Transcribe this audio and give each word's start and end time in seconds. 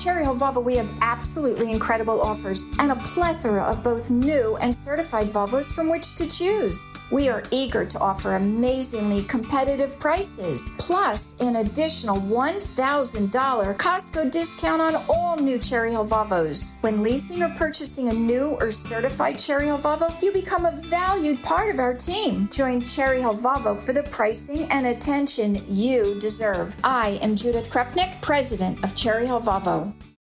Cherry 0.00 0.24
Hill 0.24 0.34
Volvo, 0.34 0.64
we 0.64 0.76
have 0.76 0.90
absolutely 1.02 1.70
incredible 1.70 2.22
offers 2.22 2.72
and 2.78 2.90
a 2.90 2.96
plethora 2.96 3.62
of 3.62 3.84
both 3.84 4.10
new 4.10 4.56
and 4.56 4.74
certified 4.74 5.26
Volvos 5.26 5.70
from 5.74 5.90
which 5.90 6.14
to 6.14 6.26
choose. 6.26 6.96
We 7.12 7.28
are 7.28 7.42
eager 7.50 7.84
to 7.84 7.98
offer 7.98 8.36
amazingly 8.36 9.24
competitive 9.24 9.98
prices, 9.98 10.70
plus 10.78 11.42
an 11.42 11.56
additional 11.56 12.16
$1,000 12.16 13.76
Costco 13.76 14.30
discount 14.30 14.80
on 14.80 15.04
all 15.06 15.36
new 15.36 15.58
Cherry 15.58 15.90
Hill 15.90 16.06
Volvos. 16.06 16.82
When 16.82 17.02
leasing 17.02 17.42
or 17.42 17.50
purchasing 17.50 18.08
a 18.08 18.14
new 18.14 18.56
or 18.58 18.70
certified 18.70 19.38
Cherry 19.38 19.66
Hill 19.66 19.78
Volvo, 19.78 20.10
you 20.22 20.32
become 20.32 20.64
a 20.64 20.80
valued 20.86 21.42
part 21.42 21.68
of 21.74 21.78
our 21.78 21.92
team. 21.92 22.48
Join 22.50 22.80
Cherry 22.80 23.20
Hill 23.20 23.36
Volvo 23.36 23.78
for 23.78 23.92
the 23.92 24.04
pricing 24.04 24.62
and 24.70 24.86
attention 24.86 25.62
you 25.68 26.18
deserve. 26.20 26.74
I 26.82 27.18
am 27.20 27.36
Judith 27.36 27.70
Krupnik, 27.70 28.18
president 28.22 28.82
of 28.82 28.96
Cherry 28.96 29.26
Hill 29.26 29.42
Volvo. 29.42 29.89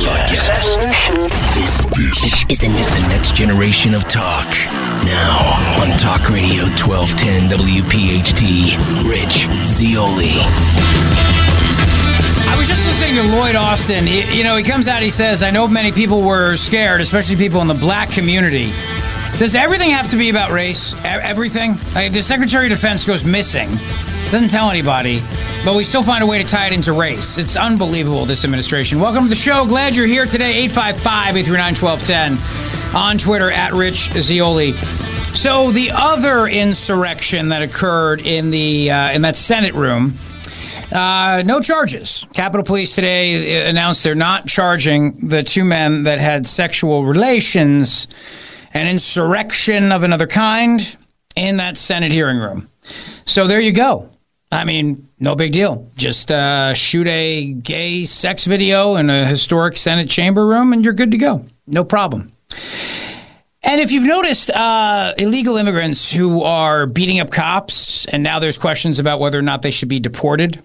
be 0.00 0.06
broadcast. 0.06 0.80
This, 1.54 1.76
this 1.94 2.50
is, 2.50 2.58
the, 2.60 2.66
is 2.66 2.90
the 3.02 3.06
next 3.08 3.34
generation 3.34 3.94
of 3.94 4.04
talk. 4.08 4.48
Now 5.04 5.36
on 5.80 5.96
Talk 5.98 6.28
Radio 6.30 6.64
1210 6.76 7.50
WPHT, 7.58 9.08
Rich 9.08 9.46
Zeoli. 9.68 10.32
I 12.48 12.54
was 12.58 12.66
just 12.68 12.84
listening 12.86 13.16
to 13.16 13.22
Lloyd 13.36 13.54
Austin. 13.56 14.06
He- 14.06 14.36
you 14.36 14.44
know, 14.44 14.56
he 14.56 14.64
comes 14.64 14.88
out, 14.88 15.02
he 15.02 15.10
says, 15.10 15.42
I 15.42 15.50
know 15.50 15.66
many 15.68 15.92
people 15.92 16.22
were 16.22 16.56
scared, 16.56 17.00
especially 17.00 17.36
people 17.36 17.60
in 17.60 17.66
the 17.66 17.74
black 17.74 18.10
community. 18.10 18.72
Does 19.38 19.54
everything 19.54 19.90
have 19.90 20.08
to 20.08 20.16
be 20.16 20.28
about 20.28 20.50
race? 20.50 20.94
Everything? 21.04 21.78
Like, 21.94 22.12
the 22.12 22.22
Secretary 22.22 22.66
of 22.66 22.70
Defense 22.70 23.06
goes 23.06 23.24
missing, 23.24 23.70
doesn't 24.30 24.48
tell 24.48 24.70
anybody, 24.70 25.20
but 25.64 25.74
we 25.74 25.82
still 25.82 26.04
find 26.04 26.22
a 26.22 26.26
way 26.26 26.38
to 26.38 26.44
tie 26.44 26.68
it 26.68 26.72
into 26.72 26.92
race. 26.92 27.36
It's 27.36 27.56
unbelievable, 27.56 28.26
this 28.26 28.44
administration. 28.44 29.00
Welcome 29.00 29.24
to 29.24 29.28
the 29.28 29.34
show. 29.34 29.66
Glad 29.66 29.96
you're 29.96 30.06
here 30.06 30.24
today. 30.24 30.62
855 30.66 31.36
839 31.36 31.74
1210 31.74 32.96
on 32.96 33.18
Twitter 33.18 33.50
at 33.50 33.72
Rich 33.72 34.12
Zeoli. 34.12 34.74
So, 35.34 35.72
the 35.72 35.90
other 35.90 36.46
insurrection 36.46 37.48
that 37.48 37.62
occurred 37.62 38.20
in, 38.20 38.52
the, 38.52 38.92
uh, 38.92 39.10
in 39.10 39.22
that 39.22 39.34
Senate 39.34 39.74
room. 39.74 40.16
Uh, 40.92 41.42
no 41.44 41.60
charges. 41.60 42.24
Capitol 42.32 42.64
Police 42.64 42.94
today 42.94 43.64
uh, 43.64 43.68
announced 43.68 44.04
they're 44.04 44.14
not 44.14 44.46
charging 44.46 45.26
the 45.26 45.42
two 45.42 45.64
men 45.64 46.04
that 46.04 46.20
had 46.20 46.46
sexual 46.46 47.04
relations, 47.04 48.06
an 48.74 48.86
insurrection 48.86 49.90
of 49.90 50.04
another 50.04 50.28
kind, 50.28 50.96
in 51.34 51.56
that 51.56 51.76
Senate 51.76 52.12
hearing 52.12 52.38
room. 52.38 52.68
So 53.24 53.48
there 53.48 53.60
you 53.60 53.72
go. 53.72 54.08
I 54.52 54.64
mean, 54.64 55.08
no 55.20 55.36
big 55.36 55.52
deal. 55.52 55.88
Just 55.96 56.30
uh, 56.32 56.74
shoot 56.74 57.06
a 57.06 57.44
gay 57.44 58.04
sex 58.04 58.44
video 58.44 58.96
in 58.96 59.08
a 59.08 59.24
historic 59.24 59.76
Senate 59.76 60.08
chamber 60.10 60.46
room, 60.46 60.72
and 60.72 60.84
you're 60.84 60.92
good 60.92 61.12
to 61.12 61.18
go. 61.18 61.44
No 61.66 61.84
problem. 61.84 62.32
And 63.62 63.80
if 63.80 63.92
you've 63.92 64.06
noticed, 64.06 64.50
uh, 64.50 65.14
illegal 65.18 65.56
immigrants 65.56 66.12
who 66.12 66.42
are 66.42 66.86
beating 66.86 67.20
up 67.20 67.30
cops, 67.30 68.06
and 68.06 68.22
now 68.22 68.38
there's 68.38 68.58
questions 68.58 68.98
about 68.98 69.20
whether 69.20 69.38
or 69.38 69.42
not 69.42 69.62
they 69.62 69.70
should 69.70 69.88
be 69.88 70.00
deported. 70.00 70.60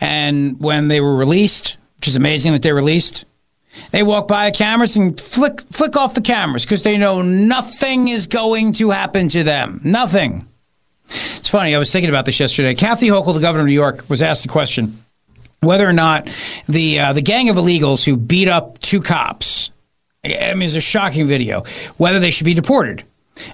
And 0.00 0.60
when 0.60 0.88
they 0.88 1.00
were 1.00 1.16
released, 1.16 1.76
which 1.96 2.06
is 2.06 2.16
amazing 2.16 2.52
that 2.52 2.62
they're 2.62 2.74
released, 2.74 3.24
they 3.90 4.02
walk 4.02 4.28
by 4.28 4.50
the 4.50 4.56
cameras 4.56 4.96
and 4.96 5.20
flick 5.20 5.62
flick 5.72 5.96
off 5.96 6.14
the 6.14 6.20
cameras 6.20 6.64
because 6.64 6.84
they 6.84 6.96
know 6.96 7.22
nothing 7.22 8.08
is 8.08 8.26
going 8.28 8.72
to 8.74 8.90
happen 8.90 9.28
to 9.30 9.42
them. 9.42 9.80
Nothing. 9.82 10.46
It's 11.06 11.48
funny. 11.48 11.74
I 11.74 11.78
was 11.78 11.92
thinking 11.92 12.08
about 12.08 12.24
this 12.24 12.40
yesterday. 12.40 12.74
Kathy 12.74 13.08
Hochul, 13.08 13.34
the 13.34 13.40
governor 13.40 13.62
of 13.62 13.66
New 13.66 13.72
York, 13.72 14.04
was 14.08 14.22
asked 14.22 14.42
the 14.42 14.48
question 14.48 14.98
whether 15.60 15.88
or 15.88 15.92
not 15.92 16.28
the 16.68 16.98
uh, 16.98 17.12
the 17.12 17.22
gang 17.22 17.48
of 17.48 17.56
illegals 17.56 18.04
who 18.04 18.16
beat 18.16 18.48
up 18.48 18.78
two 18.80 19.00
cops 19.00 19.70
I 20.24 20.54
mean, 20.54 20.62
it's 20.62 20.76
a 20.76 20.80
shocking 20.80 21.26
video. 21.26 21.64
Whether 21.96 22.18
they 22.18 22.30
should 22.30 22.44
be 22.44 22.54
deported. 22.54 23.04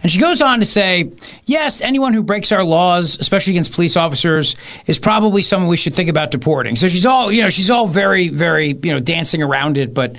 And 0.03 0.13
she 0.13 0.21
goes 0.21 0.43
on 0.43 0.61
to 0.61 0.67
say, 0.67 1.11
yes, 1.47 1.81
anyone 1.81 2.13
who 2.13 2.23
breaks 2.23 2.53
our 2.53 2.63
laws, 2.63 3.19
especially 3.19 3.55
against 3.55 3.73
police 3.73 3.97
officers, 3.97 4.55
is 4.87 4.99
probably 4.99 5.43
someone 5.43 5.71
we 5.71 5.79
should 5.79 5.95
think 5.95 6.11
about 6.11 6.31
deporting. 6.31 6.77
So 6.77 6.87
she's 6.87 7.07
all, 7.07 7.33
you 7.33 7.41
know, 7.41 7.49
she's 7.49 7.71
all 7.71 7.87
very, 7.87 8.29
very, 8.29 8.79
you 8.83 8.93
know, 8.93 9.01
dancing 9.01 9.43
around 9.43 9.79
it. 9.79 9.95
But 9.95 10.17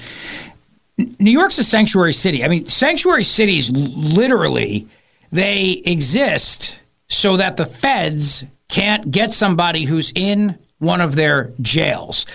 New 0.98 1.32
York's 1.32 1.60
a 1.60 1.64
sanctuary 1.64 2.14
city. 2.14 2.44
I 2.44 2.48
mean, 2.48 2.66
sanctuary 2.66 3.24
cities 3.24 3.72
literally, 3.72 4.88
they 5.32 5.84
exist 5.86 6.76
so 7.12 7.38
that 7.38 7.58
the 7.58 7.66
feds 7.66 8.44
can't 8.70 9.12
get 9.12 9.34
somebody 9.34 9.84
who's 9.84 10.12
in 10.16 10.58
one 10.80 11.02
of 11.02 11.16
their 11.16 11.52
jails. 11.62 12.26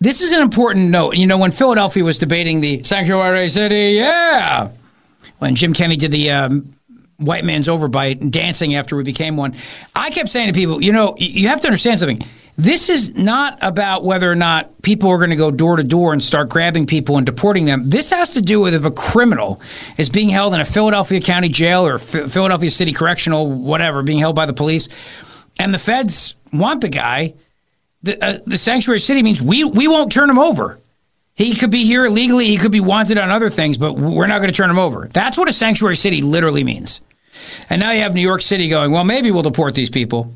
This 0.00 0.22
is 0.22 0.32
an 0.32 0.40
important 0.40 0.90
note. 0.90 1.16
You 1.16 1.26
know, 1.26 1.36
when 1.36 1.50
Philadelphia 1.50 2.04
was 2.04 2.18
debating 2.18 2.60
the 2.60 2.82
sanctuary 2.84 3.48
city, 3.50 3.96
yeah, 3.96 4.70
when 5.40 5.54
Jim 5.54 5.74
Kenney 5.74 5.96
did 5.96 6.12
the 6.12 6.30
um, 6.30 6.72
white 7.18 7.44
man's 7.44 7.68
overbite 7.68 8.20
and 8.20 8.32
dancing 8.32 8.76
after 8.76 8.96
we 8.96 9.02
became 9.02 9.36
one, 9.36 9.54
I 9.94 10.10
kept 10.10 10.28
saying 10.28 10.46
to 10.46 10.52
people, 10.52 10.82
you 10.82 10.92
know, 10.92 11.16
you 11.18 11.48
have 11.48 11.60
to 11.62 11.66
understand 11.66 11.98
something. 11.98 12.20
This 12.58 12.88
is 12.88 13.14
not 13.14 13.58
about 13.62 14.04
whether 14.04 14.30
or 14.30 14.36
not 14.36 14.82
people 14.82 15.10
are 15.10 15.16
going 15.16 15.30
to 15.30 15.36
go 15.36 15.50
door 15.50 15.76
to 15.76 15.82
door 15.82 16.12
and 16.12 16.22
start 16.22 16.50
grabbing 16.50 16.86
people 16.86 17.16
and 17.16 17.24
deporting 17.24 17.64
them. 17.64 17.88
This 17.88 18.10
has 18.10 18.30
to 18.30 18.42
do 18.42 18.60
with 18.60 18.74
if 18.74 18.84
a 18.84 18.90
criminal 18.90 19.60
is 19.96 20.10
being 20.10 20.28
held 20.28 20.52
in 20.52 20.60
a 20.60 20.64
Philadelphia 20.64 21.20
County 21.20 21.48
jail 21.48 21.86
or 21.86 21.98
Ph- 21.98 22.30
Philadelphia 22.30 22.70
City 22.70 22.92
Correctional, 22.92 23.50
whatever, 23.50 24.02
being 24.02 24.18
held 24.18 24.36
by 24.36 24.46
the 24.46 24.52
police, 24.52 24.88
and 25.58 25.72
the 25.72 25.78
feds 25.78 26.34
want 26.52 26.82
the 26.82 26.88
guy 26.88 27.34
the, 28.02 28.22
uh, 28.24 28.38
the 28.46 28.58
sanctuary 28.58 29.00
city 29.00 29.22
means 29.22 29.40
we 29.40 29.64
we 29.64 29.88
won't 29.88 30.12
turn 30.12 30.28
him 30.28 30.38
over. 30.38 30.78
He 31.34 31.54
could 31.54 31.70
be 31.70 31.84
here 31.84 32.04
illegally. 32.04 32.46
He 32.46 32.58
could 32.58 32.72
be 32.72 32.80
wanted 32.80 33.16
on 33.16 33.30
other 33.30 33.48
things, 33.48 33.78
but 33.78 33.94
we're 33.94 34.26
not 34.26 34.38
going 34.38 34.50
to 34.50 34.56
turn 34.56 34.68
him 34.68 34.78
over. 34.78 35.08
That's 35.12 35.38
what 35.38 35.48
a 35.48 35.52
sanctuary 35.52 35.96
city 35.96 36.20
literally 36.20 36.62
means. 36.62 37.00
And 37.70 37.80
now 37.80 37.92
you 37.92 38.02
have 38.02 38.14
New 38.14 38.20
York 38.20 38.42
City 38.42 38.68
going, 38.68 38.92
well, 38.92 39.04
maybe 39.04 39.30
we'll 39.30 39.42
deport 39.42 39.74
these 39.74 39.88
people. 39.88 40.34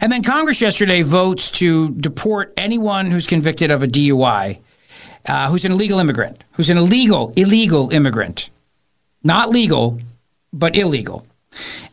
And 0.00 0.10
then 0.10 0.22
Congress 0.22 0.60
yesterday 0.60 1.02
votes 1.02 1.50
to 1.52 1.90
deport 1.90 2.52
anyone 2.56 3.10
who's 3.10 3.26
convicted 3.26 3.70
of 3.70 3.82
a 3.82 3.86
DUI, 3.86 4.58
uh, 5.26 5.50
who's 5.50 5.64
an 5.64 5.72
illegal 5.72 5.98
immigrant, 5.98 6.44
who's 6.52 6.70
an 6.70 6.78
illegal, 6.78 7.32
illegal 7.36 7.90
immigrant. 7.90 8.48
Not 9.22 9.50
legal, 9.50 10.00
but 10.52 10.76
illegal. 10.76 11.26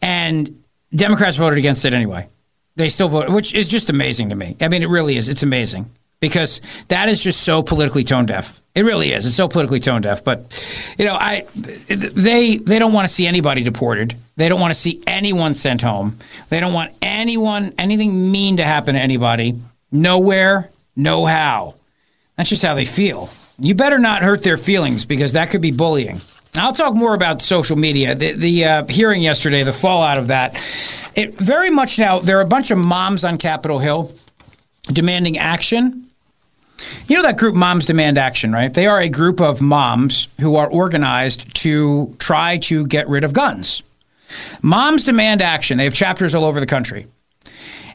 And 0.01 0.63
Democrats 0.93 1.37
voted 1.37 1.57
against 1.57 1.85
it 1.85 1.93
anyway. 1.93 2.27
They 2.75 2.89
still 2.89 3.07
vote, 3.07 3.29
which 3.29 3.53
is 3.53 3.67
just 3.67 3.89
amazing 3.89 4.29
to 4.29 4.35
me. 4.35 4.55
I 4.59 4.67
mean, 4.67 4.83
it 4.83 4.89
really 4.89 5.17
is. 5.17 5.29
It's 5.29 5.43
amazing 5.43 5.89
because 6.23 6.61
that 6.87 7.09
is 7.09 7.21
just 7.21 7.43
so 7.43 7.61
politically 7.61 8.05
tone 8.05 8.25
deaf. 8.25 8.61
It 8.75 8.83
really 8.83 9.11
is. 9.11 9.25
It's 9.25 9.35
so 9.35 9.49
politically 9.49 9.81
tone 9.81 10.03
deaf. 10.03 10.23
But 10.23 10.57
you 10.97 11.03
know, 11.03 11.15
I 11.15 11.45
they 11.89 12.55
they 12.55 12.79
don't 12.79 12.93
want 12.93 13.09
to 13.09 13.13
see 13.13 13.27
anybody 13.27 13.61
deported. 13.61 14.15
They 14.37 14.47
don't 14.47 14.61
want 14.61 14.73
to 14.73 14.79
see 14.79 15.03
anyone 15.05 15.53
sent 15.53 15.81
home. 15.81 16.17
They 16.47 16.61
don't 16.61 16.71
want 16.71 16.93
anyone 17.01 17.73
anything 17.77 18.31
mean 18.31 18.55
to 18.55 18.63
happen 18.63 18.95
to 18.95 19.01
anybody. 19.01 19.59
Nowhere, 19.91 20.69
no 20.95 21.25
how. 21.25 21.75
That's 22.37 22.49
just 22.49 22.63
how 22.63 22.73
they 22.73 22.85
feel. 22.85 23.29
You 23.59 23.75
better 23.75 23.99
not 23.99 24.23
hurt 24.23 24.43
their 24.43 24.57
feelings 24.57 25.03
because 25.03 25.33
that 25.33 25.49
could 25.49 25.61
be 25.61 25.71
bullying. 25.71 26.21
I'll 26.55 26.71
talk 26.71 26.95
more 26.95 27.15
about 27.15 27.41
social 27.41 27.75
media. 27.75 28.15
The, 28.15 28.31
the 28.31 28.65
uh, 28.65 28.85
hearing 28.85 29.21
yesterday, 29.21 29.63
the 29.63 29.73
fallout 29.73 30.17
of 30.17 30.27
that. 30.27 30.55
It 31.15 31.35
very 31.37 31.69
much 31.69 31.99
now, 31.99 32.19
there 32.19 32.37
are 32.37 32.41
a 32.41 32.45
bunch 32.45 32.71
of 32.71 32.77
moms 32.77 33.25
on 33.25 33.37
Capitol 33.37 33.79
Hill 33.79 34.13
demanding 34.87 35.37
action. 35.37 36.09
You 37.07 37.17
know 37.17 37.23
that 37.23 37.37
group, 37.37 37.55
Moms 37.55 37.85
Demand 37.85 38.17
Action, 38.17 38.51
right? 38.51 38.73
They 38.73 38.87
are 38.87 38.99
a 38.99 39.09
group 39.09 39.41
of 39.41 39.61
moms 39.61 40.27
who 40.39 40.55
are 40.55 40.67
organized 40.67 41.53
to 41.55 42.15
try 42.19 42.57
to 42.59 42.87
get 42.87 43.07
rid 43.09 43.23
of 43.23 43.33
guns. 43.33 43.83
Moms 44.61 45.03
Demand 45.03 45.41
Action. 45.41 45.77
They 45.77 45.83
have 45.83 45.93
chapters 45.93 46.33
all 46.33 46.45
over 46.45 46.59
the 46.59 46.65
country. 46.65 47.07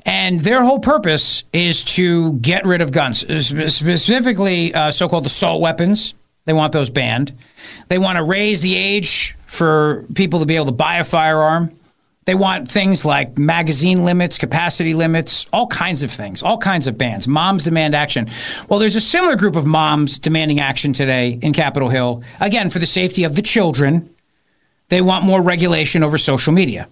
And 0.04 0.40
their 0.40 0.62
whole 0.62 0.78
purpose 0.78 1.44
is 1.52 1.84
to 1.84 2.34
get 2.34 2.64
rid 2.64 2.80
of 2.80 2.92
guns, 2.92 3.20
specifically 3.44 4.72
uh, 4.72 4.90
so 4.90 5.08
called 5.08 5.26
assault 5.26 5.60
weapons. 5.60 6.14
They 6.44 6.52
want 6.54 6.72
those 6.72 6.88
banned. 6.88 7.32
They 7.88 7.98
want 7.98 8.16
to 8.16 8.22
raise 8.22 8.62
the 8.62 8.74
age 8.74 9.36
for 9.46 10.06
people 10.14 10.40
to 10.40 10.46
be 10.46 10.56
able 10.56 10.66
to 10.66 10.72
buy 10.72 10.96
a 10.96 11.04
firearm. 11.04 11.77
They 12.28 12.34
want 12.34 12.70
things 12.70 13.06
like 13.06 13.38
magazine 13.38 14.04
limits, 14.04 14.36
capacity 14.36 14.92
limits, 14.92 15.46
all 15.50 15.66
kinds 15.66 16.02
of 16.02 16.10
things, 16.10 16.42
all 16.42 16.58
kinds 16.58 16.86
of 16.86 16.98
bans. 16.98 17.26
Moms 17.26 17.64
demand 17.64 17.94
action. 17.94 18.28
Well, 18.68 18.78
there's 18.78 18.96
a 18.96 19.00
similar 19.00 19.34
group 19.34 19.56
of 19.56 19.64
moms 19.64 20.18
demanding 20.18 20.60
action 20.60 20.92
today 20.92 21.38
in 21.40 21.54
Capitol 21.54 21.88
Hill, 21.88 22.22
again, 22.38 22.68
for 22.68 22.80
the 22.80 22.84
safety 22.84 23.24
of 23.24 23.34
the 23.34 23.40
children. 23.40 24.14
They 24.90 25.00
want 25.00 25.24
more 25.24 25.40
regulation 25.40 26.02
over 26.02 26.18
social 26.18 26.52
media. 26.52 26.86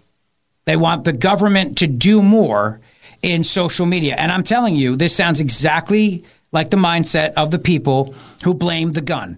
They 0.65 0.77
want 0.77 1.05
the 1.05 1.13
government 1.13 1.77
to 1.79 1.87
do 1.87 2.23
more 2.23 2.81
in 3.21 3.45
social 3.45 3.85
media. 3.85 4.15
And 4.17 4.33
I'm 4.33 4.43
telling 4.43 4.75
you, 4.75 4.97
this 4.97 5.15
sounds 5.15 5.41
exactly 5.41 6.25
like 6.51 6.71
the 6.71 6.79
mindset 6.79 7.35
of 7.35 7.51
the 7.51 7.59
people 7.59 8.15
who 8.43 8.55
blame 8.55 8.95
the 8.95 9.03
gun 9.03 9.37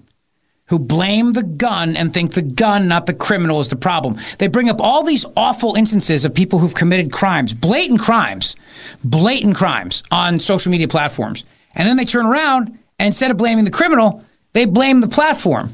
who 0.69 0.79
blame 0.79 1.33
the 1.33 1.43
gun 1.43 1.97
and 1.97 2.13
think 2.13 2.33
the 2.33 2.43
gun, 2.43 2.89
not 2.89 3.07
the 3.07 3.15
criminal, 3.15 3.61
is 3.61 3.69
the 3.69 3.77
problem. 3.77 4.17
They 4.39 4.49
bring 4.49 4.69
up 4.69 4.81
all 4.81 5.03
these 5.03 5.25
awful 5.37 5.75
instances 5.75 6.25
of 6.25 6.35
people 6.35 6.59
who've 6.59 6.75
committed 6.75 7.11
crimes, 7.11 7.55
blatant 7.55 8.01
crimes, 8.01 8.55
blatant 9.03 9.57
crimes 9.57 10.03
on 10.11 10.39
social 10.39 10.71
media 10.71 10.89
platforms. 10.89 11.45
And 11.75 11.89
then 11.89 11.97
they 11.97 12.05
turn 12.05 12.27
around 12.27 12.79
and 12.99 13.07
instead 13.07 13.31
of 13.31 13.37
blaming 13.37 13.65
the 13.65 13.71
criminal, 13.71 14.25
they 14.53 14.67
blame 14.67 15.01
the 15.01 15.09
platform. 15.09 15.73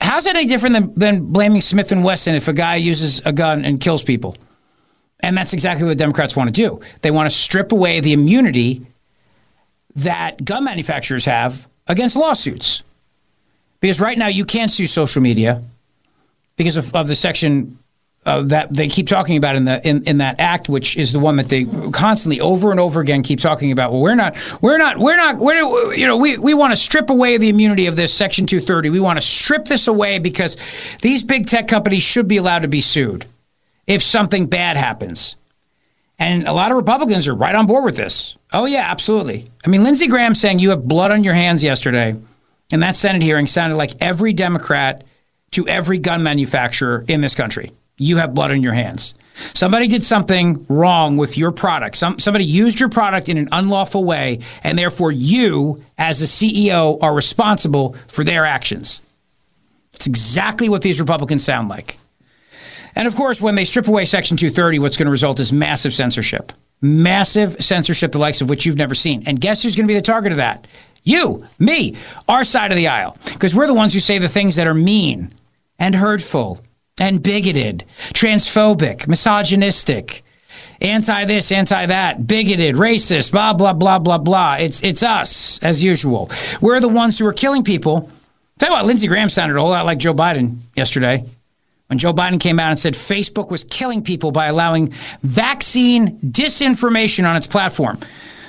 How's 0.00 0.24
that 0.24 0.34
any 0.34 0.48
different 0.48 0.74
than, 0.74 0.94
than 0.94 1.32
blaming 1.32 1.60
Smith 1.60 1.92
and 1.92 2.02
Wesson 2.02 2.34
if 2.34 2.48
a 2.48 2.52
guy 2.52 2.76
uses 2.76 3.20
a 3.24 3.32
gun 3.32 3.64
and 3.64 3.80
kills 3.80 4.02
people? 4.02 4.34
And 5.22 5.36
that's 5.36 5.52
exactly 5.52 5.86
what 5.86 5.98
Democrats 5.98 6.34
want 6.34 6.48
to 6.48 6.52
do. 6.52 6.80
They 7.02 7.10
want 7.10 7.30
to 7.30 7.36
strip 7.36 7.72
away 7.72 8.00
the 8.00 8.14
immunity 8.14 8.86
that 9.94 10.44
gun 10.44 10.64
manufacturers 10.64 11.26
have 11.26 11.68
against 11.86 12.16
lawsuits. 12.16 12.82
Because 13.80 14.00
right 14.00 14.18
now 14.18 14.28
you 14.28 14.44
can't 14.44 14.70
sue 14.70 14.86
social 14.86 15.22
media 15.22 15.62
because 16.56 16.76
of, 16.76 16.94
of 16.94 17.08
the 17.08 17.16
section 17.16 17.78
uh, 18.26 18.42
that 18.42 18.72
they 18.72 18.86
keep 18.86 19.08
talking 19.08 19.38
about 19.38 19.56
in 19.56 19.64
the 19.64 19.86
in, 19.88 20.02
in 20.04 20.18
that 20.18 20.38
act, 20.38 20.68
which 20.68 20.96
is 20.96 21.12
the 21.12 21.18
one 21.18 21.36
that 21.36 21.48
they 21.48 21.64
constantly 21.90 22.38
over 22.38 22.70
and 22.70 22.78
over 22.78 23.00
again 23.00 23.22
keep 23.22 23.40
talking 23.40 23.72
about. 23.72 23.92
Well, 23.92 24.02
we're 24.02 24.14
not, 24.14 24.36
we're 24.60 24.76
not, 24.76 24.98
we're 24.98 25.16
not, 25.16 25.38
we're, 25.38 25.94
you 25.94 26.06
know, 26.06 26.18
we, 26.18 26.36
we 26.36 26.52
want 26.52 26.72
to 26.72 26.76
strip 26.76 27.08
away 27.08 27.38
the 27.38 27.48
immunity 27.48 27.86
of 27.86 27.96
this 27.96 28.12
Section 28.12 28.44
230. 28.44 28.90
We 28.90 29.00
want 29.00 29.16
to 29.16 29.22
strip 29.22 29.64
this 29.64 29.88
away 29.88 30.18
because 30.18 30.58
these 31.00 31.22
big 31.22 31.46
tech 31.46 31.66
companies 31.66 32.02
should 32.02 32.28
be 32.28 32.36
allowed 32.36 32.60
to 32.60 32.68
be 32.68 32.82
sued 32.82 33.24
if 33.86 34.02
something 34.02 34.46
bad 34.46 34.76
happens. 34.76 35.36
And 36.18 36.46
a 36.46 36.52
lot 36.52 36.70
of 36.70 36.76
Republicans 36.76 37.26
are 37.26 37.34
right 37.34 37.54
on 37.54 37.64
board 37.64 37.84
with 37.84 37.96
this. 37.96 38.36
Oh 38.52 38.66
yeah, 38.66 38.84
absolutely. 38.86 39.46
I 39.64 39.70
mean, 39.70 39.82
Lindsey 39.82 40.08
Graham 40.08 40.34
saying 40.34 40.58
you 40.58 40.70
have 40.70 40.86
blood 40.86 41.10
on 41.10 41.24
your 41.24 41.32
hands 41.32 41.64
yesterday 41.64 42.16
and 42.70 42.82
that 42.82 42.96
Senate 42.96 43.22
hearing 43.22 43.46
sounded 43.46 43.76
like 43.76 43.92
every 44.00 44.32
Democrat 44.32 45.04
to 45.52 45.66
every 45.66 45.98
gun 45.98 46.22
manufacturer 46.22 47.04
in 47.08 47.20
this 47.20 47.34
country. 47.34 47.72
You 47.98 48.16
have 48.18 48.34
blood 48.34 48.50
on 48.50 48.62
your 48.62 48.72
hands. 48.72 49.14
Somebody 49.54 49.88
did 49.88 50.04
something 50.04 50.64
wrong 50.68 51.16
with 51.16 51.36
your 51.36 51.50
product. 51.50 51.96
Some, 51.96 52.18
somebody 52.18 52.44
used 52.44 52.78
your 52.78 52.88
product 52.88 53.28
in 53.28 53.38
an 53.38 53.48
unlawful 53.52 54.04
way, 54.04 54.40
and 54.62 54.78
therefore 54.78 55.12
you, 55.12 55.82
as 55.98 56.20
a 56.22 56.26
CEO, 56.26 57.02
are 57.02 57.14
responsible 57.14 57.96
for 58.08 58.24
their 58.24 58.44
actions. 58.44 59.00
It's 59.94 60.06
exactly 60.06 60.68
what 60.68 60.82
these 60.82 61.00
Republicans 61.00 61.44
sound 61.44 61.68
like. 61.68 61.98
And 62.94 63.06
of 63.06 63.14
course, 63.14 63.40
when 63.40 63.54
they 63.54 63.64
strip 63.64 63.86
away 63.86 64.04
Section 64.04 64.36
230, 64.36 64.78
what's 64.78 64.96
going 64.96 65.06
to 65.06 65.10
result 65.12 65.40
is 65.40 65.52
massive 65.52 65.94
censorship. 65.94 66.52
Massive 66.80 67.62
censorship, 67.62 68.12
the 68.12 68.18
likes 68.18 68.40
of 68.40 68.48
which 68.48 68.64
you've 68.64 68.76
never 68.76 68.94
seen. 68.94 69.22
And 69.26 69.40
guess 69.40 69.62
who's 69.62 69.76
going 69.76 69.86
to 69.86 69.88
be 69.88 69.94
the 69.94 70.02
target 70.02 70.32
of 70.32 70.38
that? 70.38 70.66
You, 71.02 71.46
me, 71.58 71.96
our 72.28 72.44
side 72.44 72.72
of 72.72 72.76
the 72.76 72.88
aisle. 72.88 73.16
Because 73.24 73.54
we're 73.54 73.66
the 73.66 73.74
ones 73.74 73.94
who 73.94 74.00
say 74.00 74.18
the 74.18 74.28
things 74.28 74.56
that 74.56 74.66
are 74.66 74.74
mean 74.74 75.32
and 75.78 75.94
hurtful 75.94 76.60
and 76.98 77.22
bigoted, 77.22 77.84
transphobic, 78.12 79.08
misogynistic, 79.08 80.22
anti 80.80 81.24
this, 81.24 81.50
anti 81.50 81.86
that, 81.86 82.26
bigoted, 82.26 82.74
racist, 82.74 83.32
blah, 83.32 83.52
blah, 83.52 83.72
blah, 83.72 83.98
blah, 83.98 84.18
blah. 84.18 84.54
It's, 84.54 84.82
it's 84.82 85.02
us, 85.02 85.58
as 85.62 85.82
usual. 85.82 86.30
We're 86.60 86.80
the 86.80 86.88
ones 86.88 87.18
who 87.18 87.26
are 87.26 87.32
killing 87.32 87.64
people. 87.64 88.10
Tell 88.58 88.68
you 88.68 88.74
what, 88.74 88.84
Lindsey 88.84 89.06
Graham 89.06 89.30
sounded 89.30 89.56
a 89.56 89.60
whole 89.60 89.70
lot 89.70 89.86
like 89.86 89.98
Joe 89.98 90.14
Biden 90.14 90.58
yesterday 90.76 91.24
when 91.90 91.98
Joe 91.98 92.12
Biden 92.12 92.38
came 92.38 92.60
out 92.60 92.70
and 92.70 92.78
said 92.78 92.94
Facebook 92.94 93.50
was 93.50 93.64
killing 93.64 94.02
people 94.02 94.30
by 94.30 94.46
allowing 94.46 94.92
vaccine 95.22 96.18
disinformation 96.20 97.28
on 97.28 97.36
its 97.36 97.48
platform. 97.48 97.98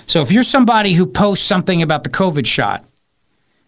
So 0.06 0.22
if 0.22 0.32
you're 0.32 0.44
somebody 0.44 0.94
who 0.94 1.06
posts 1.06 1.46
something 1.46 1.82
about 1.82 2.04
the 2.04 2.10
COVID 2.10 2.46
shot 2.46 2.86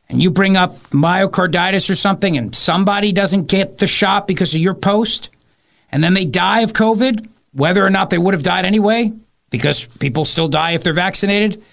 and 0.10 0.22
you 0.22 0.30
bring 0.30 0.58
up 0.58 0.78
myocarditis 0.90 1.90
or 1.90 1.96
something 1.96 2.38
and 2.38 2.56
somebody 2.56 3.12
doesn't 3.12 3.48
get 3.48 3.78
the 3.78 3.88
shot 3.88 4.28
because 4.28 4.54
of 4.54 4.62
your 4.62 4.74
post 4.74 5.30
and 5.92 6.04
then 6.04 6.14
they 6.14 6.26
die 6.26 6.62
of 6.62 6.74
COVID, 6.74 7.28
whether 7.54 7.86
or 7.86 7.90
not 7.90 8.10
they 8.10 8.18
would 8.18 8.34
have 8.34 8.44
died 8.44 8.66
anyway, 8.66 9.14
because 9.52 9.86
people 9.86 10.26
still 10.26 10.48
die 10.48 10.72
if 10.72 10.84
they're 10.84 10.94
vaccinated. 10.94 11.64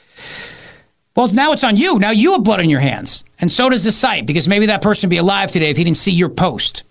Well, 1.17 1.29
now 1.29 1.53
it's 1.53 1.65
on 1.65 1.77
you. 1.77 1.99
Now 1.99 2.11
you 2.11 2.33
have 2.33 2.45
blood 2.45 2.61
on 2.61 2.71
your 2.71 2.81
hands. 2.81 3.25
And 3.41 3.51
so 3.51 3.69
does 3.71 3.85
the 3.85 3.93
site 3.93 4.27
because 4.27 4.47
maybe 4.47 4.67
that 4.67 4.83
person 4.83 5.09
would 5.09 5.11
be 5.11 5.17
alive 5.17 5.51
today 5.51 5.71
if 5.71 5.77
he 5.77 5.85
didn't 5.85 5.97
see 5.97 6.13
your 6.13 6.29
post. 6.29 6.83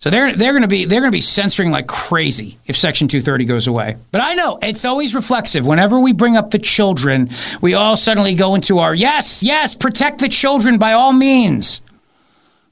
So 0.00 0.08
they're 0.08 0.34
they're 0.34 0.52
going 0.52 0.62
to 0.62 0.68
be 0.68 0.86
they're 0.86 1.00
going 1.00 1.12
to 1.12 1.16
be 1.16 1.20
censoring 1.20 1.70
like 1.70 1.86
crazy 1.86 2.58
if 2.66 2.74
Section 2.74 3.06
230 3.06 3.44
goes 3.44 3.66
away. 3.66 3.96
But 4.12 4.22
I 4.22 4.32
know 4.32 4.58
it's 4.62 4.86
always 4.86 5.14
reflexive. 5.14 5.66
Whenever 5.66 6.00
we 6.00 6.14
bring 6.14 6.38
up 6.38 6.52
the 6.52 6.58
children, 6.58 7.28
we 7.60 7.74
all 7.74 7.98
suddenly 7.98 8.34
go 8.34 8.54
into 8.54 8.78
our 8.78 8.94
yes, 8.94 9.42
yes, 9.42 9.74
protect 9.74 10.20
the 10.20 10.28
children 10.28 10.78
by 10.78 10.94
all 10.94 11.12
means. 11.12 11.82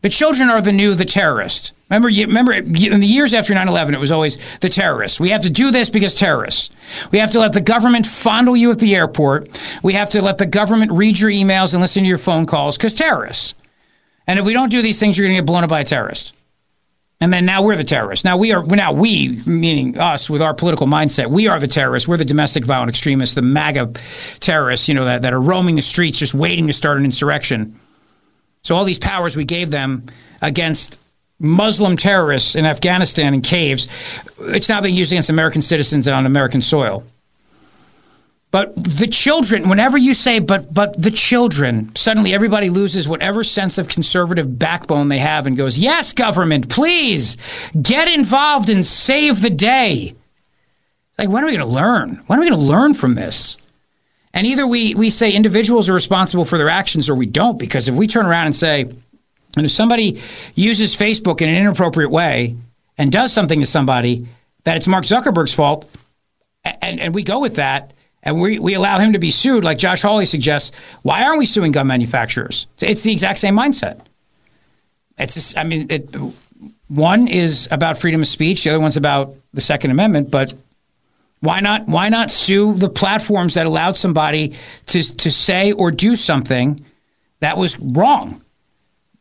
The 0.00 0.08
children 0.08 0.48
are 0.48 0.62
the 0.62 0.72
new 0.72 0.94
the 0.94 1.04
terrorist. 1.04 1.72
Remember, 1.90 2.08
you, 2.08 2.26
remember 2.26 2.52
in 2.52 3.00
the 3.00 3.06
years 3.06 3.34
after 3.34 3.52
9/11, 3.52 3.92
it 3.92 4.00
was 4.00 4.12
always 4.12 4.38
the 4.60 4.70
terrorists. 4.70 5.20
We 5.20 5.28
have 5.28 5.42
to 5.42 5.50
do 5.50 5.70
this 5.70 5.90
because 5.90 6.14
terrorists. 6.14 6.70
We 7.10 7.18
have 7.18 7.32
to 7.32 7.40
let 7.40 7.52
the 7.52 7.60
government 7.60 8.06
fondle 8.06 8.56
you 8.56 8.70
at 8.70 8.78
the 8.78 8.94
airport. 8.94 9.60
We 9.82 9.92
have 9.94 10.08
to 10.10 10.22
let 10.22 10.38
the 10.38 10.46
government 10.46 10.92
read 10.92 11.18
your 11.18 11.30
emails 11.30 11.74
and 11.74 11.82
listen 11.82 12.04
to 12.04 12.08
your 12.08 12.16
phone 12.16 12.46
calls 12.46 12.78
because 12.78 12.94
terrorists. 12.94 13.54
And 14.26 14.38
if 14.38 14.46
we 14.46 14.54
don't 14.54 14.70
do 14.70 14.80
these 14.80 14.98
things, 14.98 15.18
you're 15.18 15.26
going 15.26 15.36
to 15.36 15.42
get 15.42 15.46
blown 15.46 15.64
up 15.64 15.70
by 15.70 15.80
a 15.80 15.84
terrorist. 15.84 16.32
And 17.20 17.32
then 17.32 17.44
now 17.44 17.62
we're 17.62 17.76
the 17.76 17.84
terrorists. 17.84 18.24
Now 18.24 18.36
we 18.36 18.52
are 18.52 18.62
now 18.64 18.92
we, 18.92 19.40
meaning 19.44 19.98
us 19.98 20.30
with 20.30 20.40
our 20.40 20.54
political 20.54 20.86
mindset, 20.86 21.30
we 21.30 21.48
are 21.48 21.58
the 21.58 21.66
terrorists. 21.66 22.08
We're 22.08 22.16
the 22.16 22.24
domestic 22.24 22.64
violent 22.64 22.90
extremists, 22.90 23.34
the 23.34 23.42
MAGA 23.42 23.92
terrorists, 24.38 24.88
you 24.88 24.94
know, 24.94 25.04
that, 25.04 25.22
that 25.22 25.32
are 25.32 25.40
roaming 25.40 25.76
the 25.76 25.82
streets 25.82 26.18
just 26.18 26.34
waiting 26.34 26.68
to 26.68 26.72
start 26.72 26.98
an 26.98 27.04
insurrection. 27.04 27.78
So 28.62 28.76
all 28.76 28.84
these 28.84 29.00
powers 29.00 29.36
we 29.36 29.44
gave 29.44 29.70
them 29.70 30.06
against 30.42 30.98
Muslim 31.40 31.96
terrorists 31.96 32.54
in 32.54 32.66
Afghanistan 32.66 33.34
in 33.34 33.40
caves, 33.40 33.88
it's 34.40 34.68
now 34.68 34.80
being 34.80 34.94
used 34.94 35.12
against 35.12 35.30
American 35.30 35.62
citizens 35.62 36.06
on 36.06 36.26
American 36.26 36.62
soil. 36.62 37.04
But 38.50 38.74
the 38.76 39.06
children, 39.06 39.68
whenever 39.68 39.98
you 39.98 40.14
say, 40.14 40.38
but 40.38 40.72
but 40.72 41.00
the 41.00 41.10
children, 41.10 41.94
suddenly 41.94 42.32
everybody 42.32 42.70
loses 42.70 43.06
whatever 43.06 43.44
sense 43.44 43.76
of 43.76 43.88
conservative 43.88 44.58
backbone 44.58 45.08
they 45.08 45.18
have 45.18 45.46
and 45.46 45.56
goes, 45.56 45.78
yes, 45.78 46.14
government, 46.14 46.70
please 46.70 47.36
get 47.80 48.08
involved 48.08 48.70
and 48.70 48.86
save 48.86 49.42
the 49.42 49.50
day. 49.50 50.14
Like, 51.18 51.28
when 51.28 51.42
are 51.42 51.46
we 51.46 51.56
going 51.56 51.66
to 51.68 51.74
learn? 51.74 52.22
When 52.26 52.38
are 52.38 52.42
we 52.42 52.48
going 52.48 52.60
to 52.60 52.66
learn 52.66 52.94
from 52.94 53.16
this? 53.16 53.58
And 54.32 54.46
either 54.46 54.66
we, 54.66 54.94
we 54.94 55.10
say 55.10 55.32
individuals 55.32 55.88
are 55.88 55.94
responsible 55.94 56.44
for 56.44 56.58
their 56.58 56.68
actions 56.68 57.10
or 57.10 57.14
we 57.14 57.26
don't, 57.26 57.58
because 57.58 57.88
if 57.88 57.94
we 57.94 58.06
turn 58.06 58.24
around 58.24 58.46
and 58.46 58.56
say, 58.56 58.82
and 59.56 59.66
if 59.66 59.72
somebody 59.72 60.20
uses 60.54 60.96
Facebook 60.96 61.42
in 61.42 61.48
an 61.48 61.56
inappropriate 61.56 62.10
way 62.10 62.56
and 62.96 63.10
does 63.10 63.32
something 63.32 63.60
to 63.60 63.66
somebody, 63.66 64.26
that 64.64 64.76
it's 64.76 64.86
Mark 64.86 65.04
Zuckerberg's 65.04 65.52
fault, 65.52 65.90
and, 66.64 67.00
and 67.00 67.14
we 67.14 67.22
go 67.22 67.40
with 67.40 67.56
that, 67.56 67.92
and 68.22 68.40
we, 68.40 68.58
we 68.58 68.74
allow 68.74 68.98
him 68.98 69.12
to 69.12 69.18
be 69.18 69.30
sued, 69.30 69.64
like 69.64 69.78
Josh 69.78 70.02
Hawley 70.02 70.26
suggests, 70.26 70.76
why 71.02 71.24
aren't 71.24 71.38
we 71.38 71.46
suing 71.46 71.72
gun 71.72 71.86
manufacturers? 71.86 72.66
It's 72.80 73.02
the 73.02 73.12
exact 73.12 73.38
same 73.38 73.56
mindset. 73.56 74.00
It's 75.16 75.34
just, 75.34 75.56
I 75.56 75.64
mean, 75.64 75.86
it, 75.90 76.14
one 76.88 77.28
is 77.28 77.68
about 77.70 77.98
freedom 77.98 78.22
of 78.22 78.28
speech, 78.28 78.64
the 78.64 78.70
other 78.70 78.80
one's 78.80 78.96
about 78.96 79.34
the 79.52 79.60
Second 79.60 79.90
Amendment, 79.90 80.30
but 80.30 80.54
why 81.40 81.60
not 81.60 81.86
why 81.86 82.08
not 82.08 82.30
sue 82.32 82.74
the 82.74 82.88
platforms 82.88 83.54
that 83.54 83.64
allowed 83.66 83.96
somebody 83.96 84.54
to 84.86 85.02
to 85.02 85.30
say 85.30 85.70
or 85.70 85.92
do 85.92 86.16
something 86.16 86.84
that 87.40 87.56
was 87.56 87.78
wrong? 87.78 88.42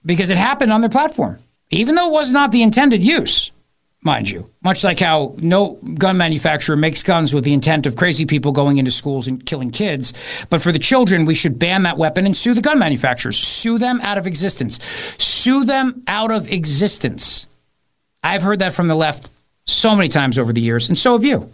Because 0.04 0.32
it 0.32 0.38
happened 0.38 0.74
on 0.74 0.82
their 0.82 0.90
platform, 0.90 1.38
even 1.70 1.94
though 1.94 2.08
it 2.08 2.14
was 2.14 2.32
not 2.32 2.52
the 2.52 2.64
intended 2.64 3.06
use 3.06 3.52
mind 4.08 4.28
you. 4.28 4.50
Much 4.64 4.84
like 4.84 5.00
how 5.00 5.36
no 5.38 5.78
gun 6.00 6.18
manufacturer 6.18 6.76
makes 6.76 7.04
guns 7.04 7.32
with 7.34 7.44
the 7.44 7.54
intent 7.54 7.86
of 7.86 7.96
crazy 7.96 8.26
people 8.26 8.52
going 8.52 8.78
into 8.80 8.90
schools 8.90 9.28
and 9.28 9.46
killing 9.46 9.70
kids. 9.70 10.14
But 10.50 10.64
for 10.64 10.72
the 10.72 10.80
children, 10.80 11.26
we 11.26 11.36
should 11.36 11.60
ban 11.60 11.84
that 11.84 12.00
weapon 12.00 12.26
and 12.26 12.36
sue 12.36 12.56
the 12.56 12.62
gun 12.62 12.80
manufacturers. 12.80 13.38
Sue 13.38 13.78
them 13.78 14.02
out 14.02 14.18
of 14.18 14.26
existence. 14.26 14.80
Sue 15.20 15.64
them 15.64 16.02
out 16.08 16.32
of 16.32 16.52
existence. 16.52 17.46
I've 18.24 18.42
heard 18.42 18.60
that 18.60 18.74
from 18.74 18.88
the 18.88 18.96
left 18.96 19.30
so 19.66 19.96
many 19.96 20.10
times 20.10 20.40
over 20.40 20.52
the 20.52 20.62
years, 20.62 20.90
and 20.90 20.98
so 20.98 21.14
have 21.14 21.24
you. 21.24 21.54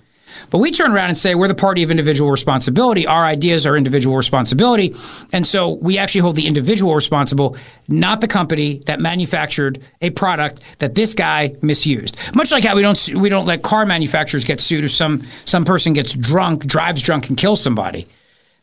But 0.49 0.59
we 0.59 0.71
turn 0.71 0.91
around 0.91 1.09
and 1.09 1.17
say 1.17 1.35
we're 1.35 1.47
the 1.47 1.55
party 1.55 1.83
of 1.83 1.91
individual 1.91 2.31
responsibility. 2.31 3.07
Our 3.07 3.25
ideas 3.25 3.65
are 3.65 3.75
individual 3.75 4.15
responsibility. 4.15 4.95
And 5.31 5.45
so 5.45 5.69
we 5.69 5.97
actually 5.97 6.21
hold 6.21 6.35
the 6.35 6.47
individual 6.47 6.95
responsible, 6.95 7.57
not 7.87 8.21
the 8.21 8.27
company 8.27 8.79
that 8.85 8.99
manufactured 8.99 9.81
a 10.01 10.09
product 10.11 10.61
that 10.79 10.95
this 10.95 11.13
guy 11.13 11.55
misused. 11.61 12.17
Much 12.35 12.51
like 12.51 12.63
how 12.63 12.75
we 12.75 12.81
don't 12.81 13.13
we 13.15 13.29
don't 13.29 13.45
let 13.45 13.63
car 13.63 13.85
manufacturers 13.85 14.45
get 14.45 14.59
sued 14.59 14.85
if 14.85 14.91
some 14.91 15.23
some 15.45 15.63
person 15.63 15.93
gets 15.93 16.13
drunk, 16.13 16.65
drives 16.65 17.01
drunk 17.01 17.29
and 17.29 17.37
kills 17.37 17.61
somebody. 17.61 18.07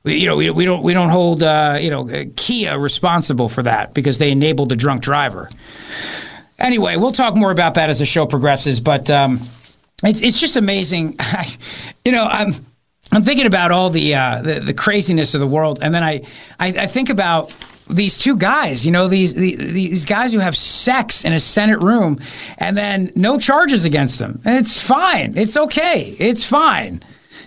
We, 0.02 0.16
you 0.16 0.26
know, 0.26 0.36
we, 0.36 0.50
we 0.50 0.64
don't 0.64 0.82
we 0.82 0.94
don't 0.94 1.10
hold 1.10 1.42
uh, 1.42 1.78
you 1.80 1.90
know 1.90 2.08
Kia 2.36 2.78
responsible 2.78 3.48
for 3.48 3.62
that 3.62 3.94
because 3.94 4.18
they 4.18 4.30
enabled 4.30 4.70
the 4.70 4.76
drunk 4.76 5.02
driver. 5.02 5.50
Anyway, 6.58 6.96
we'll 6.96 7.12
talk 7.12 7.36
more 7.36 7.50
about 7.50 7.74
that 7.74 7.88
as 7.88 8.00
the 8.00 8.06
show 8.06 8.26
progresses, 8.26 8.80
but 8.80 9.10
um, 9.10 9.40
it's 10.02 10.20
it's 10.20 10.40
just 10.40 10.56
amazing. 10.56 11.16
you 12.04 12.12
know, 12.12 12.24
I'm 12.24 12.54
I'm 13.12 13.22
thinking 13.22 13.46
about 13.46 13.72
all 13.72 13.90
the, 13.90 14.14
uh, 14.14 14.40
the, 14.40 14.60
the 14.60 14.74
craziness 14.74 15.34
of 15.34 15.40
the 15.40 15.46
world, 15.46 15.80
and 15.82 15.92
then 15.92 16.04
I, 16.04 16.22
I, 16.60 16.68
I 16.68 16.86
think 16.86 17.10
about 17.10 17.52
these 17.88 18.16
two 18.16 18.36
guys. 18.36 18.86
You 18.86 18.92
know, 18.92 19.08
these 19.08 19.34
the, 19.34 19.56
these 19.56 20.04
guys 20.04 20.32
who 20.32 20.38
have 20.38 20.56
sex 20.56 21.24
in 21.24 21.32
a 21.32 21.40
Senate 21.40 21.82
room, 21.82 22.20
and 22.58 22.76
then 22.76 23.10
no 23.16 23.38
charges 23.38 23.84
against 23.84 24.20
them. 24.20 24.40
And 24.44 24.56
it's 24.56 24.80
fine. 24.80 25.36
It's 25.36 25.56
okay. 25.56 26.14
It's 26.18 26.44
fine. 26.44 27.02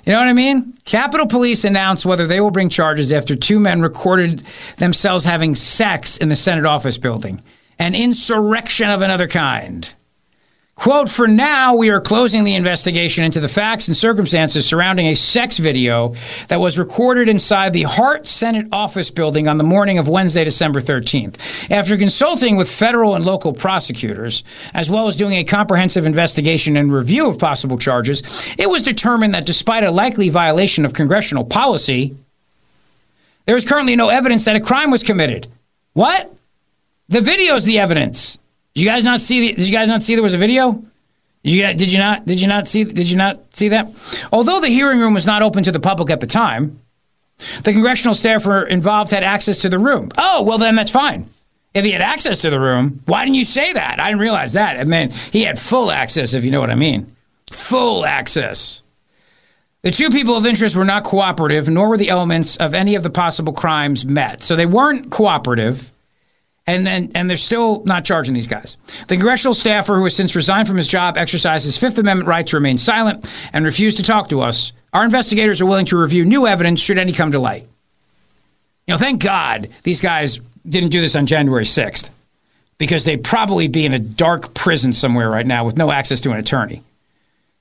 You 0.05 0.12
know 0.12 0.19
what 0.19 0.27
I 0.27 0.33
mean? 0.33 0.74
Capitol 0.83 1.27
Police 1.27 1.63
announced 1.63 2.05
whether 2.05 2.27
they 2.27 2.41
will 2.41 2.51
bring 2.51 2.67
charges 2.67 3.13
after 3.13 3.38
two 3.38 3.57
men 3.57 3.81
recorded 3.81 4.45
themselves 4.77 5.24
having 5.24 5.55
sex 5.55 6.17
in 6.17 6.27
the 6.27 6.36
Senate 6.36 6.65
office 6.65 6.98
building. 6.98 7.41
An 7.79 7.95
insurrection 7.95 8.89
of 8.89 9.01
another 9.01 9.29
kind. 9.29 9.93
Quote, 10.75 11.08
for 11.08 11.27
now, 11.27 11.75
we 11.75 11.92
are 11.92 12.01
closing 12.01 12.44
the 12.44 12.56
investigation 12.56 13.24
into 13.24 13.39
the 13.39 13.48
facts 13.48 13.88
and 13.88 13.96
circumstances 13.96 14.65
surrounding 14.65 15.06
a 15.08 15.15
sex 15.15 15.58
video 15.58 16.15
that 16.48 16.60
was 16.60 16.80
recorded 16.80 17.30
inside 17.30 17.74
the 17.74 17.84
Hart 17.84 18.27
Senate 18.27 18.68
office 18.72 19.12
building 19.12 19.48
on 19.48 19.60
the 19.60 19.63
morning 19.63 20.00
of 20.00 20.10
Wednesday, 20.10 20.44
December 20.44 20.82
13th. 20.82 21.72
After 21.72 21.96
consulting 21.96 22.58
with 22.58 22.70
federal 22.70 23.15
and 23.15 23.24
local 23.24 23.53
prosecutors, 23.53 24.44
as 24.74 24.89
well 24.89 25.08
as 25.08 25.15
doing 25.15 25.36
a 25.36 25.44
comprehensive 25.44 26.08
investigation 26.08 26.75
and 26.75 26.92
review 26.92 27.30
of 27.30 27.38
possible 27.38 27.77
charges, 27.77 28.24
it 28.58 28.70
was 28.70 28.84
determined 28.84 29.36
that 29.36 29.46
despite 29.46 29.84
a 29.84 29.92
likely 29.92 30.30
violation 30.30 30.86
of 30.86 30.94
congressional 30.94 31.46
policy, 31.46 32.18
there 33.46 33.56
is 33.56 33.63
currently 33.63 33.96
no 33.96 34.10
evidence 34.10 34.44
that 34.46 34.56
a 34.56 34.60
crime 34.60 34.89
was 34.89 35.03
committed. 35.03 35.48
What? 35.94 36.34
The 37.10 37.22
video 37.22 37.56
is 37.56 37.63
the 37.63 37.77
evidence. 37.77 38.39
Did 38.74 38.82
you 38.82 38.88
guys 38.88 39.03
not 39.03 39.22
see? 39.22 39.48
The, 39.48 39.53
did 39.56 39.68
you 39.68 39.72
guys 39.72 39.88
not 39.88 40.03
see 40.03 40.15
there 40.15 40.24
was 40.24 40.34
a 40.34 40.38
video? 40.38 40.84
You 41.44 41.62
did 41.74 41.92
you 41.92 42.00
not? 42.00 42.25
Did 42.25 42.42
you 42.42 42.48
not 42.48 42.68
see? 42.68 42.84
Did 42.84 43.10
you 43.10 43.18
not 43.18 43.56
see 43.56 43.70
that? 43.70 43.88
Although 44.32 44.62
the 44.62 44.70
hearing 44.70 45.00
room 45.00 45.13
was 45.13 45.25
not 45.25 45.42
open 45.42 45.63
to 45.63 45.72
the 45.72 45.80
public 45.80 46.10
at 46.10 46.22
the 46.22 46.27
time, 46.27 46.80
the 47.63 47.74
congressional 47.74 48.15
staffer 48.15 48.63
involved 48.63 49.12
had 49.12 49.24
access 49.24 49.60
to 49.60 49.70
the 49.70 49.80
room. 49.80 50.10
Oh, 50.18 50.44
well 50.44 50.58
then 50.58 50.75
that's 50.75 50.92
fine. 50.92 51.30
If 51.74 51.86
he 51.86 51.92
had 51.92 52.01
access 52.01 52.42
to 52.42 52.50
the 52.50 52.60
room, 52.60 53.01
why 53.06 53.25
didn't 53.25 53.36
you 53.36 53.46
say 53.46 53.74
that? 53.74 54.00
I 54.00 54.10
didn't 54.10 54.22
realize 54.22 54.53
that. 54.53 54.80
I 54.80 54.84
mean, 54.84 55.10
he 55.10 55.44
had 55.44 55.60
full 55.60 55.92
access, 55.92 56.34
if 56.34 56.46
you 56.46 56.51
know 56.51 56.60
what 56.60 56.70
I 56.70 56.75
mean. 56.75 57.15
Full 57.51 58.06
access. 58.06 58.84
The 59.82 59.92
two 59.92 60.10
people 60.10 60.38
of 60.38 60.46
interest 60.46 60.75
were 60.75 60.86
not 60.86 61.03
cooperative, 61.03 61.68
nor 61.68 61.89
were 61.89 61.98
the 61.98 62.10
elements 62.10 62.58
of 62.58 62.74
any 62.74 62.96
of 62.96 63.03
the 63.03 63.10
possible 63.10 63.53
crimes 63.53 64.06
met. 64.06 64.44
So 64.44 64.56
they 64.56 64.68
weren't 64.68 65.12
cooperative 65.12 65.92
and 66.65 66.88
then 66.88 67.12
and 67.13 67.29
they're 67.29 67.38
still 67.38 67.84
not 67.86 68.05
charging 68.05 68.34
these 68.34 68.48
guys. 68.48 68.77
The 69.08 69.15
congressional 69.15 69.53
staffer, 69.53 69.96
who 69.96 70.03
has 70.03 70.15
since 70.15 70.36
resigned 70.36 70.67
from 70.67 70.77
his 70.77 70.88
job, 70.88 71.17
exercised 71.17 71.65
his 71.65 71.77
Fifth 71.77 71.98
Amendment 71.98 72.27
right 72.27 72.46
to 72.48 72.55
remain 72.55 72.77
silent 72.77 73.29
and 73.51 73.65
refused 73.65 73.98
to 73.98 74.03
talk 74.03 74.29
to 74.29 74.41
us. 74.41 74.72
Our 74.93 75.03
investigators 75.03 75.60
are 75.60 75.65
willing 75.65 75.86
to 75.88 75.98
review 75.98 76.24
new 76.24 76.48
evidence 76.48 76.79
should 76.79 76.98
any 76.98 77.12
come 77.12 77.32
to 77.32 77.39
light. 77.39 77.67
You 78.88 78.93
know, 78.93 78.98
thank 78.98 79.22
God 79.22 79.70
these 79.84 80.01
guys 80.01 80.39
didn't 80.67 80.89
do 80.89 81.01
this 81.01 81.15
on 81.15 81.25
January 81.25 81.65
6th 81.65 82.10
because 82.77 83.05
they'd 83.05 83.24
probably 83.24 83.67
be 83.67 83.86
in 83.86 83.93
a 83.93 84.00
dark 84.00 84.53
prison 84.53 84.93
somewhere 84.93 85.29
right 85.29 85.46
now 85.46 85.65
with 85.65 85.77
no 85.77 85.91
access 85.91 86.22
to 86.22 86.32
an 86.32 86.38
attorney. 86.38 86.77
I 86.77 86.82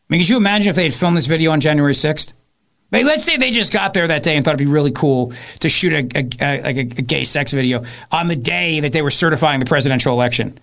mean, 0.09 0.21
could 0.21 0.28
you 0.28 0.37
imagine 0.37 0.68
if 0.68 0.76
they 0.76 0.85
had 0.85 0.94
filmed 0.94 1.16
this 1.16 1.26
video 1.26 1.52
on 1.52 1.61
January 1.61 1.94
6th? 1.94 2.32
Let's 2.92 3.25
say 3.25 3.38
they 3.38 3.50
just 3.50 3.72
got 3.72 3.94
there 3.94 4.06
that 4.06 4.22
day 4.22 4.37
and 4.37 4.44
thought 4.44 4.52
it'd 4.52 4.66
be 4.66 4.70
really 4.70 4.92
cool 4.92 5.32
to 5.61 5.68
shoot 5.68 5.92
a, 5.92 6.18
a, 6.18 6.28
a, 6.40 6.62
like 6.62 6.76
a, 6.76 6.84
gay 7.02 7.25
sex 7.25 7.52
video 7.52 7.84
on 8.11 8.28
the 8.28 8.37
day 8.37 8.80
that 8.80 8.92
they 8.92 9.00
were 9.00 9.11
certifying 9.11 9.61
the 9.61 9.66
presidential 9.66 10.12
election. 10.12 10.58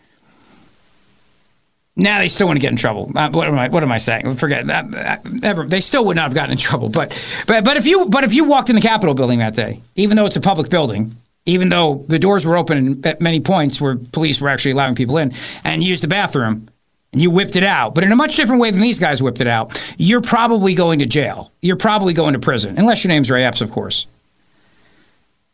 Now 1.96 2.20
they 2.20 2.30
still 2.30 2.48
want 2.48 2.58
to 2.58 2.62
get 2.62 2.72
in 2.72 2.78
trouble. 2.78 3.12
Uh, 3.14 3.30
what 3.30 3.48
am 3.48 3.58
I? 3.60 3.68
What 3.68 3.84
am 3.84 3.92
I 3.92 3.98
saying? 3.98 4.36
Forget 4.36 4.68
that. 4.68 5.22
Ever 5.44 5.66
they 5.66 5.82
still 5.82 6.06
would 6.06 6.16
not 6.16 6.24
have 6.24 6.34
gotten 6.34 6.52
in 6.52 6.58
trouble. 6.58 6.88
But 6.88 7.12
but 7.46 7.66
but 7.66 7.76
if 7.76 7.86
you 7.86 8.06
but 8.06 8.24
if 8.24 8.34
you 8.34 8.46
walked 8.46 8.70
in 8.70 8.76
the 8.76 8.82
Capitol 8.82 9.16
building 9.16 9.40
that 9.40 9.54
day, 9.56 9.82
even 9.96 10.16
though 10.16 10.26
it's 10.26 10.38
a 10.38 10.42
public 10.42 10.70
building, 10.70 11.18
even 11.46 11.68
though 11.68 12.06
the 12.08 12.18
doors 12.18 12.46
were 12.46 12.56
open 12.56 13.06
at 13.06 13.20
many 13.20 13.42
points 13.42 13.82
where 13.82 13.96
police 13.98 14.40
were 14.40 14.48
actually 14.48 14.72
allowing 14.72 14.96
people 14.96 15.18
in, 15.18 15.34
and 15.66 15.84
used 15.84 16.02
the 16.02 16.08
bathroom, 16.08 16.70
you 17.12 17.32
whipped 17.32 17.56
it 17.56 17.64
out, 17.64 17.96
but 17.96 18.04
in 18.04 18.12
a 18.12 18.16
much 18.16 18.36
different 18.36 18.62
way 18.62 18.70
than 18.70 18.82
these 18.82 19.00
guys 19.00 19.22
whipped 19.22 19.42
it 19.42 19.48
out, 19.48 19.80
you're 19.98 20.22
probably 20.22 20.74
going 20.76 21.00
to 21.00 21.06
jail. 21.06 21.52
You're 21.62 21.76
probably 21.76 22.14
going 22.14 22.34
to 22.34 22.40
prison, 22.40 22.78
unless 22.78 23.04
your 23.04 23.10
name's 23.10 23.32
Ray 23.32 23.44
Epps, 23.44 23.62
of 23.62 23.72
course. 23.72 24.06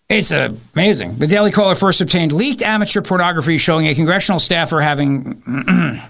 It's 0.10 0.32
amazing. 0.32 1.18
The 1.18 1.28
Daily 1.28 1.52
Caller 1.52 1.74
first 1.74 2.02
obtained 2.02 2.32
leaked 2.32 2.62
amateur 2.62 3.02
pornography 3.02 3.58
showing 3.58 3.88
a 3.88 3.96
congressional 3.96 4.40
staffer 4.40 4.80
having 4.80 5.42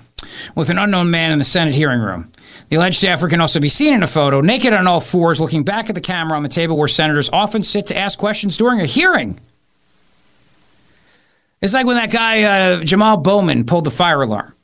with 0.56 0.70
an 0.70 0.78
unknown 0.78 1.12
man 1.12 1.32
in 1.32 1.40
the 1.40 1.46
Senate 1.46 1.76
hearing 1.76 2.02
room. 2.02 2.30
The 2.70 2.78
alleged 2.78 2.98
staffer 2.98 3.30
can 3.30 3.40
also 3.40 3.60
be 3.60 3.70
seen 3.70 3.94
in 3.94 4.04
a 4.04 4.08
photo, 4.08 4.42
naked 4.42 4.74
on 4.74 4.88
all 4.88 5.00
fours, 5.00 5.40
looking 5.40 5.64
back 5.64 5.88
at 5.88 5.96
the 5.96 6.02
camera 6.02 6.36
on 6.36 6.44
the 6.44 6.50
table 6.50 6.76
where 6.76 6.88
senators 6.88 7.30
often 7.32 7.62
sit 7.62 7.88
to 7.88 7.96
ask 7.96 8.18
questions 8.18 8.58
during 8.58 8.82
a 8.82 8.86
hearing. 8.86 9.40
It's 11.62 11.74
like 11.74 11.86
when 11.86 11.96
that 11.96 12.12
guy, 12.12 12.44
uh, 12.44 12.84
Jamal 12.84 13.18
Bowman, 13.18 13.66
pulled 13.66 13.86
the 13.86 13.92
fire 13.92 14.24
alarm 14.24 14.55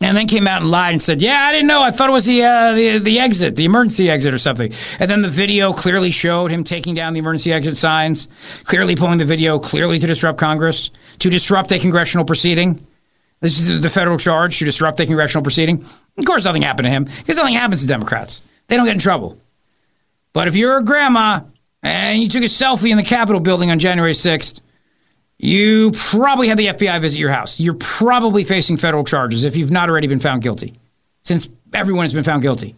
and 0.00 0.16
then 0.16 0.26
came 0.26 0.46
out 0.46 0.60
and 0.60 0.70
lied 0.70 0.92
and 0.92 1.02
said, 1.02 1.22
"Yeah, 1.22 1.40
I 1.40 1.52
didn't 1.52 1.68
know. 1.68 1.82
I 1.82 1.90
thought 1.90 2.10
it 2.10 2.12
was 2.12 2.26
the 2.26 2.44
uh, 2.44 2.72
the 2.74 2.98
the 2.98 3.18
exit, 3.18 3.56
the 3.56 3.64
emergency 3.64 4.10
exit, 4.10 4.34
or 4.34 4.38
something." 4.38 4.72
And 4.98 5.10
then 5.10 5.22
the 5.22 5.28
video 5.28 5.72
clearly 5.72 6.10
showed 6.10 6.50
him 6.50 6.64
taking 6.64 6.94
down 6.94 7.14
the 7.14 7.18
emergency 7.18 7.52
exit 7.52 7.76
signs, 7.76 8.28
clearly 8.64 8.94
pulling 8.94 9.18
the 9.18 9.24
video, 9.24 9.58
clearly 9.58 9.98
to 9.98 10.06
disrupt 10.06 10.38
Congress, 10.38 10.90
to 11.20 11.30
disrupt 11.30 11.72
a 11.72 11.78
congressional 11.78 12.24
proceeding. 12.24 12.86
This 13.40 13.60
is 13.60 13.82
the 13.82 13.90
federal 13.90 14.18
charge 14.18 14.58
to 14.58 14.64
disrupt 14.64 15.00
a 15.00 15.06
congressional 15.06 15.42
proceeding. 15.42 15.84
Of 16.16 16.24
course, 16.24 16.44
nothing 16.44 16.62
happened 16.62 16.86
to 16.86 16.90
him 16.90 17.04
because 17.04 17.36
nothing 17.36 17.54
happens 17.54 17.82
to 17.82 17.86
Democrats. 17.86 18.42
They 18.68 18.76
don't 18.76 18.86
get 18.86 18.94
in 18.94 18.98
trouble. 18.98 19.38
But 20.32 20.48
if 20.48 20.56
you're 20.56 20.78
a 20.78 20.84
grandma 20.84 21.40
and 21.82 22.20
you 22.20 22.28
took 22.28 22.42
a 22.42 22.46
selfie 22.46 22.90
in 22.90 22.96
the 22.96 23.02
Capitol 23.02 23.40
building 23.40 23.70
on 23.70 23.78
January 23.78 24.12
6th, 24.12 24.60
you 25.38 25.92
probably 25.92 26.48
had 26.48 26.58
the 26.58 26.66
FBI 26.66 27.00
visit 27.00 27.18
your 27.18 27.30
house. 27.30 27.60
You're 27.60 27.74
probably 27.74 28.44
facing 28.44 28.76
federal 28.76 29.04
charges 29.04 29.44
if 29.44 29.56
you've 29.56 29.70
not 29.70 29.90
already 29.90 30.06
been 30.06 30.20
found 30.20 30.42
guilty, 30.42 30.74
since 31.24 31.48
everyone 31.74 32.04
has 32.04 32.12
been 32.12 32.24
found 32.24 32.42
guilty. 32.42 32.74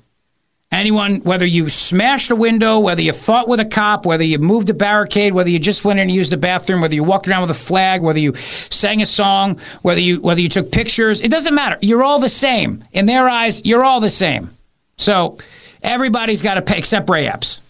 Anyone, 0.71 1.21
whether 1.21 1.47
you 1.47 1.71
smashed 1.71 2.31
a 2.31 2.37
window, 2.37 2.79
whether 2.79 3.01
you 3.01 3.15
fought 3.15 3.49
with 3.49 3.59
a 3.59 3.65
cop, 3.65 4.05
whether 4.05 4.23
you 4.23 4.39
moved 4.39 4.69
a 4.69 4.75
barricade, 4.75 5.33
whether 5.33 5.49
you 5.49 5.59
just 5.59 5.83
went 5.83 5.99
in 5.99 6.09
and 6.09 6.15
used 6.15 6.31
the 6.31 6.37
bathroom, 6.37 6.83
whether 6.83 6.95
you 6.95 7.03
walked 7.03 7.27
around 7.27 7.41
with 7.41 7.51
a 7.51 7.55
flag, 7.55 8.03
whether 8.03 8.19
you 8.19 8.35
sang 8.35 9.01
a 9.01 9.07
song, 9.07 9.59
whether 9.81 10.01
you 10.01 10.21
whether 10.21 10.43
you 10.43 10.51
took 10.51 10.71
pictures, 10.71 11.23
it 11.23 11.31
doesn't 11.31 11.55
matter. 11.55 11.79
You're 11.81 12.03
all 12.03 12.19
the 12.19 12.29
same. 12.29 12.85
In 12.93 13.07
their 13.07 13.27
eyes, 13.29 13.65
you're 13.65 13.83
all 13.83 14.01
the 14.01 14.11
same. 14.11 14.51
So 14.99 15.39
everybody's 15.83 16.43
got 16.43 16.55
to 16.55 16.63
pay, 16.63 16.77
except 16.77 17.09
Ray 17.09 17.27
Epps, 17.27 17.63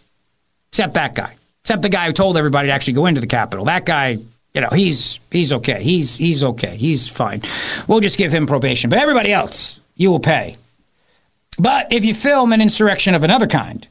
except 0.72 0.94
that 0.94 1.14
guy, 1.14 1.36
except 1.62 1.82
the 1.82 1.88
guy 1.88 2.06
who 2.06 2.12
told 2.12 2.36
everybody 2.36 2.66
to 2.66 2.72
actually 2.72 2.94
go 2.94 3.06
into 3.06 3.20
the 3.20 3.28
Capitol. 3.28 3.66
That 3.66 3.86
guy 3.86 4.18
you 4.54 4.60
know, 4.60 4.70
he's 4.72 5.20
he's 5.30 5.52
okay. 5.52 5.82
He's 5.82 6.16
he's 6.16 6.42
okay. 6.42 6.76
He's 6.76 7.06
fine. 7.06 7.42
We'll 7.86 8.00
just 8.00 8.18
give 8.18 8.32
him 8.32 8.46
probation. 8.46 8.90
But 8.90 8.98
everybody 8.98 9.32
else, 9.32 9.80
you 9.96 10.10
will 10.10 10.20
pay. 10.20 10.56
But 11.58 11.92
if 11.92 12.04
you 12.04 12.14
film 12.14 12.52
an 12.52 12.60
insurrection 12.60 13.14
of 13.14 13.24
another 13.24 13.46
kind 13.46 13.86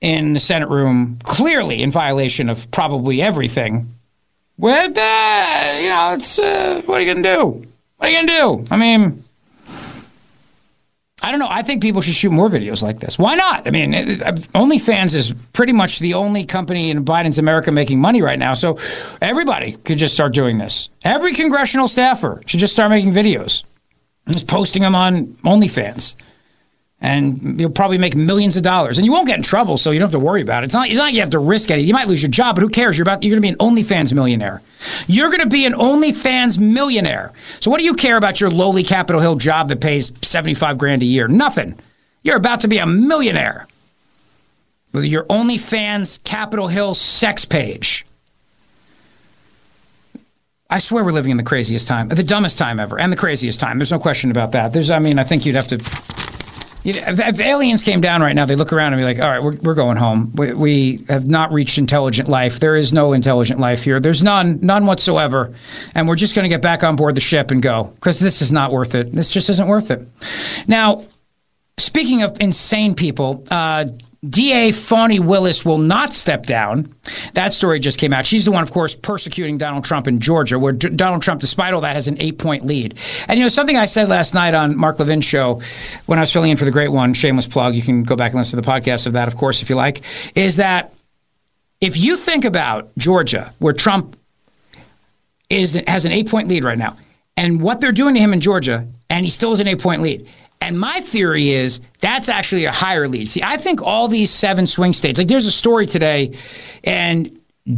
in 0.00 0.32
the 0.32 0.40
Senate 0.40 0.68
room, 0.68 1.18
clearly 1.22 1.82
in 1.82 1.90
violation 1.90 2.48
of 2.48 2.70
probably 2.70 3.20
everything, 3.20 3.88
well, 4.58 4.86
uh, 4.86 5.78
you 5.80 5.88
know, 5.88 6.14
it's 6.14 6.38
uh, 6.38 6.82
what 6.86 6.98
are 6.98 7.00
you 7.00 7.14
gonna 7.14 7.36
do? 7.36 7.66
What 7.96 8.08
are 8.08 8.10
you 8.10 8.26
gonna 8.26 8.28
do? 8.28 8.66
I 8.70 8.76
mean, 8.76 9.24
I 11.22 11.30
don't 11.30 11.38
know. 11.38 11.48
I 11.48 11.62
think 11.62 11.80
people 11.82 12.02
should 12.02 12.14
shoot 12.14 12.30
more 12.30 12.48
videos 12.48 12.82
like 12.82 12.98
this. 12.98 13.16
Why 13.18 13.36
not? 13.36 13.66
I 13.66 13.70
mean, 13.70 13.92
OnlyFans 13.92 15.14
is 15.14 15.32
pretty 15.52 15.72
much 15.72 16.00
the 16.00 16.14
only 16.14 16.44
company 16.44 16.90
in 16.90 17.04
Biden's 17.04 17.38
America 17.38 17.70
making 17.70 18.00
money 18.00 18.22
right 18.22 18.38
now. 18.38 18.54
So 18.54 18.78
everybody 19.20 19.72
could 19.84 19.98
just 19.98 20.14
start 20.14 20.34
doing 20.34 20.58
this. 20.58 20.88
Every 21.04 21.32
congressional 21.32 21.86
staffer 21.86 22.40
should 22.46 22.60
just 22.60 22.72
start 22.72 22.90
making 22.90 23.12
videos 23.12 23.62
and 24.26 24.34
just 24.34 24.48
posting 24.48 24.82
them 24.82 24.96
on 24.96 25.26
OnlyFans. 25.44 26.16
And 27.02 27.60
you'll 27.60 27.70
probably 27.70 27.98
make 27.98 28.16
millions 28.16 28.56
of 28.56 28.62
dollars, 28.62 28.96
and 28.96 29.04
you 29.04 29.12
won't 29.12 29.26
get 29.26 29.36
in 29.36 29.42
trouble, 29.42 29.76
so 29.76 29.90
you 29.90 29.98
don't 29.98 30.06
have 30.06 30.12
to 30.12 30.24
worry 30.24 30.40
about 30.40 30.62
it. 30.62 30.66
It's 30.66 30.74
not, 30.74 30.88
it's 30.88 30.96
not 30.96 31.04
like 31.04 31.14
you 31.14 31.20
have 31.20 31.30
to 31.30 31.38
risk 31.38 31.70
anything. 31.70 31.88
You 31.88 31.94
might 31.94 32.08
lose 32.08 32.22
your 32.22 32.30
job, 32.30 32.54
but 32.54 32.62
who 32.62 32.68
cares? 32.68 32.96
You're 32.96 33.02
about 33.02 33.22
you're 33.22 33.38
going 33.38 33.42
to 33.42 33.58
be 33.58 33.64
an 33.64 33.74
OnlyFans 33.74 34.14
millionaire. 34.14 34.62
You're 35.08 35.28
going 35.28 35.40
to 35.40 35.46
be 35.46 35.66
an 35.66 35.74
OnlyFans 35.74 36.58
millionaire. 36.58 37.32
So 37.60 37.70
what 37.70 37.78
do 37.78 37.84
you 37.84 37.94
care 37.94 38.16
about 38.16 38.40
your 38.40 38.50
lowly 38.50 38.84
Capitol 38.84 39.20
Hill 39.20 39.34
job 39.34 39.68
that 39.68 39.80
pays 39.80 40.12
seventy 40.22 40.54
five 40.54 40.78
grand 40.78 41.02
a 41.02 41.04
year? 41.04 41.28
Nothing. 41.28 41.78
You're 42.22 42.36
about 42.36 42.60
to 42.60 42.68
be 42.68 42.78
a 42.78 42.86
millionaire 42.86 43.66
with 44.92 45.04
your 45.04 45.24
OnlyFans 45.24 46.22
Capitol 46.22 46.68
Hill 46.68 46.94
sex 46.94 47.44
page. 47.44 48.06
I 50.70 50.78
swear 50.78 51.04
we're 51.04 51.12
living 51.12 51.32
in 51.32 51.36
the 51.36 51.42
craziest 51.42 51.86
time, 51.86 52.08
the 52.08 52.22
dumbest 52.22 52.58
time 52.58 52.80
ever, 52.80 52.98
and 52.98 53.12
the 53.12 53.16
craziest 53.16 53.60
time. 53.60 53.78
There's 53.78 53.90
no 53.90 53.98
question 53.98 54.30
about 54.30 54.52
that. 54.52 54.72
There's, 54.72 54.90
I 54.90 55.00
mean, 55.00 55.18
I 55.18 55.24
think 55.24 55.44
you'd 55.44 55.56
have 55.56 55.68
to 55.68 55.76
you 56.84 56.94
know, 56.94 57.02
if, 57.06 57.20
if, 57.20 57.40
aliens 57.40 57.82
came 57.82 58.00
down 58.00 58.22
right 58.22 58.34
now, 58.34 58.44
they 58.44 58.56
look 58.56 58.72
around 58.72 58.92
and 58.92 59.00
be 59.00 59.04
like, 59.04 59.20
"All 59.20 59.28
right, 59.28 59.42
we're, 59.42 59.56
we're 59.56 59.74
going 59.74 59.96
home. 59.96 60.32
We, 60.34 60.52
we, 60.52 61.04
have 61.08 61.26
not 61.26 61.52
reached 61.52 61.78
intelligent 61.78 62.28
life. 62.28 62.58
There 62.58 62.76
is 62.76 62.92
no 62.92 63.12
intelligent 63.12 63.60
life 63.60 63.84
here. 63.84 64.00
There's 64.00 64.22
none, 64.22 64.58
none 64.60 64.86
whatsoever, 64.86 65.54
and 65.94 66.08
we're 66.08 66.16
just 66.16 66.34
going 66.34 66.44
to 66.44 66.48
get 66.48 66.62
back 66.62 66.82
on 66.82 66.96
board 66.96 67.14
the 67.14 67.20
ship 67.20 67.50
and 67.50 67.62
go 67.62 67.84
because 67.94 68.18
this 68.18 68.42
is 68.42 68.50
not 68.50 68.72
worth 68.72 68.94
it. 68.94 69.12
This 69.12 69.30
just 69.30 69.48
isn't 69.50 69.68
worth 69.68 69.90
it." 69.90 70.06
Now, 70.66 71.04
speaking 71.78 72.22
of 72.22 72.36
insane 72.40 72.94
people, 72.94 73.44
uh, 73.50 73.86
DA 74.28 74.70
Fani 74.70 75.18
Willis 75.18 75.64
will 75.64 75.78
not 75.78 76.12
step 76.12 76.46
down. 76.46 76.94
That 77.34 77.54
story 77.54 77.80
just 77.80 77.98
came 77.98 78.12
out. 78.12 78.24
She's 78.24 78.44
the 78.44 78.52
one, 78.52 78.62
of 78.62 78.70
course, 78.70 78.94
persecuting 78.94 79.58
Donald 79.58 79.84
Trump 79.84 80.06
in 80.06 80.20
Georgia, 80.20 80.60
where 80.60 80.72
D- 80.72 80.90
Donald 80.90 81.22
Trump, 81.22 81.40
despite 81.40 81.74
all 81.74 81.80
that, 81.80 81.96
has 81.96 82.06
an 82.06 82.16
eight 82.20 82.38
point 82.38 82.64
lead. 82.64 82.96
And, 83.26 83.36
you 83.36 83.44
know, 83.44 83.48
something 83.48 83.76
I 83.76 83.86
said 83.86 84.08
last 84.08 84.32
night 84.32 84.54
on 84.54 84.76
Mark 84.76 85.00
Levin's 85.00 85.24
show 85.24 85.60
when 86.06 86.20
I 86.20 86.22
was 86.22 86.32
filling 86.32 86.52
in 86.52 86.56
for 86.56 86.64
the 86.64 86.70
great 86.70 86.88
one, 86.88 87.14
shameless 87.14 87.48
plug, 87.48 87.74
you 87.74 87.82
can 87.82 88.04
go 88.04 88.14
back 88.14 88.30
and 88.30 88.38
listen 88.38 88.60
to 88.60 88.64
the 88.64 88.70
podcast 88.70 89.08
of 89.08 89.14
that, 89.14 89.26
of 89.26 89.36
course, 89.36 89.60
if 89.60 89.68
you 89.68 89.74
like, 89.74 90.02
is 90.36 90.56
that 90.56 90.92
if 91.80 91.96
you 91.96 92.16
think 92.16 92.44
about 92.44 92.96
Georgia, 92.96 93.52
where 93.58 93.72
Trump 93.72 94.16
is 95.50 95.74
has 95.88 96.04
an 96.04 96.12
eight 96.12 96.28
point 96.28 96.46
lead 96.46 96.62
right 96.62 96.78
now, 96.78 96.96
and 97.36 97.60
what 97.60 97.80
they're 97.80 97.90
doing 97.90 98.14
to 98.14 98.20
him 98.20 98.32
in 98.32 98.40
Georgia, 98.40 98.86
and 99.10 99.24
he 99.26 99.30
still 99.30 99.50
has 99.50 99.58
an 99.58 99.66
eight 99.66 99.80
point 99.80 100.00
lead. 100.00 100.28
And 100.62 100.78
my 100.78 101.00
theory 101.00 101.50
is 101.50 101.80
that's 101.98 102.28
actually 102.28 102.66
a 102.66 102.72
higher 102.72 103.08
lead. 103.08 103.28
See, 103.28 103.42
I 103.42 103.56
think 103.56 103.82
all 103.82 104.06
these 104.06 104.30
seven 104.30 104.68
swing 104.68 104.92
states, 104.92 105.18
like 105.18 105.26
there's 105.26 105.44
a 105.44 105.50
story 105.52 105.86
today, 105.86 106.38
and 106.84 107.36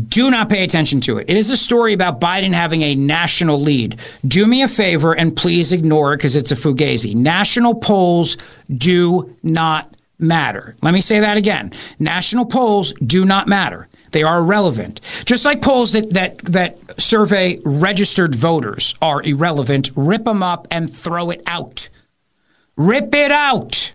do 0.08 0.30
not 0.30 0.50
pay 0.50 0.64
attention 0.64 1.00
to 1.00 1.16
it. 1.16 1.28
It 1.28 1.36
is 1.38 1.48
a 1.48 1.56
story 1.56 1.94
about 1.94 2.20
Biden 2.20 2.52
having 2.52 2.82
a 2.82 2.94
national 2.94 3.58
lead. 3.58 4.00
Do 4.26 4.46
me 4.46 4.62
a 4.62 4.68
favor 4.68 5.14
and 5.14 5.34
please 5.34 5.72
ignore 5.72 6.12
it 6.12 6.18
because 6.18 6.36
it's 6.36 6.52
a 6.52 6.56
fugazi. 6.56 7.14
National 7.14 7.74
polls 7.74 8.36
do 8.76 9.34
not 9.42 9.96
matter. 10.18 10.76
Let 10.82 10.92
me 10.92 11.00
say 11.00 11.20
that 11.20 11.38
again. 11.38 11.72
National 11.98 12.44
polls 12.44 12.92
do 13.06 13.24
not 13.24 13.48
matter. 13.48 13.88
They 14.10 14.22
are 14.22 14.40
irrelevant. 14.40 15.00
Just 15.24 15.46
like 15.46 15.62
polls 15.62 15.92
that, 15.92 16.10
that, 16.10 16.38
that 16.38 17.00
survey 17.00 17.60
registered 17.64 18.34
voters 18.34 18.94
are 19.00 19.22
irrelevant, 19.22 19.90
rip 19.96 20.24
them 20.24 20.42
up 20.42 20.68
and 20.70 20.92
throw 20.92 21.30
it 21.30 21.42
out. 21.46 21.88
Rip 22.76 23.14
it 23.14 23.30
out. 23.30 23.92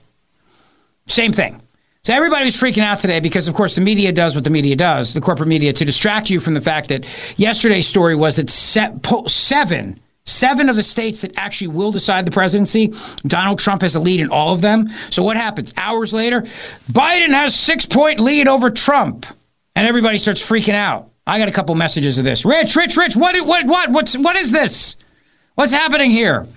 Same 1.07 1.33
thing. 1.33 1.61
So 2.03 2.13
everybody 2.13 2.45
was 2.45 2.55
freaking 2.55 2.81
out 2.81 2.99
today 2.99 3.19
because, 3.19 3.47
of 3.47 3.53
course, 3.53 3.75
the 3.75 3.81
media 3.81 4.11
does 4.13 4.33
what 4.33 4.45
the 4.45 4.49
media 4.49 4.75
does, 4.75 5.13
the 5.13 5.21
corporate 5.21 5.49
media, 5.49 5.73
to 5.73 5.85
distract 5.85 6.29
you 6.29 6.39
from 6.39 6.53
the 6.53 6.61
fact 6.61 6.87
that 6.89 7.05
yesterday's 7.37 7.87
story 7.87 8.15
was 8.15 8.37
that 8.37 8.49
seven, 8.49 9.99
seven 10.25 10.69
of 10.69 10.75
the 10.77 10.83
states 10.83 11.21
that 11.21 11.33
actually 11.35 11.67
will 11.67 11.91
decide 11.91 12.25
the 12.25 12.31
presidency, 12.31 12.93
Donald 13.27 13.59
Trump 13.59 13.81
has 13.81 13.95
a 13.95 13.99
lead 13.99 14.21
in 14.21 14.29
all 14.29 14.53
of 14.53 14.61
them. 14.61 14.87
So 15.09 15.23
what 15.23 15.35
happens? 15.35 15.73
Hours 15.75 16.13
later, 16.13 16.43
Biden 16.89 17.29
has 17.29 17.53
six 17.53 17.85
point 17.85 18.19
lead 18.19 18.47
over 18.47 18.69
Trump, 18.71 19.25
and 19.75 19.85
everybody 19.85 20.17
starts 20.19 20.41
freaking 20.41 20.75
out. 20.75 21.09
I 21.27 21.37
got 21.37 21.49
a 21.49 21.51
couple 21.51 21.75
messages 21.75 22.17
of 22.17 22.23
this. 22.23 22.45
Rich, 22.45 22.75
Rich, 22.75 22.95
Rich, 22.95 23.15
what, 23.17 23.39
what, 23.45 23.65
what, 23.65 23.91
what's, 23.91 24.17
what 24.17 24.37
is 24.37 24.51
this? 24.51 24.95
What's 25.55 25.73
happening 25.73 26.11
here? 26.11 26.47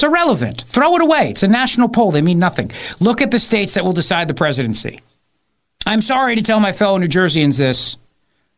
It's 0.00 0.06
irrelevant. 0.06 0.62
Throw 0.62 0.96
it 0.96 1.02
away. 1.02 1.28
It's 1.28 1.42
a 1.42 1.48
national 1.48 1.90
poll. 1.90 2.10
They 2.10 2.22
mean 2.22 2.38
nothing. 2.38 2.70
Look 3.00 3.20
at 3.20 3.30
the 3.30 3.38
states 3.38 3.74
that 3.74 3.84
will 3.84 3.92
decide 3.92 4.28
the 4.28 4.34
presidency. 4.34 5.00
I'm 5.84 6.00
sorry 6.00 6.36
to 6.36 6.42
tell 6.42 6.58
my 6.58 6.72
fellow 6.72 6.96
New 6.96 7.06
Jerseyans 7.06 7.58
this, 7.58 7.98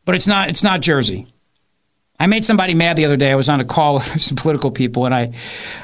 but 0.05 0.15
it's 0.15 0.29
not 0.29 0.51
it's 0.51 0.63
not 0.63 0.83
Jersey. 0.83 1.27
I 2.21 2.29
made 2.29 2.45
somebody 2.45 2.75
mad 2.75 2.97
the 2.97 3.07
other 3.07 3.17
day. 3.17 3.33
I 3.33 3.35
was 3.35 3.49
on 3.49 3.59
a 3.59 3.65
call 3.65 3.95
with 3.95 4.23
some 4.23 4.37
political 4.37 4.71
people, 4.71 5.05
and 5.05 5.13
I, 5.13 5.33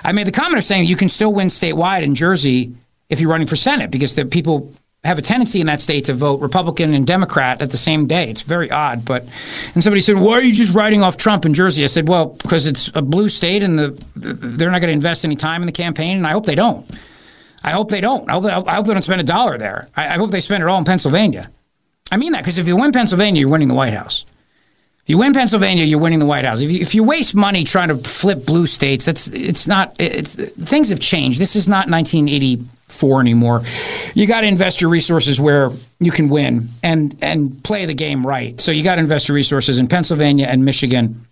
I 0.04 0.12
made 0.12 0.28
the 0.28 0.32
comment 0.32 0.58
of 0.58 0.64
saying 0.64 0.86
you 0.86 0.94
can 0.94 1.08
still 1.08 1.34
win 1.34 1.48
statewide 1.48 2.04
in 2.04 2.14
Jersey 2.14 2.72
if 3.08 3.20
you're 3.20 3.30
running 3.30 3.48
for 3.48 3.56
Senate 3.56 3.90
because 3.90 4.14
the 4.14 4.26
people 4.26 4.72
have 5.04 5.18
a 5.18 5.22
tendency 5.22 5.60
in 5.60 5.66
that 5.68 5.80
state 5.80 6.04
to 6.06 6.12
vote 6.12 6.40
Republican 6.40 6.92
and 6.92 7.06
Democrat 7.06 7.62
at 7.62 7.70
the 7.70 7.76
same 7.76 8.06
day. 8.06 8.28
It's 8.30 8.42
very 8.42 8.70
odd. 8.70 9.04
But 9.04 9.24
and 9.74 9.82
somebody 9.82 10.00
said, 10.00 10.16
"Why 10.16 10.32
are 10.32 10.42
you 10.42 10.52
just 10.52 10.74
writing 10.74 11.02
off 11.02 11.16
Trump 11.16 11.46
in 11.46 11.54
Jersey?" 11.54 11.84
I 11.84 11.86
said, 11.86 12.08
"Well, 12.08 12.26
because 12.26 12.66
it's 12.66 12.90
a 12.94 13.02
blue 13.02 13.28
state, 13.28 13.62
and 13.62 13.78
the, 13.78 14.04
the 14.16 14.34
they're 14.34 14.70
not 14.70 14.80
going 14.80 14.88
to 14.88 14.94
invest 14.94 15.24
any 15.24 15.36
time 15.36 15.62
in 15.62 15.66
the 15.66 15.72
campaign, 15.72 16.16
and 16.16 16.26
I 16.26 16.32
hope 16.32 16.46
they 16.46 16.56
don't. 16.56 16.88
I 17.62 17.70
hope 17.70 17.90
they 17.90 18.00
don't. 18.00 18.28
I 18.28 18.32
hope, 18.34 18.68
I 18.68 18.74
hope 18.74 18.86
they 18.86 18.92
don't 18.92 19.02
spend 19.02 19.20
a 19.20 19.24
dollar 19.24 19.58
there. 19.58 19.88
I, 19.96 20.14
I 20.14 20.18
hope 20.18 20.30
they 20.30 20.40
spend 20.40 20.62
it 20.62 20.68
all 20.68 20.78
in 20.78 20.84
Pennsylvania. 20.84 21.48
I 22.10 22.16
mean 22.16 22.32
that 22.32 22.42
because 22.42 22.58
if 22.58 22.66
you 22.66 22.76
win 22.76 22.92
Pennsylvania, 22.92 23.40
you're 23.40 23.48
winning 23.50 23.68
the 23.68 23.74
White 23.74 23.94
House." 23.94 24.24
You 25.08 25.16
win 25.16 25.32
Pennsylvania, 25.32 25.84
you're 25.84 25.98
winning 25.98 26.18
the 26.18 26.26
White 26.26 26.44
House. 26.44 26.60
If 26.60 26.70
you, 26.70 26.80
if 26.80 26.94
you 26.94 27.02
waste 27.02 27.34
money 27.34 27.64
trying 27.64 27.88
to 27.88 27.96
flip 27.96 28.44
blue 28.44 28.66
states, 28.66 29.06
that's 29.06 29.26
it's 29.28 29.66
not. 29.66 29.96
It's 29.98 30.36
things 30.36 30.90
have 30.90 31.00
changed. 31.00 31.40
This 31.40 31.56
is 31.56 31.66
not 31.66 31.88
1984 31.88 33.20
anymore. 33.22 33.64
You 34.12 34.26
got 34.26 34.42
to 34.42 34.46
invest 34.46 34.82
your 34.82 34.90
resources 34.90 35.40
where 35.40 35.70
you 35.98 36.12
can 36.12 36.28
win 36.28 36.68
and 36.82 37.16
and 37.22 37.64
play 37.64 37.86
the 37.86 37.94
game 37.94 38.24
right. 38.24 38.60
So 38.60 38.70
you 38.70 38.84
got 38.84 38.96
to 38.96 39.00
invest 39.00 39.28
your 39.28 39.34
resources 39.34 39.78
in 39.78 39.88
Pennsylvania 39.88 40.46
and 40.46 40.66
Michigan. 40.66 41.26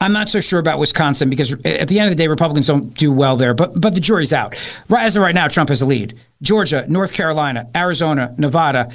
I'm 0.00 0.12
not 0.12 0.28
so 0.28 0.38
sure 0.38 0.60
about 0.60 0.78
Wisconsin 0.78 1.28
because 1.28 1.52
at 1.64 1.88
the 1.88 1.98
end 1.98 2.12
of 2.12 2.16
the 2.16 2.22
day, 2.22 2.28
Republicans 2.28 2.68
don't 2.68 2.94
do 2.94 3.10
well 3.10 3.36
there. 3.36 3.54
But 3.54 3.80
but 3.80 3.96
the 3.96 4.00
jury's 4.00 4.32
out. 4.32 4.54
As 4.96 5.16
of 5.16 5.22
right 5.22 5.34
now, 5.34 5.48
Trump 5.48 5.70
has 5.70 5.82
a 5.82 5.86
lead. 5.86 6.14
Georgia, 6.42 6.86
North 6.88 7.12
Carolina, 7.12 7.68
Arizona, 7.74 8.36
Nevada. 8.38 8.92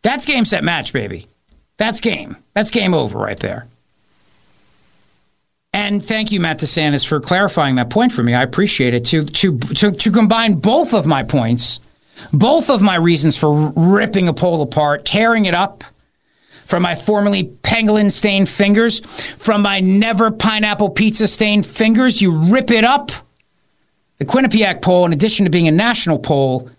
That's 0.00 0.24
game 0.24 0.46
set 0.46 0.64
match, 0.64 0.94
baby. 0.94 1.26
That's 1.78 2.00
game. 2.00 2.36
That's 2.54 2.70
game 2.70 2.94
over 2.94 3.18
right 3.18 3.38
there. 3.38 3.66
And 5.74 6.04
thank 6.04 6.30
you, 6.30 6.38
Matt 6.38 6.60
DeSantis, 6.60 7.06
for 7.06 7.18
clarifying 7.18 7.76
that 7.76 7.88
point 7.88 8.12
for 8.12 8.22
me. 8.22 8.34
I 8.34 8.42
appreciate 8.42 8.92
it. 8.92 9.04
To 9.06 9.24
to 9.24 9.58
to, 9.58 9.92
to 9.92 10.10
combine 10.10 10.54
both 10.54 10.92
of 10.92 11.06
my 11.06 11.22
points, 11.22 11.80
both 12.32 12.68
of 12.68 12.82
my 12.82 12.96
reasons 12.96 13.36
for 13.36 13.72
ripping 13.74 14.28
a 14.28 14.34
poll 14.34 14.60
apart, 14.60 15.06
tearing 15.06 15.46
it 15.46 15.54
up 15.54 15.82
from 16.72 16.82
my 16.82 16.94
formerly 16.94 17.44
pangolin 17.62 18.10
stained 18.10 18.48
fingers, 18.48 19.00
from 19.36 19.62
my 19.62 19.80
never 19.80 20.30
pineapple 20.30 20.90
pizza 20.90 21.26
stained 21.26 21.66
fingers, 21.66 22.22
you 22.22 22.34
rip 22.50 22.70
it 22.70 22.84
up. 22.84 23.10
The 24.18 24.24
Quinnipiac 24.24 24.80
poll, 24.82 25.04
in 25.04 25.12
addition 25.12 25.44
to 25.44 25.50
being 25.50 25.68
a 25.68 25.72
national 25.72 26.18
poll, 26.18 26.70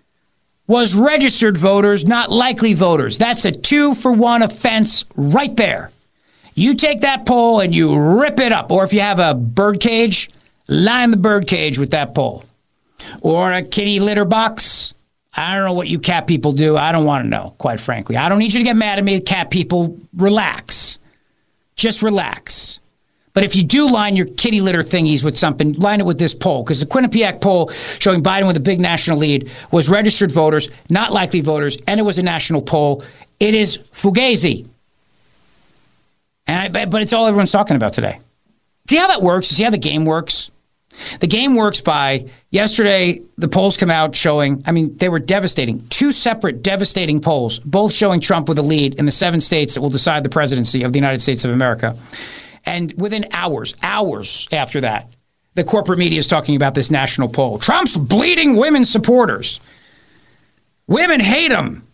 was 0.67 0.95
registered 0.95 1.58
voters, 1.58 2.06
not 2.06 2.32
likely 2.32 2.73
voters. 2.73 3.17
That's 3.17 3.45
a 3.45 3.52
two 3.52 3.93
for 3.93 4.12
one 4.12 4.41
offense 4.41 5.06
right 5.15 5.56
there. 5.56 5.91
You 6.56 6.76
take 6.76 7.02
that 7.02 7.26
pole 7.26 7.60
and 7.60 7.73
you 7.73 7.97
rip 7.97 8.39
it 8.39 8.52
up. 8.52 8.71
Or 8.71 8.84
if 8.84 8.93
you 8.93 9.02
have 9.02 9.19
a 9.19 9.34
bird 9.34 9.80
cage, 9.80 10.30
line 10.67 11.12
the 11.12 11.17
bird 11.17 11.47
cage 11.47 11.78
with 11.78 11.91
that 11.91 12.13
pole. 12.15 12.45
Or 13.21 13.52
a 13.52 13.63
kitty 13.63 13.99
litter 13.99 14.26
box. 14.26 14.93
I 15.36 15.56
don't 15.56 15.65
know 15.65 15.73
what 15.73 15.88
you 15.88 15.99
cat 15.99 16.28
people 16.28 16.52
do. 16.52 16.78
I 16.78 16.91
don't 16.91 17.06
want 17.06 17.26
to 17.26 17.30
know, 17.30 17.56
quite 17.58 17.80
frankly. 17.80 18.15
I 18.15 18.30
don't 18.30 18.38
need 18.38 18.54
you 18.54 18.60
to 18.60 18.63
get 18.63 18.76
mad 18.76 18.99
at 18.99 19.04
me, 19.04 19.19
cat 19.19 19.49
people. 19.49 19.99
Relax. 20.15 20.99
Just 21.76 22.04
relax. 22.04 22.80
But 23.33 23.43
if 23.43 23.55
you 23.55 23.63
do 23.63 23.89
line 23.89 24.15
your 24.15 24.27
kitty 24.27 24.61
litter 24.61 24.83
thingies 24.83 25.23
with 25.23 25.37
something, 25.37 25.73
line 25.73 25.99
it 25.99 26.05
with 26.05 26.19
this 26.19 26.35
poll. 26.35 26.63
Because 26.63 26.79
the 26.79 26.85
Quinnipiac 26.85 27.41
poll 27.41 27.69
showing 27.99 28.21
Biden 28.21 28.45
with 28.45 28.57
a 28.57 28.61
big 28.61 28.79
national 28.79 29.17
lead 29.17 29.49
was 29.71 29.89
registered 29.89 30.31
voters, 30.31 30.69
not 30.89 31.11
likely 31.11 31.41
voters, 31.41 31.77
and 31.87 31.99
it 31.99 32.03
was 32.03 32.19
a 32.19 32.23
national 32.23 32.61
poll. 32.61 33.03
It 33.39 33.55
is 33.55 33.77
Fugazi. 33.91 34.67
And 36.45 36.77
I, 36.77 36.85
but 36.85 37.01
it's 37.01 37.13
all 37.13 37.25
everyone's 37.25 37.51
talking 37.51 37.75
about 37.75 37.93
today. 37.93 38.19
See 38.89 38.97
how 38.97 39.07
that 39.07 39.21
works? 39.21 39.47
See 39.47 39.63
how 39.63 39.69
the 39.69 39.77
game 39.77 40.05
works? 40.05 40.51
The 41.21 41.27
game 41.27 41.55
works 41.55 41.81
by 41.81 42.29
yesterday, 42.51 43.21
the 43.37 43.47
polls 43.47 43.77
come 43.77 43.89
out 43.89 44.15
showing, 44.15 44.61
I 44.67 44.71
mean, 44.71 44.95
they 44.97 45.09
were 45.09 45.19
devastating. 45.19 45.87
Two 45.87 46.11
separate 46.11 46.61
devastating 46.61 47.19
polls, 47.19 47.57
both 47.59 47.93
showing 47.93 48.19
Trump 48.19 48.47
with 48.47 48.59
a 48.59 48.61
lead 48.61 48.95
in 48.95 49.05
the 49.05 49.11
seven 49.11 49.41
states 49.41 49.73
that 49.73 49.81
will 49.81 49.89
decide 49.89 50.23
the 50.23 50.29
presidency 50.29 50.83
of 50.83 50.93
the 50.93 50.99
United 50.99 51.19
States 51.21 51.45
of 51.45 51.51
America. 51.51 51.97
And 52.65 52.93
within 52.99 53.28
hours, 53.32 53.76
hours 53.84 54.47
after 54.52 54.82
that, 54.82 55.10
the 55.56 55.63
corporate 55.63 55.99
media 55.99 56.19
is 56.19 56.28
talking 56.28 56.56
about 56.56 56.73
this 56.76 56.89
national 56.89 57.30
poll. 57.30 57.60
Trump's 57.60 57.95
bleeding 57.97 58.56
women 58.56 58.86
supporters. 58.86 59.60
Women 60.88 61.19
hate 61.19 61.52
him. 61.52 61.86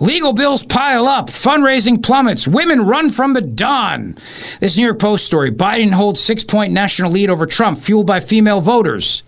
Legal 0.00 0.32
bills 0.32 0.64
pile 0.64 1.08
up, 1.08 1.26
fundraising 1.26 2.00
plummets, 2.00 2.46
women 2.46 2.86
run 2.86 3.10
from 3.10 3.32
the 3.32 3.40
Don. 3.40 4.16
This 4.60 4.76
New 4.76 4.84
York 4.84 5.00
Post 5.00 5.26
story 5.26 5.50
Biden 5.50 5.92
holds 5.92 6.22
six 6.22 6.44
point 6.44 6.72
national 6.72 7.10
lead 7.10 7.30
over 7.30 7.46
Trump, 7.46 7.80
fueled 7.80 8.06
by 8.06 8.20
female 8.20 8.60
voters. 8.60 9.24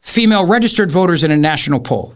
female 0.00 0.46
registered 0.46 0.90
voters 0.90 1.22
in 1.22 1.30
a 1.30 1.36
national 1.36 1.80
poll. 1.80 2.14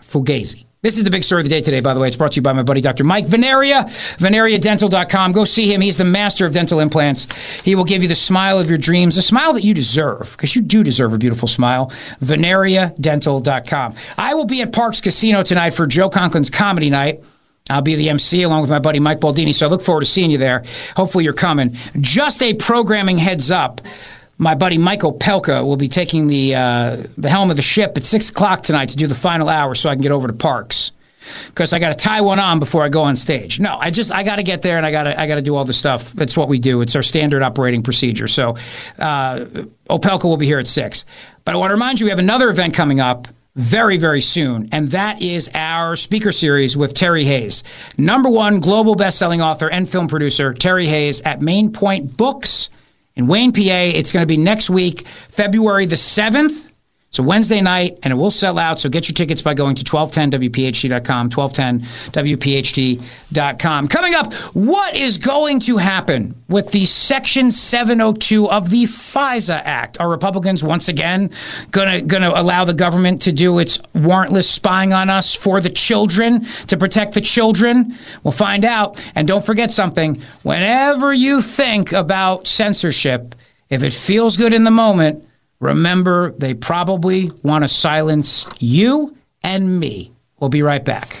Fugazi. 0.00 0.64
This 0.80 0.96
is 0.96 1.02
the 1.02 1.10
big 1.10 1.24
story 1.24 1.40
of 1.40 1.44
the 1.44 1.50
day 1.50 1.60
today, 1.60 1.80
by 1.80 1.92
the 1.92 1.98
way. 1.98 2.06
It's 2.06 2.16
brought 2.16 2.32
to 2.32 2.36
you 2.36 2.42
by 2.42 2.52
my 2.52 2.62
buddy 2.62 2.80
Dr. 2.80 3.02
Mike 3.02 3.26
Veneria, 3.26 3.86
veneriadental.com. 4.18 5.32
Go 5.32 5.44
see 5.44 5.72
him. 5.72 5.80
He's 5.80 5.98
the 5.98 6.04
master 6.04 6.46
of 6.46 6.52
dental 6.52 6.78
implants. 6.78 7.26
He 7.62 7.74
will 7.74 7.82
give 7.82 8.02
you 8.02 8.08
the 8.08 8.14
smile 8.14 8.60
of 8.60 8.68
your 8.68 8.78
dreams, 8.78 9.16
a 9.16 9.22
smile 9.22 9.52
that 9.54 9.64
you 9.64 9.74
deserve, 9.74 10.36
because 10.36 10.54
you 10.54 10.62
do 10.62 10.84
deserve 10.84 11.12
a 11.12 11.18
beautiful 11.18 11.48
smile. 11.48 11.90
veneriadental.com. 12.22 13.96
I 14.18 14.34
will 14.34 14.44
be 14.44 14.62
at 14.62 14.70
Parx 14.70 15.02
Casino 15.02 15.42
tonight 15.42 15.70
for 15.70 15.84
Joe 15.84 16.10
Conklin's 16.10 16.48
comedy 16.48 16.90
night. 16.90 17.24
I'll 17.68 17.82
be 17.82 17.96
the 17.96 18.08
MC 18.10 18.44
along 18.44 18.60
with 18.60 18.70
my 18.70 18.78
buddy 18.78 19.00
Mike 19.00 19.18
Baldini, 19.18 19.52
so 19.52 19.66
I 19.66 19.70
look 19.70 19.82
forward 19.82 20.02
to 20.02 20.06
seeing 20.06 20.30
you 20.30 20.38
there. 20.38 20.62
Hopefully, 20.94 21.24
you're 21.24 21.32
coming. 21.32 21.76
Just 22.00 22.40
a 22.40 22.54
programming 22.54 23.18
heads 23.18 23.50
up 23.50 23.80
my 24.38 24.54
buddy 24.54 24.78
Michael 24.78 25.12
Opelka 25.12 25.64
will 25.64 25.76
be 25.76 25.88
taking 25.88 26.28
the 26.28 26.54
uh, 26.54 27.04
the 27.16 27.28
helm 27.28 27.50
of 27.50 27.56
the 27.56 27.62
ship 27.62 27.96
at 27.96 28.04
six 28.04 28.30
o'clock 28.30 28.62
tonight 28.62 28.90
to 28.90 28.96
do 28.96 29.06
the 29.06 29.14
final 29.14 29.48
hour, 29.48 29.74
so 29.74 29.90
I 29.90 29.94
can 29.94 30.02
get 30.02 30.12
over 30.12 30.28
to 30.28 30.32
Parx 30.32 30.92
because 31.48 31.72
I 31.72 31.78
got 31.78 31.88
to 31.88 31.94
tie 31.94 32.20
one 32.20 32.38
on 32.38 32.58
before 32.58 32.82
I 32.82 32.88
go 32.88 33.02
on 33.02 33.16
stage. 33.16 33.60
No, 33.60 33.76
I 33.78 33.90
just 33.90 34.12
I 34.12 34.22
got 34.22 34.36
to 34.36 34.42
get 34.42 34.62
there 34.62 34.76
and 34.76 34.86
I 34.86 34.90
got 34.90 35.04
to 35.04 35.20
I 35.20 35.26
got 35.26 35.34
to 35.34 35.42
do 35.42 35.56
all 35.56 35.64
the 35.64 35.74
stuff. 35.74 36.12
That's 36.12 36.36
what 36.36 36.48
we 36.48 36.58
do. 36.58 36.80
It's 36.80 36.96
our 36.96 37.02
standard 37.02 37.42
operating 37.42 37.82
procedure. 37.82 38.28
So 38.28 38.56
uh, 38.98 39.44
Opelka 39.90 40.24
will 40.24 40.36
be 40.36 40.46
here 40.46 40.58
at 40.58 40.66
six. 40.66 41.04
But 41.44 41.54
I 41.54 41.58
want 41.58 41.70
to 41.70 41.74
remind 41.74 42.00
you, 42.00 42.06
we 42.06 42.10
have 42.10 42.18
another 42.18 42.48
event 42.48 42.74
coming 42.74 43.00
up 43.00 43.28
very, 43.56 43.96
very 43.96 44.20
soon. 44.20 44.68
And 44.70 44.88
that 44.88 45.20
is 45.20 45.50
our 45.52 45.96
speaker 45.96 46.30
series 46.30 46.76
with 46.76 46.94
Terry 46.94 47.24
Hayes, 47.24 47.64
number 47.96 48.30
one 48.30 48.60
global 48.60 48.94
best-selling 48.94 49.42
author 49.42 49.68
and 49.68 49.88
film 49.88 50.06
producer, 50.06 50.54
Terry 50.54 50.86
Hayes 50.86 51.20
at 51.22 51.42
Main 51.42 51.72
Point 51.72 52.16
Books 52.16 52.70
in 53.18 53.26
Wayne, 53.26 53.52
PA. 53.52 53.60
It's 53.60 54.12
going 54.12 54.22
to 54.22 54.26
be 54.26 54.38
next 54.38 54.70
week, 54.70 55.06
February 55.28 55.84
the 55.84 55.96
7th. 55.96 56.67
So 57.10 57.22
Wednesday 57.22 57.62
night, 57.62 57.98
and 58.02 58.12
it 58.12 58.16
will 58.16 58.30
sell 58.30 58.58
out. 58.58 58.78
So 58.78 58.90
get 58.90 59.08
your 59.08 59.14
tickets 59.14 59.40
by 59.40 59.54
going 59.54 59.74
to 59.76 59.84
1210wpht.com, 59.84 61.30
1210wpht.com. 61.30 63.88
Coming 63.88 64.14
up, 64.14 64.34
what 64.54 64.94
is 64.94 65.16
going 65.16 65.60
to 65.60 65.78
happen 65.78 66.34
with 66.48 66.70
the 66.72 66.84
Section 66.84 67.50
702 67.50 68.50
of 68.50 68.68
the 68.68 68.84
FISA 68.84 69.62
Act? 69.64 69.98
Are 69.98 70.10
Republicans 70.10 70.62
once 70.62 70.88
again 70.88 71.30
going 71.70 71.88
to 71.88 72.02
going 72.02 72.22
to 72.22 72.38
allow 72.38 72.66
the 72.66 72.74
government 72.74 73.22
to 73.22 73.32
do 73.32 73.58
its 73.58 73.78
warrantless 73.94 74.44
spying 74.44 74.92
on 74.92 75.08
us 75.08 75.34
for 75.34 75.62
the 75.62 75.70
children 75.70 76.44
to 76.66 76.76
protect 76.76 77.14
the 77.14 77.22
children? 77.22 77.96
We'll 78.22 78.32
find 78.32 78.66
out. 78.66 79.02
And 79.14 79.26
don't 79.26 79.46
forget 79.46 79.70
something: 79.70 80.20
whenever 80.42 81.14
you 81.14 81.40
think 81.40 81.92
about 81.92 82.46
censorship, 82.46 83.34
if 83.70 83.82
it 83.82 83.94
feels 83.94 84.36
good 84.36 84.52
in 84.52 84.64
the 84.64 84.70
moment 84.70 85.24
Remember, 85.60 86.32
they 86.32 86.54
probably 86.54 87.32
want 87.42 87.64
to 87.64 87.68
silence 87.68 88.46
you 88.58 89.16
and 89.42 89.80
me. 89.80 90.12
We'll 90.38 90.50
be 90.50 90.62
right 90.62 90.84
back. 90.84 91.20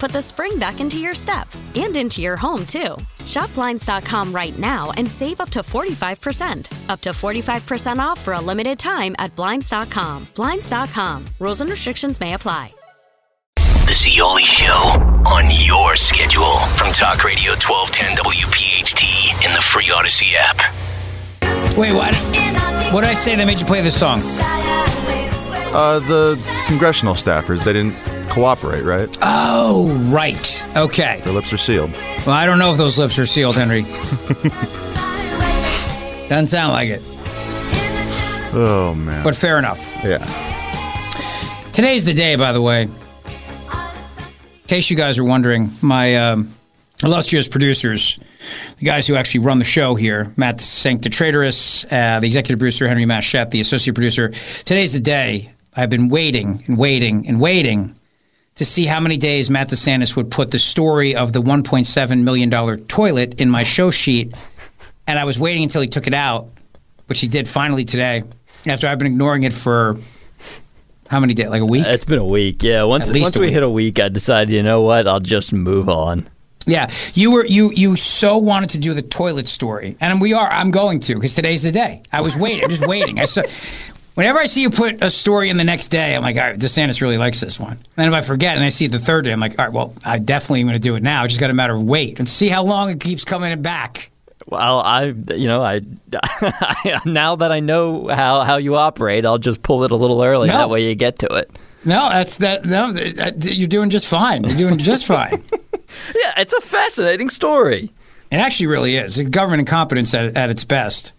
put 0.01 0.11
the 0.11 0.21
spring 0.21 0.57
back 0.57 0.81
into 0.81 0.97
your 0.97 1.13
step 1.13 1.47
and 1.75 1.95
into 1.95 2.21
your 2.21 2.35
home, 2.35 2.65
too. 2.65 2.97
Shop 3.27 3.53
Blinds.com 3.53 4.33
right 4.33 4.57
now 4.57 4.89
and 4.97 5.07
save 5.07 5.39
up 5.39 5.49
to 5.51 5.59
45%. 5.59 6.89
Up 6.89 6.99
to 7.01 7.11
45% 7.11 7.99
off 7.99 8.19
for 8.19 8.33
a 8.33 8.41
limited 8.41 8.79
time 8.79 9.15
at 9.19 9.33
Blinds.com. 9.35 10.27
Blinds.com. 10.35 11.25
Rules 11.39 11.61
and 11.61 11.69
restrictions 11.69 12.19
may 12.19 12.33
apply. 12.33 12.73
The 13.55 13.93
Zeoli 13.93 14.43
Show 14.43 14.97
on 15.29 15.45
your 15.51 15.95
schedule 15.95 16.57
from 16.77 16.91
Talk 16.93 17.23
Radio 17.23 17.51
1210 17.51 18.17
WPHT 18.17 19.45
in 19.45 19.53
the 19.53 19.61
free 19.61 19.89
Audacy 19.89 20.33
app. 20.35 20.57
Wait, 21.77 21.93
what? 21.93 22.15
What 22.91 23.01
did 23.01 23.09
I 23.11 23.13
say 23.13 23.35
that 23.35 23.45
made 23.45 23.59
you 23.59 23.67
play 23.67 23.81
this 23.81 23.99
song? 23.99 24.21
Uh, 25.73 25.99
the 25.99 26.41
congressional 26.65 27.13
staffers, 27.13 27.63
they 27.63 27.73
didn't 27.73 27.93
cooperate, 28.31 28.83
right? 28.83 29.09
Oh, 29.21 29.89
right. 30.11 30.65
Okay. 30.75 31.21
Their 31.23 31.33
lips 31.33 31.51
are 31.53 31.57
sealed. 31.57 31.91
Well, 32.25 32.29
I 32.35 32.45
don't 32.45 32.59
know 32.59 32.71
if 32.71 32.77
those 32.77 32.97
lips 32.97 33.19
are 33.19 33.25
sealed, 33.25 33.55
Henry. 33.57 33.81
Doesn't 36.29 36.47
sound 36.47 36.71
like 36.71 36.87
it, 36.89 37.01
Oh, 38.53 38.93
man. 38.95 39.21
but 39.23 39.35
fair 39.35 39.57
enough. 39.59 39.79
yeah. 40.03 40.25
Today's 41.73 42.05
the 42.05 42.13
day, 42.13 42.35
by 42.37 42.53
the 42.53 42.61
way. 42.61 42.83
In 42.83 42.89
case 44.67 44.89
you 44.89 44.95
guys 44.95 45.17
are 45.19 45.25
wondering, 45.25 45.71
my 45.81 46.15
um, 46.15 46.53
illustrious 47.03 47.49
producers, 47.49 48.17
the 48.77 48.85
guys 48.85 49.07
who 49.07 49.15
actually 49.15 49.41
run 49.41 49.59
the 49.59 49.65
show 49.65 49.95
here, 49.95 50.31
Matt 50.37 50.61
Sancta 50.61 51.09
Traitorous, 51.09 51.83
uh, 51.91 52.19
the 52.21 52.27
executive 52.27 52.59
producer, 52.59 52.87
Henry 52.87 53.05
Machette, 53.05 53.51
the 53.51 53.59
associate 53.59 53.93
producer. 53.93 54.29
Today's 54.29 54.93
the 54.93 55.01
day. 55.01 55.51
I've 55.75 55.89
been 55.89 56.07
waiting 56.09 56.63
and 56.67 56.77
waiting 56.77 57.27
and 57.27 57.41
waiting 57.41 57.97
to 58.55 58.65
see 58.65 58.85
how 58.85 58.99
many 58.99 59.17
days 59.17 59.49
Matt 59.49 59.69
DeSantis 59.69 60.15
would 60.15 60.29
put 60.29 60.51
the 60.51 60.59
story 60.59 61.15
of 61.15 61.33
the 61.33 61.41
$1.7 61.41 62.23
million 62.23 62.77
toilet 62.85 63.39
in 63.39 63.49
my 63.49 63.63
show 63.63 63.91
sheet. 63.91 64.33
And 65.07 65.17
I 65.17 65.23
was 65.23 65.39
waiting 65.39 65.63
until 65.63 65.81
he 65.81 65.87
took 65.87 66.07
it 66.07 66.13
out, 66.13 66.49
which 67.07 67.19
he 67.21 67.27
did 67.27 67.47
finally 67.47 67.85
today, 67.85 68.23
after 68.65 68.87
I've 68.87 68.97
been 68.97 69.07
ignoring 69.07 69.43
it 69.43 69.53
for 69.53 69.97
how 71.07 71.19
many 71.19 71.33
days? 71.33 71.49
Like 71.49 71.61
a 71.61 71.65
week? 71.65 71.85
It's 71.85 72.05
been 72.05 72.19
a 72.19 72.25
week. 72.25 72.63
Yeah. 72.63 72.83
Once 72.83 73.11
once 73.11 73.37
we 73.37 73.47
week. 73.47 73.53
hit 73.53 73.63
a 73.63 73.69
week, 73.69 73.99
I 73.99 74.07
decided, 74.09 74.53
you 74.53 74.63
know 74.63 74.81
what? 74.81 75.07
I'll 75.07 75.19
just 75.19 75.51
move 75.51 75.89
on. 75.89 76.29
Yeah, 76.65 76.91
you 77.15 77.31
were 77.31 77.45
you 77.45 77.71
you 77.71 77.95
so 77.95 78.37
wanted 78.37 78.69
to 78.71 78.77
do 78.77 78.93
the 78.93 79.01
toilet 79.01 79.47
story, 79.47 79.97
and 79.99 80.21
we 80.21 80.33
are. 80.33 80.49
I'm 80.49 80.69
going 80.69 80.99
to 81.01 81.15
because 81.15 81.33
today's 81.33 81.63
the 81.63 81.71
day. 81.71 82.03
I 82.11 82.21
was 82.21 82.35
waiting. 82.35 82.63
I'm 82.63 82.69
just 82.69 82.87
waiting. 82.87 83.19
I 83.19 83.25
saw. 83.25 83.41
Whenever 84.15 84.39
I 84.39 84.45
see 84.45 84.61
you 84.61 84.69
put 84.69 85.01
a 85.01 85.09
story 85.09 85.49
in 85.49 85.57
the 85.57 85.63
next 85.63 85.87
day, 85.87 86.15
I'm 86.15 86.21
like, 86.21 86.35
all 86.35 86.43
right, 86.43 86.59
DeSantis 86.59 87.01
really 87.01 87.17
likes 87.17 87.39
this 87.39 87.59
one. 87.59 87.71
And 87.73 87.81
then 87.95 88.07
if 88.09 88.13
I 88.13 88.21
forget 88.21 88.55
and 88.55 88.65
I 88.65 88.69
see 88.69 88.85
it 88.85 88.91
the 88.91 88.99
third 88.99 89.23
day, 89.23 89.31
I'm 89.31 89.39
like, 89.39 89.57
all 89.57 89.65
right, 89.65 89.73
well, 89.73 89.93
I 90.03 90.19
definitely 90.19 90.61
am 90.61 90.67
going 90.67 90.75
to 90.75 90.79
do 90.79 90.95
it 90.95 91.03
now. 91.03 91.23
It's 91.23 91.33
just 91.33 91.39
got 91.39 91.49
a 91.49 91.53
matter 91.53 91.75
of 91.75 91.83
wait 91.83 92.19
and 92.19 92.27
see 92.27 92.49
how 92.49 92.63
long 92.63 92.89
it 92.89 92.99
keeps 92.99 93.23
coming 93.23 93.61
back. 93.61 94.11
Well, 94.47 94.79
I, 94.79 95.05
you 95.05 95.47
know, 95.47 95.63
I 95.63 95.81
now 97.05 97.37
that 97.37 97.51
I 97.53 97.61
know 97.61 98.07
how, 98.09 98.41
how 98.41 98.57
you 98.57 98.75
operate, 98.75 99.25
I'll 99.25 99.37
just 99.37 99.63
pull 99.63 99.85
it 99.85 99.91
a 99.91 99.95
little 99.95 100.21
early. 100.21 100.47
No. 100.47 100.57
That 100.57 100.69
way 100.69 100.87
you 100.89 100.95
get 100.95 101.19
to 101.19 101.27
it. 101.35 101.49
No, 101.85 102.09
that's 102.09 102.37
that. 102.37 102.65
No, 102.65 102.91
you're 103.39 103.67
doing 103.67 103.89
just 103.89 104.07
fine. 104.07 104.43
You're 104.43 104.57
doing 104.57 104.77
just 104.77 105.05
fine. 105.05 105.43
Yeah, 106.15 106.33
it's 106.37 106.53
a 106.53 106.61
fascinating 106.61 107.29
story. 107.29 107.91
It 108.31 108.37
actually 108.37 108.67
really 108.67 108.95
is. 108.95 109.21
Government 109.23 109.59
incompetence 109.59 110.13
at, 110.13 110.37
at 110.37 110.49
its 110.49 110.63
best. 110.63 111.11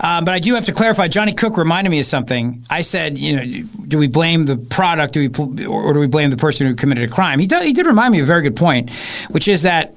Um, 0.00 0.24
but 0.24 0.34
I 0.34 0.38
do 0.38 0.54
have 0.54 0.66
to 0.66 0.72
clarify. 0.72 1.08
Johnny 1.08 1.32
Cook 1.32 1.56
reminded 1.56 1.90
me 1.90 2.00
of 2.00 2.06
something. 2.06 2.64
I 2.70 2.80
said, 2.80 3.18
you 3.18 3.36
know, 3.36 3.68
do 3.86 3.98
we 3.98 4.06
blame 4.06 4.46
the 4.46 4.56
product, 4.56 5.14
do 5.14 5.28
we, 5.28 5.66
or 5.66 5.92
do 5.92 6.00
we 6.00 6.06
blame 6.06 6.30
the 6.30 6.36
person 6.36 6.66
who 6.66 6.74
committed 6.74 7.08
a 7.08 7.12
crime? 7.12 7.38
He, 7.38 7.46
do, 7.46 7.58
he 7.60 7.72
did 7.72 7.86
remind 7.86 8.12
me 8.12 8.20
of 8.20 8.24
a 8.24 8.26
very 8.26 8.42
good 8.42 8.56
point, 8.56 8.90
which 9.28 9.48
is 9.48 9.62
that 9.62 9.94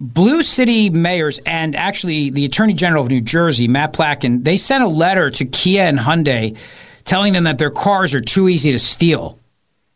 blue 0.00 0.42
city 0.42 0.90
mayors 0.90 1.38
and 1.46 1.76
actually 1.76 2.30
the 2.30 2.44
Attorney 2.44 2.74
General 2.74 3.04
of 3.04 3.10
New 3.10 3.20
Jersey, 3.20 3.68
Matt 3.68 3.92
Platkin, 3.92 4.44
they 4.44 4.56
sent 4.56 4.82
a 4.82 4.88
letter 4.88 5.30
to 5.30 5.44
Kia 5.44 5.82
and 5.82 5.98
Hyundai 5.98 6.56
telling 7.04 7.32
them 7.32 7.44
that 7.44 7.58
their 7.58 7.70
cars 7.70 8.14
are 8.14 8.20
too 8.20 8.48
easy 8.48 8.72
to 8.72 8.78
steal. 8.78 9.38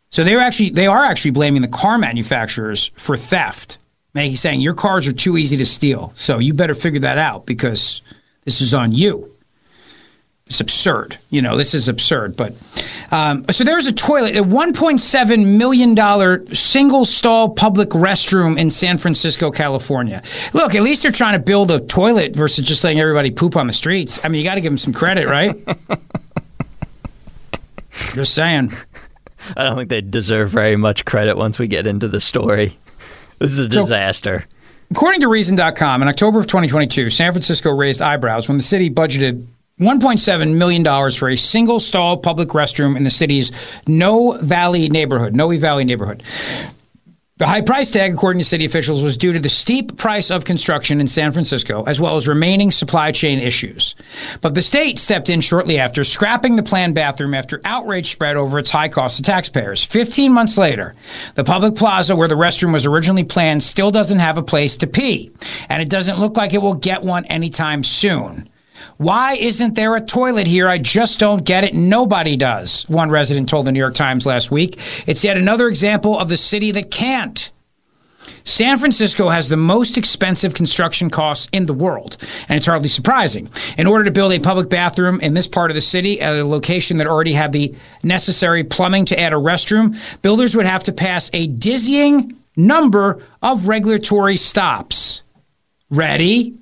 So 0.09 0.23
they 0.23 0.35
were 0.35 0.41
actually 0.41 0.69
they 0.69 0.87
are 0.87 1.03
actually 1.03 1.31
blaming 1.31 1.61
the 1.61 1.67
car 1.67 1.97
manufacturers 1.97 2.91
for 2.95 3.17
theft. 3.17 3.77
Making 4.17 4.35
saying 4.35 4.61
your 4.61 4.73
cars 4.73 5.07
are 5.07 5.13
too 5.13 5.37
easy 5.37 5.57
to 5.57 5.65
steal. 5.65 6.11
So 6.15 6.39
you 6.39 6.55
better 6.55 6.73
figure 6.73 7.01
that 7.01 7.19
out 7.19 7.45
because 7.45 8.01
this 8.45 8.61
is 8.61 8.73
on 8.73 8.91
you. 8.91 9.31
It's 10.47 10.59
absurd. 10.59 11.19
You 11.29 11.43
know, 11.43 11.55
this 11.55 11.75
is 11.75 11.87
absurd. 11.87 12.35
But 12.35 12.55
um, 13.11 13.45
so 13.51 13.63
there's 13.63 13.85
a 13.85 13.91
toilet, 13.91 14.35
a 14.35 14.41
1.7 14.41 15.57
million 15.57 15.93
dollar 15.93 16.43
single 16.55 17.05
stall 17.05 17.49
public 17.49 17.89
restroom 17.89 18.57
in 18.57 18.71
San 18.71 18.97
Francisco, 18.97 19.51
California. 19.51 20.23
Look, 20.53 20.73
at 20.73 20.81
least 20.81 21.03
they're 21.03 21.11
trying 21.11 21.33
to 21.33 21.39
build 21.39 21.69
a 21.69 21.79
toilet 21.79 22.35
versus 22.35 22.65
just 22.65 22.83
letting 22.83 22.99
everybody 22.99 23.29
poop 23.29 23.55
on 23.55 23.67
the 23.67 23.73
streets. 23.73 24.19
I 24.23 24.29
mean, 24.29 24.39
you 24.39 24.43
got 24.43 24.55
to 24.55 24.61
give 24.61 24.71
them 24.71 24.79
some 24.79 24.93
credit, 24.93 25.27
right? 25.27 25.55
just 28.15 28.33
saying. 28.33 28.73
I 29.55 29.63
don't 29.63 29.77
think 29.77 29.89
they 29.89 30.01
deserve 30.01 30.49
very 30.49 30.75
much 30.75 31.05
credit 31.05 31.37
once 31.37 31.59
we 31.59 31.67
get 31.67 31.85
into 31.85 32.07
the 32.07 32.19
story. 32.19 32.75
This 33.39 33.51
is 33.51 33.59
a 33.59 33.71
So- 33.71 33.81
disaster. 33.81 34.45
According 34.89 35.19
to 35.21 35.27
Reason.com, 35.27 36.01
in 36.01 36.07
October 36.07 36.39
of 36.39 36.47
2022, 36.47 37.09
San 37.09 37.33
Francisco 37.33 37.71
raised 37.71 38.01
eyebrows 38.01 38.47
when 38.47 38.55
the 38.57 38.63
city 38.63 38.89
budgeted 38.89 39.45
$1.7 39.81 40.53
million 40.55 41.11
for 41.11 41.29
a 41.29 41.35
single 41.35 41.79
stall 41.81 42.15
public 42.17 42.49
restroom 42.49 42.95
in 42.95 43.03
the 43.03 43.09
city's 43.09 43.51
No 43.85 44.37
Valley 44.41 44.87
neighborhood, 44.87 45.35
Noe 45.35 45.57
Valley 45.57 45.83
neighborhood. 45.83 46.23
The 47.37 47.45
high 47.45 47.61
price 47.61 47.91
tag, 47.91 48.15
according 48.15 48.39
to 48.39 48.45
city 48.45 48.65
officials, 48.65 49.03
was 49.03 49.15
due 49.15 49.31
to 49.31 49.39
the 49.39 49.47
steep 49.47 49.95
price 49.97 50.31
of 50.31 50.43
construction 50.43 50.99
in 50.99 51.05
San 51.05 51.31
Francisco, 51.31 51.83
as 51.83 51.99
well 51.99 52.15
as 52.15 52.27
remaining 52.27 52.71
supply 52.71 53.11
chain 53.11 53.37
issues. 53.37 53.93
But 54.41 54.55
the 54.55 54.63
state 54.63 54.97
stepped 54.97 55.29
in 55.29 55.41
shortly 55.41 55.77
after, 55.77 56.03
scrapping 56.03 56.55
the 56.55 56.63
planned 56.63 56.95
bathroom 56.95 57.35
after 57.35 57.61
outrage 57.63 58.11
spread 58.11 58.37
over 58.37 58.57
its 58.57 58.71
high 58.71 58.89
cost 58.89 59.17
to 59.17 59.21
taxpayers. 59.21 59.83
Fifteen 59.83 60.33
months 60.33 60.57
later, 60.57 60.95
the 61.35 61.43
public 61.43 61.75
plaza 61.75 62.15
where 62.15 62.27
the 62.27 62.33
restroom 62.33 62.73
was 62.73 62.87
originally 62.87 63.23
planned 63.23 63.61
still 63.61 63.91
doesn't 63.91 64.17
have 64.17 64.39
a 64.39 64.43
place 64.43 64.75
to 64.77 64.87
pee, 64.87 65.31
and 65.69 65.79
it 65.79 65.89
doesn't 65.89 66.19
look 66.19 66.37
like 66.37 66.55
it 66.55 66.61
will 66.63 66.73
get 66.73 67.03
one 67.03 67.25
anytime 67.25 67.83
soon. 67.83 68.49
Why 68.97 69.33
isn't 69.35 69.75
there 69.75 69.95
a 69.95 70.01
toilet 70.01 70.47
here? 70.47 70.67
I 70.67 70.79
just 70.79 71.19
don't 71.19 71.43
get 71.43 71.63
it. 71.63 71.75
Nobody 71.75 72.35
does, 72.35 72.83
one 72.89 73.11
resident 73.11 73.47
told 73.47 73.67
the 73.67 73.71
New 73.71 73.79
York 73.79 73.93
Times 73.93 74.25
last 74.25 74.49
week. 74.49 74.79
It's 75.05 75.23
yet 75.23 75.37
another 75.37 75.67
example 75.67 76.17
of 76.17 76.29
the 76.29 76.37
city 76.37 76.71
that 76.71 76.89
can't. 76.89 77.51
San 78.43 78.77
Francisco 78.77 79.29
has 79.29 79.49
the 79.49 79.57
most 79.57 79.97
expensive 79.97 80.53
construction 80.53 81.09
costs 81.09 81.47
in 81.51 81.65
the 81.65 81.73
world, 81.73 82.17
and 82.49 82.57
it's 82.57 82.65
hardly 82.65 82.89
surprising. 82.89 83.49
In 83.77 83.87
order 83.87 84.03
to 84.05 84.11
build 84.11 84.31
a 84.33 84.39
public 84.39 84.69
bathroom 84.69 85.19
in 85.21 85.33
this 85.33 85.47
part 85.47 85.69
of 85.69 85.75
the 85.75 85.81
city 85.81 86.19
at 86.19 86.33
a 86.33 86.45
location 86.45 86.97
that 86.97 87.07
already 87.07 87.33
had 87.33 87.51
the 87.51 87.75
necessary 88.03 88.63
plumbing 88.63 89.05
to 89.05 89.19
add 89.19 89.33
a 89.33 89.37
restroom, 89.37 89.97
builders 90.21 90.55
would 90.55 90.65
have 90.65 90.83
to 90.83 90.91
pass 90.91 91.29
a 91.33 91.47
dizzying 91.47 92.33
number 92.55 93.23
of 93.41 93.67
regulatory 93.67 94.37
stops. 94.37 95.21
Ready? 95.89 96.57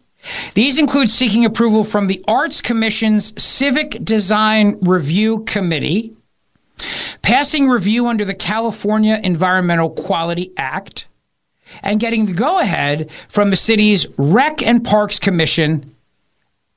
These 0.53 0.79
include 0.79 1.11
seeking 1.11 1.45
approval 1.45 1.83
from 1.83 2.07
the 2.07 2.23
Arts 2.27 2.61
Commission's 2.61 3.39
Civic 3.41 4.03
Design 4.03 4.77
Review 4.81 5.43
Committee, 5.43 6.13
passing 7.21 7.67
review 7.69 8.07
under 8.07 8.25
the 8.25 8.33
California 8.33 9.19
Environmental 9.23 9.89
Quality 9.89 10.51
Act, 10.57 11.07
and 11.83 11.99
getting 11.99 12.25
the 12.25 12.33
go 12.33 12.59
ahead 12.59 13.09
from 13.27 13.49
the 13.49 13.55
city's 13.55 14.07
Rec 14.17 14.61
and 14.61 14.83
Parks 14.83 15.19
Commission 15.19 15.95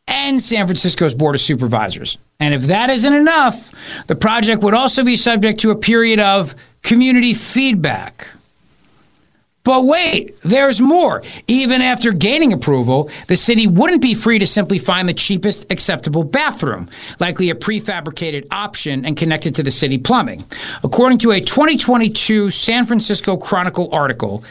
and 0.07 0.43
San 0.43 0.67
Francisco's 0.67 1.15
Board 1.15 1.35
of 1.35 1.41
Supervisors. 1.41 2.17
And 2.41 2.55
if 2.55 2.63
that 2.63 2.89
isn't 2.89 3.13
enough, 3.13 3.73
the 4.07 4.17
project 4.17 4.63
would 4.63 4.75
also 4.75 5.05
be 5.05 5.17
subject 5.17 5.61
to 5.61 5.71
a 5.71 5.77
period 5.77 6.19
of 6.19 6.55
community 6.83 7.35
feedback. 7.35 8.29
But 9.69 9.85
wait, 9.85 10.41
there's 10.41 10.81
more. 10.81 11.23
Even 11.47 11.83
after 11.83 12.11
gaining 12.11 12.55
approval, 12.55 13.11
the 13.27 13.37
city 13.37 13.67
wouldn't 13.67 14.01
be 14.01 14.15
free 14.15 14.39
to 14.39 14.47
simply 14.47 14.79
find 14.79 15.07
the 15.07 15.13
cheapest 15.13 15.71
acceptable 15.71 16.25
bathroom, 16.25 16.89
likely 17.21 17.51
a 17.51 17.55
prefabricated 17.55 18.47
option 18.51 19.05
and 19.05 19.15
connected 19.15 19.55
to 19.57 19.63
the 19.63 19.71
city 19.71 19.99
plumbing. 19.99 20.43
According 20.83 21.19
to 21.19 21.33
a 21.33 21.43
2022 21.43 22.49
San 22.49 22.87
Francisco 22.87 23.37
Chronicle 23.37 23.93
article, 23.93 24.43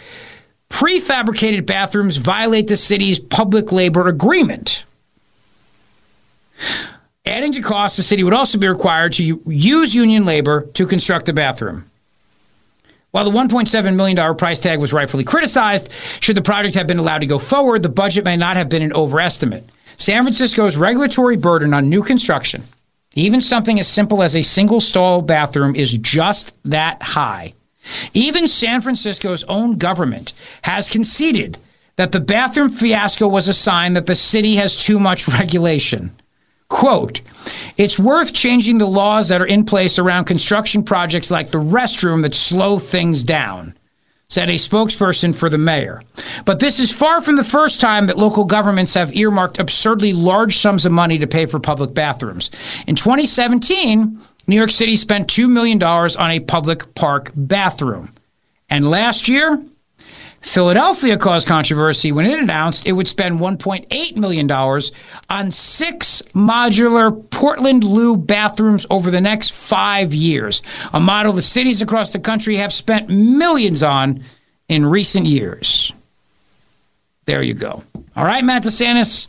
prefabricated 0.69 1.65
bathrooms 1.65 2.17
violate 2.17 2.67
the 2.67 2.77
city's 2.77 3.17
public 3.17 3.71
labor 3.71 4.08
agreement. 4.08 4.84
Adding 7.25 7.53
to 7.53 7.62
costs, 7.63 7.97
the 7.97 8.03
city 8.03 8.23
would 8.23 8.34
also 8.34 8.60
be 8.60 8.67
required 8.67 9.13
to 9.13 9.41
use 9.47 9.95
union 9.95 10.25
labor 10.25 10.67
to 10.75 10.86
construct 10.86 11.25
the 11.25 11.34
bathroom. 11.34 11.87
While 13.17 13.25
the 13.25 13.32
$1.7 13.32 13.95
million 13.95 14.36
price 14.36 14.60
tag 14.60 14.80
was 14.80 14.93
rightfully 14.93 15.23
criticized, 15.23 15.91
should 16.19 16.38
the 16.38 16.43
project 16.43 16.75
have 16.75 16.86
been 16.86 16.99
allowed 16.99 17.21
to 17.21 17.25
go 17.25 17.39
forward, 17.39 17.82
the 17.82 17.89
budget 17.89 18.23
may 18.23 18.38
not 18.38 18.58
have 18.58 18.69
been 18.69 18.84
an 18.84 18.93
overestimate. 18.93 19.67
San 19.97 20.21
Francisco's 20.21 20.77
regulatory 20.77 21.36
burden 21.36 21.73
on 21.73 21.89
new 21.89 22.03
construction, 22.03 22.63
even 23.15 23.41
something 23.41 23.80
as 23.80 23.88
simple 23.88 24.21
as 24.21 24.36
a 24.36 24.43
single 24.43 24.80
stall 24.80 25.23
bathroom, 25.23 25.75
is 25.75 25.93
just 25.93 26.53
that 26.63 27.01
high. 27.01 27.56
Even 28.13 28.47
San 28.47 28.82
Francisco's 28.82 29.43
own 29.45 29.80
government 29.80 30.34
has 30.62 30.88
conceded 30.88 31.58
that 31.95 32.12
the 32.12 32.19
bathroom 32.19 32.69
fiasco 32.69 33.27
was 33.27 33.47
a 33.47 33.53
sign 33.53 33.93
that 33.93 34.06
the 34.06 34.13
city 34.13 34.58
has 34.58 34.75
too 34.75 34.99
much 34.99 35.27
regulation. 35.27 36.15
Quote, 36.69 37.21
it's 37.77 37.97
worth 37.97 38.34
changing 38.34 38.77
the 38.77 38.86
laws 38.86 39.30
that 39.30 39.41
are 39.41 39.45
in 39.45 39.65
place 39.65 39.97
around 39.97 40.25
construction 40.25 40.84
projects 40.84 41.32
like 41.32 41.51
the 41.51 41.60
restroom 41.60 42.21
that 42.23 42.34
slow 42.34 42.77
things 42.77 43.23
down, 43.23 43.73
said 44.30 44.49
a 44.49 44.56
spokesperson 44.56 45.34
for 45.34 45.49
the 45.49 45.58
mayor. 45.58 46.01
But 46.43 46.60
this 46.60 46.80
is 46.80 46.91
far 46.91 47.21
from 47.21 47.38
the 47.38 47.43
first 47.43 47.80
time 47.80 48.08
that 48.08 48.17
local 48.17 48.43
governments 48.43 48.95
have 48.95 49.15
earmarked 49.15 49.60
absurdly 49.60 50.12
large 50.12 50.58
sums 50.58 50.86
of 50.86 50.91
money 50.91 51.17
to 51.19 51.27
pay 51.27 51.45
for 51.45 51.60
public 51.60 51.93
bathrooms. 51.93 52.51
In 52.86 52.95
2017, 52.95 54.19
New 54.47 54.56
York 54.56 54.71
City 54.71 54.97
spent 54.97 55.30
$2 55.30 55.49
million 55.49 55.82
on 55.82 56.32
a 56.32 56.41
public 56.41 56.93
park 56.95 57.32
bathroom. 57.36 58.13
And 58.69 58.89
last 58.89 59.30
year, 59.30 59.63
Philadelphia 60.47 61.17
caused 61.17 61.45
controversy 61.45 62.13
when 62.13 62.25
it 62.25 62.39
announced 62.39 62.88
it 62.88 62.93
would 62.93 63.07
spend 63.07 63.41
$1.8 63.41 64.15
million 64.15 64.49
on 64.49 65.51
six 65.51 66.21
modular 66.33 67.29
Portland 67.31 67.83
Loo 67.83 68.15
bathrooms 68.15 68.86
over 68.89 69.12
the 69.12 69.19
next 69.19 69.51
five 69.51 70.13
years, 70.13 70.62
a 70.93 71.01
model 71.01 71.33
that 71.33 71.41
cities 71.41 71.81
across 71.81 72.12
the 72.12 72.19
country 72.19 72.55
have 72.55 72.71
spent 72.71 73.10
millions 73.10 73.83
on 73.83 74.23
in 74.69 74.86
recent 74.86 75.25
years. 75.25 75.91
There 77.25 77.41
you 77.41 77.53
go. 77.53 77.83
All 78.15 78.23
right, 78.23 78.43
Matt 78.43 78.63
DeSantis, 78.63 79.27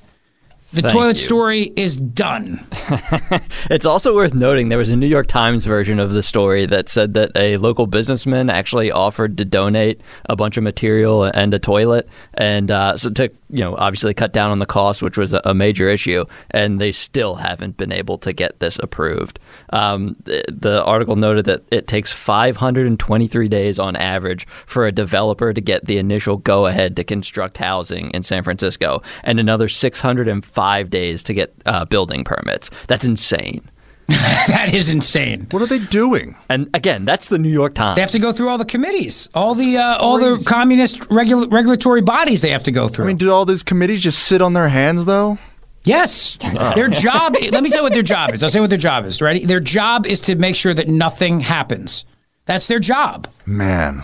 the 0.72 0.82
Thank 0.82 0.92
toilet 0.92 1.16
you. 1.16 1.22
story 1.22 1.72
is 1.76 1.96
done. 1.96 2.64
It's 3.70 3.84
also 3.84 4.14
worth 4.14 4.32
noting 4.32 4.70
there 4.70 4.78
was 4.78 4.90
a 4.90 4.96
New 4.96 5.06
York 5.06 5.26
Times 5.26 5.66
version 5.66 6.00
of 6.00 6.12
the 6.12 6.22
story 6.22 6.64
that 6.66 6.88
said 6.88 7.12
that 7.14 7.30
a 7.36 7.58
local 7.58 7.86
businessman 7.86 8.48
actually 8.48 8.90
offered 8.90 9.36
to 9.38 9.44
donate 9.44 10.00
a 10.26 10.36
bunch 10.36 10.56
of 10.56 10.62
material 10.62 11.24
and 11.24 11.52
a 11.52 11.58
toilet, 11.58 12.08
and 12.34 12.70
uh, 12.70 12.96
so 12.96 13.10
to 13.10 13.30
you 13.50 13.60
know, 13.60 13.76
obviously 13.76 14.14
cut 14.14 14.32
down 14.32 14.50
on 14.50 14.58
the 14.58 14.66
cost, 14.66 15.02
which 15.02 15.16
was 15.16 15.32
a, 15.32 15.54
major 15.58 15.88
issue, 15.88 16.24
and 16.52 16.80
they 16.80 16.92
still 16.92 17.34
haven't 17.34 17.76
been 17.76 17.90
able 17.90 18.16
to 18.18 18.32
get 18.32 18.60
this 18.60 18.78
approved. 18.80 19.40
Um, 19.70 20.14
the, 20.22 20.44
the 20.48 20.84
article 20.84 21.16
noted 21.16 21.46
that 21.46 21.62
it 21.72 21.88
takes 21.88 22.12
523 22.12 23.48
days 23.48 23.78
on 23.78 23.96
average 23.96 24.46
for 24.66 24.86
a 24.86 24.92
developer 24.92 25.52
to 25.52 25.60
get 25.60 25.86
the 25.86 25.98
initial 25.98 26.36
go 26.36 26.66
ahead 26.66 26.94
to 26.96 27.04
construct 27.04 27.56
housing 27.56 28.10
in 28.10 28.22
San 28.22 28.44
Francisco, 28.44 29.02
and 29.24 29.40
another 29.40 29.68
605 29.68 30.90
days 30.90 31.22
to 31.24 31.34
get 31.34 31.52
uh, 31.66 31.84
building 31.86 32.24
permits. 32.24 32.70
That's 32.86 33.04
insane. 33.04 33.68
that 34.48 34.70
is 34.72 34.88
insane. 34.90 35.46
What 35.50 35.62
are 35.62 35.66
they 35.66 35.78
doing? 35.78 36.34
And 36.48 36.70
again, 36.74 37.04
that's 37.04 37.28
the 37.28 37.38
New 37.38 37.50
York 37.50 37.74
Times. 37.74 37.96
They 37.96 38.00
have 38.00 38.10
to 38.12 38.18
go 38.18 38.32
through 38.32 38.48
all 38.48 38.56
the 38.58 38.64
committees, 38.64 39.28
all 39.34 39.54
the 39.54 39.76
uh, 39.76 39.98
all 39.98 40.18
the 40.18 40.42
communist 40.46 40.98
regul- 41.10 41.50
regulatory 41.52 42.00
bodies. 42.00 42.40
They 42.40 42.50
have 42.50 42.62
to 42.64 42.70
go 42.72 42.88
through. 42.88 43.04
I 43.04 43.08
mean, 43.08 43.16
do 43.18 43.30
all 43.30 43.44
these 43.44 43.62
committees 43.62 44.00
just 44.00 44.20
sit 44.20 44.40
on 44.40 44.54
their 44.54 44.68
hands 44.68 45.04
though? 45.04 45.38
Yes. 45.84 46.36
Their 46.74 46.88
job, 46.88 47.34
let 47.52 47.62
me 47.62 47.70
tell 47.70 47.78
you 47.78 47.82
what 47.84 47.92
their 47.92 48.02
job 48.02 48.32
is. 48.34 48.42
I'll 48.42 48.50
say 48.50 48.60
what 48.60 48.68
their 48.70 48.78
job 48.78 49.04
is. 49.06 49.22
Ready? 49.22 49.44
Their 49.46 49.60
job 49.60 50.06
is 50.06 50.20
to 50.22 50.36
make 50.36 50.56
sure 50.56 50.74
that 50.74 50.88
nothing 50.88 51.40
happens. 51.40 52.04
That's 52.46 52.66
their 52.68 52.80
job. 52.80 53.28
Man, 53.46 54.02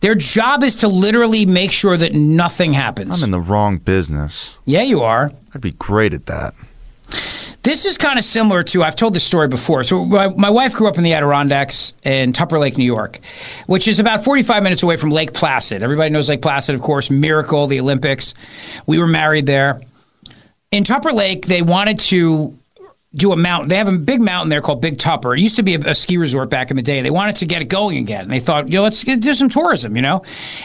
Their 0.00 0.14
job 0.16 0.62
is 0.64 0.76
to 0.76 0.88
literally 0.88 1.46
make 1.46 1.70
sure 1.72 1.96
that 1.96 2.12
nothing 2.12 2.72
happens. 2.72 3.18
I'm 3.22 3.24
in 3.24 3.30
the 3.30 3.40
wrong 3.40 3.78
business. 3.78 4.50
yeah, 4.64 4.82
you 4.82 5.00
are. 5.02 5.32
I'd 5.54 5.60
be 5.60 5.72
great 5.72 6.12
at 6.12 6.26
that. 6.26 6.54
This 7.64 7.86
is 7.86 7.96
kind 7.96 8.18
of 8.18 8.26
similar 8.26 8.62
to 8.62 8.82
I've 8.82 8.94
told 8.94 9.14
this 9.14 9.24
story 9.24 9.48
before. 9.48 9.84
So 9.84 10.04
my, 10.04 10.28
my 10.28 10.50
wife 10.50 10.74
grew 10.74 10.86
up 10.86 10.98
in 10.98 11.02
the 11.02 11.14
Adirondacks 11.14 11.94
in 12.04 12.34
Tupper 12.34 12.58
Lake, 12.58 12.76
New 12.76 12.84
York, 12.84 13.20
which 13.66 13.88
is 13.88 13.98
about 13.98 14.22
45 14.22 14.62
minutes 14.62 14.82
away 14.82 14.98
from 14.98 15.10
Lake 15.10 15.32
Placid. 15.32 15.82
Everybody 15.82 16.10
knows 16.10 16.28
Lake 16.28 16.42
Placid, 16.42 16.74
of 16.74 16.82
course, 16.82 17.10
Miracle, 17.10 17.66
the 17.66 17.80
Olympics. 17.80 18.34
We 18.86 18.98
were 18.98 19.06
married 19.06 19.46
there. 19.46 19.80
In 20.72 20.84
Tupper 20.84 21.10
Lake, 21.10 21.46
they 21.46 21.62
wanted 21.62 22.00
to 22.00 22.54
do 23.14 23.32
a 23.32 23.36
mountain. 23.36 23.68
They 23.68 23.76
have 23.76 23.88
a 23.88 23.92
big 23.92 24.20
mountain 24.20 24.48
there 24.48 24.60
called 24.60 24.80
Big 24.80 24.98
Tupper. 24.98 25.34
It 25.34 25.40
used 25.40 25.56
to 25.56 25.62
be 25.62 25.74
a, 25.74 25.80
a 25.90 25.94
ski 25.94 26.16
resort 26.16 26.50
back 26.50 26.70
in 26.70 26.76
the 26.76 26.82
day. 26.82 27.00
They 27.00 27.10
wanted 27.10 27.36
to 27.36 27.46
get 27.46 27.62
it 27.62 27.68
going 27.68 27.98
again. 27.98 28.22
And 28.22 28.30
they 28.30 28.40
thought, 28.40 28.68
you 28.68 28.74
know, 28.74 28.82
let's 28.82 29.02
do 29.04 29.34
some 29.34 29.48
tourism, 29.48 29.94
you 29.96 30.02
know. 30.02 30.22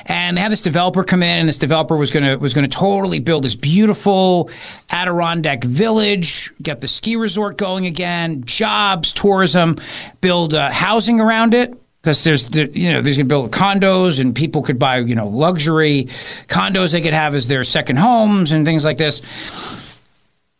And 0.07 0.35
they 0.35 0.41
had 0.41 0.51
this 0.51 0.62
developer 0.62 1.03
come 1.03 1.21
in, 1.21 1.39
and 1.39 1.49
this 1.49 1.57
developer 1.57 1.95
was 1.95 2.12
gonna 2.12 2.38
was 2.38 2.53
gonna 2.53 2.67
totally 2.67 3.19
build 3.19 3.43
this 3.43 3.55
beautiful 3.55 4.49
Adirondack 4.89 5.63
village, 5.63 6.51
get 6.62 6.81
the 6.81 6.88
ski 6.88 7.15
resort 7.15 7.57
going 7.57 7.85
again, 7.85 8.43
jobs, 8.45 9.13
tourism, 9.13 9.77
build 10.21 10.53
uh, 10.53 10.71
housing 10.71 11.19
around 11.19 11.53
it. 11.53 11.75
Because 12.01 12.23
there's, 12.23 12.49
you 12.55 12.93
know, 12.93 13.01
there's 13.01 13.17
gonna 13.17 13.27
build 13.27 13.51
condos 13.51 14.21
and 14.21 14.33
people 14.33 14.63
could 14.63 14.79
buy, 14.79 14.99
you 14.99 15.15
know, 15.15 15.27
luxury 15.27 16.05
condos 16.47 16.93
they 16.93 17.01
could 17.01 17.13
have 17.13 17.35
as 17.35 17.49
their 17.49 17.65
second 17.65 17.97
homes 17.97 18.53
and 18.53 18.65
things 18.65 18.85
like 18.85 18.95
this. 18.95 19.21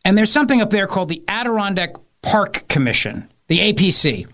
And 0.06 0.18
there's 0.18 0.32
something 0.32 0.62
up 0.62 0.70
there 0.70 0.88
called 0.88 1.10
the 1.10 1.24
Adirondack 1.28 1.96
Park 2.22 2.68
Commission, 2.68 3.30
the 3.48 3.60
APC. 3.74 4.28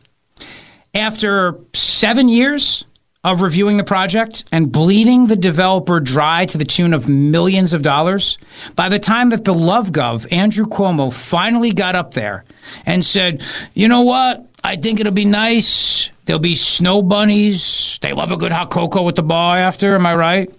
After 0.93 1.59
seven 1.73 2.29
years 2.29 2.85
of 3.23 3.41
reviewing 3.41 3.77
the 3.77 3.83
project 3.83 4.45
and 4.51 4.71
bleeding 4.71 5.27
the 5.27 5.35
developer 5.35 5.99
dry 5.99 6.45
to 6.45 6.57
the 6.57 6.65
tune 6.65 6.93
of 6.93 7.09
millions 7.09 7.73
of 7.73 7.81
dollars, 7.81 8.37
by 8.75 8.87
the 8.87 8.99
time 8.99 9.29
that 9.31 9.45
the 9.45 9.53
Love 9.53 9.89
Gov, 9.91 10.31
Andrew 10.31 10.65
Cuomo, 10.65 11.11
finally 11.11 11.73
got 11.73 11.95
up 11.95 12.13
there 12.13 12.45
and 12.85 13.03
said, 13.03 13.43
you 13.73 13.87
know 13.87 14.01
what? 14.01 14.47
I 14.63 14.75
think 14.75 14.99
it'll 14.99 15.11
be 15.11 15.25
nice. 15.25 16.09
There'll 16.25 16.39
be 16.39 16.55
snow 16.55 17.01
bunnies. 17.01 17.99
They 18.01 18.13
love 18.13 18.31
a 18.31 18.37
good 18.37 18.51
hot 18.51 18.69
cocoa 18.69 19.03
with 19.03 19.15
the 19.15 19.23
bar 19.23 19.57
after. 19.57 19.95
Am 19.95 20.05
I 20.05 20.15
right? 20.15 20.49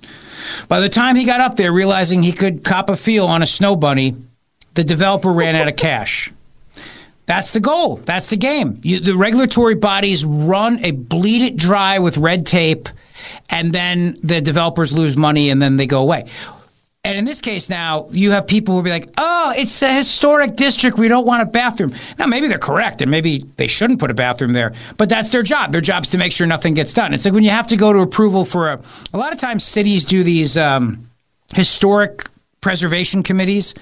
By 0.68 0.80
the 0.80 0.88
time 0.88 1.16
he 1.16 1.24
got 1.24 1.40
up 1.40 1.56
there, 1.56 1.72
realizing 1.72 2.22
he 2.22 2.32
could 2.32 2.64
cop 2.64 2.90
a 2.90 2.96
feel 2.96 3.26
on 3.26 3.42
a 3.42 3.46
snow 3.46 3.74
bunny, 3.74 4.14
the 4.76 4.84
developer 4.84 5.32
ran 5.32 5.56
out 5.56 5.68
of 5.68 5.76
cash. 5.76 6.30
That's 7.26 7.52
the 7.52 7.60
goal. 7.60 7.96
That's 7.96 8.30
the 8.30 8.36
game. 8.36 8.78
You, 8.82 9.00
the 9.00 9.16
regulatory 9.16 9.74
bodies 9.74 10.24
run 10.24 10.84
a 10.84 10.92
bleed 10.92 11.42
it 11.42 11.56
dry 11.56 11.98
with 11.98 12.16
red 12.16 12.46
tape, 12.46 12.88
and 13.50 13.72
then 13.72 14.18
the 14.22 14.40
developers 14.40 14.92
lose 14.92 15.16
money 15.16 15.50
and 15.50 15.60
then 15.60 15.76
they 15.76 15.86
go 15.86 16.00
away. 16.00 16.26
And 17.02 17.16
in 17.16 17.24
this 17.24 17.40
case, 17.40 17.68
now 17.68 18.08
you 18.10 18.32
have 18.32 18.48
people 18.48 18.72
who 18.72 18.76
will 18.76 18.82
be 18.82 18.90
like, 18.90 19.08
"Oh, 19.16 19.52
it's 19.56 19.80
a 19.82 19.92
historic 19.92 20.56
district. 20.56 20.98
We 20.98 21.06
don't 21.06 21.26
want 21.26 21.42
a 21.42 21.46
bathroom." 21.46 21.92
Now, 22.18 22.26
maybe 22.26 22.48
they're 22.48 22.58
correct, 22.58 23.00
and 23.00 23.10
maybe 23.10 23.44
they 23.56 23.68
shouldn't 23.68 24.00
put 24.00 24.10
a 24.10 24.14
bathroom 24.14 24.52
there. 24.52 24.72
But 24.96 25.08
that's 25.08 25.30
their 25.30 25.44
job. 25.44 25.70
Their 25.70 25.80
job 25.80 26.04
is 26.04 26.10
to 26.10 26.18
make 26.18 26.32
sure 26.32 26.48
nothing 26.48 26.74
gets 26.74 26.94
done. 26.94 27.14
It's 27.14 27.24
like 27.24 27.34
when 27.34 27.44
you 27.44 27.50
have 27.50 27.68
to 27.68 27.76
go 27.76 27.92
to 27.92 28.00
approval 28.00 28.44
for 28.44 28.72
a. 28.72 28.80
A 29.12 29.18
lot 29.18 29.32
of 29.32 29.38
times, 29.38 29.62
cities 29.62 30.04
do 30.04 30.24
these 30.24 30.56
um, 30.56 31.08
historic 31.54 32.28
preservation 32.66 33.22
committees. 33.22 33.74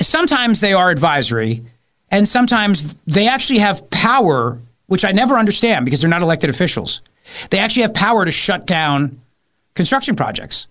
Sometimes 0.00 0.60
they 0.60 0.72
are 0.72 0.88
advisory, 0.88 1.64
and 2.12 2.28
sometimes 2.28 2.94
they 3.08 3.26
actually 3.26 3.58
have 3.58 3.90
power, 3.90 4.56
which 4.86 5.04
I 5.04 5.10
never 5.10 5.34
understand 5.34 5.84
because 5.84 6.00
they're 6.00 6.08
not 6.08 6.22
elected 6.22 6.48
officials. 6.48 7.00
They 7.50 7.58
actually 7.58 7.82
have 7.82 7.94
power 7.94 8.24
to 8.24 8.30
shut 8.30 8.68
down 8.68 9.20
construction 9.74 10.14
projects. 10.14 10.68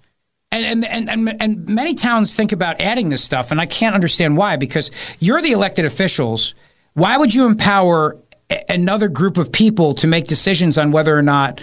And, 0.53 0.65
and, 0.65 0.85
and, 0.85 1.09
and, 1.09 1.41
and 1.41 1.67
many 1.67 1.95
towns 1.95 2.33
think 2.33 2.53
about 2.53 2.79
adding 2.79 3.09
this 3.09 3.25
stuff, 3.25 3.51
and 3.51 3.59
I 3.59 3.65
can't 3.65 3.93
understand 3.93 4.37
why, 4.37 4.55
because 4.55 4.89
you're 5.19 5.41
the 5.41 5.51
elected 5.51 5.83
officials. 5.83 6.55
Why 6.93 7.17
would 7.17 7.33
you 7.33 7.45
empower 7.45 8.15
another 8.69 9.09
group 9.09 9.35
of 9.35 9.51
people 9.51 9.95
to 9.95 10.07
make 10.07 10.27
decisions 10.27 10.77
on 10.77 10.93
whether 10.93 11.13
or 11.13 11.21
not 11.21 11.59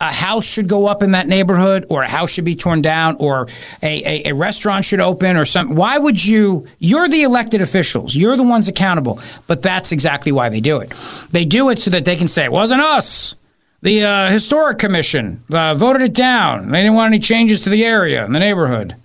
a 0.00 0.12
house 0.12 0.44
should 0.44 0.68
go 0.68 0.86
up 0.86 1.02
in 1.02 1.12
that 1.12 1.26
neighborhood 1.26 1.86
or 1.88 2.02
a 2.02 2.08
house 2.08 2.30
should 2.30 2.44
be 2.44 2.54
torn 2.54 2.82
down 2.82 3.16
or 3.16 3.48
a, 3.82 4.26
a, 4.26 4.30
a 4.30 4.34
restaurant 4.34 4.84
should 4.84 5.00
open 5.00 5.36
or 5.36 5.46
something? 5.46 5.74
Why 5.74 5.96
would 5.96 6.22
you? 6.22 6.66
You're 6.78 7.08
the 7.08 7.22
elected 7.22 7.62
officials. 7.62 8.14
You're 8.14 8.36
the 8.36 8.42
ones 8.42 8.68
accountable. 8.68 9.20
But 9.46 9.62
that's 9.62 9.92
exactly 9.92 10.32
why 10.32 10.50
they 10.50 10.60
do 10.60 10.78
it. 10.78 10.92
They 11.30 11.44
do 11.44 11.70
it 11.70 11.78
so 11.78 11.90
that 11.90 12.04
they 12.04 12.16
can 12.16 12.28
say, 12.28 12.44
it 12.44 12.52
wasn't 12.52 12.82
us. 12.82 13.36
The 13.82 14.04
uh, 14.04 14.30
historic 14.30 14.78
commission 14.78 15.42
uh, 15.50 15.74
voted 15.74 16.02
it 16.02 16.12
down. 16.12 16.70
They 16.70 16.82
didn't 16.82 16.94
want 16.94 17.12
any 17.12 17.18
changes 17.18 17.62
to 17.62 17.70
the 17.70 17.84
area 17.84 18.24
and 18.24 18.34
the 18.34 18.40
neighborhood. 18.40 18.96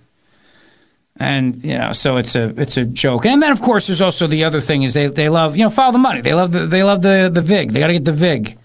And 1.16 1.62
you 1.62 1.78
know, 1.78 1.92
so 1.92 2.16
it's 2.16 2.34
a 2.34 2.48
it's 2.60 2.76
a 2.76 2.84
joke. 2.84 3.26
And 3.26 3.42
then 3.42 3.52
of 3.52 3.60
course 3.60 3.86
there's 3.86 4.00
also 4.00 4.26
the 4.26 4.44
other 4.44 4.60
thing 4.60 4.82
is 4.82 4.94
they, 4.94 5.06
they 5.06 5.28
love 5.28 5.56
you 5.56 5.62
know 5.62 5.70
follow 5.70 5.92
the 5.92 5.98
money. 5.98 6.20
They 6.20 6.34
love 6.34 6.52
the 6.52 6.66
they 6.66 6.82
love 6.82 7.02
the 7.02 7.30
the 7.32 7.42
vig. 7.42 7.72
They 7.72 7.80
got 7.80 7.88
to 7.88 7.92
get 7.92 8.04
the 8.04 8.12
vig. 8.12 8.58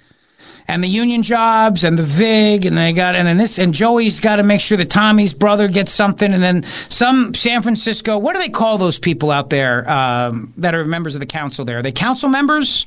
And 0.69 0.83
the 0.83 0.87
union 0.89 1.23
jobs 1.23 1.85
and 1.85 1.97
the 1.97 2.03
VIG 2.03 2.65
and 2.65 2.77
they 2.77 2.91
got 2.91 3.15
and 3.15 3.25
then 3.25 3.37
this 3.37 3.57
and 3.57 3.73
Joey's 3.73 4.19
got 4.19 4.35
to 4.35 4.43
make 4.43 4.59
sure 4.59 4.77
that 4.77 4.89
Tommy's 4.89 5.33
brother 5.33 5.69
gets 5.69 5.93
something 5.93 6.33
and 6.33 6.43
then 6.43 6.63
some 6.63 7.33
San 7.33 7.61
Francisco. 7.61 8.17
What 8.17 8.33
do 8.33 8.39
they 8.39 8.49
call 8.49 8.77
those 8.77 8.99
people 8.99 9.31
out 9.31 9.49
there 9.49 9.89
um, 9.89 10.53
that 10.57 10.75
are 10.75 10.83
members 10.83 11.15
of 11.15 11.19
the 11.19 11.25
council? 11.25 11.63
There 11.63 11.79
are 11.79 11.81
they 11.81 11.93
council 11.93 12.27
members 12.27 12.85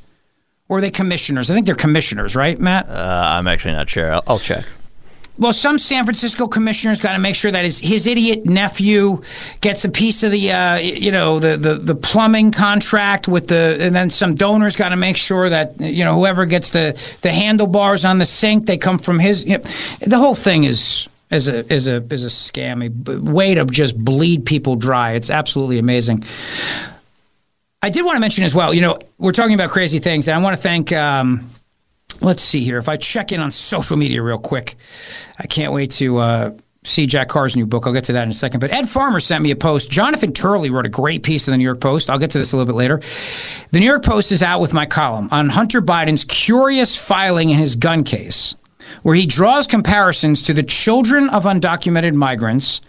or 0.68 0.78
are 0.78 0.80
they 0.82 0.90
commissioners? 0.90 1.50
I 1.50 1.54
think 1.54 1.64
they're 1.64 1.74
commissioners, 1.74 2.36
right, 2.36 2.58
Matt? 2.58 2.88
Uh, 2.88 2.92
I'm 2.92 3.48
actually 3.48 3.72
not 3.72 3.88
sure. 3.88 4.12
I'll, 4.12 4.22
I'll 4.26 4.38
check. 4.38 4.66
Well, 5.40 5.54
some 5.54 5.78
San 5.78 6.04
Francisco 6.04 6.46
commissioners 6.46 7.00
got 7.00 7.14
to 7.14 7.18
make 7.18 7.34
sure 7.34 7.50
that 7.50 7.64
his, 7.64 7.78
his 7.78 8.06
idiot 8.06 8.44
nephew 8.44 9.22
gets 9.62 9.86
a 9.86 9.88
piece 9.88 10.22
of 10.22 10.32
the 10.32 10.52
uh, 10.52 10.76
you 10.76 11.10
know 11.10 11.38
the, 11.38 11.56
the 11.56 11.74
the 11.76 11.94
plumbing 11.94 12.52
contract 12.52 13.26
with 13.26 13.48
the 13.48 13.78
and 13.80 13.96
then 13.96 14.10
some 14.10 14.34
donors 14.34 14.76
got 14.76 14.90
to 14.90 14.96
make 14.96 15.16
sure 15.16 15.48
that 15.48 15.80
you 15.80 16.04
know 16.04 16.14
whoever 16.14 16.44
gets 16.44 16.70
the 16.70 16.94
the 17.22 17.32
handlebars 17.32 18.04
on 18.04 18.18
the 18.18 18.26
sink 18.26 18.66
they 18.66 18.76
come 18.76 18.98
from 18.98 19.18
his 19.18 19.46
you 19.46 19.56
know, 19.56 19.64
the 20.00 20.18
whole 20.18 20.34
thing 20.34 20.64
is 20.64 21.08
is 21.30 21.48
a 21.48 21.72
is 21.72 21.88
a 21.88 22.04
is 22.12 22.22
a 22.22 22.28
scam 22.28 22.84
a 22.84 23.20
way 23.20 23.54
to 23.54 23.64
just 23.64 23.96
bleed 23.96 24.44
people 24.44 24.76
dry. 24.76 25.12
It's 25.12 25.30
absolutely 25.30 25.78
amazing. 25.78 26.22
I 27.82 27.88
did 27.88 28.04
want 28.04 28.16
to 28.16 28.20
mention 28.20 28.44
as 28.44 28.54
well, 28.54 28.74
you 28.74 28.82
know, 28.82 28.98
we're 29.16 29.32
talking 29.32 29.54
about 29.54 29.70
crazy 29.70 30.00
things, 30.00 30.28
and 30.28 30.38
I 30.38 30.42
want 30.42 30.54
to 30.54 30.62
thank. 30.62 30.92
Um, 30.92 31.48
let's 32.20 32.42
see 32.42 32.62
here. 32.62 32.78
If 32.78 32.88
I 32.88 32.96
check 32.96 33.32
in 33.32 33.40
on 33.40 33.50
social 33.50 33.96
media 33.96 34.22
real 34.22 34.38
quick, 34.38 34.76
I 35.38 35.46
can't 35.46 35.72
wait 35.72 35.90
to 35.92 36.18
uh, 36.18 36.50
see 36.84 37.06
Jack 37.06 37.28
Carr's 37.28 37.56
new 37.56 37.66
book. 37.66 37.86
I'll 37.86 37.92
get 37.92 38.04
to 38.04 38.12
that 38.12 38.24
in 38.24 38.30
a 38.30 38.34
second. 38.34 38.60
But 38.60 38.72
Ed 38.72 38.88
Farmer 38.88 39.20
sent 39.20 39.42
me 39.42 39.50
a 39.50 39.56
post. 39.56 39.90
Jonathan 39.90 40.32
Turley 40.32 40.70
wrote 40.70 40.86
a 40.86 40.90
great 40.90 41.22
piece 41.22 41.46
in 41.46 41.52
the 41.52 41.58
New 41.58 41.64
York 41.64 41.80
Post. 41.80 42.10
I'll 42.10 42.18
get 42.18 42.30
to 42.30 42.38
this 42.38 42.52
a 42.52 42.56
little 42.56 42.72
bit 42.72 42.78
later. 42.78 43.00
The 43.70 43.80
New 43.80 43.86
York 43.86 44.04
Post 44.04 44.32
is 44.32 44.42
out 44.42 44.60
with 44.60 44.72
my 44.72 44.86
column 44.86 45.28
on 45.30 45.48
Hunter 45.48 45.82
Biden's 45.82 46.24
curious 46.24 46.96
filing 46.96 47.50
in 47.50 47.58
his 47.58 47.76
gun 47.76 48.04
case. 48.04 48.54
Where 49.02 49.14
he 49.14 49.24
draws 49.24 49.68
comparisons 49.68 50.42
to 50.42 50.52
the 50.52 50.64
children 50.64 51.28
of 51.30 51.44
undocumented 51.44 52.14
migrants, 52.14 52.80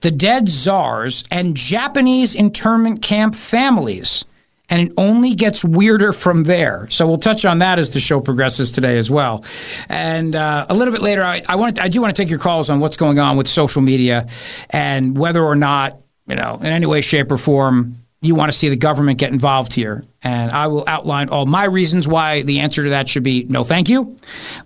the 0.00 0.10
dead 0.10 0.48
czars, 0.48 1.24
and 1.32 1.56
Japanese 1.56 2.36
internment 2.36 3.02
camp 3.02 3.34
families 3.34 4.24
and 4.70 4.88
it 4.88 4.92
only 4.96 5.34
gets 5.34 5.64
weirder 5.64 6.12
from 6.12 6.44
there. 6.44 6.88
So 6.90 7.06
we'll 7.06 7.18
touch 7.18 7.44
on 7.44 7.60
that 7.60 7.78
as 7.78 7.92
the 7.92 8.00
show 8.00 8.20
progresses 8.20 8.70
today 8.70 8.98
as 8.98 9.10
well. 9.10 9.44
And 9.88 10.36
uh, 10.36 10.66
a 10.68 10.74
little 10.74 10.92
bit 10.92 11.02
later, 11.02 11.24
I, 11.24 11.42
I 11.48 11.56
want 11.56 11.80
I 11.80 11.88
do 11.88 12.00
want 12.00 12.14
to 12.14 12.22
take 12.22 12.30
your 12.30 12.38
calls 12.38 12.70
on 12.70 12.80
what's 12.80 12.96
going 12.96 13.18
on 13.18 13.36
with 13.36 13.48
social 13.48 13.82
media 13.82 14.28
and 14.70 15.16
whether 15.16 15.42
or 15.42 15.56
not 15.56 16.00
you 16.26 16.36
know 16.36 16.56
in 16.60 16.66
any 16.66 16.86
way, 16.86 17.00
shape, 17.00 17.32
or 17.32 17.38
form 17.38 17.96
you 18.20 18.34
want 18.34 18.50
to 18.50 18.58
see 18.58 18.68
the 18.68 18.76
government 18.76 19.18
get 19.18 19.32
involved 19.32 19.72
here. 19.72 20.04
And 20.24 20.50
I 20.50 20.66
will 20.66 20.82
outline 20.88 21.28
all 21.28 21.46
my 21.46 21.64
reasons 21.64 22.08
why 22.08 22.42
the 22.42 22.58
answer 22.58 22.82
to 22.82 22.90
that 22.90 23.08
should 23.08 23.22
be 23.22 23.44
no, 23.44 23.62
thank 23.62 23.88
you. 23.88 24.16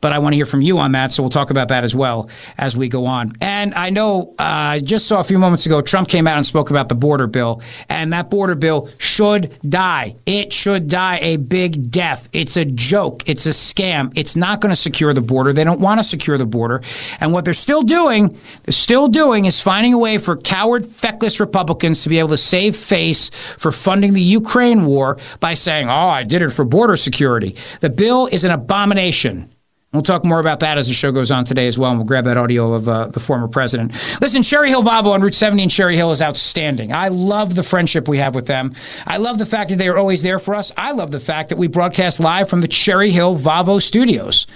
But 0.01 0.13
I 0.13 0.19
want 0.19 0.33
to 0.33 0.37
hear 0.37 0.47
from 0.47 0.63
you 0.63 0.79
on 0.79 0.93
that. 0.93 1.13
So 1.13 1.23
we'll 1.23 1.31
talk 1.31 1.51
about 1.51 1.69
that 1.69 1.85
as 1.85 1.95
well 1.95 2.31
as 2.57 2.75
we 2.75 2.89
go 2.89 3.05
on. 3.05 3.35
And 3.43 3.75
I 3.75 3.91
know 3.91 4.35
uh, 4.39 4.45
I 4.73 4.81
just 4.81 5.07
saw 5.07 5.21
a 5.21 5.25
few 5.25 5.39
moments 5.39 5.67
ago, 5.67 5.83
Trump 5.83 6.09
came 6.09 6.27
out 6.27 6.39
and 6.39 6.47
spoke 6.47 6.71
about 6.71 6.89
the 6.89 6.95
border 6.95 7.27
bill. 7.27 7.61
And 7.91 8.15
that 8.15 8.31
border 8.31 8.55
bill 8.55 8.89
should 8.97 9.55
die. 9.69 10.17
It 10.25 10.55
should 10.55 10.89
die 10.89 11.19
a 11.21 11.37
big 11.37 11.91
death. 11.91 12.31
It's 12.33 12.57
a 12.57 12.65
joke. 12.65 13.29
It's 13.29 13.45
a 13.45 13.51
scam. 13.51 14.11
It's 14.17 14.37
not 14.37 14.63
going 14.63 14.71
to 14.71 14.77
secure 14.77 15.13
the 15.13 15.21
border. 15.21 15.53
They 15.53 15.65
don't 15.65 15.81
want 15.81 16.01
to 16.01 16.05
secure 16.05 16.39
the 16.39 16.47
border. 16.47 16.83
And 17.21 17.31
what 17.35 17.45
they're 17.45 17.53
still 17.53 17.83
doing, 17.83 18.39
they're 18.63 18.73
still 18.73 19.07
doing 19.07 19.45
is 19.45 19.61
finding 19.61 19.93
a 19.93 19.99
way 19.99 20.17
for 20.17 20.39
coward, 20.39 20.87
feckless 20.87 21.41
Republicans 21.41 22.03
to 22.05 22.09
be 22.09 22.19
able 22.19 22.31
to 22.31 22.39
save 22.39 22.75
face 22.75 23.29
for 23.59 23.71
funding 23.71 24.15
the 24.15 24.23
Ukraine 24.23 24.87
war 24.87 25.19
by 25.43 25.55
saying, 25.55 25.91
oh, 25.91 26.09
I 26.09 26.23
did 26.23 26.41
it 26.41 26.51
for 26.51 26.65
border 26.65 26.97
security. 26.97 27.57
The 27.81 27.91
bill 27.91 28.29
is 28.29 28.45
an 28.45 28.53
abomination. 28.53 29.53
We'll 29.93 30.03
talk 30.03 30.25
more 30.25 30.39
about 30.39 30.61
that 30.61 30.79
as 30.79 30.87
the 30.89 30.95
show 30.95 31.13
goes 31.13 31.31
on 31.31 31.45
today 31.45 31.67
as 31.67 31.77
well, 31.77 31.91
and 31.91 31.99
we'll 31.99 32.07
grab 32.07 32.25
that 32.25 32.39
audio 32.39 32.73
of 32.73 32.89
uh, 32.89 33.09
the 33.09 33.21
former 33.21 33.49
president. 33.49 33.93
Listen, 34.23 34.43
Cherry 34.43 34.71
Hill 34.71 34.83
Volvo 34.83 35.13
on 35.13 35.21
Route 35.21 35.35
70 35.35 35.65
in 35.65 35.69
Cherry 35.69 35.97
Hill 35.97 36.13
is 36.13 36.23
outstanding. 36.23 36.93
I 36.93 37.09
love 37.09 37.57
the 37.57 37.63
friendship 37.63 38.09
we 38.09 38.17
have 38.19 38.35
with 38.35 38.47
them. 38.47 38.73
I 39.05 39.19
love 39.19 39.37
the 39.37 39.45
fact 39.45 39.69
that 39.69 39.77
they 39.77 39.89
are 39.89 39.99
always 39.99 40.23
there 40.23 40.39
for 40.39 40.55
us. 40.55 40.73
I 40.79 40.93
love 40.93 41.11
the 41.11 41.21
fact 41.21 41.51
that 41.51 41.59
we 41.59 41.67
broadcast 41.67 42.21
live 42.21 42.49
from 42.49 42.61
the 42.61 42.69
Cherry 42.69 43.11
Hill 43.11 43.37
Volvo 43.37 43.83
studios. 43.83 44.47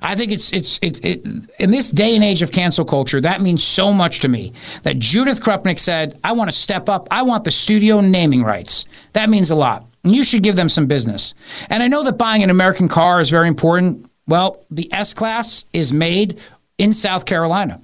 I 0.00 0.14
think 0.14 0.30
it's 0.30 0.52
it's 0.52 0.78
it, 0.80 1.04
it, 1.04 1.26
in 1.58 1.72
this 1.72 1.90
day 1.90 2.14
and 2.14 2.22
age 2.22 2.40
of 2.42 2.52
cancel 2.52 2.84
culture 2.84 3.20
that 3.20 3.40
means 3.40 3.64
so 3.64 3.92
much 3.92 4.20
to 4.20 4.28
me 4.28 4.52
that 4.84 5.00
Judith 5.00 5.40
Krupnik 5.40 5.80
said 5.80 6.20
I 6.22 6.30
want 6.32 6.48
to 6.48 6.56
step 6.56 6.88
up 6.88 7.08
I 7.10 7.22
want 7.22 7.42
the 7.42 7.50
studio 7.50 8.00
naming 8.00 8.44
rights 8.44 8.84
that 9.14 9.28
means 9.28 9.50
a 9.50 9.56
lot 9.56 9.87
you 10.04 10.24
should 10.24 10.42
give 10.42 10.56
them 10.56 10.68
some 10.68 10.86
business 10.86 11.34
and 11.70 11.82
I 11.82 11.88
know 11.88 12.02
that 12.04 12.12
buying 12.18 12.42
an 12.42 12.50
American 12.50 12.88
car 12.88 13.20
is 13.20 13.30
very 13.30 13.48
important 13.48 14.10
well 14.26 14.64
the 14.70 14.92
S 14.92 15.14
class 15.14 15.64
is 15.72 15.92
made 15.92 16.38
in 16.78 16.92
South 16.92 17.26
Carolina 17.26 17.80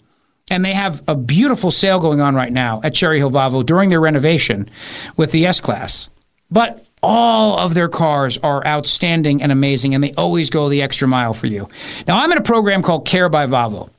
and 0.50 0.64
they 0.64 0.74
have 0.74 1.02
a 1.08 1.14
beautiful 1.14 1.70
sale 1.70 1.98
going 1.98 2.20
on 2.20 2.34
right 2.34 2.52
now 2.52 2.80
at 2.84 2.94
Cherry 2.94 3.18
Hill 3.18 3.30
Volvo 3.30 3.64
during 3.64 3.90
their 3.90 4.00
renovation 4.00 4.68
with 5.16 5.32
the 5.32 5.46
S 5.46 5.60
class 5.60 6.08
but 6.50 6.84
all 7.04 7.58
of 7.58 7.74
their 7.74 7.88
cars 7.88 8.38
are 8.38 8.66
outstanding 8.66 9.42
and 9.42 9.52
amazing, 9.52 9.94
and 9.94 10.02
they 10.02 10.14
always 10.14 10.48
go 10.48 10.70
the 10.70 10.80
extra 10.80 11.06
mile 11.06 11.34
for 11.34 11.46
you. 11.46 11.68
Now, 12.08 12.18
I'm 12.18 12.32
in 12.32 12.38
a 12.38 12.42
program 12.42 12.80
called 12.80 13.06
Care 13.06 13.28
by 13.28 13.46
Volvo. 13.46 13.90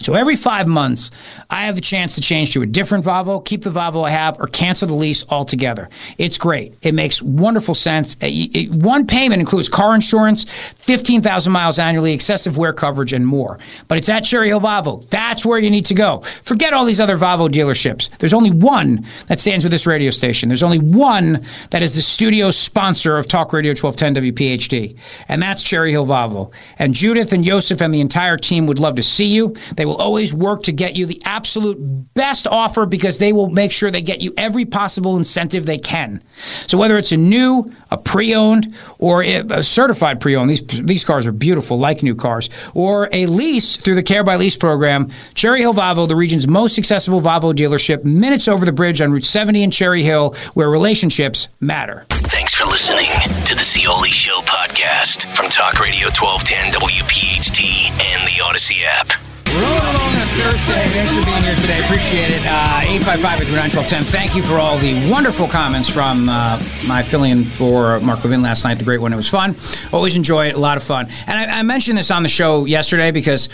So 0.00 0.14
every 0.14 0.36
five 0.36 0.66
months, 0.66 1.10
I 1.50 1.66
have 1.66 1.74
the 1.74 1.80
chance 1.82 2.14
to 2.14 2.20
change 2.22 2.52
to 2.54 2.62
a 2.62 2.66
different 2.66 3.04
Volvo, 3.04 3.44
keep 3.44 3.62
the 3.62 3.70
Volvo 3.70 4.06
I 4.06 4.10
have, 4.10 4.40
or 4.40 4.46
cancel 4.46 4.88
the 4.88 4.94
lease 4.94 5.24
altogether. 5.28 5.90
It's 6.16 6.38
great. 6.38 6.74
It 6.82 6.94
makes 6.94 7.20
wonderful 7.20 7.74
sense. 7.74 8.14
Uh, 8.22 8.26
it- 8.30 8.70
one 8.70 9.06
payment 9.06 9.40
includes 9.40 9.68
car 9.68 9.94
insurance, 9.94 10.44
15,000 10.78 11.52
miles 11.52 11.78
annually, 11.78 12.12
excessive 12.12 12.56
wear 12.56 12.72
coverage, 12.72 13.12
and 13.12 13.26
more. 13.26 13.58
But 13.88 13.98
it's 13.98 14.08
at 14.08 14.20
Cherry 14.24 14.48
Hill 14.48 14.60
Volvo. 14.60 15.06
That's 15.10 15.44
where 15.44 15.58
you 15.58 15.70
need 15.70 15.86
to 15.86 15.94
go. 15.94 16.22
Forget 16.42 16.72
all 16.72 16.84
these 16.84 17.00
other 17.00 17.18
Volvo 17.18 17.48
dealerships. 17.48 18.08
There's 18.18 18.34
only 18.34 18.50
one 18.50 19.04
that 19.26 19.38
stands 19.38 19.64
with 19.64 19.70
this 19.70 19.86
radio 19.86 20.10
station. 20.10 20.48
There's 20.48 20.62
only 20.62 20.78
one 20.78 21.44
that 21.70 21.82
is 21.82 21.94
the 21.94 22.02
studio 22.02 22.50
sponsor 22.50 23.18
of 23.18 23.28
Talk 23.28 23.52
Radio 23.52 23.72
1210 23.74 24.32
WPHT, 24.32 24.96
and 25.28 25.42
that's 25.42 25.62
Cherry 25.62 25.90
Hill 25.90 26.06
Volvo. 26.06 26.50
And 26.78 26.94
Judith 26.94 27.32
and 27.32 27.44
Joseph 27.44 27.80
and 27.82 27.92
the 27.92 28.00
entire 28.00 28.36
team 28.38 28.66
would 28.66 28.78
love 28.78 28.96
to 28.96 29.02
see 29.02 29.26
you. 29.26 29.54
They 29.76 29.84
will 29.90 29.96
always 29.96 30.32
work 30.32 30.62
to 30.62 30.72
get 30.72 30.94
you 30.94 31.04
the 31.04 31.20
absolute 31.24 31.76
best 32.14 32.46
offer 32.46 32.86
because 32.86 33.18
they 33.18 33.32
will 33.32 33.50
make 33.50 33.72
sure 33.72 33.90
they 33.90 34.00
get 34.00 34.20
you 34.20 34.32
every 34.36 34.64
possible 34.64 35.16
incentive 35.16 35.66
they 35.66 35.78
can. 35.78 36.22
So 36.68 36.78
whether 36.78 36.96
it's 36.96 37.10
a 37.10 37.16
new, 37.16 37.72
a 37.90 37.98
pre-owned, 37.98 38.72
or 38.98 39.22
a 39.24 39.64
certified 39.64 40.20
pre-owned, 40.20 40.48
these 40.48 40.62
these 40.62 41.02
cars 41.02 41.26
are 41.26 41.32
beautiful, 41.32 41.76
like 41.76 42.04
new 42.04 42.14
cars, 42.14 42.48
or 42.72 43.08
a 43.10 43.26
lease 43.26 43.76
through 43.76 43.96
the 43.96 44.02
Care 44.02 44.22
by 44.22 44.36
Lease 44.36 44.56
program. 44.56 45.10
Cherry 45.34 45.60
Hill 45.60 45.74
Volvo, 45.74 46.06
the 46.06 46.14
region's 46.14 46.46
most 46.46 46.78
accessible 46.78 47.20
Volvo 47.20 47.52
dealership, 47.52 48.04
minutes 48.04 48.46
over 48.46 48.64
the 48.64 48.72
bridge 48.72 49.00
on 49.00 49.10
Route 49.10 49.24
70 49.24 49.64
in 49.64 49.70
Cherry 49.72 50.04
Hill, 50.04 50.36
where 50.54 50.70
relationships 50.70 51.48
matter. 51.58 52.06
Thanks 52.10 52.54
for 52.54 52.64
listening 52.64 53.10
to 53.44 53.56
the 53.56 53.64
Zeoli 53.64 54.10
Show 54.10 54.40
podcast 54.42 55.34
from 55.34 55.50
Talk 55.50 55.80
Radio 55.80 56.06
1210 56.06 56.80
WPHT 56.80 57.90
and 57.90 58.22
the 58.28 58.40
Audacy 58.40 58.84
app. 58.84 59.29
On 59.52 60.28
Thursday. 60.28 60.86
Thanks 60.90 61.12
for 61.12 61.24
being 61.26 61.42
here 61.42 61.56
today. 61.56 61.80
Appreciate 61.84 62.30
it. 62.30 62.40
Uh, 62.46 62.82
855 62.86 64.06
Thank 64.06 64.36
you 64.36 64.42
for 64.42 64.54
all 64.54 64.78
the 64.78 65.10
wonderful 65.10 65.48
comments 65.48 65.88
from 65.88 66.28
uh, 66.28 66.62
my 66.86 67.02
fill-in 67.02 67.42
for 67.42 67.98
Mark 67.98 68.22
Levin 68.22 68.42
last 68.42 68.62
night. 68.62 68.78
The 68.78 68.84
great 68.84 69.00
one. 69.00 69.12
It 69.12 69.16
was 69.16 69.28
fun. 69.28 69.56
Always 69.92 70.14
enjoy 70.14 70.46
it. 70.46 70.54
A 70.54 70.58
lot 70.58 70.76
of 70.76 70.84
fun. 70.84 71.08
And 71.26 71.36
I, 71.36 71.58
I 71.58 71.62
mentioned 71.62 71.98
this 71.98 72.12
on 72.12 72.22
the 72.22 72.28
show 72.28 72.64
yesterday 72.64 73.10
because 73.10 73.48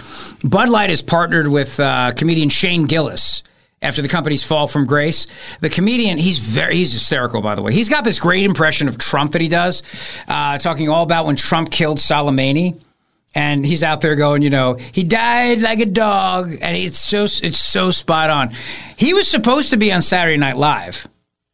Bud 0.45 0.69
Light 0.69 0.91
is 0.91 1.01
partnered 1.01 1.49
with 1.49 1.81
uh, 1.81 2.13
comedian 2.15 2.51
Shane 2.51 2.85
Gillis 2.85 3.43
after 3.81 4.03
the 4.03 4.09
company's 4.09 4.45
fall 4.45 4.67
from 4.67 4.85
grace. 4.85 5.27
The 5.61 5.71
comedian, 5.71 6.19
he's 6.19 6.41
very, 6.41 6.77
he's 6.77 6.93
hysterical, 6.93 7.41
by 7.41 7.55
the 7.55 7.63
way. 7.63 7.73
He's 7.73 7.89
got 7.89 8.05
this 8.05 8.19
great 8.19 8.45
impression 8.45 8.87
of 8.87 8.99
Trump 8.99 9.33
that 9.33 9.41
he 9.41 9.49
does, 9.49 9.83
uh, 10.29 10.59
talking 10.59 10.91
all 10.91 11.05
about 11.05 11.25
when 11.25 11.37
Trump 11.37 11.71
killed 11.71 11.99
Soleimani. 11.99 12.83
And 13.37 13.67
he's 13.67 13.83
out 13.83 14.01
there 14.01 14.17
going, 14.17 14.41
you 14.41 14.49
know, 14.49 14.79
he 14.93 15.05
died 15.05 15.61
like 15.61 15.79
a 15.79 15.85
dog, 15.87 16.53
and 16.63 16.75
it's 16.75 16.99
so 16.99 17.25
it's 17.25 17.61
so 17.61 17.91
spot 17.91 18.31
on. 18.31 18.51
He 18.97 19.13
was 19.13 19.29
supposed 19.31 19.71
to 19.71 19.77
be 19.77 19.93
on 19.93 20.01
Saturday 20.01 20.39
Night 20.39 20.57
Live, 20.57 21.07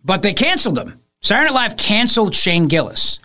but 0.05 0.23
they 0.23 0.33
canceled 0.33 0.79
him. 0.79 1.01
Saturday 1.23 1.51
Night 1.51 1.55
Live 1.55 1.77
canceled 1.77 2.37
Shane 2.37 2.69
Gillis. 2.69 3.19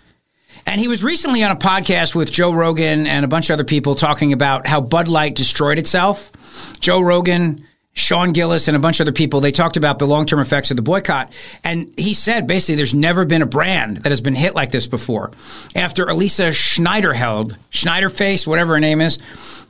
And 0.66 0.80
he 0.80 0.88
was 0.88 1.04
recently 1.04 1.44
on 1.44 1.52
a 1.52 1.56
podcast 1.56 2.16
with 2.16 2.32
Joe 2.32 2.52
Rogan 2.52 3.06
and 3.06 3.24
a 3.24 3.28
bunch 3.28 3.48
of 3.48 3.54
other 3.54 3.64
people 3.64 3.94
talking 3.94 4.32
about 4.32 4.66
how 4.66 4.80
Bud 4.80 5.06
Light 5.06 5.36
destroyed 5.36 5.78
itself. 5.78 6.32
Joe 6.80 7.00
Rogan, 7.00 7.64
Sean 7.94 8.32
Gillis, 8.32 8.68
and 8.68 8.76
a 8.76 8.80
bunch 8.80 9.00
of 9.00 9.04
other 9.04 9.12
people, 9.12 9.40
they 9.40 9.50
talked 9.50 9.76
about 9.76 9.98
the 9.98 10.06
long 10.06 10.24
term 10.24 10.38
effects 10.38 10.70
of 10.70 10.76
the 10.76 10.82
boycott. 10.82 11.36
And 11.64 11.92
he 11.98 12.14
said 12.14 12.46
basically 12.46 12.76
there's 12.76 12.94
never 12.94 13.24
been 13.24 13.42
a 13.42 13.46
brand 13.46 13.98
that 13.98 14.10
has 14.10 14.20
been 14.20 14.36
hit 14.36 14.54
like 14.54 14.70
this 14.70 14.86
before. 14.86 15.32
After 15.74 16.08
Elisa 16.08 16.50
Schneiderheld, 16.50 17.56
Schneiderface, 17.72 18.46
whatever 18.46 18.74
her 18.74 18.80
name 18.80 19.00
is, 19.00 19.18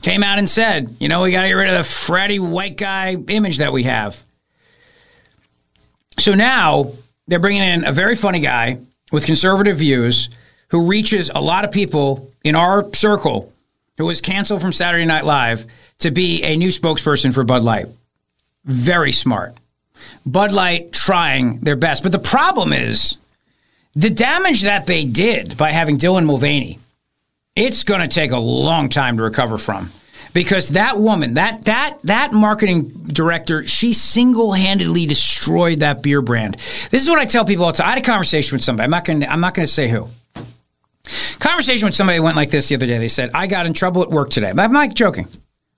came 0.03 0.23
out 0.23 0.39
and 0.39 0.49
said, 0.49 0.95
you 1.01 1.09
know, 1.09 1.23
we 1.23 1.33
got 1.33 1.43
to 1.43 1.49
get 1.49 1.55
rid 1.55 1.69
of 1.69 1.75
the 1.75 1.91
fratty 1.91 2.39
white 2.39 2.77
guy 2.77 3.15
image 3.15 3.59
that 3.59 3.73
we 3.73 3.85
have. 3.85 4.25
So 6.19 6.35
now 6.35 6.93
they're 7.29 7.39
bringing 7.39 7.63
in 7.63 7.85
a 7.85 7.93
very 7.93 8.17
funny 8.17 8.41
guy 8.41 8.79
with 9.11 9.25
conservative 9.25 9.79
views 9.79 10.29
who 10.69 10.87
reaches 10.87 11.31
a 11.35 11.41
lot 11.41 11.65
of 11.65 11.73
people 11.73 12.31
in 12.45 12.55
our 12.55 12.93
circle 12.93 13.53
who 13.97 14.07
was 14.07 14.21
canceled 14.21 14.61
from 14.61 14.73
Saturday 14.73 15.07
Night 15.07 15.25
Live 15.25 15.67
to 16.01 16.11
be 16.11 16.43
a 16.43 16.57
new 16.57 16.69
spokesperson 16.69 17.33
for 17.33 17.43
Bud 17.45 17.63
Light. 17.63 17.87
Very 18.65 19.13
smart. 19.13 19.55
Bud 20.25 20.53
Light 20.53 20.93
trying 20.93 21.61
their 21.61 21.77
best. 21.77 22.03
But 22.03 22.13
the 22.13 22.19
problem 22.19 22.73
is 22.73 23.17
the 23.95 24.11
damage 24.11 24.63
that 24.63 24.87
they 24.87 25.05
did 25.05 25.57
by 25.57 25.73
having 25.73 25.99
Dylan 25.99 26.27
Mulvaney, 26.27 26.79
it's 27.57 27.83
going 27.83 28.01
to 28.01 28.09
take 28.09 28.31
a 28.31 28.39
long 28.39 28.89
time 28.89 29.17
to 29.17 29.23
recover 29.23 29.59
from. 29.59 29.91
Because 30.35 30.69
that 30.69 31.01
woman, 31.01 31.35
that 31.35 31.65
that 31.65 31.99
that 32.03 32.33
marketing 32.33 32.91
director, 33.05 33.67
she 33.67 33.93
single-handedly 33.95 35.07
destroyed 35.07 35.81
that 35.81 36.03
beer 36.03 36.21
brand. 36.21 36.55
This 36.91 37.03
is 37.03 37.09
what 37.09 37.19
I 37.19 37.25
tell 37.25 37.47
people 37.47 37.65
all 37.65 37.73
the 37.73 37.79
time. 37.79 37.87
I 37.87 37.91
had 37.91 37.99
a 37.99 38.03
conversation 38.03 38.55
with 38.55 38.63
somebody. 38.63 38.85
I'm 38.85 38.91
not 38.91 39.05
going 39.07 39.21
to 39.21 39.33
I'm 39.33 39.41
not 39.41 39.55
to 39.55 39.67
say 39.67 39.89
who. 39.89 40.09
Conversation 41.39 41.87
with 41.87 41.95
somebody 41.95 42.21
went 42.21 42.37
like 42.37 42.51
this 42.51 42.69
the 42.69 42.75
other 42.75 42.87
day. 42.87 42.99
They 42.99 43.09
said, 43.09 43.31
I 43.33 43.47
got 43.47 43.67
in 43.67 43.73
trouble 43.73 44.03
at 44.03 44.11
work 44.11 44.29
today. 44.31 44.51
I'm 44.51 44.73
not 44.73 44.95
joking. 44.95 45.29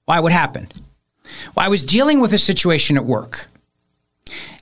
Why? 0.04 0.18
What 0.18 0.32
happened? 0.32 0.78
Well, 1.54 1.66
I 1.66 1.68
was 1.68 1.84
dealing 1.84 2.20
with 2.20 2.32
a 2.32 2.38
situation 2.38 2.96
at 2.96 3.04
work. 3.04 3.48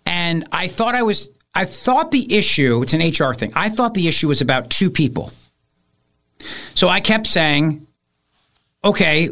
And 0.06 0.46
I 0.52 0.68
thought 0.68 0.94
I 0.94 1.02
was, 1.02 1.28
I 1.54 1.64
thought 1.64 2.10
the 2.10 2.34
issue, 2.34 2.82
it's 2.82 2.94
an 2.94 3.00
HR 3.00 3.34
thing, 3.34 3.52
I 3.54 3.68
thought 3.68 3.94
the 3.94 4.08
issue 4.08 4.28
was 4.28 4.40
about 4.40 4.70
two 4.70 4.90
people. 4.90 5.32
So 6.74 6.88
I 6.88 7.00
kept 7.00 7.26
saying, 7.26 7.86
okay, 8.84 9.30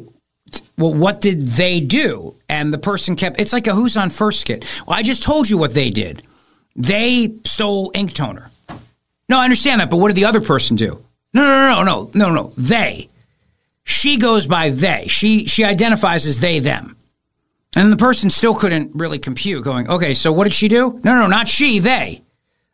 well, 0.77 0.93
what 0.93 1.21
did 1.21 1.43
they 1.43 1.81
do? 1.81 2.35
And 2.49 2.73
the 2.73 2.79
person 2.79 3.17
kept, 3.17 3.41
it's 3.41 3.53
like 3.53 3.67
a 3.67 3.75
who's 3.75 3.97
on 3.97 4.11
first 4.11 4.41
skit. 4.41 4.65
Well, 4.87 4.99
I 4.99 5.03
just 5.03 5.23
told 5.23 5.49
you 5.49 5.57
what 5.59 5.75
they 5.75 5.91
did. 5.91 6.23
They 6.75 7.35
stole 7.45 7.91
ink 7.95 8.13
toner. 8.13 8.51
No, 9.29 9.39
I 9.39 9.45
understand 9.45 9.81
that, 9.81 9.91
but 9.91 9.97
what 9.97 10.09
did 10.09 10.17
the 10.17 10.27
other 10.27 10.41
person 10.41 10.77
do? 10.77 11.03
No, 11.33 11.45
no, 11.45 11.83
no, 11.83 11.83
no, 11.83 12.11
no, 12.15 12.35
no, 12.35 12.53
they. 12.57 13.09
She 13.85 14.19
goes 14.19 14.47
by 14.47 14.71
they. 14.71 15.07
She 15.09 15.47
she 15.47 15.65
identifies 15.65 16.27
as 16.27 16.41
they 16.41 16.59
them. 16.59 16.97
And 17.77 17.93
the 17.93 17.97
person 17.97 18.31
still 18.31 18.55
couldn't 18.55 18.93
really 18.95 19.19
compute, 19.19 19.63
going, 19.63 19.89
okay, 19.89 20.15
so 20.15 20.33
what 20.33 20.45
did 20.45 20.55
she 20.55 20.67
do? 20.67 20.99
No, 21.05 21.21
no, 21.21 21.27
not 21.27 21.47
she, 21.47 21.79
they. 21.79 22.23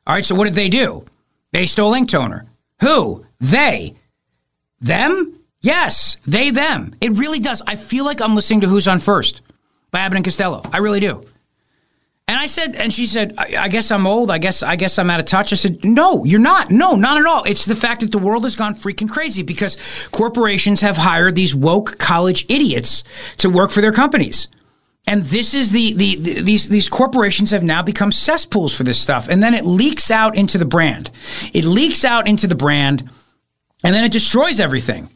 All 0.07 0.15
right, 0.15 0.25
so 0.25 0.37
what 0.37 0.45
did 0.45 0.55
they 0.55 0.69
do? 0.69 1.05
They 1.51 1.67
stole 1.67 1.93
ink 1.93 2.09
toner. 2.09 2.47
Who? 2.81 3.27
They. 3.41 3.97
Them? 4.81 5.41
Yes, 5.61 6.17
they, 6.25 6.51
them. 6.51 6.95
It 7.01 7.19
really 7.19 7.41
does. 7.41 7.63
I 7.67 7.75
feel 7.75 8.05
like 8.05 8.21
I'm 8.21 8.37
listening 8.37 8.61
to 8.61 8.69
Who's 8.69 8.87
on 8.87 9.01
First 9.01 9.43
by 9.91 10.01
Abbott 10.01 10.17
and 10.17 10.25
Costello. 10.25 10.63
I 10.73 10.79
really 10.79 11.01
do. 11.01 11.25
And 12.29 12.39
I 12.39 12.47
said, 12.47 12.77
and 12.77 12.95
she 12.95 13.07
said, 13.07 13.35
I, 13.37 13.57
I 13.59 13.69
guess 13.69 13.91
I'm 13.91 14.07
old. 14.07 14.31
I 14.31 14.39
guess 14.39 14.63
I 14.63 14.77
guess 14.77 14.99
I'm 14.99 15.11
out 15.11 15.21
of 15.21 15.27
touch. 15.27 15.53
I 15.53 15.57
said, 15.57 15.85
No, 15.85 16.25
you're 16.25 16.41
not. 16.41 16.71
No, 16.71 16.95
not 16.95 17.19
at 17.19 17.27
all. 17.27 17.45
It's 17.45 17.67
the 17.67 17.75
fact 17.75 18.01
that 18.01 18.13
the 18.13 18.19
world 18.19 18.45
has 18.45 18.57
gone 18.57 18.75
freaking 18.75 19.11
crazy 19.11 19.43
because 19.43 20.09
corporations 20.13 20.81
have 20.81 20.97
hired 20.97 21.35
these 21.35 21.55
woke 21.55 21.99
college 21.99 22.47
idiots 22.49 23.05
to 23.39 23.51
work 23.51 23.71
for 23.71 23.81
their 23.81 23.93
companies. 23.93 24.49
And 25.07 25.23
this 25.23 25.53
is 25.53 25.73
the, 25.73 25.95
the, 25.95 26.15
the 26.17 26.41
these 26.43 26.69
these 26.69 26.89
corporations 26.89 27.51
have 27.51 27.65
now 27.65 27.83
become 27.83 28.13
cesspools 28.13 28.75
for 28.75 28.85
this 28.85 29.01
stuff. 29.01 29.29
And 29.29 29.43
then 29.43 29.53
it 29.53 29.65
leaks 29.65 30.11
out 30.11 30.37
into 30.37 30.59
the 30.59 30.65
brand. 30.65 31.11
It 31.53 31.65
leaks 31.65 32.05
out 32.05 32.29
into 32.29 32.47
the 32.47 32.55
brand 32.55 33.11
and 33.83 33.95
then 33.95 34.05
it 34.05 34.13
destroys 34.13 34.61
everything. 34.61 35.09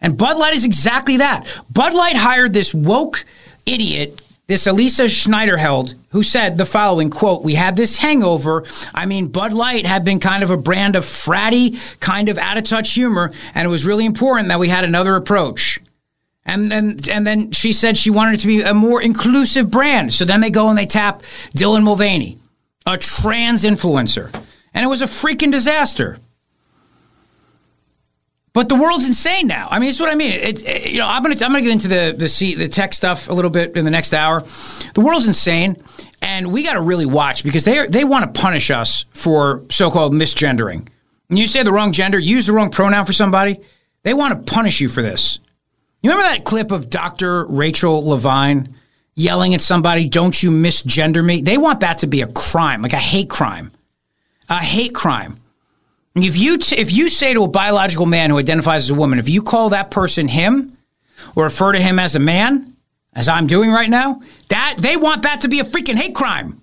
And 0.00 0.16
Bud 0.16 0.38
Light 0.38 0.54
is 0.54 0.64
exactly 0.64 1.18
that. 1.18 1.46
Bud 1.70 1.94
Light 1.94 2.16
hired 2.16 2.52
this 2.52 2.74
woke 2.74 3.24
idiot, 3.66 4.20
this 4.46 4.66
Elisa 4.66 5.04
Schneiderheld, 5.04 5.94
who 6.10 6.22
said 6.22 6.58
the 6.58 6.64
following 6.64 7.10
quote, 7.10 7.42
We 7.42 7.54
had 7.54 7.76
this 7.76 7.98
hangover. 7.98 8.64
I 8.94 9.06
mean, 9.06 9.28
Bud 9.28 9.52
Light 9.52 9.86
had 9.86 10.04
been 10.04 10.18
kind 10.18 10.42
of 10.42 10.50
a 10.50 10.56
brand 10.56 10.96
of 10.96 11.04
fratty, 11.04 12.00
kind 12.00 12.28
of 12.28 12.38
out 12.38 12.56
of 12.56 12.64
touch 12.64 12.94
humor, 12.94 13.32
and 13.54 13.66
it 13.66 13.68
was 13.68 13.84
really 13.84 14.06
important 14.06 14.48
that 14.48 14.58
we 14.58 14.68
had 14.68 14.84
another 14.84 15.16
approach. 15.16 15.78
And 16.46 16.70
then, 16.70 16.96
and 17.10 17.26
then 17.26 17.52
she 17.52 17.72
said 17.72 17.96
she 17.96 18.10
wanted 18.10 18.34
it 18.34 18.40
to 18.40 18.46
be 18.46 18.62
a 18.62 18.74
more 18.74 19.00
inclusive 19.00 19.70
brand. 19.70 20.12
So 20.14 20.24
then 20.24 20.40
they 20.40 20.50
go 20.50 20.68
and 20.68 20.78
they 20.78 20.86
tap 20.86 21.22
Dylan 21.56 21.82
Mulvaney, 21.82 22.38
a 22.86 22.96
trans 22.98 23.64
influencer. 23.64 24.34
And 24.72 24.84
it 24.84 24.88
was 24.88 25.02
a 25.02 25.06
freaking 25.06 25.52
disaster. 25.52 26.18
But 28.52 28.68
the 28.68 28.74
world's 28.74 29.06
insane 29.06 29.46
now. 29.46 29.68
I 29.70 29.78
mean, 29.78 29.90
it's 29.90 30.00
what 30.00 30.10
I 30.10 30.16
mean. 30.16 30.32
It, 30.32 30.66
it, 30.66 30.90
you 30.90 30.98
know, 30.98 31.06
I'm 31.06 31.22
gonna 31.22 31.34
I'm 31.34 31.52
gonna 31.52 31.62
get 31.62 31.70
into 31.70 31.86
the 31.86 32.14
the 32.16 32.28
C, 32.28 32.56
the 32.56 32.68
tech 32.68 32.94
stuff 32.94 33.28
a 33.28 33.32
little 33.32 33.50
bit 33.50 33.76
in 33.76 33.84
the 33.84 33.92
next 33.92 34.12
hour. 34.12 34.42
The 34.94 35.00
world's 35.00 35.28
insane, 35.28 35.76
and 36.20 36.52
we 36.52 36.64
got 36.64 36.72
to 36.72 36.80
really 36.80 37.06
watch 37.06 37.44
because 37.44 37.64
they 37.64 37.78
are, 37.78 37.88
they 37.88 38.02
want 38.02 38.34
to 38.34 38.40
punish 38.40 38.72
us 38.72 39.04
for 39.12 39.62
so-called 39.70 40.14
misgendering. 40.14 40.88
When 41.28 41.36
you 41.36 41.46
say 41.46 41.62
the 41.62 41.72
wrong 41.72 41.92
gender, 41.92 42.18
use 42.18 42.46
the 42.46 42.52
wrong 42.52 42.70
pronoun 42.70 43.06
for 43.06 43.12
somebody, 43.12 43.60
they 44.02 44.14
want 44.14 44.34
to 44.46 44.52
punish 44.52 44.80
you 44.80 44.88
for 44.88 45.00
this. 45.00 45.38
You 46.02 46.10
remember 46.10 46.34
that 46.34 46.44
clip 46.44 46.70
of 46.70 46.88
Dr. 46.88 47.44
Rachel 47.46 48.08
Levine 48.08 48.74
yelling 49.14 49.54
at 49.54 49.60
somebody, 49.60 50.08
"Don't 50.08 50.42
you 50.42 50.50
misgender 50.50 51.24
me?" 51.24 51.42
They 51.42 51.58
want 51.58 51.80
that 51.80 51.98
to 51.98 52.06
be 52.06 52.22
a 52.22 52.26
crime, 52.26 52.82
like 52.82 52.92
a 52.92 52.98
hate 52.98 53.28
crime, 53.28 53.70
a 54.48 54.58
hate 54.58 54.94
crime. 54.94 55.36
If 56.14 56.36
you 56.36 56.58
t- 56.58 56.76
if 56.76 56.92
you 56.92 57.08
say 57.08 57.34
to 57.34 57.44
a 57.44 57.48
biological 57.48 58.06
man 58.06 58.30
who 58.30 58.38
identifies 58.38 58.84
as 58.84 58.90
a 58.90 58.94
woman, 58.94 59.18
if 59.18 59.28
you 59.28 59.42
call 59.42 59.70
that 59.70 59.90
person 59.90 60.28
him 60.28 60.76
or 61.36 61.44
refer 61.44 61.72
to 61.72 61.80
him 61.80 61.98
as 61.98 62.16
a 62.16 62.18
man, 62.18 62.74
as 63.14 63.28
I'm 63.28 63.46
doing 63.46 63.70
right 63.70 63.90
now, 63.90 64.22
that 64.48 64.76
they 64.78 64.96
want 64.96 65.22
that 65.22 65.42
to 65.42 65.48
be 65.48 65.60
a 65.60 65.64
freaking 65.64 65.96
hate 65.96 66.14
crime. 66.14 66.60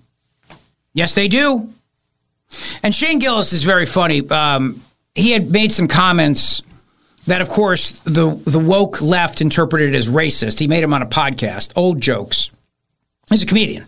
Yes, 0.94 1.14
they 1.14 1.28
do. 1.28 1.72
And 2.82 2.94
Shane 2.94 3.18
Gillis 3.18 3.52
is 3.52 3.62
very 3.62 3.86
funny. 3.86 4.28
Um, 4.28 4.82
he 5.14 5.30
had 5.30 5.50
made 5.50 5.72
some 5.72 5.88
comments 5.88 6.62
that, 7.28 7.40
of 7.40 7.48
course, 7.48 7.92
the 8.04 8.34
the 8.44 8.58
woke 8.58 9.00
left 9.00 9.40
interpreted 9.40 9.94
as 9.94 10.08
racist. 10.08 10.58
He 10.58 10.66
made 10.66 10.82
them 10.82 10.94
on 10.94 11.02
a 11.02 11.06
podcast, 11.06 11.72
old 11.76 12.00
jokes. 12.00 12.50
He's 13.30 13.42
a 13.42 13.46
comedian. 13.46 13.86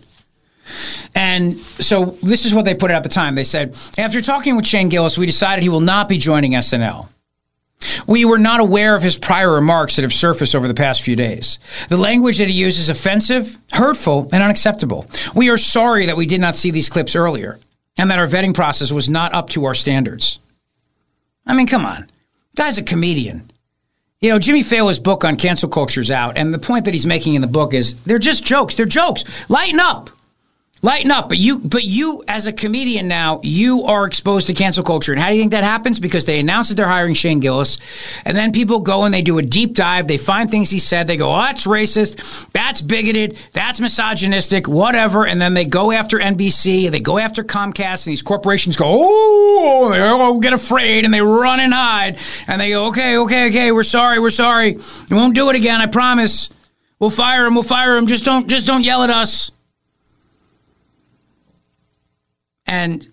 And 1.15 1.57
so 1.57 2.17
this 2.23 2.45
is 2.45 2.53
what 2.53 2.65
they 2.65 2.75
put 2.75 2.91
out 2.91 2.97
at 2.97 3.03
the 3.03 3.09
time. 3.09 3.35
They 3.35 3.43
said, 3.43 3.75
after 3.97 4.21
talking 4.21 4.55
with 4.55 4.65
Shane 4.65 4.89
Gillis, 4.89 5.17
we 5.17 5.25
decided 5.25 5.63
he 5.63 5.69
will 5.69 5.81
not 5.81 6.07
be 6.07 6.17
joining 6.17 6.53
SNL. 6.53 7.09
We 8.05 8.25
were 8.25 8.37
not 8.37 8.59
aware 8.59 8.95
of 8.95 9.01
his 9.01 9.17
prior 9.17 9.51
remarks 9.51 9.95
that 9.95 10.03
have 10.03 10.13
surfaced 10.13 10.55
over 10.55 10.67
the 10.67 10.75
past 10.75 11.01
few 11.01 11.15
days. 11.15 11.57
The 11.89 11.97
language 11.97 12.37
that 12.37 12.47
he 12.47 12.53
used 12.53 12.79
is 12.79 12.89
offensive, 12.89 13.57
hurtful, 13.71 14.29
and 14.31 14.43
unacceptable. 14.43 15.07
We 15.33 15.49
are 15.49 15.57
sorry 15.57 16.05
that 16.05 16.15
we 16.15 16.27
did 16.27 16.39
not 16.41 16.55
see 16.55 16.69
these 16.69 16.89
clips 16.89 17.15
earlier 17.15 17.59
and 17.97 18.09
that 18.11 18.19
our 18.19 18.27
vetting 18.27 18.53
process 18.53 18.91
was 18.91 19.09
not 19.09 19.33
up 19.33 19.49
to 19.49 19.65
our 19.65 19.73
standards. 19.73 20.39
I 21.45 21.55
mean, 21.55 21.67
come 21.67 21.85
on. 21.85 22.07
Guy's 22.55 22.77
a 22.77 22.83
comedian. 22.83 23.51
You 24.19 24.29
know, 24.29 24.39
Jimmy 24.39 24.61
Fallon's 24.61 24.99
book 24.99 25.23
on 25.23 25.35
cancel 25.35 25.69
culture 25.69 26.01
is 26.01 26.11
out, 26.11 26.37
and 26.37 26.53
the 26.53 26.59
point 26.59 26.85
that 26.85 26.93
he's 26.93 27.05
making 27.05 27.33
in 27.33 27.41
the 27.41 27.47
book 27.47 27.73
is 27.73 28.01
they're 28.03 28.19
just 28.19 28.45
jokes. 28.45 28.75
They're 28.75 28.85
jokes. 28.85 29.49
Lighten 29.49 29.79
up. 29.79 30.09
Lighten 30.83 31.11
up, 31.11 31.29
but 31.29 31.37
you, 31.37 31.59
but 31.59 31.83
you, 31.83 32.23
as 32.27 32.47
a 32.47 32.53
comedian 32.53 33.07
now, 33.07 33.39
you 33.43 33.83
are 33.83 34.03
exposed 34.05 34.47
to 34.47 34.53
cancel 34.55 34.83
culture. 34.83 35.11
And 35.11 35.21
how 35.21 35.29
do 35.29 35.35
you 35.35 35.41
think 35.41 35.51
that 35.51 35.63
happens? 35.63 35.99
Because 35.99 36.25
they 36.25 36.39
announce 36.39 36.69
that 36.69 36.75
they're 36.75 36.87
hiring 36.87 37.13
Shane 37.13 37.39
Gillis, 37.39 37.77
and 38.25 38.35
then 38.35 38.51
people 38.51 38.79
go 38.79 39.03
and 39.03 39.13
they 39.13 39.21
do 39.21 39.37
a 39.37 39.43
deep 39.43 39.75
dive. 39.75 40.07
They 40.07 40.17
find 40.17 40.49
things 40.49 40.71
he 40.71 40.79
said. 40.79 41.05
They 41.05 41.17
go, 41.17 41.31
"Oh, 41.31 41.37
that's 41.37 41.67
racist. 41.67 42.51
That's 42.51 42.81
bigoted. 42.81 43.37
That's 43.53 43.79
misogynistic. 43.79 44.67
Whatever." 44.67 45.27
And 45.27 45.39
then 45.39 45.53
they 45.53 45.65
go 45.65 45.91
after 45.91 46.19
NBC. 46.19 46.89
They 46.89 46.99
go 46.99 47.19
after 47.19 47.43
Comcast, 47.43 48.07
and 48.07 48.11
these 48.11 48.23
corporations 48.23 48.75
go, 48.75 48.87
"Oh!" 48.87 49.89
They 49.91 50.01
all 50.01 50.39
get 50.39 50.53
afraid 50.53 51.05
and 51.05 51.13
they 51.13 51.21
run 51.21 51.59
and 51.59 51.75
hide. 51.75 52.17
And 52.47 52.59
they 52.59 52.71
go, 52.71 52.87
"Okay, 52.87 53.17
okay, 53.17 53.49
okay. 53.49 53.71
We're 53.71 53.83
sorry. 53.83 54.17
We're 54.17 54.31
sorry. 54.31 54.79
We 55.11 55.15
won't 55.15 55.35
do 55.35 55.51
it 55.51 55.55
again. 55.55 55.79
I 55.79 55.85
promise. 55.85 56.49
We'll 56.97 57.11
fire 57.11 57.45
him. 57.45 57.53
We'll 57.53 57.63
fire 57.63 57.97
him. 57.97 58.07
Just 58.07 58.25
don't, 58.25 58.47
just 58.49 58.65
don't 58.65 58.83
yell 58.83 59.03
at 59.03 59.11
us." 59.11 59.51
And 62.71 63.07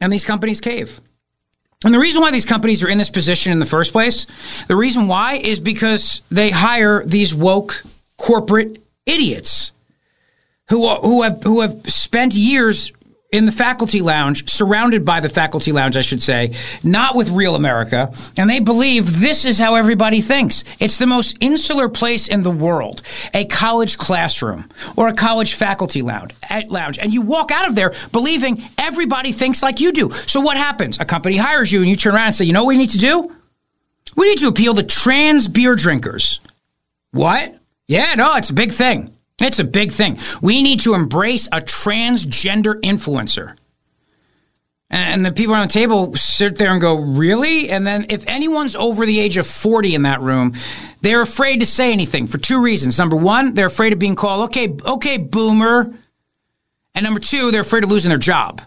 and 0.00 0.12
these 0.12 0.24
companies 0.24 0.60
cave. 0.60 1.00
And 1.84 1.94
the 1.94 1.98
reason 1.98 2.20
why 2.20 2.30
these 2.30 2.44
companies 2.44 2.82
are 2.82 2.88
in 2.88 2.98
this 2.98 3.10
position 3.10 3.52
in 3.52 3.60
the 3.60 3.66
first 3.66 3.92
place, 3.92 4.26
the 4.68 4.76
reason 4.76 5.06
why 5.06 5.34
is 5.34 5.60
because 5.60 6.20
they 6.30 6.50
hire 6.50 7.04
these 7.04 7.34
woke 7.34 7.84
corporate 8.18 8.82
idiots 9.06 9.72
who 10.68 10.88
who 10.88 11.22
have 11.22 11.42
who 11.44 11.60
have 11.60 11.80
spent 11.86 12.34
years 12.34 12.92
in 13.34 13.46
the 13.46 13.52
faculty 13.52 14.00
lounge, 14.00 14.48
surrounded 14.48 15.04
by 15.04 15.18
the 15.18 15.28
faculty 15.28 15.72
lounge, 15.72 15.96
I 15.96 16.02
should 16.02 16.22
say, 16.22 16.54
not 16.84 17.16
with 17.16 17.30
real 17.30 17.56
America. 17.56 18.14
And 18.36 18.48
they 18.48 18.60
believe 18.60 19.18
this 19.18 19.44
is 19.44 19.58
how 19.58 19.74
everybody 19.74 20.20
thinks. 20.20 20.62
It's 20.78 20.98
the 20.98 21.08
most 21.08 21.36
insular 21.40 21.88
place 21.88 22.28
in 22.28 22.42
the 22.42 22.50
world, 22.52 23.02
a 23.34 23.44
college 23.46 23.98
classroom 23.98 24.70
or 24.94 25.08
a 25.08 25.12
college 25.12 25.54
faculty 25.54 26.00
lounge. 26.00 26.32
Eh, 26.48 26.62
lounge. 26.68 26.96
And 27.00 27.12
you 27.12 27.22
walk 27.22 27.50
out 27.50 27.68
of 27.68 27.74
there 27.74 27.92
believing 28.12 28.62
everybody 28.78 29.32
thinks 29.32 29.64
like 29.64 29.80
you 29.80 29.90
do. 29.90 30.10
So 30.10 30.40
what 30.40 30.56
happens? 30.56 31.00
A 31.00 31.04
company 31.04 31.36
hires 31.36 31.72
you 31.72 31.80
and 31.80 31.88
you 31.88 31.96
turn 31.96 32.14
around 32.14 32.26
and 32.26 32.34
say, 32.36 32.44
you 32.44 32.52
know 32.52 32.62
what 32.62 32.68
we 32.68 32.78
need 32.78 32.90
to 32.90 32.98
do? 32.98 33.32
We 34.14 34.28
need 34.28 34.38
to 34.38 34.46
appeal 34.46 34.74
to 34.74 34.84
trans 34.84 35.48
beer 35.48 35.74
drinkers. 35.74 36.38
What? 37.10 37.58
Yeah, 37.88 38.14
no, 38.14 38.36
it's 38.36 38.50
a 38.50 38.54
big 38.54 38.70
thing. 38.70 39.13
It's 39.40 39.58
a 39.58 39.64
big 39.64 39.90
thing. 39.90 40.18
We 40.42 40.62
need 40.62 40.80
to 40.80 40.94
embrace 40.94 41.46
a 41.48 41.60
transgender 41.60 42.80
influencer. 42.82 43.56
And 44.90 45.26
the 45.26 45.32
people 45.32 45.54
on 45.54 45.66
the 45.66 45.72
table 45.72 46.14
sit 46.14 46.56
there 46.56 46.70
and 46.70 46.80
go, 46.80 46.94
Really? 46.94 47.68
And 47.70 47.86
then, 47.86 48.06
if 48.10 48.24
anyone's 48.28 48.76
over 48.76 49.04
the 49.04 49.18
age 49.18 49.36
of 49.36 49.46
40 49.46 49.94
in 49.94 50.02
that 50.02 50.20
room, 50.20 50.54
they're 51.00 51.22
afraid 51.22 51.60
to 51.60 51.66
say 51.66 51.92
anything 51.92 52.28
for 52.28 52.38
two 52.38 52.62
reasons. 52.62 52.98
Number 52.98 53.16
one, 53.16 53.54
they're 53.54 53.66
afraid 53.66 53.92
of 53.92 53.98
being 53.98 54.14
called, 54.14 54.44
Okay, 54.44 54.76
okay, 54.86 55.16
boomer. 55.16 55.92
And 56.94 57.02
number 57.02 57.18
two, 57.18 57.50
they're 57.50 57.62
afraid 57.62 57.82
of 57.82 57.90
losing 57.90 58.10
their 58.10 58.18
job. 58.18 58.62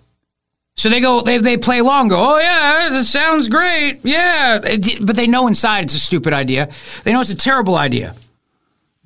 So 0.76 0.90
they 0.90 1.00
go, 1.00 1.22
they, 1.22 1.38
they 1.38 1.56
play 1.56 1.80
along, 1.80 2.10
go, 2.10 2.18
Oh, 2.20 2.40
yeah, 2.40 2.90
that 2.90 3.06
sounds 3.06 3.48
great. 3.48 4.00
Yeah. 4.04 4.60
But 5.00 5.16
they 5.16 5.28
know 5.28 5.48
inside 5.48 5.86
it's 5.86 5.96
a 5.96 6.00
stupid 6.00 6.34
idea. 6.34 6.70
They 7.06 7.14
know 7.14 7.22
it's 7.22 7.30
a 7.30 7.36
terrible 7.38 7.78
idea. 7.78 8.16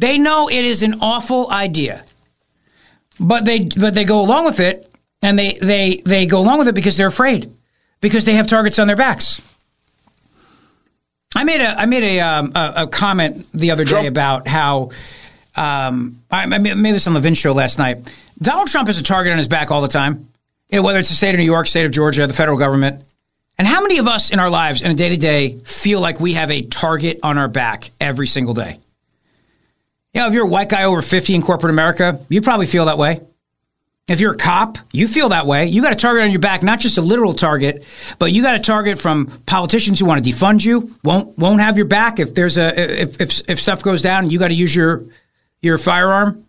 They 0.01 0.17
know 0.17 0.49
it 0.49 0.65
is 0.65 0.81
an 0.81 0.95
awful 0.99 1.51
idea, 1.51 2.03
but 3.19 3.45
they 3.45 3.59
but 3.65 3.93
they 3.93 4.03
go 4.03 4.19
along 4.19 4.45
with 4.45 4.59
it, 4.59 4.91
and 5.21 5.37
they 5.37 5.59
they 5.61 6.01
they 6.03 6.25
go 6.25 6.39
along 6.39 6.57
with 6.57 6.67
it 6.67 6.73
because 6.73 6.97
they're 6.97 7.05
afraid, 7.05 7.53
because 7.99 8.25
they 8.25 8.33
have 8.33 8.47
targets 8.47 8.79
on 8.79 8.87
their 8.87 8.95
backs. 8.95 9.39
I 11.35 11.43
made 11.43 11.61
a 11.61 11.79
I 11.79 11.85
made 11.85 12.01
a 12.01 12.19
um, 12.19 12.51
a, 12.55 12.73
a, 12.77 12.87
comment 12.87 13.45
the 13.53 13.69
other 13.69 13.85
day 13.85 13.91
Trump. 13.91 14.07
about 14.07 14.47
how 14.47 14.89
um, 15.55 16.19
I, 16.31 16.45
I 16.45 16.57
made 16.57 16.95
this 16.95 17.05
on 17.05 17.13
the 17.13 17.19
Vince 17.19 17.37
show 17.37 17.53
last 17.53 17.77
night. 17.77 18.11
Donald 18.41 18.69
Trump 18.69 18.87
has 18.87 18.97
a 18.97 19.03
target 19.03 19.31
on 19.31 19.37
his 19.37 19.47
back 19.47 19.69
all 19.69 19.81
the 19.81 19.87
time, 19.87 20.29
you 20.71 20.77
know, 20.77 20.81
whether 20.81 20.97
it's 20.97 21.09
the 21.09 21.15
state 21.15 21.35
of 21.35 21.37
New 21.37 21.45
York, 21.45 21.67
state 21.67 21.85
of 21.85 21.91
Georgia, 21.91 22.25
the 22.25 22.33
federal 22.33 22.57
government. 22.57 23.03
And 23.59 23.67
how 23.67 23.81
many 23.81 23.99
of 23.99 24.07
us 24.07 24.31
in 24.31 24.39
our 24.39 24.49
lives, 24.49 24.81
in 24.81 24.89
a 24.89 24.95
day 24.95 25.09
to 25.09 25.17
day, 25.17 25.59
feel 25.59 25.99
like 25.99 26.19
we 26.19 26.33
have 26.33 26.49
a 26.49 26.63
target 26.63 27.19
on 27.21 27.37
our 27.37 27.47
back 27.47 27.91
every 27.99 28.25
single 28.25 28.55
day? 28.55 28.79
You 30.13 30.21
know, 30.21 30.27
if 30.27 30.33
you're 30.33 30.45
a 30.45 30.49
white 30.49 30.69
guy 30.69 30.83
over 30.83 31.01
50 31.01 31.35
in 31.35 31.41
corporate 31.41 31.71
America, 31.71 32.19
you 32.29 32.41
probably 32.41 32.65
feel 32.65 32.85
that 32.85 32.97
way. 32.97 33.21
If 34.07 34.19
you're 34.19 34.33
a 34.33 34.37
cop, 34.37 34.77
you 34.91 35.07
feel 35.07 35.29
that 35.29 35.45
way. 35.47 35.67
You 35.67 35.81
got 35.81 35.93
a 35.93 35.95
target 35.95 36.23
on 36.23 36.31
your 36.31 36.41
back, 36.41 36.63
not 36.63 36.79
just 36.79 36.97
a 36.97 37.01
literal 37.01 37.33
target, 37.33 37.85
but 38.19 38.33
you 38.33 38.41
got 38.41 38.55
a 38.55 38.59
target 38.59 38.99
from 38.99 39.27
politicians 39.45 39.99
who 39.99 40.05
want 40.05 40.21
to 40.21 40.29
defund 40.29 40.65
you, 40.65 40.93
won't 41.03 41.37
won't 41.37 41.61
have 41.61 41.77
your 41.77 41.85
back 41.85 42.19
if 42.19 42.33
there's 42.33 42.57
a 42.57 43.01
if 43.03 43.21
if, 43.21 43.49
if 43.49 43.59
stuff 43.61 43.81
goes 43.83 44.01
down 44.01 44.23
and 44.23 44.33
you 44.33 44.39
got 44.39 44.49
to 44.49 44.53
use 44.53 44.75
your 44.75 45.05
your 45.61 45.77
firearm 45.77 46.45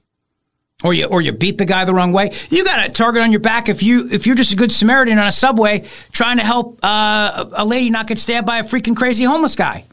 or 0.82 0.92
you 0.92 1.04
or 1.04 1.20
you 1.20 1.30
beat 1.30 1.58
the 1.58 1.64
guy 1.64 1.84
the 1.84 1.94
wrong 1.94 2.12
way. 2.12 2.30
You 2.48 2.64
got 2.64 2.88
a 2.88 2.90
target 2.90 3.22
on 3.22 3.30
your 3.30 3.40
back 3.40 3.68
if 3.68 3.82
you 3.82 4.08
if 4.10 4.26
you're 4.26 4.34
just 4.34 4.52
a 4.52 4.56
good 4.56 4.72
Samaritan 4.72 5.18
on 5.18 5.28
a 5.28 5.32
subway 5.32 5.84
trying 6.10 6.38
to 6.38 6.44
help 6.44 6.84
uh, 6.84 7.44
a 7.52 7.64
lady 7.64 7.90
not 7.90 8.08
get 8.08 8.18
stabbed 8.18 8.46
by 8.46 8.58
a 8.58 8.64
freaking 8.64 8.96
crazy 8.96 9.24
homeless 9.24 9.54
guy. 9.54 9.84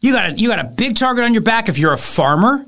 You 0.00 0.12
got 0.12 0.30
a 0.30 0.32
you 0.34 0.48
got 0.48 0.60
a 0.60 0.64
big 0.64 0.96
target 0.96 1.24
on 1.24 1.34
your 1.34 1.42
back 1.42 1.68
if 1.68 1.76
you're 1.76 1.92
a 1.92 1.98
farmer 1.98 2.64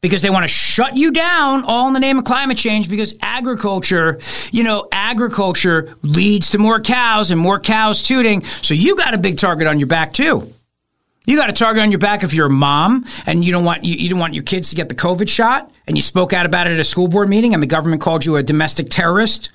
because 0.00 0.22
they 0.22 0.30
want 0.30 0.44
to 0.44 0.48
shut 0.48 0.96
you 0.96 1.10
down 1.10 1.64
all 1.64 1.86
in 1.86 1.92
the 1.92 2.00
name 2.00 2.18
of 2.18 2.24
climate 2.24 2.56
change 2.56 2.88
because 2.88 3.14
agriculture, 3.20 4.18
you 4.50 4.62
know, 4.62 4.88
agriculture 4.92 5.94
leads 6.02 6.50
to 6.50 6.58
more 6.58 6.80
cows 6.80 7.30
and 7.30 7.40
more 7.40 7.60
cows 7.60 8.02
tooting. 8.02 8.42
So 8.44 8.74
you 8.74 8.96
got 8.96 9.14
a 9.14 9.18
big 9.18 9.38
target 9.38 9.66
on 9.66 9.78
your 9.78 9.88
back 9.88 10.12
too. 10.12 10.52
You 11.26 11.36
got 11.36 11.50
a 11.50 11.52
target 11.52 11.82
on 11.82 11.92
your 11.92 11.98
back 11.98 12.22
if 12.22 12.32
you're 12.32 12.46
a 12.46 12.50
mom 12.50 13.04
and 13.26 13.44
you 13.44 13.52
don't 13.52 13.64
want 13.64 13.84
you, 13.84 13.94
you 13.94 14.08
don't 14.08 14.18
want 14.18 14.34
your 14.34 14.42
kids 14.42 14.70
to 14.70 14.76
get 14.76 14.88
the 14.88 14.94
COVID 14.94 15.28
shot 15.28 15.70
and 15.86 15.96
you 15.96 16.02
spoke 16.02 16.32
out 16.32 16.46
about 16.46 16.66
it 16.66 16.72
at 16.72 16.80
a 16.80 16.84
school 16.84 17.08
board 17.08 17.28
meeting 17.28 17.52
and 17.52 17.62
the 17.62 17.66
government 17.66 18.00
called 18.00 18.24
you 18.24 18.36
a 18.36 18.42
domestic 18.42 18.88
terrorist. 18.90 19.50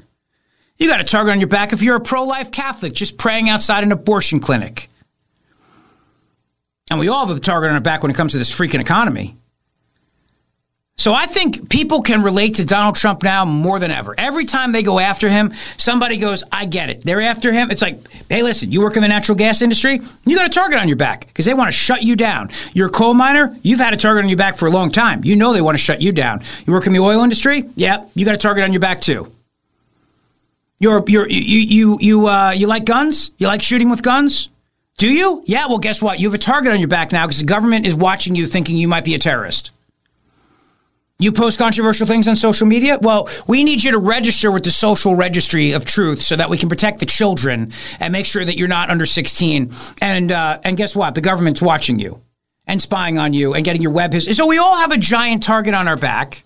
You 0.77 0.87
got 0.87 1.01
a 1.01 1.03
target 1.03 1.31
on 1.31 1.39
your 1.39 1.49
back 1.49 1.73
if 1.73 1.81
you're 1.81 1.95
a 1.95 2.01
pro-life 2.01 2.51
Catholic 2.51 2.93
just 2.93 3.17
praying 3.17 3.49
outside 3.49 3.83
an 3.83 3.91
abortion 3.91 4.39
clinic. 4.39 4.89
And 6.91 6.99
we 6.99 7.07
all 7.07 7.25
have 7.25 7.35
a 7.35 7.39
target 7.39 7.69
on 7.69 7.75
our 7.75 7.81
back 7.81 8.03
when 8.03 8.11
it 8.11 8.15
comes 8.15 8.33
to 8.33 8.37
this 8.37 8.55
freaking 8.55 8.79
economy. 8.79 9.35
So 10.97 11.13
I 11.13 11.25
think 11.25 11.69
people 11.69 12.01
can 12.01 12.23
relate 12.23 12.55
to 12.55 12.65
Donald 12.65 12.95
Trump 12.95 13.21
now 13.21 13.43
more 13.43 13.79
than 13.79 13.91
ever. 13.91 14.15
Every 14.17 14.45
time 14.45 14.71
they 14.71 14.81
go 14.81 14.97
after 14.97 15.29
him, 15.29 15.53
somebody 15.77 16.17
goes, 16.17 16.43
I 16.51 16.65
get 16.65 16.89
it. 16.89 17.03
They're 17.03 17.21
after 17.21 17.51
him. 17.51 17.69
It's 17.69 17.81
like, 17.81 17.99
hey, 18.29 18.41
listen, 18.41 18.71
you 18.71 18.81
work 18.81 18.95
in 18.95 19.01
the 19.01 19.07
natural 19.07 19.37
gas 19.37 19.61
industry, 19.61 19.99
you 20.25 20.35
got 20.35 20.47
a 20.47 20.49
target 20.49 20.79
on 20.79 20.87
your 20.87 20.97
back 20.97 21.27
because 21.27 21.45
they 21.45 21.53
want 21.53 21.67
to 21.67 21.73
shut 21.73 22.01
you 22.01 22.15
down. 22.15 22.49
You're 22.73 22.87
a 22.87 22.91
coal 22.91 23.13
miner, 23.13 23.55
you've 23.61 23.79
had 23.79 23.93
a 23.93 23.97
target 23.97 24.23
on 24.23 24.29
your 24.29 24.37
back 24.37 24.55
for 24.55 24.67
a 24.67 24.71
long 24.71 24.89
time. 24.89 25.23
You 25.23 25.35
know 25.35 25.53
they 25.53 25.61
want 25.61 25.77
to 25.77 25.83
shut 25.83 26.01
you 26.01 26.11
down. 26.11 26.41
You 26.65 26.73
work 26.73 26.87
in 26.87 26.93
the 26.93 26.99
oil 26.99 27.21
industry, 27.21 27.69
yeah, 27.75 28.05
you 28.15 28.25
got 28.25 28.33
a 28.33 28.39
target 28.39 28.63
on 28.63 28.71
your 28.71 28.79
back 28.79 29.01
too. 29.01 29.31
You're, 30.79 31.03
you're, 31.07 31.27
you, 31.29 31.59
you, 31.59 31.97
you, 32.01 32.27
uh, 32.27 32.51
you 32.51 32.67
like 32.67 32.85
guns? 32.85 33.31
You 33.37 33.47
like 33.47 33.61
shooting 33.61 33.89
with 33.89 34.01
guns? 34.01 34.49
Do 34.97 35.09
you? 35.09 35.43
Yeah, 35.45 35.67
well, 35.67 35.77
guess 35.77 36.01
what? 36.01 36.19
You 36.19 36.27
have 36.27 36.33
a 36.33 36.37
target 36.37 36.71
on 36.71 36.79
your 36.79 36.87
back 36.87 37.11
now 37.11 37.25
because 37.25 37.39
the 37.39 37.45
government 37.45 37.85
is 37.85 37.93
watching 37.93 38.35
you 38.35 38.45
thinking 38.45 38.77
you 38.77 38.87
might 38.87 39.03
be 39.03 39.13
a 39.13 39.19
terrorist. 39.19 39.71
You 41.18 41.32
post 41.32 41.57
controversial 41.57 42.05
things 42.05 42.28
on 42.28 42.36
social 42.36 42.68
media? 42.68 42.99
Well, 43.01 43.30
we 43.47 43.63
need 43.63 43.82
you 43.82 43.91
to 43.91 43.97
register 43.97 44.51
with 44.51 44.66
the 44.66 44.72
social 44.72 45.16
registry 45.16 45.72
of 45.72 45.86
truth 45.86 46.22
so 46.22 46.36
that 46.36 46.49
we 46.49 46.57
can 46.57 46.68
protect 46.68 46.99
the 46.99 47.05
children 47.05 47.72
and 48.01 48.11
make 48.11 48.26
sure 48.26 48.43
that 48.43 48.57
you're 48.57 48.68
not 48.68 48.89
under 48.89 49.05
16. 49.05 49.72
And 50.01 50.32
uh, 50.32 50.59
and 50.63 50.76
guess 50.76 50.93
what? 50.93 51.16
The 51.16 51.22
government's 51.22 51.61
watching 51.61 51.99
you 51.99 52.22
and 52.68 52.82
spying 52.82 53.18
on 53.18 53.32
you 53.32 53.53
and 53.53 53.63
getting 53.63 53.82
your 53.82 53.91
web 53.91 54.11
history. 54.11 54.34
So 54.34 54.45
we 54.45 54.57
all 54.57 54.76
have 54.76 54.91
a 54.91 54.97
giant 54.97 55.41
target 55.43 55.74
on 55.74 55.88
our 55.88 55.95
back. 55.95 56.43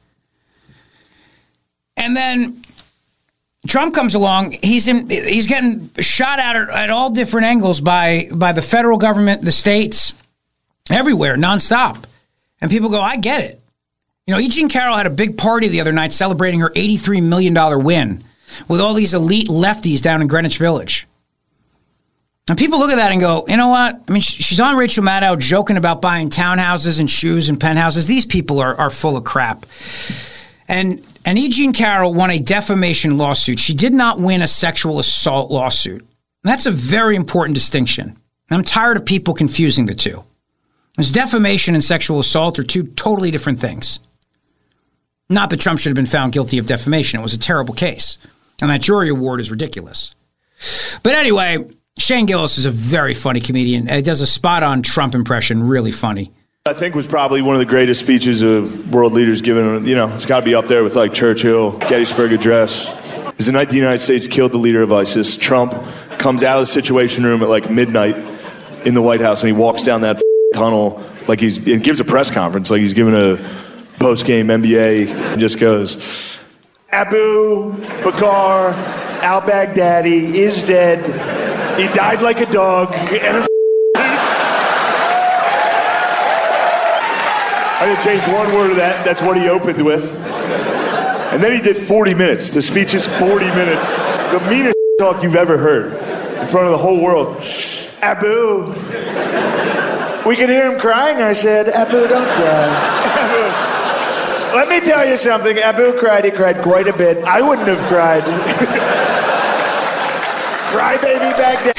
And 1.98 2.16
then 2.16 2.62
Trump 3.68 3.96
comes 3.96 4.14
along. 4.14 4.56
He's 4.62 4.88
in, 4.88 5.10
he's 5.10 5.48
getting 5.48 5.90
shot 6.00 6.38
at 6.38 6.56
at 6.56 6.92
all 6.92 7.10
different 7.10 7.48
angles 7.48 7.82
by 7.82 8.30
by 8.32 8.52
the 8.52 8.62
federal 8.62 9.00
government, 9.00 9.44
the 9.44 9.52
states, 9.52 10.14
everywhere, 10.92 11.38
nonstop. 11.38 12.04
And 12.62 12.70
people 12.70 12.90
go, 12.90 13.02
I 13.02 13.18
get 13.18 13.42
it. 13.42 13.60
You 14.30 14.36
know, 14.36 14.42
E. 14.42 14.48
Jean 14.48 14.70
Carroll 14.70 14.96
had 14.96 15.08
a 15.08 15.10
big 15.10 15.40
party 15.40 15.70
the 15.70 15.82
other 15.82 15.92
night 15.92 16.14
celebrating 16.14 16.60
her 16.60 16.70
$83 16.70 17.24
million 17.24 17.84
win 17.84 18.24
with 18.68 18.80
all 18.80 18.94
these 18.94 19.16
elite 19.16 19.48
lefties 19.48 20.04
down 20.04 20.22
in 20.22 20.28
Greenwich 20.28 20.60
Village. 20.60 21.08
And 22.48 22.56
people 22.56 22.78
look 22.78 22.92
at 22.92 22.98
that 22.98 23.12
and 23.12 23.20
go, 23.20 23.44
you 23.48 23.58
know 23.58 23.70
what? 23.70 24.00
I 24.08 24.12
mean, 24.12 24.22
she's 24.22 24.60
on 24.60 24.76
Rachel 24.76 25.04
Maddow 25.04 25.40
joking 25.40 25.78
about 25.78 26.00
buying 26.00 26.30
townhouses 26.30 27.00
and 27.00 27.10
shoes 27.10 27.50
and 27.50 27.60
penthouses. 27.60 28.06
These 28.06 28.28
people 28.28 28.60
are, 28.60 28.76
are 28.76 28.92
full 28.92 29.18
of 29.18 29.24
crap. 29.24 29.66
And 30.68 31.04
and 31.26 31.40
E. 31.40 31.50
Jean 31.50 31.74
Carroll 31.74 32.14
won 32.14 32.30
a 32.30 32.38
defamation 32.38 33.18
lawsuit. 33.18 33.58
She 33.58 33.74
did 33.74 33.96
not 33.96 34.20
win 34.20 34.44
a 34.44 34.48
sexual 34.48 35.00
assault 35.00 35.50
lawsuit. 35.50 36.02
And 36.02 36.08
that's 36.44 36.68
a 36.68 36.72
very 36.72 37.16
important 37.16 37.56
distinction. 37.56 38.10
And 38.10 38.18
I'm 38.52 38.64
tired 38.64 38.96
of 38.96 39.08
people 39.08 39.34
confusing 39.34 39.88
the 39.88 39.96
two. 39.96 40.24
Because 40.92 41.10
defamation 41.10 41.74
and 41.74 41.84
sexual 41.84 42.20
assault 42.20 42.60
are 42.60 42.64
two 42.64 42.84
totally 42.84 43.32
different 43.32 43.60
things. 43.60 44.00
Not 45.30 45.50
that 45.52 45.60
Trump 45.60 45.80
should 45.80 45.90
have 45.90 45.96
been 45.96 46.06
found 46.06 46.34
guilty 46.34 46.58
of 46.58 46.66
defamation. 46.66 47.20
It 47.20 47.24
was 47.24 47.34
a 47.34 47.40
terrible 47.40 47.74
case. 47.74 48.18
And 48.62 48.72
that 48.72 48.82
jury 48.82 49.10
award 49.10 49.40
is 49.40 49.52
ridiculous. 49.52 50.16
But 51.04 51.14
anyway, 51.14 51.66
Shane 51.98 52.26
Gillis 52.26 52.58
is 52.58 52.66
a 52.66 52.72
very 52.72 53.14
funny 53.14 53.40
comedian. 53.40 53.88
He 53.88 54.02
does 54.02 54.22
a 54.22 54.26
spot 54.26 54.64
on 54.64 54.82
Trump 54.82 55.16
impression, 55.16 55.68
really 55.68 55.92
funny. 55.92 56.32
I 56.66 56.74
think 56.74 56.94
was 56.94 57.08
probably 57.08 57.42
one 57.42 57.56
of 57.56 57.60
the 57.60 57.66
greatest 57.66 58.02
speeches 58.02 58.42
of 58.42 58.94
world 58.94 59.14
leaders 59.14 59.42
given. 59.42 59.86
You 59.86 59.96
know, 59.96 60.14
it's 60.14 60.26
got 60.26 60.40
to 60.40 60.46
be 60.46 60.56
up 60.56 60.68
there 60.68 60.84
with 60.84 60.96
like 60.96 61.14
Churchill, 61.14 61.78
Gettysburg 61.78 62.34
Address. 62.34 62.86
Is 63.40 63.46
the 63.46 63.54
night 63.54 63.70
the 63.70 63.78
United 63.78 64.00
States 64.00 64.28
killed 64.28 64.52
the 64.52 64.58
leader 64.58 64.82
of 64.82 64.92
ISIS, 64.92 65.38
Trump 65.38 65.74
comes 66.18 66.44
out 66.44 66.58
of 66.58 66.64
the 66.64 66.72
Situation 66.72 67.24
Room 67.24 67.42
at 67.42 67.50
like 67.50 67.72
midnight 67.72 68.18
in 68.86 68.94
the 68.94 69.02
White 69.02 69.22
House 69.22 69.42
and 69.42 69.48
he 69.48 69.54
walks 69.54 69.84
down 69.84 70.02
that 70.02 70.22
tunnel 70.54 71.02
like 71.28 71.40
he's 71.40 71.58
and 71.58 71.84
gives 71.84 72.00
a 72.00 72.04
press 72.04 72.30
conference 72.30 72.70
like 72.70 72.82
he's 72.82 72.94
giving 72.94 73.14
a 73.14 73.38
post 74.00 74.26
game 74.26 74.48
NBA 74.48 75.38
just 75.38 75.60
goes, 75.60 75.98
Abu 76.90 77.74
Bakr 78.02 78.74
al 79.22 79.42
Baghdadi 79.42 80.34
is 80.34 80.64
dead. 80.66 81.00
He 81.78 81.88
died 81.94 82.22
like 82.22 82.40
a 82.40 82.46
dog. 82.46 82.94
I 87.82 87.86
didn't 87.86 88.04
change 88.04 88.22
one 88.34 88.54
word 88.56 88.72
of 88.72 88.78
that. 88.78 89.06
That's 89.06 89.22
what 89.22 89.38
he 89.38 89.48
opened 89.50 89.84
with. 89.84 90.16
And 91.32 91.44
then 91.44 91.52
he 91.52 91.62
did 91.62 91.78
40 91.78 92.14
minutes. 92.14 92.50
The 92.50 92.62
speech 92.62 92.94
is 92.94 93.06
40 93.06 93.46
minutes. 93.48 93.96
The 93.98 94.46
meanest 94.50 94.76
talk 95.00 95.22
you've 95.24 95.36
ever 95.36 95.58
heard 95.58 95.94
in 96.42 96.48
front 96.48 96.66
of 96.66 96.72
the 96.72 96.78
whole 96.78 97.00
world. 97.00 97.38
Abu. 98.02 98.74
We 100.28 100.36
could 100.36 100.50
hear 100.50 100.72
him 100.72 100.80
crying. 100.80 101.18
I 101.22 101.34
said, 101.34 101.70
Abu, 101.70 102.08
don't 102.08 102.28
cry. 102.28 102.99
Let 104.54 104.68
me 104.68 104.80
tell 104.80 105.08
you 105.08 105.18
something. 105.18 105.58
Abu 105.60 105.98
cried. 106.00 106.26
He 106.26 106.32
cried 106.32 106.62
quite 106.62 106.88
a 106.88 106.94
bit. 106.94 107.24
I 107.24 107.42
wouldn't 107.42 107.68
have 107.68 107.80
cried. 107.88 108.24
Cry 110.70 110.98
baby 110.98 111.36
Baghdad. 111.36 111.76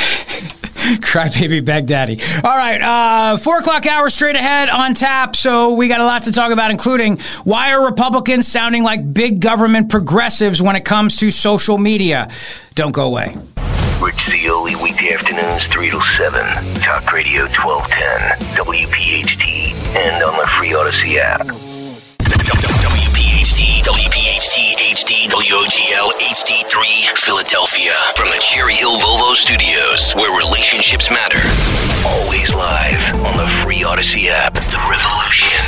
Crybaby 1.00 1.62
Baghdadi. 1.62 2.20
All 2.42 2.56
right, 2.56 2.80
uh, 2.80 3.36
four 3.36 3.58
o'clock 3.58 3.86
hour 3.86 4.10
straight 4.10 4.34
ahead 4.34 4.68
on 4.68 4.94
tap. 4.94 5.36
So 5.36 5.74
we 5.74 5.86
got 5.86 6.00
a 6.00 6.04
lot 6.04 6.22
to 6.22 6.32
talk 6.32 6.50
about, 6.50 6.70
including 6.72 7.18
why 7.44 7.72
are 7.72 7.84
Republicans 7.84 8.48
sounding 8.48 8.82
like 8.82 9.12
big 9.14 9.40
government 9.40 9.90
progressives 9.90 10.60
when 10.60 10.74
it 10.74 10.84
comes 10.84 11.16
to 11.16 11.30
social 11.30 11.78
media? 11.78 12.28
Don't 12.74 12.92
go 12.92 13.04
away. 13.04 13.36
Rich 14.00 14.30
Zeoli, 14.30 14.74
weekday 14.76 15.12
afternoons, 15.12 15.66
3 15.66 15.90
to 15.90 16.00
7. 16.00 16.74
Talk 16.80 17.12
Radio 17.12 17.42
1210, 17.42 18.38
WPHT, 18.56 19.74
and 19.94 20.24
on 20.24 20.36
the 20.38 20.46
free 20.46 20.70
Audacy 20.70 21.18
app. 21.18 21.46
WPHT, 22.50 23.82
WPHT, 23.86 24.74
HD, 24.90 25.28
WOGL, 25.30 26.10
HD3, 26.18 27.16
Philadelphia. 27.16 27.92
From 28.16 28.28
the 28.30 28.38
Cherry 28.40 28.74
Hill 28.74 28.98
Volvo 28.98 29.34
Studios, 29.36 30.12
where 30.16 30.36
relationships 30.36 31.08
matter. 31.10 31.38
Always 32.04 32.52
live 32.54 33.14
on 33.24 33.36
the 33.36 33.46
free 33.62 33.82
Audacy 33.82 34.26
app. 34.28 34.54
The 34.54 34.82
revolution 34.90 35.62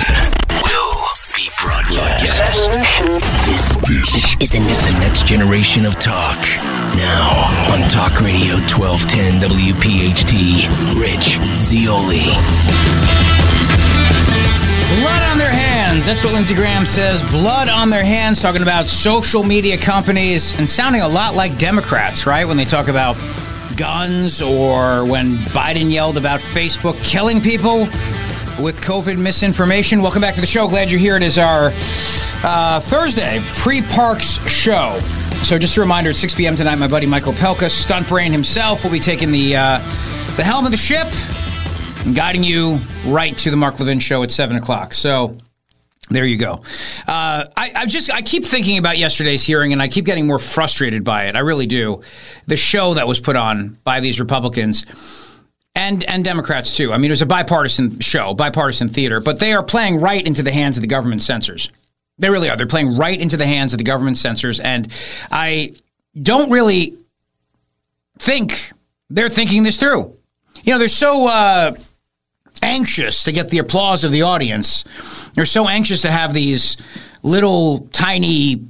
will 0.67 0.93
be 1.37 1.51
broadcast. 1.63 2.73
This, 3.47 3.69
this 3.87 4.37
is, 4.41 4.51
the, 4.51 4.99
next 5.01 5.25
generation 5.27 5.87
of 5.87 6.01
talk. 6.01 6.41
Now 6.99 7.29
on 7.73 7.89
Talk 7.91 8.21
Radio 8.21 8.59
1210 8.67 9.41
WPHT, 9.41 10.99
Rich 10.99 11.39
Zeoli. 11.63 13.22
That's 16.05 16.25
what 16.25 16.35
Lindsey 16.35 16.55
Graham 16.55 16.85
says. 16.85 17.23
Blood 17.31 17.69
on 17.69 17.89
their 17.89 18.03
hands, 18.03 18.43
talking 18.43 18.61
about 18.61 18.89
social 18.89 19.45
media 19.45 19.79
companies 19.79 20.53
and 20.59 20.69
sounding 20.69 21.01
a 21.01 21.09
lot 21.09 21.37
like 21.37 21.57
Democrats, 21.59 22.27
right? 22.27 22.45
When 22.45 22.57
they 22.57 22.65
talk 22.65 22.89
about 22.89 23.17
guns 23.77 24.43
or 24.43 25.05
when 25.05 25.37
Biden 25.55 25.93
yelled 25.93 26.17
about 26.17 26.41
Facebook 26.41 27.03
killing 27.05 27.41
people 27.41 27.87
with 28.61 28.81
COVID 28.81 29.17
misinformation. 29.17 30.03
Welcome 30.03 30.21
back 30.21 30.35
to 30.35 30.41
the 30.41 30.47
show. 30.47 30.67
Glad 30.67 30.91
you're 30.91 30.99
here. 30.99 31.17
It 31.17 31.23
is 31.23 31.39
our 31.39 31.73
uh, 32.43 32.81
Thursday 32.81 33.39
Free 33.39 33.81
Parx 33.81 34.47
show. 34.49 35.01
So 35.45 35.57
just 35.57 35.77
a 35.77 35.81
reminder, 35.81 36.11
at 36.11 36.17
6 36.17 36.35
p.m. 36.35 36.57
tonight, 36.57 36.77
my 36.77 36.89
buddy 36.89 37.07
Michael 37.07 37.33
Opelka, 37.33 37.71
stunt 37.71 38.09
brain 38.09 38.33
himself, 38.33 38.83
will 38.83 38.91
be 38.91 39.01
taking 39.01 39.31
the 39.31 39.55
uh, 39.55 39.79
the 40.37 40.43
helm 40.43 40.65
of 40.65 40.73
the 40.73 40.77
ship 40.77 41.07
and 42.05 42.15
guiding 42.15 42.43
you 42.43 42.81
right 43.07 43.39
to 43.39 43.53
the 43.53 43.57
Mark 43.57 43.79
Levin 43.79 44.01
show 44.01 44.25
at 44.25 44.33
7 44.33 44.57
o'clock. 44.57 44.95
So 44.95 45.37
there 46.13 46.27
you 46.27 46.37
go. 46.37 46.55
Uh, 47.07 47.47
I, 47.57 47.73
I 47.75 47.87
just 47.87 48.13
I 48.13 48.23
keep 48.23 48.45
thinking 48.45 48.79
about 48.79 48.99
yesterday's 48.99 49.43
hearing, 49.45 49.73
and 49.73 49.83
I 49.83 49.89
keep 49.89 50.05
getting 50.05 50.27
more 50.27 50.39
frustrated 50.39 51.05
by 51.05 51.25
it. 51.27 51.37
I 51.37 51.41
really 51.41 51.67
do. 51.67 52.03
The 52.47 52.57
show 52.57 52.95
that 52.95 53.07
was 53.07 53.21
put 53.21 53.37
on 53.37 53.79
by 53.85 54.01
these 54.01 54.21
Republicans 54.21 54.85
and 55.75 56.05
and 56.05 56.25
Democrats 56.25 56.77
too. 56.77 56.93
I 56.93 56.97
mean, 56.97 57.11
it 57.11 57.13
was 57.13 57.23
a 57.23 57.27
bipartisan 57.27 58.01
show, 58.01 58.35
bipartisan 58.35 58.89
theater, 58.89 59.21
but 59.21 59.39
they 59.39 59.53
are 59.53 59.63
playing 59.63 60.01
right 60.01 60.25
into 60.25 60.43
the 60.43 60.53
hands 60.53 60.77
of 60.77 60.83
the 60.83 60.87
government 60.87 61.23
censors. 61.23 61.71
They 62.19 62.31
really 62.31 62.51
are. 62.51 62.57
They're 62.57 62.67
playing 62.67 62.97
right 62.97 63.19
into 63.19 63.37
the 63.37 63.47
hands 63.47 63.73
of 63.73 63.79
the 63.79 63.85
government 63.85 64.19
censors, 64.19 64.61
and 64.61 64.93
I 65.31 65.75
don't 66.21 66.51
really 66.51 66.95
think 68.19 68.71
they're 69.09 69.31
thinking 69.31 69.63
this 69.63 69.79
through. 69.79 70.17
You 70.63 70.73
know, 70.73 70.79
they're 70.79 70.89
so 70.89 71.27
uh, 71.27 71.75
anxious 72.63 73.25
to 73.25 73.33
get 73.33 73.49
the 73.49 73.59
applause 73.59 74.05
of 74.05 74.13
the 74.13 74.23
audience 74.23 74.85
They're 75.35 75.47
so 75.47 75.69
anxious 75.69 76.03
to 76.03 76.11
have 76.11 76.35
these 76.35 76.77
little 77.23 77.89
tiny 77.93 78.65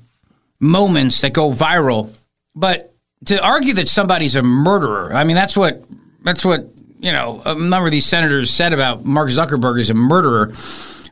moments 0.60 1.20
that 1.22 1.32
go 1.32 1.50
viral. 1.50 2.12
But 2.54 2.94
to 3.26 3.42
argue 3.42 3.74
that 3.74 3.88
somebody's 3.88 4.36
a 4.36 4.42
murderer, 4.42 5.12
I 5.14 5.24
mean, 5.24 5.36
that's 5.36 5.56
what 5.56 5.82
that's 6.22 6.44
what 6.44 6.68
you 7.00 7.12
know. 7.12 7.42
A 7.44 7.54
number 7.54 7.86
of 7.86 7.92
these 7.92 8.06
senators 8.06 8.50
said 8.50 8.72
about 8.72 9.04
Mark 9.04 9.28
Zuckerberg 9.30 9.80
as 9.80 9.90
a 9.90 9.94
murderer. 9.94 10.52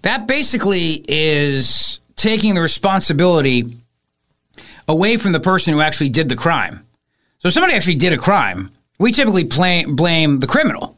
That 0.03 0.27
basically 0.27 1.05
is 1.09 2.01
taking 2.17 2.55
the 2.55 2.63
responsibility 2.63 3.77
away 4.89 5.17
from 5.17 5.33
the 5.33 5.41
person 5.41 5.75
who 5.75 5.81
actually 5.81 6.09
did 6.09 6.29
the 6.29 6.37
crime. 6.37 6.87
So 7.39 7.49
if 7.49 7.55
somebody 7.55 7.75
actually 7.75 7.95
did 7.95 8.13
a 8.13 8.19
crime, 8.19 8.71
we 8.99 9.13
typically 9.13 9.45
blame 9.45 10.41
the 10.41 10.47
criminal. 10.47 10.97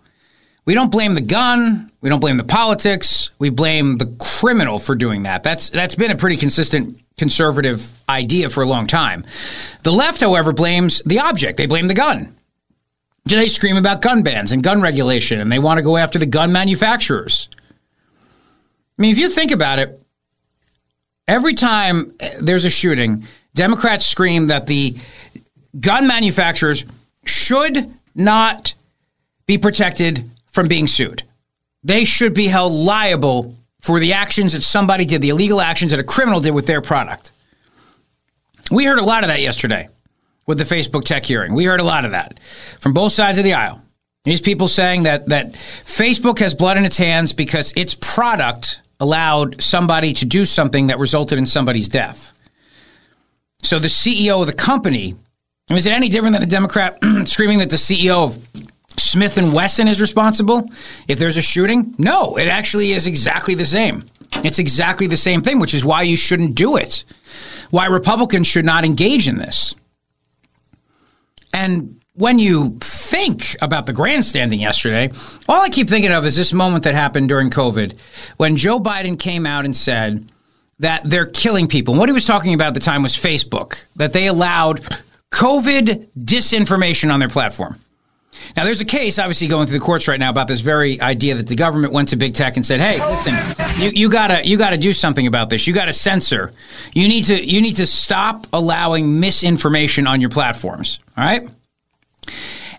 We 0.64 0.74
don't 0.74 0.92
blame 0.92 1.14
the 1.14 1.20
gun. 1.20 1.88
We 2.00 2.08
don't 2.08 2.20
blame 2.20 2.36
the 2.36 2.44
politics. 2.44 3.30
We 3.38 3.50
blame 3.50 3.98
the 3.98 4.14
criminal 4.18 4.78
for 4.78 4.94
doing 4.94 5.24
that. 5.24 5.42
That's 5.42 5.70
that's 5.70 5.96
been 5.96 6.10
a 6.10 6.16
pretty 6.16 6.36
consistent 6.36 7.00
conservative 7.18 7.92
idea 8.08 8.48
for 8.48 8.62
a 8.62 8.66
long 8.66 8.86
time. 8.86 9.24
The 9.82 9.92
left, 9.92 10.20
however, 10.20 10.52
blames 10.52 11.02
the 11.04 11.18
object. 11.18 11.56
They 11.56 11.66
blame 11.66 11.88
the 11.88 11.94
gun. 11.94 12.36
Do 13.26 13.36
They 13.36 13.48
scream 13.48 13.76
about 13.76 14.02
gun 14.02 14.22
bans 14.22 14.52
and 14.52 14.62
gun 14.62 14.80
regulation, 14.80 15.40
and 15.40 15.50
they 15.50 15.58
want 15.58 15.78
to 15.78 15.82
go 15.82 15.96
after 15.96 16.18
the 16.18 16.26
gun 16.26 16.52
manufacturers. 16.52 17.48
I 18.98 19.02
mean, 19.02 19.12
if 19.12 19.18
you 19.18 19.28
think 19.28 19.52
about 19.52 19.78
it, 19.78 20.02
every 21.28 21.54
time 21.54 22.14
there's 22.40 22.64
a 22.64 22.70
shooting, 22.70 23.24
Democrats 23.54 24.06
scream 24.06 24.48
that 24.48 24.66
the 24.66 24.96
gun 25.78 26.06
manufacturers 26.06 26.84
should 27.24 27.92
not 28.14 28.74
be 29.46 29.56
protected 29.56 30.28
from 30.52 30.68
being 30.68 30.86
sued. 30.86 31.22
They 31.82 32.04
should 32.04 32.34
be 32.34 32.46
held 32.46 32.72
liable 32.72 33.56
for 33.80 33.98
the 33.98 34.12
actions 34.12 34.52
that 34.52 34.62
somebody 34.62 35.04
did, 35.04 35.20
the 35.20 35.30
illegal 35.30 35.60
actions 35.60 35.90
that 35.90 36.00
a 36.00 36.04
criminal 36.04 36.40
did 36.40 36.52
with 36.52 36.66
their 36.66 36.80
product. 36.80 37.32
We 38.70 38.84
heard 38.84 38.98
a 38.98 39.04
lot 39.04 39.24
of 39.24 39.28
that 39.28 39.40
yesterday 39.40 39.88
with 40.46 40.58
the 40.58 40.64
Facebook 40.64 41.04
tech 41.04 41.26
hearing. 41.26 41.52
We 41.54 41.64
heard 41.64 41.80
a 41.80 41.84
lot 41.84 42.04
of 42.04 42.12
that 42.12 42.38
from 42.78 42.92
both 42.92 43.12
sides 43.12 43.38
of 43.38 43.44
the 43.44 43.54
aisle. 43.54 43.82
These 44.24 44.40
people 44.40 44.68
saying 44.68 45.02
that 45.02 45.28
that 45.30 45.52
Facebook 45.52 46.38
has 46.38 46.54
blood 46.54 46.76
in 46.76 46.84
its 46.84 46.96
hands 46.96 47.32
because 47.32 47.72
its 47.74 47.96
product 48.00 48.80
allowed 49.00 49.60
somebody 49.60 50.12
to 50.12 50.24
do 50.24 50.44
something 50.44 50.86
that 50.86 50.98
resulted 51.00 51.38
in 51.38 51.46
somebody's 51.46 51.88
death. 51.88 52.32
So 53.64 53.80
the 53.80 53.88
CEO 53.88 54.40
of 54.40 54.46
the 54.46 54.52
company, 54.52 55.16
is 55.70 55.86
it 55.86 55.92
any 55.92 56.08
different 56.08 56.34
than 56.34 56.42
a 56.42 56.46
Democrat 56.46 56.98
screaming 57.24 57.58
that 57.58 57.70
the 57.70 57.76
CEO 57.76 58.24
of 58.24 58.71
Smith 58.96 59.36
and 59.38 59.52
Wesson 59.52 59.88
is 59.88 60.00
responsible 60.00 60.68
if 61.08 61.18
there's 61.18 61.36
a 61.36 61.42
shooting? 61.42 61.94
No, 61.98 62.36
it 62.36 62.48
actually 62.48 62.92
is 62.92 63.06
exactly 63.06 63.54
the 63.54 63.64
same. 63.64 64.04
It's 64.44 64.58
exactly 64.58 65.06
the 65.06 65.16
same 65.16 65.42
thing, 65.42 65.58
which 65.58 65.74
is 65.74 65.84
why 65.84 66.02
you 66.02 66.16
shouldn't 66.16 66.54
do 66.54 66.76
it. 66.76 67.04
Why 67.70 67.86
Republicans 67.86 68.46
should 68.46 68.64
not 68.64 68.84
engage 68.84 69.28
in 69.28 69.38
this. 69.38 69.74
And 71.52 72.00
when 72.14 72.38
you 72.38 72.76
think 72.80 73.56
about 73.62 73.86
the 73.86 73.92
grandstanding 73.92 74.60
yesterday, 74.60 75.10
all 75.48 75.62
I 75.62 75.68
keep 75.68 75.88
thinking 75.88 76.12
of 76.12 76.26
is 76.26 76.36
this 76.36 76.52
moment 76.52 76.84
that 76.84 76.94
happened 76.94 77.28
during 77.28 77.50
COVID 77.50 77.98
when 78.36 78.56
Joe 78.56 78.80
Biden 78.80 79.18
came 79.18 79.46
out 79.46 79.64
and 79.64 79.76
said 79.76 80.30
that 80.78 81.02
they're 81.04 81.26
killing 81.26 81.68
people. 81.68 81.94
And 81.94 81.98
what 82.00 82.08
he 82.08 82.12
was 82.12 82.26
talking 82.26 82.54
about 82.54 82.68
at 82.68 82.74
the 82.74 82.80
time 82.80 83.02
was 83.02 83.14
Facebook, 83.14 83.84
that 83.96 84.12
they 84.12 84.26
allowed 84.26 84.82
COVID 85.32 86.08
disinformation 86.18 87.12
on 87.12 87.20
their 87.20 87.28
platform. 87.28 87.78
Now, 88.56 88.64
there's 88.64 88.80
a 88.80 88.84
case 88.86 89.18
obviously 89.18 89.46
going 89.46 89.66
through 89.66 89.78
the 89.78 89.84
courts 89.84 90.08
right 90.08 90.18
now 90.18 90.30
about 90.30 90.48
this 90.48 90.60
very 90.60 91.00
idea 91.00 91.34
that 91.34 91.46
the 91.46 91.54
government 91.54 91.92
went 91.92 92.08
to 92.08 92.16
big 92.16 92.34
tech 92.34 92.56
and 92.56 92.64
said, 92.64 92.80
"Hey, 92.80 92.98
listen, 93.06 93.34
you, 93.82 93.90
you 93.94 94.08
gotta 94.10 94.46
you 94.46 94.56
gotta 94.56 94.78
do 94.78 94.92
something 94.92 95.26
about 95.26 95.50
this. 95.50 95.66
You 95.66 95.72
gotta 95.74 95.92
censor. 95.92 96.52
You 96.92 97.08
need 97.08 97.24
to 97.24 97.42
you 97.42 97.60
need 97.60 97.76
to 97.76 97.86
stop 97.86 98.46
allowing 98.52 99.20
misinformation 99.20 100.06
on 100.06 100.20
your 100.20 100.30
platforms." 100.30 100.98
All 101.16 101.24
right. 101.24 101.48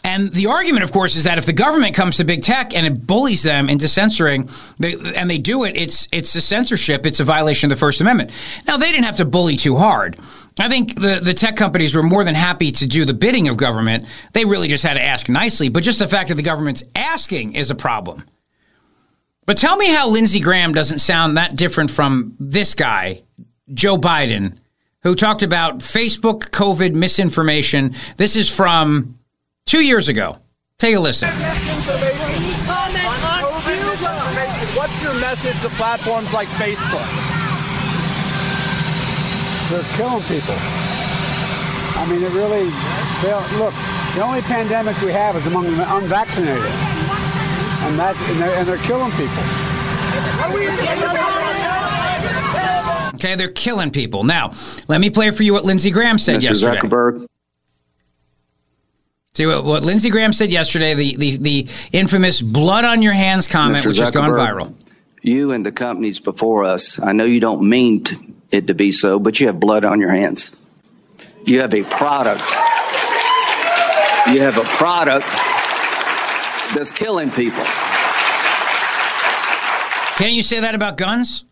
And 0.05 0.33
the 0.33 0.47
argument, 0.47 0.83
of 0.83 0.91
course, 0.91 1.15
is 1.15 1.23
that 1.23 1.37
if 1.37 1.45
the 1.45 1.53
government 1.53 1.95
comes 1.95 2.17
to 2.17 2.25
big 2.25 2.43
tech 2.43 2.75
and 2.75 2.85
it 2.85 3.07
bullies 3.07 3.41
them 3.41 3.69
into 3.69 3.87
censoring, 3.87 4.49
they, 4.77 4.95
and 5.15 5.29
they 5.29 5.37
do 5.37 5.63
it, 5.63 5.77
it's 5.77 6.09
it's 6.11 6.35
a 6.35 6.41
censorship. 6.41 7.05
It's 7.05 7.21
a 7.21 7.23
violation 7.23 7.71
of 7.71 7.77
the 7.77 7.79
First 7.79 8.01
Amendment. 8.01 8.31
Now 8.67 8.75
they 8.75 8.91
didn't 8.91 9.05
have 9.05 9.17
to 9.17 9.25
bully 9.25 9.55
too 9.55 9.77
hard. 9.77 10.17
I 10.59 10.69
think 10.69 10.99
the, 10.99 11.19
the 11.23 11.33
tech 11.33 11.55
companies 11.55 11.95
were 11.95 12.03
more 12.03 12.23
than 12.23 12.35
happy 12.35 12.71
to 12.73 12.85
do 12.85 13.05
the 13.05 13.13
bidding 13.13 13.47
of 13.47 13.57
government. 13.57 14.05
They 14.33 14.45
really 14.45 14.67
just 14.67 14.83
had 14.83 14.93
to 14.95 15.01
ask 15.01 15.27
nicely. 15.27 15.69
But 15.69 15.83
just 15.83 15.99
the 15.99 16.07
fact 16.07 16.29
that 16.29 16.35
the 16.35 16.43
government's 16.43 16.83
asking 16.95 17.53
is 17.53 17.71
a 17.71 17.75
problem. 17.75 18.25
But 19.45 19.57
tell 19.57 19.75
me 19.75 19.87
how 19.87 20.07
Lindsey 20.09 20.39
Graham 20.39 20.73
doesn't 20.73 20.99
sound 20.99 21.37
that 21.37 21.55
different 21.55 21.91
from 21.91 22.35
this 22.39 22.75
guy, 22.75 23.23
Joe 23.73 23.97
Biden, 23.97 24.57
who 25.01 25.15
talked 25.15 25.41
about 25.41 25.79
Facebook 25.79 26.51
COVID 26.51 26.95
misinformation. 26.95 27.93
This 28.15 28.35
is 28.35 28.49
from 28.49 29.15
two 29.65 29.81
years 29.81 30.07
ago. 30.07 30.37
Take 30.77 30.95
a 30.95 30.99
listen. 30.99 31.29
What's 34.75 35.03
your 35.03 35.13
message 35.19 35.61
to 35.61 35.69
platforms 35.75 36.33
like 36.33 36.47
Facebook? 36.47 37.42
They're 39.69 39.83
killing 39.97 40.23
people. 40.23 40.55
I 41.95 42.07
mean, 42.09 42.21
it 42.21 42.33
really, 42.33 42.65
look, 43.59 43.73
the 44.15 44.21
only 44.23 44.41
pandemic 44.41 44.99
we 45.01 45.11
have 45.11 45.35
is 45.35 45.47
among 45.47 45.63
the 45.65 45.95
unvaccinated. 45.95 46.63
And, 47.83 47.99
that, 47.99 48.15
and, 48.29 48.39
they're, 48.39 48.55
and 48.57 48.67
they're 48.67 48.77
killing 48.79 49.11
people. 49.11 49.43
Okay, 53.15 53.35
they're 53.35 53.51
killing 53.51 53.91
people. 53.91 54.23
Now, 54.23 54.51
let 54.87 54.99
me 54.99 55.09
play 55.09 55.31
for 55.31 55.43
you 55.43 55.53
what 55.53 55.63
Lindsey 55.63 55.91
Graham 55.91 56.17
said 56.17 56.41
Mr. 56.41 56.49
yesterday. 56.49 56.79
Zuckerberg. 56.79 57.27
See 59.33 59.45
what, 59.45 59.63
what 59.63 59.83
Lindsey 59.83 60.09
Graham 60.09 60.33
said 60.33 60.51
yesterday, 60.51 60.93
the, 60.93 61.15
the, 61.15 61.37
the 61.37 61.67
infamous 61.91 62.41
blood 62.41 62.85
on 62.85 63.01
your 63.01 63.13
hands 63.13 63.47
comment, 63.47 63.83
Mr. 63.83 63.87
which 63.87 63.97
has 63.97 64.11
gone 64.11 64.29
viral. 64.31 64.75
You 65.21 65.51
and 65.51 65.65
the 65.65 65.71
companies 65.71 66.19
before 66.19 66.65
us, 66.65 66.99
I 66.99 67.13
know 67.13 67.23
you 67.23 67.39
don't 67.39 67.67
mean 67.67 68.03
to, 68.03 68.15
it 68.53 68.67
to 68.67 68.75
be 68.75 68.91
so, 68.91 69.19
but 69.19 69.39
you 69.39 69.47
have 69.47 69.59
blood 69.59 69.83
on 69.83 69.99
your 69.99 70.11
hands. 70.11 70.55
You 71.43 71.61
have 71.61 71.73
a 71.73 71.83
product. 71.83 72.41
You 74.31 74.41
have 74.41 74.57
a 74.57 74.63
product 74.77 75.27
that's 76.75 76.91
killing 76.91 77.31
people. 77.31 77.63
Can't 80.15 80.33
you 80.33 80.43
say 80.43 80.59
that 80.59 80.75
about 80.75 80.97
guns? 80.97 81.43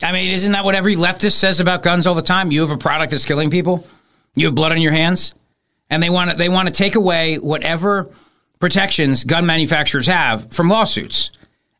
I 0.00 0.12
mean, 0.12 0.30
isn't 0.30 0.52
that 0.52 0.64
what 0.64 0.76
every 0.76 0.94
leftist 0.94 1.32
says 1.32 1.58
about 1.58 1.82
guns 1.82 2.06
all 2.06 2.14
the 2.14 2.22
time? 2.22 2.52
You 2.52 2.60
have 2.60 2.70
a 2.70 2.78
product 2.78 3.10
that's 3.10 3.24
killing 3.24 3.50
people. 3.50 3.84
You 4.36 4.46
have 4.46 4.54
blood 4.54 4.70
on 4.70 4.80
your 4.80 4.92
hands, 4.92 5.34
and 5.90 6.00
they 6.00 6.08
want 6.08 6.30
to 6.30 6.36
they 6.36 6.48
want 6.48 6.68
to 6.68 6.72
take 6.72 6.94
away 6.94 7.36
whatever 7.36 8.08
protections 8.60 9.24
gun 9.24 9.44
manufacturers 9.44 10.06
have 10.06 10.52
from 10.52 10.68
lawsuits. 10.68 11.32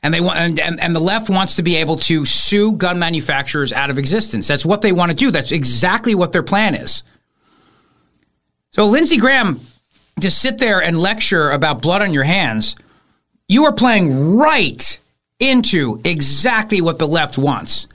And 0.03 0.14
they 0.14 0.20
want 0.20 0.38
and, 0.38 0.61
and, 0.61 0.82
and 0.82 0.94
the 0.94 1.01
left 1.01 1.28
wants 1.28 1.57
to 1.57 1.62
be 1.62 1.76
able 1.76 1.96
to 1.96 2.24
sue 2.24 2.72
gun 2.72 2.99
manufacturers 2.99 3.72
out 3.72 3.90
of 3.90 3.99
existence. 3.99 4.46
That's 4.46 4.64
what 4.64 4.80
they 4.80 4.92
want 4.92 5.11
to 5.11 5.16
do. 5.16 5.30
That's 5.30 5.51
exactly 5.51 6.14
what 6.14 6.32
their 6.32 6.44
plan 6.44 6.74
is. 6.74 7.03
So 8.72 8.86
Lindsey 8.86 9.16
Graham 9.16 9.61
to 10.20 10.30
sit 10.30 10.59
there 10.59 10.82
and 10.82 10.99
lecture 10.99 11.51
about 11.51 11.82
blood 11.82 12.03
on 12.03 12.12
your 12.12 12.24
hands, 12.24 12.76
you 13.49 13.64
are 13.64 13.72
playing 13.72 14.36
right 14.36 14.99
into 15.38 16.01
exactly 16.05 16.80
what 16.80 16.99
the 16.99 17.09
left 17.09 17.38
wants, 17.38 17.86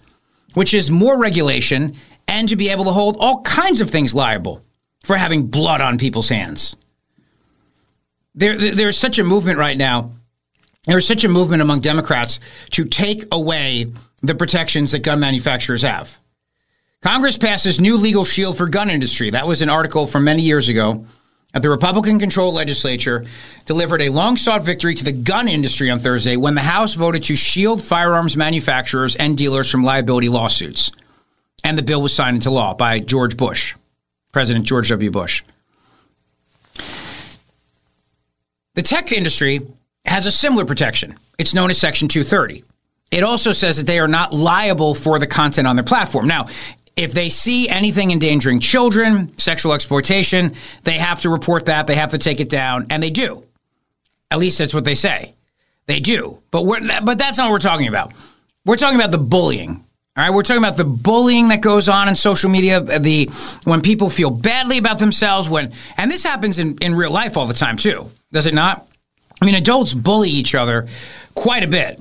which 0.54 0.74
is 0.74 0.90
more 0.90 1.18
regulation 1.18 1.94
and 2.28 2.50
to 2.50 2.56
be 2.56 2.70
able 2.70 2.86
to 2.86 2.92
hold 2.92 3.18
all 3.20 3.42
kinds 3.42 3.82
of 3.82 3.90
things 3.90 4.16
liable 4.16 4.64
for 5.04 5.18
having 5.18 5.48
blood 5.48 5.82
on 5.82 5.98
people's 5.98 6.30
hands. 6.30 6.76
There, 8.36 8.58
there's 8.58 8.98
such 8.98 9.20
a 9.20 9.24
movement 9.24 9.60
right 9.60 9.78
now 9.78 10.12
there's 10.86 11.08
such 11.08 11.24
a 11.24 11.30
movement 11.30 11.62
among 11.62 11.80
Democrats 11.80 12.40
to 12.72 12.86
take 12.86 13.24
away 13.32 13.92
the 14.22 14.36
protections 14.36 14.92
that 14.92 15.00
gun 15.00 15.20
manufacturers 15.20 15.82
have. 15.82 16.20
Congress 17.02 17.38
passes 17.38 17.82
new 17.82 17.98
legal 17.98 18.26
shield 18.26 18.58
for 18.58 18.68
gun 18.68 18.90
industry. 18.90 19.30
That 19.30 19.48
was 19.48 19.62
an 19.62 19.70
article 19.70 20.06
from 20.06 20.24
many 20.24 20.42
years 20.42 20.70
ago. 20.70 21.06
At 21.54 21.62
the 21.62 21.70
Republican 21.70 22.18
controlled 22.18 22.56
legislature, 22.56 23.26
delivered 23.66 24.02
a 24.02 24.10
long 24.10 24.38
sought 24.38 24.64
victory 24.64 24.96
to 24.96 25.04
the 25.04 25.12
gun 25.12 25.48
industry 25.48 25.92
on 25.92 26.00
Thursday 26.00 26.36
when 26.36 26.56
the 26.56 26.62
House 26.62 26.96
voted 26.96 27.24
to 27.24 27.36
shield 27.36 27.82
firearms 27.82 28.36
manufacturers 28.36 29.16
and 29.18 29.38
dealers 29.38 29.70
from 29.70 29.84
liability 29.84 30.30
lawsuits. 30.30 30.92
And 31.64 31.78
the 31.78 31.84
bill 31.84 32.02
was 32.02 32.14
signed 32.16 32.38
into 32.38 32.50
law 32.50 32.74
by 32.74 33.00
George 33.00 33.38
Bush, 33.38 33.76
President 34.32 34.66
George 34.66 34.90
W. 34.90 35.12
Bush. 35.12 35.44
The 38.76 38.82
tech 38.82 39.12
industry 39.12 39.62
has 40.06 40.26
a 40.26 40.32
similar 40.32 40.66
protection. 40.66 41.18
It's 41.38 41.54
known 41.54 41.70
as 41.70 41.78
Section 41.78 42.08
230. 42.08 42.64
It 43.12 43.24
also 43.24 43.52
says 43.52 43.78
that 43.78 43.88
they 43.88 44.00
are 44.00 44.08
not 44.08 44.34
liable 44.34 44.96
for 44.96 45.20
the 45.20 45.28
content 45.28 45.68
on 45.68 45.76
their 45.76 45.86
platform. 45.86 46.28
Now, 46.28 46.48
if 46.96 47.14
they 47.14 47.30
see 47.30 47.70
anything 47.70 48.12
endangering 48.12 48.60
children, 48.60 49.36
sexual 49.38 49.74
exploitation, 49.74 50.54
they 50.84 50.98
have 50.98 51.22
to 51.22 51.30
report 51.30 51.66
that. 51.68 51.88
They 51.88 51.96
have 51.96 52.12
to 52.12 52.18
take 52.18 52.40
it 52.40 52.50
down, 52.50 52.88
and 52.90 53.02
they 53.02 53.10
do. 53.10 53.44
At 54.30 54.40
least 54.40 54.60
that's 54.60 54.74
what 54.74 54.86
they 54.86 54.96
say. 54.96 55.36
They 55.86 56.00
do. 56.00 56.40
But 56.52 56.64
but 57.04 57.18
that's 57.18 57.38
not 57.38 57.46
what 57.46 57.52
we're 57.52 57.60
talking 57.60 57.88
about. 57.88 58.14
We're 58.66 58.78
talking 58.78 59.00
about 59.00 59.12
the 59.12 59.18
bullying. 59.18 59.84
All 60.16 60.24
right, 60.24 60.30
we're 60.30 60.44
talking 60.44 60.64
about 60.64 60.78
the 60.78 60.86
bullying 60.86 61.48
that 61.48 61.62
goes 61.62 61.90
on 61.90 62.08
in 62.08 62.16
social 62.16 62.50
media, 62.50 62.78
uh, 62.78 63.00
the 63.00 63.32
when 63.64 63.82
people 63.82 64.12
feel 64.12 64.30
badly 64.30 64.78
about 64.78 65.00
themselves 65.00 65.50
when 65.50 65.72
and 65.98 66.12
this 66.12 66.24
happens 66.24 66.60
in, 66.60 66.78
in 66.78 66.94
real 66.94 67.10
life 67.10 67.36
all 67.36 67.48
the 67.48 67.54
time 67.56 67.78
too, 67.78 68.12
does 68.32 68.46
it 68.46 68.54
not? 68.54 68.88
I 69.42 69.46
mean, 69.46 69.56
adults 69.56 69.94
bully 69.94 70.30
each 70.30 70.56
other 70.56 70.88
quite 71.36 71.64
a 71.64 71.68
bit 71.68 72.00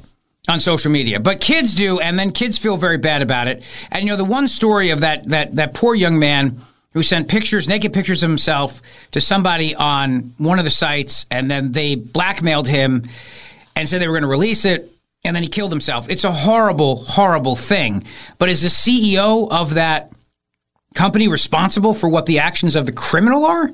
on 0.48 0.60
social 0.60 0.90
media, 0.90 1.20
but 1.20 1.40
kids 1.40 1.74
do, 1.74 2.00
and 2.00 2.18
then 2.18 2.32
kids 2.32 2.58
feel 2.58 2.76
very 2.76 2.98
bad 2.98 3.22
about 3.22 3.48
it. 3.48 3.64
And 3.90 4.04
you 4.04 4.10
know, 4.10 4.16
the 4.16 4.24
one 4.24 4.48
story 4.48 4.90
of 4.90 5.00
that 5.00 5.28
that 5.28 5.56
that 5.56 5.74
poor 5.74 5.94
young 5.94 6.18
man 6.18 6.60
who 6.92 7.02
sent 7.02 7.28
pictures, 7.28 7.68
naked 7.68 7.92
pictures 7.92 8.22
of 8.22 8.28
himself 8.28 8.82
to 9.12 9.20
somebody 9.20 9.74
on 9.74 10.34
one 10.38 10.58
of 10.58 10.64
the 10.64 10.70
sites, 10.70 11.26
and 11.30 11.50
then 11.50 11.72
they 11.72 11.94
blackmailed 11.94 12.68
him 12.68 13.02
and 13.74 13.88
said 13.88 14.00
they 14.00 14.08
were 14.08 14.14
going 14.14 14.22
to 14.22 14.28
release 14.28 14.64
it, 14.64 14.90
and 15.24 15.34
then 15.34 15.42
he 15.42 15.48
killed 15.48 15.72
himself. 15.72 16.10
It's 16.10 16.24
a 16.24 16.32
horrible, 16.32 16.96
horrible 17.04 17.56
thing. 17.56 18.04
But 18.38 18.48
is 18.48 18.62
the 18.62 18.68
CEO 18.68 19.50
of 19.50 19.74
that 19.74 20.12
company 20.94 21.28
responsible 21.28 21.94
for 21.94 22.08
what 22.08 22.26
the 22.26 22.40
actions 22.40 22.76
of 22.76 22.84
the 22.84 22.92
criminal 22.92 23.46
are? 23.46 23.70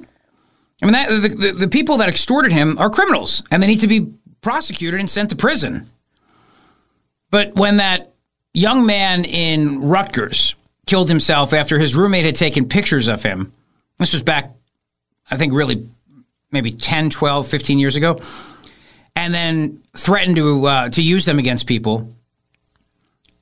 I 0.81 0.87
mean, 0.87 0.93
that, 0.93 1.09
the, 1.09 1.29
the, 1.29 1.53
the 1.53 1.69
people 1.69 1.99
that 1.99 2.09
extorted 2.09 2.53
him 2.53 2.79
are 2.79 2.91
criminals, 2.91 3.43
and 3.51 3.63
they 3.63 3.67
need 3.67 3.81
to 3.81 3.89
be 3.89 4.13
prosecuted 4.41 5.01
and 5.01 5.11
sent 5.11 5.31
to 5.31 5.37
prison. 5.37 5.91
But 7.31 7.55
when 7.57 7.79
that 7.79 8.13
young 8.55 8.87
man 8.87 9.25
in 9.25 9.81
Rutgers 9.83 10.55
killed 10.87 11.09
himself 11.09 11.53
after 11.53 11.79
his 11.79 11.97
roommate 11.97 12.25
had 12.25 12.37
taken 12.37 12.69
pictures 12.69 13.09
of 13.09 13.23
him, 13.23 13.53
this 13.99 14.13
was 14.13 14.23
back, 14.23 14.53
I 15.31 15.37
think, 15.37 15.53
really 15.53 15.89
maybe 16.51 16.71
10, 16.71 17.11
12, 17.11 17.47
15 17.47 17.79
years 17.79 17.97
ago, 17.97 18.19
and 19.17 19.35
then 19.35 19.83
threatened 19.97 20.37
to, 20.37 20.67
uh, 20.67 20.89
to 20.91 21.03
use 21.03 21.25
them 21.25 21.39
against 21.39 21.67
people, 21.67 22.09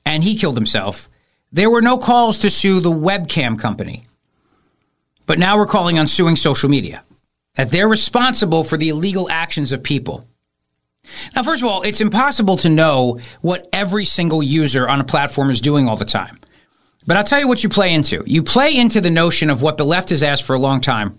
and 0.05 0.23
he 0.23 0.35
killed 0.35 0.57
himself. 0.57 1.09
There 1.51 1.69
were 1.69 1.81
no 1.81 1.97
calls 1.97 2.39
to 2.39 2.49
sue 2.49 2.79
the 2.79 2.91
webcam 2.91 3.59
company. 3.59 4.03
But 5.27 5.39
now 5.39 5.57
we're 5.57 5.67
calling 5.67 5.99
on 5.99 6.07
suing 6.07 6.35
social 6.35 6.69
media, 6.69 7.03
that 7.57 7.71
they're 7.71 7.89
responsible 7.89 8.63
for 8.63 8.77
the 8.77 8.89
illegal 8.89 9.29
actions 9.29 9.71
of 9.73 9.83
people. 9.83 10.25
Now, 11.35 11.43
first 11.43 11.63
of 11.63 11.69
all, 11.69 11.81
it's 11.81 12.01
impossible 12.01 12.57
to 12.57 12.69
know 12.69 13.19
what 13.41 13.67
every 13.73 14.05
single 14.05 14.43
user 14.43 14.87
on 14.87 15.01
a 15.01 15.05
platform 15.05 15.49
is 15.49 15.59
doing 15.59 15.87
all 15.87 15.95
the 15.95 16.05
time. 16.05 16.37
But 17.05 17.17
I'll 17.17 17.23
tell 17.23 17.39
you 17.39 17.47
what 17.47 17.63
you 17.63 17.69
play 17.69 17.93
into. 17.93 18.23
You 18.25 18.43
play 18.43 18.75
into 18.75 19.01
the 19.01 19.09
notion 19.09 19.49
of 19.49 19.61
what 19.61 19.77
the 19.77 19.85
left 19.85 20.09
has 20.09 20.21
asked 20.21 20.43
for 20.43 20.55
a 20.55 20.59
long 20.59 20.81
time, 20.81 21.17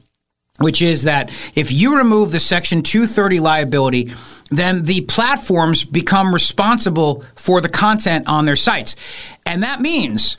which 0.58 0.82
is 0.82 1.04
that 1.04 1.30
if 1.54 1.72
you 1.72 1.96
remove 1.96 2.30
the 2.30 2.40
Section 2.40 2.82
230 2.82 3.40
liability, 3.40 4.12
then 4.50 4.82
the 4.82 5.00
platforms 5.02 5.84
become 5.84 6.32
responsible 6.32 7.24
for 7.34 7.60
the 7.60 7.68
content 7.70 8.28
on 8.28 8.44
their 8.44 8.56
sites. 8.56 8.94
And 9.46 9.62
that 9.62 9.80
means 9.80 10.36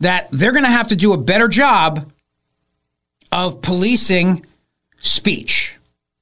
that 0.00 0.28
they're 0.32 0.52
going 0.52 0.64
to 0.64 0.70
have 0.70 0.88
to 0.88 0.96
do 0.96 1.12
a 1.12 1.18
better 1.18 1.46
job 1.46 2.10
of 3.30 3.62
policing 3.62 4.44
speech. 5.04 5.76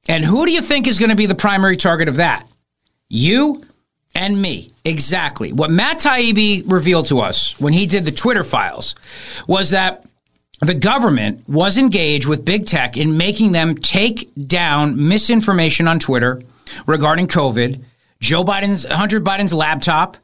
And 0.09 0.25
who 0.25 0.45
do 0.45 0.53
you 0.53 0.61
think 0.61 0.87
is 0.87 0.99
going 0.99 1.11
to 1.11 1.17
be 1.17 1.27
the 1.27 1.35
primary 1.35 1.77
target 1.77 2.09
of 2.09 2.17
that? 2.17 2.47
You 3.09 3.63
and 4.15 4.41
me. 4.41 4.71
Exactly. 4.85 5.53
What 5.53 5.71
Matt 5.71 6.01
Taibbi 6.01 6.71
revealed 6.71 7.07
to 7.07 7.21
us 7.21 7.59
when 7.61 7.73
he 7.73 7.87
did 7.87 8.05
the 8.05 8.13
Twitter 8.13 8.45
files 8.45 8.95
was 9.47 9.71
that 9.71 10.05
the 10.61 10.75
government 10.75 11.49
was 11.49 11.79
engaged 11.79 12.27
with 12.27 12.45
big 12.45 12.67
tech 12.67 12.97
in 12.97 13.17
making 13.17 13.53
them 13.53 13.75
take 13.75 14.31
down 14.47 15.09
misinformation 15.09 15.89
on 15.89 15.99
Twitter 15.99 16.41
regarding 16.87 17.27
COVID, 17.27 17.83
Joe 18.21 18.45
Biden's 18.45 18.85
Hunter 18.85 19.21
Biden's 19.21 19.53
laptop, 19.53 20.17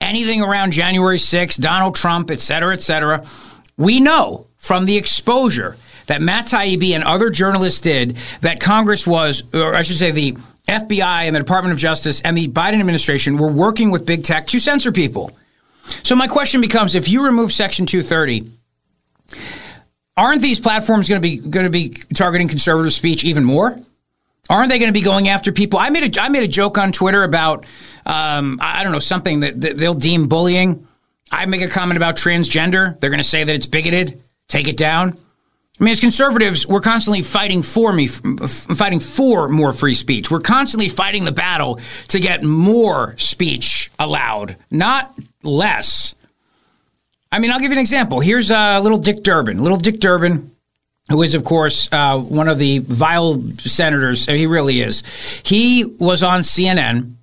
anything 0.00 0.40
around 0.40 0.72
January 0.72 1.18
6th, 1.18 1.60
Donald 1.60 1.94
Trump, 1.94 2.30
et 2.30 2.40
cetera, 2.40 2.72
et 2.72 2.82
cetera. 2.82 3.24
We 3.76 4.00
know 4.00 4.46
from 4.56 4.86
the 4.86 4.96
exposure 4.96 5.76
that 6.06 6.22
Matt 6.22 6.46
Taibbi 6.46 6.94
and 6.94 7.04
other 7.04 7.30
journalists 7.30 7.80
did 7.80 8.16
that 8.40 8.60
Congress 8.60 9.06
was, 9.06 9.42
or 9.54 9.74
I 9.74 9.82
should 9.82 9.98
say, 9.98 10.10
the 10.10 10.36
FBI 10.68 11.26
and 11.26 11.34
the 11.34 11.40
Department 11.40 11.72
of 11.72 11.78
Justice 11.78 12.20
and 12.20 12.36
the 12.36 12.48
Biden 12.48 12.80
administration 12.80 13.36
were 13.36 13.50
working 13.50 13.90
with 13.90 14.06
big 14.06 14.24
tech 14.24 14.46
to 14.48 14.58
censor 14.58 14.92
people. 14.92 15.32
So 16.02 16.14
my 16.14 16.28
question 16.28 16.60
becomes: 16.60 16.94
If 16.94 17.08
you 17.08 17.24
remove 17.24 17.52
Section 17.52 17.86
230, 17.86 18.50
aren't 20.16 20.42
these 20.42 20.60
platforms 20.60 21.08
going 21.08 21.20
to 21.20 21.28
be 21.28 21.38
going 21.38 21.64
to 21.64 21.70
be 21.70 21.90
targeting 22.14 22.48
conservative 22.48 22.92
speech 22.92 23.24
even 23.24 23.44
more? 23.44 23.76
Aren't 24.48 24.68
they 24.68 24.78
going 24.78 24.92
to 24.92 24.98
be 24.98 25.04
going 25.04 25.28
after 25.28 25.52
people? 25.52 25.78
I 25.78 25.90
made 25.90 26.16
a 26.16 26.22
I 26.22 26.28
made 26.28 26.42
a 26.42 26.48
joke 26.48 26.78
on 26.78 26.92
Twitter 26.92 27.24
about 27.24 27.64
um, 28.06 28.58
I 28.60 28.82
don't 28.82 28.92
know 28.92 28.98
something 28.98 29.40
that, 29.40 29.60
that 29.60 29.78
they'll 29.78 29.94
deem 29.94 30.28
bullying. 30.28 30.86
I 31.30 31.46
make 31.46 31.62
a 31.62 31.68
comment 31.68 31.96
about 31.96 32.16
transgender. 32.16 32.98
They're 33.00 33.10
going 33.10 33.18
to 33.18 33.24
say 33.24 33.42
that 33.42 33.54
it's 33.54 33.66
bigoted. 33.66 34.22
Take 34.48 34.68
it 34.68 34.76
down. 34.76 35.16
I 35.80 35.84
mean, 35.84 35.92
as 35.92 36.00
conservatives, 36.00 36.66
we're 36.66 36.80
constantly 36.80 37.22
fighting 37.22 37.62
for 37.62 37.92
me, 37.92 38.06
fighting 38.06 39.00
for 39.00 39.48
more 39.48 39.72
free 39.72 39.94
speech. 39.94 40.30
We're 40.30 40.40
constantly 40.40 40.88
fighting 40.88 41.24
the 41.24 41.32
battle 41.32 41.80
to 42.08 42.20
get 42.20 42.44
more 42.44 43.14
speech 43.16 43.90
allowed, 43.98 44.56
not 44.70 45.14
less. 45.42 46.14
I 47.32 47.38
mean, 47.38 47.50
I'll 47.50 47.58
give 47.58 47.70
you 47.70 47.78
an 47.78 47.80
example. 47.80 48.20
Here's 48.20 48.50
uh, 48.50 48.80
little 48.80 48.98
Dick 48.98 49.22
Durbin. 49.22 49.62
Little 49.62 49.78
Dick 49.78 49.98
Durbin, 49.98 50.54
who 51.08 51.22
is, 51.22 51.34
of 51.34 51.44
course, 51.44 51.88
uh, 51.90 52.18
one 52.18 52.48
of 52.48 52.58
the 52.58 52.80
vile 52.80 53.42
senators. 53.58 54.26
He 54.26 54.46
really 54.46 54.82
is. 54.82 55.02
He 55.42 55.84
was 55.84 56.22
on 56.22 56.40
CNN 56.40 57.14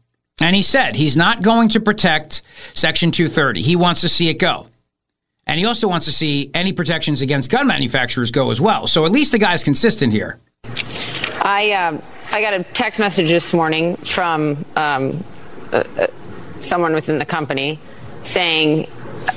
and 0.41 0.55
he 0.55 0.63
said 0.63 0.95
he's 0.95 1.15
not 1.15 1.43
going 1.43 1.69
to 1.69 1.79
protect 1.79 2.41
Section 2.73 3.11
230. 3.11 3.61
He 3.61 3.75
wants 3.75 4.01
to 4.01 4.09
see 4.09 4.29
it 4.29 4.35
go. 4.35 4.65
And 5.49 5.57
he 5.57 5.65
also 5.65 5.87
wants 5.87 6.05
to 6.05 6.11
see 6.11 6.51
any 6.53 6.73
protections 6.73 7.23
against 7.23 7.49
gun 7.49 7.65
manufacturers 7.65 8.29
go 8.29 8.51
as 8.51 8.61
well. 8.61 8.85
So 8.85 9.03
at 9.05 9.11
least 9.11 9.31
the 9.31 9.39
guy's 9.39 9.63
consistent 9.63 10.13
here. 10.13 10.37
I 11.41 11.71
um, 11.71 12.03
I 12.29 12.39
got 12.39 12.53
a 12.53 12.63
text 12.63 12.99
message 12.99 13.29
this 13.29 13.51
morning 13.51 13.97
from 13.97 14.63
um, 14.75 15.23
uh, 15.73 15.83
uh, 15.97 16.07
someone 16.61 16.93
within 16.93 17.17
the 17.17 17.25
company 17.25 17.79
saying 18.21 18.87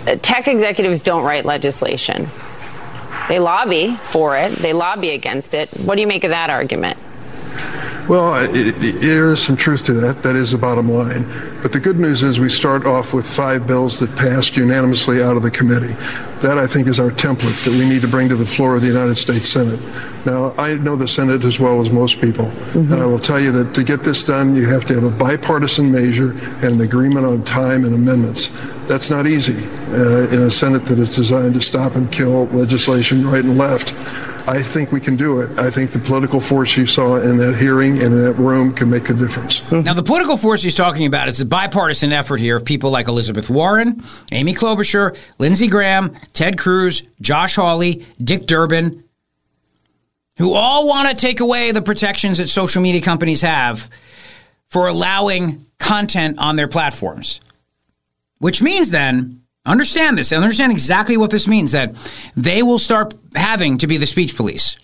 uh, 0.06 0.16
tech 0.16 0.48
executives 0.48 1.02
don't 1.02 1.24
write 1.24 1.46
legislation. 1.46 2.30
They 3.28 3.38
lobby 3.38 3.98
for 4.10 4.36
it. 4.36 4.54
They 4.58 4.74
lobby 4.74 5.12
against 5.12 5.54
it. 5.54 5.70
What 5.80 5.94
do 5.94 6.02
you 6.02 6.06
make 6.06 6.24
of 6.24 6.30
that 6.30 6.50
argument? 6.50 6.98
Well, 8.08 8.34
it, 8.54 8.82
it, 8.82 9.00
there 9.00 9.30
is 9.30 9.40
some 9.40 9.56
truth 9.56 9.84
to 9.84 9.92
that. 9.94 10.24
That 10.24 10.34
is 10.34 10.50
the 10.50 10.58
bottom 10.58 10.90
line. 10.90 11.22
But 11.62 11.72
the 11.72 11.78
good 11.78 12.00
news 12.00 12.22
is 12.24 12.40
we 12.40 12.48
start 12.48 12.84
off 12.84 13.14
with 13.14 13.24
five 13.24 13.66
bills 13.66 14.00
that 14.00 14.14
passed 14.16 14.56
unanimously 14.56 15.22
out 15.22 15.36
of 15.36 15.42
the 15.44 15.50
committee. 15.52 15.94
That, 16.42 16.58
I 16.58 16.66
think, 16.66 16.88
is 16.88 16.98
our 16.98 17.10
template 17.10 17.64
that 17.64 17.70
we 17.70 17.88
need 17.88 18.02
to 18.02 18.08
bring 18.08 18.28
to 18.28 18.34
the 18.34 18.44
floor 18.44 18.74
of 18.74 18.82
the 18.82 18.88
United 18.88 19.16
States 19.16 19.48
Senate. 19.48 19.80
Now, 20.26 20.52
I 20.58 20.74
know 20.74 20.96
the 20.96 21.06
Senate 21.06 21.44
as 21.44 21.60
well 21.60 21.80
as 21.80 21.90
most 21.90 22.20
people. 22.20 22.46
Mm-hmm. 22.46 22.92
And 22.92 23.02
I 23.02 23.06
will 23.06 23.20
tell 23.20 23.40
you 23.40 23.52
that 23.52 23.74
to 23.74 23.84
get 23.84 24.02
this 24.02 24.24
done, 24.24 24.56
you 24.56 24.68
have 24.68 24.84
to 24.86 24.94
have 24.94 25.04
a 25.04 25.10
bipartisan 25.10 25.90
measure 25.90 26.32
and 26.32 26.74
an 26.74 26.80
agreement 26.80 27.26
on 27.26 27.44
time 27.44 27.84
and 27.84 27.94
amendments. 27.94 28.50
That's 28.86 29.08
not 29.08 29.26
easy 29.26 29.66
uh, 29.92 30.28
in 30.28 30.42
a 30.42 30.50
Senate 30.50 30.84
that 30.86 30.98
is 30.98 31.14
designed 31.14 31.54
to 31.54 31.60
stop 31.60 31.94
and 31.94 32.10
kill 32.10 32.46
legislation 32.46 33.26
right 33.26 33.44
and 33.44 33.56
left. 33.56 33.94
I 34.48 34.60
think 34.60 34.90
we 34.90 35.00
can 35.00 35.14
do 35.14 35.40
it. 35.40 35.56
I 35.56 35.70
think 35.70 35.92
the 35.92 36.00
political 36.00 36.40
force 36.40 36.76
you 36.76 36.84
saw 36.84 37.16
in 37.16 37.36
that 37.38 37.56
hearing 37.56 38.02
and 38.02 38.12
in 38.12 38.24
that 38.24 38.34
room 38.34 38.74
can 38.74 38.90
make 38.90 39.08
a 39.08 39.14
difference. 39.14 39.62
Now, 39.70 39.94
the 39.94 40.02
political 40.02 40.36
force 40.36 40.64
he's 40.64 40.74
talking 40.74 41.06
about 41.06 41.28
is 41.28 41.40
a 41.40 41.46
bipartisan 41.46 42.12
effort 42.12 42.38
here 42.38 42.56
of 42.56 42.64
people 42.64 42.90
like 42.90 43.06
Elizabeth 43.06 43.48
Warren, 43.48 44.02
Amy 44.32 44.52
Klobuchar, 44.52 45.16
Lindsey 45.38 45.68
Graham, 45.68 46.16
Ted 46.32 46.58
Cruz, 46.58 47.02
Josh 47.20 47.56
Hawley, 47.56 48.06
Dick 48.22 48.46
Durbin, 48.46 49.04
who 50.38 50.54
all 50.54 50.88
want 50.88 51.08
to 51.08 51.14
take 51.14 51.40
away 51.40 51.72
the 51.72 51.82
protections 51.82 52.38
that 52.38 52.48
social 52.48 52.82
media 52.82 53.00
companies 53.00 53.42
have 53.42 53.90
for 54.68 54.88
allowing 54.88 55.66
content 55.78 56.38
on 56.38 56.56
their 56.56 56.68
platforms. 56.68 57.40
Which 58.38 58.62
means 58.62 58.90
then 58.90 59.42
Understand 59.64 60.18
this 60.18 60.32
and 60.32 60.42
understand 60.42 60.72
exactly 60.72 61.16
what 61.16 61.30
this 61.30 61.46
means 61.46 61.72
that 61.72 61.94
they 62.36 62.62
will 62.64 62.80
start 62.80 63.14
having 63.36 63.78
to 63.78 63.86
be 63.86 63.96
the 63.96 64.06
speech 64.06 64.36
police. 64.36 64.76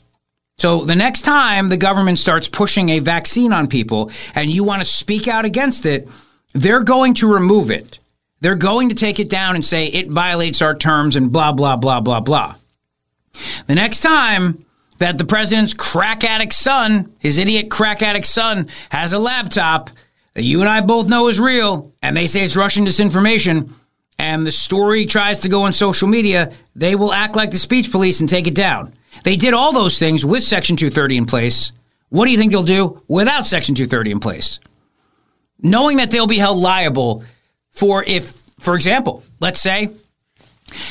So 0.57 0.85
the 0.85 0.95
next 0.95 1.23
time 1.23 1.69
the 1.69 1.77
government 1.77 2.19
starts 2.19 2.49
pushing 2.49 2.91
a 2.91 3.01
vaccine 3.01 3.53
on 3.53 3.67
people 3.67 4.11
and 4.37 4.51
you 4.51 4.63
want 4.63 4.81
to 4.83 4.87
speak 4.87 5.27
out 5.27 5.45
against 5.45 5.85
it, 5.85 6.09
they're 6.53 6.85
going 6.85 7.15
to 7.15 7.33
remove 7.33 7.71
it. 7.73 7.99
They're 8.41 8.55
going 8.55 8.89
to 8.91 8.95
take 8.95 9.19
it 9.19 9.29
down 9.29 9.55
and 9.55 9.65
say 9.65 9.87
it 9.87 10.09
violates 10.09 10.63
our 10.63 10.75
terms 10.75 11.17
and 11.17 11.33
blah, 11.33 11.53
blah, 11.53 11.77
blah, 11.77 12.01
blah, 12.01 12.21
blah. 12.21 12.55
The 13.67 13.75
next 13.75 14.01
time 14.01 14.65
that 14.99 15.19
the 15.19 15.25
president's 15.25 15.75
crack 15.75 16.25
addict 16.25 16.53
son, 16.53 17.13
his 17.21 17.39
idiot 17.39 17.71
crack 17.71 18.03
addict 18.03 18.27
son, 18.27 18.69
has 18.91 19.13
a 19.13 19.19
laptop 19.19 19.91
that 20.35 20.43
you 20.43 20.61
and 20.61 20.69
I 20.69 20.81
both 20.81 21.09
know 21.09 21.29
is 21.29 21.41
real 21.41 21.93
and 22.03 22.17
they 22.17 22.27
say 22.27 22.45
it's 22.45 22.57
Russian 22.57 22.85
disinformation, 22.85 23.71
and 24.19 24.47
the 24.47 24.53
story 24.53 25.07
tries 25.07 25.41
to 25.41 25.49
go 25.49 25.63
on 25.63 25.73
social 25.73 26.09
media, 26.09 26.53
they 26.75 26.97
will 26.97 27.13
act 27.13 27.37
like 27.37 27.53
the 27.53 27.57
speech 27.57 27.91
police 27.91 28.21
and 28.21 28.29
take 28.29 28.49
it 28.49 28.55
down. 28.55 28.93
They 29.23 29.37
did 29.37 29.55
all 29.55 29.73
those 29.73 29.99
things 29.99 30.25
with 30.25 30.43
Section 30.43 30.77
230 30.77 31.17
in 31.17 31.27
place. 31.27 31.73
What 32.09 32.25
do 32.25 32.33
you 32.33 32.39
think 32.39 32.51
they'll 32.51 32.63
do 32.63 33.03
without 33.07 33.47
Section 33.47 33.75
230 33.75 34.13
in 34.13 34.21
place? 34.21 34.59
Knowing 35.61 35.99
that 35.99 36.11
they'll 36.11 36.27
be 36.27 36.39
held 36.39 36.59
liable 36.59 37.23
for 37.79 38.05
if 38.05 38.35
For 38.59 38.75
example, 38.75 39.23
let's 39.41 39.61
say 39.61 39.91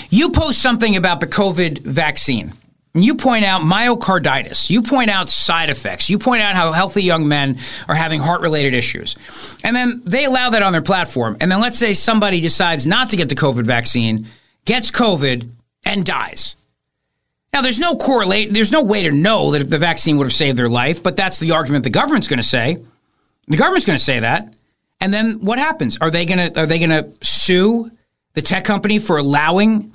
you 0.10 0.30
post 0.32 0.62
something 0.62 0.96
about 0.96 1.20
the 1.20 1.28
COVID 1.28 1.80
vaccine. 1.80 2.54
And 2.94 3.06
you 3.06 3.14
point 3.14 3.46
out 3.46 3.62
myocarditis. 3.62 4.72
You 4.72 4.82
point 4.82 5.12
out 5.12 5.30
side 5.30 5.70
effects. 5.70 6.10
You 6.10 6.18
point 6.18 6.42
out 6.42 6.56
how 6.56 6.72
healthy 6.72 7.04
young 7.04 7.28
men 7.28 7.60
are 7.88 7.94
having 7.94 8.20
heart 8.20 8.42
related 8.42 8.74
issues. 8.74 9.16
And 9.64 9.76
then 9.76 10.02
they 10.04 10.26
allow 10.26 10.50
that 10.50 10.64
on 10.64 10.72
their 10.72 10.82
platform. 10.82 11.38
And 11.40 11.52
then 11.52 11.60
let's 11.60 11.78
say 11.78 11.94
somebody 11.94 12.42
decides 12.42 12.88
not 12.88 13.10
to 13.10 13.18
get 13.18 13.30
the 13.30 13.36
COVID 13.36 13.66
vaccine, 13.66 14.26
gets 14.66 14.90
COVID, 14.90 15.48
and 15.86 16.06
dies. 16.06 16.56
Now, 17.54 17.62
there's 17.62 17.80
no 17.80 17.96
correlate. 17.98 18.52
There's 18.52 18.72
no 18.72 18.82
way 18.82 19.04
to 19.04 19.12
know 19.12 19.52
that 19.52 19.62
if 19.62 19.70
the 19.70 19.78
vaccine 19.78 20.18
would 20.18 20.26
have 20.26 20.34
saved 20.34 20.58
their 20.58 20.70
life, 20.70 21.04
but 21.04 21.16
that's 21.16 21.38
the 21.38 21.52
argument 21.52 21.84
the 21.84 21.92
government's 21.92 22.28
going 22.28 22.40
to 22.40 22.44
say. 22.44 22.78
The 23.48 23.58
government's 23.58 23.86
going 23.86 23.98
to 23.98 24.04
say 24.04 24.22
that, 24.22 24.54
and 25.00 25.14
then 25.14 25.42
what 25.42 25.60
happens? 25.60 25.98
Are 25.98 26.10
they 26.10 26.26
to 26.26 26.60
are 26.60 26.66
they 26.66 26.80
to 26.80 27.12
sue 27.22 27.92
the 28.34 28.42
tech 28.42 28.64
company 28.64 29.00
for 29.00 29.18
allowing 29.18 29.94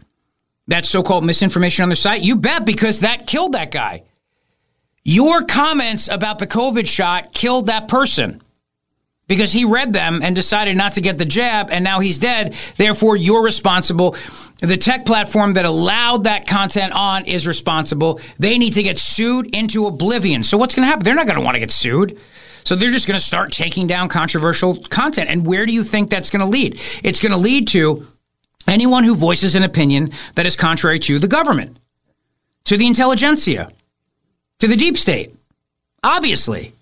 that 0.69 0.87
so-called 0.87 1.25
misinformation 1.25 1.83
on 1.83 1.89
their 1.89 1.97
site? 1.97 2.23
You 2.23 2.37
bet, 2.37 2.65
because 2.65 3.01
that 3.01 3.27
killed 3.27 3.53
that 3.53 3.71
guy. 3.71 4.05
Your 5.05 5.43
comments 5.43 6.09
about 6.09 6.39
the 6.39 6.47
COVID 6.47 6.87
shot 6.87 7.33
killed 7.33 7.67
that 7.67 7.89
person 7.89 8.41
because 9.27 9.53
he 9.53 9.65
read 9.65 9.93
them 9.93 10.21
and 10.23 10.37
decided 10.37 10.77
not 10.77 10.93
to 10.93 11.01
get 11.01 11.19
the 11.19 11.25
jab 11.25 11.71
and 11.71 11.83
now 11.83 12.01
he's 12.01 12.19
dead. 12.19 12.55
Therefore, 12.77 13.17
you're 13.17 13.43
responsible. 13.43 14.15
The 14.61 14.77
tech 14.77 15.07
platform 15.07 15.55
that 15.55 15.65
allowed 15.65 16.25
that 16.25 16.47
content 16.47 16.93
on 16.93 17.25
is 17.25 17.47
responsible. 17.47 18.21
They 18.39 18.59
need 18.59 18.75
to 18.75 18.83
get 18.83 18.99
sued 18.99 19.53
into 19.55 19.87
oblivion. 19.87 20.45
So, 20.45 20.57
what's 20.57 20.75
going 20.75 20.85
to 20.85 20.89
happen? 20.89 21.05
They're 21.05 21.15
not 21.15 21.27
going 21.27 21.39
to 21.39 21.45
want 21.45 21.55
to 21.55 21.61
get 21.61 21.71
sued. 21.73 22.21
So, 22.65 22.75
they're 22.75 22.91
just 22.91 23.07
going 23.07 23.19
to 23.19 23.25
start 23.25 23.53
taking 23.53 23.87
down 23.87 24.09
controversial 24.09 24.77
content. 24.85 25.31
And 25.31 25.47
where 25.47 25.67
do 25.67 25.73
you 25.73 25.83
think 25.83 26.11
that's 26.11 26.31
going 26.31 26.41
to 26.41 26.47
lead? 26.47 26.81
It's 27.03 27.21
going 27.21 27.33
to 27.33 27.39
lead 27.39 27.69
to 27.69 28.07
anyone 28.67 29.05
who 29.05 29.15
voices 29.15 29.55
an 29.55 29.63
opinion 29.63 30.13
that 30.37 30.47
is 30.47 30.57
contrary 30.57 30.99
to 31.01 31.19
the 31.19 31.29
government, 31.29 31.79
to 32.65 32.77
the 32.77 32.87
intelligentsia, 32.87 33.71
to 34.61 34.69
the 34.69 34.77
deep 34.77 34.97
state. 34.97 35.35
Obviously. 36.03 36.73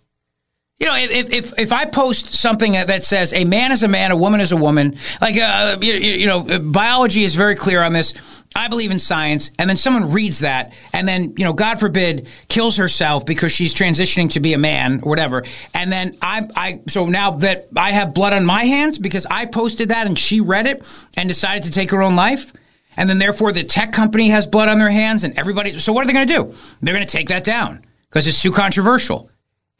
You 0.80 0.86
know, 0.86 0.96
if, 0.96 1.30
if, 1.30 1.58
if 1.58 1.72
I 1.72 1.84
post 1.84 2.32
something 2.32 2.72
that 2.72 3.04
says 3.04 3.34
a 3.34 3.44
man 3.44 3.70
is 3.70 3.82
a 3.82 3.88
man, 3.88 4.12
a 4.12 4.16
woman 4.16 4.40
is 4.40 4.50
a 4.50 4.56
woman, 4.56 4.96
like, 5.20 5.36
uh, 5.36 5.76
you, 5.78 5.92
you 5.92 6.26
know, 6.26 6.58
biology 6.58 7.22
is 7.22 7.34
very 7.34 7.54
clear 7.54 7.82
on 7.82 7.92
this. 7.92 8.14
I 8.56 8.68
believe 8.68 8.90
in 8.90 8.98
science. 8.98 9.50
And 9.58 9.68
then 9.68 9.76
someone 9.76 10.10
reads 10.10 10.40
that 10.40 10.72
and 10.94 11.06
then, 11.06 11.34
you 11.36 11.44
know, 11.44 11.52
God 11.52 11.78
forbid, 11.78 12.28
kills 12.48 12.78
herself 12.78 13.26
because 13.26 13.52
she's 13.52 13.74
transitioning 13.74 14.30
to 14.30 14.40
be 14.40 14.54
a 14.54 14.58
man 14.58 15.00
or 15.02 15.10
whatever. 15.10 15.44
And 15.74 15.92
then 15.92 16.16
I, 16.22 16.48
I, 16.56 16.80
so 16.88 17.04
now 17.04 17.32
that 17.32 17.68
I 17.76 17.92
have 17.92 18.14
blood 18.14 18.32
on 18.32 18.46
my 18.46 18.64
hands 18.64 18.98
because 18.98 19.26
I 19.30 19.44
posted 19.44 19.90
that 19.90 20.06
and 20.06 20.18
she 20.18 20.40
read 20.40 20.64
it 20.64 20.82
and 21.14 21.28
decided 21.28 21.64
to 21.64 21.72
take 21.72 21.90
her 21.90 22.00
own 22.00 22.16
life. 22.16 22.54
And 22.96 23.08
then 23.08 23.18
therefore 23.18 23.52
the 23.52 23.64
tech 23.64 23.92
company 23.92 24.30
has 24.30 24.46
blood 24.46 24.70
on 24.70 24.78
their 24.78 24.90
hands 24.90 25.24
and 25.24 25.38
everybody. 25.38 25.78
So 25.78 25.92
what 25.92 26.04
are 26.04 26.06
they 26.06 26.14
going 26.14 26.26
to 26.26 26.34
do? 26.34 26.54
They're 26.80 26.94
going 26.94 27.06
to 27.06 27.12
take 27.12 27.28
that 27.28 27.44
down 27.44 27.84
because 28.08 28.26
it's 28.26 28.40
too 28.42 28.50
controversial 28.50 29.30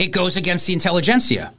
it 0.00 0.12
goes 0.12 0.36
against 0.36 0.66
the 0.66 0.72
intelligentsia. 0.72 1.52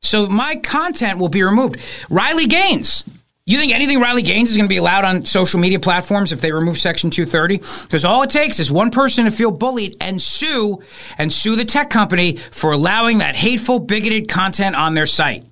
So 0.00 0.26
my 0.26 0.56
content 0.56 1.18
will 1.18 1.28
be 1.28 1.42
removed. 1.42 1.80
Riley 2.08 2.46
Gaines. 2.46 3.04
You 3.44 3.58
think 3.58 3.72
anything 3.72 4.00
Riley 4.00 4.22
Gaines 4.22 4.50
is 4.50 4.56
going 4.56 4.66
to 4.66 4.72
be 4.72 4.76
allowed 4.78 5.04
on 5.04 5.24
social 5.24 5.60
media 5.60 5.78
platforms 5.78 6.32
if 6.32 6.40
they 6.40 6.52
remove 6.52 6.78
Section 6.78 7.10
230? 7.10 7.58
Because 7.82 8.04
all 8.04 8.22
it 8.22 8.30
takes 8.30 8.58
is 8.58 8.70
one 8.70 8.90
person 8.90 9.24
to 9.26 9.30
feel 9.30 9.50
bullied 9.50 9.96
and 10.00 10.20
sue 10.20 10.82
and 11.16 11.32
sue 11.32 11.56
the 11.56 11.64
tech 11.64 11.88
company 11.88 12.36
for 12.36 12.72
allowing 12.72 13.18
that 13.18 13.36
hateful, 13.36 13.78
bigoted 13.78 14.28
content 14.28 14.76
on 14.76 14.94
their 14.94 15.06
site. 15.06 15.44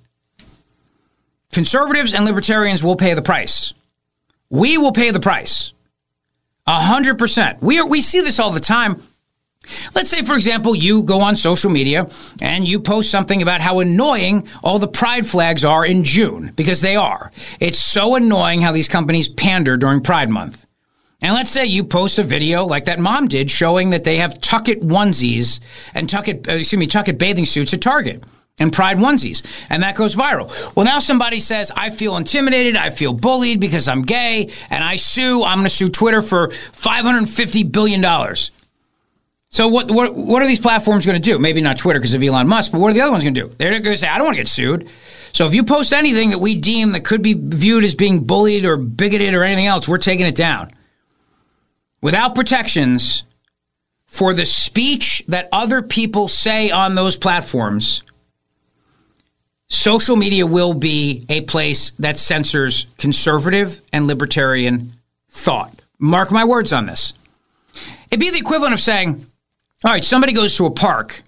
Conservatives 1.51 2.13
and 2.13 2.25
libertarians 2.25 2.83
will 2.83 2.95
pay 2.95 3.13
the 3.13 3.21
price. 3.21 3.73
We 4.49 4.77
will 4.77 4.91
pay 4.91 5.11
the 5.11 5.19
price. 5.19 5.73
A 6.67 6.79
hundred 6.79 7.17
percent. 7.17 7.61
We 7.61 7.81
we 7.81 8.01
see 8.01 8.21
this 8.21 8.39
all 8.39 8.51
the 8.51 8.59
time. 8.59 9.01
Let's 9.95 10.09
say, 10.09 10.23
for 10.23 10.35
example, 10.35 10.75
you 10.75 11.03
go 11.03 11.21
on 11.21 11.35
social 11.35 11.69
media 11.69 12.09
and 12.41 12.67
you 12.67 12.79
post 12.79 13.11
something 13.11 13.41
about 13.41 13.61
how 13.61 13.79
annoying 13.79 14.47
all 14.63 14.79
the 14.79 14.87
pride 14.87 15.25
flags 15.25 15.65
are 15.65 15.85
in 15.85 16.03
June, 16.03 16.53
because 16.55 16.81
they 16.81 16.95
are. 16.95 17.31
It's 17.59 17.79
so 17.79 18.15
annoying 18.15 18.61
how 18.61 18.71
these 18.71 18.87
companies 18.87 19.27
pander 19.27 19.77
during 19.77 20.01
Pride 20.01 20.29
Month. 20.29 20.65
And 21.21 21.33
let's 21.33 21.49
say 21.49 21.65
you 21.65 21.83
post 21.83 22.19
a 22.19 22.23
video 22.23 22.65
like 22.65 22.85
that 22.85 22.99
mom 22.99 23.27
did 23.27 23.49
showing 23.49 23.89
that 23.89 24.03
they 24.03 24.17
have 24.17 24.39
tuck 24.39 24.69
it 24.69 24.81
onesies 24.81 25.59
and 25.95 26.07
tuck 26.07 26.27
it, 26.27 26.47
uh, 26.47 26.53
excuse 26.53 26.79
me, 26.79 26.85
tuck 26.85 27.07
it 27.07 27.17
bathing 27.17 27.45
suits 27.45 27.73
at 27.73 27.81
Target 27.81 28.23
and 28.59 28.71
pride 28.71 28.97
onesies. 28.97 29.43
And 29.69 29.81
that 29.83 29.95
goes 29.95 30.15
viral. 30.15 30.75
Well, 30.75 30.85
now 30.85 30.99
somebody 30.99 31.39
says, 31.39 31.71
I 31.75 31.89
feel 31.89 32.17
intimidated, 32.17 32.75
I 32.75 32.91
feel 32.91 33.13
bullied 33.13 33.59
because 33.59 33.87
I'm 33.87 34.03
gay, 34.03 34.49
and 34.69 34.83
I 34.83 34.95
sue, 34.95 35.43
I'm 35.43 35.57
going 35.57 35.65
to 35.65 35.69
sue 35.69 35.89
Twitter 35.89 36.21
for 36.21 36.49
$550 36.49 37.71
billion. 37.71 38.01
So 39.57 39.67
what, 39.67 39.89
what 39.89 40.13
what 40.13 40.43
are 40.43 40.47
these 40.47 40.59
platforms 40.59 41.03
going 41.03 41.19
to 41.19 41.31
do? 41.31 41.39
Maybe 41.39 41.61
not 41.61 41.79
Twitter 41.79 41.97
because 41.97 42.13
of 42.13 42.21
Elon 42.21 42.47
Musk, 42.47 42.71
but 42.71 42.79
what 42.79 42.91
are 42.91 42.93
the 42.93 43.01
other 43.01 43.09
ones 43.09 43.23
going 43.23 43.33
to 43.33 43.41
do? 43.41 43.55
They're 43.57 43.71
going 43.71 43.85
to 43.85 43.97
say, 43.97 44.07
I 44.07 44.19
don't 44.19 44.25
want 44.25 44.35
to 44.35 44.41
get 44.41 44.47
sued. 44.47 44.87
So 45.33 45.47
if 45.47 45.55
you 45.55 45.63
post 45.63 45.93
anything 45.93 46.29
that 46.29 46.37
we 46.37 46.53
deem 46.53 46.91
that 46.91 47.03
could 47.03 47.23
be 47.23 47.33
viewed 47.33 47.83
as 47.83 47.95
being 47.95 48.23
bullied 48.25 48.65
or 48.65 48.77
bigoted 48.77 49.33
or 49.33 49.41
anything 49.41 49.65
else, 49.65 49.87
we're 49.87 49.97
taking 49.97 50.27
it 50.27 50.35
down. 50.35 50.69
Without 52.03 52.35
protections 52.35 53.23
for 54.05 54.31
the 54.31 54.45
speech 54.45 55.23
that 55.27 55.49
other 55.51 55.81
people 55.81 56.27
say 56.27 56.69
on 56.69 56.93
those 56.93 57.17
platforms, 57.17 58.03
social 59.69 60.15
media 60.15 60.45
will 60.45 60.75
be 60.75 61.25
a 61.29 61.41
place 61.41 61.93
that 61.97 62.19
censors 62.19 62.85
conservative 62.99 63.81
and 63.91 64.05
libertarian 64.05 64.93
thought. 65.31 65.81
Mark 65.97 66.29
my 66.29 66.45
words 66.45 66.71
on 66.71 66.85
this. 66.85 67.13
It'd 68.11 68.19
be 68.19 68.29
the 68.29 68.37
equivalent 68.37 68.75
of 68.75 68.79
saying, 68.79 69.25
all 69.83 69.91
right, 69.91 70.03
somebody 70.03 70.33
goes 70.33 70.57
to 70.57 70.65
a 70.65 70.71
park 70.71 71.21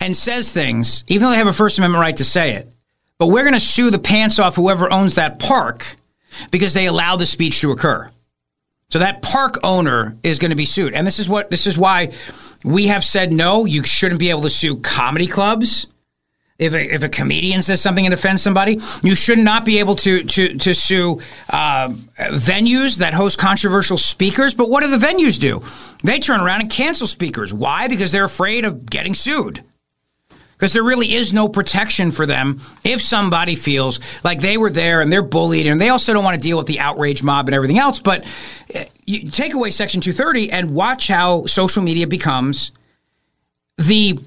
and 0.00 0.16
says 0.16 0.52
things, 0.52 1.04
even 1.06 1.24
though 1.24 1.30
they 1.30 1.36
have 1.36 1.46
a 1.46 1.52
First 1.52 1.78
Amendment 1.78 2.00
right 2.00 2.16
to 2.16 2.24
say 2.24 2.54
it, 2.54 2.72
but 3.18 3.28
we're 3.28 3.42
going 3.42 3.54
to 3.54 3.60
sue 3.60 3.90
the 3.90 3.98
pants 3.98 4.38
off 4.38 4.56
whoever 4.56 4.92
owns 4.92 5.14
that 5.14 5.38
park 5.38 5.96
because 6.50 6.74
they 6.74 6.86
allow 6.86 7.16
the 7.16 7.26
speech 7.26 7.60
to 7.60 7.72
occur. 7.72 8.10
So 8.90 9.00
that 9.00 9.22
park 9.22 9.58
owner 9.62 10.16
is 10.22 10.38
going 10.38 10.50
to 10.50 10.56
be 10.56 10.64
sued. 10.64 10.94
And 10.94 11.06
this 11.06 11.18
is 11.18 11.28
what 11.28 11.50
this 11.50 11.66
is 11.66 11.76
why 11.76 12.12
we 12.64 12.86
have 12.86 13.04
said 13.04 13.32
no, 13.32 13.66
you 13.66 13.82
shouldn't 13.82 14.18
be 14.18 14.30
able 14.30 14.42
to 14.42 14.50
sue 14.50 14.76
comedy 14.76 15.26
clubs 15.26 15.86
if 16.58 16.74
a, 16.74 16.94
if 16.94 17.02
a 17.04 17.08
comedian 17.08 17.62
says 17.62 17.80
something 17.80 18.04
and 18.04 18.12
offends 18.12 18.42
somebody, 18.42 18.80
you 19.02 19.14
should 19.14 19.38
not 19.38 19.64
be 19.64 19.78
able 19.78 19.94
to 19.94 20.24
to 20.24 20.58
to 20.58 20.74
sue 20.74 21.20
uh, 21.50 21.88
venues 22.18 22.98
that 22.98 23.14
host 23.14 23.38
controversial 23.38 23.96
speakers. 23.96 24.54
But 24.54 24.68
what 24.68 24.82
do 24.82 24.90
the 24.90 25.04
venues 25.04 25.38
do? 25.38 25.62
They 26.02 26.18
turn 26.18 26.40
around 26.40 26.62
and 26.62 26.70
cancel 26.70 27.06
speakers. 27.06 27.54
Why? 27.54 27.86
Because 27.86 28.10
they're 28.10 28.24
afraid 28.24 28.64
of 28.64 28.86
getting 28.86 29.14
sued. 29.14 29.62
Because 30.52 30.72
there 30.72 30.82
really 30.82 31.14
is 31.14 31.32
no 31.32 31.48
protection 31.48 32.10
for 32.10 32.26
them 32.26 32.60
if 32.82 33.00
somebody 33.00 33.54
feels 33.54 34.00
like 34.24 34.40
they 34.40 34.56
were 34.56 34.70
there 34.70 35.00
and 35.00 35.12
they're 35.12 35.22
bullied, 35.22 35.68
and 35.68 35.80
they 35.80 35.90
also 35.90 36.12
don't 36.12 36.24
want 36.24 36.34
to 36.34 36.40
deal 36.40 36.58
with 36.58 36.66
the 36.66 36.80
outrage 36.80 37.22
mob 37.22 37.46
and 37.46 37.54
everything 37.54 37.78
else. 37.78 38.00
But 38.00 38.24
uh, 38.74 38.82
you 39.06 39.30
take 39.30 39.54
away 39.54 39.70
Section 39.70 40.00
230 40.00 40.50
and 40.50 40.74
watch 40.74 41.06
how 41.06 41.46
social 41.46 41.84
media 41.84 42.08
becomes 42.08 42.72
the 43.76 44.18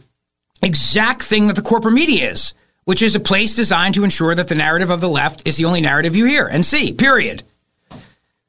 exact 0.61 1.23
thing 1.23 1.47
that 1.47 1.55
the 1.55 1.61
corporate 1.61 1.93
media 1.93 2.31
is, 2.31 2.53
which 2.85 3.01
is 3.01 3.15
a 3.15 3.19
place 3.19 3.55
designed 3.55 3.95
to 3.95 4.03
ensure 4.03 4.35
that 4.35 4.47
the 4.47 4.55
narrative 4.55 4.89
of 4.89 5.01
the 5.01 5.09
left 5.09 5.47
is 5.47 5.57
the 5.57 5.65
only 5.65 5.81
narrative 5.81 6.15
you 6.15 6.25
hear 6.25 6.47
and 6.47 6.65
see, 6.65 6.93
period. 6.93 7.43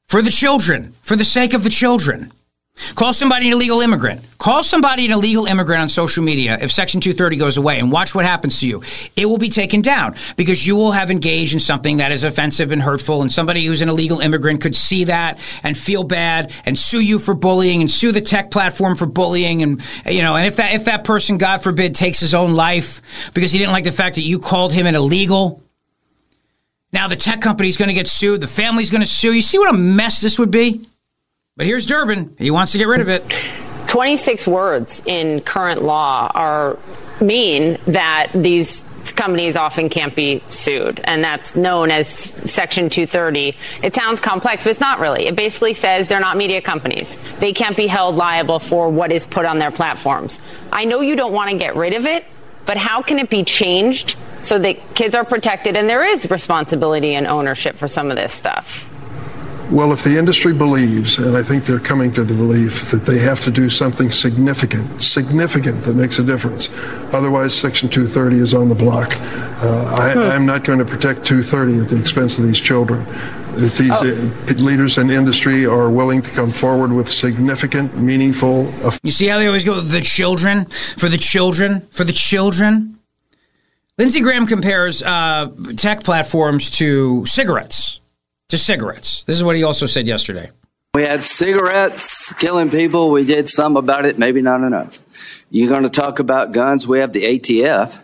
For 0.04 0.22
the 0.22 0.30
children, 0.30 0.94
for 1.02 1.16
the 1.16 1.24
sake 1.24 1.54
of 1.54 1.64
the 1.64 1.70
children. 1.70 2.32
Call 2.94 3.12
somebody 3.12 3.48
an 3.48 3.54
illegal 3.54 3.80
immigrant. 3.80 4.20
Call 4.38 4.64
somebody 4.64 5.04
an 5.04 5.12
illegal 5.12 5.46
immigrant 5.46 5.82
on 5.82 5.88
social 5.88 6.22
media 6.22 6.58
if 6.60 6.72
Section 6.72 7.00
230 7.00 7.36
goes 7.36 7.56
away 7.56 7.78
and 7.78 7.92
watch 7.92 8.14
what 8.14 8.24
happens 8.24 8.60
to 8.60 8.68
you. 8.68 8.82
It 9.16 9.26
will 9.26 9.38
be 9.38 9.48
taken 9.48 9.82
down 9.82 10.14
because 10.36 10.66
you 10.66 10.76
will 10.76 10.92
have 10.92 11.10
engaged 11.10 11.52
in 11.52 11.60
something 11.60 11.98
that 11.98 12.12
is 12.12 12.24
offensive 12.24 12.72
and 12.72 12.82
hurtful. 12.82 13.22
And 13.22 13.32
somebody 13.32 13.64
who's 13.64 13.82
an 13.82 13.88
illegal 13.88 14.20
immigrant 14.20 14.60
could 14.60 14.76
see 14.76 15.04
that 15.04 15.38
and 15.62 15.76
feel 15.76 16.04
bad 16.04 16.52
and 16.64 16.78
sue 16.78 17.00
you 17.00 17.18
for 17.18 17.34
bullying 17.34 17.80
and 17.80 17.90
sue 17.90 18.12
the 18.12 18.20
tech 18.20 18.50
platform 18.50 18.96
for 18.96 19.06
bullying. 19.06 19.62
And, 19.62 19.82
you 20.06 20.22
know, 20.22 20.36
and 20.36 20.46
if 20.46 20.56
that, 20.56 20.74
if 20.74 20.84
that 20.86 21.04
person, 21.04 21.38
God 21.38 21.62
forbid, 21.62 21.94
takes 21.94 22.20
his 22.20 22.34
own 22.34 22.52
life 22.52 23.30
because 23.32 23.52
he 23.52 23.58
didn't 23.58 23.72
like 23.72 23.84
the 23.84 23.92
fact 23.92 24.16
that 24.16 24.22
you 24.22 24.38
called 24.38 24.72
him 24.72 24.86
an 24.86 24.94
illegal, 24.94 25.62
now 26.92 27.08
the 27.08 27.16
tech 27.16 27.40
company 27.40 27.68
is 27.68 27.76
going 27.76 27.88
to 27.88 27.94
get 27.94 28.08
sued. 28.08 28.40
The 28.40 28.46
family's 28.46 28.90
going 28.90 29.02
to 29.02 29.06
sue. 29.06 29.32
You 29.32 29.40
see 29.40 29.58
what 29.58 29.74
a 29.74 29.78
mess 29.78 30.20
this 30.20 30.38
would 30.38 30.50
be? 30.50 30.86
But 31.56 31.66
here's 31.66 31.84
Durbin. 31.84 32.34
He 32.38 32.50
wants 32.50 32.72
to 32.72 32.78
get 32.78 32.88
rid 32.88 33.00
of 33.00 33.08
it. 33.08 33.22
26 33.86 34.46
words 34.46 35.02
in 35.04 35.40
current 35.42 35.82
law 35.82 36.30
are 36.34 36.78
mean 37.20 37.78
that 37.86 38.30
these 38.34 38.84
companies 39.16 39.54
often 39.54 39.90
can't 39.90 40.16
be 40.16 40.42
sued 40.48 41.00
and 41.04 41.22
that's 41.22 41.54
known 41.54 41.90
as 41.90 42.08
section 42.08 42.88
230 42.88 43.54
it 43.82 43.94
sounds 43.94 44.20
complex 44.20 44.62
but 44.64 44.70
it's 44.70 44.80
not 44.80 45.00
really 45.00 45.26
it 45.26 45.36
basically 45.36 45.74
says 45.74 46.08
they're 46.08 46.20
not 46.20 46.36
media 46.36 46.62
companies 46.62 47.18
they 47.40 47.52
can't 47.52 47.76
be 47.76 47.86
held 47.88 48.14
liable 48.14 48.58
for 48.60 48.88
what 48.88 49.12
is 49.12 49.26
put 49.26 49.44
on 49.44 49.58
their 49.58 49.72
platforms 49.72 50.40
i 50.72 50.84
know 50.84 51.00
you 51.00 51.16
don't 51.16 51.32
want 51.32 51.50
to 51.50 51.58
get 51.58 51.74
rid 51.76 51.94
of 51.94 52.06
it 52.06 52.24
but 52.64 52.76
how 52.76 53.02
can 53.02 53.18
it 53.18 53.28
be 53.28 53.42
changed 53.42 54.16
so 54.40 54.58
that 54.58 54.94
kids 54.94 55.14
are 55.14 55.24
protected 55.24 55.76
and 55.76 55.88
there 55.88 56.04
is 56.04 56.30
responsibility 56.30 57.14
and 57.14 57.26
ownership 57.26 57.76
for 57.76 57.88
some 57.88 58.10
of 58.10 58.16
this 58.16 58.32
stuff? 58.32 58.86
Well, 59.72 59.90
if 59.94 60.04
the 60.04 60.18
industry 60.18 60.52
believes, 60.52 61.16
and 61.16 61.34
I 61.34 61.42
think 61.42 61.64
they're 61.64 61.78
coming 61.80 62.12
to 62.12 62.24
the 62.24 62.34
belief 62.34 62.90
that 62.90 63.06
they 63.06 63.18
have 63.20 63.40
to 63.40 63.50
do 63.50 63.70
something 63.70 64.10
significant, 64.10 65.02
significant 65.02 65.82
that 65.84 65.96
makes 65.96 66.18
a 66.18 66.22
difference. 66.22 66.68
Otherwise, 67.14 67.54
Section 67.58 67.88
230 67.88 68.36
is 68.36 68.52
on 68.52 68.68
the 68.68 68.74
block. 68.74 69.16
Uh, 69.18 69.94
I. 69.96 70.12
I'm 70.34 70.44
not 70.44 70.64
going 70.64 70.78
to 70.78 70.84
protect 70.84 71.24
230 71.24 71.78
at 71.84 71.88
the 71.88 71.98
expense 71.98 72.38
of 72.38 72.44
these 72.44 72.60
children. 72.60 73.06
If 73.54 73.78
these 73.78 73.90
Oh. 73.92 74.30
uh, 74.46 74.52
leaders 74.62 74.98
in 74.98 75.08
industry 75.08 75.64
are 75.64 75.88
willing 75.88 76.20
to 76.20 76.30
come 76.30 76.50
forward 76.50 76.92
with 76.92 77.08
significant, 77.08 77.96
meaningful, 77.98 78.70
You 79.02 79.10
see 79.10 79.26
how 79.28 79.38
they 79.38 79.46
always 79.46 79.64
go, 79.64 79.80
the 79.80 80.02
children, 80.02 80.66
for 80.98 81.08
the 81.08 81.16
children, 81.18 81.80
for 81.90 82.04
the 82.04 82.12
children? 82.12 82.98
Lindsey 83.96 84.20
Graham 84.20 84.46
compares 84.46 85.02
uh, 85.02 85.48
tech 85.78 86.04
platforms 86.04 86.70
to 86.72 87.24
cigarettes. 87.24 88.00
To 88.52 88.58
cigarettes. 88.58 89.22
This 89.22 89.34
is 89.34 89.42
what 89.42 89.56
he 89.56 89.62
also 89.62 89.86
said 89.86 90.06
yesterday. 90.06 90.50
We 90.92 91.04
had 91.04 91.24
cigarettes 91.24 92.34
killing 92.34 92.68
people. 92.68 93.10
We 93.10 93.24
did 93.24 93.48
some 93.48 93.78
about 93.78 94.04
it, 94.04 94.18
maybe 94.18 94.42
not 94.42 94.62
enough. 94.62 95.00
You're 95.48 95.70
going 95.70 95.84
to 95.84 95.88
talk 95.88 96.18
about 96.18 96.52
guns? 96.52 96.86
We 96.86 96.98
have 96.98 97.14
the 97.14 97.22
ATF. 97.22 97.98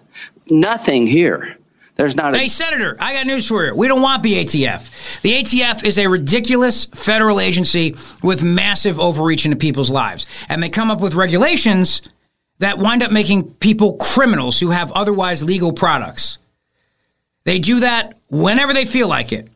Nothing 0.49 1.07
here. 1.07 1.59
There's 1.97 2.17
not 2.17 2.35
a 2.35 2.39
Hey, 2.39 2.49
Senator, 2.49 2.97
I 2.99 3.13
got 3.13 3.27
news 3.27 3.47
for 3.47 3.67
you. 3.67 3.75
We 3.75 3.89
don't 3.89 4.01
want 4.01 4.23
the 4.23 4.43
ATF. 4.43 5.21
The 5.21 5.33
ATF 5.33 5.85
is 5.85 5.99
a 5.99 6.07
ridiculous 6.07 6.87
federal 6.87 7.41
agency 7.41 7.95
with 8.23 8.43
massive 8.43 8.99
overreach 8.99 9.45
into 9.45 9.59
people's 9.59 9.91
lives. 9.91 10.25
And 10.49 10.63
they 10.63 10.71
come 10.71 10.91
up 10.91 11.03
with 11.03 11.13
regulations 11.13 12.01
that 12.61 12.79
wind 12.79 13.03
up 13.03 13.13
making 13.13 13.53
people 13.57 13.99
criminals 13.99 14.59
who 14.59 14.71
have 14.71 14.93
otherwise 14.93 15.43
legal 15.43 15.75
products. 15.75 16.39
They 17.45 17.59
do 17.59 17.81
that 17.81 18.17
whenever 18.31 18.73
they 18.73 18.87
feel 18.87 19.09
like 19.09 19.31
it. 19.31 19.51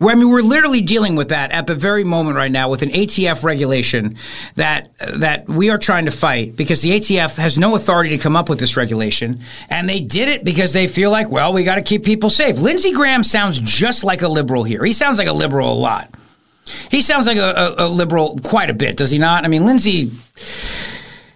I 0.00 0.14
mean, 0.14 0.28
we're 0.28 0.42
literally 0.42 0.80
dealing 0.80 1.16
with 1.16 1.30
that 1.30 1.50
at 1.50 1.66
the 1.66 1.74
very 1.74 2.04
moment 2.04 2.36
right 2.36 2.52
now 2.52 2.68
with 2.68 2.82
an 2.82 2.90
ATF 2.90 3.42
regulation 3.42 4.16
that 4.54 4.90
that 4.98 5.48
we 5.48 5.70
are 5.70 5.78
trying 5.78 6.04
to 6.04 6.12
fight 6.12 6.54
because 6.54 6.82
the 6.82 6.90
ATF 6.90 7.36
has 7.36 7.58
no 7.58 7.74
authority 7.74 8.10
to 8.10 8.18
come 8.18 8.36
up 8.36 8.48
with 8.48 8.60
this 8.60 8.76
regulation, 8.76 9.40
and 9.70 9.88
they 9.88 10.00
did 10.00 10.28
it 10.28 10.44
because 10.44 10.72
they 10.72 10.86
feel 10.86 11.10
like, 11.10 11.30
well, 11.30 11.52
we 11.52 11.64
got 11.64 11.74
to 11.76 11.82
keep 11.82 12.04
people 12.04 12.30
safe. 12.30 12.58
Lindsey 12.58 12.92
Graham 12.92 13.24
sounds 13.24 13.58
just 13.58 14.04
like 14.04 14.22
a 14.22 14.28
liberal 14.28 14.62
here. 14.62 14.84
He 14.84 14.92
sounds 14.92 15.18
like 15.18 15.28
a 15.28 15.32
liberal 15.32 15.72
a 15.72 15.74
lot. 15.74 16.14
He 16.90 17.02
sounds 17.02 17.26
like 17.26 17.38
a, 17.38 17.74
a, 17.78 17.86
a 17.86 17.88
liberal 17.88 18.38
quite 18.44 18.70
a 18.70 18.74
bit, 18.74 18.96
does 18.96 19.10
he 19.10 19.18
not? 19.18 19.44
I 19.44 19.48
mean, 19.48 19.66
Lindsey, 19.66 20.12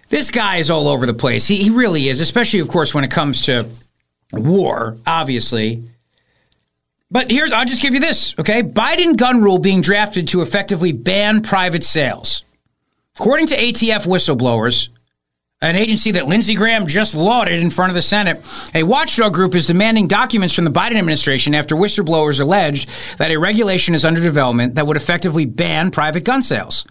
this 0.09 0.31
guy 0.31 0.57
is 0.57 0.69
all 0.69 0.87
over 0.87 1.05
the 1.05 1.13
place. 1.13 1.47
He, 1.47 1.63
he 1.63 1.69
really 1.69 2.07
is, 2.07 2.21
especially, 2.21 2.59
of 2.59 2.67
course, 2.67 2.93
when 2.93 3.03
it 3.03 3.11
comes 3.11 3.45
to 3.45 3.67
war, 4.31 4.97
obviously. 5.05 5.83
But 7.13 7.29
here's, 7.29 7.51
I'll 7.51 7.63
just 7.63 7.83
give 7.83 7.93
you 7.93 7.99
this, 7.99 8.33
okay? 8.39 8.63
Biden 8.63 9.15
gun 9.15 9.43
rule 9.43 9.59
being 9.59 9.81
drafted 9.81 10.27
to 10.29 10.41
effectively 10.41 10.91
ban 10.91 11.43
private 11.43 11.83
sales. 11.83 12.41
According 13.19 13.45
to 13.47 13.55
ATF 13.55 14.07
whistleblowers, 14.07 14.89
an 15.61 15.75
agency 15.75 16.09
that 16.09 16.25
Lindsey 16.25 16.55
Graham 16.55 16.87
just 16.87 17.13
lauded 17.13 17.61
in 17.61 17.69
front 17.69 17.91
of 17.91 17.95
the 17.95 18.01
Senate, 18.01 18.43
a 18.73 18.81
watchdog 18.81 19.31
group 19.31 19.53
is 19.53 19.67
demanding 19.67 20.07
documents 20.07 20.55
from 20.55 20.65
the 20.65 20.71
Biden 20.71 20.95
administration 20.95 21.53
after 21.53 21.75
whistleblowers 21.75 22.41
alleged 22.41 22.89
that 23.19 23.29
a 23.29 23.37
regulation 23.37 23.93
is 23.93 24.03
under 24.03 24.19
development 24.19 24.73
that 24.73 24.87
would 24.87 24.97
effectively 24.97 25.45
ban 25.45 25.91
private 25.91 26.25
gun 26.25 26.41
sales. 26.41 26.83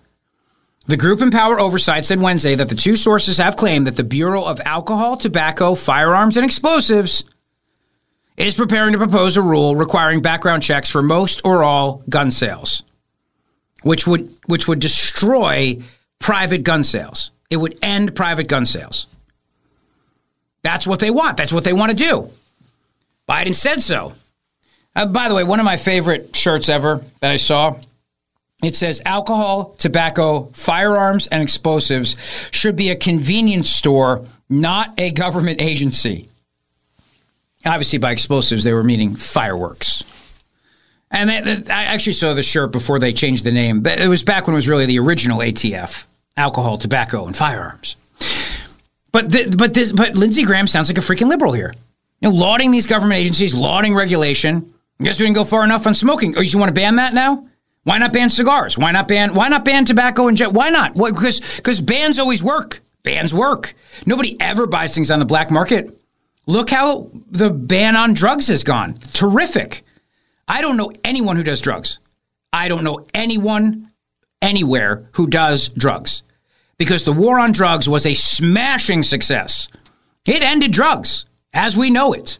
The 0.86 0.96
group 0.96 1.20
Empower 1.20 1.58
Oversight 1.58 2.04
said 2.04 2.20
Wednesday 2.20 2.54
that 2.54 2.68
the 2.68 2.76
two 2.76 2.94
sources 2.94 3.38
have 3.38 3.56
claimed 3.56 3.88
that 3.88 3.96
the 3.96 4.04
Bureau 4.04 4.44
of 4.44 4.60
Alcohol, 4.64 5.16
Tobacco, 5.16 5.74
Firearms, 5.74 6.36
and 6.36 6.46
Explosives 6.46 7.24
is 8.42 8.56
preparing 8.56 8.92
to 8.92 8.98
propose 8.98 9.36
a 9.36 9.42
rule 9.42 9.76
requiring 9.76 10.20
background 10.20 10.62
checks 10.62 10.90
for 10.90 11.00
most 11.00 11.40
or 11.44 11.62
all 11.62 12.02
gun 12.08 12.30
sales, 12.30 12.82
which 13.82 14.06
would 14.06 14.34
which 14.46 14.66
would 14.66 14.80
destroy 14.80 15.78
private 16.18 16.64
gun 16.64 16.82
sales. 16.82 17.30
It 17.50 17.56
would 17.58 17.78
end 17.82 18.16
private 18.16 18.48
gun 18.48 18.66
sales. 18.66 19.06
That's 20.62 20.86
what 20.86 20.98
they 20.98 21.10
want. 21.10 21.36
That's 21.36 21.52
what 21.52 21.64
they 21.64 21.72
want 21.72 21.90
to 21.90 21.96
do. 21.96 22.30
Biden 23.28 23.54
said 23.54 23.80
so. 23.80 24.14
Uh, 24.94 25.06
by 25.06 25.28
the 25.28 25.34
way, 25.34 25.44
one 25.44 25.60
of 25.60 25.64
my 25.64 25.76
favorite 25.76 26.34
shirts 26.34 26.68
ever 26.68 27.02
that 27.20 27.30
I 27.30 27.36
saw. 27.36 27.78
It 28.62 28.76
says 28.76 29.02
alcohol, 29.04 29.74
tobacco, 29.78 30.44
firearms, 30.52 31.26
and 31.26 31.42
explosives 31.42 32.16
should 32.52 32.76
be 32.76 32.90
a 32.90 32.96
convenience 32.96 33.68
store, 33.68 34.24
not 34.48 34.94
a 34.98 35.10
government 35.10 35.60
agency. 35.60 36.28
Obviously, 37.64 37.98
by 37.98 38.10
explosives, 38.12 38.64
they 38.64 38.72
were 38.72 38.82
meaning 38.84 39.14
fireworks. 39.16 40.02
And 41.10 41.28
they, 41.30 41.40
they- 41.40 41.72
I 41.72 41.84
actually 41.84 42.14
saw 42.14 42.34
the 42.34 42.42
shirt 42.42 42.72
before 42.72 42.98
they 42.98 43.12
changed 43.12 43.44
the 43.44 43.52
name. 43.52 43.86
It 43.86 44.08
was 44.08 44.22
back 44.24 44.46
when 44.46 44.54
it 44.54 44.56
was 44.56 44.68
really 44.68 44.86
the 44.86 44.98
original 44.98 45.38
ATF 45.40 46.06
alcohol, 46.36 46.78
tobacco, 46.78 47.26
and 47.26 47.36
firearms. 47.36 47.96
But 49.12 49.30
th- 49.30 49.56
but 49.56 49.74
this 49.74 49.92
but 49.92 50.16
Lindsey 50.16 50.44
Graham 50.44 50.66
sounds 50.66 50.88
like 50.88 50.96
a 50.98 51.02
freaking 51.02 51.28
liberal 51.28 51.52
here. 51.52 51.72
You 52.20 52.30
know, 52.30 52.34
lauding 52.34 52.70
these 52.70 52.86
government 52.86 53.20
agencies, 53.20 53.54
lauding 53.54 53.94
regulation. 53.94 54.72
I 55.00 55.04
guess 55.04 55.18
we 55.18 55.26
didn't 55.26 55.34
go 55.36 55.44
far 55.44 55.64
enough 55.64 55.86
on 55.86 55.94
smoking. 55.94 56.34
Oh, 56.36 56.40
you 56.40 56.58
want 56.58 56.70
to 56.70 56.74
ban 56.74 56.96
that 56.96 57.12
now? 57.12 57.46
Why 57.84 57.98
not 57.98 58.12
ban 58.12 58.30
cigars? 58.30 58.78
Why 58.78 58.92
not 58.92 59.08
ban 59.08 59.34
why 59.34 59.48
not 59.48 59.64
ban 59.64 59.84
tobacco 59.84 60.28
and 60.28 60.36
jet? 60.36 60.52
Why 60.52 60.70
not? 60.70 60.94
Because 60.94 61.40
because 61.56 61.80
bans 61.80 62.18
always 62.18 62.42
work. 62.42 62.80
Bans 63.02 63.34
work. 63.34 63.74
Nobody 64.06 64.40
ever 64.40 64.66
buys 64.66 64.94
things 64.94 65.10
on 65.10 65.18
the 65.18 65.24
black 65.26 65.50
market. 65.50 65.98
Look 66.46 66.70
how 66.70 67.10
the 67.30 67.50
ban 67.50 67.96
on 67.96 68.14
drugs 68.14 68.48
has 68.48 68.64
gone. 68.64 68.94
Terrific. 69.12 69.84
I 70.48 70.60
don't 70.60 70.76
know 70.76 70.92
anyone 71.04 71.36
who 71.36 71.44
does 71.44 71.60
drugs. 71.60 71.98
I 72.52 72.68
don't 72.68 72.84
know 72.84 73.06
anyone 73.14 73.90
anywhere 74.40 75.08
who 75.12 75.28
does 75.28 75.68
drugs 75.68 76.22
because 76.76 77.04
the 77.04 77.12
war 77.12 77.38
on 77.38 77.52
drugs 77.52 77.88
was 77.88 78.04
a 78.04 78.14
smashing 78.14 79.02
success. 79.04 79.68
It 80.26 80.42
ended 80.42 80.72
drugs 80.72 81.24
as 81.54 81.76
we 81.76 81.90
know 81.90 82.12
it. 82.12 82.38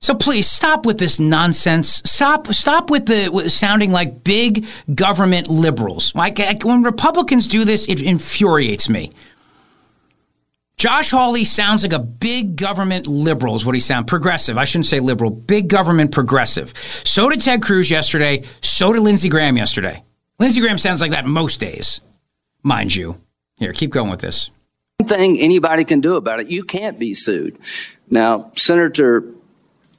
So 0.00 0.14
please 0.14 0.48
stop 0.48 0.84
with 0.84 0.98
this 0.98 1.18
nonsense. 1.18 2.02
Stop 2.04 2.48
stop 2.48 2.90
with 2.90 3.06
the 3.06 3.30
with 3.30 3.50
sounding 3.50 3.92
like 3.92 4.22
big 4.22 4.66
government 4.94 5.48
liberals. 5.48 6.14
Like 6.14 6.38
when 6.62 6.82
Republicans 6.82 7.48
do 7.48 7.64
this, 7.64 7.88
it 7.88 8.00
infuriates 8.00 8.88
me. 8.90 9.10
Josh 10.76 11.10
Hawley 11.10 11.46
sounds 11.46 11.82
like 11.82 11.94
a 11.94 11.98
big 11.98 12.56
government 12.56 13.06
liberal, 13.06 13.56
is 13.56 13.64
what 13.64 13.74
he 13.74 13.80
sounds. 13.80 14.06
Progressive. 14.06 14.58
I 14.58 14.64
shouldn't 14.64 14.84
say 14.84 15.00
liberal. 15.00 15.30
Big 15.30 15.68
government 15.68 16.12
progressive. 16.12 16.74
So 17.02 17.30
did 17.30 17.40
Ted 17.40 17.62
Cruz 17.62 17.90
yesterday. 17.90 18.44
So 18.60 18.92
did 18.92 19.00
Lindsey 19.00 19.30
Graham 19.30 19.56
yesterday. 19.56 20.04
Lindsey 20.38 20.60
Graham 20.60 20.76
sounds 20.76 21.00
like 21.00 21.12
that 21.12 21.24
most 21.24 21.60
days, 21.60 22.02
mind 22.62 22.94
you. 22.94 23.18
Here, 23.56 23.72
keep 23.72 23.90
going 23.90 24.10
with 24.10 24.20
this. 24.20 24.50
thing 25.02 25.40
anybody 25.40 25.84
can 25.84 26.00
do 26.02 26.16
about 26.16 26.40
it. 26.40 26.48
You 26.48 26.62
can't 26.62 26.98
be 26.98 27.14
sued. 27.14 27.56
Now, 28.10 28.52
Senator 28.54 29.24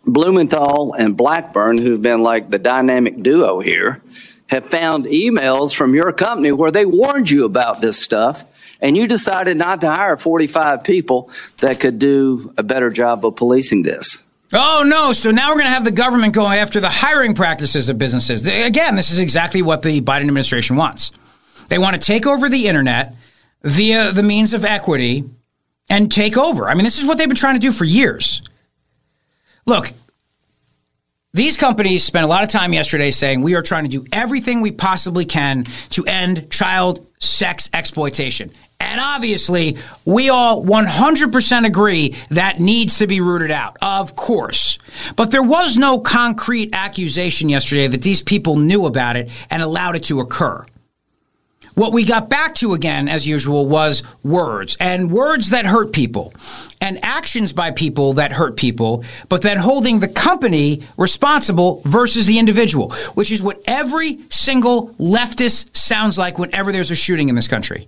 Blumenthal 0.06 0.94
and 0.94 1.18
Blackburn, 1.18 1.80
who've 1.80 2.02
been 2.02 2.22
like 2.22 2.52
the 2.52 2.60
dynamic 2.60 3.24
duo 3.24 3.62
here, 3.62 4.04
have 4.48 4.70
found 4.70 5.06
emails 5.06 5.76
from 5.76 5.96
your 5.96 6.14
company 6.14 6.52
where 6.52 6.72
they 6.72 6.86
warned 6.86 7.32
you 7.32 7.46
about 7.46 7.82
this 7.82 8.00
stuff, 8.02 8.46
and 8.82 8.96
you 8.96 9.08
decided 9.08 9.58
not 9.58 9.82
to 9.82 9.92
hire 9.92 10.18
45 10.18 10.84
people 10.84 11.30
that 11.60 11.80
could 11.80 12.00
do 12.00 12.54
a 12.58 12.64
better 12.64 12.90
job 12.90 13.26
of 13.26 13.36
policing 13.36 13.84
this. 13.84 14.24
Oh 14.54 14.84
no! 14.88 15.12
So 15.12 15.32
now 15.32 15.50
we're 15.50 15.56
going 15.56 15.66
to 15.66 15.72
have 15.72 15.84
the 15.84 15.92
government 15.92 16.34
go 16.34 16.48
after 16.48 16.80
the 16.80 16.90
hiring 16.90 17.34
practices 17.34 17.90
of 17.90 17.98
businesses. 17.98 18.48
Again, 18.48 18.96
this 18.96 19.12
is 19.12 19.20
exactly 19.20 19.62
what 19.62 19.82
the 19.82 20.00
Biden 20.00 20.22
administration 20.22 20.78
wants. 20.78 21.12
They 21.68 21.78
want 21.78 21.96
to 21.96 22.02
take 22.02 22.26
over 22.26 22.48
the 22.48 22.68
internet 22.68 23.16
via 23.64 24.14
the 24.14 24.24
means 24.24 24.54
of 24.54 24.64
equity 24.64 25.26
and 25.90 26.10
take 26.10 26.38
over. 26.38 26.70
I 26.70 26.76
mean, 26.76 26.86
this 26.86 27.00
is 27.00 27.06
what 27.06 27.18
they've 27.18 27.28
been 27.28 27.36
trying 27.36 27.56
to 27.56 27.60
do 27.60 27.72
for 27.72 27.84
years. 27.84 28.42
Look, 29.66 29.92
these 31.34 31.58
companies 31.58 32.04
spent 32.04 32.24
a 32.24 32.28
lot 32.28 32.44
of 32.44 32.50
time 32.50 32.72
yesterday 32.72 33.12
saying 33.12 33.42
we 33.42 33.56
are 33.56 33.62
trying 33.62 33.84
to 33.84 33.90
do 33.90 34.06
everything 34.14 34.62
we 34.62 34.72
possibly 34.72 35.26
can 35.26 35.66
to 35.90 36.06
end 36.06 36.50
child 36.50 37.06
sex 37.20 37.70
exploitation. 37.74 38.52
And 38.88 39.02
obviously, 39.02 39.78
we 40.06 40.30
all 40.30 40.64
100% 40.64 41.66
agree 41.66 42.16
that 42.30 42.60
needs 42.60 43.00
to 43.00 43.08
be 43.08 43.22
rooted 43.22 43.52
out, 43.52 43.78
of 43.82 44.16
course. 44.16 44.80
But 45.16 45.32
there 45.32 45.44
was 45.44 45.78
no 45.78 46.00
concrete 46.00 46.70
accusation 46.74 47.50
yesterday 47.50 47.88
that 47.88 48.02
these 48.02 48.22
people 48.22 48.56
knew 48.56 48.86
about 48.86 49.18
it 49.18 49.30
and 49.52 49.62
allowed 49.62 49.96
it 49.98 50.04
to 50.06 50.22
occur. 50.22 50.66
What 51.76 51.94
we 51.94 52.06
got 52.06 52.28
back 52.28 52.56
to 52.56 52.74
again, 52.74 53.08
as 53.08 53.28
usual, 53.28 53.68
was 53.68 54.02
words 54.24 54.78
and 54.80 55.12
words 55.12 55.52
that 55.52 55.68
hurt 55.68 55.94
people 55.94 56.34
and 56.82 56.98
actions 57.04 57.54
by 57.54 57.70
people 57.70 58.14
that 58.14 58.32
hurt 58.32 58.58
people, 58.58 59.04
but 59.30 59.44
then 59.44 59.58
holding 59.58 60.00
the 60.00 60.08
company 60.08 60.82
responsible 60.98 61.84
versus 61.86 62.26
the 62.26 62.40
individual, 62.40 62.94
which 63.14 63.32
is 63.32 63.44
what 63.44 63.62
every 63.68 64.18
single 64.30 64.88
leftist 64.94 65.76
sounds 65.78 66.18
like 66.18 66.40
whenever 66.40 66.72
there's 66.72 66.90
a 66.90 66.96
shooting 66.96 67.30
in 67.30 67.36
this 67.36 67.48
country. 67.48 67.88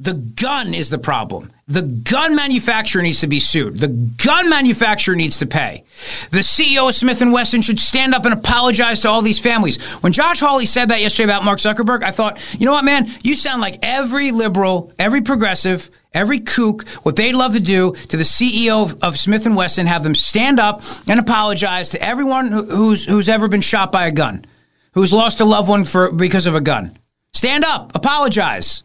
The 0.00 0.14
gun 0.14 0.72
is 0.72 0.88
the 0.88 0.96
problem. 0.96 1.52
The 1.68 1.82
gun 1.82 2.34
manufacturer 2.34 3.02
needs 3.02 3.20
to 3.20 3.26
be 3.26 3.38
sued. 3.38 3.80
The 3.80 3.88
gun 3.88 4.48
manufacturer 4.48 5.14
needs 5.14 5.38
to 5.40 5.46
pay. 5.46 5.84
The 6.30 6.38
CEO 6.38 6.88
of 6.88 6.94
Smith 6.94 7.20
and 7.20 7.34
Wesson 7.34 7.60
should 7.60 7.78
stand 7.78 8.14
up 8.14 8.24
and 8.24 8.32
apologize 8.32 9.02
to 9.02 9.10
all 9.10 9.20
these 9.20 9.38
families. 9.38 9.76
When 10.02 10.14
Josh 10.14 10.40
Hawley 10.40 10.64
said 10.64 10.88
that 10.88 11.02
yesterday 11.02 11.24
about 11.24 11.44
Mark 11.44 11.58
Zuckerberg, 11.58 12.02
I 12.02 12.12
thought, 12.12 12.40
you 12.58 12.64
know 12.64 12.72
what, 12.72 12.86
man? 12.86 13.10
You 13.22 13.34
sound 13.34 13.60
like 13.60 13.78
every 13.82 14.32
liberal, 14.32 14.90
every 14.98 15.20
progressive, 15.20 15.90
every 16.14 16.40
kook. 16.40 16.88
What 17.02 17.16
they'd 17.16 17.34
love 17.34 17.52
to 17.52 17.60
do 17.60 17.92
to 17.92 18.16
the 18.16 18.24
CEO 18.24 18.82
of, 18.82 19.04
of 19.04 19.18
Smith 19.18 19.44
and 19.44 19.54
Wesson, 19.54 19.86
have 19.86 20.02
them 20.02 20.14
stand 20.14 20.58
up 20.58 20.80
and 21.06 21.20
apologize 21.20 21.90
to 21.90 22.02
everyone 22.02 22.46
who, 22.50 22.64
who's 22.64 23.04
who's 23.04 23.28
ever 23.28 23.48
been 23.48 23.60
shot 23.60 23.92
by 23.92 24.06
a 24.06 24.12
gun, 24.12 24.46
who's 24.94 25.12
lost 25.12 25.42
a 25.42 25.44
loved 25.44 25.68
one 25.68 25.84
for 25.84 26.10
because 26.10 26.46
of 26.46 26.54
a 26.54 26.60
gun. 26.62 26.96
Stand 27.34 27.64
up, 27.64 27.92
apologize. 27.94 28.82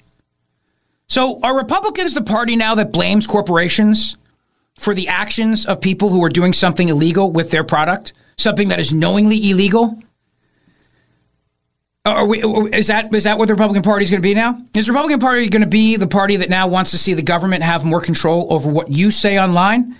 So, 1.07 1.39
are 1.41 1.55
Republicans 1.55 2.13
the 2.13 2.23
party 2.23 2.55
now 2.55 2.75
that 2.75 2.91
blames 2.91 3.27
corporations 3.27 4.17
for 4.77 4.93
the 4.93 5.07
actions 5.07 5.65
of 5.65 5.81
people 5.81 6.09
who 6.09 6.23
are 6.23 6.29
doing 6.29 6.53
something 6.53 6.89
illegal 6.89 7.31
with 7.31 7.51
their 7.51 7.63
product, 7.63 8.13
something 8.37 8.69
that 8.69 8.79
is 8.79 8.91
knowingly 8.93 9.49
illegal? 9.49 9.99
Are 12.05 12.25
we, 12.25 12.43
is 12.71 12.87
that 12.87 13.13
is 13.15 13.23
that 13.23 13.39
what 13.39 13.47
the 13.47 13.53
Republican 13.53 13.81
Party 13.81 14.03
is 14.03 14.11
going 14.11 14.21
to 14.21 14.27
be 14.27 14.35
now? 14.35 14.57
Is 14.75 14.85
the 14.85 14.91
Republican 14.91 15.19
Party 15.19 15.49
going 15.49 15.63
to 15.63 15.67
be 15.67 15.95
the 15.95 16.07
party 16.07 16.35
that 16.37 16.49
now 16.49 16.67
wants 16.67 16.91
to 16.91 16.97
see 16.97 17.13
the 17.13 17.23
government 17.23 17.63
have 17.63 17.83
more 17.83 18.01
control 18.01 18.47
over 18.53 18.69
what 18.69 18.91
you 18.91 19.11
say 19.11 19.39
online? 19.39 19.95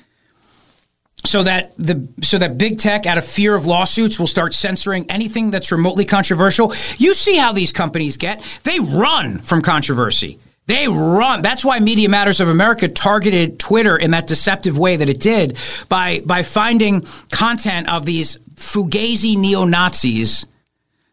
so 1.26 1.44
that 1.44 1.73
the 1.77 2.07
so 2.22 2.38
that 2.38 2.57
big 2.57 2.77
tech 2.77 3.06
out 3.06 3.18
of 3.18 3.26
fear 3.26 3.56
of 3.56 3.65
lawsuits 3.65 4.19
will 4.19 4.27
start 4.27 4.53
censoring 4.53 5.10
anything 5.10 5.49
that's 5.49 5.72
remotely 5.72 6.06
controversial 6.06 6.72
you 6.98 7.14
see 7.14 7.36
how 7.36 7.52
these 7.52 7.72
companies 7.72 8.15
get 8.15 8.44
they 8.64 8.80
run 8.80 9.40
from 9.40 9.61
controversy 9.61 10.40
they 10.68 10.88
run 10.88 11.42
that's 11.42 11.64
why 11.64 11.80
media 11.80 12.10
matters 12.10 12.40
of 12.40 12.48
america 12.48 12.88
targeted 12.88 13.60
twitter 13.60 13.98
in 13.98 14.12
that 14.12 14.28
deceptive 14.28 14.78
way 14.78 14.96
that 14.96 15.10
it 15.10 15.20
did 15.20 15.58
by 15.90 16.22
by 16.26 16.44
finding 16.44 17.06
content 17.32 17.90
of 17.90 18.06
these 18.06 18.38
fugazi 18.56 19.38
neo-nazis 19.38 20.46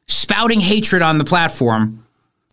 spouting 0.06 0.60
hatred 0.60 1.02
on 1.02 1.18
the 1.18 1.24
platform 1.24 2.02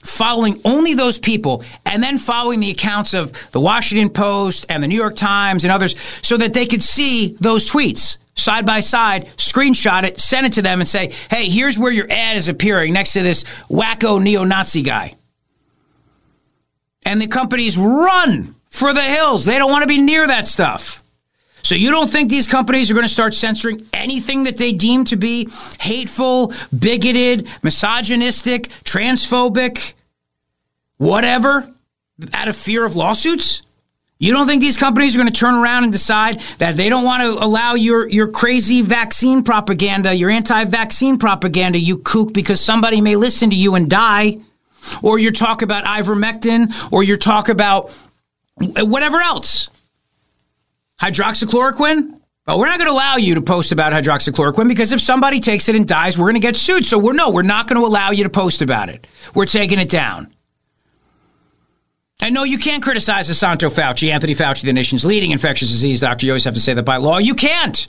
following 0.03 0.59
only 0.63 0.93
those 0.93 1.19
people 1.19 1.63
and 1.85 2.01
then 2.01 2.17
following 2.17 2.59
the 2.59 2.71
accounts 2.71 3.13
of 3.13 3.33
the 3.51 3.59
Washington 3.59 4.09
Post 4.09 4.65
and 4.69 4.81
the 4.81 4.87
New 4.87 4.95
York 4.95 5.15
Times 5.15 5.65
and 5.65 5.71
others 5.71 5.99
so 6.25 6.37
that 6.37 6.53
they 6.53 6.65
could 6.65 6.81
see 6.81 7.35
those 7.39 7.69
tweets 7.69 8.17
side 8.35 8.65
by 8.65 8.79
side, 8.79 9.27
screenshot 9.35 10.03
it, 10.03 10.19
send 10.19 10.45
it 10.45 10.53
to 10.53 10.61
them 10.61 10.79
and 10.79 10.87
say, 10.87 11.11
hey, 11.29 11.49
here's 11.49 11.77
where 11.77 11.91
your 11.91 12.07
ad 12.09 12.37
is 12.37 12.47
appearing 12.47 12.93
next 12.93 13.13
to 13.13 13.21
this 13.21 13.43
wacko 13.69 14.21
neo 14.21 14.45
Nazi 14.45 14.81
guy. 14.81 15.15
And 17.05 17.21
the 17.21 17.27
companies 17.27 17.77
run 17.77 18.55
for 18.69 18.93
the 18.93 19.01
hills. 19.01 19.45
They 19.45 19.57
don't 19.57 19.71
want 19.71 19.83
to 19.83 19.87
be 19.87 19.99
near 19.99 20.27
that 20.27 20.47
stuff. 20.47 21.03
So 21.63 21.75
you 21.75 21.91
don't 21.91 22.09
think 22.09 22.29
these 22.29 22.47
companies 22.47 22.89
are 22.89 22.93
going 22.93 23.05
to 23.05 23.11
start 23.11 23.33
censoring 23.33 23.85
anything 23.93 24.45
that 24.45 24.57
they 24.57 24.71
deem 24.71 25.03
to 25.05 25.17
be 25.17 25.49
hateful, 25.79 26.53
bigoted, 26.77 27.49
misogynistic, 27.63 28.69
transphobic, 28.83 29.93
whatever, 30.97 31.71
out 32.33 32.47
of 32.47 32.55
fear 32.55 32.85
of 32.85 32.95
lawsuits? 32.95 33.61
You 34.19 34.33
don't 34.33 34.47
think 34.47 34.61
these 34.61 34.75
companies 34.75 35.15
are 35.15 35.19
going 35.19 35.31
to 35.31 35.39
turn 35.39 35.55
around 35.55 35.85
and 35.85 35.93
decide 35.93 36.41
that 36.57 36.75
they 36.75 36.89
don't 36.89 37.05
want 37.05 37.23
to 37.23 37.43
allow 37.43 37.75
your, 37.75 38.07
your 38.09 38.27
crazy 38.27 38.81
vaccine 38.81 39.43
propaganda, 39.43 40.13
your 40.13 40.29
anti 40.29 40.65
vaccine 40.65 41.17
propaganda, 41.17 41.79
you 41.79 41.97
kook, 41.97 42.33
because 42.33 42.59
somebody 42.59 42.99
may 42.99 43.15
listen 43.15 43.49
to 43.49 43.55
you 43.55 43.75
and 43.75 43.89
die? 43.89 44.39
Or 45.03 45.19
your 45.19 45.31
talk 45.31 45.61
about 45.61 45.83
ivermectin, 45.85 46.91
or 46.91 47.03
your 47.03 47.17
talk 47.17 47.49
about 47.49 47.91
whatever 48.57 49.19
else. 49.19 49.69
Hydroxychloroquine? 51.01 52.19
Oh, 52.47 52.57
we're 52.57 52.65
not 52.65 52.79
going 52.79 52.87
to 52.87 52.93
allow 52.93 53.17
you 53.17 53.35
to 53.35 53.41
post 53.41 53.71
about 53.71 53.93
hydroxychloroquine 53.93 54.67
because 54.67 54.91
if 54.91 54.99
somebody 54.99 55.39
takes 55.39 55.69
it 55.69 55.75
and 55.75 55.87
dies, 55.87 56.17
we're 56.17 56.25
going 56.25 56.33
to 56.33 56.39
get 56.39 56.55
sued. 56.55 56.83
So 56.83 56.97
we're 56.97 57.13
no, 57.13 57.29
we're 57.29 57.43
not 57.43 57.67
going 57.67 57.79
to 57.79 57.85
allow 57.85 58.09
you 58.09 58.23
to 58.23 58.29
post 58.29 58.63
about 58.63 58.89
it. 58.89 59.05
We're 59.35 59.45
taking 59.45 59.77
it 59.77 59.87
down. 59.89 60.33
And 62.21 62.33
no, 62.33 62.43
you 62.43 62.57
can't 62.57 62.83
criticize 62.83 63.29
Assanto 63.29 63.71
Fauci, 63.71 64.11
Anthony 64.11 64.35
Fauci, 64.35 64.63
the 64.63 64.73
nation's 64.73 65.05
leading 65.05 65.31
infectious 65.31 65.69
disease 65.69 66.01
doctor. 66.01 66.25
You 66.25 66.33
always 66.33 66.43
have 66.43 66.55
to 66.55 66.59
say 66.59 66.73
that 66.73 66.83
by 66.83 66.97
law. 66.97 67.19
You 67.19 67.35
can't. 67.35 67.87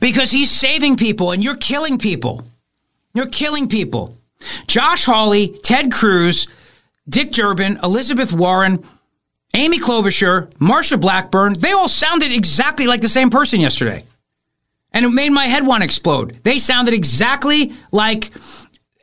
Because 0.00 0.30
he's 0.30 0.50
saving 0.50 0.96
people 0.96 1.30
and 1.30 1.42
you're 1.42 1.56
killing 1.56 1.98
people. 1.98 2.44
You're 3.14 3.28
killing 3.28 3.68
people. 3.68 4.18
Josh 4.66 5.04
Hawley, 5.04 5.48
Ted 5.62 5.92
Cruz, 5.92 6.46
Dick 7.08 7.32
Durbin, 7.32 7.78
Elizabeth 7.82 8.32
Warren, 8.32 8.84
Amy 9.54 9.78
Klobuchar, 9.78 10.52
Marsha 10.54 11.00
Blackburn, 11.00 11.54
they 11.54 11.72
all 11.72 11.88
sounded 11.88 12.32
exactly 12.32 12.86
like 12.86 13.00
the 13.00 13.08
same 13.08 13.28
person 13.28 13.60
yesterday. 13.60 14.04
And 14.92 15.04
it 15.04 15.10
made 15.10 15.30
my 15.30 15.46
head 15.46 15.66
want 15.66 15.82
to 15.82 15.84
explode. 15.84 16.38
They 16.42 16.58
sounded 16.58 16.94
exactly 16.94 17.72
like 17.92 18.30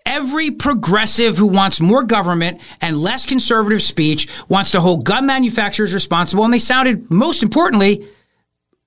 every 0.05 0.49
progressive 0.51 1.37
who 1.37 1.47
wants 1.47 1.81
more 1.81 2.03
government 2.03 2.61
and 2.81 2.97
less 2.97 3.25
conservative 3.25 3.81
speech 3.81 4.27
wants 4.47 4.71
to 4.71 4.81
hold 4.81 5.03
gun 5.03 5.25
manufacturers 5.25 5.93
responsible. 5.93 6.43
And 6.43 6.53
they 6.53 6.59
sounded, 6.59 7.09
most 7.11 7.43
importantly, 7.43 8.07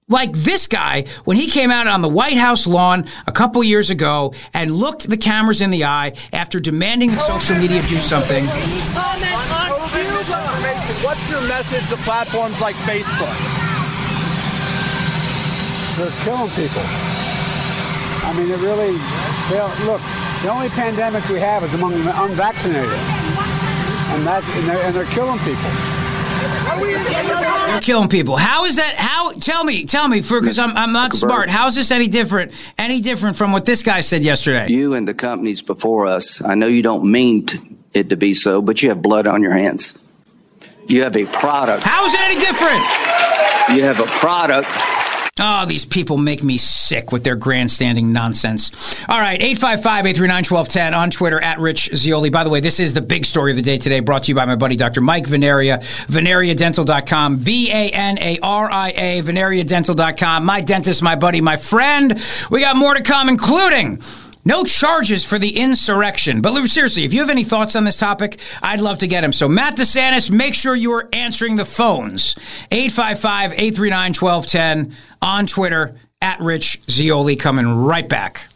like 0.08 0.32
this 0.32 0.66
guy 0.66 1.04
when 1.24 1.36
he 1.36 1.46
came 1.48 1.70
out 1.70 1.86
on 1.86 2.02
the 2.02 2.08
White 2.08 2.36
House 2.36 2.66
lawn 2.66 3.06
a 3.26 3.32
couple 3.32 3.62
years 3.64 3.90
ago 3.90 4.34
and 4.52 4.74
looked 4.74 5.08
the 5.08 5.16
cameras 5.16 5.60
in 5.60 5.70
the 5.70 5.84
eye 5.84 6.12
after 6.32 6.60
demanding 6.60 7.10
that 7.10 7.20
social 7.20 7.56
media 7.56 7.82
do 7.82 7.96
something. 7.96 8.44
What's 11.02 11.30
your 11.30 11.42
message 11.48 11.88
to 11.90 11.96
platforms 12.04 12.60
like 12.60 12.74
Facebook? 12.76 13.32
They're 15.98 16.10
killing 16.24 16.50
people. 16.50 16.82
I 18.24 18.32
mean, 18.38 18.48
it 18.50 18.60
really, 18.60 18.96
they 19.50 19.60
look, 19.86 20.00
the 20.42 20.48
only 20.50 20.68
pandemic 20.70 21.28
we 21.28 21.38
have 21.38 21.62
is 21.64 21.74
among 21.74 21.92
the 21.92 22.22
unvaccinated. 22.22 22.98
And, 24.14 24.26
that, 24.26 24.42
and, 24.56 24.68
they're, 24.68 24.82
and 24.84 24.94
they're 24.94 25.06
killing 25.06 25.38
people. 25.40 26.01
They're 26.76 27.80
killing 27.80 28.08
people. 28.08 28.36
How 28.36 28.64
is 28.64 28.76
that? 28.76 28.94
How? 28.96 29.32
Tell 29.32 29.64
me, 29.64 29.84
tell 29.84 30.08
me, 30.08 30.22
for 30.22 30.40
because 30.40 30.58
I'm, 30.58 30.76
I'm 30.76 30.92
not 30.92 31.14
smart. 31.14 31.48
How 31.48 31.66
is 31.66 31.74
this 31.74 31.90
any 31.90 32.08
different? 32.08 32.52
Any 32.78 33.00
different 33.00 33.36
from 33.36 33.52
what 33.52 33.64
this 33.64 33.82
guy 33.82 34.00
said 34.00 34.24
yesterday? 34.24 34.68
You 34.68 34.94
and 34.94 35.06
the 35.06 35.14
companies 35.14 35.62
before 35.62 36.06
us. 36.06 36.42
I 36.44 36.54
know 36.54 36.66
you 36.66 36.82
don't 36.82 37.04
mean 37.10 37.46
to, 37.46 37.58
it 37.94 38.08
to 38.10 38.16
be 38.16 38.34
so, 38.34 38.62
but 38.62 38.82
you 38.82 38.90
have 38.90 39.02
blood 39.02 39.26
on 39.26 39.42
your 39.42 39.52
hands. 39.52 39.98
You 40.86 41.02
have 41.04 41.16
a 41.16 41.26
product. 41.26 41.82
How 41.84 42.04
is 42.04 42.12
it 42.12 42.20
any 42.20 42.40
different? 42.40 42.84
You 43.76 43.84
have 43.84 44.00
a 44.00 44.06
product. 44.18 44.68
Oh, 45.40 45.64
these 45.64 45.86
people 45.86 46.18
make 46.18 46.42
me 46.42 46.58
sick 46.58 47.10
with 47.10 47.24
their 47.24 47.36
grandstanding 47.36 48.12
nonsense. 48.12 48.70
All 49.08 49.18
right, 49.18 49.40
855 49.40 50.04
839 50.04 50.44
1210 50.44 50.92
on 50.92 51.10
Twitter 51.10 51.40
at 51.42 51.58
Rich 51.58 51.88
Zeoli. 51.94 52.28
By 52.28 52.44
the 52.44 52.50
way, 52.50 52.60
this 52.60 52.78
is 52.78 52.92
the 52.92 53.00
big 53.00 53.24
story 53.24 53.50
of 53.50 53.56
the 53.56 53.62
day 53.62 53.78
today, 53.78 54.00
brought 54.00 54.24
to 54.24 54.28
you 54.28 54.34
by 54.34 54.44
my 54.44 54.56
buddy 54.56 54.76
Dr. 54.76 55.00
Mike 55.00 55.24
Vanaria, 55.24 55.78
vanariadental.com, 56.08 57.38
V 57.38 57.70
A 57.70 57.90
N 57.92 58.18
A 58.18 58.40
R 58.42 58.70
I 58.70 58.90
A, 58.90 59.22
vanariadental.com. 59.22 60.44
My 60.44 60.60
dentist, 60.60 61.02
my 61.02 61.16
buddy, 61.16 61.40
my 61.40 61.56
friend. 61.56 62.22
We 62.50 62.60
got 62.60 62.76
more 62.76 62.92
to 62.92 63.02
come, 63.02 63.30
including. 63.30 64.02
No 64.44 64.64
charges 64.64 65.24
for 65.24 65.38
the 65.38 65.56
insurrection. 65.56 66.40
But 66.40 66.66
seriously, 66.66 67.04
if 67.04 67.14
you 67.14 67.20
have 67.20 67.30
any 67.30 67.44
thoughts 67.44 67.76
on 67.76 67.84
this 67.84 67.96
topic, 67.96 68.40
I'd 68.60 68.80
love 68.80 68.98
to 68.98 69.06
get 69.06 69.20
them. 69.20 69.32
So, 69.32 69.48
Matt 69.48 69.76
DeSantis, 69.76 70.32
make 70.32 70.54
sure 70.54 70.74
you 70.74 70.92
are 70.92 71.08
answering 71.12 71.56
the 71.56 71.64
phones. 71.64 72.34
855 72.72 73.52
839 73.52 74.14
1210 74.14 74.98
on 75.22 75.46
Twitter 75.46 75.94
at 76.20 76.40
Rich 76.40 76.82
Zeoli. 76.90 77.36
Coming 77.36 77.68
right 77.68 78.08
back. 78.08 78.48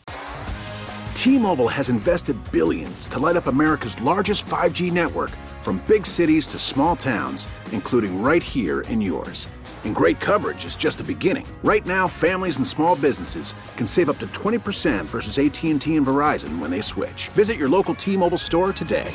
T 1.14 1.38
Mobile 1.38 1.68
has 1.68 1.88
invested 1.88 2.36
billions 2.50 3.06
to 3.08 3.18
light 3.18 3.36
up 3.36 3.46
America's 3.46 4.00
largest 4.00 4.46
5G 4.46 4.92
network 4.92 5.30
from 5.60 5.82
big 5.86 6.04
cities 6.04 6.46
to 6.48 6.58
small 6.58 6.96
towns, 6.96 7.46
including 7.70 8.22
right 8.22 8.42
here 8.42 8.80
in 8.82 9.00
yours. 9.00 9.48
And 9.86 9.94
great 9.94 10.18
coverage 10.18 10.64
is 10.64 10.74
just 10.74 10.98
the 10.98 11.04
beginning. 11.04 11.46
Right 11.62 11.86
now, 11.86 12.08
families 12.08 12.56
and 12.56 12.66
small 12.66 12.96
businesses 12.96 13.54
can 13.76 13.86
save 13.86 14.10
up 14.10 14.18
to 14.18 14.26
20% 14.26 15.04
versus 15.04 15.38
AT&T 15.38 15.70
and 15.70 15.80
Verizon 15.80 16.58
when 16.58 16.72
they 16.72 16.80
switch. 16.80 17.28
Visit 17.28 17.56
your 17.56 17.68
local 17.68 17.94
T-Mobile 17.94 18.36
store 18.36 18.72
today. 18.72 19.14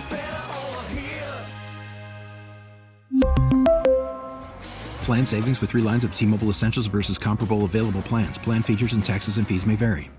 Plan 5.03 5.25
savings 5.25 5.59
with 5.59 5.71
3 5.71 5.81
lines 5.81 6.05
of 6.05 6.15
T-Mobile 6.15 6.47
Essentials 6.47 6.87
versus 6.87 7.19
comparable 7.19 7.65
available 7.65 8.01
plans. 8.03 8.37
Plan 8.37 8.61
features 8.61 8.93
and 8.93 9.03
taxes 9.03 9.37
and 9.37 9.45
fees 9.45 9.65
may 9.65 9.75
vary. 9.75 10.09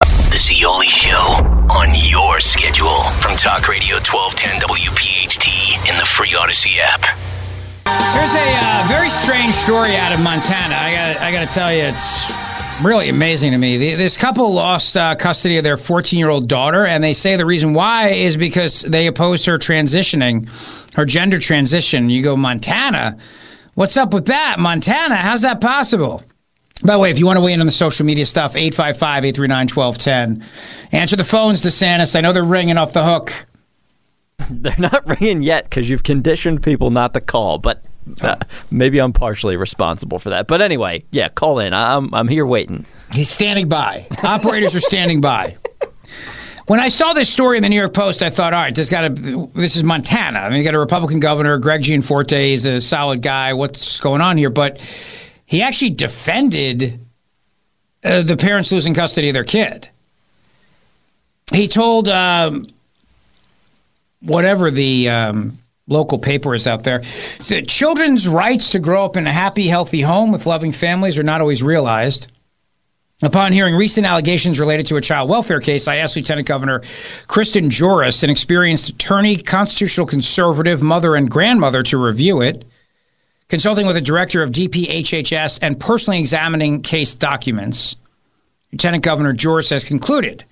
The 0.00 0.38
Zeoli 0.38 0.86
Show 0.86 1.44
on 1.70 1.88
your 2.08 2.40
schedule 2.40 3.02
from 3.20 3.36
Talk 3.36 3.68
Radio 3.68 3.96
1210 3.96 4.62
WPHT 4.62 5.90
in 5.90 5.96
the 5.98 6.06
free 6.06 6.30
Audacy 6.30 6.78
app. 6.80 7.27
There's 8.14 8.34
a 8.34 8.48
uh, 8.60 8.86
very 8.88 9.10
strange 9.10 9.54
story 9.54 9.96
out 9.96 10.12
of 10.12 10.20
Montana. 10.20 10.74
I 10.74 10.92
got 10.92 11.22
I 11.22 11.32
got 11.32 11.48
to 11.48 11.54
tell 11.54 11.72
you, 11.72 11.82
it's 11.82 12.30
really 12.82 13.08
amazing 13.08 13.52
to 13.52 13.58
me. 13.58 13.94
This 13.96 14.16
couple 14.16 14.52
lost 14.52 14.96
uh, 14.96 15.14
custody 15.16 15.56
of 15.56 15.64
their 15.64 15.76
14 15.76 16.18
year 16.18 16.28
old 16.28 16.48
daughter, 16.48 16.86
and 16.86 17.02
they 17.02 17.14
say 17.14 17.36
the 17.36 17.46
reason 17.46 17.74
why 17.74 18.10
is 18.10 18.36
because 18.36 18.82
they 18.82 19.06
opposed 19.06 19.46
her 19.46 19.58
transitioning 19.58 20.48
her 20.94 21.04
gender 21.04 21.38
transition. 21.38 22.10
You 22.10 22.22
go, 22.22 22.36
Montana? 22.36 23.18
What's 23.74 23.96
up 23.96 24.12
with 24.12 24.26
that? 24.26 24.58
Montana? 24.58 25.16
How's 25.16 25.42
that 25.42 25.60
possible? 25.60 26.22
By 26.84 26.92
the 26.94 26.98
way, 27.00 27.10
if 27.10 27.18
you 27.18 27.26
want 27.26 27.38
to 27.38 27.40
weigh 27.40 27.52
in 27.52 27.60
on 27.60 27.66
the 27.66 27.72
social 27.72 28.06
media 28.06 28.24
stuff, 28.26 28.54
855 28.54 29.24
839 29.24 29.68
1210. 29.68 30.48
Answer 30.92 31.16
the 31.16 31.24
phones, 31.24 31.60
DeSantis. 31.60 32.14
I 32.14 32.20
know 32.20 32.32
they're 32.32 32.44
ringing 32.44 32.78
off 32.78 32.92
the 32.92 33.04
hook. 33.04 33.46
They're 34.50 34.74
not 34.78 35.06
ringing 35.06 35.42
yet 35.42 35.64
because 35.64 35.88
you've 35.88 36.02
conditioned 36.04 36.62
people 36.62 36.90
not 36.90 37.14
to 37.14 37.20
call, 37.20 37.58
but 37.58 37.82
uh, 38.22 38.36
maybe 38.70 38.98
I'm 38.98 39.12
partially 39.12 39.56
responsible 39.56 40.18
for 40.18 40.30
that. 40.30 40.46
But 40.46 40.62
anyway, 40.62 41.02
yeah, 41.10 41.28
call 41.28 41.58
in. 41.58 41.74
I'm, 41.74 42.12
I'm 42.14 42.28
here 42.28 42.46
waiting. 42.46 42.86
He's 43.12 43.30
standing 43.30 43.68
by. 43.68 44.06
Operators 44.22 44.74
are 44.74 44.80
standing 44.80 45.20
by. 45.20 45.56
When 46.66 46.80
I 46.80 46.88
saw 46.88 47.14
this 47.14 47.30
story 47.30 47.56
in 47.56 47.62
the 47.62 47.68
New 47.70 47.76
York 47.76 47.94
Post, 47.94 48.22
I 48.22 48.28
thought, 48.28 48.52
all 48.52 48.60
right, 48.60 48.74
this 48.74 48.90
got 48.90 49.16
to. 49.16 49.50
This 49.54 49.74
is 49.74 49.84
Montana. 49.84 50.40
I 50.40 50.48
mean, 50.50 50.58
you 50.58 50.64
got 50.64 50.74
a 50.74 50.78
Republican 50.78 51.18
governor, 51.18 51.56
Greg 51.58 51.82
Gianforte. 51.82 52.30
He's 52.32 52.66
a 52.66 52.80
solid 52.82 53.22
guy. 53.22 53.54
What's 53.54 54.00
going 54.00 54.20
on 54.20 54.36
here? 54.36 54.50
But 54.50 54.78
he 55.46 55.62
actually 55.62 55.90
defended 55.90 57.00
uh, 58.04 58.20
the 58.20 58.36
parents 58.36 58.70
losing 58.70 58.92
custody 58.92 59.30
of 59.30 59.34
their 59.34 59.44
kid. 59.44 59.88
He 61.54 61.68
told 61.68 62.06
um, 62.08 62.66
whatever 64.20 64.70
the 64.70 65.08
um, 65.08 65.58
local 65.86 66.18
paper 66.18 66.54
is 66.54 66.66
out 66.66 66.84
there 66.84 67.00
that 67.48 67.66
children's 67.66 68.28
rights 68.28 68.70
to 68.70 68.78
grow 68.78 69.04
up 69.04 69.16
in 69.16 69.26
a 69.26 69.32
happy, 69.32 69.68
healthy 69.68 70.00
home 70.00 70.30
with 70.30 70.46
loving 70.46 70.72
families 70.72 71.18
are 71.18 71.24
not 71.24 71.40
always 71.40 71.62
realized. 71.62 72.28
Upon 73.20 73.52
hearing 73.52 73.74
recent 73.74 74.06
allegations 74.06 74.60
related 74.60 74.86
to 74.86 74.96
a 74.96 75.00
child 75.00 75.28
welfare 75.28 75.60
case, 75.60 75.88
I 75.88 75.96
asked 75.96 76.14
Lieutenant 76.14 76.46
Governor 76.46 76.82
Kristen 77.26 77.68
Juras, 77.68 78.22
an 78.22 78.30
experienced 78.30 78.90
attorney, 78.90 79.36
constitutional 79.36 80.06
conservative, 80.06 80.82
mother, 80.82 81.16
and 81.16 81.28
grandmother, 81.28 81.82
to 81.84 81.98
review 81.98 82.42
it. 82.42 82.64
Consulting 83.48 83.86
with 83.86 83.96
the 83.96 84.02
director 84.02 84.42
of 84.42 84.52
DPHHS 84.52 85.58
and 85.62 85.80
personally 85.80 86.20
examining 86.20 86.80
case 86.80 87.16
documents, 87.16 87.96
Lieutenant 88.72 89.02
Governor 89.02 89.32
Juras 89.32 89.70
has 89.70 89.84
concluded 89.84 90.44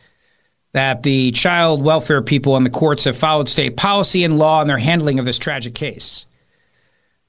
that 0.77 1.03
the 1.05 1.31
child 1.31 1.83
welfare 1.83 2.21
people 2.21 2.55
and 2.55 2.67
the 2.67 2.71
courts 2.71 3.05
have 3.05 3.17
followed 3.17 3.49
state 3.49 3.79
policy 3.79 4.25
and 4.25 4.39
law 4.39 4.61
in 4.61 4.69
their 4.69 4.77
handling 4.77 5.19
of 5.19 5.25
this 5.25 5.39
tragic 5.39 5.75
case. 5.75 6.27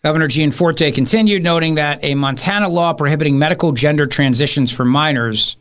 Governor 0.03 0.27
Gianforte 0.27 0.91
continued, 0.93 1.43
noting 1.43 1.75
that 1.75 2.03
a 2.03 2.13
Montana 2.13 2.67
law 2.67 2.91
prohibiting 2.91 3.39
medical 3.39 3.71
gender 3.71 4.05
transitions 4.05 4.69
for 4.69 4.83
minors 4.83 5.55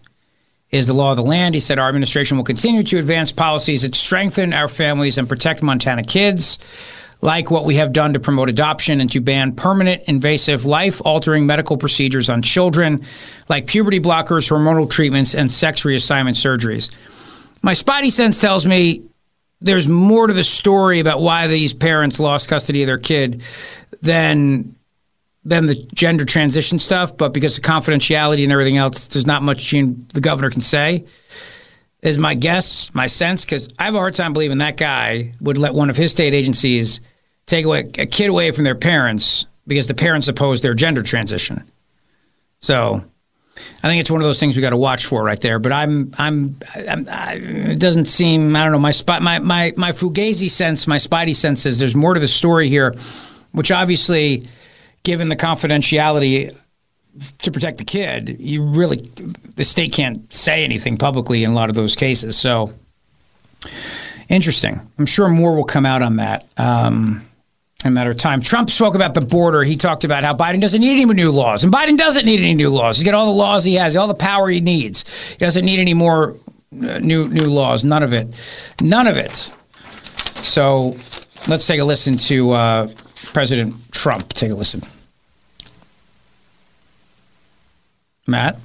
is 0.73 0.89
the 0.89 0.95
law 0.95 1.13
of 1.13 1.17
the 1.17 1.23
land. 1.23 1.55
He 1.55 1.61
said 1.61 1.79
our 1.79 1.87
administration 1.87 2.37
will 2.37 2.43
continue 2.43 2.83
to 2.83 2.99
advance 2.99 3.31
policies 3.31 3.83
that 3.83 3.95
strengthen 3.95 4.53
our 4.53 4.67
families 4.67 5.17
and 5.17 5.29
protect 5.29 5.63
Montana 5.63 6.03
kids, 6.03 6.59
like 7.21 7.53
what 7.53 7.65
we 7.65 7.77
have 7.77 7.93
done 7.93 8.15
to 8.15 8.19
promote 8.19 8.49
adoption 8.49 9.01
and 9.01 9.13
to 9.13 9.21
ban 9.21 9.55
permanent 9.55 10.03
invasive 10.09 10.65
life 10.65 11.01
altering 11.05 11.47
medical 11.47 11.77
procedures 11.77 12.29
on 12.29 12.43
children, 12.43 13.07
like 13.49 13.69
puberty 13.69 14.01
blockers, 14.01 14.51
hormonal 14.51 14.91
treatments, 14.91 15.37
and 15.37 15.53
sex 15.53 15.83
reassignment 15.83 16.35
surgeries. 16.35 16.93
My 17.63 17.73
spidey 17.73 18.13
sense 18.13 18.41
tells 18.41 18.67
me 18.67 19.03
there's 19.61 19.89
more 19.89 20.27
to 20.27 20.33
the 20.33 20.45
story 20.45 21.01
about 21.01 21.21
why 21.21 21.47
these 21.47 21.73
parents 21.73 22.21
lost 22.21 22.49
custody 22.49 22.83
of 22.83 22.87
their 22.87 22.99
kid 22.99 23.43
than 24.03 24.75
than 25.45 25.67
the 25.67 25.77
gender 25.95 26.25
transition 26.25 26.79
stuff, 26.79 27.17
but 27.17 27.33
because 27.33 27.57
of 27.57 27.63
confidentiality 27.63 28.43
and 28.43 28.51
everything 28.51 28.77
else, 28.77 29.07
there's 29.09 29.29
not 29.29 29.45
much 29.45 29.71
the 29.71 30.21
governor 30.21 30.51
can 30.51 30.61
say. 30.61 31.05
Is 32.03 32.19
my 32.19 32.35
guess, 32.35 32.93
my 32.95 33.07
sense, 33.07 33.45
because 33.45 33.69
I 33.79 33.85
have 33.85 33.95
a 33.95 33.99
hard 33.99 34.17
time 34.17 34.33
believing 34.33 34.59
that 34.59 34.77
guy 34.77 35.33
would 35.41 35.57
let 35.57 35.73
one 35.73 35.89
of 35.89 35.97
his 35.97 36.11
state 36.11 36.35
agencies 36.35 37.01
take 37.47 37.65
away 37.65 37.91
a 37.99 38.07
kid 38.07 38.29
away 38.29 38.51
from 38.51 38.65
their 38.65 38.75
parents 38.75 39.47
because 39.67 39.87
the 39.87 39.95
parents 39.95 40.29
oppose 40.29 40.63
their 40.63 40.75
gender 40.75 41.03
transition. 41.03 41.65
So 42.61 43.05
I 43.83 43.89
think 43.89 44.01
it's 44.01 44.11
one 44.11 44.21
of 44.21 44.27
those 44.27 44.41
things 44.41 44.57
we 44.57 44.63
got 44.63 44.71
to 44.71 44.77
watch 44.77 45.07
for 45.07 45.23
right 45.23 45.41
there. 45.41 45.59
But 45.59 45.73
I'm, 45.73 46.13
I'm, 46.19 46.57
I'm 46.75 47.09
I, 47.09 47.35
it 47.35 47.79
doesn't 47.79 48.07
seem. 48.07 48.55
I 48.55 48.63
don't 48.63 48.73
know. 48.73 48.79
My 48.79 48.91
spot, 48.91 49.23
my 49.23 49.39
my 49.39 49.73
my 49.77 49.93
fugazi 49.93 50.51
sense, 50.51 50.87
my 50.87 50.99
spidey 50.99 51.35
sense 51.35 51.67
is 51.67 51.79
there's 51.79 51.95
more 51.95 52.15
to 52.15 52.21
the 52.21 52.29
story 52.29 52.69
here, 52.69 52.95
which 53.53 53.71
obviously, 53.71 54.47
given 55.03 55.29
the 55.29 55.37
confidentiality 55.37 56.55
to 57.39 57.51
protect 57.51 57.79
the 57.79 57.85
kid, 57.85 58.37
you 58.39 58.63
really 58.63 58.97
the 59.57 59.65
state 59.65 59.93
can't 59.93 60.33
say 60.33 60.65
anything 60.65 60.97
publicly 60.97 61.45
in 61.45 61.51
a 61.51 61.55
lot 61.55 61.69
of 61.69 61.75
those 61.75 61.95
cases. 61.97 62.37
So 62.37 62.73
interesting. 64.29 64.81
I'm 64.99 65.07
sure 65.07 65.29
more 65.29 65.55
will 65.55 65.65
come 65.65 65.87
out 65.87 66.03
on 66.03 66.17
that. 66.17 66.45
Um, 66.59 67.27
matter 67.95 68.11
of 68.11 68.17
time. 68.17 68.41
Trump 68.41 68.71
spoke 68.71 68.95
about 68.95 69.15
the 69.15 69.21
border. 69.21 69.63
He 69.63 69.77
talked 69.77 70.05
about 70.05 70.25
how 70.25 70.35
Biden 70.35 70.61
doesn't 70.61 70.81
need 70.81 71.01
any 71.01 71.05
new 71.05 71.31
laws, 71.31 71.65
and 71.65 71.73
Biden 71.73 71.97
doesn't 71.97 72.25
need 72.25 72.41
any 72.41 72.55
new 72.55 72.71
laws. 72.71 72.97
He's 72.97 73.05
got 73.05 73.15
all 73.15 73.27
the 73.27 73.33
laws 73.33 73.65
he 73.65 73.75
has, 73.75 73.97
all 73.97 74.09
the 74.09 74.15
power 74.15 74.49
he 74.49 74.61
needs. 74.61 75.05
He 75.31 75.39
doesn't 75.39 75.65
need 75.65 75.81
any 75.81 75.95
more 75.95 76.37
uh, 76.73 76.99
new 76.99 77.29
new 77.29 77.47
laws. 77.47 77.85
None 77.85 78.03
of 78.03 78.13
it. 78.13 78.29
None 78.81 79.07
of 79.07 79.17
it. 79.17 79.53
So 80.43 80.97
let's 81.49 81.67
take 81.67 81.81
a 81.81 81.85
listen 81.85 82.17
to 82.17 82.53
uh, 82.53 82.89
President 83.33 83.75
Trump. 83.93 84.33
Take 84.33 84.51
a 84.51 84.55
listen. 84.55 84.83
Matt. 88.27 88.57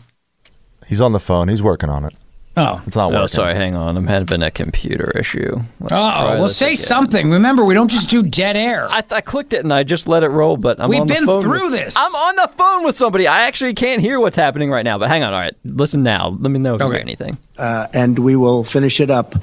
He's 0.88 1.02
on 1.02 1.14
the 1.14 1.20
phone. 1.20 1.48
He's 1.48 1.64
working 1.64 1.90
on 1.90 2.04
it. 2.04 2.16
Oh, 2.58 2.82
it's 2.86 2.98
not 2.98 3.12
working. 3.12 3.24
Oh, 3.24 3.28
sorry. 3.28 3.56
Hang 3.56 3.76
on. 3.76 3.96
I'm 3.96 4.08
having 4.08 4.42
a 4.42 4.52
computer 4.52 5.10
issue. 5.18 5.62
Oh, 5.84 5.88
try 5.88 6.36
well, 6.38 6.50
say 6.50 6.74
again. 6.74 6.78
something. 6.78 7.32
Remember, 7.32 7.64
we 7.64 7.74
don't 7.74 7.90
just 7.90 8.10
do 8.10 8.22
dead 8.24 8.58
air. 8.58 8.90
I, 8.92 9.04
I 9.10 9.22
clicked 9.22 9.54
it 9.54 9.64
and 9.64 9.74
I 9.74 9.84
just 9.84 10.06
let 10.08 10.24
it 10.24 10.28
roll, 10.28 10.58
but 10.58 10.78
I'm 10.80 10.90
We've 10.90 11.00
on 11.00 11.08
the 11.08 11.14
been 11.14 11.26
phone 11.26 11.42
through 11.42 11.72
with- 11.72 11.80
this. 11.80 11.96
I'm 11.98 12.14
on 12.14 12.36
the 12.36 12.50
phone 12.58 12.84
with 12.84 12.96
somebody. 12.98 13.26
I 13.26 13.44
actually 13.44 13.74
can't 13.74 14.02
hear 14.02 14.20
what's 14.20 14.36
happening 14.36 14.70
right 14.70 14.84
now. 14.84 14.98
But 14.98 15.08
hang 15.08 15.24
on. 15.24 15.34
All 15.34 15.40
right, 15.40 15.56
listen 15.64 16.04
now. 16.04 16.30
Let 16.40 16.52
me 16.52 16.60
know 16.60 16.76
if 16.76 16.82
you 16.82 16.90
hear 16.92 17.00
anything. 17.00 17.38
uh, 17.58 17.88
and 17.94 18.20
we 18.20 18.36
will 18.36 18.66
finish 18.66 19.00
it 19.00 19.10
up. 19.10 19.34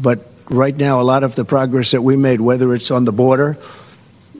But 0.00 0.26
right 0.50 0.76
now, 0.76 1.00
a 1.00 1.02
lot 1.04 1.22
of 1.22 1.36
the 1.36 1.44
progress 1.44 1.92
that 1.92 2.02
we 2.02 2.16
made, 2.16 2.40
whether 2.40 2.74
it's 2.74 2.90
on 2.90 3.04
the 3.04 3.12
border, 3.12 3.56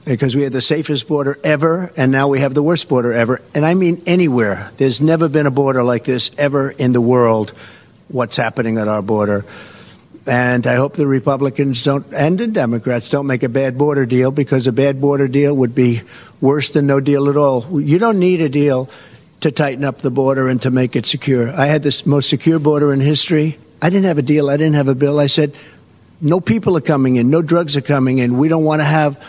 because 0.05 0.35
we 0.35 0.41
had 0.43 0.51
the 0.51 0.61
safest 0.61 1.07
border 1.07 1.37
ever, 1.43 1.91
and 1.95 2.11
now 2.11 2.27
we 2.27 2.41
have 2.41 2.53
the 2.53 2.63
worst 2.63 2.89
border 2.89 3.13
ever. 3.13 3.41
And 3.55 3.65
I 3.65 3.75
mean 3.75 4.03
anywhere. 4.05 4.71
There's 4.77 4.99
never 4.99 5.29
been 5.29 5.45
a 5.45 5.51
border 5.51 5.83
like 5.83 6.03
this 6.03 6.31
ever 6.37 6.71
in 6.71 6.91
the 6.93 7.01
world, 7.01 7.53
what's 8.09 8.35
happening 8.35 8.77
at 8.77 8.87
our 8.87 9.01
border. 9.01 9.45
And 10.27 10.67
I 10.67 10.75
hope 10.75 10.93
the 10.95 11.07
Republicans 11.07 11.83
don't, 11.83 12.05
and 12.13 12.37
the 12.37 12.47
Democrats 12.47 13.09
don't 13.09 13.25
make 13.25 13.43
a 13.43 13.49
bad 13.49 13.77
border 13.77 14.05
deal 14.05 14.31
because 14.31 14.67
a 14.67 14.71
bad 14.71 14.99
border 14.99 15.27
deal 15.27 15.55
would 15.55 15.73
be 15.73 16.01
worse 16.41 16.69
than 16.69 16.85
no 16.85 16.99
deal 16.99 17.29
at 17.29 17.37
all. 17.37 17.81
You 17.81 17.97
don't 17.97 18.19
need 18.19 18.41
a 18.41 18.49
deal 18.49 18.89
to 19.39 19.51
tighten 19.51 19.85
up 19.85 19.99
the 19.99 20.11
border 20.11 20.49
and 20.49 20.61
to 20.61 20.71
make 20.71 20.95
it 20.95 21.05
secure. 21.05 21.49
I 21.49 21.67
had 21.67 21.83
the 21.83 22.03
most 22.05 22.29
secure 22.29 22.59
border 22.59 22.93
in 22.93 22.99
history. 22.99 23.57
I 23.81 23.89
didn't 23.89 24.05
have 24.05 24.17
a 24.17 24.23
deal. 24.23 24.49
I 24.49 24.57
didn't 24.57 24.75
have 24.75 24.89
a 24.89 24.95
bill. 24.95 25.19
I 25.19 25.27
said, 25.27 25.53
no 26.21 26.41
people 26.41 26.75
are 26.75 26.81
coming 26.81 27.15
in, 27.15 27.29
no 27.29 27.41
drugs 27.41 27.77
are 27.77 27.81
coming 27.81 28.17
in. 28.17 28.37
We 28.37 28.49
don't 28.49 28.65
want 28.65 28.81
to 28.81 28.85
have 28.85 29.23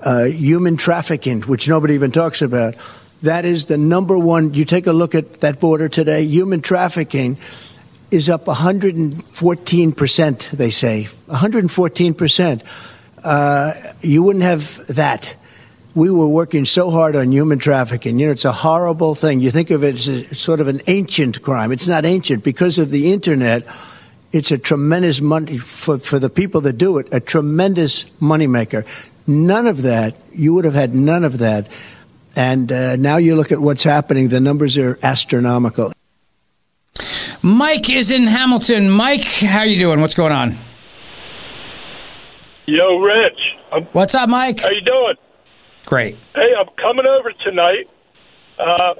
uh, 0.00 0.24
human 0.24 0.76
trafficking, 0.76 1.42
which 1.42 1.68
nobody 1.68 1.94
even 1.94 2.10
talks 2.10 2.40
about. 2.40 2.74
That 3.22 3.44
is 3.44 3.66
the 3.66 3.76
number 3.76 4.18
one. 4.18 4.54
You 4.54 4.64
take 4.64 4.86
a 4.86 4.92
look 4.92 5.14
at 5.14 5.40
that 5.40 5.60
border 5.60 5.90
today, 5.90 6.24
human 6.24 6.62
trafficking 6.62 7.36
is 8.10 8.28
up 8.28 8.46
114%, 8.46 10.50
they 10.50 10.70
say. 10.70 11.08
114%. 11.28 12.62
Uh, 13.22 13.72
you 14.00 14.22
wouldn't 14.22 14.44
have 14.44 14.86
that. 14.88 15.34
We 15.94 16.10
were 16.10 16.28
working 16.28 16.64
so 16.64 16.90
hard 16.90 17.16
on 17.16 17.32
human 17.32 17.58
trafficking. 17.58 18.18
You 18.18 18.26
know, 18.26 18.32
it's 18.32 18.44
a 18.44 18.52
horrible 18.52 19.14
thing. 19.14 19.40
You 19.40 19.50
think 19.50 19.70
of 19.70 19.84
it 19.84 19.96
as 19.96 20.08
a, 20.08 20.34
sort 20.34 20.60
of 20.60 20.68
an 20.68 20.80
ancient 20.86 21.42
crime. 21.42 21.72
It's 21.72 21.88
not 21.88 22.04
ancient 22.04 22.44
because 22.44 22.78
of 22.78 22.90
the 22.90 23.12
internet. 23.12 23.66
It's 24.32 24.52
a 24.52 24.58
tremendous 24.58 25.20
money 25.20 25.58
for, 25.58 25.98
for 25.98 26.18
the 26.18 26.30
people 26.30 26.60
that 26.62 26.74
do 26.74 26.98
it, 26.98 27.08
a 27.12 27.20
tremendous 27.20 28.04
moneymaker. 28.20 28.86
None 29.26 29.66
of 29.66 29.82
that, 29.82 30.16
you 30.32 30.54
would 30.54 30.64
have 30.64 30.74
had 30.74 30.94
none 30.94 31.24
of 31.24 31.38
that. 31.38 31.68
And 32.36 32.70
uh, 32.70 32.96
now 32.96 33.16
you 33.16 33.34
look 33.34 33.50
at 33.50 33.60
what's 33.60 33.82
happening, 33.82 34.28
the 34.28 34.40
numbers 34.40 34.78
are 34.78 34.98
astronomical. 35.02 35.92
Mike 37.42 37.88
is 37.90 38.10
in 38.10 38.26
Hamilton. 38.26 38.90
Mike, 38.90 39.24
how 39.24 39.62
you 39.62 39.78
doing? 39.78 40.00
What's 40.00 40.14
going 40.14 40.32
on? 40.32 40.56
Yo, 42.66 42.98
Rich. 42.98 43.38
I'm, 43.72 43.84
What's 43.92 44.14
up, 44.14 44.28
Mike? 44.28 44.60
How 44.60 44.70
you 44.70 44.82
doing? 44.82 45.14
Great. 45.86 46.16
Hey, 46.34 46.52
I'm 46.58 46.68
coming 46.76 47.06
over 47.06 47.32
tonight. 47.44 47.88
Uh, 48.58 48.94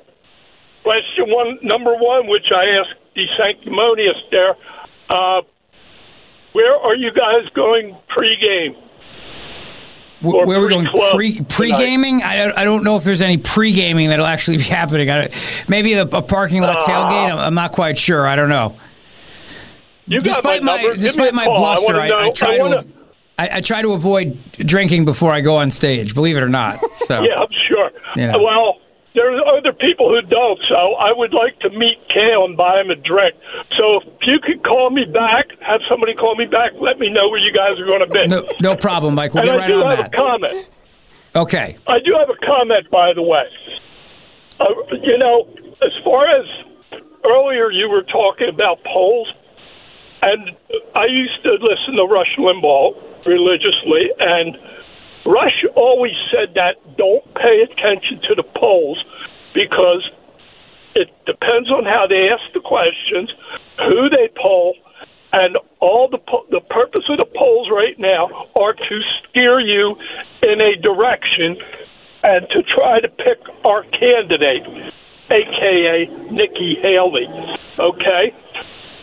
question 0.83 1.27
one, 1.29 1.59
number 1.63 1.95
one, 1.95 2.29
which 2.29 2.47
I 2.55 2.65
asked 2.81 2.99
the 3.15 3.27
sanctimonious 3.37 4.17
there. 4.31 4.57
Uh, 5.09 5.43
where 6.53 6.75
are 6.77 6.97
you 6.97 7.11
guys 7.13 7.49
going 7.55 7.97
pregame? 8.09 8.75
Where 10.21 10.59
are 10.59 10.63
we 10.63 10.69
going? 10.69 10.87
Pre 11.13 11.41
pre 11.43 11.73
gaming? 11.73 12.23
I, 12.23 12.53
I 12.55 12.65
don't 12.65 12.85
know 12.85 12.97
if 12.97 13.05
there's 13.05 13.23
any 13.23 13.39
pre 13.39 13.73
gaming 13.73 14.09
that'll 14.11 14.27
actually 14.27 14.59
be 14.59 14.63
happening. 14.81 15.11
I 15.11 15.31
maybe 15.69 15.95
a, 15.95 16.03
a 16.03 16.23
parking 16.23 16.61
lot 16.63 16.79
Ah. 16.83 16.87
tailgate. 16.87 17.33
I'm, 17.33 17.39
I'm 17.39 17.55
not 17.55 17.73
quite 17.73 17.99
sure. 17.99 18.27
I 18.27 18.37
don't 18.37 18.49
know. 18.51 18.77
You 20.07 20.21
despite 20.21 20.63
my 20.63 20.77
my, 20.77 20.83
number. 20.83 20.95
Give 20.97 21.03
me 21.03 21.09
despite 21.09 21.35
my 21.35 21.45
call. 21.45 21.57
I 21.57 21.75
bluster, 21.77 21.93
wanna 21.95 22.15
I, 22.15 22.27
I 22.27 22.31
try 22.31 22.49
I 22.55 22.57
to 22.57 22.63
wanna- 22.63 22.85
I, 23.39 23.49
I 23.57 23.61
try 23.63 23.81
to 23.81 23.93
avoid 23.93 24.39
drinking 24.59 25.07
before 25.07 25.33
I 25.33 25.41
go 25.41 25.57
on 25.57 25.71
stage. 25.71 26.13
Believe 26.15 26.37
it 26.37 26.43
or 26.43 26.49
not. 26.49 26.79
So 27.07 27.23
Yeah, 27.23 27.37
I'm 27.41 27.49
sure. 27.69 27.91
You 28.17 28.27
know. 28.27 28.43
Well, 28.43 28.80
there's 29.15 29.41
other 29.59 29.73
people 29.73 30.09
who 30.09 30.23
don't, 30.23 30.59
so 30.69 30.95
I 30.95 31.13
would 31.13 31.35
like 31.35 31.59
to 31.61 31.71
meet 31.71 31.99
Kale 32.09 32.45
and 32.45 32.57
buy 32.57 32.81
him 32.81 32.91
a 32.91 32.97
drink. 32.97 33.35
So 33.77 34.01
if 34.01 34.05
you 34.23 34.39
could 34.41 34.63
call 34.63 34.91
me 34.91 35.05
back, 35.05 35.47
have 35.61 35.81
somebody 35.89 36.15
call 36.15 36.37
me 36.37 36.47
back, 36.47 36.73
let 36.81 36.99
me 36.99 37.11
know 37.11 37.29
where 37.29 37.41
you 37.41 37.53
guys 37.53 37.79
are 37.79 37.87
going 37.87 38.01
to 38.01 38.07
be. 38.07 38.27
no, 38.29 38.47
no 38.61 38.77
problem, 38.77 39.15
Mike. 39.15 39.35
We'll 39.35 39.43
and 39.43 39.51
get 39.51 39.57
I 39.57 39.59
right 39.59 39.69
do 39.69 39.83
on 39.83 39.91
have 39.91 39.99
that. 39.99 40.15
a 40.15 40.17
comment. 40.17 40.69
Okay. 41.35 41.79
I 41.87 41.99
do 42.01 42.15
have 42.19 42.31
a 42.31 42.47
comment, 42.47 42.91
by 42.91 43.13
the 43.13 43.23
way. 43.23 43.45
Uh, 44.61 44.65
you 45.03 45.19
know, 45.19 45.49
as 45.83 45.93
far 46.05 46.27
as 46.27 46.47
earlier 47.25 47.71
you 47.71 47.89
were 47.89 48.03
talking 48.03 48.49
about 48.49 48.83
polls, 48.85 49.33
and 50.23 50.51
I 50.95 51.07
used 51.07 51.43
to 51.45 51.53
listen 51.53 51.95
to 51.97 52.05
Rush 52.05 52.37
Limbaugh 52.37 53.27
religiously, 53.27 54.11
and 54.19 54.57
Rush 55.27 55.65
always 55.77 56.17
said 56.31 56.55
that 56.55 56.77
don't 56.97 57.25
pay 57.35 57.63
attention 57.63 58.21
to 58.29 58.35
the 58.35 58.45
polls 58.57 59.03
because 59.55 60.09
it 60.95 61.09
depends 61.27 61.71
on 61.71 61.85
how 61.85 62.07
they 62.09 62.29
ask 62.29 62.43
the 62.55 62.61
questions, 62.61 63.33
who 63.79 64.09
they 64.09 64.29
poll, 64.41 64.75
and 65.33 65.57
all 65.81 66.09
the 66.09 66.19
po- 66.19 66.47
the 66.51 66.61
purpose 66.61 67.05
of 67.09 67.19
the 67.19 67.29
polls 67.37 67.69
right 67.71 67.99
now 67.99 68.29
are 68.57 68.73
to 68.73 69.01
steer 69.23 69.61
you 69.61 69.95
in 70.43 70.61
a 70.61 70.75
direction 70.81 71.57
and 72.23 72.47
to 72.51 72.63
try 72.63 73.01
to 73.01 73.09
pick 73.09 73.39
our 73.65 73.85
candidate, 73.95 74.67
aka 75.31 76.07
Nikki 76.31 76.77
Haley. 76.83 77.29
Okay? 77.79 78.35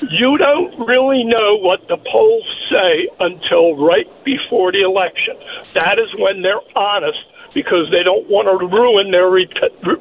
You 0.02 0.38
don't 0.38 0.88
really 0.88 1.24
know 1.24 1.58
what 1.58 1.88
the 1.88 1.98
polls 1.98 2.46
say 2.70 3.10
until 3.20 3.76
right 3.78 4.08
before 4.24 4.72
the 4.72 4.84
election. 4.84 5.36
That 5.74 6.00
is 6.00 6.14
when 6.18 6.42
they're 6.42 6.62
honest 6.76 7.20
because 7.54 7.90
they 7.92 8.04
don't 8.04 8.30
want 8.30 8.48
to 8.48 8.68
ruin 8.68 9.12
their 9.12 9.30
re- 9.30 9.50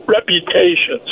reputations. 0.06 1.08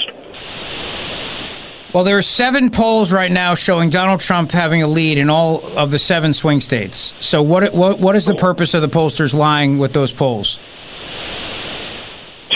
Well, 1.95 2.05
there 2.05 2.19
are 2.19 2.23
seven 2.23 2.71
polls 2.71 3.13
right 3.13 3.31
now 3.31 3.55
showing 3.55 3.89
Donald 3.89 4.21
Trump 4.21 4.51
having 4.51 4.83
a 4.83 4.87
lead 4.87 5.17
in 5.17 5.31
all 5.31 5.65
of 5.79 5.91
the 5.93 5.99
seven 5.99 6.35
swing 6.35 6.61
states. 6.61 7.15
So, 7.21 7.41
what 7.41 7.73
what 7.73 8.01
what 8.01 8.17
is 8.17 8.27
the 8.27 8.35
purpose 8.35 8.75
of 8.75 8.83
the 8.83 8.89
pollsters 8.89 9.33
lying 9.33 9.79
with 9.79 9.93
those 9.93 10.13
polls? 10.13 10.59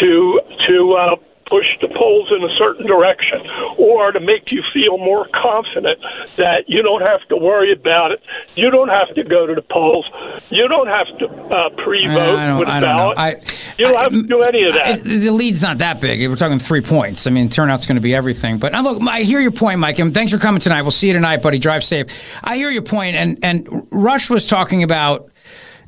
to 0.01 0.41
to 0.69 0.93
uh, 0.93 1.17
push 1.49 1.67
the 1.81 1.89
polls 1.89 2.31
in 2.37 2.43
a 2.45 2.53
certain 2.59 2.87
direction, 2.87 3.41
or 3.79 4.13
to 4.13 4.21
make 4.21 4.53
you 4.53 4.63
feel 4.73 4.99
more 4.99 5.27
confident 5.35 5.99
that 6.37 6.65
you 6.69 6.83
don't 6.83 7.03
have 7.03 7.27
to 7.29 7.37
worry 7.37 7.73
about 7.73 8.13
it. 8.13 8.21
You 8.55 8.71
don't 8.71 8.89
have 8.89 9.15
to 9.15 9.25
go 9.25 9.47
to 9.47 9.55
the 9.55 9.63
polls. 9.63 10.09
You 10.51 10.69
don't 10.69 10.87
have 10.89 11.07
to 11.19 11.27
uh, 11.27 11.71
pre-vote 11.83 12.37
I 12.39 12.47
don't, 12.47 12.59
with 12.61 12.69
a 12.69 12.73
I 12.73 12.81
don't 12.81 12.97
know. 12.97 13.15
ballot. 13.15 13.19
I, 13.19 13.75
you 13.79 13.85
don't 13.89 13.99
have 13.99 14.13
to 14.13 14.23
do 14.23 14.43
any 14.43 14.65
of 14.65 14.75
that. 14.75 14.87
I- 14.87 14.97
the 14.97 15.31
lead's 15.31 15.63
not 15.63 15.79
that 15.79 16.01
big. 16.01 16.27
We're 16.29 16.37
talking 16.37 16.59
three 16.59 16.81
points. 16.81 17.27
I 17.27 17.31
mean, 17.31 17.49
turnout's 17.49 17.87
going 17.87 17.97
to 17.97 18.01
be 18.03 18.15
everything. 18.15 18.59
But 18.59 18.73
look, 18.75 19.03
I 19.03 19.23
hear 19.23 19.41
your 19.41 19.51
point, 19.51 19.81
Mike, 19.81 19.99
and 19.99 20.13
thanks 20.13 20.33
for 20.33 20.39
coming 20.39 20.61
tonight. 20.61 20.83
We'll 20.83 20.91
see 20.91 21.09
you 21.09 21.13
tonight, 21.13 21.43
buddy. 21.43 21.59
Drive 21.59 21.85
safe. 21.85 22.07
I 22.45 22.57
hear 22.57 22.71
your 22.71 22.83
point, 22.83 23.17
and 23.17 23.39
and 23.43 23.87
Rush 23.91 24.31
was 24.31 24.47
talking 24.47 24.83
about 24.83 25.31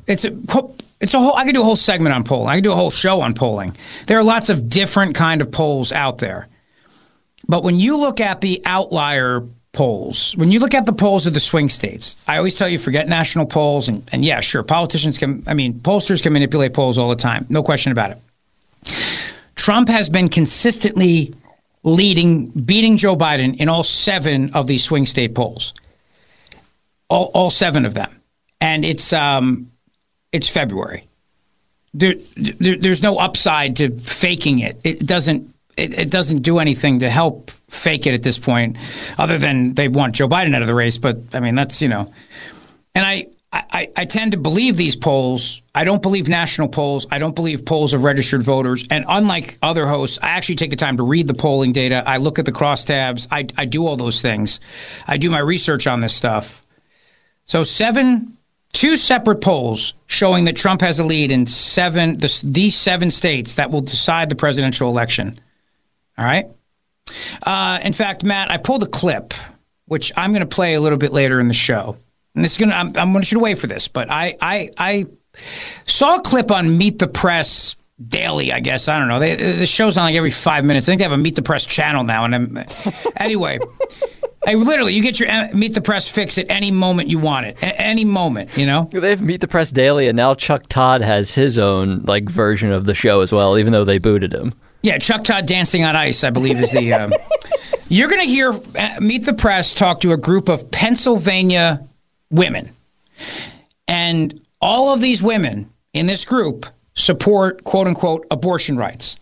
it's 0.07 0.25
a 0.25 0.31
it's 1.01 1.15
a 1.15 1.19
whole. 1.19 1.35
I 1.35 1.43
could 1.45 1.55
do 1.55 1.61
a 1.61 1.65
whole 1.65 1.75
segment 1.75 2.13
on 2.13 2.23
polling. 2.23 2.49
I 2.49 2.57
could 2.57 2.63
do 2.63 2.71
a 2.71 2.75
whole 2.75 2.91
show 2.91 3.21
on 3.21 3.33
polling. 3.33 3.75
There 4.05 4.19
are 4.19 4.23
lots 4.23 4.49
of 4.49 4.69
different 4.69 5.15
kind 5.15 5.41
of 5.41 5.51
polls 5.51 5.91
out 5.91 6.19
there, 6.19 6.47
but 7.47 7.63
when 7.63 7.79
you 7.79 7.97
look 7.97 8.21
at 8.21 8.39
the 8.41 8.61
outlier 8.65 9.43
polls, 9.73 10.35
when 10.37 10.51
you 10.51 10.59
look 10.59 10.75
at 10.75 10.85
the 10.85 10.93
polls 10.93 11.25
of 11.25 11.33
the 11.33 11.39
swing 11.39 11.69
states, 11.69 12.17
I 12.27 12.37
always 12.37 12.55
tell 12.55 12.69
you 12.69 12.77
forget 12.77 13.09
national 13.09 13.47
polls, 13.47 13.89
and, 13.89 14.07
and 14.11 14.23
yeah, 14.23 14.41
sure, 14.41 14.61
politicians 14.61 15.17
can. 15.17 15.43
I 15.47 15.55
mean, 15.55 15.73
pollsters 15.73 16.21
can 16.21 16.33
manipulate 16.33 16.73
polls 16.73 16.97
all 16.97 17.09
the 17.09 17.15
time, 17.15 17.47
no 17.49 17.63
question 17.63 17.91
about 17.91 18.11
it. 18.11 18.93
Trump 19.55 19.89
has 19.89 20.07
been 20.07 20.29
consistently 20.29 21.33
leading, 21.83 22.47
beating 22.49 22.97
Joe 22.97 23.15
Biden 23.15 23.57
in 23.57 23.69
all 23.69 23.83
seven 23.83 24.53
of 24.53 24.67
these 24.67 24.83
swing 24.83 25.05
state 25.07 25.33
polls. 25.33 25.73
All, 27.09 27.31
all 27.33 27.49
seven 27.49 27.85
of 27.85 27.93
them, 27.93 28.21
and 28.61 28.85
it's 28.85 29.11
um, 29.11 29.70
it's 30.31 30.47
February. 30.47 31.07
There, 31.93 32.15
there, 32.35 32.77
there's 32.77 33.01
no 33.01 33.17
upside 33.17 33.75
to 33.77 33.97
faking 33.99 34.59
it. 34.59 34.79
It 34.83 35.05
doesn't. 35.05 35.53
It, 35.77 35.97
it 35.97 36.09
doesn't 36.11 36.39
do 36.41 36.59
anything 36.59 36.99
to 36.99 37.09
help 37.09 37.49
fake 37.69 38.05
it 38.05 38.13
at 38.13 38.23
this 38.23 38.37
point, 38.37 38.77
other 39.17 39.37
than 39.37 39.73
they 39.73 39.87
want 39.87 40.15
Joe 40.15 40.27
Biden 40.27 40.53
out 40.53 40.61
of 40.61 40.67
the 40.67 40.75
race. 40.75 40.97
But 40.97 41.17
I 41.33 41.39
mean, 41.39 41.55
that's 41.55 41.81
you 41.81 41.87
know, 41.87 42.13
and 42.93 43.05
I, 43.05 43.27
I, 43.53 43.89
I 43.95 44.05
tend 44.05 44.31
to 44.31 44.37
believe 44.37 44.77
these 44.77 44.95
polls. 44.95 45.61
I 45.75 45.83
don't 45.83 46.01
believe 46.01 46.29
national 46.29 46.69
polls. 46.69 47.05
I 47.11 47.19
don't 47.19 47.35
believe 47.35 47.65
polls 47.65 47.93
of 47.93 48.03
registered 48.03 48.43
voters. 48.43 48.85
And 48.89 49.03
unlike 49.07 49.57
other 49.61 49.85
hosts, 49.85 50.19
I 50.21 50.29
actually 50.29 50.55
take 50.55 50.69
the 50.69 50.77
time 50.77 50.97
to 50.97 51.03
read 51.03 51.27
the 51.27 51.33
polling 51.33 51.73
data. 51.73 52.03
I 52.05 52.17
look 52.17 52.39
at 52.39 52.45
the 52.45 52.53
crosstabs. 52.53 53.27
I, 53.29 53.47
I 53.57 53.65
do 53.65 53.85
all 53.87 53.97
those 53.97 54.21
things. 54.21 54.61
I 55.05 55.17
do 55.17 55.29
my 55.29 55.39
research 55.39 55.85
on 55.85 55.99
this 55.99 56.15
stuff. 56.15 56.65
So 57.45 57.65
seven, 57.65 58.37
two 58.71 58.97
separate 58.97 59.41
polls 59.41 59.93
showing 60.07 60.45
that 60.45 60.55
Trump 60.55 60.81
has 60.81 60.99
a 60.99 61.03
lead 61.03 61.31
in 61.31 61.45
seven, 61.45 62.17
the, 62.17 62.41
these 62.45 62.75
seven 62.75 63.11
states 63.11 63.55
that 63.55 63.71
will 63.71 63.81
decide 63.81 64.29
the 64.29 64.35
presidential 64.35 64.89
election. 64.89 65.39
All 66.17 66.25
right. 66.25 66.47
Uh, 67.43 67.79
in 67.83 67.93
fact, 67.93 68.23
Matt, 68.23 68.49
I 68.51 68.57
pulled 68.57 68.83
a 68.83 68.87
clip, 68.87 69.33
which 69.85 70.11
I'm 70.15 70.31
going 70.31 70.41
to 70.41 70.55
play 70.55 70.75
a 70.75 70.81
little 70.81 70.97
bit 70.97 71.11
later 71.11 71.39
in 71.39 71.47
the 71.47 71.53
show. 71.53 71.97
And 72.35 72.45
this 72.45 72.53
is 72.53 72.57
going 72.57 72.69
to, 72.69 72.75
I'm, 72.75 72.87
I'm 72.95 73.11
going 73.11 73.23
to 73.23 73.39
wait 73.39 73.59
for 73.59 73.67
this, 73.67 73.87
but 73.87 74.09
I, 74.09 74.37
I, 74.41 74.69
I 74.77 75.05
saw 75.85 76.17
a 76.17 76.21
clip 76.21 76.51
on 76.51 76.77
Meet 76.77 76.99
the 76.99 77.07
Press 77.07 77.75
daily, 78.07 78.53
I 78.53 78.61
guess. 78.61 78.87
I 78.87 78.97
don't 78.97 79.09
know. 79.09 79.19
They, 79.19 79.35
the 79.35 79.67
show's 79.67 79.97
on 79.97 80.05
like 80.05 80.15
every 80.15 80.31
five 80.31 80.63
minutes. 80.63 80.87
I 80.87 80.91
think 80.91 80.99
they 80.99 81.03
have 81.03 81.11
a 81.11 81.17
Meet 81.17 81.35
the 81.35 81.41
Press 81.41 81.65
channel 81.65 82.03
now. 82.03 82.23
And 82.25 82.35
I'm, 82.35 82.65
anyway, 83.17 83.59
I 84.45 84.55
literally, 84.55 84.93
you 84.93 85.03
get 85.03 85.19
your 85.19 85.29
uh, 85.29 85.49
Meet 85.53 85.75
the 85.75 85.81
Press 85.81 86.07
fix 86.07 86.37
at 86.39 86.47
any 86.49 86.71
moment 86.71 87.09
you 87.09 87.19
want 87.19 87.45
it, 87.45 87.61
at 87.61 87.75
any 87.77 88.03
moment, 88.05 88.57
you 88.57 88.65
know? 88.65 88.89
They 88.91 89.11
have 89.11 89.21
Meet 89.21 89.41
the 89.41 89.47
Press 89.47 89.71
Daily, 89.71 90.07
and 90.07 90.15
now 90.15 90.33
Chuck 90.33 90.63
Todd 90.67 91.01
has 91.01 91.35
his 91.35 91.59
own 91.59 92.01
like 92.03 92.23
version 92.23 92.71
of 92.71 92.85
the 92.85 92.95
show 92.95 93.21
as 93.21 93.31
well, 93.31 93.57
even 93.57 93.71
though 93.71 93.85
they 93.85 93.99
booted 93.99 94.33
him. 94.33 94.53
Yeah, 94.81 94.97
Chuck 94.97 95.23
Todd 95.23 95.45
dancing 95.45 95.83
on 95.83 95.95
ice, 95.95 96.23
I 96.23 96.31
believe, 96.31 96.59
is 96.59 96.71
the. 96.71 96.91
Um, 96.91 97.13
you're 97.87 98.09
going 98.09 98.21
to 98.21 98.27
hear 98.27 98.51
uh, 98.51 98.99
Meet 98.99 99.25
the 99.25 99.33
Press 99.33 99.75
talk 99.75 99.99
to 100.01 100.11
a 100.11 100.17
group 100.17 100.49
of 100.49 100.71
Pennsylvania 100.71 101.87
women, 102.31 102.71
and 103.87 104.41
all 104.59 104.91
of 104.91 105.01
these 105.01 105.21
women 105.21 105.69
in 105.93 106.07
this 106.07 106.25
group 106.25 106.65
support 106.95 107.63
"quote 107.63 107.85
unquote" 107.85 108.25
abortion 108.31 108.75
rights, 108.75 109.17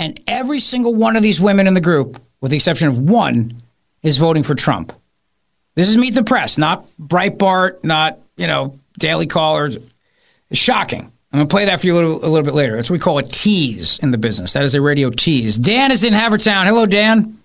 and 0.00 0.20
every 0.26 0.58
single 0.58 0.96
one 0.96 1.14
of 1.14 1.22
these 1.22 1.40
women 1.40 1.68
in 1.68 1.74
the 1.74 1.80
group, 1.80 2.20
with 2.40 2.50
the 2.50 2.56
exception 2.56 2.88
of 2.88 2.98
one, 2.98 3.62
is 4.02 4.18
voting 4.18 4.42
for 4.42 4.54
Trump. 4.54 4.92
This 5.74 5.88
is 5.88 5.96
Meet 5.96 6.14
the 6.14 6.24
Press, 6.24 6.58
not 6.58 6.86
Breitbart, 7.00 7.84
not 7.84 8.18
you 8.36 8.46
know 8.46 8.78
Daily 8.98 9.26
Caller. 9.26 9.70
It's 10.50 10.60
shocking. 10.60 11.12
I'm 11.30 11.40
going 11.40 11.48
to 11.48 11.52
play 11.52 11.66
that 11.66 11.80
for 11.80 11.86
you 11.86 11.92
a 11.92 11.96
little, 11.96 12.24
a 12.24 12.28
little 12.28 12.42
bit 12.42 12.54
later. 12.54 12.74
That's 12.74 12.88
what 12.88 12.94
we 12.94 13.00
call 13.00 13.18
a 13.18 13.22
tease 13.22 13.98
in 13.98 14.12
the 14.12 14.18
business. 14.18 14.54
That 14.54 14.64
is 14.64 14.74
a 14.74 14.80
radio 14.80 15.10
tease. 15.10 15.58
Dan 15.58 15.92
is 15.92 16.02
in 16.02 16.14
Havertown. 16.14 16.64
Hello, 16.64 16.86
Dan. 16.86 17.38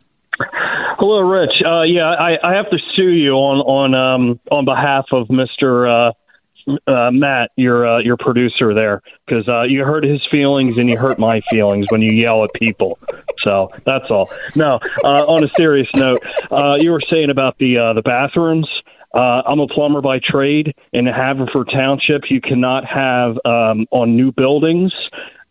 Hello, 0.97 1.19
Rich. 1.19 1.61
Uh, 1.65 1.81
yeah, 1.81 2.05
I, 2.05 2.37
I 2.41 2.55
have 2.55 2.69
to 2.69 2.77
sue 2.95 3.09
you 3.09 3.33
on 3.33 3.57
on 3.59 3.93
um, 3.93 4.39
on 4.51 4.63
behalf 4.63 5.05
of 5.11 5.29
Mister 5.29 5.85
uh, 5.85 6.11
uh, 6.87 7.11
Matt, 7.11 7.51
your 7.55 7.87
uh, 7.87 7.99
your 7.99 8.17
producer 8.17 8.73
there, 8.73 9.01
because 9.25 9.47
uh, 9.47 9.63
you 9.63 9.83
hurt 9.83 10.03
his 10.03 10.21
feelings 10.29 10.77
and 10.77 10.89
you 10.89 10.97
hurt 10.97 11.19
my 11.19 11.41
feelings 11.49 11.87
when 11.89 12.01
you 12.01 12.11
yell 12.11 12.43
at 12.43 12.53
people. 12.53 12.99
So 13.43 13.69
that's 13.85 14.09
all. 14.09 14.31
Now, 14.55 14.79
uh, 15.03 15.25
on 15.25 15.43
a 15.43 15.49
serious 15.55 15.87
note, 15.95 16.21
uh, 16.51 16.75
you 16.79 16.91
were 16.91 17.01
saying 17.09 17.29
about 17.29 17.57
the 17.57 17.77
uh, 17.77 17.93
the 17.93 18.01
bathrooms. 18.01 18.69
Uh, 19.13 19.43
I'm 19.45 19.59
a 19.59 19.67
plumber 19.67 20.01
by 20.01 20.19
trade. 20.19 20.73
In 20.91 21.05
Haverford 21.05 21.69
Township, 21.71 22.23
you 22.31 22.41
cannot 22.41 22.83
have 22.85 23.37
um, 23.45 23.85
on 23.91 24.15
new 24.15 24.31
buildings, 24.31 24.91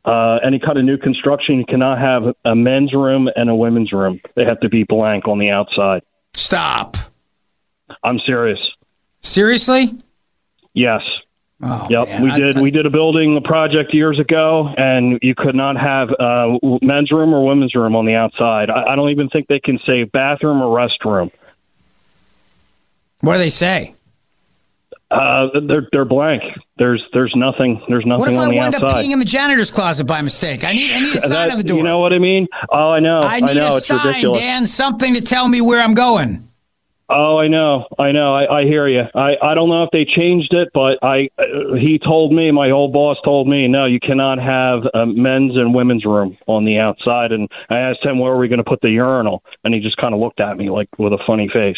uh, 0.04 0.38
any 0.44 0.58
kind 0.58 0.78
of 0.78 0.84
new 0.84 0.98
construction, 0.98 1.58
you 1.58 1.64
cannot 1.64 1.98
have 1.98 2.34
a 2.44 2.54
men's 2.54 2.92
room 2.92 3.28
and 3.36 3.48
a 3.48 3.54
women's 3.54 3.92
room. 3.92 4.20
They 4.34 4.44
have 4.44 4.58
to 4.60 4.68
be 4.68 4.82
blank 4.82 5.28
on 5.28 5.38
the 5.38 5.50
outside. 5.50 6.02
Stop. 6.34 6.96
I'm 8.02 8.18
serious. 8.26 8.58
Seriously? 9.20 9.96
Yes. 10.74 11.00
Oh, 11.64 11.86
yep, 11.88 12.08
man. 12.08 12.22
we 12.22 12.30
I- 12.30 12.38
did. 12.38 12.56
I- 12.56 12.60
we 12.62 12.70
did 12.72 12.86
a 12.86 12.90
building 12.90 13.40
project 13.44 13.94
years 13.94 14.18
ago, 14.18 14.68
and 14.76 15.18
you 15.22 15.34
could 15.36 15.54
not 15.54 15.76
have 15.76 16.08
uh, 16.18 16.58
men's 16.82 17.12
room 17.12 17.32
or 17.32 17.44
women's 17.46 17.74
room 17.74 17.94
on 17.94 18.04
the 18.04 18.14
outside. 18.14 18.68
I, 18.68 18.92
I 18.92 18.96
don't 18.96 19.10
even 19.10 19.28
think 19.28 19.46
they 19.46 19.60
can 19.60 19.78
say 19.86 20.04
bathroom 20.04 20.60
or 20.60 20.76
restroom. 20.76 21.30
What 23.20 23.34
do 23.34 23.38
they 23.38 23.50
say? 23.50 23.94
Uh, 25.10 25.48
they're 25.68 25.86
they're 25.92 26.04
blank. 26.06 26.42
There's 26.78 27.02
there's 27.12 27.32
nothing. 27.36 27.80
There's 27.86 28.04
nothing 28.06 28.20
What 28.20 28.32
if 28.32 28.38
I 28.38 28.44
the 28.46 28.56
wind 28.56 28.74
up 28.74 28.82
outside. 28.82 29.04
peeing 29.04 29.12
in 29.12 29.18
the 29.18 29.24
janitor's 29.26 29.70
closet 29.70 30.06
by 30.06 30.22
mistake? 30.22 30.64
I 30.64 30.72
need 30.72 30.90
I 30.90 31.00
need 31.00 31.14
a 31.16 31.20
sign 31.20 31.30
That- 31.30 31.50
on 31.50 31.58
the 31.58 31.62
door. 31.64 31.76
You 31.76 31.82
know 31.84 31.98
what 31.98 32.12
I 32.14 32.18
mean? 32.18 32.48
Oh, 32.70 32.90
I 32.90 32.98
know. 33.00 33.18
I 33.20 33.40
need 33.40 33.56
know. 33.58 33.74
a 33.74 33.76
it's 33.76 33.86
sign, 33.86 34.04
ridiculous. 34.06 34.38
Dan, 34.38 34.66
something 34.66 35.14
to 35.14 35.20
tell 35.20 35.46
me 35.46 35.60
where 35.60 35.80
I'm 35.82 35.92
going. 35.94 36.48
Oh, 37.08 37.38
I 37.38 37.48
know, 37.48 37.86
I 37.98 38.12
know. 38.12 38.34
I, 38.34 38.60
I 38.60 38.64
hear 38.64 38.88
you. 38.88 39.02
I, 39.14 39.34
I 39.42 39.54
don't 39.54 39.68
know 39.68 39.82
if 39.82 39.90
they 39.92 40.04
changed 40.04 40.54
it, 40.54 40.68
but 40.72 40.98
I 41.02 41.28
uh, 41.38 41.74
he 41.74 41.98
told 42.02 42.32
me, 42.32 42.50
my 42.50 42.70
old 42.70 42.92
boss 42.92 43.18
told 43.24 43.48
me, 43.48 43.68
no, 43.68 43.84
you 43.84 44.00
cannot 44.00 44.38
have 44.38 44.84
a 44.94 45.04
men's 45.04 45.56
and 45.56 45.74
women's 45.74 46.04
room 46.04 46.38
on 46.46 46.64
the 46.64 46.78
outside. 46.78 47.32
And 47.32 47.48
I 47.68 47.78
asked 47.78 48.04
him 48.04 48.18
where 48.18 48.32
are 48.32 48.38
we 48.38 48.48
going 48.48 48.64
to 48.64 48.64
put 48.64 48.80
the 48.80 48.90
urinal, 48.90 49.42
and 49.64 49.74
he 49.74 49.80
just 49.80 49.96
kind 49.98 50.14
of 50.14 50.20
looked 50.20 50.40
at 50.40 50.56
me 50.56 50.70
like 50.70 50.88
with 50.98 51.12
a 51.12 51.18
funny 51.26 51.48
face. 51.52 51.76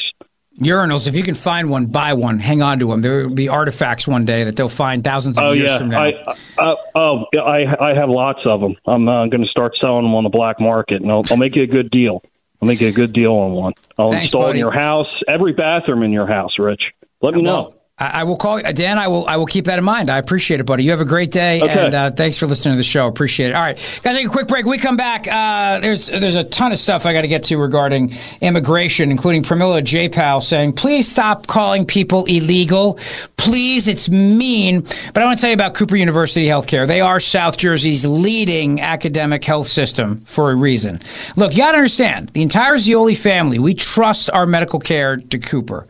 Urinals, 0.61 1.09
if 1.09 1.17
you 1.17 1.25
can 1.25 1.35
find 1.35 1.69
one, 1.69 1.87
buy 1.87 2.13
one. 2.13 2.39
Hang 2.39 2.63
on 2.63 2.79
to 2.79 2.87
them. 2.87 3.03
There 3.03 3.27
will 3.27 3.35
be 3.35 3.49
artifacts 3.49 4.07
one 4.07 4.25
day 4.25 4.45
that 4.45 4.55
they'll 4.55 4.69
find 4.69 5.03
thousands 5.03 5.37
of 5.37 5.45
oh 5.45 5.51
years 5.51 5.71
yeah, 5.71 5.79
from 5.79 5.89
now. 5.89 6.05
I 6.05 6.13
uh, 6.59 6.75
oh 6.95 7.25
yeah, 7.33 7.41
I 7.41 7.91
I 7.91 7.95
have 7.95 8.09
lots 8.09 8.39
of 8.45 8.61
them. 8.61 8.77
I'm 8.87 9.09
uh, 9.09 9.27
going 9.27 9.43
to 9.43 9.49
start 9.49 9.73
selling 9.81 10.05
them 10.05 10.15
on 10.15 10.23
the 10.23 10.31
black 10.31 10.61
market, 10.61 11.03
and 11.03 11.11
I'll, 11.11 11.25
I'll 11.29 11.37
make 11.39 11.57
you 11.57 11.65
a 11.65 11.67
good 11.67 11.91
deal. 11.91 12.23
I'll 12.63 12.69
make 12.69 12.81
you 12.81 12.89
a 12.89 12.93
good 12.93 13.13
deal 13.13 13.33
on 13.33 13.53
one. 13.53 13.73
I'll 13.99 14.11
Thanks, 14.11 14.25
install 14.25 14.43
buddy. 14.43 14.59
in 14.59 14.61
your 14.61 14.73
house, 14.73 15.07
every 15.29 15.53
bathroom 15.53 16.03
in 16.03 16.13
your 16.13 16.27
house, 16.27 16.59
Rich. 16.59 16.83
Let 17.21 17.35
me 17.35 17.43
know. 17.43 17.75
I, 17.97 18.21
I 18.21 18.25
will 18.25 18.37
call 18.37 18.61
Dan. 18.61 18.99
I 18.99 19.07
will. 19.07 19.25
I 19.27 19.37
will 19.37 19.47
keep 19.47 19.67
that 19.67 19.79
in 19.79 19.85
mind. 19.85 20.11
I 20.11 20.19
appreciate 20.19 20.59
it, 20.59 20.65
buddy. 20.65 20.83
You 20.83 20.91
have 20.91 21.01
a 21.01 21.05
great 21.05 21.31
day, 21.31 21.63
Okay. 21.63 21.85
and 21.87 21.95
uh, 21.95 22.11
thanks 22.11 22.37
for 22.37 22.47
listening 22.47 22.73
to 22.75 22.77
the 22.77 22.83
show. 22.83 23.07
Appreciate 23.07 23.51
it. 23.51 23.55
All 23.55 23.63
right, 23.63 23.77
guys, 24.03 24.17
take 24.17 24.27
a 24.27 24.31
quick 24.31 24.49
break. 24.49 24.67
We 24.67 24.79
come 24.79 24.97
back. 24.97 25.29
Uh, 25.29 25.79
there's 25.79 26.09
there's 26.09 26.35
a 26.35 26.43
ton 26.43 26.73
of 26.73 26.79
stuff 26.81 27.07
I 27.07 27.13
got 27.13 27.21
to 27.21 27.29
get 27.29 27.45
to 27.45 27.57
regarding 27.57 28.13
immigration, 28.41 29.13
including 29.13 29.45
Pramila 29.45 29.81
Jayapal 29.83 30.43
saying, 30.43 30.73
"Please 30.73 31.09
stop 31.09 31.47
calling 31.47 31.85
people 31.87 32.25
illegal. 32.25 32.99
Please, 33.37 33.87
it's 33.87 34.09
mean." 34.09 34.81
But 34.81 35.19
I 35.19 35.25
want 35.27 35.39
to 35.39 35.41
tell 35.41 35.51
you 35.51 35.55
about 35.55 35.75
Cooper 35.75 35.95
University 35.95 36.47
Healthcare. 36.47 36.89
They 36.89 37.01
are 37.01 37.21
South 37.21 37.57
Jersey's 37.59 38.05
leading 38.05 38.81
academic 38.81 39.45
health 39.45 39.69
system 39.69 40.25
for 40.27 40.51
a 40.51 40.57
reason. 40.57 40.99
Look, 41.37 41.53
you 41.53 41.59
got 41.59 41.71
to 41.73 41.79
understand 41.79 42.31
the 42.31 42.43
entire 42.43 42.79
Zeoli 42.79 43.15
family. 43.15 43.61
We 43.61 43.73
trust 43.75 44.31
our 44.31 44.47
medical 44.47 44.81
care 44.81 45.17
to 45.17 45.39
Cooper. 45.39 45.87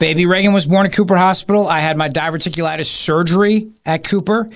Baby 0.00 0.24
Reagan 0.24 0.54
was 0.54 0.64
born 0.64 0.86
at 0.86 0.94
Cooper 0.94 1.14
Hospital. 1.14 1.68
I 1.68 1.80
had 1.80 1.98
my 1.98 2.08
diverticulitis 2.08 2.86
surgery 2.86 3.70
at 3.84 4.02
Cooper. 4.02 4.48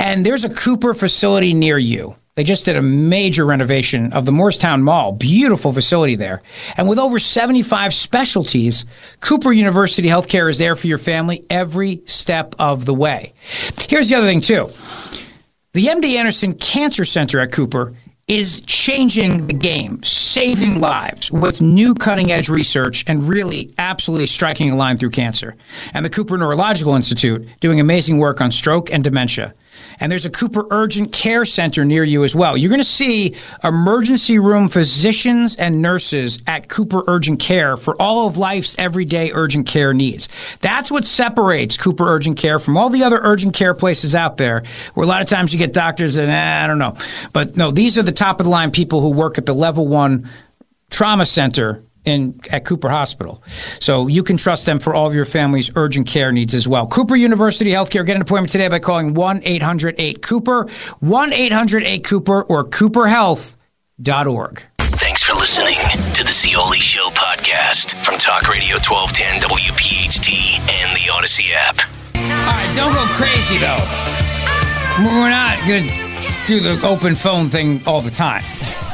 And 0.00 0.26
there's 0.26 0.44
a 0.44 0.52
Cooper 0.52 0.94
facility 0.94 1.54
near 1.54 1.78
you. 1.78 2.16
They 2.34 2.42
just 2.42 2.64
did 2.64 2.74
a 2.74 2.82
major 2.82 3.46
renovation 3.46 4.12
of 4.12 4.26
the 4.26 4.32
Moorestown 4.32 4.82
Mall. 4.82 5.12
Beautiful 5.12 5.72
facility 5.72 6.16
there. 6.16 6.42
And 6.76 6.88
with 6.88 6.98
over 6.98 7.20
75 7.20 7.94
specialties, 7.94 8.84
Cooper 9.20 9.52
University 9.52 10.08
Healthcare 10.08 10.50
is 10.50 10.58
there 10.58 10.74
for 10.74 10.88
your 10.88 10.98
family 10.98 11.44
every 11.48 12.02
step 12.04 12.56
of 12.58 12.84
the 12.84 12.94
way. 12.94 13.32
Here's 13.88 14.08
the 14.08 14.16
other 14.16 14.26
thing, 14.26 14.40
too. 14.40 14.70
The 15.72 15.86
MD 15.86 16.16
Anderson 16.16 16.52
Cancer 16.54 17.04
Center 17.04 17.38
at 17.38 17.52
Cooper 17.52 17.94
is 18.30 18.60
changing 18.60 19.48
the 19.48 19.52
game, 19.52 20.00
saving 20.04 20.80
lives 20.80 21.32
with 21.32 21.60
new 21.60 21.92
cutting 21.92 22.30
edge 22.30 22.48
research 22.48 23.02
and 23.08 23.24
really 23.24 23.74
absolutely 23.76 24.28
striking 24.28 24.70
a 24.70 24.76
line 24.76 24.96
through 24.96 25.10
cancer. 25.10 25.56
And 25.92 26.04
the 26.04 26.10
Cooper 26.10 26.38
Neurological 26.38 26.94
Institute 26.94 27.48
doing 27.58 27.80
amazing 27.80 28.18
work 28.18 28.40
on 28.40 28.52
stroke 28.52 28.88
and 28.92 29.02
dementia. 29.02 29.52
And 30.00 30.10
there's 30.10 30.24
a 30.24 30.30
Cooper 30.30 30.66
Urgent 30.70 31.12
Care 31.12 31.44
Center 31.44 31.84
near 31.84 32.02
you 32.02 32.24
as 32.24 32.34
well. 32.34 32.56
You're 32.56 32.70
going 32.70 32.80
to 32.80 32.84
see 32.84 33.36
emergency 33.62 34.38
room 34.38 34.68
physicians 34.68 35.56
and 35.56 35.82
nurses 35.82 36.42
at 36.46 36.68
Cooper 36.68 37.04
Urgent 37.06 37.38
Care 37.38 37.76
for 37.76 38.00
all 38.00 38.26
of 38.26 38.38
life's 38.38 38.74
everyday 38.78 39.30
urgent 39.32 39.66
care 39.66 39.92
needs. 39.92 40.28
That's 40.60 40.90
what 40.90 41.06
separates 41.06 41.76
Cooper 41.76 42.08
Urgent 42.08 42.38
Care 42.38 42.58
from 42.58 42.76
all 42.76 42.88
the 42.88 43.04
other 43.04 43.20
urgent 43.22 43.54
care 43.54 43.74
places 43.74 44.14
out 44.14 44.38
there, 44.38 44.62
where 44.94 45.04
a 45.04 45.08
lot 45.08 45.22
of 45.22 45.28
times 45.28 45.52
you 45.52 45.58
get 45.58 45.72
doctors 45.72 46.16
and 46.16 46.30
eh, 46.30 46.64
I 46.64 46.66
don't 46.66 46.78
know. 46.78 46.96
But 47.32 47.56
no, 47.56 47.70
these 47.70 47.98
are 47.98 48.02
the 48.02 48.12
top 48.12 48.40
of 48.40 48.44
the 48.44 48.50
line 48.50 48.70
people 48.70 49.00
who 49.00 49.10
work 49.10 49.38
at 49.38 49.46
the 49.46 49.54
level 49.54 49.86
one 49.86 50.28
trauma 50.90 51.26
center 51.26 51.82
in 52.04 52.40
at 52.50 52.64
Cooper 52.64 52.88
Hospital. 52.88 53.42
So 53.78 54.06
you 54.06 54.22
can 54.22 54.36
trust 54.36 54.66
them 54.66 54.78
for 54.78 54.94
all 54.94 55.06
of 55.06 55.14
your 55.14 55.24
family's 55.24 55.70
urgent 55.76 56.06
care 56.06 56.32
needs 56.32 56.54
as 56.54 56.66
well. 56.66 56.86
Cooper 56.86 57.16
University 57.16 57.70
Healthcare. 57.70 58.06
Get 58.06 58.16
an 58.16 58.22
appointment 58.22 58.52
today 58.52 58.68
by 58.68 58.78
calling 58.78 59.14
1-800-8-COOPER, 59.14 60.64
1-800-8-COOPER 61.02 62.42
or 62.44 62.64
cooperhealth.org. 62.64 64.64
Thanks 64.78 65.22
for 65.22 65.34
listening 65.34 65.76
to 66.14 66.24
the 66.24 66.30
Zeoli 66.30 66.78
Show 66.78 67.08
podcast 67.10 68.02
from 68.04 68.18
Talk 68.18 68.48
Radio 68.48 68.76
1210 68.76 69.48
WPHT 69.48 70.58
and 70.58 70.96
the 70.96 71.10
Audacy 71.10 71.52
app. 71.54 71.78
All 72.16 72.52
right, 72.52 72.72
don't 72.76 72.92
go 72.92 73.04
crazy 73.14 73.58
though. 73.58 73.78
We're 74.98 75.30
not 75.30 75.56
going 75.66 75.88
to 75.88 75.94
do 76.46 76.60
the 76.60 76.78
open 76.86 77.14
phone 77.14 77.48
thing 77.48 77.80
all 77.86 78.02
the 78.02 78.10
time. 78.10 78.42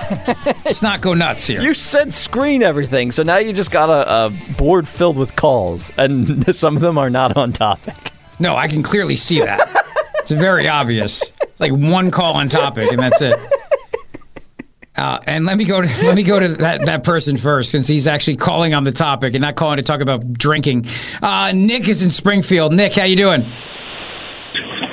Let's 0.65 0.83
not 0.83 1.01
go 1.01 1.15
nuts 1.15 1.47
here. 1.47 1.61
You 1.61 1.75
said 1.75 2.13
screen 2.13 2.63
everything, 2.63 3.13
so 3.13 3.23
now 3.23 3.39
you 3.39 3.53
just 3.53 3.71
got 3.71 3.89
a, 3.91 4.27
a 4.27 4.55
board 4.57 4.87
filled 4.87 5.17
with 5.17 5.37
calls, 5.37 5.91
and 5.97 6.55
some 6.57 6.77
of 6.77 6.83
them 6.83 6.99
are 6.99 7.11
not 7.11 7.37
on 7.37 7.53
topic. 7.53 8.13
No, 8.39 8.55
I 8.57 8.69
can 8.69 8.83
clearly 8.83 9.17
see 9.17 9.41
that. 9.41 9.85
it's 10.19 10.31
very 10.31 10.69
obvious. 10.69 11.33
Like 11.59 11.73
one 11.73 12.11
call 12.11 12.35
on 12.35 12.49
topic, 12.49 12.93
and 12.93 13.01
that's 13.01 13.21
it. 13.21 13.39
Uh, 14.97 15.19
and 15.27 15.45
let 15.45 15.59
me 15.59 15.65
go 15.65 15.83
to 15.83 15.87
let 16.07 16.15
me 16.15 16.23
go 16.23 16.41
to 16.41 16.49
that, 16.49 16.85
that 16.87 17.05
person 17.05 17.37
first, 17.37 17.71
since 17.71 17.87
he's 17.87 18.07
actually 18.07 18.37
calling 18.37 18.75
on 18.75 18.85
the 18.85 18.93
topic 18.93 19.35
and 19.35 19.43
not 19.43 19.57
calling 19.57 19.77
to 19.77 19.83
talk 19.83 20.01
about 20.01 20.33
drinking. 20.35 20.87
Uh, 21.23 21.53
Nick 21.55 21.89
is 21.89 22.03
in 22.03 22.11
Springfield. 22.11 22.73
Nick, 22.73 22.95
how 22.95 23.05
you 23.05 23.17
doing? 23.17 23.43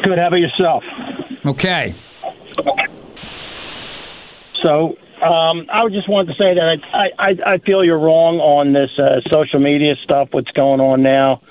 Good. 0.03 0.17
How 0.17 0.27
about 0.27 0.39
yourself? 0.39 0.83
Okay. 1.45 1.95
So 4.61 4.95
um, 5.23 5.67
I 5.71 5.87
just 5.89 6.09
wanted 6.09 6.33
to 6.33 6.37
say 6.37 6.53
that 6.53 6.77
I, 6.93 7.07
I, 7.17 7.53
I 7.53 7.57
feel 7.59 7.83
you're 7.83 7.99
wrong 7.99 8.39
on 8.39 8.73
this 8.73 8.91
uh, 8.99 9.21
social 9.29 9.59
media 9.59 9.95
stuff. 10.03 10.29
What's 10.31 10.51
going 10.51 10.81
on 10.81 11.01
now, 11.01 11.41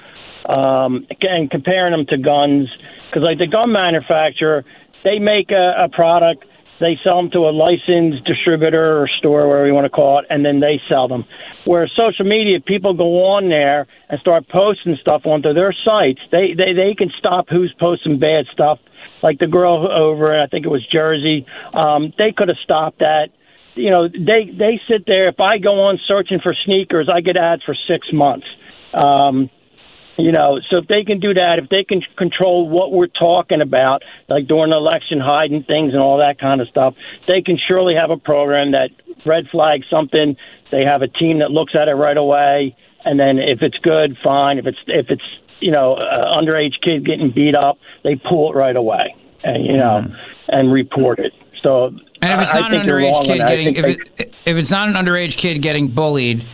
um, 0.45 1.07
and 1.23 1.51
comparing 1.51 1.93
them 1.93 2.05
to 2.07 2.19
guns, 2.19 2.69
because 3.09 3.23
like 3.23 3.39
the 3.39 3.47
gun 3.47 3.73
manufacturer, 3.73 4.65
they 5.05 5.19
make 5.19 5.51
a, 5.51 5.85
a 5.85 5.89
product, 5.89 6.45
they 6.81 6.99
sell 7.03 7.17
them 7.17 7.31
to 7.31 7.49
a 7.49 7.53
licensed 7.55 8.25
distributor 8.27 9.01
or 9.01 9.09
store, 9.09 9.49
whatever 9.49 9.67
you 9.67 9.73
want 9.73 9.87
to 9.87 9.91
call 9.91 10.19
it, 10.19 10.27
and 10.29 10.45
then 10.45 10.61
they 10.61 10.81
sell 10.89 11.09
them. 11.09 11.25
Where 11.65 11.89
social 11.89 12.27
media, 12.27 12.61
people 12.61 12.93
go 12.93 13.25
on 13.37 13.49
there 13.49 13.87
and 14.11 14.21
start 14.21 14.49
posting 14.49 14.97
stuff 15.01 15.23
onto 15.25 15.55
their 15.55 15.73
sites. 15.73 16.21
They 16.31 16.55
they 16.55 16.75
they 16.75 16.95
can 16.95 17.11
stop 17.19 17.49
who's 17.49 17.75
posting 17.79 18.19
bad 18.19 18.47
stuff. 18.53 18.81
Like 19.23 19.39
the 19.39 19.47
girl 19.47 19.87
over, 19.91 20.39
I 20.39 20.47
think 20.49 20.67
it 20.67 20.69
was 20.69 20.85
Jersey. 20.87 21.47
Um, 21.73 22.13
they 22.19 22.33
could 22.37 22.49
have 22.49 22.59
stopped 22.59 22.99
that 22.99 23.31
you 23.75 23.91
know 23.91 24.09
they 24.09 24.51
they 24.53 24.81
sit 24.89 25.05
there 25.07 25.29
if 25.29 25.41
i 25.41 25.59
go 25.59 25.81
on 25.81 25.99
searching 26.07 26.41
for 26.43 26.55
sneakers 26.65 27.09
i 27.13 27.21
get 27.21 27.37
ads 27.37 27.63
for 27.63 27.75
six 27.89 28.09
months. 28.13 28.47
Um 28.93 29.51
you 30.19 30.31
know 30.31 30.61
so 30.69 30.77
if 30.77 30.89
they 30.89 31.05
can 31.05 31.21
do 31.21 31.33
that 31.33 31.59
if 31.59 31.71
they 31.71 31.85
can 31.85 32.03
control 32.19 32.69
what 32.69 32.93
we're 32.93 33.07
talking 33.07 33.63
about 33.63 34.03
like 34.29 34.47
during 34.47 34.71
the 34.71 34.77
election 34.77 35.19
hiding 35.21 35.63
things 35.63 35.95
and 35.95 36.03
all 36.03 36.19
that 36.19 36.39
kind 36.39 36.61
of 36.61 36.69
stuff 36.69 36.95
they 37.27 37.41
can 37.41 37.57
surely 37.57 37.95
have 37.95 38.11
a 38.11 38.19
program 38.19 38.73
that 38.73 38.91
red 39.25 39.49
flags 39.51 39.87
something. 39.91 40.37
They 40.71 40.85
have 40.85 41.03
a 41.03 41.09
team 41.09 41.39
that 41.41 41.51
looks 41.51 41.75
at 41.75 41.89
it 41.89 41.95
right 41.95 42.17
away. 42.17 42.77
And 43.05 43.19
then 43.19 43.39
if 43.39 43.63
it's 43.63 43.79
good 43.79 44.17
fine. 44.23 44.59
If 44.59 44.67
it's 44.67 44.79
if 44.87 45.07
it's 45.11 45.23
you 45.61 45.71
know 45.71 45.95
uh, 45.95 46.41
underage 46.41 46.81
kid 46.83 47.07
getting 47.07 47.31
beat 47.31 47.55
up 47.55 47.79
they 48.03 48.17
pull 48.17 48.53
it 48.53 48.57
right 48.57 48.75
away 48.75 49.15
and 49.45 49.65
you 49.65 49.77
know 49.77 50.05
and 50.49 50.73
report 50.73 51.21
it 51.21 51.33
so 51.63 51.87
And 51.87 52.33
if 52.33 52.41
it's 52.41 52.55
I- 52.55 52.59
I 52.59 52.61
not 52.61 52.75
an 52.75 52.83
underage 52.87 53.25
kid. 53.25 53.41
I 53.41 53.49
getting, 53.49 53.75
if, 53.77 53.85
it, 53.85 54.35
if 54.45 54.57
it's 54.57 54.71
not 54.71 54.89
an 54.89 54.95
underage 54.95 55.37
kid 55.37 55.63
getting 55.63 55.89
bullied, 55.89 56.47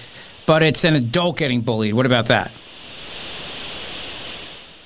but 0.47 0.63
it's 0.63 0.85
an 0.85 0.95
adult 0.95 1.37
getting 1.39 1.61
bullied, 1.63 1.95
what 1.95 2.07
about 2.07 2.27
that? 2.27 2.53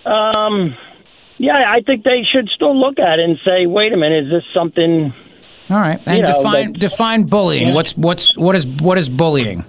Um, 0.04 0.74
yeah, 1.38 1.64
I 1.68 1.80
think 1.86 2.04
they 2.04 2.22
should 2.30 2.48
still 2.54 2.76
look 2.78 2.98
at 2.98 3.18
it 3.18 3.24
and 3.24 3.38
say, 3.44 3.66
"Wait 3.66 3.92
a 3.92 3.96
minute, 3.96 4.24
is 4.24 4.30
this 4.30 4.42
something?" 4.52 5.12
All 5.70 5.78
right, 5.78 6.00
and 6.06 6.18
you 6.18 6.22
know, 6.24 6.36
define 6.42 6.72
that- 6.72 6.78
define 6.80 7.22
bullying. 7.24 7.68
Yeah. 7.68 7.74
What's 7.74 7.96
what's 7.96 8.36
what 8.36 8.56
is 8.56 8.66
what 8.66 8.98
is 8.98 9.08
bullying? 9.08 9.64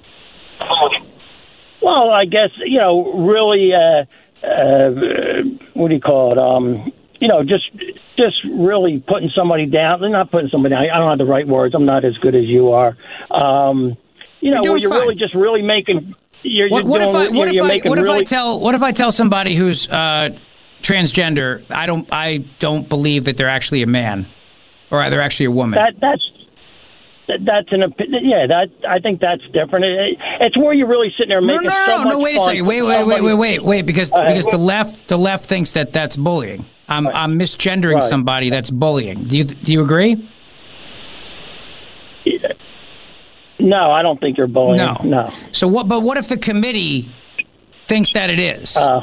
Well, 1.82 2.10
I 2.10 2.26
guess 2.26 2.50
you 2.66 2.80
know, 2.80 3.12
really, 3.14 3.72
uh, 3.74 4.06
uh, 4.48 4.90
what 5.74 5.90
do 5.90 5.94
you 5.96 6.02
call 6.02 6.32
it? 6.32 6.38
Um, 6.40 6.92
you 7.24 7.30
know, 7.30 7.42
just 7.42 7.72
just 8.18 8.36
really 8.52 9.02
putting 9.08 9.30
somebody 9.34 9.66
down. 9.66 10.02
They're 10.02 10.10
not 10.10 10.30
putting 10.30 10.50
somebody 10.50 10.76
down. 10.76 10.90
I 10.94 10.98
don't 10.98 11.08
have 11.08 11.18
the 11.18 11.24
right 11.24 11.48
words. 11.48 11.74
I'm 11.74 11.86
not 11.86 12.04
as 12.04 12.18
good 12.18 12.36
as 12.36 12.44
you 12.44 12.74
are. 12.74 12.98
Um, 13.32 13.96
you 14.42 14.52
know, 14.52 14.62
You're 14.62 14.76
you're 14.76 14.92
really 14.92 15.16
just 15.16 15.34
really 15.34 15.62
making. 15.62 16.16
You're, 16.42 16.68
What, 16.68 16.84
you're 16.84 16.92
what 16.92 17.02
if 17.02 17.16
I 17.16 17.30
what 17.30 17.48
if 17.48 17.62
I 17.62 17.66
making 17.66 17.90
what 17.90 17.98
if 17.98 18.04
really, 18.04 18.20
I 18.20 18.24
tell 18.24 18.60
what 18.60 18.76
if 18.76 18.84
I 18.84 18.92
tell 18.92 19.14
somebody 19.14 19.56
who's 19.56 19.88
uh, 19.88 20.38
transgender 20.82 21.64
I 21.70 21.86
don't 21.86 22.10
I 22.12 22.40
don't 22.60 22.90
believe 22.90 23.24
that 23.24 23.38
they're 23.38 23.48
actually 23.48 23.84
a 23.84 23.88
man 23.88 24.28
or 24.92 25.10
they're 25.10 25.22
actually 25.22 25.46
a 25.46 25.52
woman. 25.52 25.80
That 25.80 25.94
that's 26.02 26.30
that's 27.46 27.72
an 27.72 27.84
opi- 27.84 28.20
yeah. 28.22 28.48
That 28.48 28.68
I 28.86 29.00
think 29.00 29.22
that's 29.22 29.44
different. 29.54 29.86
It, 29.86 30.18
it's 30.42 30.58
where 30.58 30.74
you're 30.74 30.90
really 30.90 31.14
sitting 31.18 31.30
there 31.30 31.40
no, 31.40 31.48
making 31.48 31.70
no, 31.70 31.86
so 31.86 31.92
no, 31.92 32.04
much 32.04 32.14
no, 32.14 32.20
wait 32.20 32.36
a 32.36 32.40
second. 32.42 32.66
Wait, 32.66 32.82
wait, 32.82 33.08
wait, 33.08 33.22
wait, 33.22 33.34
wait, 33.34 33.64
wait, 33.64 33.82
because 33.86 34.12
Uh, 34.12 34.26
because 34.28 34.46
the 34.48 34.58
left 34.58 35.08
the 35.08 35.18
left 35.18 35.46
thinks 35.46 35.72
that 35.72 35.94
that's 35.94 36.18
bullying. 36.18 36.66
I'm 36.94 37.08
I'm 37.08 37.40
misgendering 37.40 37.96
Right. 37.96 38.04
somebody 38.04 38.50
that's 38.50 38.70
bullying. 38.70 39.24
Do 39.26 39.38
you 39.38 39.44
do 39.46 39.72
you 39.72 39.84
agree? 39.84 40.30
No, 43.60 43.92
I 43.92 44.02
don't 44.02 44.20
think 44.20 44.38
you're 44.38 44.48
bullying. 44.48 44.78
No. 44.78 44.98
no. 45.04 45.34
So 45.52 45.68
what? 45.68 45.88
But 45.88 46.02
what 46.02 46.18
if 46.18 46.28
the 46.28 46.38
committee 46.38 47.10
thinks 47.88 48.12
that 48.14 48.30
it 48.30 48.40
is? 48.40 48.76
Uh, 48.76 49.00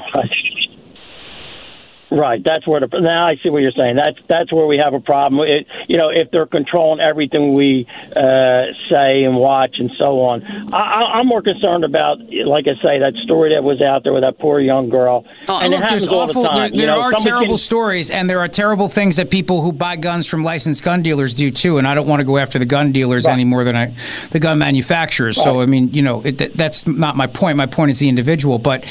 Right, 2.12 2.42
that's 2.44 2.66
where 2.66 2.80
the 2.80 2.88
now 3.00 3.28
I 3.28 3.36
see 3.40 3.50
what 3.50 3.62
you're 3.62 3.70
saying. 3.70 3.94
That's 3.94 4.18
that's 4.28 4.52
where 4.52 4.66
we 4.66 4.76
have 4.78 4.94
a 4.94 5.00
problem. 5.00 5.46
It, 5.46 5.66
you 5.86 5.96
know, 5.96 6.08
if 6.08 6.28
they're 6.32 6.46
controlling 6.46 6.98
everything 6.98 7.54
we 7.54 7.86
uh, 8.16 8.62
say 8.90 9.22
and 9.22 9.36
watch 9.36 9.76
and 9.78 9.92
so 9.96 10.20
on, 10.20 10.42
I, 10.74 11.20
I'm 11.20 11.28
more 11.28 11.40
concerned 11.40 11.84
about, 11.84 12.18
like 12.44 12.66
I 12.66 12.74
say, 12.82 12.98
that 12.98 13.12
story 13.22 13.54
that 13.54 13.62
was 13.62 13.80
out 13.80 14.02
there 14.02 14.12
with 14.12 14.24
that 14.24 14.40
poor 14.40 14.58
young 14.58 14.88
girl. 14.88 15.24
Oh, 15.46 15.60
and 15.60 15.70
look, 15.70 15.78
it 15.78 15.82
happens 15.84 16.02
there's 16.02 16.12
all 16.12 16.20
awful. 16.22 16.42
the 16.42 16.48
time. 16.48 16.56
There, 16.56 16.70
you 16.70 16.76
there 16.78 16.86
know, 16.88 17.00
are 17.00 17.12
terrible 17.12 17.46
can- 17.54 17.58
stories, 17.58 18.10
and 18.10 18.28
there 18.28 18.40
are 18.40 18.48
terrible 18.48 18.88
things 18.88 19.14
that 19.14 19.30
people 19.30 19.62
who 19.62 19.70
buy 19.70 19.94
guns 19.94 20.26
from 20.26 20.42
licensed 20.42 20.82
gun 20.82 21.02
dealers 21.02 21.32
do 21.32 21.52
too. 21.52 21.78
And 21.78 21.86
I 21.86 21.94
don't 21.94 22.08
want 22.08 22.18
to 22.18 22.24
go 22.24 22.38
after 22.38 22.58
the 22.58 22.66
gun 22.66 22.90
dealers 22.90 23.28
any 23.28 23.44
more 23.44 23.62
than 23.62 23.76
I, 23.76 23.94
the 24.32 24.40
gun 24.40 24.58
manufacturers. 24.58 25.40
So 25.40 25.60
I 25.60 25.66
mean, 25.66 25.94
you 25.94 26.02
know, 26.02 26.22
it, 26.22 26.56
that's 26.56 26.88
not 26.88 27.16
my 27.16 27.28
point. 27.28 27.56
My 27.56 27.66
point 27.66 27.92
is 27.92 28.00
the 28.00 28.08
individual. 28.08 28.58
But 28.58 28.84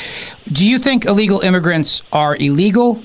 do 0.51 0.67
you 0.67 0.79
think 0.79 1.03
illegal 1.05 1.41
immigrants 1.41 2.01
are 2.13 2.35
illegal, 2.37 3.03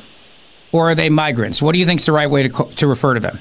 or 0.74 0.90
are 0.90 0.94
they 0.94 1.08
migrants? 1.08 1.62
What 1.62 1.72
do 1.72 1.78
you 1.78 1.86
think 1.86 2.00
is 2.00 2.06
the 2.06 2.12
right 2.12 2.28
way 2.28 2.42
to 2.42 2.48
co- 2.48 2.70
to 2.70 2.86
refer 2.86 3.14
to 3.14 3.20
them? 3.20 3.38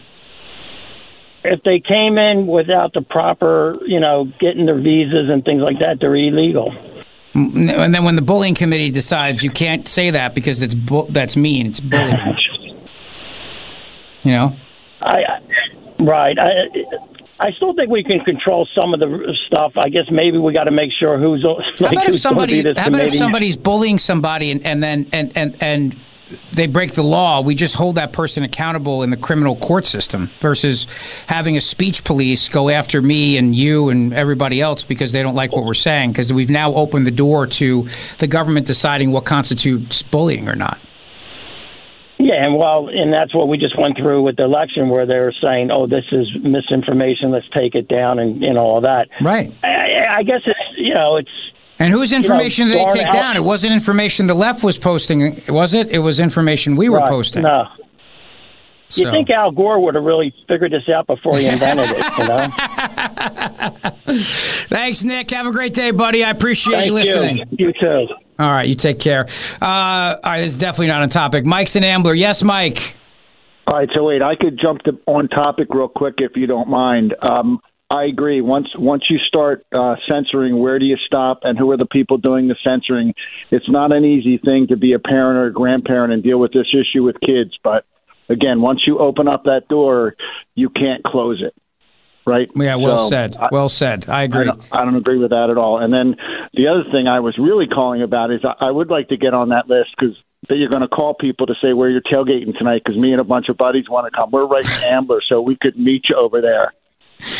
if 1.45 1.61
they 1.63 1.77
came 1.77 2.17
in 2.17 2.47
without 2.47 2.93
the 2.93 3.01
proper, 3.01 3.77
you 3.85 3.99
know, 3.99 4.31
getting 4.39 4.65
their 4.65 4.79
visas 4.79 5.29
and 5.29 5.43
things 5.43 5.61
like 5.61 5.77
that, 5.79 5.97
they're 5.99 6.15
illegal. 6.15 6.73
Mm, 7.33 7.69
And 7.83 7.93
then 7.93 8.05
when 8.05 8.15
the 8.15 8.21
bullying 8.21 8.55
committee 8.55 8.91
decides 8.91 9.43
you 9.43 9.49
can't 9.51 9.85
say 9.85 10.09
that 10.11 10.35
because 10.35 10.63
it's 10.63 10.73
bu- 10.73 11.07
that's 11.09 11.35
mean, 11.35 11.65
it's 11.67 11.81
bullying. 11.81 12.37
You 14.23 14.31
know. 14.31 14.55
I 15.01 15.23
right. 15.99 16.37
I 16.39 16.51
I 17.41 17.51
still 17.57 17.73
think 17.73 17.89
we 17.89 18.05
can 18.05 18.21
control 18.21 18.65
some 18.73 18.93
of 18.93 19.01
the 19.01 19.35
stuff. 19.47 19.73
I 19.75 19.89
guess 19.89 20.05
maybe 20.09 20.37
we 20.37 20.53
got 20.53 20.63
to 20.63 20.71
make 20.71 20.91
sure 20.97 21.17
who's 21.19 21.43
How 21.79 21.87
about 21.87 22.07
if 22.07 22.21
somebody? 22.21 22.63
How 22.73 22.87
about 22.87 23.01
if 23.01 23.15
somebody's 23.15 23.57
bullying 23.57 23.97
somebody 23.97 24.49
and, 24.51 24.65
and 24.65 24.81
then 24.81 25.09
and, 25.11 25.33
and 25.35 25.57
and 25.61 25.99
they 26.53 26.67
break 26.67 26.93
the 26.93 27.03
law? 27.03 27.41
We 27.41 27.55
just 27.55 27.75
hold 27.75 27.95
that 27.95 28.13
person 28.13 28.43
accountable 28.43 29.03
in 29.03 29.09
the 29.09 29.17
criminal 29.17 29.55
court 29.55 29.85
system 29.85 30.29
versus 30.39 30.87
having 31.27 31.57
a 31.57 31.61
speech 31.61 32.03
police 32.03 32.49
go 32.49 32.69
after 32.69 33.01
me 33.01 33.37
and 33.37 33.55
you 33.55 33.89
and 33.89 34.13
everybody 34.13 34.61
else 34.61 34.83
because 34.83 35.11
they 35.11 35.21
don't 35.21 35.35
like 35.35 35.51
what 35.51 35.65
we're 35.65 35.73
saying. 35.73 36.11
Because 36.11 36.31
we've 36.31 36.49
now 36.49 36.73
opened 36.73 37.05
the 37.05 37.11
door 37.11 37.47
to 37.47 37.87
the 38.19 38.27
government 38.27 38.67
deciding 38.67 39.11
what 39.11 39.25
constitutes 39.25 40.01
bullying 40.03 40.47
or 40.47 40.55
not. 40.55 40.79
Yeah, 42.19 42.45
and 42.45 42.55
well, 42.57 42.87
and 42.87 43.11
that's 43.11 43.35
what 43.35 43.49
we 43.49 43.57
just 43.57 43.77
went 43.77 43.97
through 43.97 44.21
with 44.21 44.37
the 44.37 44.43
election, 44.43 44.87
where 44.87 45.05
they 45.05 45.17
were 45.17 45.33
saying, 45.41 45.71
"Oh, 45.71 45.87
this 45.87 46.05
is 46.13 46.29
misinformation. 46.41 47.31
Let's 47.31 47.49
take 47.53 47.75
it 47.75 47.89
down," 47.89 48.17
and 48.17 48.41
you 48.41 48.53
know 48.53 48.61
all 48.61 48.81
that. 48.81 49.09
Right. 49.19 49.53
I, 49.61 50.19
I 50.19 50.23
guess 50.23 50.41
it's 50.45 50.59
you 50.77 50.93
know 50.93 51.17
it's. 51.17 51.29
And 51.79 51.91
whose 51.91 52.11
you 52.11 52.19
know, 52.19 52.23
information 52.23 52.67
did 52.67 52.77
they 52.77 52.85
take 52.93 53.07
out- 53.07 53.13
down? 53.13 53.35
It 53.37 53.43
wasn't 53.43 53.73
information 53.73 54.27
the 54.27 54.33
left 54.35 54.63
was 54.63 54.77
posting, 54.77 55.41
was 55.49 55.73
it? 55.73 55.89
It 55.89 55.99
was 55.99 56.19
information 56.19 56.75
we 56.75 56.87
were 56.89 56.99
Right, 56.99 57.09
posting. 57.09 57.41
No. 57.43 57.67
You 58.95 59.09
think 59.09 59.31
Al 59.31 59.49
Gore 59.49 59.79
would 59.79 59.95
have 59.95 60.03
really 60.03 60.31
figured 60.47 60.71
this 60.71 60.87
out 60.87 61.07
before 61.07 61.35
he 61.37 61.47
invented 61.47 61.87
it? 61.89 62.17
You 62.19 62.27
know. 62.27 62.47
Thanks, 64.69 65.03
Nick. 65.03 65.31
Have 65.31 65.47
a 65.47 65.51
great 65.51 65.73
day, 65.73 65.89
buddy. 65.89 66.23
I 66.23 66.29
appreciate 66.29 66.73
Thank 66.75 66.85
you 66.91 66.97
you. 66.99 67.03
listening. 67.03 67.47
You 67.57 67.73
too. 67.73 68.07
All 68.39 68.51
right, 68.51 68.67
you 68.67 68.75
take 68.75 68.99
care. 68.99 69.27
Uh, 69.61 69.65
all 69.65 70.19
right, 70.23 70.41
this 70.41 70.53
is 70.53 70.59
definitely 70.59 70.87
not 70.87 71.01
on 71.01 71.09
topic. 71.09 71.43
Mike's 71.45 71.75
an 71.75 71.83
Ambler. 71.83 72.13
Yes, 72.13 72.43
Mike. 72.43 72.95
All 73.65 73.75
right, 73.75 73.89
so 73.95 74.03
wait, 74.03 74.21
I 74.21 74.35
could 74.35 74.59
jump 74.61 74.81
to, 74.83 74.99
on 75.07 75.27
topic 75.27 75.69
real 75.71 75.87
quick 75.87 76.15
if 76.17 76.35
you 76.35 76.45
don't 76.45 76.67
mind. 76.69 77.15
Um, 77.21 77.59
I 77.93 78.05
agree. 78.05 78.41
Once 78.41 78.69
once 78.75 79.03
you 79.07 79.19
start 79.19 79.67
uh, 79.71 79.95
censoring, 80.09 80.57
where 80.57 80.79
do 80.79 80.85
you 80.85 80.97
stop, 81.05 81.41
and 81.43 81.59
who 81.59 81.69
are 81.69 81.77
the 81.77 81.85
people 81.85 82.17
doing 82.17 82.47
the 82.47 82.55
censoring? 82.63 83.13
It's 83.51 83.69
not 83.69 83.91
an 83.91 84.03
easy 84.03 84.39
thing 84.39 84.65
to 84.69 84.75
be 84.75 84.93
a 84.93 84.99
parent 84.99 85.37
or 85.37 85.45
a 85.45 85.53
grandparent 85.53 86.11
and 86.11 86.23
deal 86.23 86.39
with 86.39 86.53
this 86.53 86.65
issue 86.73 87.03
with 87.03 87.17
kids. 87.19 87.51
But 87.63 87.85
again, 88.29 88.61
once 88.61 88.81
you 88.87 88.97
open 88.97 89.27
up 89.27 89.43
that 89.43 89.67
door, 89.69 90.15
you 90.55 90.71
can't 90.71 91.03
close 91.03 91.43
it. 91.45 91.53
Right? 92.25 92.49
Yeah, 92.55 92.77
well 92.77 92.97
So, 92.97 93.09
said. 93.09 93.37
I- 93.37 93.49
well 93.51 93.69
said. 93.69 94.09
I 94.09 94.23
agree. 94.23 94.41
I 94.41 94.45
don't, 94.45 94.61
I 94.71 94.85
don't 94.85 94.95
agree 94.95 95.19
with 95.19 95.29
that 95.29 95.51
at 95.51 95.57
all. 95.59 95.77
And 95.77 95.93
then 95.93 96.15
the 96.53 96.69
other 96.69 96.85
thing 96.89 97.05
I 97.05 97.19
was 97.19 97.37
really 97.37 97.67
calling 97.67 98.01
about 98.01 98.31
is 98.31 98.39
I, 98.43 98.69
I 98.69 98.71
would 98.71 98.89
like 98.89 99.09
to 99.09 99.17
get 99.17 99.35
on 99.35 99.49
that 99.49 99.67
list 99.67 99.91
because 99.99 100.15
that 100.49 100.55
you're 100.55 100.69
going 100.69 100.81
to 100.81 100.87
call 100.87 101.13
people 101.13 101.45
to 101.45 101.53
say 101.61 101.73
where 101.73 101.89
you're 101.89 102.01
tailgating 102.01 102.57
tonight 102.57 102.81
because 102.83 102.99
me 102.99 103.11
and 103.11 103.21
a 103.21 103.23
bunch 103.23 103.49
of 103.49 103.57
buddies 103.57 103.87
want 103.87 104.11
to 104.11 104.17
come. 104.17 104.31
We're 104.31 104.47
right 104.47 104.65
in 104.65 104.89
Ambler, 104.89 105.21
so 105.27 105.41
we 105.41 105.57
could 105.61 105.77
meet 105.77 106.05
you 106.09 106.15
over 106.15 106.41
there. 106.41 106.73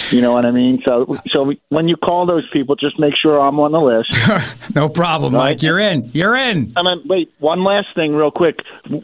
You 0.10 0.22
know 0.22 0.32
what 0.32 0.46
I 0.46 0.52
mean? 0.52 0.82
So, 0.86 1.18
so 1.30 1.44
we, 1.44 1.62
when 1.70 1.88
you 1.88 1.96
call 1.96 2.26
those 2.26 2.48
people, 2.52 2.76
just 2.76 3.00
make 3.00 3.14
sure 3.16 3.40
I'm 3.40 3.60
on 3.60 3.72
the 3.72 3.82
list. 3.82 4.18
no 4.76 4.90
problem, 4.90 5.34
Mike. 5.34 5.62
You're 5.62 5.80
in. 5.80 6.10
You're 6.14 6.36
in. 6.36 6.74
I 6.76 6.84
mean, 6.84 7.02
wait. 7.06 7.34
One 7.40 7.64
last 7.64 7.88
thing, 7.96 8.14
real 8.14 8.32
quick. 8.32 8.58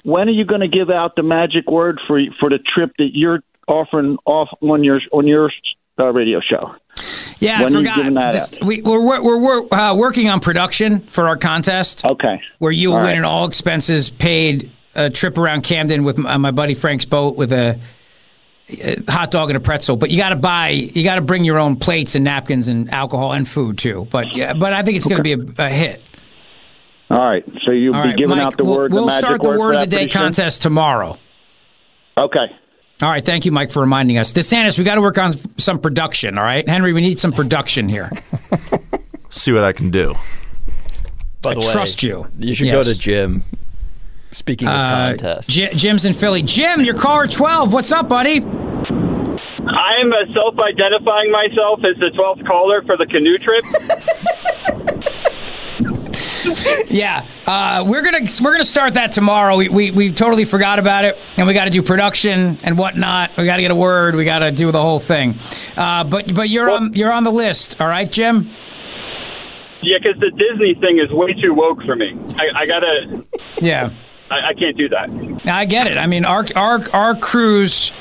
When 0.04 0.28
are 0.28 0.32
you 0.32 0.46
going 0.46 0.62
to 0.62 0.68
give 0.68 0.90
out 0.90 1.16
the 1.16 1.24
magic 1.24 1.70
word 1.70 2.00
for 2.08 2.22
for 2.40 2.50
the 2.50 2.60
trip 2.60 2.92
that 2.98 3.10
you're 3.14 3.42
offering 3.68 4.18
off 4.26 4.50
on 4.62 4.84
your 4.84 5.02
on 5.12 5.28
your 5.28 5.52
uh, 6.00 6.12
radio 6.14 6.40
show? 6.40 6.76
Yeah, 7.40 7.64
when 7.64 7.76
I 7.76 7.80
are 7.80 8.06
forgot. 8.06 8.32
This- 8.32 8.60
we, 8.62 8.82
we're 8.82 9.02
we're, 9.02 9.22
we're, 9.22 9.62
we're 9.64 9.74
uh, 9.74 9.96
working 9.96 10.30
on 10.30 10.40
production 10.40 11.02
for 11.02 11.28
our 11.28 11.38
contest. 11.38 12.04
Okay. 12.06 12.42
Where 12.60 12.72
you 12.72 12.92
All 12.92 12.98
win 12.98 13.06
right. 13.06 13.18
an 13.18 13.26
all 13.26 13.48
expenses 13.48 14.10
paid 14.10 14.72
a 14.96 15.10
trip 15.10 15.38
around 15.38 15.62
Camden 15.64 16.04
with 16.04 16.18
my, 16.18 16.38
my 16.38 16.52
buddy 16.52 16.76
Frank's 16.76 17.06
boat 17.06 17.36
with 17.36 17.52
a 17.54 17.80
Uh, 18.70 18.96
hot 19.12 19.32
dog 19.32 19.50
and 19.50 19.58
a 19.58 19.60
pretzel. 19.60 19.96
But 19.98 20.12
you 20.12 20.18
got 20.18 20.30
to 20.30 20.36
buy, 20.36 20.70
you 20.70 21.04
got 21.04 21.16
to 21.16 21.22
bring 21.22 21.44
your 21.44 21.58
own 21.58 21.76
plates 21.76 22.14
and 22.16 22.24
napkins 22.24 22.68
and 22.68 22.90
alcohol 22.92 23.32
and 23.34 23.48
food 23.48 23.78
too. 23.78 24.08
But 24.12 24.36
yeah, 24.36 24.54
but 24.54 24.74
I 24.74 24.84
think 24.84 24.98
it's 24.98 25.08
going 25.08 25.24
to 25.24 25.24
be 25.24 25.34
a, 25.34 25.66
a 25.66 25.70
hit. 25.70 26.02
All 27.10 27.18
right. 27.18 27.44
So 27.66 27.72
you'll 27.72 27.96
All 27.96 28.04
be 28.04 28.10
right, 28.10 28.18
giving 28.18 28.38
Mike, 28.38 28.46
out 28.46 28.58
the 28.58 28.64
we'll, 28.66 28.76
word. 28.76 28.94
We'll 28.94 29.02
the 29.04 29.08
magic 29.08 29.26
start 29.26 29.42
the 29.42 29.50
word, 29.50 29.60
word 29.60 29.74
of 29.76 29.80
the 29.82 29.88
day 29.88 29.98
pretty 29.98 30.12
soon? 30.12 30.22
contest 30.22 30.62
tomorrow. 30.62 31.16
Okay. 32.18 32.46
All 33.02 33.10
right, 33.10 33.24
thank 33.26 33.46
you, 33.46 33.52
Mike, 33.54 33.72
for 33.72 33.80
reminding 33.80 34.18
us. 34.18 34.34
DeSantis, 34.34 34.78
we 34.78 34.84
got 34.84 34.96
to 34.96 35.02
work 35.02 35.18
on 35.18 35.32
some 35.58 35.80
production. 35.80 36.38
All 36.38 36.44
right, 36.44 36.68
Henry, 36.68 36.92
we 36.92 37.00
need 37.00 37.18
some 37.18 37.32
production 37.32 37.88
here. 37.88 38.12
See 39.30 39.54
what 39.54 39.64
I 39.64 39.72
can 39.72 39.90
do. 39.90 40.16
By 41.42 41.52
I 41.52 41.54
the 41.54 41.60
way, 41.62 41.72
trust 41.72 42.04
you. 42.04 42.28
You 42.38 42.54
should 42.54 42.68
Yes. 42.68 42.74
go 42.88 42.92
to 42.94 43.00
Jim. 43.00 43.44
Speaking 44.32 44.68
of 44.68 44.74
Uh, 44.74 45.08
contests. 45.10 45.48
J- 45.48 45.74
Jim's 45.74 46.06
in 46.06 46.14
Philly. 46.14 46.42
Jim, 46.44 46.82
your 46.82 46.94
caller 46.96 47.28
twelve. 47.28 47.74
What's 47.74 47.92
up, 47.92 48.08
buddy? 48.08 48.42
I'm 49.72 50.12
uh, 50.14 50.16
self-identifying 50.34 51.32
myself 51.32 51.80
as 51.84 51.96
the 52.00 52.10
12th 52.18 52.46
caller 52.48 52.82
for 52.84 52.98
the 52.98 53.06
canoe 53.06 53.38
trip. 53.38 53.64
Yeah, 56.88 57.28
uh, 57.46 57.84
we're 57.88 58.02
gonna 58.02 58.22
we're 58.42 58.52
gonna 58.54 58.66
start 58.66 58.94
that 58.96 59.12
tomorrow. 59.12 59.56
We, 59.58 59.70
we 59.70 59.92
we 59.92 60.12
totally 60.12 60.46
forgot 60.46 60.80
about 60.80 61.06
it, 61.06 61.18
and 61.38 61.46
we 61.46 61.54
got 61.54 61.66
to 61.66 61.70
do 61.70 61.84
production 61.84 62.58
and 62.64 62.78
whatnot. 62.78 63.32
We 63.38 63.46
got 63.46 63.58
to 63.58 63.62
get 63.62 63.72
a 63.72 63.76
word. 63.76 64.16
We 64.16 64.24
got 64.26 64.40
to 64.40 64.52
do 64.52 64.72
the 64.72 64.82
whole 64.82 65.00
thing. 65.00 65.38
Uh, 65.78 66.04
but 66.06 66.34
but 66.34 66.50
you're 66.50 66.70
on 66.72 66.94
you're 66.94 67.12
on 67.12 67.24
the 67.26 67.32
list. 67.32 67.80
All 67.80 67.88
right, 67.88 68.10
Jim. 68.10 68.50
yeah, 69.84 69.98
because 70.02 70.20
the 70.20 70.32
Disney 70.32 70.76
thing 70.82 71.00
is 71.00 71.12
way 71.12 71.34
too 71.34 71.54
woke 71.54 71.84
for 71.84 71.96
me. 71.96 72.18
I, 72.38 72.50
I 72.62 72.66
gotta. 72.66 73.26
Yeah. 73.62 73.92
I, 74.30 74.50
I 74.50 74.54
can't 74.54 74.78
do 74.78 74.90
that. 74.90 75.10
I 75.46 75.66
get 75.66 75.88
it. 75.88 75.98
I 75.98 76.08
mean, 76.08 76.26
our 76.26 76.46
our 76.56 76.80
our 76.94 77.16
cruise 77.16 77.92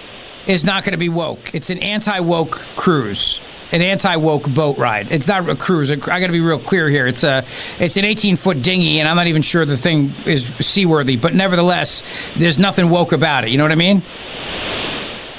is 0.47 0.65
not 0.65 0.85
going 0.85 0.93
to 0.93 0.99
be 0.99 1.09
woke. 1.09 1.55
It's 1.55 1.71
an 1.71 1.79
anti-woke 1.79 2.53
cruise, 2.77 3.41
an 3.71 3.83
anti-woke 3.83 4.53
boat 4.55 4.79
ride. 4.79 5.13
It's 5.13 5.29
not 5.29 5.49
a 5.49 5.55
cruise. 5.57 5.91
I 5.91 5.97
got 5.97 6.21
to 6.21 6.33
be 6.33 6.41
real 6.41 6.59
clear 6.59 6.89
here. 6.89 7.07
It's 7.07 7.25
a 7.25 7.45
it's 7.79 7.97
an 7.97 8.05
18-foot 8.05 8.63
dinghy, 8.63 9.01
and 9.01 9.09
I'm 9.09 9.17
not 9.17 9.27
even 9.27 9.43
sure 9.43 9.65
the 9.65 9.77
thing 9.77 10.15
is 10.27 10.53
seaworthy. 10.61 11.17
But 11.17 11.35
nevertheless, 11.35 12.03
there's 12.37 12.59
nothing 12.59 12.91
woke 12.91 13.13
about 13.13 13.45
it. 13.45 13.51
You 13.51 13.59
know 13.59 13.65
what 13.65 13.73
I 13.73 13.77
mean? 13.77 14.05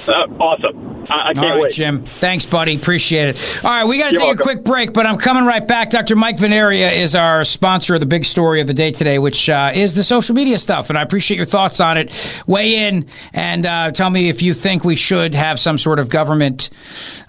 Uh, 0.10 0.44
awesome. 0.44 1.06
I, 1.10 1.30
I 1.30 1.34
can't 1.34 1.38
right, 1.38 1.62
wait. 1.62 1.74
Jim. 1.74 2.08
Thanks, 2.20 2.46
buddy. 2.46 2.76
Appreciate 2.76 3.30
it. 3.30 3.62
All 3.64 3.72
right, 3.72 3.84
we 3.84 3.98
got 3.98 4.10
to 4.10 4.18
take 4.18 4.20
welcome. 4.20 4.40
a 4.40 4.44
quick 4.44 4.64
break, 4.64 4.94
but 4.94 5.06
I'm 5.06 5.18
coming 5.18 5.46
right 5.46 5.66
back. 5.68 5.90
Dr. 5.90 6.16
Mike 6.16 6.38
Vanaria 6.38 6.96
is 6.96 7.16
our 7.16 7.44
sponsor 7.44 7.96
of 7.96 8.00
the 8.00 8.06
big 8.06 8.26
story 8.26 8.62
of 8.62 8.68
the 8.68 8.74
day 8.74 8.92
today, 8.92 9.20
which 9.20 9.50
uh, 9.50 9.72
is 9.74 9.96
the 9.96 10.04
social 10.04 10.36
media 10.36 10.60
stuff, 10.60 10.90
and 10.90 10.98
I 10.98 11.02
appreciate 11.02 11.38
your 11.38 11.46
thoughts 11.46 11.80
on 11.80 11.98
it. 11.98 12.44
Weigh 12.48 12.88
in 12.88 13.08
and 13.34 13.66
uh, 13.66 13.92
tell 13.92 14.10
me 14.10 14.30
if 14.30 14.42
you 14.42 14.54
think 14.54 14.84
we 14.84 14.96
should 14.96 15.34
have 15.34 15.60
some 15.60 15.78
sort 15.78 16.00
of 16.00 16.10
government 16.10 16.70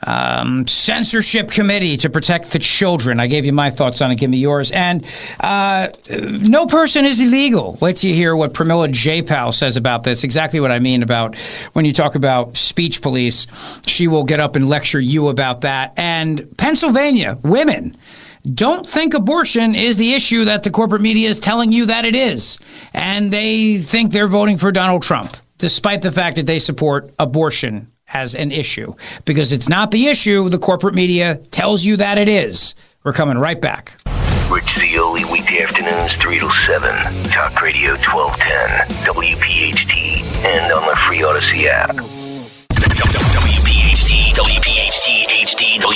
um, 0.07 0.66
censorship 0.66 1.51
committee 1.51 1.97
to 1.98 2.11
protect 2.11 2.52
the 2.52 2.59
children. 2.59 3.20
I 3.20 3.27
gave 3.27 3.44
you 3.44 3.52
my 3.52 3.70
thoughts 3.70 4.01
on 4.01 4.11
it. 4.11 4.16
Give 4.16 4.31
me 4.31 4.39
yours. 4.39 4.70
And 4.70 5.05
uh, 5.40 5.89
no 6.11 6.66
person 6.66 7.05
is 7.05 7.20
illegal. 7.20 7.78
Wait 7.81 7.98
till 7.98 8.11
you 8.11 8.16
hear 8.16 8.36
what 8.36 8.52
Pramila 8.52 8.89
Jayapal 8.89 9.55
says 9.55 9.77
about 9.77 10.05
this. 10.05 10.24
Exactly 10.24 10.61
what 10.61 10.70
I 10.70 10.78
mean 10.78 11.02
about 11.02 11.36
when 11.73 11.85
you 11.85 11.93
talk 11.93 12.15
about 12.15 12.57
speech 12.70 13.02
police. 13.02 13.47
She 13.86 14.09
will 14.09 14.24
get 14.24 14.40
up 14.40 14.56
and 14.56 14.68
lecture 14.68 15.01
you 15.01 15.28
about 15.28 15.60
that. 15.62 15.92
And 15.97 16.56
Pennsylvania, 16.56 17.36
women 17.42 17.97
don't 18.55 18.88
think 18.88 19.12
abortion 19.12 19.74
is 19.74 19.98
the 19.98 20.14
issue 20.14 20.47
that 20.47 20.62
the 20.62 20.70
corporate 20.70 21.02
media 21.02 21.28
is 21.28 21.38
telling 21.38 21.72
you 21.72 21.86
that 21.86 22.06
it 22.06 22.14
is. 22.14 22.59
And 22.94 23.30
they 23.30 23.78
think 23.78 24.12
they're 24.12 24.28
voting 24.28 24.56
for 24.56 24.72
Donald 24.72 25.02
Trump, 25.02 25.36
despite 25.59 26.01
the 26.01 26.12
fact 26.12 26.36
that 26.36 26.47
they 26.47 26.59
support 26.59 27.12
abortion 27.18 27.90
as 28.12 28.34
an 28.34 28.51
issue 28.51 28.94
because 29.24 29.52
it's 29.52 29.68
not 29.68 29.90
the 29.90 30.06
issue. 30.06 30.48
The 30.48 30.59
corporate 30.59 30.94
media 30.94 31.36
tells 31.51 31.84
you 31.84 31.97
that 31.98 32.18
it 32.18 32.28
is. 32.28 32.74
We're 33.05 33.12
coming 33.12 33.38
right 33.38 33.60
back. 33.60 33.98
Rich 34.51 34.70
Zeoli, 34.78 35.24
weekday 35.26 35.62
afternoons, 35.62 36.14
3 36.16 36.40
to 36.40 36.51
7. 36.66 36.90
Talk 37.30 37.62
Radio 37.62 37.92
1210, 37.92 38.88
WPHT, 39.06 40.24
and 40.44 40.72
on 40.72 40.88
the 40.88 40.97
free 40.97 41.18
Audacy 41.18 41.66
app. 41.66 42.19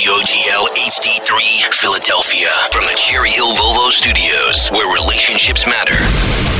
WOGL, 0.05 0.67
HD3, 0.75 1.73
Philadelphia. 1.73 2.49
From 2.71 2.85
the 2.85 2.93
Cherry 2.95 3.31
Hill 3.31 3.55
Volvo 3.55 3.89
Studios, 3.89 4.69
where 4.69 4.85
relationships 4.93 5.65
matter. 5.65 5.97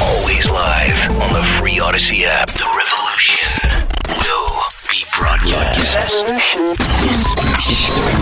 Always 0.04 0.50
live 0.50 0.98
on 1.22 1.32
the 1.32 1.44
free 1.60 1.78
Audacy 1.78 2.24
app. 2.24 2.48
The 2.48 2.66
revolution 2.66 3.86
will 4.18 4.50
be 4.90 5.06
broadcast. 5.16 6.26
This 7.06 7.36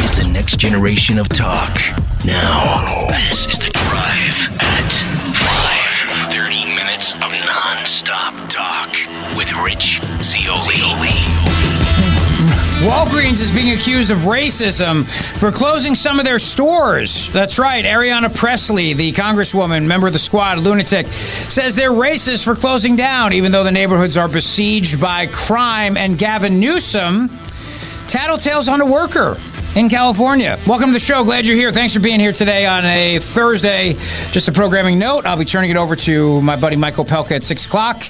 is 0.03 0.25
the 0.25 0.29
next 0.29 0.59
generation 0.59 1.17
of 1.17 1.29
talk. 1.29 1.79
Now, 2.25 3.07
this 3.07 3.47
is 3.47 3.59
the 3.59 3.71
drive 3.71 4.49
at 4.59 4.91
5. 6.27 6.33
30 6.33 6.65
minutes 6.75 7.13
of 7.13 7.31
non-stop 7.31 8.49
talk 8.49 8.93
with 9.37 9.53
Rich 9.63 10.01
Zeoli. 10.21 11.52
Walgreens 12.83 13.39
is 13.39 13.49
being 13.49 13.71
accused 13.71 14.11
of 14.11 14.17
racism 14.19 15.05
for 15.39 15.53
closing 15.53 15.95
some 15.95 16.19
of 16.19 16.25
their 16.25 16.37
stores. 16.37 17.29
That's 17.29 17.57
right. 17.57 17.85
Ayanna 17.85 18.35
Pressley, 18.35 18.91
the 18.91 19.13
congresswoman, 19.13 19.85
member 19.85 20.07
of 20.07 20.11
the 20.11 20.19
squad, 20.19 20.57
lunatic, 20.57 21.07
says 21.07 21.77
they're 21.77 21.91
racist 21.91 22.43
for 22.43 22.55
closing 22.55 22.97
down, 22.97 23.31
even 23.31 23.53
though 23.53 23.63
the 23.63 23.71
neighborhoods 23.71 24.17
are 24.17 24.27
besieged 24.27 24.99
by 24.99 25.27
crime. 25.27 25.95
And 25.95 26.17
Gavin 26.17 26.59
Newsom 26.59 27.29
tattletales 28.09 28.69
on 28.69 28.81
a 28.81 28.85
worker 28.85 29.37
in 29.75 29.89
California. 29.89 30.59
Welcome 30.67 30.89
to 30.89 30.93
the 30.93 30.99
show. 30.99 31.23
Glad 31.23 31.45
you're 31.45 31.57
here. 31.57 31.71
Thanks 31.71 31.93
for 31.93 31.99
being 31.99 32.19
here 32.19 32.31
today 32.31 32.65
on 32.65 32.85
a 32.85 33.19
Thursday. 33.19 33.93
Just 34.31 34.47
a 34.47 34.51
programming 34.51 34.99
note 34.99 35.25
I'll 35.25 35.37
be 35.37 35.45
turning 35.45 35.71
it 35.71 35.77
over 35.77 35.95
to 35.95 36.41
my 36.41 36.55
buddy 36.55 36.75
Michael 36.75 37.05
Opelka 37.05 37.31
at 37.31 37.43
6 37.43 37.65
o'clock, 37.65 38.03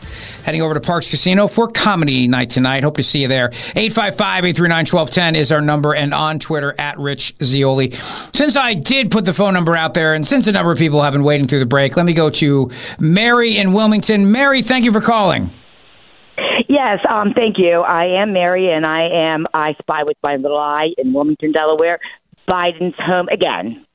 heading 0.44 0.62
over 0.62 0.74
to 0.74 0.80
Parx 0.80 1.10
Casino 1.10 1.48
for 1.48 1.68
comedy 1.70 2.28
night 2.28 2.50
tonight. 2.50 2.84
Hope 2.84 2.98
to 2.98 3.04
see 3.04 3.22
you 3.22 3.28
there. 3.28 3.48
855 3.76 4.46
839 4.46 4.78
1210 4.86 5.36
is 5.36 5.52
our 5.52 5.62
number, 5.62 5.96
and 5.96 6.14
on 6.14 6.40
Twitter 6.40 6.76
at 6.78 7.00
Rich 7.00 7.36
Zeoli. 7.42 7.92
Since 7.92 8.56
I 8.58 8.74
did 8.74 9.10
put 9.10 9.26
the 9.26 9.34
phone 9.34 9.54
number 9.54 9.76
out 9.76 9.94
there, 9.94 10.14
and 10.14 10.28
since 10.28 10.48
a 10.48 10.52
number 10.52 10.72
of 10.72 10.78
people 10.78 11.02
have 11.02 11.14
been 11.14 11.24
waiting 11.24 11.48
through 11.48 11.60
the 11.60 11.66
break, 11.66 11.96
let 11.96 12.06
me 12.06 12.14
go 12.14 12.30
to 12.32 12.72
Mary 13.00 13.58
in 13.58 13.74
Wilmington. 13.74 14.32
Mary, 14.32 14.62
thank 14.62 14.84
you 14.86 14.92
for 14.92 15.02
calling. 15.02 15.50
Yes, 16.74 17.02
um, 17.08 17.34
thank 17.36 17.60
you. 17.60 17.82
I 17.82 18.06
am 18.20 18.34
Mary, 18.34 18.72
and 18.72 18.84
I 18.84 19.04
am 19.08 19.46
I 19.54 19.76
spy 19.80 20.02
with 20.02 20.18
my 20.24 20.38
little 20.38 20.58
eye 20.58 20.88
in 20.98 21.14
Wilmington, 21.14 21.52
Delaware. 21.52 22.00
Biden's 22.50 22.96
home 22.98 23.28
again. 23.30 23.86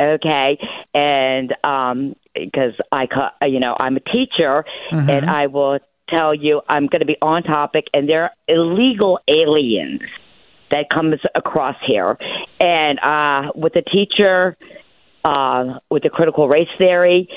Okay, 0.00 0.58
and 0.94 1.54
um, 1.62 2.16
because 2.34 2.72
I, 2.90 3.04
ca- 3.06 3.34
you 3.42 3.60
know, 3.60 3.76
I'm 3.78 3.98
a 3.98 4.00
teacher, 4.00 4.64
Mhm. 4.90 5.10
and 5.10 5.28
I 5.28 5.46
will 5.48 5.78
tell 6.08 6.34
you, 6.34 6.62
I'm 6.70 6.86
going 6.86 7.00
to 7.00 7.06
be 7.06 7.18
on 7.20 7.42
topic, 7.42 7.84
and 7.92 8.08
there 8.08 8.22
are 8.22 8.30
illegal 8.48 9.20
aliens 9.28 10.00
that 10.70 10.88
comes 10.88 11.20
across 11.34 11.76
here, 11.86 12.16
and 12.58 12.98
uh, 13.00 13.52
with 13.54 13.74
the 13.74 13.82
teacher, 13.82 14.56
uh, 15.22 15.80
with 15.90 16.02
the 16.02 16.08
critical 16.08 16.48
race 16.48 16.72
theory, 16.78 17.28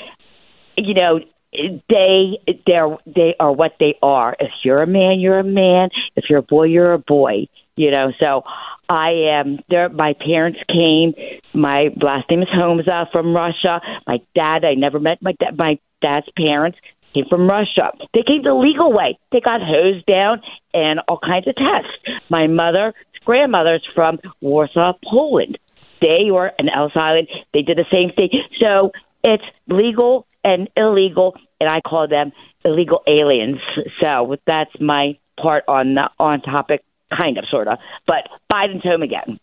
you 0.78 0.94
know 0.94 1.20
they 1.52 2.38
they're 2.66 2.96
they 3.06 3.34
are 3.40 3.52
what 3.52 3.76
they 3.80 3.96
are. 4.02 4.36
If 4.38 4.50
you're 4.64 4.82
a 4.82 4.86
man 4.86 5.20
you're 5.20 5.38
a 5.38 5.44
man. 5.44 5.90
If 6.16 6.24
you're 6.28 6.40
a 6.40 6.42
boy 6.42 6.64
you're 6.64 6.92
a 6.92 6.98
boy 6.98 7.48
you 7.76 7.90
know. 7.90 8.12
So 8.18 8.42
i 8.88 9.10
am 9.10 9.58
there 9.68 9.88
my 9.88 10.14
parents 10.14 10.58
came. 10.68 11.14
My 11.54 11.88
last 12.00 12.30
name 12.30 12.42
is 12.42 12.48
holmes 12.52 12.88
uh, 12.88 13.04
from 13.12 13.34
russia. 13.34 13.80
My 14.06 14.18
dad 14.34 14.64
i 14.64 14.74
never 14.74 15.00
met 15.00 15.22
my 15.22 15.32
dad 15.32 15.56
my 15.56 15.78
dad's 16.02 16.26
parents 16.36 16.78
came 17.14 17.24
from 17.28 17.48
russia. 17.48 17.92
They 18.12 18.22
came 18.22 18.42
the 18.42 18.54
legal 18.54 18.92
way. 18.92 19.18
They 19.32 19.40
got 19.40 19.60
hosed 19.62 20.06
down 20.06 20.42
and 20.74 21.00
all 21.08 21.18
kinds 21.18 21.48
of 21.48 21.54
tests. 21.56 22.20
My 22.28 22.46
mother's 22.46 22.94
grandmother's 23.24 23.86
from 23.94 24.18
warsaw 24.40 24.92
poland. 25.08 25.58
They 26.00 26.30
were 26.30 26.52
an 26.58 26.68
Ellis 26.68 26.92
Island. 26.94 27.28
They 27.54 27.62
did 27.62 27.78
the 27.78 27.86
same 27.90 28.10
thing. 28.14 28.28
So 28.60 28.92
it's 29.24 29.44
legal 29.68 30.25
and 30.46 30.70
illegal, 30.76 31.34
and 31.60 31.68
I 31.68 31.80
call 31.82 32.08
them 32.08 32.32
illegal 32.64 33.02
aliens. 33.06 33.58
So 34.00 34.36
that's 34.46 34.70
my 34.80 35.18
part 35.38 35.64
on 35.68 35.94
the 35.94 36.08
on 36.18 36.40
topic, 36.40 36.82
kind 37.14 37.36
of, 37.36 37.44
sort 37.50 37.68
of. 37.68 37.78
But 38.06 38.28
Biden's 38.50 38.82
home 38.82 39.02
again. 39.02 39.38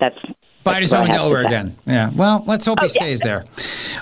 That's 0.00 0.16
Biden's 0.64 0.92
home 0.92 1.06
in 1.06 1.12
Delaware 1.12 1.44
again. 1.46 1.76
Yeah. 1.86 2.10
Well, 2.14 2.42
let's 2.46 2.66
hope 2.66 2.80
he 2.80 2.86
Oh, 2.86 2.90
yeah. 2.94 3.00
stays 3.02 3.20
there. 3.20 3.44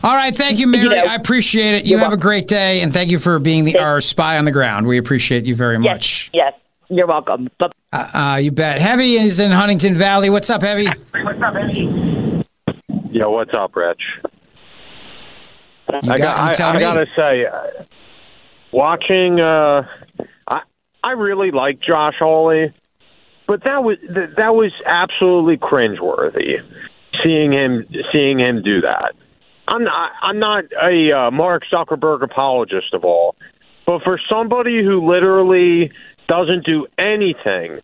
All 0.02 0.15
right. 0.15 0.35
Thank 0.35 0.59
you, 0.59 0.66
Mary. 0.66 0.98
I 0.98 1.15
appreciate 1.16 1.74
it. 1.74 1.85
You 1.85 1.93
You're 1.93 1.98
have 2.01 2.12
a 2.12 2.16
great 2.16 2.48
day, 2.48 2.81
and 2.82 2.93
thank 2.93 3.10
you 3.10 3.19
for 3.19 3.39
being 3.39 3.65
the, 3.65 3.78
our 3.78 4.01
spy 4.01 4.39
on 4.39 4.44
the 4.44 4.52
ground. 4.52 4.86
We 4.86 4.97
appreciate 4.98 5.44
you 5.44 5.55
very 5.55 5.78
much. 5.78 6.31
Yes, 6.32 6.52
yes. 6.52 6.60
you're 6.89 7.06
welcome. 7.06 7.48
But 7.59 7.73
Uh, 7.93 8.09
uh, 8.15 8.36
you 8.36 8.51
bet. 8.52 8.81
Heavy 8.81 9.15
is 9.15 9.39
in 9.40 9.51
Huntingdon 9.51 9.94
Valley. 9.94 10.31
What's 10.31 10.51
up, 10.51 10.62
Heavy? 10.62 10.86
what's 10.86 11.43
up, 11.43 11.55
Eddie? 11.56 12.44
Yo, 13.10 13.31
what's 13.31 13.52
up, 13.55 13.74
Rich? 13.74 14.02
You 15.90 16.12
I, 16.12 16.19
got, 16.19 16.59
got 16.59 16.60
I, 16.60 16.77
I 16.77 16.81
got 16.81 16.94
to 16.94 17.06
say, 17.16 17.47
uh, 17.47 17.85
watching, 18.73 19.40
uh, 19.40 19.82
I 20.47 20.60
I 21.02 21.12
really 21.12 21.51
like 21.51 21.81
Josh 21.81 22.15
Hawley, 22.19 22.74
but 23.47 23.65
that 23.65 23.82
was 23.82 23.97
that, 24.09 24.35
that 24.36 24.55
was 24.55 24.73
absolutely 24.85 25.56
cringeworthy. 25.56 26.56
Seeing 27.23 27.52
him 27.52 27.86
seeing 28.12 28.39
him 28.39 28.62
do 28.62 28.82
that. 28.82 29.15
I'm 29.66 29.85
not 29.85 30.12
I'm 30.23 30.39
not 30.39 30.65
a 30.82 31.12
uh, 31.12 31.31
Mark 31.31 31.62
Zuckerberg 31.73 32.23
apologist 32.23 32.94
of 32.94 33.05
all, 33.05 33.36
but 33.86 34.02
for 34.02 34.20
somebody 34.31 34.82
who 34.82 35.10
literally 35.10 35.90
doesn't 36.28 36.65
do 36.65 36.86
anything 36.98 37.81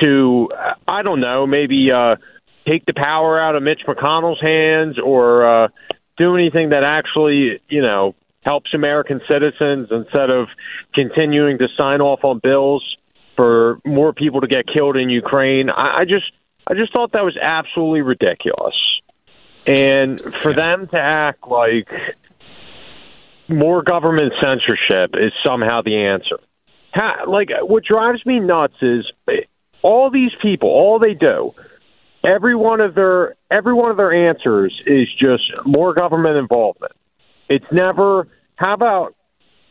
to 0.00 0.48
uh, 0.56 0.74
I 0.86 1.02
don't 1.02 1.20
know 1.20 1.46
maybe 1.46 1.90
uh, 1.92 2.16
take 2.66 2.86
the 2.86 2.94
power 2.94 3.40
out 3.40 3.56
of 3.56 3.62
Mitch 3.62 3.82
McConnell's 3.86 4.40
hands 4.40 4.98
or 4.98 5.64
uh, 5.64 5.68
do 6.18 6.34
anything 6.36 6.70
that 6.70 6.84
actually 6.84 7.60
you 7.68 7.82
know 7.82 8.14
helps 8.42 8.72
American 8.74 9.20
citizens 9.28 9.88
instead 9.90 10.30
of 10.30 10.48
continuing 10.94 11.58
to 11.58 11.68
sign 11.76 12.00
off 12.00 12.24
on 12.24 12.40
bills 12.42 12.96
for 13.36 13.78
more 13.84 14.12
people 14.12 14.40
to 14.40 14.46
get 14.46 14.66
killed 14.66 14.96
in 14.96 15.08
Ukraine. 15.10 15.70
I, 15.70 16.00
I 16.00 16.04
just 16.04 16.32
I 16.66 16.74
just 16.74 16.92
thought 16.92 17.12
that 17.12 17.24
was 17.24 17.36
absolutely 17.36 18.02
ridiculous. 18.02 18.74
And 19.66 20.20
for 20.34 20.52
them 20.52 20.86
to 20.88 20.98
act 20.98 21.46
like 21.46 21.88
more 23.48 23.82
government 23.82 24.32
censorship 24.40 25.14
is 25.14 25.32
somehow 25.44 25.82
the 25.82 25.96
answer. 25.96 26.38
Ha, 26.94 27.24
like 27.26 27.50
what 27.62 27.84
drives 27.84 28.24
me 28.24 28.40
nuts 28.40 28.76
is 28.82 29.10
eh, 29.28 29.42
all 29.82 30.10
these 30.10 30.32
people, 30.40 30.68
all 30.68 30.98
they 30.98 31.14
do, 31.14 31.54
every 32.24 32.54
one 32.54 32.80
of 32.80 32.94
their 32.94 33.36
every 33.50 33.72
one 33.72 33.90
of 33.90 33.96
their 33.96 34.28
answers 34.28 34.80
is 34.86 35.08
just 35.18 35.44
more 35.64 35.94
government 35.94 36.36
involvement. 36.36 36.92
It's 37.48 37.64
never 37.72 38.28
how 38.56 38.74
about 38.74 39.14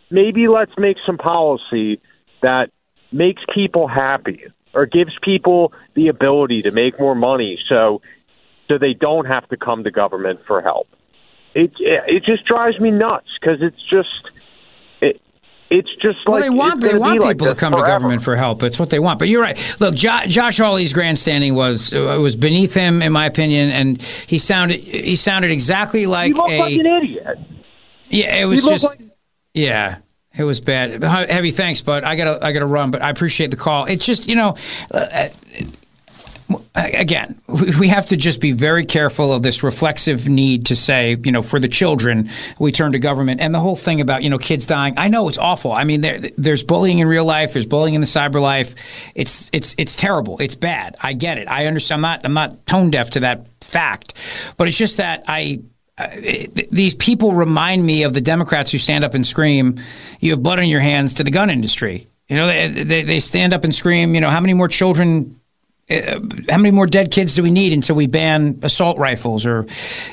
maybe 0.09 0.47
let's 0.47 0.71
make 0.77 0.97
some 1.05 1.17
policy 1.17 2.01
that 2.41 2.69
makes 3.11 3.41
people 3.53 3.87
happy 3.87 4.43
or 4.73 4.85
gives 4.85 5.11
people 5.23 5.73
the 5.95 6.07
ability 6.07 6.61
to 6.61 6.71
make 6.71 6.99
more 6.99 7.15
money 7.15 7.57
so 7.69 8.01
so 8.67 8.77
they 8.77 8.93
don't 8.93 9.25
have 9.25 9.47
to 9.49 9.57
come 9.57 9.83
to 9.83 9.91
government 9.91 10.39
for 10.45 10.61
help. 10.61 10.87
It 11.53 11.71
it 11.79 12.23
just 12.23 12.45
drives 12.45 12.79
me 12.79 12.91
nuts 12.91 13.29
because 13.39 13.59
it's 13.61 13.81
just 13.89 14.31
it's 15.69 15.89
just 16.01 16.19
Well, 16.25 16.35
like 16.35 16.43
they 16.43 16.49
want 16.49 16.81
they 16.81 16.93
want 16.95 17.19
be 17.19 17.25
like 17.25 17.37
people 17.37 17.47
to 17.53 17.55
come 17.55 17.73
to 17.73 17.81
government 17.81 18.23
for 18.23 18.35
help. 18.35 18.63
It's 18.63 18.79
what 18.79 18.89
they 18.89 18.99
want. 18.99 19.19
But 19.19 19.27
you're 19.27 19.41
right. 19.41 19.57
Look, 19.79 19.95
jo- 19.95 20.25
Josh 20.27 20.57
Hawley's 20.57 20.93
grandstanding 20.93 21.55
was 21.55 21.93
uh, 21.93 22.17
was 22.21 22.35
beneath 22.35 22.73
him, 22.73 23.01
in 23.01 23.11
my 23.11 23.25
opinion, 23.25 23.69
and 23.71 24.01
he 24.01 24.39
sounded 24.39 24.79
he 24.79 25.15
sounded 25.15 25.51
exactly 25.51 26.05
like 26.05 26.29
You 26.29 26.35
look 26.35 26.49
a 26.49 26.59
like 26.59 26.73
an 26.79 26.85
idiot. 26.85 27.39
yeah. 28.09 28.35
It 28.37 28.45
was 28.45 28.63
just 28.63 28.83
like- 28.85 29.01
yeah. 29.53 29.97
It 30.37 30.43
was 30.43 30.59
bad. 30.59 31.01
Heavy 31.03 31.49
thanks, 31.49 31.81
but 31.81 32.03
I 32.03 32.15
gotta 32.15 32.45
I 32.45 32.51
gotta 32.51 32.67
run. 32.67 32.91
But 32.91 33.01
I 33.01 33.09
appreciate 33.09 33.49
the 33.49 33.57
call. 33.57 33.85
It's 33.85 34.05
just 34.05 34.27
you 34.27 34.35
know. 34.35 34.55
Uh, 34.91 35.29
again, 36.75 37.39
we 37.47 37.87
have 37.87 38.05
to 38.07 38.17
just 38.17 38.39
be 38.39 38.51
very 38.51 38.85
careful 38.85 39.33
of 39.33 39.43
this 39.43 39.63
reflexive 39.63 40.27
need 40.27 40.65
to 40.67 40.75
say, 40.75 41.17
you 41.23 41.31
know, 41.31 41.41
for 41.41 41.59
the 41.59 41.67
children, 41.67 42.29
we 42.59 42.71
turn 42.71 42.91
to 42.93 42.99
government. 42.99 43.41
And 43.41 43.53
the 43.53 43.59
whole 43.59 43.75
thing 43.75 44.01
about, 44.01 44.23
you 44.23 44.29
know, 44.29 44.37
kids 44.37 44.65
dying, 44.65 44.93
I 44.97 45.07
know 45.07 45.27
it's 45.27 45.37
awful. 45.37 45.71
I 45.71 45.83
mean, 45.83 46.01
there, 46.01 46.19
there's 46.37 46.63
bullying 46.63 46.99
in 46.99 47.07
real 47.07 47.25
life, 47.25 47.53
there's 47.53 47.65
bullying 47.65 47.95
in 47.95 48.01
the 48.01 48.07
cyber 48.07 48.41
life. 48.41 48.75
It's 49.15 49.49
it's 49.53 49.75
it's 49.77 49.95
terrible. 49.95 50.39
It's 50.39 50.55
bad. 50.55 50.95
I 51.01 51.13
get 51.13 51.37
it. 51.37 51.47
I 51.47 51.65
understand. 51.65 51.97
I'm 51.97 52.01
not 52.01 52.25
I'm 52.25 52.33
not 52.33 52.65
tone 52.67 52.91
deaf 52.91 53.11
to 53.11 53.21
that 53.21 53.47
fact, 53.61 54.13
but 54.57 54.67
it's 54.67 54.77
just 54.77 54.97
that 54.97 55.23
I. 55.27 55.61
Uh, 55.99 56.09
these 56.69 56.93
people 56.93 57.33
remind 57.33 57.83
me 57.83 58.03
of 58.03 58.13
the 58.13 58.21
Democrats 58.21 58.71
who 58.71 58.77
stand 58.77 59.03
up 59.03 59.15
and 59.15 59.25
scream, 59.25 59.79
"You 60.19 60.29
have 60.31 60.43
blood 60.43 60.59
on 60.59 60.69
your 60.69 60.79
hands" 60.79 61.15
to 61.15 61.23
the 61.23 61.31
gun 61.31 61.49
industry. 61.49 62.07
You 62.27 62.35
know, 62.35 62.47
they, 62.47 62.83
they, 62.83 63.03
they 63.03 63.19
stand 63.21 63.53
up 63.53 63.63
and 63.63 63.73
scream, 63.73 64.13
you 64.13 64.19
know, 64.19 64.29
how 64.29 64.41
many 64.41 64.53
more 64.53 64.67
children, 64.67 65.36
uh, 65.89 66.19
how 66.49 66.57
many 66.57 66.71
more 66.71 66.85
dead 66.85 67.11
kids 67.11 67.35
do 67.35 67.43
we 67.43 67.51
need 67.51 67.71
until 67.71 67.95
we 67.95 68.07
ban 68.07 68.59
assault 68.61 68.97
rifles 68.97 69.45
or, 69.45 69.65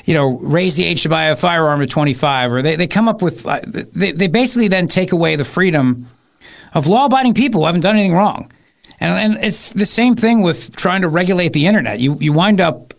you 0.05 0.13
know, 0.13 0.37
raise 0.39 0.77
the 0.77 0.85
age 0.85 1.03
to 1.03 1.09
buy 1.09 1.25
a 1.25 1.35
firearm 1.35 1.81
to 1.81 1.87
25? 1.87 2.53
Or 2.53 2.61
they, 2.61 2.75
they 2.75 2.87
come 2.87 3.09
up 3.09 3.21
with, 3.21 3.45
uh, 3.45 3.59
they, 3.65 4.11
they 4.11 4.27
basically 4.27 4.69
then 4.69 4.87
take 4.87 5.11
away 5.11 5.35
the 5.35 5.45
freedom 5.45 6.07
of 6.73 6.87
law 6.87 7.05
abiding 7.05 7.33
people 7.33 7.61
who 7.61 7.65
haven't 7.65 7.81
done 7.81 7.95
anything 7.95 8.13
wrong. 8.13 8.51
And, 8.99 9.33
and 9.33 9.43
it's 9.43 9.73
the 9.73 9.85
same 9.85 10.15
thing 10.15 10.41
with 10.41 10.75
trying 10.75 11.01
to 11.01 11.09
regulate 11.09 11.51
the 11.53 11.67
internet. 11.67 11.99
You, 11.99 12.17
you 12.21 12.31
wind 12.31 12.61
up, 12.61 12.93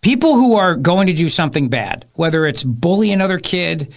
people 0.00 0.34
who 0.34 0.54
are 0.54 0.76
going 0.76 1.08
to 1.08 1.12
do 1.12 1.28
something 1.28 1.68
bad, 1.68 2.06
whether 2.14 2.46
it's 2.46 2.62
bully 2.62 3.10
another 3.10 3.40
kid, 3.40 3.92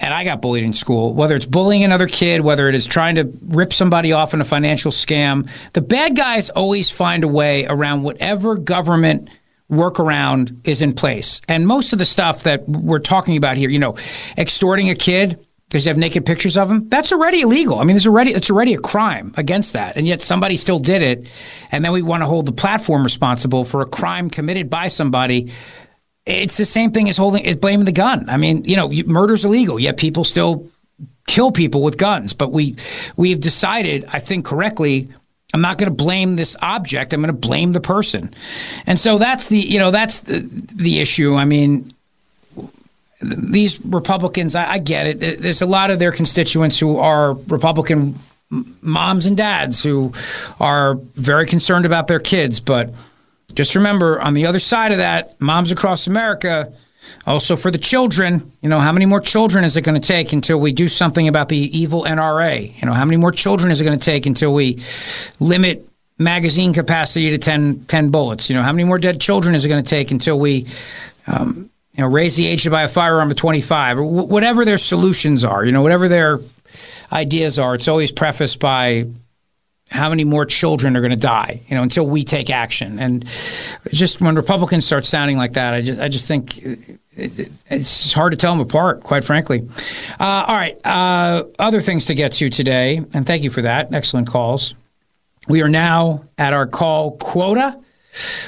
and 0.00 0.14
I 0.14 0.24
got 0.24 0.40
bullied 0.40 0.64
in 0.64 0.72
school, 0.72 1.12
whether 1.12 1.36
it's 1.36 1.46
bullying 1.46 1.84
another 1.84 2.08
kid, 2.08 2.40
whether 2.40 2.68
it 2.68 2.74
is 2.74 2.86
trying 2.86 3.16
to 3.16 3.30
rip 3.42 3.72
somebody 3.72 4.12
off 4.12 4.32
in 4.32 4.40
a 4.40 4.44
financial 4.44 4.90
scam, 4.90 5.48
the 5.74 5.82
bad 5.82 6.16
guys 6.16 6.48
always 6.50 6.90
find 6.90 7.22
a 7.22 7.28
way 7.28 7.66
around 7.66 8.02
whatever 8.02 8.56
government 8.56 9.28
workaround 9.70 10.56
is 10.66 10.82
in 10.82 10.94
place. 10.94 11.40
And 11.48 11.66
most 11.66 11.92
of 11.92 11.98
the 11.98 12.04
stuff 12.04 12.42
that 12.42 12.66
we're 12.68 12.98
talking 12.98 13.36
about 13.36 13.56
here, 13.56 13.70
you 13.70 13.78
know, 13.78 13.96
extorting 14.36 14.88
a 14.88 14.94
kid 14.94 15.38
because 15.68 15.86
you 15.86 15.90
have 15.90 15.98
naked 15.98 16.26
pictures 16.26 16.56
of 16.56 16.68
him, 16.68 16.88
that's 16.88 17.12
already 17.12 17.42
illegal. 17.42 17.78
I 17.78 17.84
mean, 17.84 17.94
there's 17.94 18.06
already 18.06 18.32
it's 18.32 18.50
already 18.50 18.74
a 18.74 18.80
crime 18.80 19.32
against 19.36 19.74
that. 19.74 19.96
And 19.96 20.08
yet 20.08 20.20
somebody 20.20 20.56
still 20.56 20.80
did 20.80 21.02
it. 21.02 21.30
And 21.70 21.84
then 21.84 21.92
we 21.92 22.02
want 22.02 22.22
to 22.22 22.26
hold 22.26 22.46
the 22.46 22.52
platform 22.52 23.04
responsible 23.04 23.64
for 23.64 23.80
a 23.80 23.86
crime 23.86 24.30
committed 24.30 24.68
by 24.68 24.88
somebody 24.88 25.52
it's 26.26 26.56
the 26.56 26.66
same 26.66 26.92
thing 26.92 27.08
as 27.08 27.16
holding 27.16 27.44
is 27.44 27.56
blaming 27.56 27.86
the 27.86 27.92
gun. 27.92 28.28
I 28.28 28.36
mean, 28.36 28.64
you 28.64 28.76
know, 28.76 28.90
murder's 29.06 29.44
illegal, 29.44 29.78
yet 29.78 29.96
people 29.96 30.24
still 30.24 30.68
kill 31.26 31.52
people 31.52 31.82
with 31.82 31.96
guns. 31.96 32.32
But 32.32 32.52
we 32.52 32.76
we've 33.16 33.40
decided, 33.40 34.04
I 34.08 34.18
think 34.18 34.44
correctly, 34.44 35.08
I'm 35.54 35.60
not 35.60 35.78
going 35.78 35.90
to 35.90 35.94
blame 35.96 36.36
this 36.36 36.56
object. 36.60 37.12
I'm 37.12 37.20
going 37.20 37.34
to 37.34 37.48
blame 37.48 37.72
the 37.72 37.80
person. 37.80 38.34
And 38.86 38.98
so 38.98 39.18
that's 39.18 39.48
the 39.48 39.58
you 39.58 39.78
know 39.78 39.90
that's 39.90 40.20
the 40.20 40.40
the 40.74 41.00
issue. 41.00 41.34
I 41.34 41.44
mean, 41.44 41.92
these 43.22 43.84
Republicans, 43.84 44.54
I, 44.54 44.72
I 44.72 44.78
get 44.78 45.06
it. 45.06 45.40
There's 45.40 45.62
a 45.62 45.66
lot 45.66 45.90
of 45.90 45.98
their 45.98 46.12
constituents 46.12 46.78
who 46.78 46.98
are 46.98 47.34
Republican 47.48 48.18
moms 48.82 49.26
and 49.26 49.36
dads 49.36 49.82
who 49.82 50.12
are 50.58 50.94
very 51.14 51.46
concerned 51.46 51.86
about 51.86 52.08
their 52.08 52.18
kids, 52.18 52.58
but 52.58 52.92
just 53.54 53.74
remember, 53.74 54.20
on 54.20 54.34
the 54.34 54.46
other 54.46 54.58
side 54.58 54.92
of 54.92 54.98
that, 54.98 55.40
moms 55.40 55.72
across 55.72 56.06
America, 56.06 56.72
also 57.26 57.56
for 57.56 57.70
the 57.70 57.78
children, 57.78 58.52
you 58.62 58.68
know, 58.68 58.80
how 58.80 58.92
many 58.92 59.06
more 59.06 59.20
children 59.20 59.64
is 59.64 59.76
it 59.76 59.82
going 59.82 60.00
to 60.00 60.06
take 60.06 60.32
until 60.32 60.58
we 60.58 60.72
do 60.72 60.88
something 60.88 61.28
about 61.28 61.48
the 61.48 61.56
evil 61.56 62.04
NRA? 62.04 62.80
You 62.80 62.86
know, 62.86 62.92
how 62.92 63.04
many 63.04 63.16
more 63.16 63.32
children 63.32 63.70
is 63.70 63.80
it 63.80 63.84
going 63.84 63.98
to 63.98 64.04
take 64.04 64.26
until 64.26 64.52
we 64.52 64.82
limit 65.38 65.88
magazine 66.18 66.72
capacity 66.72 67.30
to 67.30 67.38
10, 67.38 67.86
10 67.86 68.10
bullets? 68.10 68.48
You 68.48 68.56
know, 68.56 68.62
how 68.62 68.72
many 68.72 68.84
more 68.84 68.98
dead 68.98 69.20
children 69.20 69.54
is 69.54 69.64
it 69.64 69.68
going 69.68 69.82
to 69.82 69.88
take 69.88 70.10
until 70.10 70.38
we, 70.38 70.66
um, 71.26 71.70
you 71.92 72.02
know, 72.02 72.08
raise 72.08 72.36
the 72.36 72.46
age 72.46 72.62
to 72.64 72.70
buy 72.70 72.82
a 72.82 72.88
firearm 72.88 73.28
to 73.28 73.34
25 73.34 73.98
or 73.98 74.04
whatever 74.04 74.64
their 74.64 74.78
solutions 74.78 75.44
are, 75.44 75.64
you 75.64 75.72
know, 75.72 75.82
whatever 75.82 76.08
their 76.08 76.40
ideas 77.12 77.58
are, 77.58 77.74
it's 77.74 77.88
always 77.88 78.12
prefaced 78.12 78.60
by 78.60 79.06
how 79.90 80.08
many 80.08 80.24
more 80.24 80.46
children 80.46 80.96
are 80.96 81.00
going 81.00 81.10
to 81.10 81.16
die, 81.16 81.62
you 81.66 81.74
know, 81.74 81.82
until 81.82 82.06
we 82.06 82.24
take 82.24 82.48
action. 82.48 82.98
And 82.98 83.24
just 83.90 84.20
when 84.20 84.36
Republicans 84.36 84.86
start 84.86 85.04
sounding 85.04 85.36
like 85.36 85.54
that, 85.54 85.74
I 85.74 85.82
just 85.82 86.00
I 86.00 86.08
just 86.08 86.28
think 86.28 86.58
it, 87.16 87.50
it's 87.68 88.12
hard 88.12 88.32
to 88.32 88.36
tell 88.36 88.52
them 88.52 88.60
apart, 88.60 89.02
quite 89.02 89.24
frankly. 89.24 89.68
Uh, 90.18 90.44
all 90.46 90.54
right, 90.54 90.78
uh, 90.86 91.44
other 91.58 91.80
things 91.80 92.06
to 92.06 92.14
get 92.14 92.32
to 92.32 92.50
today, 92.50 92.98
and 93.14 93.26
thank 93.26 93.42
you 93.42 93.50
for 93.50 93.62
that. 93.62 93.92
Excellent 93.92 94.28
calls. 94.28 94.74
We 95.48 95.62
are 95.62 95.68
now 95.68 96.24
at 96.38 96.52
our 96.52 96.66
call 96.66 97.16
quota. 97.16 97.78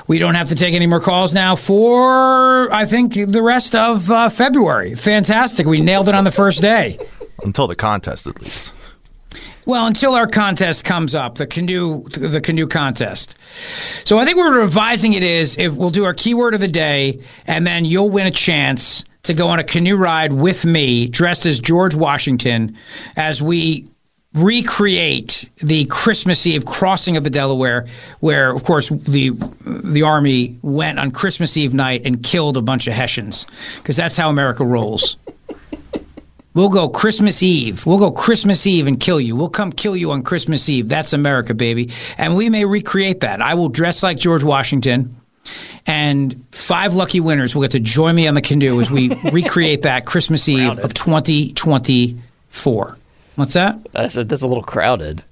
We 0.06 0.18
don't 0.18 0.34
have 0.34 0.48
to 0.48 0.54
take 0.54 0.74
any 0.74 0.86
more 0.86 1.00
calls 1.00 1.32
now 1.32 1.56
for, 1.56 2.72
I 2.72 2.84
think, 2.84 3.14
the 3.14 3.42
rest 3.42 3.74
of 3.74 4.10
uh, 4.10 4.28
February. 4.28 4.94
Fantastic. 4.94 5.66
We 5.66 5.80
nailed 5.80 6.08
it 6.08 6.14
on 6.14 6.24
the 6.24 6.32
first 6.32 6.60
day. 6.60 6.98
Until 7.44 7.66
the 7.66 7.76
contest, 7.76 8.26
at 8.26 8.40
least. 8.42 8.72
Well, 9.64 9.86
until 9.86 10.14
our 10.14 10.26
contest 10.26 10.84
comes 10.84 11.14
up, 11.14 11.36
the 11.36 11.46
canoe 11.46 12.02
the 12.04 12.40
canoe 12.40 12.66
contest. 12.66 13.36
So 14.04 14.18
I 14.18 14.24
think 14.24 14.36
we're 14.36 14.58
revising 14.58 15.12
it 15.12 15.22
is 15.22 15.56
if 15.56 15.72
we'll 15.72 15.90
do 15.90 16.04
our 16.04 16.14
keyword 16.14 16.54
of 16.54 16.60
the 16.60 16.68
day, 16.68 17.20
and 17.46 17.66
then 17.66 17.84
you'll 17.84 18.10
win 18.10 18.26
a 18.26 18.32
chance 18.32 19.04
to 19.22 19.34
go 19.34 19.48
on 19.48 19.60
a 19.60 19.64
canoe 19.64 19.96
ride 19.96 20.32
with 20.32 20.64
me, 20.64 21.06
dressed 21.06 21.46
as 21.46 21.60
George 21.60 21.94
Washington, 21.94 22.76
as 23.16 23.40
we 23.40 23.86
recreate 24.34 25.48
the 25.58 25.84
Christmas 25.84 26.44
Eve 26.46 26.64
crossing 26.64 27.16
of 27.16 27.22
the 27.22 27.30
Delaware, 27.30 27.86
where 28.18 28.50
of 28.50 28.64
course 28.64 28.88
the 28.88 29.30
the 29.64 30.02
army 30.02 30.58
went 30.62 30.98
on 30.98 31.12
Christmas 31.12 31.56
Eve 31.56 31.72
night 31.72 32.02
and 32.04 32.22
killed 32.24 32.56
a 32.56 32.62
bunch 32.62 32.88
of 32.88 32.94
Hessians, 32.94 33.46
because 33.76 33.96
that's 33.96 34.16
how 34.16 34.28
America 34.28 34.64
rolls. 34.64 35.16
We'll 36.54 36.68
go 36.68 36.88
Christmas 36.88 37.42
Eve. 37.42 37.84
We'll 37.86 37.98
go 37.98 38.10
Christmas 38.10 38.66
Eve 38.66 38.86
and 38.86 39.00
kill 39.00 39.20
you. 39.20 39.34
We'll 39.36 39.48
come 39.48 39.72
kill 39.72 39.96
you 39.96 40.12
on 40.12 40.22
Christmas 40.22 40.68
Eve. 40.68 40.88
That's 40.88 41.14
America, 41.14 41.54
baby. 41.54 41.90
And 42.18 42.36
we 42.36 42.50
may 42.50 42.64
recreate 42.64 43.20
that. 43.20 43.40
I 43.40 43.54
will 43.54 43.70
dress 43.70 44.02
like 44.02 44.18
George 44.18 44.42
Washington. 44.44 45.16
And 45.86 46.44
five 46.52 46.94
lucky 46.94 47.20
winners 47.20 47.54
will 47.54 47.62
get 47.62 47.70
to 47.72 47.80
join 47.80 48.14
me 48.14 48.28
on 48.28 48.34
the 48.34 48.42
canoe 48.42 48.80
as 48.80 48.90
we 48.90 49.08
recreate 49.32 49.82
that 49.82 50.06
Christmas 50.06 50.48
Eve 50.48 50.78
of 50.78 50.94
2024. 50.94 52.98
What's 53.34 53.54
that? 53.54 53.92
That's 53.92 54.16
a, 54.16 54.24
that's 54.24 54.42
a 54.42 54.46
little 54.46 54.62
crowded. 54.62 55.24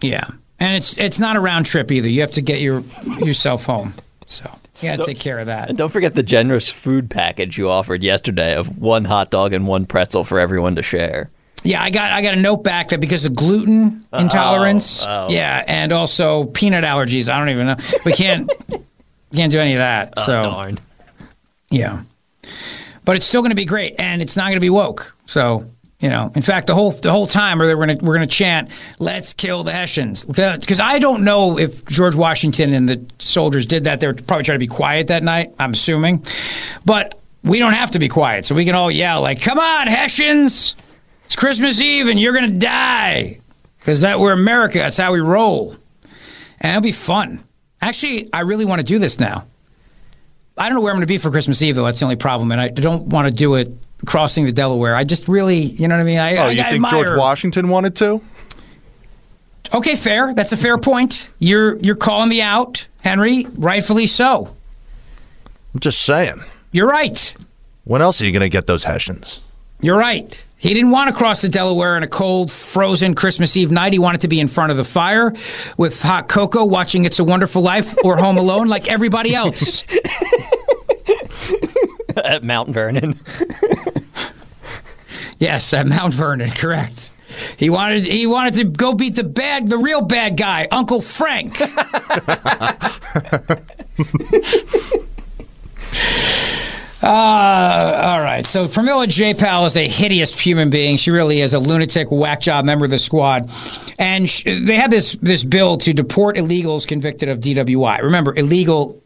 Yeah. 0.00 0.26
And 0.58 0.76
it's 0.76 0.96
it's 0.98 1.18
not 1.18 1.36
a 1.36 1.40
round 1.40 1.66
trip 1.66 1.92
either. 1.92 2.08
You 2.08 2.22
have 2.22 2.32
to 2.32 2.40
get 2.40 2.60
your 2.60 2.80
yourself 3.18 3.66
home. 3.66 3.92
So 4.26 4.50
you 4.80 4.90
got 4.90 4.96
to 4.96 5.04
take 5.04 5.20
care 5.20 5.38
of 5.38 5.46
that. 5.46 5.68
And 5.68 5.78
don't 5.78 5.90
forget 5.90 6.14
the 6.14 6.22
generous 6.22 6.70
food 6.70 7.10
package 7.10 7.56
you 7.56 7.68
offered 7.68 8.02
yesterday 8.02 8.54
of 8.54 8.78
one 8.78 9.04
hot 9.04 9.30
dog 9.30 9.52
and 9.52 9.66
one 9.66 9.86
pretzel 9.86 10.24
for 10.24 10.40
everyone 10.40 10.76
to 10.76 10.82
share. 10.82 11.30
Yeah, 11.62 11.82
I 11.82 11.90
got 11.90 12.12
I 12.12 12.20
got 12.20 12.34
a 12.34 12.40
note 12.40 12.62
back 12.62 12.90
that 12.90 13.00
because 13.00 13.24
of 13.24 13.34
gluten 13.34 14.04
oh, 14.12 14.18
intolerance, 14.18 15.04
oh. 15.06 15.30
yeah, 15.30 15.64
and 15.66 15.92
also 15.92 16.44
peanut 16.44 16.84
allergies. 16.84 17.32
I 17.32 17.38
don't 17.38 17.48
even 17.48 17.66
know. 17.68 17.76
We 18.04 18.12
can't 18.12 18.50
can't 19.34 19.50
do 19.50 19.58
any 19.58 19.72
of 19.72 19.78
that. 19.78 20.12
Oh, 20.16 20.26
so 20.26 20.42
darn. 20.42 20.78
yeah, 21.70 22.02
but 23.06 23.16
it's 23.16 23.24
still 23.24 23.40
going 23.40 23.50
to 23.50 23.56
be 23.56 23.64
great, 23.64 23.94
and 23.98 24.20
it's 24.20 24.36
not 24.36 24.44
going 24.44 24.56
to 24.56 24.60
be 24.60 24.68
woke. 24.68 25.16
So 25.24 25.70
you 26.04 26.10
know, 26.10 26.30
in 26.34 26.42
fact, 26.42 26.66
the 26.66 26.74
whole 26.74 26.90
the 26.90 27.10
whole 27.10 27.26
time 27.26 27.58
we're 27.58 27.86
to 27.86 28.04
we're 28.04 28.18
to 28.18 28.26
chant, 28.26 28.70
"Let's 28.98 29.32
kill 29.32 29.64
the 29.64 29.72
Hessians," 29.72 30.26
because 30.26 30.78
I 30.78 30.98
don't 30.98 31.24
know 31.24 31.58
if 31.58 31.82
George 31.86 32.14
Washington 32.14 32.74
and 32.74 32.86
the 32.86 33.00
soldiers 33.18 33.64
did 33.64 33.84
that. 33.84 34.00
They 34.00 34.08
were 34.08 34.12
probably 34.12 34.44
trying 34.44 34.56
to 34.56 34.60
be 34.60 34.66
quiet 34.66 35.06
that 35.06 35.22
night. 35.22 35.54
I'm 35.58 35.72
assuming, 35.72 36.22
but 36.84 37.18
we 37.42 37.58
don't 37.58 37.72
have 37.72 37.92
to 37.92 37.98
be 37.98 38.08
quiet, 38.08 38.44
so 38.44 38.54
we 38.54 38.66
can 38.66 38.74
all 38.74 38.90
yell 38.90 39.22
like, 39.22 39.40
"Come 39.40 39.58
on, 39.58 39.86
Hessians! 39.86 40.74
It's 41.24 41.36
Christmas 41.36 41.80
Eve, 41.80 42.08
and 42.08 42.20
you're 42.20 42.38
to 42.38 42.50
die," 42.50 43.38
because 43.78 44.02
that 44.02 44.20
we're 44.20 44.32
America. 44.32 44.80
That's 44.80 44.98
how 44.98 45.10
we 45.10 45.20
roll, 45.20 45.74
and 46.60 46.72
it'll 46.72 46.82
be 46.82 46.92
fun. 46.92 47.44
Actually, 47.80 48.28
I 48.30 48.40
really 48.40 48.66
want 48.66 48.80
to 48.80 48.84
do 48.84 48.98
this 48.98 49.18
now. 49.18 49.44
I 50.58 50.68
don't 50.68 50.74
know 50.74 50.82
where 50.82 50.92
I'm 50.92 50.98
going 50.98 51.06
to 51.06 51.06
be 51.06 51.16
for 51.16 51.30
Christmas 51.30 51.62
Eve, 51.62 51.76
though. 51.76 51.84
That's 51.86 52.00
the 52.00 52.04
only 52.04 52.16
problem, 52.16 52.52
and 52.52 52.60
I 52.60 52.68
don't 52.68 53.06
want 53.06 53.26
to 53.26 53.32
do 53.32 53.54
it 53.54 53.72
crossing 54.04 54.44
the 54.44 54.52
Delaware. 54.52 54.94
I 54.96 55.04
just 55.04 55.28
really, 55.28 55.56
you 55.60 55.88
know 55.88 55.94
what 55.96 56.00
I 56.00 56.04
mean? 56.04 56.18
I, 56.18 56.36
Oh, 56.36 56.42
I, 56.44 56.50
you 56.50 56.60
I 56.60 56.64
think 56.64 56.74
admire. 56.76 57.04
George 57.04 57.18
Washington 57.18 57.68
wanted 57.68 57.96
to? 57.96 58.20
Okay, 59.72 59.96
fair. 59.96 60.32
That's 60.34 60.52
a 60.52 60.56
fair 60.56 60.78
point. 60.78 61.28
You're 61.38 61.76
you're 61.78 61.96
calling 61.96 62.28
me 62.28 62.40
out, 62.40 62.86
Henry. 63.00 63.46
Rightfully 63.56 64.06
so. 64.06 64.54
I'm 65.72 65.80
just 65.80 66.02
saying. 66.02 66.42
You're 66.70 66.88
right. 66.88 67.34
When 67.84 68.00
else 68.02 68.20
are 68.20 68.24
you 68.26 68.32
going 68.32 68.42
to 68.42 68.48
get 68.48 68.66
those 68.66 68.84
Hessians? 68.84 69.40
You're 69.80 69.98
right. 69.98 70.40
He 70.56 70.72
didn't 70.72 70.92
want 70.92 71.10
to 71.10 71.16
cross 71.16 71.42
the 71.42 71.48
Delaware 71.48 71.96
on 71.96 72.02
a 72.02 72.06
cold, 72.08 72.50
frozen 72.50 73.14
Christmas 73.14 73.54
Eve 73.56 73.70
night. 73.70 73.92
He 73.92 73.98
wanted 73.98 74.22
to 74.22 74.28
be 74.28 74.40
in 74.40 74.48
front 74.48 74.70
of 74.70 74.78
the 74.78 74.84
fire 74.84 75.34
with 75.76 76.00
hot 76.00 76.28
cocoa, 76.28 76.64
watching 76.64 77.04
It's 77.04 77.18
a 77.18 77.24
Wonderful 77.24 77.60
Life 77.60 77.94
or 78.02 78.16
Home 78.16 78.38
Alone 78.38 78.68
like 78.68 78.88
everybody 78.88 79.34
else. 79.34 79.84
At 82.16 82.44
Mount 82.44 82.70
Vernon. 82.70 83.18
Yes, 85.44 85.74
at 85.74 85.86
Mount 85.86 86.14
Vernon, 86.14 86.50
correct. 86.52 87.10
He 87.58 87.68
wanted 87.68 88.06
he 88.06 88.26
wanted 88.26 88.54
to 88.54 88.64
go 88.64 88.94
beat 88.94 89.16
the 89.16 89.24
bad 89.24 89.68
the 89.68 89.76
real 89.76 90.00
bad 90.00 90.38
guy, 90.38 90.66
Uncle 90.70 91.02
Frank. 91.02 91.60
Uh, 97.04 98.00
all 98.02 98.22
right. 98.22 98.46
So 98.46 98.66
Pramila 98.66 99.06
Jayapal 99.06 99.66
is 99.66 99.76
a 99.76 99.86
hideous 99.86 100.32
human 100.40 100.70
being. 100.70 100.96
She 100.96 101.10
really 101.10 101.42
is 101.42 101.52
a 101.52 101.58
lunatic, 101.58 102.10
whack 102.10 102.40
job 102.40 102.64
member 102.64 102.86
of 102.86 102.90
the 102.90 102.98
squad. 102.98 103.50
And 103.98 104.26
they 104.46 104.76
had 104.76 104.90
this 104.90 105.12
this 105.20 105.44
bill 105.44 105.76
to 105.78 105.92
deport 105.92 106.36
illegals 106.36 106.86
convicted 106.86 107.28
of 107.28 107.40
DWI. 107.40 108.00
Remember, 108.00 108.34
illegal. 108.34 109.02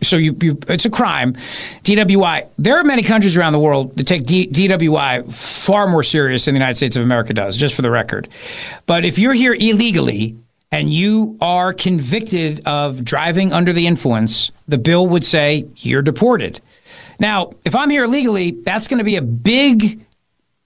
So 0.00 0.16
you, 0.16 0.36
you 0.40 0.60
it's 0.68 0.84
a 0.84 0.90
crime. 0.90 1.34
DWI. 1.82 2.46
There 2.56 2.76
are 2.76 2.84
many 2.84 3.02
countries 3.02 3.36
around 3.36 3.54
the 3.54 3.58
world 3.58 3.96
that 3.96 4.06
take 4.06 4.26
D, 4.26 4.46
DWI 4.46 5.34
far 5.34 5.88
more 5.88 6.04
serious 6.04 6.44
than 6.44 6.54
the 6.54 6.60
United 6.60 6.76
States 6.76 6.94
of 6.94 7.02
America 7.02 7.34
does. 7.34 7.56
Just 7.56 7.74
for 7.74 7.82
the 7.82 7.90
record. 7.90 8.28
But 8.86 9.04
if 9.04 9.18
you're 9.18 9.34
here 9.34 9.54
illegally 9.54 10.36
and 10.70 10.92
you 10.92 11.36
are 11.40 11.72
convicted 11.72 12.64
of 12.64 13.04
driving 13.04 13.52
under 13.52 13.72
the 13.72 13.88
influence, 13.88 14.52
the 14.68 14.78
bill 14.78 15.08
would 15.08 15.24
say 15.24 15.66
you're 15.78 16.02
deported. 16.02 16.60
Now, 17.20 17.50
if 17.64 17.74
I'm 17.74 17.90
here 17.90 18.04
illegally, 18.04 18.52
that's 18.62 18.88
going 18.88 18.98
to 18.98 19.04
be 19.04 19.16
a 19.16 19.22
big 19.22 20.04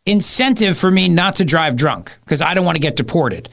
incentive 0.07 0.79
for 0.79 0.91
me 0.91 1.09
not 1.09 1.37
to 1.37 1.45
drive 1.45 1.77
drunk 1.77 2.17
because 2.25 2.41
I 2.41 2.55
don't 2.55 2.65
want 2.65 2.77
to 2.77 2.81
get 2.81 2.97
deported. 2.97 3.49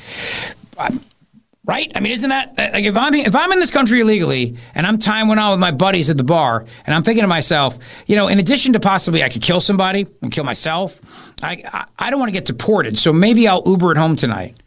Right? 1.64 1.92
I 1.96 2.00
mean, 2.00 2.12
isn't 2.12 2.30
that 2.30 2.58
like 2.58 2.86
if 2.86 2.98
I'm 2.98 3.14
if 3.14 3.36
I'm 3.36 3.52
in 3.52 3.60
this 3.60 3.72
country 3.72 4.02
illegally 4.02 4.58
and 4.74 4.86
I'm 4.86 4.98
time 4.98 5.28
went 5.28 5.40
on 5.40 5.52
with 5.52 5.60
my 5.60 5.72
buddies 5.72 6.10
at 6.10 6.18
the 6.18 6.24
bar 6.24 6.66
and 6.86 6.96
I'm 6.96 7.04
thinking 7.04 7.22
to 7.22 7.28
myself, 7.28 7.78
you 8.08 8.16
know, 8.16 8.28
in 8.28 8.40
addition 8.40 8.74
to 8.74 8.80
possibly 8.80 9.24
I 9.24 9.30
could 9.30 9.44
kill 9.44 9.62
somebody 9.62 10.08
and 10.22 10.32
kill 10.32 10.44
myself, 10.44 11.00
I 11.44 11.64
I, 11.72 11.86
I 12.00 12.10
don't 12.10 12.20
want 12.20 12.30
to 12.30 12.34
get 12.34 12.46
deported, 12.46 12.98
so 12.98 13.14
maybe 13.14 13.48
I'll 13.48 13.64
Uber 13.66 13.92
it 13.92 13.98
home 13.98 14.16
tonight. 14.16 14.58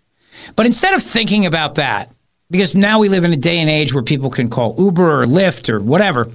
But 0.57 0.67
instead 0.67 0.95
of 0.95 1.03
thinking 1.03 1.47
about 1.47 1.75
that, 1.77 2.11
because 2.51 2.75
now 2.75 3.01
we 3.01 3.09
live 3.09 3.25
in 3.25 3.33
a 3.33 3.37
day 3.37 3.59
and 3.59 3.69
age 3.69 3.93
where 3.93 4.03
people 4.03 4.31
can 4.31 4.49
call 4.49 4.77
Uber 4.79 5.23
or 5.23 5.27
Lyft 5.27 5.69
or 5.69 5.81
whatever. 5.81 6.31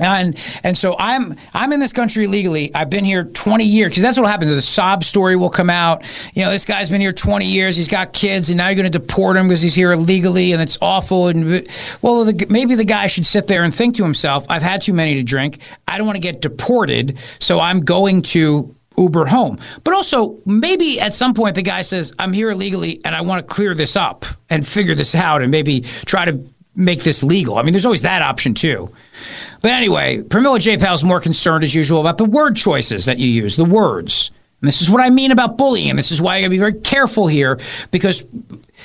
Uh, 0.00 0.02
and 0.02 0.40
and 0.64 0.76
so 0.76 0.96
I'm 0.98 1.36
I'm 1.52 1.72
in 1.72 1.78
this 1.78 1.92
country 1.92 2.26
legally. 2.26 2.74
I've 2.74 2.90
been 2.90 3.04
here 3.04 3.26
20 3.26 3.64
years 3.64 3.90
because 3.90 4.02
that's 4.02 4.18
what 4.18 4.28
happens. 4.28 4.50
The 4.50 4.60
sob 4.60 5.04
story 5.04 5.36
will 5.36 5.50
come 5.50 5.70
out. 5.70 6.02
You 6.34 6.42
know, 6.42 6.50
this 6.50 6.64
guy's 6.64 6.90
been 6.90 7.00
here 7.00 7.12
20 7.12 7.46
years. 7.46 7.76
He's 7.76 7.86
got 7.86 8.12
kids, 8.12 8.50
and 8.50 8.58
now 8.58 8.66
you're 8.66 8.74
going 8.74 8.90
to 8.90 8.98
deport 8.98 9.36
him 9.36 9.46
because 9.46 9.62
he's 9.62 9.76
here 9.76 9.92
illegally, 9.92 10.50
and 10.50 10.60
it's 10.60 10.76
awful. 10.82 11.28
And 11.28 11.68
well, 12.02 12.24
the, 12.24 12.44
maybe 12.48 12.74
the 12.74 12.84
guy 12.84 13.06
should 13.06 13.24
sit 13.24 13.46
there 13.46 13.62
and 13.62 13.72
think 13.72 13.94
to 13.94 14.02
himself, 14.02 14.44
"I've 14.48 14.62
had 14.62 14.80
too 14.80 14.94
many 14.94 15.14
to 15.14 15.22
drink. 15.22 15.60
I 15.86 15.96
don't 15.96 16.08
want 16.08 16.16
to 16.16 16.20
get 16.20 16.40
deported, 16.40 17.16
so 17.38 17.60
I'm 17.60 17.84
going 17.84 18.22
to 18.22 18.74
Uber 18.96 19.26
home. 19.26 19.58
But 19.82 19.94
also, 19.94 20.38
maybe 20.44 21.00
at 21.00 21.14
some 21.14 21.34
point 21.34 21.54
the 21.54 21.62
guy 21.62 21.82
says, 21.82 22.12
I'm 22.18 22.32
here 22.32 22.50
illegally 22.50 23.00
and 23.04 23.14
I 23.14 23.20
want 23.22 23.46
to 23.46 23.54
clear 23.54 23.74
this 23.74 23.96
up 23.96 24.24
and 24.50 24.66
figure 24.66 24.94
this 24.94 25.14
out 25.14 25.42
and 25.42 25.50
maybe 25.50 25.80
try 26.04 26.24
to 26.24 26.32
make 26.76 27.02
this 27.02 27.22
legal. 27.22 27.56
I 27.56 27.62
mean, 27.62 27.72
there's 27.72 27.84
always 27.84 28.02
that 28.02 28.22
option 28.22 28.54
too. 28.54 28.90
But 29.62 29.72
anyway, 29.72 30.18
Pramila 30.18 30.58
Jayapal 30.58 30.94
is 30.94 31.04
more 31.04 31.20
concerned 31.20 31.64
as 31.64 31.74
usual 31.74 32.00
about 32.00 32.18
the 32.18 32.24
word 32.24 32.56
choices 32.56 33.06
that 33.06 33.18
you 33.18 33.28
use, 33.28 33.56
the 33.56 33.64
words. 33.64 34.30
And 34.64 34.68
this 34.68 34.80
is 34.80 34.90
what 34.90 35.02
I 35.02 35.10
mean 35.10 35.30
about 35.30 35.58
bullying. 35.58 35.90
And 35.90 35.98
this 35.98 36.10
is 36.10 36.22
why 36.22 36.36
I 36.36 36.40
got 36.40 36.46
to 36.46 36.50
be 36.50 36.58
very 36.58 36.72
careful 36.72 37.26
here 37.26 37.60
because 37.90 38.24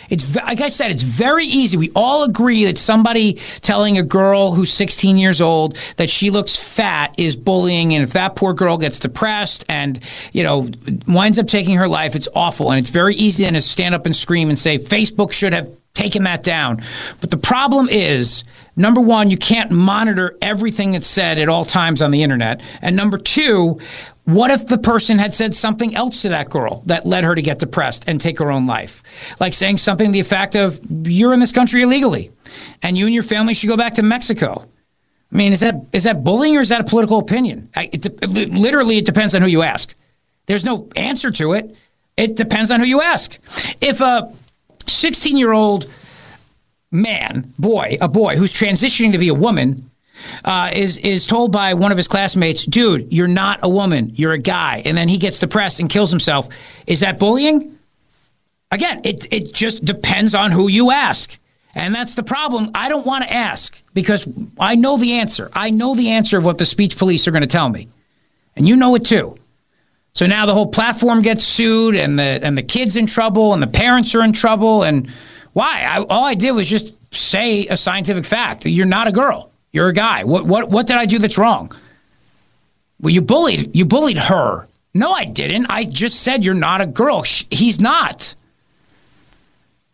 it's 0.10 0.36
like 0.36 0.62
I 0.62 0.68
said, 0.70 0.92
it's 0.92 1.04
very 1.04 1.46
easy. 1.46 1.78
We 1.78 1.92
all 1.96 2.24
agree 2.24 2.66
that 2.66 2.78
somebody 2.78 3.36
telling 3.62 3.98
a 3.98 4.04
girl 4.04 4.52
who's 4.52 4.74
16 4.74 5.18
years 5.18 5.40
old 5.40 5.78
that 5.96 6.10
she 6.10 6.32
looks 6.32 6.56
fat 6.56 7.16
is 7.18 7.36
bullying, 7.36 7.94
and 7.94 8.04
if 8.04 8.12
that 8.12 8.36
poor 8.36 8.54
girl 8.54 8.78
gets 8.78 9.00
depressed 9.00 9.64
and 9.70 10.00
you 10.34 10.44
know 10.44 10.70
winds 11.08 11.40
up 11.40 11.48
taking 11.48 11.76
her 11.76 11.88
life, 11.88 12.16
it's 12.16 12.28
awful. 12.36 12.72
And 12.72 12.80
it's 12.80 12.90
very 12.90 13.16
easy 13.16 13.44
then 13.44 13.54
to 13.54 13.62
stand 13.62 13.96
up 13.96 14.06
and 14.06 14.16
scream 14.16 14.50
and 14.50 14.60
say 14.60 14.80
Facebook 14.80 15.32
should 15.32 15.54
have 15.54 15.70
taken 16.00 16.24
that 16.24 16.44
down. 16.44 16.82
But 17.20 17.32
the 17.32 17.38
problem 17.38 17.90
is, 17.90 18.44
number 18.76 19.02
one, 19.02 19.30
you 19.30 19.38
can't 19.38 19.70
monitor 19.72 20.38
everything 20.42 20.94
that's 20.94 21.08
said 21.08 21.40
at 21.40 21.50
all 21.50 21.66
times 21.66 22.02
on 22.02 22.12
the 22.12 22.24
internet, 22.24 22.62
and 22.82 22.96
number 22.96 23.18
two, 23.18 23.80
what 24.24 24.52
if 24.52 24.68
the 24.68 24.78
person 24.78 25.18
had 25.18 25.34
said 25.34 25.56
something 25.56 25.96
else 25.96 26.22
to 26.22 26.30
that 26.30 26.50
girl 26.50 26.84
that 26.86 27.06
led 27.06 27.24
her 27.24 27.34
to 27.34 27.42
get 27.42 27.58
depressed 27.58 28.06
and 28.08 28.22
take 28.22 28.38
her 28.38 28.52
own 28.52 28.68
life? 28.68 29.02
Like 29.40 29.56
saying 29.56 29.78
something 29.78 30.08
to 30.08 30.12
the 30.12 30.20
effect 30.20 30.56
of, 30.56 30.80
you're 31.04 31.34
in 31.34 31.40
this 31.40 31.52
country 31.52 31.82
illegally 31.82 32.32
and 32.84 32.96
you 32.96 33.06
and 33.06 33.14
your 33.14 33.24
family 33.24 33.56
should 33.56 33.70
go 33.70 33.78
back 33.78 33.96
to 33.96 34.04
Mexico. 34.04 34.64
I 35.32 35.36
mean, 35.36 35.52
is 35.52 35.60
that 35.62 35.76
is 35.94 36.04
that 36.04 36.24
bullying 36.24 36.58
or 36.58 36.62
is 36.62 36.70
that 36.70 36.82
a 36.82 36.84
political 36.84 37.18
opinion? 37.18 37.70
It, 37.76 38.06
it, 38.06 38.30
literally, 38.30 38.98
it 38.98 39.06
depends 39.06 39.34
on 39.34 39.42
who 39.42 39.48
you 39.48 39.64
ask. 39.64 39.96
There's 40.46 40.66
no 40.66 40.88
answer 40.96 41.32
to 41.32 41.54
it. 41.54 41.76
It 42.16 42.36
depends 42.36 42.70
on 42.70 42.80
who 42.80 42.86
you 42.86 43.02
ask. 43.02 43.40
If 43.82 44.02
a 44.02 44.32
16 44.94 45.38
year 45.38 45.52
old 45.52 45.90
man, 46.92 47.54
boy, 47.58 47.98
a 48.02 48.08
boy 48.08 48.36
who's 48.36 48.54
transitioning 48.54 49.12
to 49.12 49.18
be 49.18 49.30
a 49.30 49.34
woman 49.34 49.90
uh, 50.44 50.72
is 50.74 50.98
is 50.98 51.26
told 51.26 51.52
by 51.52 51.74
one 51.74 51.92
of 51.92 51.98
his 51.98 52.08
classmates, 52.08 52.66
"Dude, 52.66 53.12
you're 53.12 53.28
not 53.28 53.60
a 53.64 53.70
woman. 53.70 54.12
You're 54.16 54.34
a 54.34 54.40
guy," 54.40 54.82
and 54.86 54.98
then 54.98 55.08
he 55.08 55.18
gets 55.18 55.40
depressed 55.40 55.80
and 55.80 55.90
kills 55.90 56.10
himself. 56.10 56.50
Is 56.88 57.00
that 57.00 57.20
bullying? 57.20 57.78
Again, 58.72 59.02
it 59.04 59.28
it 59.32 59.54
just 59.54 59.84
depends 59.86 60.36
on 60.36 60.52
who 60.52 60.68
you 60.68 60.92
ask. 60.92 61.38
And 61.76 61.94
that's 61.94 62.16
the 62.16 62.24
problem. 62.24 62.72
I 62.74 62.90
don't 62.90 63.06
want 63.06 63.24
to 63.26 63.34
ask 63.34 63.80
because 63.94 64.28
I 64.60 64.76
know 64.76 64.98
the 64.98 65.14
answer. 65.14 65.52
I 65.54 65.70
know 65.70 65.94
the 65.94 66.10
answer 66.10 66.38
of 66.38 66.44
what 66.44 66.58
the 66.58 66.66
speech 66.66 66.98
police 66.98 67.28
are 67.28 67.32
going 67.32 67.42
to 67.42 67.48
tell 67.48 67.70
me. 67.70 67.88
And 68.56 68.68
you 68.68 68.76
know 68.76 68.96
it 68.96 69.06
too. 69.06 69.36
So 70.14 70.26
now 70.26 70.46
the 70.46 70.54
whole 70.54 70.68
platform 70.68 71.22
gets 71.22 71.44
sued 71.44 71.96
and 71.96 72.18
the 72.18 72.40
and 72.44 72.58
the 72.58 72.64
kids 72.64 72.96
in 72.96 73.06
trouble 73.06 73.54
and 73.54 73.62
the 73.62 73.68
parents 73.68 74.16
are 74.16 74.24
in 74.24 74.34
trouble 74.34 74.84
and 74.84 75.10
why? 75.54 75.86
I, 75.88 76.04
all 76.04 76.26
I 76.26 76.36
did 76.36 76.52
was 76.52 76.70
just 76.70 76.94
say 77.14 77.68
a 77.68 77.78
scientific 77.78 78.26
fact. 78.26 78.66
You're 78.66 78.86
not 78.86 79.08
a 79.08 79.12
girl. 79.12 79.52
You're 79.72 79.90
a 79.90 79.94
guy. 79.94 80.24
What 80.24 80.46
what 80.46 80.70
what 80.70 80.88
did 80.88 80.98
I 80.98 81.06
do 81.06 81.20
that's 81.20 81.38
wrong? 81.38 81.72
Well, 83.00 83.14
you 83.14 83.22
bullied 83.22 83.76
you 83.76 83.86
bullied 83.86 84.18
her. 84.18 84.68
No, 84.94 85.12
I 85.12 85.26
didn't. 85.26 85.68
I 85.70 85.86
just 85.86 86.22
said 86.22 86.44
you're 86.44 86.54
not 86.54 86.82
a 86.82 86.88
girl. 86.88 87.24
He's 87.52 87.80
not. 87.80 88.36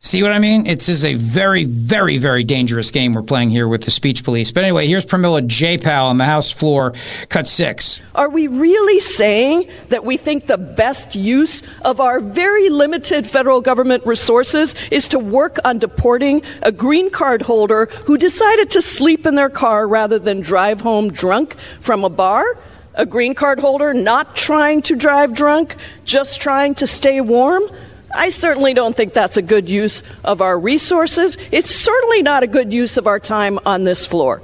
See 0.05 0.21
what 0.21 0.33
I 0.33 0.37
mean? 0.37 0.67
It's 0.67 0.87
is 0.87 1.03
a 1.03 1.15
very, 1.15 1.63
very, 1.63 2.19
very 2.19 2.43
dangerous 2.43 2.91
game 2.91 3.13
we're 3.13 3.23
playing 3.23 3.49
here 3.49 3.67
with 3.67 3.85
the 3.85 3.89
speech 3.89 4.23
police. 4.23 4.51
But 4.51 4.63
anyway, 4.63 4.85
here's 4.85 5.03
Pramila 5.03 5.47
Jayapal 5.47 6.03
on 6.03 6.19
the 6.19 6.25
House 6.25 6.51
floor, 6.51 6.93
cut 7.29 7.47
six. 7.47 8.01
Are 8.13 8.29
we 8.29 8.45
really 8.45 8.99
saying 8.99 9.67
that 9.89 10.05
we 10.05 10.17
think 10.17 10.45
the 10.45 10.59
best 10.59 11.15
use 11.15 11.63
of 11.81 11.99
our 11.99 12.19
very 12.19 12.69
limited 12.69 13.25
federal 13.25 13.61
government 13.61 14.05
resources 14.05 14.75
is 14.91 15.09
to 15.09 15.17
work 15.17 15.57
on 15.65 15.79
deporting 15.79 16.43
a 16.61 16.71
green 16.71 17.09
card 17.09 17.41
holder 17.41 17.87
who 18.05 18.15
decided 18.15 18.69
to 18.69 18.83
sleep 18.83 19.25
in 19.25 19.33
their 19.33 19.49
car 19.49 19.87
rather 19.87 20.19
than 20.19 20.39
drive 20.39 20.81
home 20.81 21.11
drunk 21.11 21.55
from 21.79 22.03
a 22.03 22.09
bar? 22.11 22.45
A 22.93 23.07
green 23.07 23.33
card 23.33 23.59
holder 23.59 23.91
not 23.91 24.35
trying 24.35 24.83
to 24.83 24.95
drive 24.95 25.33
drunk, 25.33 25.75
just 26.03 26.39
trying 26.39 26.75
to 26.75 26.85
stay 26.85 27.21
warm? 27.21 27.63
I 28.15 28.29
certainly 28.29 28.73
don't 28.73 28.95
think 28.95 29.13
that's 29.13 29.35
a 29.35 29.41
good 29.41 29.69
use 29.69 30.01
of 30.23 30.41
our 30.41 30.57
resources. 30.57 31.37
It's 31.51 31.69
certainly 31.69 32.21
not 32.21 32.43
a 32.43 32.47
good 32.47 32.73
use 32.73 32.95
of 32.95 33.07
our 33.07 33.19
time 33.19 33.59
on 33.65 33.83
this 33.83 34.05
floor. 34.05 34.41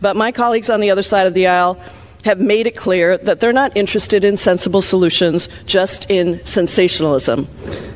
But 0.00 0.16
my 0.16 0.30
colleagues 0.30 0.70
on 0.70 0.80
the 0.80 0.90
other 0.90 1.02
side 1.02 1.26
of 1.26 1.34
the 1.34 1.48
aisle 1.48 1.78
have 2.24 2.40
made 2.40 2.66
it 2.66 2.76
clear 2.76 3.18
that 3.18 3.40
they're 3.40 3.52
not 3.52 3.76
interested 3.76 4.24
in 4.24 4.36
sensible 4.36 4.80
solutions, 4.80 5.48
just 5.66 6.08
in 6.10 6.44
sensationalism. 6.46 7.48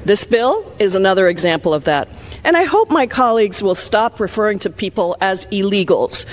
This 0.05 0.25
bill 0.25 0.71
is 0.79 0.95
another 0.95 1.29
example 1.29 1.73
of 1.73 1.85
that. 1.85 2.09
And 2.43 2.57
I 2.57 2.65
hope 2.65 2.91
my 2.91 3.07
colleagues 3.07 3.63
will 3.63 3.75
stop 3.75 4.19
referring 4.19 4.59
to 4.61 4.71
people 4.71 5.17
as 5.21 5.47
illegals. 5.47 6.27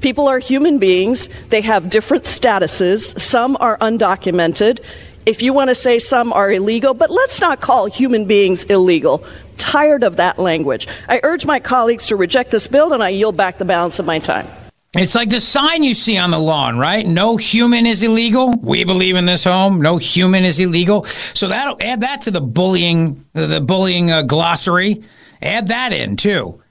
People 0.00 0.28
are 0.28 0.38
human 0.38 0.78
beings. 0.78 1.28
They 1.48 1.62
have 1.62 1.90
different 1.90 2.24
statuses. 2.24 3.18
Some 3.18 3.56
are 3.58 3.76
undocumented 3.78 4.80
if 5.28 5.42
you 5.42 5.52
want 5.52 5.68
to 5.68 5.74
say 5.74 5.98
some 5.98 6.32
are 6.32 6.50
illegal, 6.50 6.94
but 6.94 7.10
let's 7.10 7.38
not 7.38 7.60
call 7.60 7.84
human 7.84 8.24
beings 8.24 8.64
illegal. 8.64 9.22
Tired 9.58 10.02
of 10.02 10.16
that 10.16 10.38
language. 10.38 10.88
I 11.06 11.20
urge 11.22 11.44
my 11.44 11.60
colleagues 11.60 12.06
to 12.06 12.16
reject 12.16 12.50
this 12.50 12.66
bill, 12.66 12.94
and 12.94 13.02
I 13.02 13.10
yield 13.10 13.36
back 13.36 13.58
the 13.58 13.66
balance 13.66 13.98
of 13.98 14.06
my 14.06 14.18
time. 14.18 14.48
It's 14.94 15.14
like 15.14 15.28
the 15.28 15.40
sign 15.40 15.82
you 15.82 15.92
see 15.92 16.16
on 16.16 16.30
the 16.30 16.38
lawn, 16.38 16.78
right? 16.78 17.06
No 17.06 17.36
human 17.36 17.84
is 17.84 18.02
illegal. 18.02 18.54
We 18.62 18.84
believe 18.84 19.16
in 19.16 19.26
this 19.26 19.44
home. 19.44 19.82
No 19.82 19.98
human 19.98 20.44
is 20.44 20.58
illegal. 20.58 21.04
So 21.04 21.48
that'll 21.48 21.76
add 21.82 22.00
that 22.00 22.22
to 22.22 22.30
the 22.30 22.40
bullying, 22.40 23.22
the 23.34 23.60
bullying 23.60 24.10
uh, 24.10 24.22
glossary. 24.22 25.04
Add 25.42 25.68
that 25.68 25.92
in 25.92 26.16
too. 26.16 26.62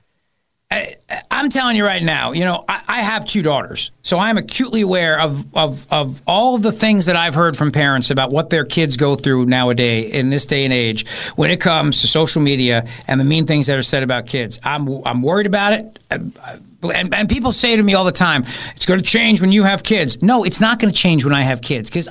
I, 0.70 0.96
am 1.32 1.50
telling 1.50 1.78
you 1.78 1.86
right 1.86 2.04
now, 2.04 2.34
you 2.34 2.44
know, 2.44 2.66
I, 2.68 2.82
I, 2.88 3.02
have 3.02 3.26
two 3.26 3.42
daughters, 3.42 3.92
so 4.02 4.18
I'm 4.18 4.38
acutely 4.38 4.82
aware 4.82 5.18
of, 5.18 5.46
of, 5.56 5.88
of 5.90 6.22
all 6.28 6.58
the 6.58 6.74
things 6.74 7.06
that 7.06 7.16
I've 7.16 7.36
heard 7.36 7.56
from 7.56 7.72
parents 7.72 8.10
about 8.10 8.32
what 8.32 8.50
their 8.50 8.66
kids 8.66 8.98
go 8.98 9.16
through 9.16 9.46
nowadays 9.46 10.12
in 10.12 10.30
this 10.30 10.46
day 10.46 10.66
and 10.66 10.74
age 10.74 11.08
when 11.38 11.52
it 11.52 11.62
comes 11.62 12.02
to 12.02 12.08
social 12.08 12.42
media 12.42 12.86
and 13.08 13.18
the 13.20 13.24
mean 13.24 13.46
things 13.46 13.68
that 13.68 13.78
are 13.78 13.84
said 13.84 14.04
about 14.04 14.28
kids. 14.28 14.60
I'm 14.62 15.06
I'm 15.06 15.22
worried 15.22 15.48
about 15.48 15.72
it. 15.72 16.00
And, 16.92 17.14
and 17.14 17.30
people 17.30 17.52
say 17.52 17.76
to 17.76 17.84
me 17.84 17.94
all 17.94 18.06
the 18.06 18.12
time, 18.12 18.46
it's 18.76 18.86
going 18.86 19.00
to 19.00 19.06
change 19.06 19.42
when 19.42 19.52
you 19.52 19.64
have 19.64 19.84
kids. 19.84 20.22
No, 20.22 20.44
it's 20.44 20.62
not 20.62 20.80
going 20.80 20.94
to 20.94 20.98
change 20.98 21.24
when 21.24 21.34
I 21.34 21.44
have 21.44 21.62
kids 21.62 21.90
because 21.90 22.10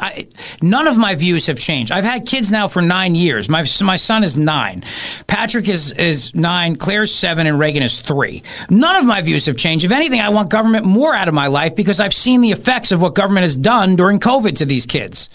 none 0.63 0.87
of 0.89 0.97
my 0.97 1.15
views 1.15 1.47
have 1.47 1.59
changed. 1.59 1.93
I've 1.93 2.05
had 2.05 2.27
kids 2.27 2.51
now 2.51 2.69
for 2.69 2.83
nine 2.83 3.15
years. 3.15 3.49
My, 3.49 3.65
my 3.83 3.97
son 3.97 4.25
is 4.25 4.37
nine. 4.37 4.85
Patrick 5.27 5.69
is, 5.69 5.93
is 5.93 6.35
nine. 6.35 6.77
Claire's 6.77 7.15
seven. 7.15 7.47
And 7.47 7.59
Reagan 7.59 7.83
is 7.83 8.01
three. 8.01 8.43
None 8.71 8.97
of 8.97 9.05
my 9.05 9.23
views 9.23 9.47
have 9.47 9.57
changed. 9.57 9.85
If 9.85 9.93
anything, 9.93 10.21
I 10.21 10.29
want 10.29 10.51
government 10.51 10.87
more 10.87 11.15
out 11.15 11.29
of 11.29 11.35
my 11.35 11.47
life 11.47 11.77
because 11.77 12.01
I've 12.01 12.15
seen 12.15 12.41
the 12.41 12.53
effects 12.53 12.93
of 12.93 13.01
what 13.01 13.15
government 13.15 13.45
has 13.45 13.57
done 13.57 13.97
during 13.97 14.19
COVID 14.19 14.57
to 14.57 14.65
these 14.65 14.87
kids. 14.87 15.29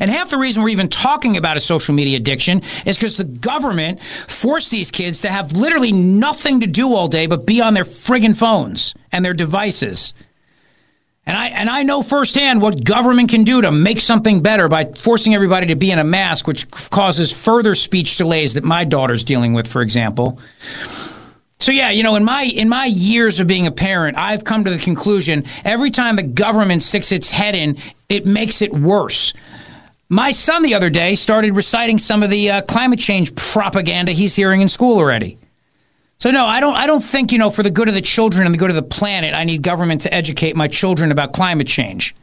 And 0.00 0.10
half 0.10 0.30
the 0.30 0.38
reason 0.38 0.62
we're 0.62 0.70
even 0.70 0.88
talking 0.88 1.36
about 1.36 1.56
a 1.56 1.60
social 1.60 1.94
media 1.94 2.16
addiction 2.16 2.62
is 2.84 2.96
because 2.96 3.16
the 3.16 3.24
government 3.24 4.02
forced 4.02 4.70
these 4.70 4.90
kids 4.90 5.22
to 5.22 5.30
have 5.30 5.52
literally 5.52 5.92
nothing 5.92 6.60
to 6.60 6.66
do 6.66 6.94
all 6.94 7.08
day 7.08 7.26
but 7.26 7.46
be 7.46 7.60
on 7.60 7.74
their 7.74 7.84
friggin' 7.84 8.36
phones 8.36 8.94
and 9.10 9.24
their 9.24 9.34
devices. 9.34 10.14
And 11.24 11.36
I 11.36 11.48
and 11.48 11.70
I 11.70 11.84
know 11.84 12.02
firsthand 12.02 12.60
what 12.60 12.82
government 12.82 13.30
can 13.30 13.44
do 13.44 13.60
to 13.60 13.70
make 13.70 14.00
something 14.00 14.42
better 14.42 14.68
by 14.68 14.86
forcing 14.86 15.34
everybody 15.34 15.68
to 15.68 15.76
be 15.76 15.92
in 15.92 16.00
a 16.00 16.04
mask, 16.04 16.48
which 16.48 16.68
causes 16.70 17.30
further 17.30 17.76
speech 17.76 18.16
delays 18.16 18.54
that 18.54 18.64
my 18.64 18.82
daughter's 18.84 19.22
dealing 19.22 19.52
with, 19.52 19.68
for 19.68 19.82
example. 19.82 20.40
So 21.60 21.70
yeah, 21.70 21.90
you 21.90 22.02
know, 22.02 22.16
in 22.16 22.24
my 22.24 22.42
in 22.42 22.68
my 22.68 22.86
years 22.86 23.38
of 23.38 23.46
being 23.46 23.68
a 23.68 23.70
parent, 23.70 24.16
I've 24.18 24.42
come 24.42 24.64
to 24.64 24.70
the 24.70 24.80
conclusion 24.80 25.44
every 25.64 25.92
time 25.92 26.16
the 26.16 26.24
government 26.24 26.82
sticks 26.82 27.12
its 27.12 27.30
head 27.30 27.54
in, 27.54 27.76
it 28.08 28.26
makes 28.26 28.60
it 28.60 28.72
worse. 28.72 29.32
My 30.12 30.30
son 30.32 30.62
the 30.62 30.74
other 30.74 30.90
day 30.90 31.14
started 31.14 31.56
reciting 31.56 31.98
some 31.98 32.22
of 32.22 32.28
the 32.28 32.50
uh, 32.50 32.60
climate 32.60 32.98
change 32.98 33.34
propaganda 33.34 34.12
he's 34.12 34.36
hearing 34.36 34.60
in 34.60 34.68
school 34.68 34.98
already. 34.98 35.38
So 36.18 36.30
no, 36.30 36.44
I 36.44 36.60
don't. 36.60 36.74
I 36.74 36.86
don't 36.86 37.00
think 37.00 37.32
you 37.32 37.38
know 37.38 37.48
for 37.48 37.62
the 37.62 37.70
good 37.70 37.88
of 37.88 37.94
the 37.94 38.02
children 38.02 38.44
and 38.44 38.54
the 38.54 38.58
good 38.58 38.68
of 38.68 38.76
the 38.76 38.82
planet, 38.82 39.32
I 39.32 39.44
need 39.44 39.62
government 39.62 40.02
to 40.02 40.12
educate 40.12 40.54
my 40.54 40.68
children 40.68 41.12
about 41.12 41.32
climate 41.32 41.66
change. 41.66 42.14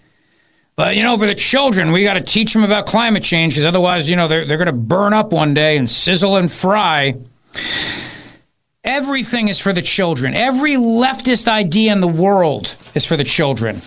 But 0.76 0.98
you 0.98 1.02
know, 1.02 1.18
for 1.18 1.26
the 1.26 1.34
children, 1.34 1.92
we 1.92 2.04
got 2.04 2.14
to 2.14 2.22
teach 2.22 2.54
them 2.54 2.64
about 2.64 2.86
climate 2.86 3.24
change 3.24 3.54
because 3.54 3.66
otherwise, 3.66 4.08
you 4.08 4.16
know, 4.16 4.28
they're 4.28 4.46
they're 4.46 4.58
going 4.58 4.68
to 4.68 4.72
burn 4.72 5.16
up 5.16 5.32
one 5.32 5.56
day 5.56 5.76
and 5.76 5.90
sizzle 5.90 6.36
and 6.36 6.52
fry. 6.52 7.16
Everything 8.84 9.48
is 9.48 9.60
for 9.60 9.74
the 9.74 9.82
children. 9.82 10.36
Every 10.36 10.76
leftist 10.76 11.48
idea 11.48 11.92
in 11.92 12.02
the 12.02 12.08
world 12.08 12.76
is 12.94 13.04
for 13.04 13.18
the 13.18 13.24
children. 13.24 13.82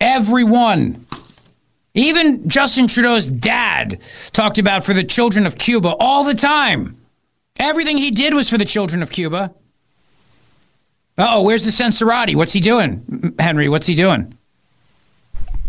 Everyone. 0.00 1.04
Even 1.94 2.48
Justin 2.48 2.86
Trudeau's 2.86 3.26
dad 3.28 4.00
talked 4.32 4.58
about 4.58 4.84
for 4.84 4.94
the 4.94 5.04
children 5.04 5.46
of 5.46 5.58
Cuba 5.58 5.94
all 6.00 6.24
the 6.24 6.34
time. 6.34 6.96
Everything 7.58 7.98
he 7.98 8.10
did 8.10 8.32
was 8.34 8.48
for 8.48 8.56
the 8.56 8.64
children 8.64 9.02
of 9.02 9.10
Cuba. 9.10 9.54
Oh, 11.18 11.42
where's 11.42 11.64
the 11.64 11.70
Censorati? 11.70 12.34
What's 12.34 12.54
he 12.54 12.60
doing? 12.60 13.34
Henry, 13.38 13.68
what's 13.68 13.86
he 13.86 13.94
doing? 13.94 14.36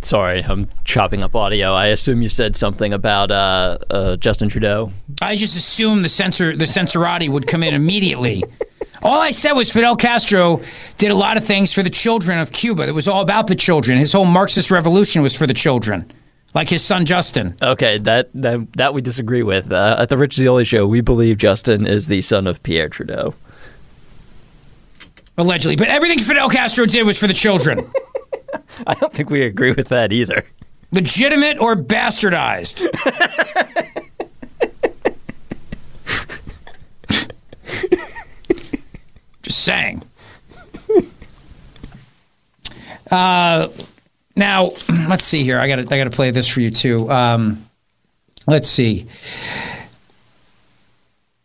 Sorry, 0.01 0.41
I'm 0.43 0.67
chopping 0.83 1.23
up 1.23 1.35
audio. 1.35 1.73
I 1.73 1.87
assume 1.87 2.21
you 2.21 2.29
said 2.29 2.55
something 2.55 2.91
about 2.91 3.31
uh, 3.31 3.77
uh, 3.89 4.15
Justin 4.17 4.49
Trudeau. 4.49 4.91
I 5.21 5.35
just 5.35 5.57
assumed 5.57 6.03
the 6.03 6.09
censor 6.09 6.55
the 6.55 6.65
censorati 6.65 7.29
would 7.29 7.47
come 7.47 7.63
in 7.63 7.73
immediately. 7.73 8.43
All 9.03 9.21
I 9.21 9.31
said 9.31 9.53
was 9.53 9.71
Fidel 9.71 9.95
Castro 9.95 10.61
did 10.97 11.11
a 11.11 11.15
lot 11.15 11.37
of 11.37 11.43
things 11.43 11.73
for 11.73 11.83
the 11.83 11.89
children 11.89 12.39
of 12.39 12.51
Cuba. 12.51 12.87
It 12.87 12.93
was 12.93 13.07
all 13.07 13.21
about 13.21 13.47
the 13.47 13.55
children. 13.55 13.97
His 13.97 14.13
whole 14.13 14.25
Marxist 14.25 14.71
revolution 14.71 15.21
was 15.21 15.35
for 15.35 15.45
the 15.45 15.53
children, 15.53 16.09
like 16.53 16.69
his 16.69 16.83
son 16.83 17.05
Justin. 17.05 17.55
Okay, 17.61 17.97
that 17.99 18.29
that, 18.33 18.73
that 18.73 18.93
we 18.93 19.01
disagree 19.01 19.43
with. 19.43 19.71
Uh, 19.71 19.97
at 19.99 20.09
the 20.09 20.17
Rich 20.17 20.35
Zeoli 20.35 20.63
show, 20.63 20.87
we 20.87 21.01
believe 21.01 21.37
Justin 21.37 21.85
is 21.85 22.07
the 22.07 22.21
son 22.21 22.47
of 22.47 22.63
Pierre 22.63 22.89
Trudeau. 22.89 23.35
Allegedly, 25.37 25.75
but 25.75 25.87
everything 25.87 26.19
Fidel 26.19 26.49
Castro 26.49 26.85
did 26.85 27.05
was 27.05 27.17
for 27.17 27.27
the 27.27 27.33
children. 27.33 27.91
I 28.87 28.93
don't 28.93 29.13
think 29.13 29.29
we 29.29 29.43
agree 29.43 29.71
with 29.71 29.89
that 29.89 30.13
either. 30.13 30.43
Legitimate 30.91 31.59
or 31.59 31.75
bastardized? 31.75 32.87
Just 39.43 39.63
saying. 39.63 40.03
Uh, 43.11 43.69
now, 44.35 44.71
let's 45.07 45.25
see 45.25 45.43
here. 45.43 45.59
I 45.59 45.67
got 45.67 45.77
I 45.77 45.83
got 45.97 46.05
to 46.05 46.09
play 46.09 46.31
this 46.31 46.47
for 46.47 46.61
you 46.61 46.71
too. 46.71 47.11
Um, 47.11 47.63
let's 48.47 48.67
see 48.67 49.07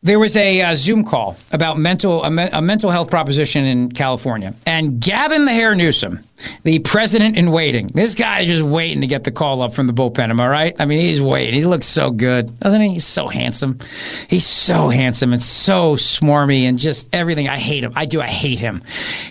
there 0.03 0.19
was 0.19 0.37
a 0.37 0.63
uh, 0.63 0.75
Zoom 0.77 1.05
call 1.05 1.37
about 1.51 1.77
mental 1.77 2.23
a, 2.23 2.31
me- 2.31 2.49
a, 2.53 2.63
mental 2.63 2.91
health 2.91 3.11
proposition 3.11 3.65
in 3.65 3.91
California, 3.91 4.55
and 4.65 5.01
Gavin 5.01 5.45
the 5.45 5.53
Hair 5.53 5.75
Newsom, 5.75 6.23
the 6.63 6.79
president 6.81 7.37
in 7.37 7.51
waiting. 7.51 7.89
This 7.89 8.15
guy 8.15 8.41
is 8.41 8.49
just 8.49 8.63
waiting 8.63 9.01
to 9.01 9.09
get 9.09 9.25
the 9.25 9.33
call 9.33 9.61
up 9.61 9.75
from 9.75 9.89
the 9.89 9.93
bullpen. 9.93 10.31
Am 10.31 10.41
I 10.41 10.49
right? 10.49 10.77
I 10.79 10.85
mean, 10.85 11.01
he's 11.01 11.21
waiting. 11.21 11.55
He 11.55 11.65
looks 11.65 11.87
so 11.87 12.13
good, 12.13 12.61
doesn't 12.61 12.81
he? 12.81 12.91
He's 12.91 13.07
so 13.07 13.27
handsome. 13.27 13.79
He's 14.29 14.47
so 14.47 14.89
handsome 14.89 15.33
and 15.33 15.43
so 15.43 15.97
smarmy 15.97 16.63
and 16.63 16.79
just 16.79 17.09
everything. 17.13 17.49
I 17.49 17.59
hate 17.59 17.83
him. 17.83 17.93
I 17.97 18.07
do. 18.07 18.21
I 18.21 18.29
hate 18.29 18.61
him. 18.61 18.83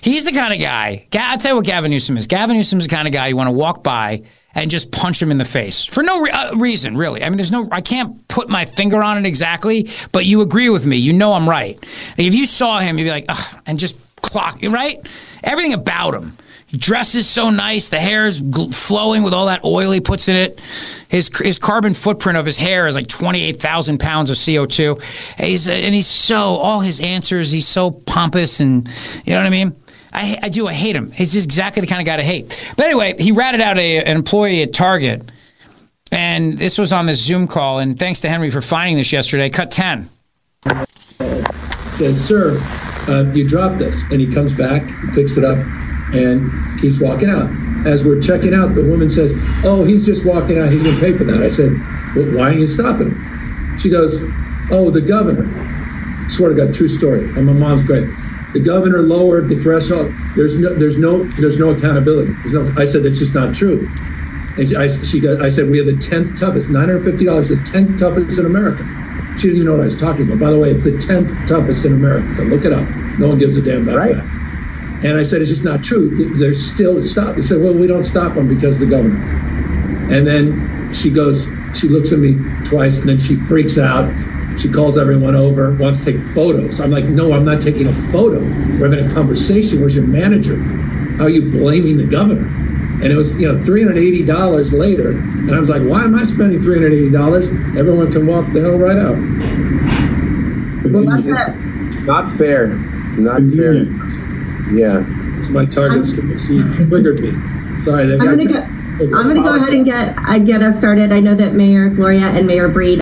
He's 0.01 0.25
the 0.25 0.33
kind 0.33 0.53
of 0.53 0.59
guy. 0.59 1.07
I'll 1.13 1.37
tell 1.37 1.51
you 1.51 1.55
what 1.55 1.65
Gavin 1.65 1.91
Newsom 1.91 2.17
is. 2.17 2.27
Gavin 2.27 2.57
Newsom 2.57 2.79
is 2.79 2.87
the 2.87 2.95
kind 2.95 3.07
of 3.07 3.13
guy 3.13 3.27
you 3.27 3.37
want 3.37 3.47
to 3.47 3.53
walk 3.53 3.83
by 3.83 4.23
and 4.57 4.71
just 4.71 4.91
punch 4.91 5.21
him 5.21 5.29
in 5.29 5.37
the 5.37 5.45
face 5.45 5.85
for 5.85 6.01
no 6.01 6.19
re- 6.19 6.31
uh, 6.31 6.55
reason, 6.55 6.97
really. 6.97 7.23
I 7.23 7.29
mean, 7.29 7.37
there's 7.37 7.51
no, 7.51 7.69
I 7.71 7.79
can't 7.79 8.27
put 8.27 8.49
my 8.49 8.65
finger 8.65 9.03
on 9.03 9.17
it 9.17 9.25
exactly, 9.25 9.87
but 10.11 10.25
you 10.25 10.41
agree 10.41 10.69
with 10.69 10.85
me. 10.85 10.97
You 10.97 11.13
know 11.13 11.33
I'm 11.33 11.47
right. 11.47 11.77
If 12.17 12.33
you 12.33 12.47
saw 12.47 12.79
him, 12.79 12.97
you'd 12.97 13.05
be 13.05 13.11
like, 13.11 13.25
Ugh, 13.29 13.61
and 13.67 13.77
just 13.77 13.95
clock, 14.17 14.59
right? 14.63 15.07
Everything 15.43 15.73
about 15.73 16.15
him. 16.15 16.35
He 16.65 16.77
dresses 16.77 17.29
so 17.29 17.49
nice. 17.51 17.89
The 17.89 17.99
hair 17.99 18.25
is 18.25 18.41
gl- 18.41 18.73
flowing 18.73 19.21
with 19.23 19.33
all 19.33 19.45
that 19.45 19.63
oil 19.63 19.91
he 19.91 20.01
puts 20.01 20.27
in 20.27 20.35
it. 20.35 20.59
His 21.07 21.29
his 21.37 21.59
carbon 21.59 21.93
footprint 21.93 22.37
of 22.37 22.45
his 22.45 22.57
hair 22.57 22.87
is 22.87 22.95
like 22.95 23.07
twenty 23.07 23.43
eight 23.43 23.61
thousand 23.61 23.99
pounds 23.99 24.29
of 24.29 24.37
CO 24.43 24.65
two. 24.65 24.99
He's 25.37 25.69
and 25.69 25.95
he's 25.95 26.07
so 26.07 26.57
all 26.57 26.81
his 26.81 26.99
answers. 26.99 27.51
He's 27.51 27.67
so 27.67 27.91
pompous 27.91 28.59
and 28.59 28.85
you 29.23 29.33
know 29.33 29.39
what 29.39 29.45
I 29.45 29.49
mean. 29.49 29.75
I, 30.17 30.39
I 30.43 30.49
do. 30.49 30.67
I 30.67 30.73
hate 30.73 30.95
him. 30.95 31.11
He's 31.11 31.35
exactly 31.35 31.81
the 31.81 31.87
kind 31.87 32.01
of 32.01 32.07
guy 32.07 32.17
to 32.17 32.23
hate. 32.23 32.73
But 32.75 32.87
anyway, 32.87 33.15
he 33.19 33.31
ratted 33.31 33.61
out 33.61 33.77
a, 33.77 33.99
an 33.99 34.17
employee 34.17 34.63
at 34.63 34.73
Target, 34.73 35.31
and 36.11 36.57
this 36.57 36.79
was 36.79 36.91
on 36.91 37.05
this 37.05 37.21
Zoom 37.21 37.47
call. 37.47 37.77
And 37.77 37.99
thanks 37.99 38.21
to 38.21 38.29
Henry 38.29 38.49
for 38.49 38.61
finding 38.61 38.97
this 38.97 39.11
yesterday. 39.11 39.51
Cut 39.51 39.69
ten. 39.69 40.09
Says, 41.97 42.19
"Sir, 42.19 42.57
uh, 43.07 43.31
you 43.31 43.47
dropped 43.47 43.77
this," 43.77 44.01
and 44.09 44.19
he 44.19 44.33
comes 44.33 44.57
back, 44.57 44.81
picks 45.13 45.37
it 45.37 45.43
up, 45.43 45.59
and 46.13 46.49
keeps 46.81 46.99
walking 46.99 47.29
out. 47.29 47.47
As 47.85 48.03
we're 48.03 48.19
checking 48.19 48.55
out, 48.55 48.73
the 48.73 48.89
woman 48.89 49.11
says, 49.11 49.31
"Oh, 49.63 49.83
he's 49.83 50.03
just 50.03 50.25
walking 50.25 50.57
out. 50.57 50.71
He 50.71 50.81
didn't 50.81 50.99
pay 50.99 51.15
for 51.15 51.25
that." 51.25 51.43
I 51.43 51.47
said, 51.47 51.71
well, 52.15 52.35
"Why 52.35 52.49
are 52.49 52.53
you 52.53 52.65
stopping 52.65 53.11
him?" 53.11 53.79
She 53.79 53.91
goes, 53.91 54.19
"Oh, 54.71 54.89
the 54.89 55.01
governor." 55.01 55.45
I 55.45 56.29
swear 56.29 56.49
to 56.49 56.55
God, 56.55 56.73
true 56.73 56.89
story. 56.89 57.23
And 57.37 57.45
my 57.45 57.53
mom's 57.53 57.85
great 57.85 58.09
the 58.53 58.59
governor 58.59 59.01
lowered 59.01 59.49
the 59.49 59.61
threshold. 59.61 60.11
There's 60.35 60.57
no, 60.57 60.73
there's 60.73 60.97
no, 60.97 61.23
there's 61.23 61.57
no 61.57 61.71
accountability. 61.71 62.31
There's 62.43 62.53
no, 62.53 62.81
I 62.81 62.85
said 62.85 63.03
that's 63.03 63.19
just 63.19 63.33
not 63.35 63.55
true. 63.55 63.87
And 64.57 64.75
I, 64.75 64.87
she 65.03 65.19
got, 65.19 65.41
I 65.41 65.49
said 65.49 65.69
we 65.69 65.77
have 65.77 65.85
the 65.85 65.97
tenth 65.97 66.39
toughest, 66.39 66.69
nine 66.69 66.89
hundred 66.89 67.03
fifty 67.03 67.25
dollars, 67.25 67.49
the 67.49 67.57
tenth 67.71 67.99
toughest 67.99 68.39
in 68.39 68.45
America. 68.45 68.83
She 69.37 69.49
doesn't 69.49 69.61
even 69.61 69.65
know 69.65 69.73
what 69.73 69.81
I 69.81 69.85
was 69.85 69.99
talking 69.99 70.25
about. 70.25 70.39
By 70.39 70.49
the 70.49 70.57
way, 70.57 70.71
it's 70.71 70.83
the 70.83 70.97
tenth 70.97 71.29
toughest 71.47 71.85
in 71.85 71.93
America. 71.93 72.41
Look 72.41 72.65
it 72.65 72.73
up. 72.73 72.87
No 73.19 73.27
one 73.27 73.37
gives 73.37 73.55
a 73.57 73.61
damn 73.61 73.83
about 73.83 73.97
right. 73.97 74.15
that. 74.15 75.03
And 75.05 75.15
I 75.15 75.21
said 75.21 75.41
it's 75.41 75.51
just 75.51 75.63
not 75.63 75.83
true. 75.83 76.09
There's 76.39 76.73
still 76.73 77.05
stop. 77.05 77.35
He 77.35 77.43
said, 77.43 77.61
well, 77.61 77.73
we 77.73 77.85
don't 77.85 78.03
stop 78.03 78.33
them 78.33 78.47
because 78.47 78.81
of 78.81 78.89
the 78.89 78.95
governor. 78.95 79.19
And 80.11 80.25
then 80.25 80.91
she 80.91 81.11
goes, 81.11 81.45
she 81.75 81.87
looks 81.87 82.11
at 82.11 82.17
me 82.17 82.33
twice, 82.65 82.97
and 82.97 83.07
then 83.07 83.19
she 83.19 83.35
freaks 83.35 83.77
out 83.77 84.09
she 84.59 84.71
calls 84.71 84.97
everyone 84.97 85.35
over, 85.35 85.75
wants 85.75 86.03
to 86.03 86.13
take 86.13 86.21
photos. 86.33 86.79
I'm 86.79 86.91
like, 86.91 87.05
no, 87.05 87.31
I'm 87.31 87.45
not 87.45 87.61
taking 87.61 87.87
a 87.87 87.93
photo. 88.11 88.39
We're 88.79 88.89
having 88.89 89.09
a 89.09 89.13
conversation. 89.13 89.79
Where's 89.79 89.95
your 89.95 90.07
manager? 90.07 90.57
How 91.17 91.25
are 91.25 91.29
you 91.29 91.51
blaming 91.51 91.97
the 91.97 92.05
governor? 92.05 92.47
And 93.03 93.05
it 93.05 93.15
was, 93.15 93.39
you 93.39 93.47
know, 93.47 93.59
$380 93.63 94.71
later. 94.71 95.11
And 95.11 95.53
I 95.53 95.59
was 95.59 95.69
like, 95.69 95.83
why 95.83 96.03
am 96.03 96.15
I 96.15 96.23
spending 96.23 96.59
$380? 96.59 97.77
Everyone 97.77 98.11
can 98.11 98.25
walk 98.25 98.51
the 98.53 98.61
hell 98.61 98.79
right 98.79 98.97
out. 98.97 99.15
Well, 100.91 101.05
that's 101.05 102.07
Not 102.07 102.33
fair. 102.37 102.69
Not 103.19 103.41
fair. 103.53 103.83
Yeah. 104.73 105.05
It's 105.37 105.49
my 105.49 105.65
target. 105.65 106.05
She 106.47 106.63
triggered 106.87 107.19
me. 107.19 107.31
Sorry. 107.83 108.11
I'm 108.13 108.19
going 108.19 108.47
to 108.47 108.53
go. 108.53 108.61
I'm 109.15 109.23
going 109.23 109.35
to 109.35 109.43
go 109.43 109.55
ahead 109.55 109.73
and 109.73 109.85
get 109.85 110.17
uh, 110.17 110.39
get 110.39 110.63
us 110.63 110.79
started. 110.79 111.11
I 111.11 111.19
know 111.19 111.35
that 111.35 111.53
Mayor 111.53 111.89
Gloria 111.89 112.25
and 112.25 112.47
Mayor 112.47 112.67
Breed 112.67 112.99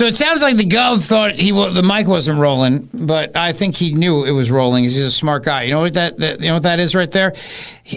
so 0.00 0.06
it 0.06 0.16
sounds 0.16 0.40
like 0.40 0.56
the 0.56 0.64
gov 0.64 1.04
thought 1.04 1.34
he 1.34 1.50
the 1.50 1.82
mic 1.82 2.06
wasn't 2.06 2.38
rolling, 2.38 2.88
but 2.94 3.36
I 3.36 3.52
think 3.52 3.76
he 3.76 3.92
knew 3.92 4.24
it 4.24 4.30
was 4.30 4.50
rolling. 4.50 4.84
He's 4.84 4.96
a 4.96 5.10
smart 5.10 5.44
guy. 5.44 5.64
You 5.64 5.72
know 5.72 5.80
what 5.80 5.92
that, 5.92 6.16
that 6.20 6.40
you 6.40 6.46
know 6.46 6.54
what 6.54 6.62
that 6.62 6.80
is 6.80 6.94
right 6.94 7.10
there? 7.10 7.34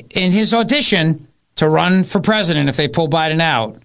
In 0.09 0.33
his 0.33 0.53
audition 0.53 1.29
to 1.55 1.69
run 1.69 2.03
for 2.03 2.19
president, 2.19 2.67
if 2.67 2.75
they 2.75 2.89
pull 2.89 3.07
Biden 3.07 3.39
out, 3.39 3.81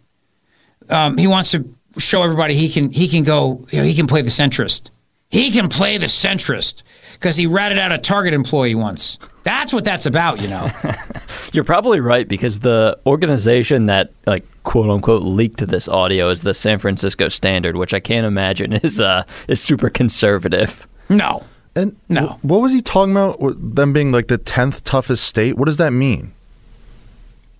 um, 0.90 1.16
he 1.16 1.28
wants 1.28 1.52
to 1.52 1.72
show 1.98 2.24
everybody 2.24 2.54
he 2.54 2.68
can 2.68 2.90
he 2.90 3.06
can 3.06 3.22
go 3.22 3.64
you 3.70 3.78
know, 3.78 3.84
he 3.84 3.94
can 3.94 4.08
play 4.08 4.22
the 4.22 4.30
centrist. 4.30 4.90
He 5.30 5.52
can 5.52 5.68
play 5.68 5.96
the 5.96 6.06
centrist 6.06 6.82
because 7.18 7.36
he 7.36 7.46
ratted 7.46 7.78
out 7.78 7.92
a 7.92 7.98
Target 7.98 8.32
employee 8.32 8.74
once. 8.74 9.18
That's 9.42 9.72
what 9.72 9.84
that's 9.84 10.06
about, 10.06 10.40
you 10.40 10.48
know. 10.48 10.70
You're 11.52 11.64
probably 11.64 12.00
right 12.00 12.28
because 12.28 12.60
the 12.60 12.98
organization 13.06 13.86
that 13.86 14.12
like 14.26 14.44
quote 14.62 14.88
unquote 14.88 15.22
leaked 15.22 15.66
this 15.66 15.88
audio 15.88 16.28
is 16.28 16.42
the 16.42 16.54
San 16.54 16.78
Francisco 16.78 17.28
Standard, 17.28 17.76
which 17.76 17.92
I 17.92 18.00
can't 18.00 18.26
imagine 18.26 18.72
is 18.84 19.00
uh 19.00 19.24
is 19.48 19.60
super 19.60 19.90
conservative. 19.90 20.86
No. 21.08 21.44
And 21.74 21.96
no. 22.08 22.38
what 22.42 22.60
was 22.60 22.72
he 22.72 22.80
talking 22.80 23.12
about? 23.12 23.38
Them 23.40 23.92
being 23.92 24.12
like 24.12 24.26
the 24.26 24.38
tenth 24.38 24.84
toughest 24.84 25.24
state. 25.24 25.56
What 25.56 25.66
does 25.66 25.76
that 25.76 25.92
mean? 25.92 26.32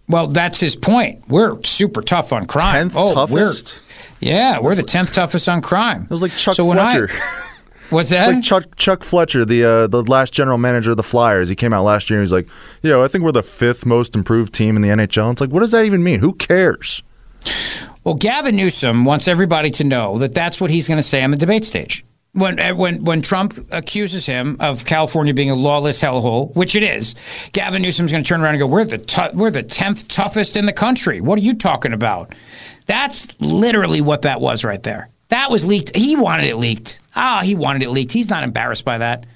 Well, 0.09 0.29
that's 0.29 0.59
his 0.59 0.75
point. 0.75 1.29
We're 1.29 1.63
super 1.63 2.01
tough 2.01 2.33
on 2.33 2.47
crime. 2.47 2.91
Tenth 2.91 2.97
oh, 2.97 3.15
toughest? 3.15 3.83
We're, 4.23 4.29
yeah, 4.29 4.59
we're 4.59 4.75
the 4.75 4.83
tenth 4.83 5.13
toughest 5.13 5.49
on 5.49 5.61
crime. 5.61 6.05
It 6.05 6.11
was 6.11 6.23
like 6.23 6.33
Chuck 6.33 6.55
so 6.55 6.65
when 6.65 6.79
I- 6.79 7.07
What's 7.91 8.11
It's 8.13 8.27
that? 8.27 8.35
like 8.35 8.43
Chuck 8.45 8.77
Chuck 8.77 9.03
Fletcher, 9.05 9.45
the 9.45 9.65
uh, 9.65 9.87
the 9.87 10.03
last 10.03 10.33
general 10.33 10.59
manager 10.59 10.91
of 10.91 10.97
the 10.97 11.03
Flyers. 11.03 11.49
He 11.49 11.55
came 11.55 11.73
out 11.73 11.85
last 11.85 12.11
year 12.11 12.19
and 12.19 12.25
he's 12.27 12.33
like, 12.33 12.47
you 12.83 12.91
know, 12.91 13.03
I 13.03 13.09
think 13.09 13.25
we're 13.25 13.33
the 13.33 13.43
fifth 13.43 13.87
most 13.87 14.15
improved 14.15 14.53
team 14.55 14.77
in 14.77 14.83
the 14.83 14.89
NHL." 14.89 15.25
And 15.25 15.33
It's 15.33 15.41
like, 15.41 15.51
what 15.51 15.61
does 15.61 15.71
that 15.71 15.85
even 15.85 16.03
mean? 16.03 16.21
Who 16.21 16.33
cares? 16.35 17.03
Well, 18.05 18.15
Gavin 18.15 18.57
Newsom 18.57 19.05
wants 19.05 19.29
everybody 19.29 19.71
to 19.73 19.85
know 19.85 20.19
that 20.19 20.35
that's 20.35 20.61
what 20.61 20.71
he's 20.71 20.89
going 20.89 20.99
to 20.99 21.03
say 21.03 21.23
on 21.23 21.31
the 21.31 21.37
debate 21.37 21.65
stage. 21.65 22.05
When, 22.33 22.61
uh, 22.61 22.75
when 22.75 23.05
when 23.05 23.23
Trump 23.23 23.59
accuses 23.73 24.27
him 24.27 24.59
of 24.61 24.85
California 24.85 25.33
being 25.33 25.51
a 25.51 25.55
lawless 25.55 26.01
hellhole, 26.01 26.55
which 26.55 26.77
it 26.77 26.83
is, 26.83 27.15
Gavin 27.53 27.81
Newsom's 27.83 28.13
going 28.13 28.23
to 28.23 28.29
turn 28.29 28.43
around 28.43 28.55
and 28.55 28.61
go, 28.61 28.67
"We're 28.67 28.85
the 28.85 28.99
tou- 28.99 29.31
we're 29.35 29.51
the 29.51 29.63
tenth 29.63 30.09
toughest 30.09 30.57
in 30.57 30.67
the 30.67 30.73
country." 30.73 31.21
What 31.23 31.39
are 31.39 31.43
you 31.43 31.55
talking 31.55 31.93
about? 31.95 32.35
That's 32.87 33.29
literally 33.41 34.01
what 34.03 34.23
that 34.23 34.41
was 34.41 34.63
right 34.63 34.83
there. 34.83 35.09
That 35.29 35.51
was 35.51 35.65
leaked. 35.65 35.97
He 35.97 36.17
wanted 36.17 36.45
it 36.47 36.57
leaked. 36.57 37.01
Ah, 37.21 37.41
he 37.43 37.57
wanted 37.57 37.83
it 37.83 37.91
leaked. 37.91 38.13
He's 38.13 38.31
not 38.31 38.45
embarrassed 38.45 38.85
by 38.85 38.99
that. 38.99 39.27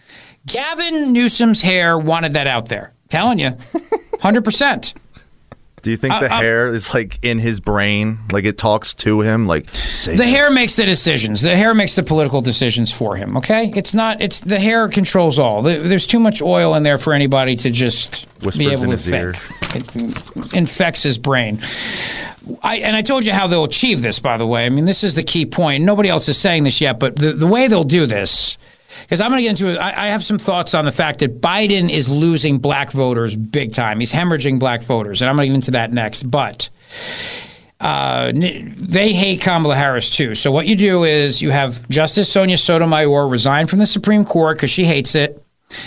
Gavin 0.46 1.12
Newsom's 1.12 1.60
hair 1.60 1.98
wanted 1.98 2.34
that 2.34 2.46
out 2.46 2.68
there. 2.68 2.92
Telling 3.08 3.40
you, 3.40 3.56
hundred 4.20 4.44
percent. 4.44 4.94
Do 5.82 5.90
you 5.90 5.96
think 5.96 6.14
Uh, 6.14 6.20
the 6.20 6.32
uh, 6.32 6.40
hair 6.40 6.72
is 6.72 6.94
like 6.94 7.18
in 7.22 7.38
his 7.40 7.58
brain, 7.60 8.20
like 8.30 8.44
it 8.44 8.56
talks 8.56 8.94
to 8.94 9.20
him, 9.22 9.46
like 9.48 9.66
the 9.70 10.14
this? 10.16 10.20
hair 10.30 10.50
makes 10.52 10.76
the 10.76 10.86
decisions. 10.86 11.42
The 11.42 11.56
hair 11.56 11.74
makes 11.74 11.96
the 11.96 12.02
political 12.04 12.40
decisions 12.40 12.92
for 12.92 13.16
him. 13.16 13.36
Okay, 13.36 13.72
it's 13.74 13.92
not. 13.92 14.22
It's 14.22 14.40
the 14.40 14.60
hair 14.60 14.88
controls 14.88 15.38
all. 15.40 15.60
The- 15.62 15.78
There's 15.78 16.06
too 16.06 16.20
much 16.20 16.40
oil 16.40 16.74
in 16.76 16.84
there 16.84 16.98
for 16.98 17.12
anybody 17.12 17.56
to 17.56 17.70
just 17.70 18.26
be 18.56 18.66
able 18.70 18.84
in 18.84 18.90
to 18.90 18.90
his 18.92 19.10
ear. 19.12 19.32
think. 19.34 20.16
It 20.36 20.52
infects 20.54 21.02
his 21.02 21.18
brain. 21.18 21.60
I, 22.62 22.76
and 22.78 22.94
I 22.96 23.02
told 23.02 23.24
you 23.24 23.32
how 23.32 23.46
they'll 23.46 23.64
achieve 23.64 24.02
this. 24.02 24.18
By 24.18 24.36
the 24.36 24.46
way, 24.46 24.66
I 24.66 24.68
mean 24.68 24.84
this 24.84 25.02
is 25.04 25.14
the 25.16 25.22
key 25.22 25.46
point. 25.46 25.84
Nobody 25.84 26.08
else 26.08 26.28
is 26.28 26.38
saying 26.38 26.64
this 26.64 26.80
yet, 26.80 26.98
but 27.00 27.16
the 27.16 27.32
the 27.32 27.46
way 27.46 27.66
they'll 27.68 27.84
do 27.84 28.06
this. 28.06 28.56
Because 29.00 29.20
I'm 29.20 29.30
going 29.30 29.38
to 29.38 29.42
get 29.42 29.50
into 29.50 29.68
it. 29.68 29.76
I, 29.76 30.06
I 30.06 30.08
have 30.08 30.24
some 30.24 30.38
thoughts 30.38 30.74
on 30.74 30.84
the 30.84 30.92
fact 30.92 31.20
that 31.20 31.40
Biden 31.40 31.90
is 31.90 32.08
losing 32.08 32.58
black 32.58 32.90
voters 32.90 33.36
big 33.36 33.72
time. 33.72 34.00
He's 34.00 34.12
hemorrhaging 34.12 34.58
black 34.58 34.82
voters, 34.82 35.22
and 35.22 35.28
I'm 35.28 35.36
going 35.36 35.46
to 35.46 35.50
get 35.50 35.54
into 35.54 35.70
that 35.72 35.92
next. 35.92 36.30
But 36.30 36.68
uh, 37.80 38.32
they 38.32 39.12
hate 39.12 39.40
Kamala 39.40 39.74
Harris 39.74 40.08
too. 40.08 40.34
So 40.34 40.52
what 40.52 40.66
you 40.66 40.76
do 40.76 41.04
is 41.04 41.42
you 41.42 41.50
have 41.50 41.88
Justice 41.88 42.30
Sonia 42.30 42.56
Sotomayor 42.56 43.26
resign 43.26 43.66
from 43.66 43.80
the 43.80 43.86
Supreme 43.86 44.24
Court 44.24 44.56
because 44.56 44.70
she 44.70 44.84
hates 44.84 45.14
it. 45.14 45.38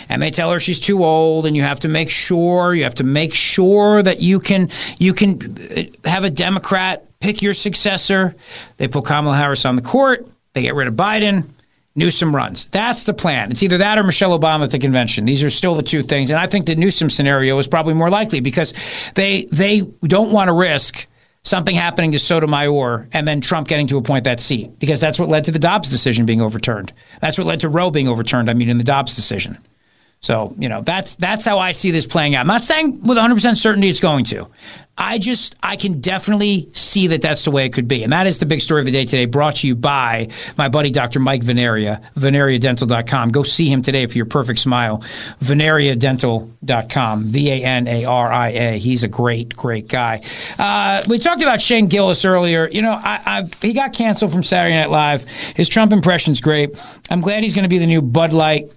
And 0.09 0.21
they 0.21 0.31
tell 0.31 0.51
her 0.51 0.59
she's 0.59 0.79
too 0.79 1.05
old, 1.05 1.45
and 1.45 1.55
you 1.55 1.61
have 1.61 1.79
to 1.81 1.87
make 1.87 2.09
sure 2.09 2.73
you 2.73 2.83
have 2.83 2.95
to 2.95 3.03
make 3.03 3.35
sure 3.35 4.01
that 4.01 4.19
you 4.19 4.39
can 4.39 4.69
you 4.97 5.13
can 5.13 5.57
uh, 5.77 6.09
have 6.09 6.23
a 6.23 6.31
Democrat 6.31 7.05
pick 7.19 7.41
your 7.41 7.53
successor. 7.53 8.35
They 8.77 8.87
put 8.87 9.05
Kamala 9.05 9.37
Harris 9.37 9.63
on 9.63 9.75
the 9.75 9.81
court. 9.81 10.27
They 10.53 10.63
get 10.63 10.73
rid 10.73 10.87
of 10.87 10.95
Biden. 10.95 11.45
Newsom 11.95 12.35
runs. 12.35 12.65
That's 12.65 13.05
the 13.05 13.13
plan. 13.13 13.51
It's 13.51 13.63
either 13.63 13.77
that 13.77 13.97
or 13.97 14.03
Michelle 14.03 14.37
Obama 14.37 14.63
at 14.63 14.71
the 14.71 14.79
convention. 14.79 15.25
These 15.25 15.43
are 15.43 15.49
still 15.49 15.75
the 15.75 15.83
two 15.83 16.03
things, 16.03 16.29
and 16.29 16.37
I 16.37 16.47
think 16.47 16.65
the 16.65 16.75
Newsom 16.75 17.09
scenario 17.09 17.57
is 17.57 17.67
probably 17.67 17.93
more 17.93 18.09
likely 18.09 18.41
because 18.41 18.73
they 19.15 19.45
they 19.51 19.81
don't 20.03 20.31
want 20.31 20.49
to 20.49 20.53
risk 20.53 21.07
something 21.43 21.75
happening 21.75 22.11
to 22.11 22.19
Sotomayor 22.19 23.07
and 23.13 23.27
then 23.27 23.39
Trump 23.39 23.67
getting 23.67 23.87
to 23.87 23.97
appoint 23.97 24.23
that 24.25 24.39
seat 24.39 24.77
because 24.79 24.99
that's 24.99 25.19
what 25.19 25.29
led 25.29 25.45
to 25.45 25.51
the 25.51 25.59
Dobbs 25.59 25.89
decision 25.89 26.25
being 26.25 26.41
overturned. 26.41 26.91
That's 27.21 27.37
what 27.37 27.47
led 27.47 27.59
to 27.61 27.69
Roe 27.69 27.91
being 27.91 28.07
overturned. 28.07 28.49
I 28.49 28.53
mean, 28.53 28.67
in 28.67 28.77
the 28.77 28.83
Dobbs 28.83 29.15
decision. 29.15 29.57
So 30.25 30.55
you 30.57 30.69
know 30.69 30.81
that's 30.81 31.15
that's 31.17 31.45
how 31.45 31.59
I 31.59 31.71
see 31.71 31.91
this 31.91 32.07
playing 32.07 32.33
out. 32.33 32.41
I'm 32.41 32.47
not 32.47 32.63
saying 32.63 33.01
with 33.01 33.15
100 33.15 33.35
percent 33.35 33.59
certainty 33.59 33.89
it's 33.89 33.99
going 33.99 34.25
to. 34.25 34.49
I 34.97 35.19
just 35.19 35.55
I 35.61 35.75
can 35.75 36.01
definitely 36.01 36.67
see 36.73 37.05
that 37.07 37.21
that's 37.21 37.45
the 37.45 37.51
way 37.51 37.67
it 37.67 37.73
could 37.73 37.87
be, 37.87 38.01
and 38.01 38.11
that 38.11 38.25
is 38.25 38.39
the 38.39 38.47
big 38.47 38.61
story 38.61 38.81
of 38.81 38.87
the 38.87 38.91
day 38.91 39.05
today. 39.05 39.25
Brought 39.25 39.57
to 39.57 39.67
you 39.67 39.75
by 39.75 40.29
my 40.57 40.67
buddy 40.67 40.89
Dr. 40.89 41.19
Mike 41.19 41.43
Vanaria, 41.43 42.01
VanariaDental.com. 42.15 43.29
Go 43.29 43.43
see 43.43 43.69
him 43.69 43.83
today 43.83 44.07
for 44.07 44.17
your 44.17 44.25
perfect 44.25 44.57
smile. 44.57 45.03
VanariaDental.com, 45.43 47.23
V 47.25 47.51
A 47.51 47.63
N 47.63 47.87
A 47.87 48.05
R 48.05 48.33
I 48.33 48.49
A. 48.49 48.79
He's 48.79 49.03
a 49.03 49.07
great 49.07 49.55
great 49.55 49.87
guy. 49.87 50.23
Uh, 50.57 51.03
we 51.07 51.19
talked 51.19 51.43
about 51.43 51.61
Shane 51.61 51.85
Gillis 51.85 52.25
earlier. 52.25 52.67
You 52.71 52.81
know, 52.81 52.93
I, 52.93 53.21
I 53.27 53.49
he 53.61 53.73
got 53.73 53.93
canceled 53.93 54.31
from 54.31 54.41
Saturday 54.41 54.73
Night 54.73 54.89
Live. 54.89 55.29
His 55.55 55.69
Trump 55.69 55.91
impression's 55.91 56.41
great. 56.41 56.71
I'm 57.11 57.21
glad 57.21 57.43
he's 57.43 57.53
going 57.53 57.61
to 57.61 57.69
be 57.69 57.77
the 57.77 57.85
new 57.85 58.01
Bud 58.01 58.33
Light 58.33 58.71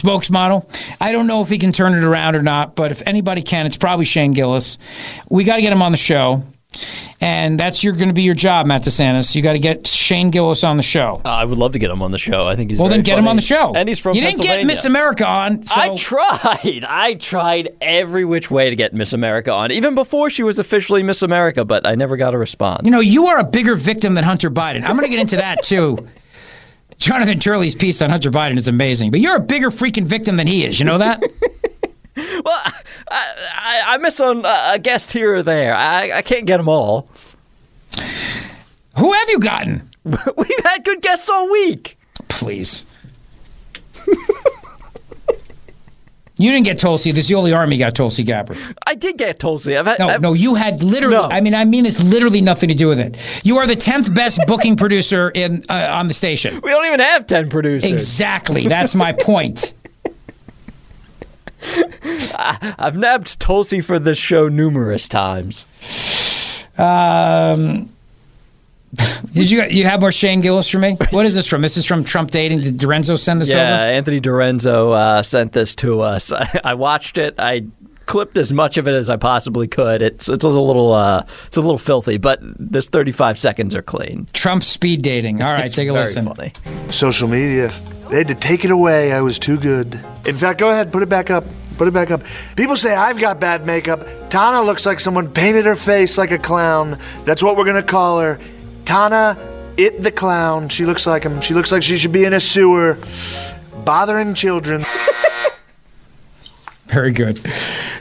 spokesmodel. 0.00 0.66
I 1.00 1.12
don't 1.12 1.26
know 1.26 1.40
if 1.40 1.48
he 1.48 1.58
can 1.58 1.72
turn 1.72 1.94
it 1.94 2.04
around 2.04 2.36
or 2.36 2.42
not, 2.42 2.74
but 2.76 2.90
if 2.90 3.02
anybody 3.06 3.42
can, 3.42 3.66
it's 3.66 3.76
probably 3.76 4.04
Shane 4.04 4.32
Gillis. 4.32 4.78
We 5.28 5.44
got 5.44 5.56
to 5.56 5.62
get 5.62 5.72
him 5.72 5.82
on 5.82 5.92
the 5.92 5.98
show. 5.98 6.42
And 7.20 7.58
that's 7.58 7.82
your 7.82 7.94
going 7.94 8.08
to 8.08 8.14
be 8.14 8.22
your 8.22 8.34
job, 8.34 8.66
Matt 8.66 8.82
DeSantis. 8.82 9.34
You 9.34 9.42
got 9.42 9.54
to 9.54 9.58
get 9.58 9.86
Shane 9.86 10.30
Gillis 10.30 10.62
on 10.62 10.76
the 10.76 10.82
show. 10.82 11.22
Uh, 11.24 11.28
I 11.28 11.44
would 11.44 11.56
love 11.56 11.72
to 11.72 11.78
get 11.78 11.90
him 11.90 12.02
on 12.02 12.12
the 12.12 12.18
show. 12.18 12.42
I 12.46 12.56
think 12.56 12.70
he's 12.70 12.78
well, 12.78 12.88
then 12.88 13.02
get 13.02 13.18
him 13.18 13.26
on 13.26 13.36
the 13.36 13.42
show. 13.42 13.72
And 13.74 13.88
he's 13.88 13.98
from 13.98 14.14
You 14.14 14.20
didn't 14.20 14.42
get. 14.42 14.64
Miss 14.66 14.84
America 14.84 15.26
on. 15.26 15.64
So 15.64 15.74
I 15.74 15.96
tried. 15.96 16.84
I 16.86 17.14
tried 17.14 17.74
every 17.80 18.24
which 18.24 18.50
way 18.50 18.68
to 18.68 18.76
get 18.76 18.92
Miss 18.92 19.12
America 19.12 19.50
on, 19.50 19.72
even 19.72 19.94
before 19.94 20.28
she 20.28 20.42
was 20.42 20.58
officially 20.58 21.02
Miss 21.02 21.22
America, 21.22 21.64
but 21.64 21.86
I 21.86 21.94
never 21.94 22.16
got 22.16 22.34
a 22.34 22.38
response. 22.38 22.82
You 22.84 22.90
know, 22.90 23.00
you 23.00 23.26
are 23.28 23.38
a 23.38 23.44
bigger 23.44 23.74
victim 23.74 24.14
than 24.14 24.24
Hunter 24.24 24.50
Biden. 24.50 24.82
I'm 24.84 24.96
going 24.96 25.04
to 25.04 25.08
get 25.08 25.20
into 25.20 25.36
that 25.36 25.62
too. 25.62 26.06
Jonathan 26.98 27.38
Turley's 27.38 27.74
piece 27.74 28.00
on 28.02 28.10
Hunter 28.10 28.30
Biden 28.30 28.56
is 28.56 28.68
amazing, 28.68 29.10
but 29.10 29.20
you're 29.20 29.36
a 29.36 29.40
bigger 29.40 29.70
freaking 29.70 30.04
victim 30.04 30.36
than 30.36 30.46
he 30.46 30.64
is. 30.64 30.78
You 30.78 30.86
know 30.86 30.98
that? 30.98 31.22
I, 32.16 32.72
I, 33.08 33.82
I 33.86 33.96
miss 33.98 34.18
on 34.20 34.44
a 34.44 34.78
guest 34.78 35.12
here 35.12 35.36
or 35.36 35.42
there. 35.42 35.74
I, 35.74 36.18
I 36.18 36.22
can't 36.22 36.46
get 36.46 36.56
them 36.56 36.68
all. 36.68 37.08
Who 38.98 39.12
have 39.12 39.30
you 39.30 39.40
gotten? 39.40 39.90
We've 40.04 40.64
had 40.64 40.84
good 40.84 41.02
guests 41.02 41.28
all 41.28 41.50
week. 41.50 41.98
Please. 42.28 42.86
You 46.38 46.50
didn't 46.50 46.66
get 46.66 46.78
Tulsi. 46.78 47.12
This 47.12 47.28
The 47.28 47.34
only 47.34 47.52
Army 47.54 47.78
got 47.78 47.94
Tulsi 47.94 48.22
Gabbard. 48.22 48.58
I 48.86 48.94
did 48.94 49.16
get 49.16 49.38
Tulsi. 49.38 49.76
I've 49.76 49.86
had, 49.86 49.98
No, 49.98 50.08
I've- 50.10 50.22
no, 50.22 50.32
you 50.34 50.54
had 50.54 50.82
literally. 50.82 51.16
No. 51.16 51.24
I 51.30 51.40
mean, 51.40 51.54
I 51.54 51.64
mean, 51.64 51.86
it's 51.86 52.02
literally 52.04 52.40
nothing 52.42 52.68
to 52.68 52.74
do 52.74 52.88
with 52.88 52.98
it. 53.00 53.16
You 53.44 53.56
are 53.56 53.66
the 53.66 53.76
tenth 53.76 54.14
best 54.14 54.38
booking 54.46 54.76
producer 54.84 55.30
in 55.30 55.64
uh, 55.70 55.88
on 55.94 56.08
the 56.08 56.14
station. 56.14 56.60
We 56.62 56.70
don't 56.70 56.84
even 56.86 57.00
have 57.00 57.26
ten 57.26 57.48
producers. 57.48 57.90
Exactly. 57.90 58.68
That's 58.68 58.94
my 58.94 59.12
point. 59.12 59.72
I, 61.62 62.74
I've 62.78 62.96
nabbed 62.96 63.40
Tulsi 63.40 63.80
for 63.80 63.98
this 63.98 64.18
show 64.18 64.48
numerous 64.48 65.08
times. 65.08 65.64
Um, 66.78 67.90
did 69.32 69.50
you 69.50 69.64
you 69.64 69.84
have 69.84 70.00
more 70.00 70.12
Shane 70.12 70.40
Gillis 70.40 70.68
for 70.68 70.78
me? 70.78 70.96
What 71.10 71.26
is 71.26 71.34
this 71.34 71.46
from? 71.46 71.62
This 71.62 71.76
is 71.76 71.84
from 71.84 72.04
Trump 72.04 72.30
dating. 72.30 72.60
Did 72.60 72.78
Dorenzo 72.78 73.18
send 73.18 73.40
this 73.40 73.50
yeah, 73.50 73.74
over? 73.74 73.82
Anthony 73.82 74.20
Dorenzo 74.20 74.92
uh, 74.92 75.22
sent 75.22 75.52
this 75.52 75.74
to 75.76 76.00
us. 76.00 76.32
I, 76.32 76.60
I 76.64 76.74
watched 76.74 77.18
it. 77.18 77.34
I 77.38 77.66
clipped 78.06 78.38
as 78.38 78.52
much 78.52 78.78
of 78.78 78.86
it 78.88 78.92
as 78.92 79.10
I 79.10 79.16
possibly 79.16 79.66
could. 79.68 80.00
It's 80.00 80.28
it's 80.28 80.44
a 80.44 80.48
little 80.48 80.92
uh, 80.94 81.24
it's 81.46 81.56
a 81.56 81.60
little 81.60 81.78
filthy, 81.78 82.16
but 82.16 82.38
this 82.42 82.88
35 82.88 83.38
seconds 83.38 83.74
are 83.74 83.82
clean. 83.82 84.26
Trump 84.32 84.62
speed 84.64 85.02
dating. 85.02 85.42
All 85.42 85.52
right, 85.52 85.64
It's 85.66 85.74
take 85.74 85.88
a 85.88 85.92
very 85.92 86.06
listen. 86.06 86.32
funny. 86.32 86.52
Social 86.90 87.28
media. 87.28 87.72
They 88.10 88.18
had 88.18 88.28
to 88.28 88.34
take 88.36 88.64
it 88.64 88.70
away. 88.70 89.12
I 89.12 89.20
was 89.20 89.38
too 89.38 89.58
good. 89.58 90.00
In 90.24 90.36
fact, 90.36 90.60
go 90.60 90.70
ahead, 90.70 90.92
put 90.92 91.02
it 91.02 91.08
back 91.08 91.28
up. 91.28 91.44
Put 91.76 91.88
it 91.88 91.90
back 91.94 92.10
up. 92.10 92.22
People 92.56 92.76
say 92.76 92.94
I've 92.94 93.18
got 93.18 93.38
bad 93.38 93.66
makeup. 93.66 94.06
Tana 94.30 94.62
looks 94.62 94.86
like 94.86 94.98
someone 94.98 95.30
painted 95.30 95.66
her 95.66 95.76
face 95.76 96.16
like 96.16 96.30
a 96.30 96.38
clown. 96.38 96.98
That's 97.24 97.42
what 97.42 97.56
we're 97.58 97.66
gonna 97.66 97.82
call 97.82 98.20
her. 98.20 98.40
Tana, 98.86 99.36
it 99.76 100.02
the 100.02 100.10
clown. 100.10 100.68
She 100.70 100.86
looks 100.86 101.06
like 101.06 101.22
him. 101.24 101.40
She 101.40 101.52
looks 101.54 101.70
like 101.72 101.82
she 101.82 101.98
should 101.98 102.12
be 102.12 102.24
in 102.24 102.32
a 102.32 102.40
sewer, 102.40 102.96
bothering 103.84 104.32
children. 104.34 104.84
Very 106.86 107.10
good. 107.12 107.38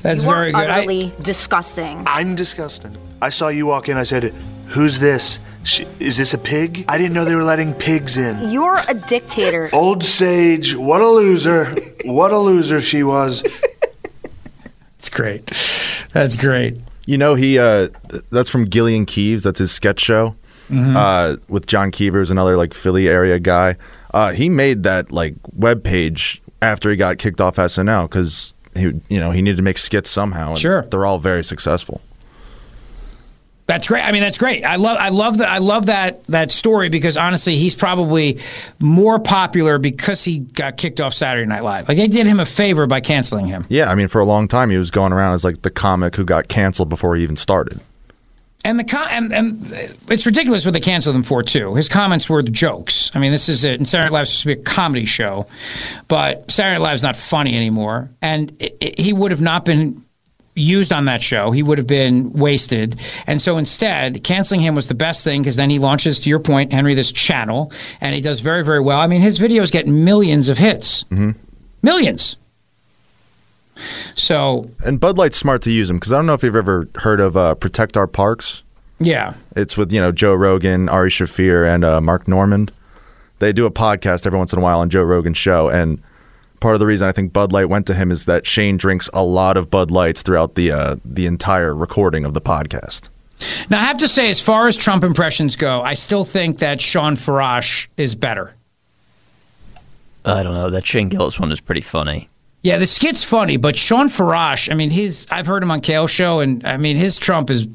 That's 0.03 0.22
You 0.24 0.30
very 0.30 0.52
good. 0.52 0.70
I- 0.70 0.78
utterly 0.82 1.12
disgusting. 1.20 2.03
I'm 2.06 2.36
disgusting. 2.36 2.95
I 3.20 3.30
saw 3.30 3.48
you 3.48 3.66
walk 3.66 3.90
in. 3.90 3.98
I 3.98 4.03
said, 4.03 4.26
"Who's 4.68 4.99
this? 4.99 5.40
She, 5.64 5.88
is 5.99 6.18
this 6.18 6.36
a 6.36 6.38
pig? 6.38 6.86
I 6.88 6.99
didn't 6.99 7.14
know 7.14 7.26
they 7.26 7.34
were 7.34 7.44
letting 7.44 7.74
pigs 7.74 8.16
in." 8.16 8.52
You're 8.52 8.78
a 8.88 8.94
dictator. 8.94 9.70
Old 9.74 10.03
Sage, 10.03 10.76
what 10.76 11.02
a 11.02 11.07
loser. 11.10 11.66
What 12.06 12.32
a 12.32 12.38
loser 12.38 12.80
she 12.80 13.02
was. 13.02 13.44
It's 14.99 15.10
great. 15.10 15.49
That's 16.14 16.36
great. 16.36 16.78
You 17.07 17.18
know, 17.18 17.34
he 17.34 17.57
uh, 17.57 17.88
that's 18.32 18.52
from 18.52 18.66
Gilly 18.66 18.95
and 18.95 19.07
Keeves. 19.07 19.44
That's 19.44 19.57
his 19.60 19.72
sketch 19.72 19.99
show. 19.99 20.36
Mhm. 20.70 20.96
uh, 20.96 21.38
with 21.48 21.68
John 21.68 21.92
Keevers, 21.92 22.32
another 22.32 22.58
like 22.58 22.74
Philly 22.74 23.08
area 23.08 23.40
guy. 23.40 23.76
Uh, 24.14 24.32
he 24.32 24.50
made 24.50 24.84
that 24.84 25.12
like 25.12 25.36
web 25.54 25.84
page 25.84 26.42
after 26.62 26.90
he 26.90 26.96
got 26.96 27.18
kicked 27.18 27.40
off 27.42 27.58
SNL 27.58 28.04
because 28.10 28.54
he, 28.76 28.94
you 29.10 29.20
know, 29.20 29.32
he 29.32 29.42
needed 29.42 29.58
to 29.58 29.64
make 29.64 29.78
skits 29.78 30.10
somehow. 30.10 30.50
And 30.50 30.60
Sure. 30.60 30.82
they're 30.90 31.06
all 31.06 31.20
very 31.20 31.44
successful. 31.44 32.02
That's 33.68 33.88
great. 33.88 34.04
I 34.04 34.12
mean, 34.12 34.22
that's 34.22 34.38
great. 34.38 34.64
I 34.64 34.76
love, 34.76 34.96
I 35.00 35.10
love 35.10 35.40
that. 35.40 35.50
I 35.50 35.58
love 35.58 35.88
that 35.88 36.24
that 36.26 36.52
story 36.52 36.88
because 36.90 37.18
honestly, 37.18 37.56
he's 37.58 37.74
probably 37.74 38.38
more 38.80 39.18
popular 39.18 39.80
because 39.80 40.24
he 40.24 40.40
got 40.40 40.78
kicked 40.78 41.02
off 41.02 41.16
Saturday 41.16 41.48
Night 41.48 41.64
Live. 41.64 41.88
Like 41.88 41.98
they 41.98 42.08
did 42.08 42.28
him 42.28 42.40
a 42.40 42.46
favor 42.46 42.86
by 42.86 43.00
canceling 43.00 43.48
him. 43.48 43.66
Yeah, 43.68 43.90
I 43.90 43.96
mean, 43.96 44.08
for 44.08 44.22
a 44.22 44.26
long 44.26 44.48
time 44.48 44.70
he 44.70 44.78
was 44.78 44.92
going 44.92 45.12
around 45.14 45.34
as 45.34 45.44
like 45.44 45.64
the 45.64 45.72
comic 45.72 46.16
who 46.16 46.24
got 46.26 46.48
canceled 46.48 46.90
before 46.90 47.16
he 47.16 47.24
even 47.24 47.38
started. 47.38 47.80
And 48.66 48.80
the 48.80 49.00
and, 49.12 49.32
and 49.32 49.72
it's 50.10 50.26
ridiculous 50.26 50.66
what 50.66 50.74
they 50.74 50.80
canceled 50.82 51.16
him 51.16 51.22
for 51.24 51.44
too. 51.44 51.76
His 51.76 51.88
comments 51.88 52.30
were 52.30 52.42
the 52.44 52.52
jokes. 52.52 53.12
I 53.14 53.20
mean, 53.20 53.32
this 53.32 53.48
is 53.48 53.64
it. 53.64 53.80
And 53.80 53.88
Saturday 53.88 54.10
Night 54.10 54.18
Live's 54.18 54.32
supposed 54.32 54.42
to 54.44 54.56
be 54.56 54.62
a 54.62 54.74
comedy 54.74 55.06
show, 55.06 55.46
but 56.08 56.50
Saturday 56.52 56.80
Night 56.80 56.84
Live's 56.84 57.04
not 57.04 57.16
funny 57.16 57.56
anymore. 57.56 58.10
And 58.22 58.52
it, 58.60 58.76
it- 58.82 59.00
he 59.00 59.14
would 59.14 59.32
have 59.32 59.42
not 59.42 59.66
been 59.66 60.04
used 60.56 60.92
on 60.94 61.06
that 61.06 61.22
show. 61.22 61.52
He 61.52 61.62
would 61.62 61.78
have 61.78 61.86
been 61.86 62.32
wasted. 62.34 62.96
And 63.28 63.42
so 63.42 63.58
instead, 63.58 64.24
canceling 64.24 64.62
him 64.62 64.74
was 64.74 64.88
the 64.88 64.96
best 64.96 65.24
thing 65.24 65.42
because 65.42 65.58
then 65.58 65.70
he 65.70 65.80
launches, 65.80 66.20
to 66.22 66.30
your 66.30 66.40
point, 66.40 66.72
Henry, 66.74 66.94
this 66.96 67.12
channel, 67.12 67.72
and 68.02 68.16
he 68.16 68.22
does 68.22 68.40
very, 68.40 68.64
very 68.64 68.80
well. 68.80 69.00
I 69.00 69.06
mean, 69.08 69.22
his 69.22 69.38
videos 69.38 69.70
get 69.72 69.86
millions 69.86 70.48
of 70.50 70.58
hits. 70.58 71.04
Mm-hmm. 71.12 71.32
Millions. 71.84 72.38
So 74.15 74.69
And 74.84 74.99
Bud 74.99 75.18
Light's 75.18 75.38
smart 75.38 75.61
to 75.64 75.72
use 75.72 75.88
them 75.88 75.97
because 75.97 76.11
I 76.11 76.18
don't 76.18 76.26
know 76.26 76.34
if 76.34 76.43
you've 76.43 76.56
ever 76.56 76.88
heard 76.95 77.19
of 77.19 77.35
uh, 77.35 77.56
Protect 77.56 77.97
Our 77.97 78.07
Parks. 78.07 78.64
Yeah. 78.99 79.34
It's 79.56 79.76
with 79.76 79.91
you 79.91 79.99
know 79.99 80.11
Joe 80.11 80.34
Rogan, 80.34 80.88
Ari 80.89 81.10
Shaffir, 81.10 81.68
and 81.68 81.84
uh, 81.84 82.02
Mark 82.02 82.27
Normand. 82.27 82.72
They 83.39 83.52
do 83.52 83.65
a 83.65 83.72
podcast 83.72 84.26
every 84.26 84.39
once 84.39 84.53
in 84.53 84.60
a 84.60 84.61
while 84.61 84.80
on 84.80 84.89
Joe 84.89 85.03
Rogan's 85.03 85.38
show, 85.38 85.68
and 85.69 86.02
part 86.61 86.73
of 86.76 86.80
the 86.80 86.85
reason 86.85 87.10
I 87.10 87.11
think 87.11 87.34
Bud 87.34 87.52
Light 87.52 87.68
went 87.69 87.85
to 87.88 87.93
him 87.93 88.11
is 88.11 88.26
that 88.26 88.47
Shane 88.47 88.77
drinks 88.77 89.10
a 89.14 89.23
lot 89.23 89.57
of 89.57 89.69
Bud 89.69 89.91
Lights 89.91 90.22
throughout 90.22 90.56
the 90.56 90.72
uh, 90.72 90.95
the 91.03 91.26
entire 91.26 91.76
recording 91.76 92.23
of 92.23 92.34
the 92.34 92.41
podcast. 92.41 93.10
Now, 93.69 93.81
I 93.81 93.84
have 93.84 93.97
to 93.97 94.07
say, 94.07 94.30
as 94.30 94.39
far 94.39 94.68
as 94.69 94.77
Trump 94.77 95.03
impressions 95.03 95.57
go, 95.57 95.81
I 95.81 95.93
still 95.93 96.23
think 96.23 96.60
that 96.60 96.80
Shawn 96.80 97.15
Farash 97.18 97.88
is 97.97 98.15
better. 98.15 98.53
I 100.23 100.41
don't 100.41 100.53
know. 100.53 100.69
That 100.69 100.85
Shane 100.85 101.10
Gillis 101.10 101.39
one 101.39 101.52
is 101.52 101.60
pretty 101.60 101.81
funny. 101.81 102.30
Yeah, 102.66 102.80
the 102.80 102.88
skit's 102.88 103.24
funny, 103.24 103.58
but 103.58 103.76
Shawn 103.76 104.10
Farash, 104.10 104.72
I 104.72 104.74
mean, 104.74 104.90
his 104.90 105.28
I've 105.30 105.46
heard 105.46 105.62
him 105.62 105.70
on 105.70 105.82
Kale 105.82 106.08
Show, 106.08 106.40
and 106.40 106.66
I 106.66 106.78
mean, 106.78 106.98
his 106.98 107.20
Trump 107.20 107.52
is 107.52 107.68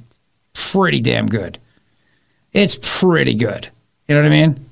pretty 0.52 0.98
damn 0.98 1.28
good. 1.28 1.60
It's 2.52 2.76
pretty 2.82 3.34
good. 3.34 3.68
You 4.08 4.16
know 4.16 4.22
what 4.22 4.26
I 4.26 4.30
mean? 4.30 4.66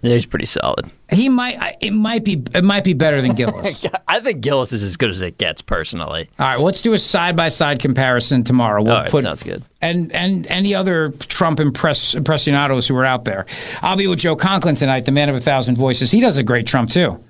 Yeah, 0.00 0.14
he's 0.14 0.26
pretty 0.26 0.46
solid. 0.46 0.90
He 1.12 1.28
might. 1.28 1.76
It 1.80 1.92
might 1.92 2.24
be. 2.24 2.42
It 2.52 2.64
might 2.64 2.82
be 2.82 2.92
better 2.92 3.22
than 3.22 3.34
Gillis. 3.36 3.86
I 4.08 4.18
think 4.18 4.40
Gillis 4.40 4.72
is 4.72 4.82
as 4.82 4.96
good 4.96 5.10
as 5.10 5.22
it 5.22 5.38
gets, 5.38 5.62
personally. 5.62 6.28
All 6.40 6.46
right, 6.46 6.58
let's 6.58 6.82
do 6.82 6.94
a 6.94 6.98
side 6.98 7.36
by 7.36 7.48
side 7.48 7.78
comparison 7.78 8.42
tomorrow. 8.42 8.82
We'll 8.82 8.96
right, 8.96 9.12
put 9.12 9.22
sounds 9.22 9.44
good. 9.44 9.62
and 9.80 10.10
and 10.10 10.44
any 10.48 10.74
other 10.74 11.10
Trump 11.20 11.60
impress 11.60 12.16
impressionados 12.16 12.88
who 12.88 12.96
are 12.96 13.04
out 13.04 13.26
there. 13.26 13.46
I'll 13.80 13.94
be 13.94 14.08
with 14.08 14.18
Joe 14.18 14.34
Conklin 14.34 14.74
tonight, 14.74 15.04
the 15.04 15.12
man 15.12 15.28
of 15.28 15.36
a 15.36 15.40
thousand 15.40 15.76
voices. 15.76 16.10
He 16.10 16.20
does 16.20 16.36
a 16.36 16.42
great 16.42 16.66
Trump 16.66 16.90
too. 16.90 17.22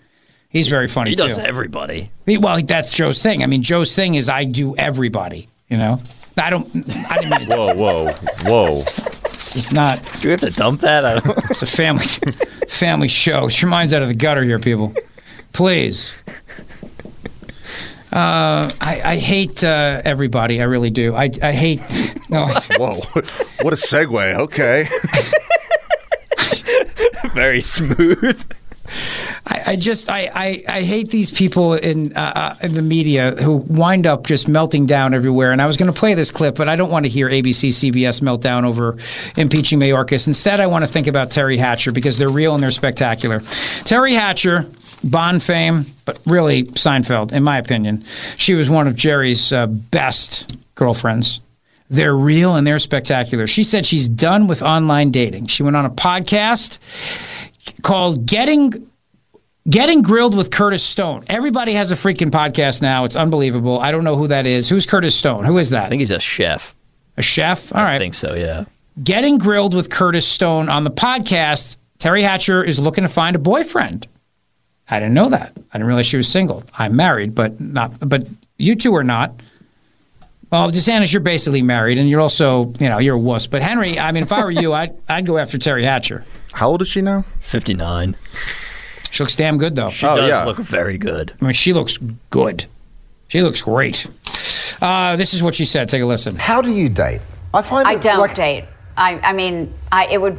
He's 0.53 0.69
very 0.69 0.87
funny 0.87 1.11
He 1.11 1.17
too. 1.17 1.29
does 1.29 1.39
everybody. 1.39 2.11
He- 2.27 2.37
well, 2.39 2.61
that's 2.63 2.93
Joe's 2.93 3.23
thing. 3.23 3.43
I 3.43 3.47
mean, 3.47 3.63
Joe's 3.63 3.95
thing 3.97 4.15
is 4.15 4.29
I 4.29 4.45
do 4.45 4.77
everybody. 4.77 5.49
You 5.69 5.79
know, 5.79 6.03
I 6.37 6.51
don't. 6.51 6.67
I 7.11 7.19
didn't 7.23 7.39
mean. 7.41 7.49
Whoa, 7.49 7.75
whoa, 7.75 8.13
whoa! 8.43 8.81
It's 9.25 9.55
just 9.55 9.73
not. 9.73 10.05
Do 10.21 10.29
we 10.29 10.33
have 10.33 10.41
to 10.41 10.51
dump 10.51 10.81
that? 10.83 11.07
I 11.07 11.19
don't. 11.21 11.39
It's 11.51 11.63
a 11.63 11.67
family 11.67 12.05
family 12.69 13.09
show. 13.09 13.49
Get 13.49 13.63
your 13.63 13.71
minds 13.71 13.95
out 13.95 14.03
of 14.03 14.09
the 14.09 14.15
gutter 14.15 14.43
here, 14.45 14.59
people. 14.59 14.95
Please. 15.55 16.13
Uh, 18.13 18.71
I, 18.83 19.01
I 19.03 19.17
hate 19.17 19.65
uh, 19.65 20.03
everybody. 20.05 20.61
I 20.61 20.65
really 20.65 20.91
do. 20.91 21.15
I, 21.15 21.31
I 21.43 21.53
hate. 21.53 21.81
No. 22.29 22.47
Whoa! 22.79 22.95
What 23.61 23.75
a 23.75 23.77
segue. 23.77 24.39
Okay. 24.39 24.89
Very 27.35 27.61
smooth. 27.61 28.43
I, 29.47 29.63
I 29.69 29.77
just 29.77 30.09
I, 30.09 30.31
I, 30.35 30.65
I 30.69 30.83
hate 30.83 31.11
these 31.11 31.31
people 31.31 31.75
in 31.75 32.17
uh, 32.17 32.33
uh, 32.35 32.55
in 32.63 32.75
the 32.75 32.83
media 32.83 33.33
who 33.33 33.57
wind 33.57 34.07
up 34.07 34.27
just 34.27 34.49
melting 34.49 34.87
down 34.87 35.15
everywhere. 35.15 35.53
And 35.53 35.61
I 35.61 35.67
was 35.67 35.77
going 35.77 35.93
to 35.93 35.99
play 35.99 36.15
this 36.15 36.31
clip, 36.31 36.57
but 36.57 36.69
I 36.69 36.77
don't 36.77 36.91
want 36.91 37.05
to 37.05 37.11
hear 37.11 37.29
ABC, 37.29 37.71
CBS 37.71 38.21
meltdown 38.21 38.65
over 38.65 38.97
impeaching 39.37 39.79
Mayorkas. 39.79 40.27
Instead, 40.27 40.61
I 40.61 40.67
want 40.67 40.85
to 40.85 40.91
think 40.91 41.07
about 41.07 41.31
Teri 41.31 41.59
Hatcher 41.59 41.93
because 41.93 42.19
they're 42.19 42.29
real 42.31 42.55
and 42.55 42.63
they're 42.63 42.71
spectacular. 42.71 43.41
Teri 43.41 44.15
Hatcher. 44.15 44.69
Bond 45.05 45.43
fame, 45.43 45.87
but 46.05 46.21
really 46.27 46.63
Seinfeld, 46.63 47.33
in 47.33 47.43
my 47.43 47.59
opinion. 47.59 48.05
She 48.37 48.55
was 48.55 48.71
one 48.71 48.87
of 48.87 48.95
Jerry's 48.95 49.53
uh, 49.53 49.67
best 49.67 50.57
girlfriends. 50.77 51.41
They're 51.93 52.17
real 52.17 52.57
and 52.57 52.67
they're 52.67 52.79
spectacular. 52.79 53.47
She 53.47 53.65
said 53.65 53.85
she's 53.85 54.09
done 54.09 54.47
with 54.47 54.63
online 54.63 55.11
dating. 55.11 55.47
She 55.49 55.63
went 55.63 55.77
on 55.77 55.85
a 55.85 55.91
podcast 55.91 56.79
called 57.83 58.27
Getting 58.27 58.89
Getting 59.69 60.03
Grilled 60.03 60.37
with 60.37 60.51
Curtis 60.51 60.83
Stone. 60.83 61.25
Everybody 61.29 61.75
has 61.75 61.93
a 61.93 61.95
freaking 61.95 62.31
podcast 62.31 62.83
now. 62.83 63.05
It's 63.05 63.15
unbelievable. 63.15 63.79
I 63.79 63.93
don't 63.93 64.03
know 64.03 64.17
who 64.17 64.27
that 64.29 64.47
is. 64.47 64.69
Who's 64.69 64.87
Curtis 64.87 65.15
Stone? 65.15 65.45
Who 65.45 65.59
is 65.59 65.71
that? 65.71 65.85
I 65.85 65.89
think 65.89 66.01
he's 66.01 66.11
a 66.11 66.19
chef. 66.19 66.75
A 67.17 67.23
chef? 67.23 67.73
All 67.73 67.83
right. 67.83 67.95
I 67.95 67.99
think 67.99 68.15
so, 68.15 68.35
yeah. 68.35 68.65
Getting 69.03 69.39
Grilled 69.39 69.75
with 69.75 69.89
Curtis 69.89 70.27
Stone 70.27 70.69
on 70.69 70.83
the 70.85 70.91
podcast. 70.91 71.77
Teri 71.99 72.23
Hatcher 72.23 72.65
is 72.65 72.81
looking 72.81 73.03
to 73.03 73.09
find 73.09 73.37
a 73.37 73.39
boyfriend. 73.39 74.09
I 74.91 74.99
didn't 74.99 75.15
know 75.15 75.29
that. 75.29 75.53
I 75.57 75.79
didn't 75.79 75.87
realize 75.87 76.07
she 76.07 76.17
was 76.17 76.29
single. 76.29 76.65
I'm 76.77 76.97
married, 76.97 77.35
but 77.35 77.61
not. 77.61 77.93
But 78.07 78.27
you 78.59 78.75
two 78.75 78.95
are 78.97 79.05
not. 79.05 79.33
Well, 80.51 80.71
DeSantis, 80.71 81.13
you're 81.13 81.21
basically 81.21 81.63
married, 81.63 81.99
and 81.99 82.11
you're 82.11 82.21
also, 82.21 82.73
you 82.79 82.89
know, 82.89 82.99
you're 82.99 83.15
a 83.15 83.19
wuss. 83.19 83.47
But 83.47 83.63
Henry, 83.63 83.99
I 83.99 84.13
mean, 84.13 84.25
if 84.25 84.33
I 84.33 84.45
were 84.45 84.51
you, 84.51 84.73
I'd 84.75 84.95
I'd 85.09 85.25
go 85.25 85.39
after 85.39 85.57
Teri 85.57 85.85
Hatcher. 85.85 86.27
How 86.53 86.69
old 86.69 86.83
is 86.83 86.89
she 86.89 87.03
now? 87.03 87.25
Fifty 87.41 87.75
nine. 87.75 88.17
She 89.11 89.23
looks 89.23 89.37
damn 89.37 89.59
good, 89.59 89.75
though. 89.75 89.91
She 89.91 90.07
does 90.07 90.47
look 90.47 90.57
very 90.59 90.97
good. 90.99 91.33
I 91.41 91.45
mean, 91.45 91.53
she 91.55 91.73
looks 91.73 91.99
good. 92.31 92.65
She 93.29 93.43
looks 93.43 93.61
great. 93.63 94.07
Uh, 94.81 95.17
this 95.17 95.35
is 95.35 95.43
what 95.43 95.55
she 95.55 95.65
said. 95.65 95.89
Take 95.89 96.03
a 96.03 96.07
listen. 96.07 96.37
How 96.37 96.61
do 96.63 96.71
you 96.71 96.89
date? 96.89 97.21
I 97.55 97.63
find 97.63 97.87
I 97.87 97.95
it 97.95 98.03
don't 98.03 98.19
like- 98.19 98.35
date. 98.35 98.65
I, 98.97 99.19
I 99.23 99.33
mean, 99.33 99.73
I 99.91 100.07
it 100.07 100.21
would. 100.21 100.37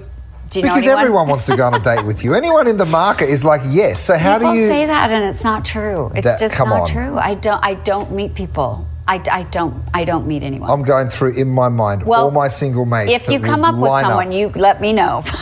Do 0.49 0.59
you 0.59 0.65
know 0.65 0.73
because 0.73 0.83
anyone? 0.83 0.99
everyone 1.01 1.27
wants 1.27 1.45
to 1.45 1.55
go 1.57 1.65
on 1.65 1.73
a 1.73 1.79
date 1.79 2.05
with 2.05 2.23
you. 2.23 2.35
Anyone 2.35 2.67
in 2.67 2.77
the 2.77 2.85
market 2.85 3.29
is 3.29 3.43
like, 3.43 3.61
yes. 3.67 3.99
So 4.03 4.15
how 4.17 4.37
people 4.37 4.53
do 4.53 4.59
you? 4.59 4.67
say 4.67 4.85
that, 4.85 5.09
and 5.09 5.23
it's 5.35 5.43
not 5.43 5.65
true. 5.65 6.11
It's 6.13 6.23
That- 6.25 6.39
just 6.39 6.53
come 6.53 6.69
not 6.69 6.81
on. 6.81 6.87
true. 6.89 7.17
I 7.17 7.33
don't. 7.35 7.63
I 7.65 7.73
don't 7.75 8.11
meet 8.11 8.35
people. 8.35 8.87
I, 9.07 9.21
I 9.31 9.43
don't. 9.43 9.83
I 9.93 10.05
don't 10.05 10.27
meet 10.27 10.43
anyone. 10.43 10.69
I'm 10.69 10.83
going 10.83 11.09
through 11.09 11.33
in 11.33 11.49
my 11.49 11.69
mind 11.69 12.03
Well, 12.05 12.25
all 12.25 12.31
my 12.31 12.47
single 12.47 12.85
mates. 12.85 13.11
if 13.11 13.27
you 13.27 13.39
that 13.39 13.47
come 13.47 13.63
up 13.65 13.73
with 13.75 13.89
line 13.89 14.03
someone, 14.05 14.31
you 14.31 14.49
let 14.49 14.79
me 14.81 14.93
know. 14.93 15.23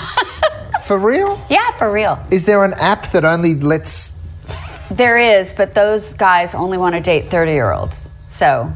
For 0.91 0.99
real? 0.99 1.41
Yeah, 1.49 1.71
for 1.77 1.89
real. 1.89 2.21
Is 2.31 2.43
there 2.43 2.65
an 2.65 2.73
app 2.73 3.11
that 3.13 3.23
only 3.23 3.55
lets? 3.55 4.19
There 4.91 5.17
is, 5.17 5.53
but 5.53 5.73
those 5.73 6.15
guys 6.15 6.53
only 6.53 6.77
want 6.77 6.95
to 6.95 6.99
date 6.99 7.29
30 7.29 7.53
year 7.53 7.71
olds. 7.71 8.09
So, 8.23 8.69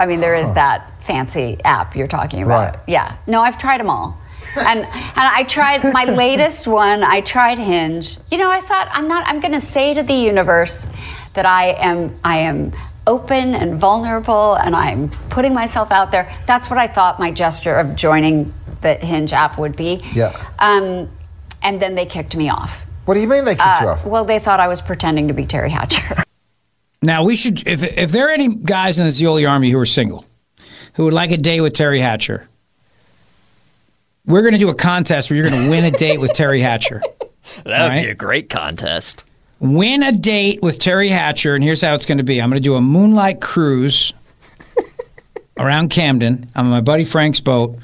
I 0.00 0.06
mean, 0.06 0.18
there 0.18 0.34
is 0.34 0.52
that 0.54 0.90
fancy 1.04 1.60
app 1.64 1.94
you're 1.94 2.08
talking 2.08 2.42
about. 2.42 2.74
Right. 2.74 2.80
Yeah. 2.88 3.16
No, 3.28 3.40
I've 3.40 3.56
tried 3.56 3.78
them 3.78 3.88
all. 3.88 4.20
And 4.56 4.80
and 4.80 4.88
I 5.14 5.44
tried 5.44 5.84
my 5.92 6.04
latest 6.26 6.66
one. 6.66 7.04
I 7.04 7.20
tried 7.20 7.58
Hinge. 7.58 8.18
You 8.32 8.38
know, 8.38 8.50
I 8.50 8.60
thought 8.60 8.88
I'm 8.90 9.06
not. 9.06 9.24
I'm 9.28 9.38
going 9.38 9.54
to 9.54 9.60
say 9.60 9.94
to 9.94 10.02
the 10.02 10.14
universe 10.14 10.88
that 11.34 11.46
I 11.46 11.66
am. 11.78 12.18
I 12.24 12.38
am 12.38 12.72
open 13.06 13.54
and 13.54 13.76
vulnerable, 13.76 14.54
and 14.54 14.74
I'm 14.74 15.08
putting 15.30 15.54
myself 15.54 15.92
out 15.92 16.10
there. 16.10 16.36
That's 16.46 16.68
what 16.68 16.80
I 16.80 16.88
thought 16.88 17.20
my 17.20 17.30
gesture 17.30 17.76
of 17.76 17.94
joining 17.94 18.52
the 18.80 18.94
Hinge 18.94 19.32
app 19.32 19.56
would 19.56 19.76
be. 19.76 20.00
Yeah. 20.12 20.32
Um, 20.58 21.08
and 21.62 21.80
then 21.80 21.94
they 21.94 22.06
kicked 22.06 22.36
me 22.36 22.48
off. 22.50 22.84
What 23.04 23.14
do 23.14 23.20
you 23.20 23.26
mean 23.28 23.44
they 23.44 23.54
kicked 23.54 23.80
you 23.80 23.88
Uh, 23.88 23.92
off? 23.92 24.04
Well, 24.04 24.24
they 24.24 24.38
thought 24.38 24.60
I 24.60 24.68
was 24.68 24.80
pretending 24.80 25.28
to 25.28 25.34
be 25.34 25.44
Teri 25.46 25.70
Hatcher. 25.70 26.22
Now 27.00 27.22
we 27.22 27.36
should, 27.36 27.64
if 27.68 27.84
if 27.96 28.10
there 28.10 28.26
are 28.26 28.32
any 28.32 28.52
guys 28.52 28.98
in 28.98 29.04
the 29.04 29.12
Zeoli 29.12 29.46
army 29.46 29.70
who 29.70 29.78
are 29.78 29.86
single, 29.86 30.24
who 30.94 31.04
would 31.04 31.14
like 31.14 31.30
a 31.30 31.36
date 31.36 31.60
with 31.60 31.72
Teri 31.74 32.00
Hatcher, 32.00 32.48
we're 34.26 34.42
going 34.42 34.52
to 34.54 34.58
do 34.58 34.68
a 34.68 34.74
contest 34.74 35.30
where 35.30 35.38
you're 35.38 35.48
going 35.48 35.62
to 35.62 35.70
win 35.70 35.84
a 35.84 35.92
date 35.92 36.18
with 36.18 36.32
Teri 36.32 36.60
Hatcher. 36.60 37.00
That 37.58 37.64
would 37.66 37.72
All 37.72 37.88
right. 37.88 38.04
be 38.04 38.10
a 38.10 38.14
great 38.14 38.50
contest. 38.50 39.24
Win 39.60 40.02
a 40.02 40.10
date 40.12 40.60
with 40.60 40.78
Teri 40.80 41.08
Hatcher, 41.08 41.54
and 41.54 41.62
here's 41.64 41.80
how 41.80 41.94
it's 41.94 42.04
going 42.04 42.18
to 42.18 42.24
be. 42.24 42.42
I'm 42.42 42.50
going 42.50 42.60
to 42.60 42.68
do 42.68 42.74
a 42.74 42.80
moonlight 42.80 43.40
cruise 43.40 44.12
around 45.58 45.88
Camden. 45.90 46.48
I'm 46.54 46.66
on 46.66 46.70
my 46.70 46.80
buddy 46.82 47.04
Frank's 47.04 47.40
boat. 47.40 47.78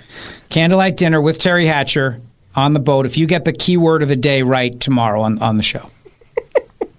Candlelight 0.51 0.97
dinner 0.97 1.21
with 1.21 1.39
Teri 1.39 1.67
Hatcher 1.67 2.21
on 2.55 2.73
the 2.73 2.81
boat. 2.81 3.07
If 3.07 3.17
you 3.17 3.27
get 3.27 3.45
the 3.45 3.53
keyword 3.53 4.03
of 4.03 4.09
the 4.09 4.17
day 4.17 4.43
right 4.43 4.79
tomorrow 4.79 5.23
on, 5.23 5.39
on 5.41 5.57
the 5.57 5.63
show, 5.63 5.91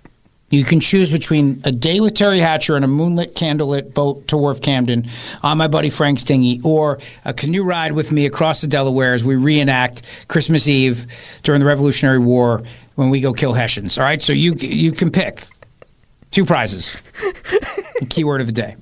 You 0.51 0.63
can 0.63 0.79
choose 0.79 1.11
between 1.11 1.59
a 1.65 1.71
day 1.71 1.99
with 1.99 2.13
Teri 2.13 2.39
Hatcher 2.39 2.75
and 2.75 2.85
a 2.85 2.87
moonlit, 2.87 3.35
candlelit 3.35 3.95
boat 3.95 4.27
to 4.27 4.37
Wharf 4.37 4.61
Camden 4.61 5.07
on 5.41 5.57
my 5.57 5.67
buddy 5.67 5.89
Frank's 5.89 6.23
dinghy, 6.23 6.61
or 6.63 6.99
a 7.25 7.33
canoe 7.33 7.63
ride 7.63 7.93
with 7.93 8.11
me 8.11 8.27
across 8.27 8.61
the 8.61 8.67
Delaware 8.67 9.15
as 9.15 9.23
we 9.23 9.35
reenact 9.35 10.03
Christmas 10.27 10.67
Eve 10.67 11.07
during 11.41 11.59
the 11.59 11.65
Revolutionary 11.65 12.19
War 12.19 12.61
when 12.93 13.09
we 13.09 13.21
go 13.21 13.33
kill 13.33 13.53
Hessians. 13.53 13.97
All 13.97 14.03
right, 14.03 14.21
so 14.21 14.33
you 14.33 14.53
you 14.53 14.91
can 14.91 15.09
pick 15.09 15.45
two 16.29 16.45
prizes. 16.45 16.95
Keyword 18.09 18.39
of 18.39 18.47
the 18.47 18.53
day. 18.53 18.75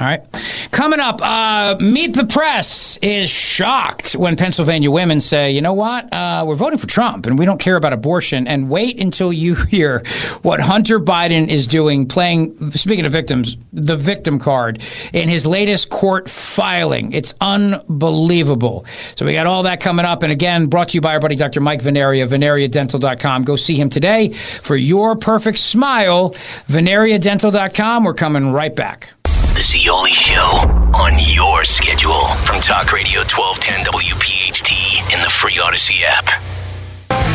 All 0.00 0.06
right. 0.06 0.22
Coming 0.70 1.00
up, 1.00 1.20
uh, 1.20 1.76
Meet 1.80 2.14
the 2.14 2.24
Press 2.24 2.98
is 3.02 3.28
shocked 3.28 4.12
when 4.12 4.36
Pennsylvania 4.36 4.92
women 4.92 5.20
say, 5.20 5.50
you 5.50 5.60
know 5.60 5.72
what, 5.72 6.12
uh, 6.12 6.44
we're 6.46 6.54
voting 6.54 6.78
for 6.78 6.86
Trump 6.86 7.26
and 7.26 7.36
we 7.36 7.44
don't 7.44 7.58
care 7.58 7.74
about 7.74 7.92
abortion. 7.92 8.46
And 8.46 8.70
wait 8.70 9.02
until 9.02 9.32
you 9.32 9.54
hear 9.70 10.04
what 10.42 10.60
Hunter 10.60 11.00
Biden 11.00 11.48
is 11.48 11.66
doing, 11.66 12.06
playing, 12.06 12.70
speaking 12.70 13.06
of 13.06 13.12
victims, 13.12 13.56
the 13.72 13.96
victim 13.96 14.38
card 14.38 14.84
in 15.12 15.28
his 15.28 15.44
latest 15.44 15.90
court 15.90 16.30
filing. 16.30 17.10
It's 17.12 17.34
unbelievable. 17.40 18.86
So 19.16 19.26
we 19.26 19.32
got 19.32 19.48
all 19.48 19.64
that 19.64 19.80
coming 19.80 20.06
up. 20.06 20.22
And 20.22 20.30
again, 20.30 20.66
brought 20.66 20.90
to 20.90 20.94
you 20.94 21.00
by 21.00 21.14
our 21.14 21.20
buddy 21.20 21.34
Dr. 21.34 21.60
Mike 21.60 21.82
Vanaria, 21.82 22.28
vanariadental.com. 22.28 23.42
Go 23.42 23.56
see 23.56 23.74
him 23.74 23.90
today 23.90 24.32
for 24.32 24.76
your 24.76 25.16
perfect 25.16 25.58
smile. 25.58 26.30
Vanariadental.com. 26.68 28.04
We're 28.04 28.14
coming 28.14 28.52
right 28.52 28.74
back. 28.76 29.17
The 29.58 29.64
Zeoli 29.64 30.12
Show 30.12 30.62
on 30.94 31.18
your 31.18 31.64
schedule 31.64 32.26
from 32.46 32.60
Talk 32.60 32.92
Radio 32.92 33.26
1210 33.26 33.86
WPHT 33.90 35.12
in 35.12 35.20
the 35.20 35.28
free 35.28 35.54
Audacy 35.54 36.02
app. 36.06 36.26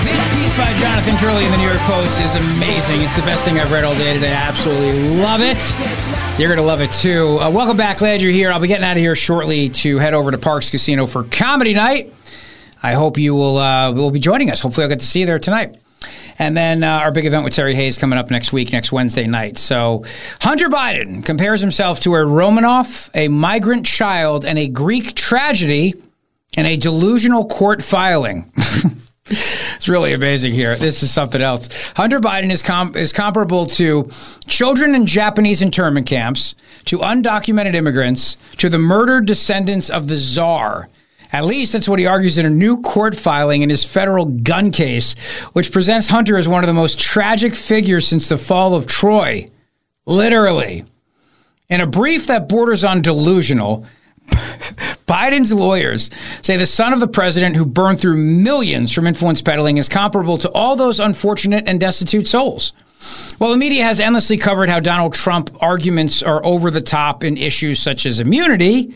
This 0.06 0.24
piece 0.32 0.58
by 0.58 0.72
Jonathan 0.80 1.18
Turley 1.18 1.44
in 1.44 1.52
the 1.52 1.58
New 1.58 1.68
York 1.68 1.80
Post 1.80 2.22
is 2.22 2.34
amazing. 2.36 3.02
It's 3.02 3.18
the 3.18 3.24
best 3.24 3.44
thing 3.44 3.60
I've 3.60 3.74
read 3.74 3.84
all 3.84 3.94
day 3.94 4.14
today. 4.14 4.32
I 4.32 4.36
absolutely 4.36 5.20
love 5.20 5.42
it. 5.42 5.60
You're 6.40 6.48
going 6.48 6.60
to 6.60 6.66
love 6.66 6.80
it 6.80 6.94
too. 6.94 7.40
Uh, 7.42 7.52
welcome 7.52 7.76
back. 7.76 7.98
Glad 7.98 8.22
you're 8.22 8.32
here. 8.32 8.54
I'll 8.54 8.62
be 8.62 8.70
getting 8.70 8.86
out 8.86 8.96
of 8.96 9.04
here 9.04 9.18
shortly 9.18 9.68
to 9.84 9.98
head 9.98 10.14
over 10.14 10.32
to 10.32 10.38
Parx 10.38 10.72
Casino 10.72 11.08
for 11.08 11.26
comedy 11.26 11.74
night. 11.74 12.14
I 12.82 12.94
hope 12.94 13.18
you 13.18 13.36
will 13.36 13.58
uh, 13.58 13.92
will 13.92 14.12
be 14.12 14.20
joining 14.20 14.50
us. 14.50 14.62
Hopefully, 14.62 14.86
I'll 14.86 14.90
get 14.90 15.00
to 15.00 15.06
see 15.06 15.20
you 15.20 15.26
there 15.26 15.40
tonight. 15.40 15.76
And 16.40 16.58
then 16.58 16.84
uh, 16.84 17.00
our 17.00 17.12
big 17.12 17.26
event 17.26 17.44
with 17.44 17.54
Terry 17.54 17.76
Hayes 17.76 17.98
coming 17.98 18.18
up 18.18 18.32
next 18.32 18.54
week, 18.54 18.72
next 18.72 18.92
Wednesday 18.92 19.28
night. 19.28 19.58
So 19.58 20.04
Hunter 20.42 20.70
Biden 20.70 21.24
compares 21.24 21.62
himself 21.62 22.00
to 22.02 22.16
a 22.16 22.20
Romanov, 22.20 23.10
a 23.14 23.28
migrant 23.28 23.86
child, 23.86 24.46
and 24.46 24.58
a 24.58 24.68
Greek 24.68 25.16
tragedy 25.16 25.94
and 26.56 26.68
a 26.68 26.78
delusional 26.78 27.46
court 27.46 27.82
filing. 27.82 28.52
it's 29.26 29.88
really 29.88 30.14
amazing 30.14 30.54
here. 30.54 30.76
This 30.76 31.04
is 31.04 31.12
something 31.12 31.42
else. 31.42 31.70
Hunter 31.96 32.20
Biden 32.20 32.52
is 32.52 32.62
com- 32.62 32.96
is 32.96 33.14
comparable 33.14 33.66
to 33.68 34.10
children 34.48 34.96
in 34.96 35.06
Japanese 35.06 35.62
internment 35.62 36.08
camps, 36.08 36.56
to 36.86 37.00
undocumented 37.00 37.74
immigrants, 37.74 38.38
to 38.58 38.70
the 38.70 38.80
murdered 38.80 39.26
descendants 39.26 39.90
of 39.90 40.08
the 40.08 40.18
czar. 40.18 40.90
At 41.34 41.46
least 41.46 41.74
that's 41.74 41.90
what 41.90 41.98
he 41.98 42.06
argues 42.06 42.38
in 42.38 42.46
a 42.46 42.50
new 42.50 42.82
court 42.82 43.16
filing 43.16 43.64
in 43.64 43.70
his 43.72 43.84
federal 43.84 44.26
gun 44.26 44.70
case, 44.72 45.16
which 45.54 45.72
presents 45.72 46.08
Hunter 46.08 46.38
as 46.38 46.48
one 46.48 46.64
of 46.64 46.68
the 46.68 46.74
most 46.74 47.00
tragic 47.00 47.56
figures 47.56 48.08
since 48.08 48.30
the 48.30 48.38
fall 48.38 48.76
of 48.76 48.86
Troy. 48.86 49.50
Literally. 50.06 50.86
In 51.70 51.82
a 51.82 51.88
brief 51.88 52.28
that 52.28 52.48
borders 52.48 52.84
on 52.84 53.02
delusional, 53.02 53.86
Biden's 55.08 55.52
lawyers 55.52 56.12
say 56.44 56.56
the 56.56 56.68
son 56.68 56.94
of 56.94 57.00
the 57.00 57.08
president 57.08 57.56
who 57.56 57.66
burned 57.66 58.00
through 58.00 58.18
millions 58.18 58.94
from 58.94 59.08
influence 59.08 59.42
peddling 59.42 59.78
is 59.78 59.90
comparable 59.90 60.38
to 60.38 60.52
all 60.52 60.76
those 60.76 61.00
unfortunate 61.00 61.68
and 61.68 61.80
destitute 61.80 62.28
souls. 62.28 62.74
While 63.38 63.52
the 63.52 63.58
media 63.58 63.84
has 63.84 64.00
endlessly 64.00 64.38
covered 64.38 64.70
how 64.70 64.80
Donald 64.80 65.14
Trump 65.14 65.50
arguments 65.62 66.24
are 66.24 66.44
over 66.46 66.72
the 66.72 66.82
top 66.82 67.24
in 67.24 67.38
issues 67.38 67.80
such 67.80 68.06
as 68.06 68.20
immunity, 68.20 68.94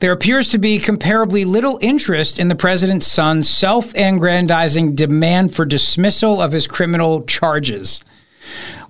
there 0.00 0.12
appears 0.12 0.48
to 0.50 0.58
be 0.58 0.78
comparably 0.78 1.46
little 1.46 1.78
interest 1.80 2.38
in 2.38 2.48
the 2.48 2.54
president's 2.54 3.06
son's 3.06 3.48
self 3.48 3.94
aggrandizing 3.94 4.94
demand 4.94 5.54
for 5.54 5.64
dismissal 5.64 6.42
of 6.42 6.52
his 6.52 6.66
criminal 6.66 7.22
charges. 7.22 8.02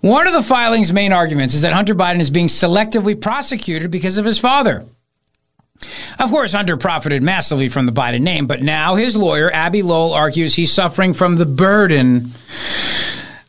One 0.01 0.27
of 0.27 0.33
the 0.33 0.43
filing's 0.43 0.93
main 0.93 1.13
arguments 1.13 1.55
is 1.55 1.63
that 1.63 1.73
Hunter 1.73 1.95
Biden 1.95 2.21
is 2.21 2.31
being 2.31 2.49
selectively 2.49 3.21
prosecuted 3.21 3.91
because 3.91 4.19
of 4.19 4.25
his 4.25 4.39
father. 4.39 4.85
Of 6.19 6.31
course, 6.31 6.53
Hunter 6.53 6.77
profited 6.77 7.23
massively 7.23 7.69
from 7.69 7.87
the 7.87 7.93
Biden 7.93 8.23
name, 8.23 8.47
but 8.47 8.63
now 8.63 8.95
his 8.95 9.17
lawyer, 9.17 9.53
Abby 9.53 9.83
Lowell, 9.83 10.15
argues 10.15 10.55
he's 10.55 10.73
suffering 10.73 11.13
from 11.13 11.37
the 11.37 11.47
burden 11.47 12.31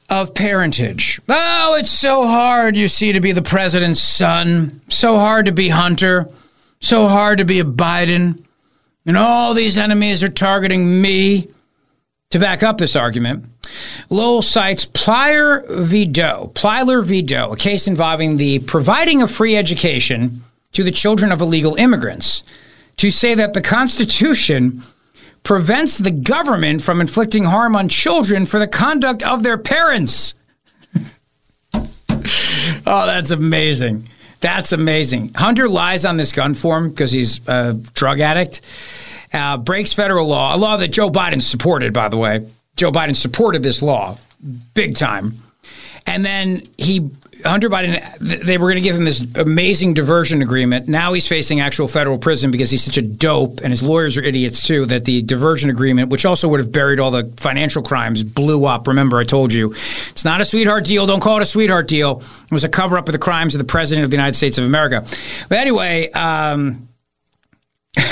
of 0.09 0.33
parentage. 0.33 1.19
Oh, 1.27 1.75
it's 1.79 1.91
so 1.91 2.25
hard, 2.25 2.77
you 2.77 2.87
see, 2.87 3.11
to 3.11 3.19
be 3.19 3.31
the 3.31 3.41
president's 3.41 4.01
son. 4.01 4.81
So 4.89 5.17
hard 5.17 5.47
to 5.47 5.51
be 5.51 5.69
Hunter. 5.69 6.29
So 6.79 7.07
hard 7.07 7.39
to 7.39 7.45
be 7.45 7.59
a 7.59 7.65
Biden. 7.65 8.43
And 9.05 9.17
all 9.17 9.53
these 9.53 9.77
enemies 9.77 10.23
are 10.23 10.29
targeting 10.29 11.01
me. 11.01 11.49
To 12.31 12.39
back 12.39 12.61
up 12.61 12.77
this 12.77 12.97
argument, 12.97 13.45
Lowell 14.09 14.41
cites 14.41 14.85
Plyler 14.85 15.65
v. 15.69 16.03
Doe, 16.03 16.51
Plyler 16.53 17.01
v. 17.01 17.21
Doe, 17.21 17.53
a 17.53 17.55
case 17.55 17.87
involving 17.87 18.35
the 18.35 18.59
providing 18.59 19.21
of 19.21 19.31
free 19.31 19.55
education 19.55 20.43
to 20.73 20.83
the 20.83 20.91
children 20.91 21.31
of 21.31 21.39
illegal 21.39 21.75
immigrants, 21.75 22.43
to 22.97 23.11
say 23.11 23.33
that 23.33 23.53
the 23.53 23.61
Constitution 23.61 24.83
prevents 25.47 25.97
the 25.97 26.11
government 26.11 26.81
from 26.81 26.99
inflicting 26.99 27.45
harm 27.45 27.73
on 27.73 27.87
children 27.87 28.45
for 28.45 28.59
the 28.59 28.67
conduct 28.67 29.23
of 29.23 29.43
their 29.43 29.57
parents. 29.57 30.33
oh, 30.93 31.85
that's 32.85 33.31
amazing. 33.31 34.09
That's 34.41 34.73
amazing. 34.73 35.31
Hunter 35.35 35.69
lies 35.69 36.03
on 36.03 36.17
this 36.17 36.33
gun 36.33 36.53
form 36.53 36.89
because 36.89 37.13
he's 37.13 37.39
a 37.47 37.71
drug 37.93 38.19
addict, 38.19 38.59
uh, 39.31 39.55
breaks 39.55 39.93
federal 39.93 40.27
law, 40.27 40.53
a 40.53 40.57
law 40.57 40.75
that 40.75 40.89
Joe 40.89 41.09
Biden 41.09 41.41
supported, 41.41 41.93
by 41.93 42.09
the 42.09 42.17
way. 42.17 42.45
Joe 42.75 42.91
Biden 42.91 43.15
supported 43.15 43.63
this 43.63 43.81
law 43.81 44.17
big 44.73 44.97
time. 44.97 45.35
And 46.05 46.25
then 46.25 46.63
he 46.77 47.09
Hunter 47.43 47.69
Biden, 47.69 48.17
they 48.19 48.57
were 48.57 48.65
going 48.65 48.75
to 48.75 48.81
give 48.81 48.95
him 48.95 49.05
this 49.05 49.21
amazing 49.35 49.93
diversion 49.93 50.41
agreement. 50.41 50.87
Now 50.87 51.13
he's 51.13 51.27
facing 51.27 51.59
actual 51.59 51.87
federal 51.87 52.17
prison 52.17 52.51
because 52.51 52.71
he's 52.71 52.83
such 52.83 52.97
a 52.97 53.01
dope, 53.01 53.61
and 53.61 53.71
his 53.71 53.83
lawyers 53.83 54.17
are 54.17 54.23
idiots 54.23 54.65
too. 54.65 54.85
That 54.85 55.05
the 55.05 55.21
diversion 55.21 55.69
agreement, 55.69 56.09
which 56.09 56.25
also 56.25 56.47
would 56.47 56.59
have 56.59 56.71
buried 56.71 56.99
all 56.99 57.11
the 57.11 57.31
financial 57.37 57.81
crimes, 57.83 58.23
blew 58.23 58.65
up. 58.65 58.87
Remember, 58.87 59.17
I 59.19 59.23
told 59.23 59.53
you, 59.53 59.71
it's 59.71 60.25
not 60.25 60.41
a 60.41 60.45
sweetheart 60.45 60.85
deal. 60.85 61.05
Don't 61.05 61.19
call 61.19 61.37
it 61.37 61.43
a 61.43 61.45
sweetheart 61.45 61.87
deal. 61.87 62.21
It 62.45 62.51
was 62.51 62.63
a 62.63 62.69
cover 62.69 62.97
up 62.97 63.07
of 63.07 63.13
the 63.13 63.19
crimes 63.19 63.55
of 63.55 63.59
the 63.59 63.65
president 63.65 64.05
of 64.05 64.09
the 64.11 64.17
United 64.17 64.35
States 64.35 64.57
of 64.57 64.63
America. 64.63 65.05
But 65.49 65.59
anyway, 65.59 66.11
um, 66.11 66.87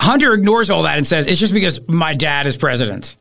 Hunter 0.00 0.34
ignores 0.34 0.70
all 0.70 0.84
that 0.84 0.98
and 0.98 1.06
says 1.06 1.26
it's 1.26 1.40
just 1.40 1.54
because 1.54 1.86
my 1.88 2.14
dad 2.14 2.46
is 2.46 2.56
president, 2.56 3.16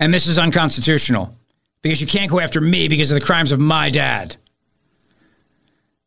and 0.00 0.12
this 0.12 0.26
is 0.26 0.38
unconstitutional 0.38 1.34
because 1.82 2.00
you 2.00 2.06
can't 2.06 2.30
go 2.30 2.40
after 2.40 2.60
me 2.60 2.88
because 2.88 3.10
of 3.10 3.18
the 3.18 3.24
crimes 3.24 3.52
of 3.52 3.60
my 3.60 3.90
dad. 3.90 4.36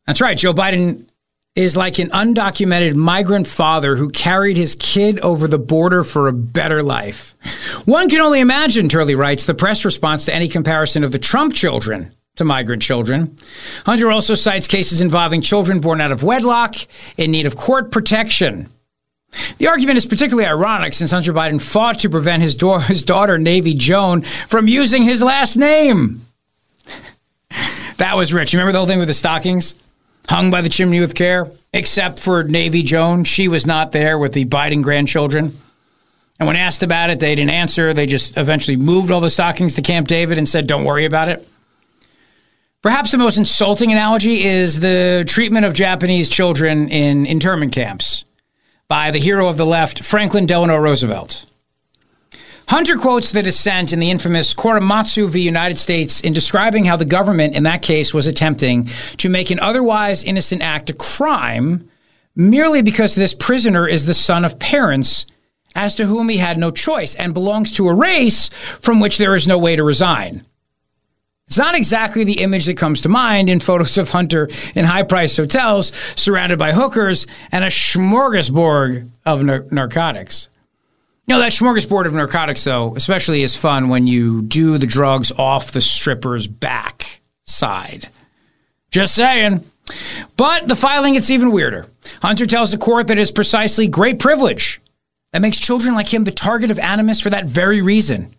That's 0.06 0.20
right. 0.20 0.36
Joe 0.36 0.52
Biden 0.52 1.06
is 1.54 1.76
like 1.76 1.98
an 1.98 2.08
undocumented 2.10 2.94
migrant 2.94 3.46
father 3.46 3.96
who 3.96 4.08
carried 4.08 4.56
his 4.56 4.74
kid 4.76 5.20
over 5.20 5.46
the 5.46 5.58
border 5.58 6.02
for 6.02 6.26
a 6.26 6.32
better 6.32 6.82
life. 6.82 7.36
One 7.84 8.08
can 8.08 8.20
only 8.20 8.40
imagine, 8.40 8.88
Turley 8.88 9.14
writes, 9.14 9.44
the 9.44 9.54
press 9.54 9.84
response 9.84 10.24
to 10.24 10.34
any 10.34 10.48
comparison 10.48 11.04
of 11.04 11.12
the 11.12 11.18
Trump 11.18 11.52
children 11.54 12.14
to 12.36 12.44
migrant 12.44 12.82
children. 12.82 13.36
Hunter 13.84 14.10
also 14.10 14.34
cites 14.34 14.66
cases 14.66 15.02
involving 15.02 15.42
children 15.42 15.80
born 15.80 16.00
out 16.00 16.12
of 16.12 16.22
wedlock 16.22 16.74
in 17.18 17.30
need 17.30 17.46
of 17.46 17.56
court 17.56 17.92
protection. 17.92 18.70
The 19.58 19.68
argument 19.68 19.96
is 19.96 20.06
particularly 20.06 20.46
ironic 20.48 20.92
since 20.92 21.10
Hunter 21.10 21.32
Biden 21.32 21.60
fought 21.60 22.00
to 22.00 22.10
prevent 22.10 22.42
his, 22.42 22.54
da- 22.54 22.78
his 22.80 23.04
daughter, 23.04 23.38
Navy 23.38 23.74
Joan, 23.74 24.22
from 24.22 24.68
using 24.68 25.02
his 25.02 25.22
last 25.22 25.56
name. 25.56 26.26
that 27.96 28.16
was 28.16 28.32
rich. 28.32 28.52
You 28.52 28.58
remember 28.58 28.72
the 28.72 28.78
whole 28.78 28.86
thing 28.86 28.98
with 28.98 29.08
the 29.08 29.14
stockings? 29.14 29.74
Hung 30.28 30.50
by 30.50 30.60
the 30.60 30.68
chimney 30.68 31.00
with 31.00 31.14
care? 31.14 31.50
Except 31.72 32.20
for 32.20 32.44
Navy 32.44 32.82
Joan. 32.82 33.24
She 33.24 33.48
was 33.48 33.66
not 33.66 33.92
there 33.92 34.18
with 34.18 34.32
the 34.32 34.44
Biden 34.44 34.82
grandchildren. 34.82 35.56
And 36.38 36.46
when 36.46 36.56
asked 36.56 36.82
about 36.82 37.10
it, 37.10 37.20
they 37.20 37.34
didn't 37.34 37.50
answer. 37.50 37.94
They 37.94 38.06
just 38.06 38.36
eventually 38.36 38.76
moved 38.76 39.10
all 39.10 39.20
the 39.20 39.30
stockings 39.30 39.74
to 39.76 39.82
Camp 39.82 40.08
David 40.08 40.38
and 40.38 40.48
said, 40.48 40.66
don't 40.66 40.84
worry 40.84 41.04
about 41.04 41.28
it. 41.28 41.48
Perhaps 42.82 43.12
the 43.12 43.18
most 43.18 43.38
insulting 43.38 43.92
analogy 43.92 44.42
is 44.44 44.80
the 44.80 45.24
treatment 45.26 45.64
of 45.64 45.72
Japanese 45.72 46.28
children 46.28 46.88
in 46.88 47.26
internment 47.26 47.72
camps 47.72 48.24
by 48.92 49.10
the 49.10 49.18
hero 49.18 49.48
of 49.48 49.56
the 49.56 49.64
left, 49.64 50.04
Franklin 50.04 50.44
Delano 50.44 50.76
Roosevelt. 50.76 51.46
Hunter 52.68 52.98
quotes 52.98 53.32
the 53.32 53.42
dissent 53.42 53.90
in 53.90 54.00
the 54.00 54.10
infamous 54.10 54.52
Korematsu 54.52 55.30
v. 55.30 55.40
United 55.40 55.78
States 55.78 56.20
in 56.20 56.34
describing 56.34 56.84
how 56.84 56.96
the 56.96 57.06
government 57.06 57.54
in 57.54 57.62
that 57.62 57.80
case 57.80 58.12
was 58.12 58.26
attempting 58.26 58.84
to 59.16 59.30
make 59.30 59.50
an 59.50 59.58
otherwise 59.60 60.22
innocent 60.22 60.60
act 60.60 60.90
a 60.90 60.92
crime 60.92 61.88
merely 62.36 62.82
because 62.82 63.14
this 63.14 63.32
prisoner 63.32 63.88
is 63.88 64.04
the 64.04 64.12
son 64.12 64.44
of 64.44 64.58
parents 64.58 65.24
as 65.74 65.94
to 65.94 66.04
whom 66.04 66.28
he 66.28 66.36
had 66.36 66.58
no 66.58 66.70
choice 66.70 67.14
and 67.14 67.32
belongs 67.32 67.72
to 67.72 67.88
a 67.88 67.94
race 67.94 68.50
from 68.78 69.00
which 69.00 69.16
there 69.16 69.34
is 69.34 69.48
no 69.48 69.56
way 69.56 69.74
to 69.74 69.82
resign. 69.82 70.44
It's 71.52 71.58
not 71.58 71.74
exactly 71.74 72.24
the 72.24 72.40
image 72.40 72.64
that 72.64 72.78
comes 72.78 73.02
to 73.02 73.10
mind 73.10 73.50
in 73.50 73.60
photos 73.60 73.98
of 73.98 74.08
Hunter 74.08 74.48
in 74.74 74.86
high 74.86 75.02
priced 75.02 75.36
hotels 75.36 75.92
surrounded 76.16 76.58
by 76.58 76.72
hookers 76.72 77.26
and 77.52 77.62
a 77.62 77.66
smorgasbord 77.66 79.10
of 79.26 79.44
nar- 79.44 79.66
narcotics. 79.70 80.48
Know, 81.28 81.40
that 81.40 81.52
smorgasbord 81.52 82.06
of 82.06 82.14
narcotics, 82.14 82.64
though, 82.64 82.96
especially 82.96 83.42
is 83.42 83.54
fun 83.54 83.90
when 83.90 84.06
you 84.06 84.40
do 84.40 84.78
the 84.78 84.86
drugs 84.86 85.30
off 85.30 85.72
the 85.72 85.82
stripper's 85.82 86.46
back 86.46 87.20
side. 87.44 88.08
Just 88.90 89.14
saying. 89.14 89.62
But 90.38 90.68
the 90.68 90.74
filing 90.74 91.12
gets 91.12 91.30
even 91.30 91.50
weirder. 91.50 91.86
Hunter 92.22 92.46
tells 92.46 92.72
the 92.72 92.78
court 92.78 93.08
that 93.08 93.18
it's 93.18 93.30
precisely 93.30 93.88
great 93.88 94.18
privilege 94.18 94.80
that 95.32 95.42
makes 95.42 95.60
children 95.60 95.94
like 95.94 96.14
him 96.14 96.24
the 96.24 96.32
target 96.32 96.70
of 96.70 96.78
animus 96.78 97.20
for 97.20 97.28
that 97.28 97.44
very 97.44 97.82
reason. 97.82 98.34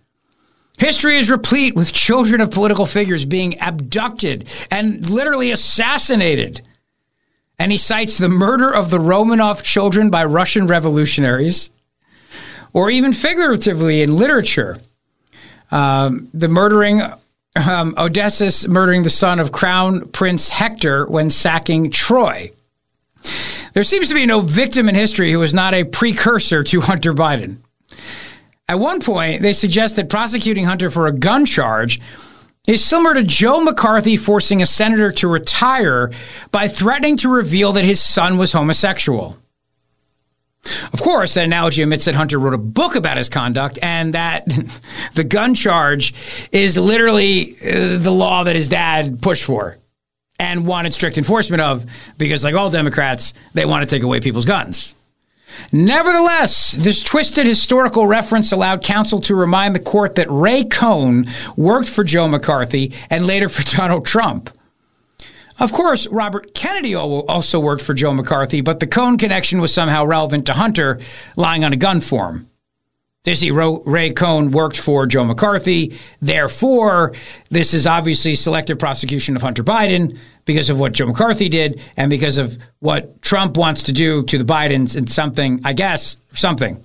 History 0.78 1.18
is 1.18 1.32
replete 1.32 1.76
with 1.76 1.94
children 1.94 2.42
of 2.42 2.52
political 2.52 2.86
figures 2.86 3.26
being 3.26 3.60
abducted 3.60 4.50
and 4.72 5.10
literally 5.10 5.52
assassinated. 5.52 6.62
And 7.60 7.72
he 7.72 7.78
cites 7.78 8.18
the 8.18 8.30
murder 8.30 8.74
of 8.74 8.90
the 8.90 8.98
Romanov 8.98 9.64
children 9.64 10.10
by 10.10 10.26
Russian 10.26 10.68
revolutionaries, 10.68 11.70
or 12.74 12.90
even 12.90 13.14
figuratively 13.14 14.02
in 14.02 14.16
literature, 14.16 14.78
um, 15.72 16.28
the 16.34 16.48
murdering 16.48 17.02
um, 17.56 17.94
Odysseus 17.98 18.68
murdering 18.68 19.04
the 19.04 19.10
son 19.10 19.40
of 19.40 19.52
Crown 19.52 20.08
Prince 20.10 20.50
Hector 20.50 21.06
when 21.06 21.30
sacking 21.30 21.92
Troy. 21.92 22.52
There 23.74 23.84
seems 23.84 24.10
to 24.10 24.16
be 24.16 24.26
no 24.26 24.42
victim 24.42 24.90
in 24.90 24.96
history 24.96 25.32
who 25.32 25.42
is 25.42 25.54
not 25.54 25.74
a 25.74 25.84
precursor 25.84 26.64
to 26.64 26.82
Hunter 26.82 27.14
Biden. 27.14 27.58
At 28.70 28.80
one 28.80 29.02
point, 29.02 29.42
they 29.42 29.54
suggest 29.54 29.98
that 29.98 30.10
prosecuting 30.10 30.66
Hunter 30.66 30.90
for 30.90 31.08
a 31.08 31.12
gun 31.12 31.46
charge 31.46 32.00
is 32.66 32.84
similar 32.84 33.14
to 33.14 33.24
Joe 33.24 33.62
McCarthy 33.62 34.16
forcing 34.16 34.62
a 34.62 34.66
senator 34.66 35.12
to 35.12 35.28
retire 35.28 36.12
by 36.52 36.70
threatening 36.70 37.18
to 37.18 37.30
reveal 37.30 37.74
that 37.74 37.84
his 37.84 38.02
son 38.02 38.38
was 38.38 38.54
homosexual. 38.54 39.38
Of 40.94 41.02
course, 41.02 41.34
that 41.34 41.44
analogy 41.44 41.82
admits 41.82 42.06
that 42.06 42.16
Hunter 42.16 42.40
wrote 42.40 42.54
a 42.54 42.58
book 42.58 42.96
about 42.96 43.18
his 43.18 43.28
conduct 43.28 43.80
and 43.82 44.14
that 44.14 44.48
the 45.14 45.26
gun 45.26 45.56
charge 45.56 46.14
is 46.54 46.78
literally 46.78 47.58
uh, 47.62 47.98
the 47.98 48.12
law 48.12 48.46
that 48.46 48.56
his 48.56 48.70
dad 48.70 49.22
pushed 49.22 49.44
for 49.44 49.78
and 50.40 50.66
wanted 50.66 50.94
strict 50.94 51.18
enforcement 51.18 51.62
of 51.62 51.86
because, 52.18 52.46
like 52.46 52.56
all 52.56 52.70
Democrats, 52.70 53.34
they 53.54 53.66
want 53.66 53.88
to 53.88 53.94
take 53.94 54.04
away 54.04 54.22
people's 54.22 54.46
guns. 54.46 54.96
Nevertheless, 55.72 56.72
this 56.72 57.02
twisted 57.02 57.48
historical 57.48 58.08
reference 58.08 58.52
allowed 58.52 58.84
counsel 58.84 59.20
to 59.22 59.36
remind 59.36 59.76
the 59.76 59.80
court 59.80 60.16
that 60.16 60.28
Ray 60.30 60.64
Cohn 60.64 61.28
worked 61.56 61.90
for 61.90 62.04
Joe 62.04 62.28
McCarthy 62.28 62.94
and 63.10 63.26
later 63.28 63.50
for 63.50 63.64
Donald 63.76 64.06
Trump. 64.06 64.50
Of 65.60 65.72
course, 65.72 66.08
Robert 66.08 66.54
Kennedy 66.56 66.96
also 66.96 67.60
worked 67.60 67.84
for 67.84 67.94
Joe 67.94 68.14
McCarthy, 68.14 68.62
but 68.62 68.80
the 68.80 68.88
Cohn 68.88 69.18
connection 69.18 69.62
was 69.62 69.74
somehow 69.74 70.04
relevant 70.04 70.48
to 70.48 70.54
Hunter 70.54 71.00
lying 71.36 71.64
on 71.64 71.74
a 71.74 71.78
gun 71.78 72.02
for 72.02 72.30
him. 72.30 72.50
Dizzy 73.24 73.52
Ray 73.52 74.12
Cohn 74.12 74.52
worked 74.52 74.78
for 74.78 75.06
Joe 75.06 75.24
McCarthy. 75.24 75.98
Therefore, 76.22 77.14
this 77.50 77.74
is 77.74 77.88
obviously 77.88 78.36
selective 78.36 78.78
prosecution 78.78 79.38
of 79.38 79.42
Hunter 79.42 79.64
Biden 79.64 80.18
because 80.46 80.70
of 80.70 80.80
what 80.80 80.94
Joe 80.94 81.06
McCarthy 81.06 81.50
did 81.50 81.82
and 81.96 82.10
because 82.10 82.38
of 82.38 82.58
what 82.80 83.22
Trump 83.22 83.58
wants 83.58 83.84
to 83.84 83.94
do 83.94 84.24
to 84.24 84.38
the 84.38 84.44
Bidens 84.44 84.96
and 84.96 85.10
something, 85.10 85.62
I 85.64 85.74
guess, 85.74 86.18
something. 86.34 86.84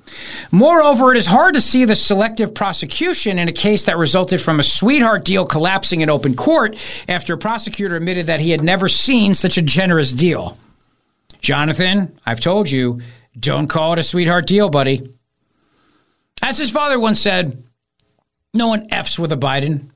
Moreover, 0.53 1.13
it 1.13 1.19
is 1.19 1.27
hard 1.27 1.55
to 1.55 1.61
see 1.61 1.85
the 1.85 1.97
selective 1.97 2.55
prosecution 2.55 3.39
in 3.39 3.49
a 3.49 3.53
case 3.53 3.87
that 3.87 3.97
resulted 3.97 4.41
from 4.41 4.61
a 4.61 4.63
sweetheart 4.63 5.25
deal 5.25 5.45
collapsing 5.45 6.01
in 6.01 6.11
open 6.11 6.37
court 6.37 6.77
after 7.09 7.35
a 7.35 7.39
prosecutor 7.39 7.97
admitted 7.97 8.27
that 8.27 8.41
he 8.41 8.51
had 8.51 8.63
never 8.63 8.89
seen 8.89 9.35
such 9.35 9.59
a 9.59 9.63
generous 9.63 10.13
deal. 10.13 10.57
Jonathan, 11.41 12.17
I've 12.27 12.41
told 12.41 12.71
you, 12.71 13.01
don't 13.39 13.69
call 13.69 13.93
it 13.93 13.99
a 13.99 14.03
sweetheart 14.03 14.47
deal, 14.47 14.69
buddy. 14.69 15.15
As 16.43 16.59
his 16.59 16.71
father 16.71 16.99
once 16.99 17.21
said, 17.21 17.65
no 18.55 18.69
one 18.69 18.87
F's 18.91 19.19
with 19.19 19.33
a 19.33 19.37
Biden. 19.37 19.91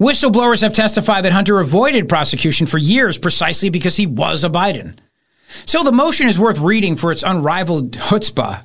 Whistleblowers 0.00 0.62
have 0.62 0.72
testified 0.72 1.24
that 1.24 1.32
Hunter 1.32 1.60
avoided 1.60 2.08
prosecution 2.08 2.66
for 2.66 2.78
years 2.78 3.18
precisely 3.18 3.68
because 3.68 3.96
he 3.96 4.06
was 4.06 4.44
a 4.44 4.48
Biden. 4.48 4.96
So 5.66 5.84
the 5.84 5.92
motion 5.92 6.26
is 6.26 6.38
worth 6.38 6.58
reading 6.58 6.96
for 6.96 7.12
its 7.12 7.22
unrivaled 7.22 7.92
chutzpah. 7.92 8.62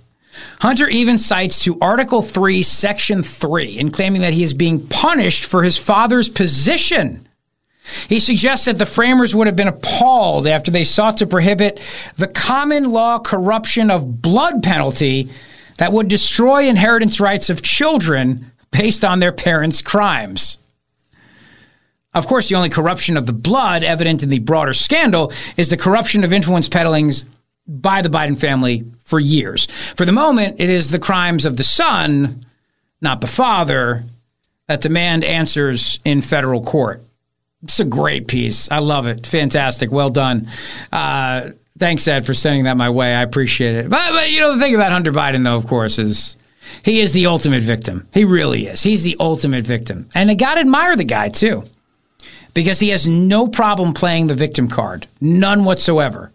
Hunter 0.61 0.87
even 0.87 1.17
cites 1.17 1.61
to 1.63 1.77
Article 1.81 2.21
3, 2.21 2.63
Section 2.63 3.21
3 3.21 3.77
in 3.77 3.91
claiming 3.91 4.21
that 4.21 4.33
he 4.33 4.43
is 4.43 4.53
being 4.53 4.87
punished 4.87 5.43
for 5.43 5.63
his 5.63 5.77
father's 5.77 6.29
position. 6.29 7.27
He 8.07 8.19
suggests 8.19 8.65
that 8.65 8.77
the 8.77 8.85
framers 8.85 9.35
would 9.35 9.47
have 9.47 9.55
been 9.55 9.67
appalled 9.67 10.47
after 10.47 10.71
they 10.71 10.85
sought 10.85 11.17
to 11.17 11.27
prohibit 11.27 11.81
the 12.15 12.27
common 12.27 12.91
law 12.91 13.19
corruption 13.19 13.91
of 13.91 14.21
blood 14.21 14.63
penalty 14.63 15.29
that 15.77 15.91
would 15.91 16.07
destroy 16.07 16.67
inheritance 16.67 17.19
rights 17.19 17.49
of 17.49 17.61
children 17.61 18.51
based 18.71 19.03
on 19.03 19.19
their 19.19 19.33
parents' 19.33 19.81
crimes. 19.81 20.57
Of 22.15 22.27
course, 22.27 22.47
the 22.47 22.55
only 22.55 22.69
corruption 22.69 23.17
of 23.17 23.25
the 23.25 23.33
blood 23.33 23.83
evident 23.83 24.23
in 24.23 24.29
the 24.29 24.39
broader 24.39 24.73
scandal 24.73 25.33
is 25.57 25.69
the 25.69 25.77
corruption 25.77 26.23
of 26.23 26.31
influence 26.31 26.69
peddlings 26.69 27.25
by 27.67 28.01
the 28.01 28.09
Biden 28.09 28.39
family 28.39 28.85
for 29.03 29.19
years. 29.19 29.65
For 29.95 30.05
the 30.05 30.13
moment, 30.13 30.55
it 30.59 30.69
is 30.69 30.91
the 30.91 30.99
crimes 30.99 31.45
of 31.45 31.57
the 31.57 31.63
son, 31.63 32.45
not 33.01 33.19
the 33.19 33.27
father, 33.27 34.05
that 34.67 34.81
demand 34.81 35.25
answers 35.25 35.99
in 36.05 36.21
federal 36.21 36.63
court. 36.63 37.03
It's 37.63 37.79
a 37.79 37.85
great 37.85 38.27
piece. 38.27 38.71
I 38.71 38.79
love 38.79 39.07
it. 39.07 39.27
Fantastic. 39.27 39.91
Well 39.91 40.09
done. 40.09 40.47
Uh, 40.91 41.51
thanks, 41.79 42.07
Ed, 42.07 42.25
for 42.25 42.33
sending 42.33 42.63
that 42.63 42.77
my 42.77 42.89
way. 42.89 43.13
I 43.13 43.23
appreciate 43.23 43.75
it. 43.75 43.89
But, 43.89 44.11
but 44.11 44.31
you 44.31 44.39
know, 44.39 44.53
the 44.53 44.59
thing 44.59 44.75
about 44.75 44.91
Hunter 44.91 45.11
Biden, 45.11 45.43
though, 45.43 45.55
of 45.55 45.67
course, 45.67 45.99
is 45.99 46.37
he 46.83 47.01
is 47.01 47.11
the 47.11 47.25
ultimate 47.25 47.63
victim. 47.63 48.07
He 48.13 48.23
really 48.23 48.67
is. 48.67 48.81
He's 48.81 49.03
the 49.03 49.17
ultimate 49.19 49.65
victim. 49.65 50.07
And 50.15 50.31
I 50.31 50.35
got 50.35 50.55
to 50.55 50.61
admire 50.61 50.95
the 50.95 51.03
guy, 51.03 51.29
too 51.29 51.63
because 52.56 52.80
he 52.80 52.90
has 52.90 53.07
no 53.07 53.48
problem 53.48 53.94
playing 53.94 54.26
the 54.26 54.34
victim 54.34 54.68
card, 54.68 55.06
none 55.22 55.64
whatsoever. 55.64 56.32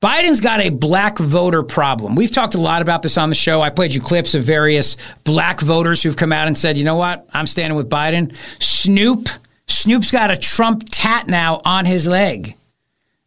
Biden's 0.00 0.40
got 0.40 0.60
a 0.60 0.68
black 0.68 1.16
voter 1.18 1.62
problem. 1.62 2.14
We've 2.14 2.30
talked 2.30 2.54
a 2.54 2.60
lot 2.60 2.82
about 2.82 3.02
this 3.02 3.16
on 3.16 3.30
the 3.30 3.34
show. 3.34 3.62
I 3.62 3.70
played 3.70 3.94
you 3.94 4.02
clips 4.02 4.34
of 4.34 4.44
various 4.44 4.98
black 5.24 5.60
voters 5.60 6.02
who've 6.02 6.16
come 6.16 6.30
out 6.30 6.46
and 6.46 6.56
said, 6.56 6.76
you 6.76 6.84
know 6.84 6.96
what? 6.96 7.26
I'm 7.32 7.46
standing 7.46 7.74
with 7.76 7.88
Biden. 7.88 8.36
Snoop, 8.58 9.30
Snoop's 9.66 10.10
got 10.10 10.30
a 10.30 10.36
Trump 10.36 10.84
tat 10.90 11.26
now 11.26 11.62
on 11.64 11.86
his 11.86 12.06
leg. 12.06 12.54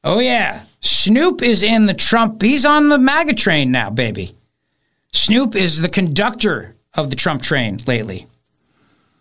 Oh, 0.04 0.20
yeah. 0.20 0.64
Snoop 0.82 1.42
is 1.42 1.64
in 1.64 1.88
the 1.88 1.96
Trump, 1.96 2.44
he's 2.44 2.66
on 2.66 2.90
the 2.90 3.00
MAGA 3.00 3.34
train 3.34 3.72
now, 3.72 3.90
baby. 3.90 4.36
Snoop 5.12 5.56
is 5.56 5.82
the 5.82 5.90
conductor 5.90 6.76
of 6.94 7.10
the 7.10 7.16
Trump 7.16 7.42
train 7.42 7.80
lately. 7.88 8.28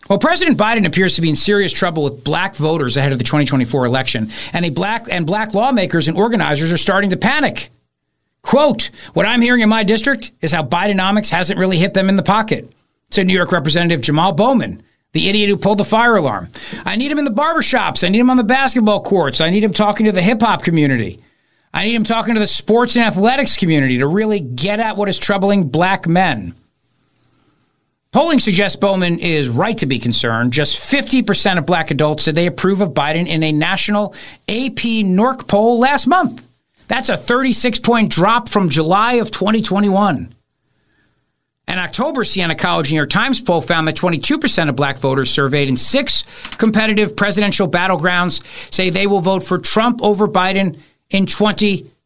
Well, 0.08 0.18
President 0.18 0.56
Biden 0.56 0.86
appears 0.86 1.16
to 1.16 1.20
be 1.20 1.28
in 1.28 1.36
serious 1.36 1.72
trouble 1.72 2.04
with 2.04 2.22
black 2.22 2.54
voters 2.54 2.96
ahead 2.96 3.12
of 3.12 3.18
the 3.18 3.24
2024 3.24 3.86
election, 3.86 4.30
and 4.52 4.64
a 4.64 4.70
black 4.70 5.06
and 5.10 5.26
black 5.26 5.52
lawmakers 5.52 6.06
and 6.08 6.16
organizers 6.16 6.72
are 6.72 6.76
starting 6.76 7.10
to 7.10 7.16
panic. 7.16 7.70
Quote, 8.42 8.90
what 9.14 9.26
I'm 9.26 9.42
hearing 9.42 9.62
in 9.62 9.68
my 9.68 9.82
district 9.82 10.30
is 10.40 10.52
how 10.52 10.62
Bidenomics 10.62 11.30
hasn't 11.30 11.58
really 11.58 11.78
hit 11.78 11.94
them 11.94 12.08
in 12.08 12.14
the 12.14 12.22
pocket, 12.22 12.72
said 13.10 13.26
New 13.26 13.32
York 13.32 13.50
Representative 13.50 14.00
Jamal 14.00 14.32
Bowman, 14.32 14.82
the 15.12 15.28
idiot 15.28 15.48
who 15.48 15.56
pulled 15.56 15.78
the 15.78 15.84
fire 15.84 16.14
alarm. 16.14 16.48
I 16.84 16.94
need 16.94 17.10
him 17.10 17.18
in 17.18 17.24
the 17.24 17.32
barbershops. 17.32 18.04
I 18.04 18.08
need 18.08 18.20
him 18.20 18.30
on 18.30 18.36
the 18.36 18.44
basketball 18.44 19.02
courts. 19.02 19.40
I 19.40 19.50
need 19.50 19.64
him 19.64 19.72
talking 19.72 20.06
to 20.06 20.12
the 20.12 20.22
hip 20.22 20.40
hop 20.40 20.62
community. 20.62 21.20
I 21.74 21.84
need 21.84 21.94
him 21.94 22.04
talking 22.04 22.34
to 22.34 22.40
the 22.40 22.46
sports 22.46 22.94
and 22.94 23.04
athletics 23.04 23.56
community 23.56 23.98
to 23.98 24.06
really 24.06 24.38
get 24.38 24.78
at 24.78 24.96
what 24.96 25.08
is 25.08 25.18
troubling 25.18 25.68
black 25.68 26.06
men. 26.06 26.54
Polling 28.16 28.40
suggests 28.40 28.76
Bowman 28.76 29.18
is 29.18 29.50
right 29.50 29.76
to 29.76 29.84
be 29.84 29.98
concerned. 29.98 30.50
Just 30.50 30.78
50% 30.90 31.58
of 31.58 31.66
black 31.66 31.90
adults 31.90 32.22
said 32.22 32.34
they 32.34 32.46
approve 32.46 32.80
of 32.80 32.94
Biden 32.94 33.26
in 33.26 33.42
a 33.42 33.52
national 33.52 34.14
AP 34.48 35.04
NORC 35.04 35.46
poll 35.46 35.78
last 35.78 36.06
month. 36.06 36.46
That's 36.88 37.10
a 37.10 37.18
36 37.18 37.80
point 37.80 38.10
drop 38.10 38.48
from 38.48 38.70
July 38.70 39.16
of 39.16 39.30
2021. 39.30 40.34
An 41.68 41.78
October 41.78 42.24
Siena 42.24 42.54
College 42.54 42.90
New 42.90 42.96
York 42.96 43.10
Times 43.10 43.38
poll 43.38 43.60
found 43.60 43.86
that 43.86 43.96
22% 43.96 44.70
of 44.70 44.76
black 44.76 44.96
voters 44.96 45.30
surveyed 45.30 45.68
in 45.68 45.76
six 45.76 46.24
competitive 46.52 47.16
presidential 47.16 47.68
battlegrounds 47.70 48.42
say 48.72 48.88
they 48.88 49.06
will 49.06 49.20
vote 49.20 49.42
for 49.42 49.58
Trump 49.58 50.00
over 50.02 50.26
Biden 50.26 50.78
in 51.10 51.26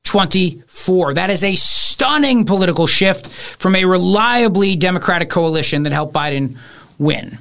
2024. 0.04 1.14
That 1.14 1.30
is 1.30 1.44
a 1.44 1.54
stunning 1.54 2.44
political 2.44 2.86
shift 2.86 3.28
from 3.28 3.76
a 3.76 3.84
reliably 3.84 4.76
Democratic 4.76 5.30
coalition 5.30 5.82
that 5.84 5.92
helped 5.92 6.14
Biden 6.14 6.56
win. 6.98 7.38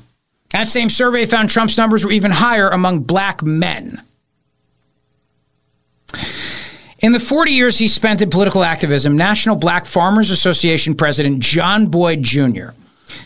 That 0.52 0.68
same 0.68 0.90
survey 0.90 1.26
found 1.26 1.50
Trump's 1.50 1.78
numbers 1.78 2.04
were 2.04 2.12
even 2.12 2.32
higher 2.32 2.70
among 2.70 3.02
black 3.02 3.44
men. 3.44 4.02
In 7.02 7.14
the 7.14 7.20
40 7.20 7.52
years 7.52 7.78
he 7.78 7.88
spent 7.88 8.22
in 8.22 8.30
political 8.30 8.64
activism, 8.64 9.16
National 9.16 9.56
Black 9.56 9.86
Farmers 9.86 10.32
Association 10.32 10.96
President 10.96 11.40
John 11.40 11.88
Boyd 11.88 12.22
Jr. 12.24 12.72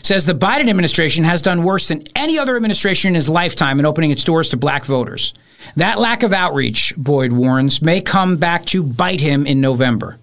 says 0.02 0.26
the 0.26 0.34
Biden 0.34 0.68
administration 0.68 1.24
has 1.24 1.42
done 1.42 1.64
worse 1.64 1.88
than 1.88 2.04
any 2.14 2.38
other 2.38 2.56
administration 2.56 3.08
in 3.08 3.14
his 3.14 3.28
lifetime 3.28 3.80
in 3.80 3.86
opening 3.86 4.12
its 4.12 4.22
doors 4.22 4.50
to 4.50 4.56
black 4.56 4.84
voters. 4.84 5.34
That 5.76 5.98
lack 5.98 6.22
of 6.22 6.32
outreach, 6.32 6.94
Boyd 6.96 7.32
warns, 7.32 7.82
may 7.82 8.00
come 8.00 8.36
back 8.36 8.64
to 8.66 8.82
bite 8.82 9.20
him 9.20 9.46
in 9.46 9.60
November. 9.60 10.18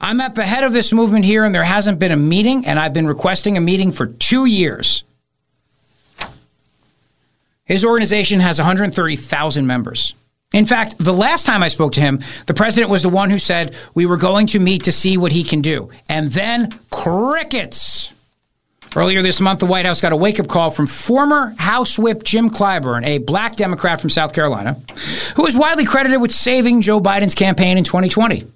I'm 0.00 0.20
at 0.20 0.34
the 0.34 0.44
head 0.44 0.64
of 0.64 0.72
this 0.72 0.92
movement 0.92 1.24
here, 1.24 1.44
and 1.44 1.54
there 1.54 1.64
hasn't 1.64 1.98
been 1.98 2.12
a 2.12 2.16
meeting, 2.16 2.66
and 2.66 2.78
I've 2.78 2.92
been 2.92 3.06
requesting 3.06 3.56
a 3.56 3.60
meeting 3.60 3.92
for 3.92 4.06
two 4.06 4.44
years. 4.44 5.04
His 7.64 7.84
organization 7.84 8.40
has 8.40 8.58
130,000 8.58 9.66
members. 9.66 10.14
In 10.52 10.66
fact, 10.66 10.96
the 10.98 11.12
last 11.12 11.44
time 11.44 11.62
I 11.62 11.68
spoke 11.68 11.92
to 11.92 12.00
him, 12.00 12.20
the 12.46 12.54
president 12.54 12.90
was 12.90 13.02
the 13.02 13.08
one 13.08 13.30
who 13.30 13.38
said 13.38 13.74
we 13.94 14.06
were 14.06 14.16
going 14.16 14.46
to 14.48 14.60
meet 14.60 14.84
to 14.84 14.92
see 14.92 15.16
what 15.16 15.32
he 15.32 15.42
can 15.42 15.60
do. 15.60 15.90
And 16.08 16.30
then 16.30 16.70
crickets. 16.90 18.12
Earlier 18.96 19.20
this 19.20 19.42
month, 19.42 19.60
the 19.60 19.66
White 19.66 19.84
House 19.84 20.00
got 20.00 20.14
a 20.14 20.16
wake 20.16 20.40
up 20.40 20.48
call 20.48 20.70
from 20.70 20.86
former 20.86 21.54
House 21.58 21.98
Whip 21.98 22.24
Jim 22.24 22.48
Clyburn, 22.48 23.04
a 23.04 23.18
black 23.18 23.56
Democrat 23.56 24.00
from 24.00 24.08
South 24.08 24.32
Carolina, 24.32 24.80
who 25.36 25.44
is 25.44 25.54
widely 25.54 25.84
credited 25.84 26.18
with 26.18 26.32
saving 26.32 26.80
Joe 26.80 26.98
Biden's 26.98 27.34
campaign 27.34 27.76
in 27.76 27.84
2020. 27.84 28.50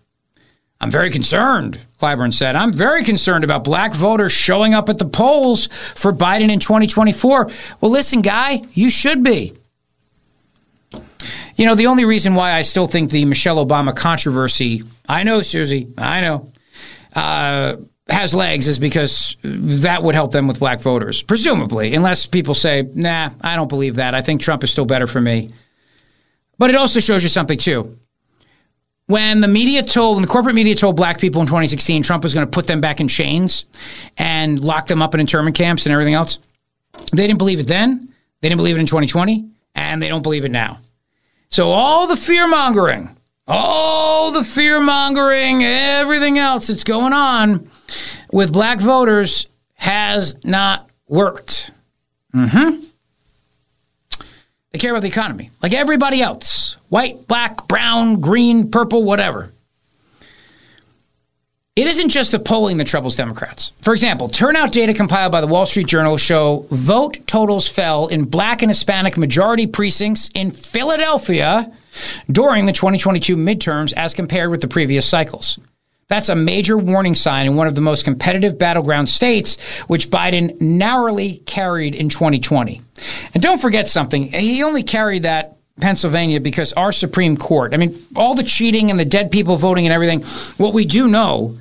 I'm 0.81 0.91
very 0.91 1.11
concerned, 1.11 1.79
Clyburn 2.01 2.33
said. 2.33 2.57
I'm 2.57 2.73
very 2.73 3.05
concerned 3.05 3.45
about 3.45 3.65
black 3.65 3.93
voters 3.93 4.33
showing 4.33 4.73
up 4.73 4.89
at 4.89 4.97
the 4.97 5.05
polls 5.05 5.67
for 5.95 6.11
Biden 6.11 6.51
in 6.51 6.59
2024. 6.59 7.51
Well, 7.83 7.91
listen, 7.91 8.23
guy, 8.23 8.63
you 8.73 8.89
should 8.89 9.23
be. 9.23 9.53
You 11.57 11.67
know, 11.67 11.75
the 11.75 11.87
only 11.89 12.07
reason 12.07 12.35
why 12.35 12.53
I 12.53 12.63
still 12.63 12.87
think 12.87 13.11
the 13.11 13.27
Michelle 13.27 13.63
Obama 13.63 13.95
controversy, 13.95 14.85
I 15.07 15.23
know, 15.23 15.43
Susie, 15.43 15.93
I 15.99 16.23
know, 16.23 16.51
uh, 17.15 17.77
has 18.11 18.35
legs 18.35 18.67
is 18.67 18.79
because 18.79 19.37
that 19.43 20.03
would 20.03 20.15
help 20.15 20.33
them 20.33 20.47
with 20.47 20.59
black 20.59 20.81
voters, 20.81 21.23
presumably, 21.23 21.95
unless 21.95 22.27
people 22.27 22.55
say, 22.55 22.89
nah, 22.95 23.31
I 23.43 23.57
don't 23.57 23.69
believe 23.69 23.97
that. 23.97 24.15
I 24.15 24.23
think 24.23 24.41
Trump 24.41 24.65
is 24.65 24.71
still 24.71 24.85
better 24.85 25.07
for 25.07 25.21
me. 25.21 25.51
But 26.59 26.71
it 26.71 26.77
also 26.77 27.01
shows 27.01 27.23
you 27.23 27.29
something, 27.29 27.59
too. 27.59 27.99
When 29.07 29.41
the 29.41 29.49
media 29.49 29.83
told, 29.83 30.17
when 30.17 30.23
the 30.23 30.29
corporate 30.29 30.55
media 30.55 30.75
told 30.75 30.97
black 30.97 31.19
people 31.19 31.41
in 31.41 31.47
2016 31.47 32.03
Trump 32.03 32.23
was 32.23 32.33
going 32.33 32.47
to 32.47 32.51
put 32.51 32.67
them 32.67 32.81
back 32.81 33.01
in 33.01 33.09
chains 33.09 33.65
and 34.19 34.61
lock 34.61 34.87
them 34.87 35.03
up 35.03 35.15
in 35.15 35.21
internment 35.21 35.57
camps 35.57 35.87
and 35.87 35.93
everything 35.93 36.15
else, 36.15 36.39
they 37.13 37.27
didn't 37.27 37.39
believe 37.39 37.61
it 37.61 37.67
then. 37.67 38.13
They 38.41 38.49
didn't 38.49 38.59
believe 38.59 38.77
it 38.77 38.81
in 38.81 38.87
2020, 38.87 39.49
and 39.75 40.03
they 40.03 40.09
don't 40.09 40.23
believe 40.23 40.45
it 40.45 40.51
now. 40.51 40.79
So 41.49 41.71
all 41.71 42.07
the 42.07 42.17
fear 42.17 42.47
mongering, 42.47 43.17
all 43.47 44.31
the 44.31 44.45
fear 44.45 44.81
mongering, 44.81 45.65
everything 45.65 46.39
else 46.39 46.67
that's 46.69 46.85
going 46.85 47.13
on 47.13 47.70
with 48.33 48.53
black 48.53 48.81
voters 48.81 49.47
has 49.75 50.35
not 50.45 50.89
worked. 51.09 51.71
Mm-hmm. 52.35 52.85
They 54.73 54.79
care 54.79 54.93
about 54.93 55.03
the 55.03 55.09
economy, 55.09 55.51
like 55.63 55.73
everybody 55.73 56.23
else 56.23 56.77
white, 56.91 57.27
black, 57.27 57.67
brown, 57.69 58.21
green, 58.21 58.71
purple, 58.71 59.05
whatever. 59.05 59.53
It 61.77 61.87
isn't 61.87 62.11
just 62.11 62.33
the 62.33 62.39
polling 62.39 62.77
that 62.77 62.89
troubles 62.89 63.17
Democrats. 63.17 63.73
For 63.81 63.93
example, 63.93 64.29
turnout 64.29 64.73
data 64.73 64.93
compiled 64.93 65.33
by 65.33 65.41
the 65.41 65.47
Wall 65.47 65.67
Street 65.67 65.87
Journal 65.87 66.17
show 66.17 66.67
vote 66.71 67.19
totals 67.27 67.69
fell 67.69 68.09
in 68.09 68.25
black 68.25 68.63
and 68.63 68.71
Hispanic 68.71 69.17
majority 69.17 69.67
precincts 69.67 70.31
in 70.35 70.51
Philadelphia 70.51 71.73
during 72.31 72.67
the 72.67 72.73
2022 72.73 73.37
midterms 73.37 73.93
as 73.95 74.15
compared 74.15 74.51
with 74.51 74.61
the 74.61 74.69
previous 74.69 75.09
cycles. 75.09 75.59
That's 76.11 76.29
a 76.29 76.35
major 76.35 76.77
warning 76.77 77.15
sign 77.15 77.47
in 77.47 77.55
one 77.55 77.69
of 77.69 77.77
the 77.77 77.81
most 77.81 78.05
competitive 78.05 78.59
battleground 78.59 79.09
states, 79.09 79.81
which 79.83 80.11
Biden 80.11 80.61
narrowly 80.61 81.39
carried 81.47 81.95
in 81.95 82.09
2020. 82.09 82.83
And 83.33 83.41
don't 83.41 83.61
forget 83.61 83.87
something, 83.87 84.25
he 84.33 84.65
only 84.65 84.83
carried 84.83 85.23
that 85.23 85.57
Pennsylvania 85.81 86.41
because 86.41 86.73
our 86.73 86.91
Supreme 86.91 87.37
Court, 87.37 87.73
I 87.73 87.77
mean, 87.77 87.97
all 88.17 88.35
the 88.35 88.43
cheating 88.43 88.91
and 88.91 88.99
the 88.99 89.05
dead 89.05 89.31
people 89.31 89.57
voting 89.57 89.87
and 89.87 89.93
everything, 89.93 90.23
what 90.57 90.75
we 90.75 90.85
do 90.85 91.07
know 91.07 91.57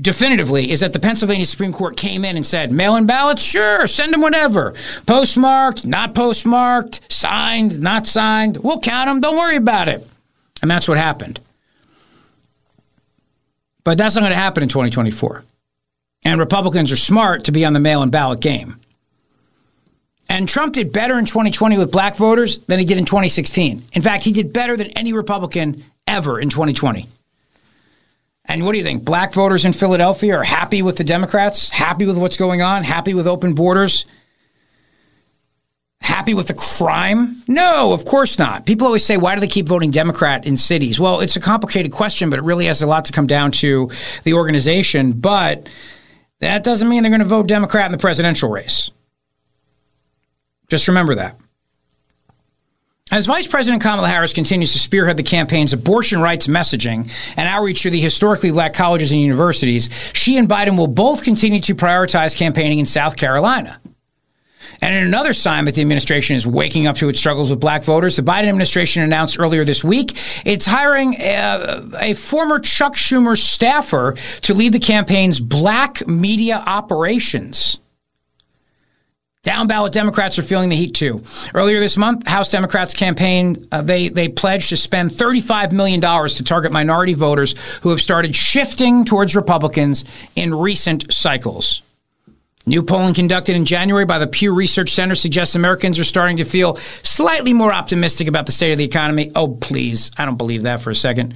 definitively 0.00 0.70
is 0.70 0.80
that 0.80 0.94
the 0.94 0.98
Pennsylvania 0.98 1.44
Supreme 1.44 1.74
Court 1.74 1.98
came 1.98 2.24
in 2.24 2.36
and 2.36 2.46
said, 2.46 2.72
mail 2.72 2.96
in 2.96 3.04
ballots, 3.04 3.42
sure, 3.42 3.86
send 3.86 4.14
them 4.14 4.22
whatever. 4.22 4.72
Postmarked, 5.04 5.86
not 5.86 6.14
postmarked, 6.14 7.12
signed, 7.12 7.80
not 7.80 8.06
signed, 8.06 8.56
we'll 8.56 8.80
count 8.80 9.08
them, 9.08 9.20
don't 9.20 9.36
worry 9.36 9.56
about 9.56 9.88
it. 9.88 10.06
And 10.62 10.70
that's 10.70 10.88
what 10.88 10.96
happened. 10.96 11.40
But 13.88 13.96
that's 13.96 14.16
not 14.16 14.20
going 14.20 14.32
to 14.32 14.36
happen 14.36 14.62
in 14.62 14.68
2024. 14.68 15.44
And 16.22 16.38
Republicans 16.38 16.92
are 16.92 16.96
smart 16.96 17.44
to 17.44 17.52
be 17.52 17.64
on 17.64 17.72
the 17.72 17.80
mail 17.80 18.02
in 18.02 18.10
ballot 18.10 18.38
game. 18.38 18.78
And 20.28 20.46
Trump 20.46 20.74
did 20.74 20.92
better 20.92 21.18
in 21.18 21.24
2020 21.24 21.78
with 21.78 21.90
black 21.90 22.14
voters 22.14 22.58
than 22.58 22.78
he 22.78 22.84
did 22.84 22.98
in 22.98 23.06
2016. 23.06 23.82
In 23.94 24.02
fact, 24.02 24.24
he 24.24 24.34
did 24.34 24.52
better 24.52 24.76
than 24.76 24.88
any 24.88 25.14
Republican 25.14 25.82
ever 26.06 26.38
in 26.38 26.50
2020. 26.50 27.08
And 28.44 28.66
what 28.66 28.72
do 28.72 28.78
you 28.78 28.84
think? 28.84 29.06
Black 29.06 29.32
voters 29.32 29.64
in 29.64 29.72
Philadelphia 29.72 30.36
are 30.36 30.44
happy 30.44 30.82
with 30.82 30.98
the 30.98 31.04
Democrats, 31.04 31.70
happy 31.70 32.04
with 32.04 32.18
what's 32.18 32.36
going 32.36 32.60
on, 32.60 32.84
happy 32.84 33.14
with 33.14 33.26
open 33.26 33.54
borders, 33.54 34.04
happy 36.00 36.34
with 36.34 36.48
the 36.48 36.54
crime? 36.54 37.42
No, 37.48 37.92
of 37.92 38.04
course 38.04 38.38
not. 38.38 38.66
People 38.66 38.86
always 38.86 39.04
say, 39.04 39.16
why 39.16 39.34
do 39.34 39.40
they 39.40 39.46
keep 39.46 39.68
voting 39.68 39.90
Democrat 39.90 40.46
in 40.46 40.56
cities? 40.56 40.98
Well, 40.98 41.20
it's 41.20 41.36
a 41.36 41.40
complicated 41.40 41.92
question, 41.92 42.30
but 42.30 42.38
it 42.38 42.42
really 42.42 42.66
has 42.66 42.82
a 42.82 42.86
lot 42.86 43.04
to 43.06 43.12
come 43.12 43.26
down 43.26 43.52
to 43.52 43.90
the 44.24 44.34
organization. 44.34 45.12
But 45.12 45.68
that 46.40 46.62
doesn't 46.62 46.88
mean 46.88 47.02
they're 47.02 47.10
going 47.10 47.20
to 47.20 47.26
vote 47.26 47.46
Democrat 47.46 47.86
in 47.86 47.92
the 47.92 47.98
presidential 47.98 48.48
race. 48.48 48.90
Just 50.68 50.88
remember 50.88 51.14
that. 51.16 51.36
As 53.10 53.24
Vice 53.24 53.46
President 53.46 53.82
Kamala 53.82 54.06
Harris 54.06 54.34
continues 54.34 54.74
to 54.74 54.78
spearhead 54.78 55.16
the 55.16 55.22
campaign's 55.22 55.72
abortion 55.72 56.20
rights 56.20 56.46
messaging 56.46 57.10
and 57.38 57.48
outreach 57.48 57.82
to 57.84 57.90
the 57.90 58.00
historically 58.00 58.50
black 58.50 58.74
colleges 58.74 59.12
and 59.12 59.20
universities, 59.20 59.88
she 60.12 60.36
and 60.36 60.46
Biden 60.46 60.76
will 60.76 60.88
both 60.88 61.24
continue 61.24 61.60
to 61.60 61.74
prioritize 61.74 62.36
campaigning 62.36 62.80
in 62.80 62.86
South 62.86 63.16
Carolina. 63.16 63.80
And 64.80 64.94
in 64.94 65.06
another 65.06 65.32
sign 65.32 65.64
that 65.64 65.74
the 65.74 65.80
administration 65.80 66.36
is 66.36 66.46
waking 66.46 66.86
up 66.86 66.96
to 66.96 67.08
its 67.08 67.18
struggles 67.18 67.50
with 67.50 67.60
black 67.60 67.84
voters, 67.84 68.16
the 68.16 68.22
Biden 68.22 68.48
administration 68.48 69.02
announced 69.02 69.38
earlier 69.38 69.64
this 69.64 69.82
week 69.82 70.16
it's 70.44 70.66
hiring 70.66 71.14
a, 71.14 71.82
a 72.00 72.14
former 72.14 72.58
Chuck 72.58 72.94
Schumer 72.94 73.36
staffer 73.36 74.14
to 74.42 74.54
lead 74.54 74.72
the 74.72 74.78
campaign's 74.78 75.40
black 75.40 76.06
media 76.06 76.62
operations. 76.66 77.78
Down 79.44 79.66
ballot 79.68 79.92
Democrats 79.92 80.38
are 80.38 80.42
feeling 80.42 80.68
the 80.68 80.76
heat 80.76 80.94
too. 80.94 81.22
Earlier 81.54 81.78
this 81.80 81.96
month, 81.96 82.26
House 82.26 82.50
Democrats 82.50 82.92
campaign 82.92 83.68
uh, 83.70 83.82
they 83.82 84.08
they 84.08 84.28
pledged 84.28 84.68
to 84.70 84.76
spend 84.76 85.12
35 85.12 85.72
million 85.72 86.00
dollars 86.00 86.34
to 86.36 86.44
target 86.44 86.72
minority 86.72 87.14
voters 87.14 87.54
who 87.78 87.90
have 87.90 88.00
started 88.00 88.34
shifting 88.34 89.04
towards 89.04 89.36
Republicans 89.36 90.04
in 90.34 90.54
recent 90.54 91.12
cycles. 91.12 91.82
New 92.68 92.82
polling 92.82 93.14
conducted 93.14 93.56
in 93.56 93.64
January 93.64 94.04
by 94.04 94.18
the 94.18 94.26
Pew 94.26 94.54
Research 94.54 94.90
Center 94.90 95.14
suggests 95.14 95.54
Americans 95.54 95.98
are 95.98 96.04
starting 96.04 96.36
to 96.36 96.44
feel 96.44 96.76
slightly 96.76 97.54
more 97.54 97.72
optimistic 97.72 98.28
about 98.28 98.44
the 98.44 98.52
state 98.52 98.72
of 98.72 98.78
the 98.78 98.84
economy. 98.84 99.32
Oh, 99.34 99.48
please. 99.48 100.10
I 100.18 100.26
don't 100.26 100.36
believe 100.36 100.64
that 100.64 100.82
for 100.82 100.90
a 100.90 100.94
second. 100.94 101.34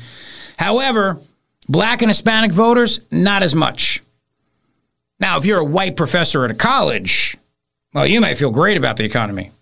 However, 0.59 1.19
black 1.67 2.03
and 2.03 2.11
Hispanic 2.11 2.53
voters, 2.53 3.01
not 3.11 3.43
as 3.43 3.55
much. 3.55 4.03
Now, 5.21 5.39
if 5.39 5.47
you're 5.47 5.61
a 5.61 5.65
white 5.65 5.97
professor 5.97 6.45
at 6.45 6.51
a 6.51 6.55
college, 6.55 7.35
well, 7.95 8.07
you 8.07 8.21
may 8.21 8.35
feel 8.35 8.51
great 8.51 8.77
about 8.77 8.99
the 8.99 9.05
economy. 9.05 9.53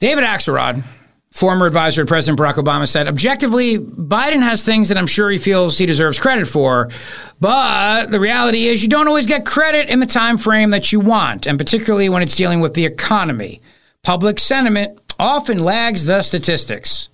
David 0.00 0.24
Axelrod, 0.24 0.82
former 1.32 1.66
advisor 1.66 2.02
to 2.02 2.06
President 2.06 2.38
Barack 2.38 2.62
Obama, 2.62 2.86
said 2.86 3.08
objectively, 3.08 3.78
Biden 3.78 4.42
has 4.42 4.64
things 4.64 4.90
that 4.90 4.98
I'm 4.98 5.06
sure 5.06 5.30
he 5.30 5.38
feels 5.38 5.78
he 5.78 5.86
deserves 5.86 6.18
credit 6.18 6.46
for, 6.46 6.90
but 7.40 8.10
the 8.10 8.20
reality 8.20 8.66
is 8.66 8.82
you 8.82 8.88
don't 8.88 9.08
always 9.08 9.26
get 9.26 9.46
credit 9.46 9.88
in 9.88 9.98
the 9.98 10.06
time 10.06 10.36
frame 10.36 10.70
that 10.70 10.92
you 10.92 11.00
want, 11.00 11.46
and 11.46 11.58
particularly 11.58 12.08
when 12.08 12.22
it's 12.22 12.36
dealing 12.36 12.60
with 12.60 12.74
the 12.74 12.84
economy. 12.84 13.62
Public 14.02 14.38
sentiment 14.38 14.98
often 15.18 15.58
lags 15.58 16.04
the 16.04 16.22
statistics. 16.22 17.08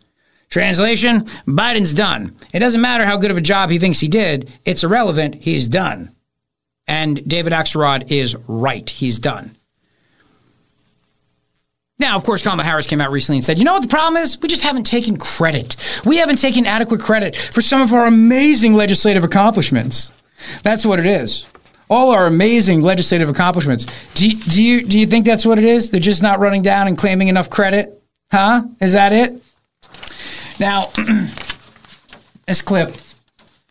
Translation 0.50 1.22
Biden's 1.46 1.94
done. 1.94 2.34
It 2.52 2.58
doesn't 2.58 2.80
matter 2.80 3.04
how 3.04 3.18
good 3.18 3.30
of 3.30 3.36
a 3.36 3.42
job 3.42 3.70
he 3.70 3.78
thinks 3.78 4.00
he 4.00 4.08
did, 4.08 4.50
it's 4.64 4.82
irrelevant. 4.82 5.36
He's 5.36 5.68
done. 5.68 6.14
And 6.86 7.26
David 7.28 7.52
Axelrod 7.52 8.10
is 8.10 8.34
right. 8.48 8.88
He's 8.88 9.18
done. 9.18 9.54
Now, 11.98 12.14
of 12.16 12.22
course, 12.22 12.42
Kamala 12.42 12.62
Harris 12.62 12.86
came 12.86 13.00
out 13.00 13.10
recently 13.10 13.38
and 13.38 13.44
said, 13.44 13.58
you 13.58 13.64
know 13.64 13.72
what 13.72 13.82
the 13.82 13.88
problem 13.88 14.22
is? 14.22 14.40
We 14.40 14.48
just 14.48 14.62
haven't 14.62 14.84
taken 14.84 15.16
credit. 15.16 15.74
We 16.06 16.18
haven't 16.18 16.36
taken 16.36 16.64
adequate 16.64 17.00
credit 17.00 17.34
for 17.34 17.60
some 17.60 17.80
of 17.80 17.92
our 17.92 18.06
amazing 18.06 18.74
legislative 18.74 19.24
accomplishments. 19.24 20.12
That's 20.62 20.86
what 20.86 21.00
it 21.00 21.06
is. 21.06 21.46
All 21.90 22.10
our 22.10 22.26
amazing 22.26 22.82
legislative 22.82 23.28
accomplishments. 23.28 23.86
Do, 24.14 24.30
do, 24.30 24.62
you, 24.62 24.84
do 24.84 25.00
you 25.00 25.06
think 25.06 25.24
that's 25.24 25.44
what 25.44 25.58
it 25.58 25.64
is? 25.64 25.90
They're 25.90 26.00
just 26.00 26.22
not 26.22 26.38
running 26.38 26.62
down 26.62 26.86
and 26.86 26.96
claiming 26.96 27.28
enough 27.28 27.50
credit? 27.50 28.00
Huh? 28.30 28.62
Is 28.80 28.92
that 28.92 29.12
it? 29.12 29.42
Now, 30.60 30.90
this 32.46 32.62
clip, 32.62 32.94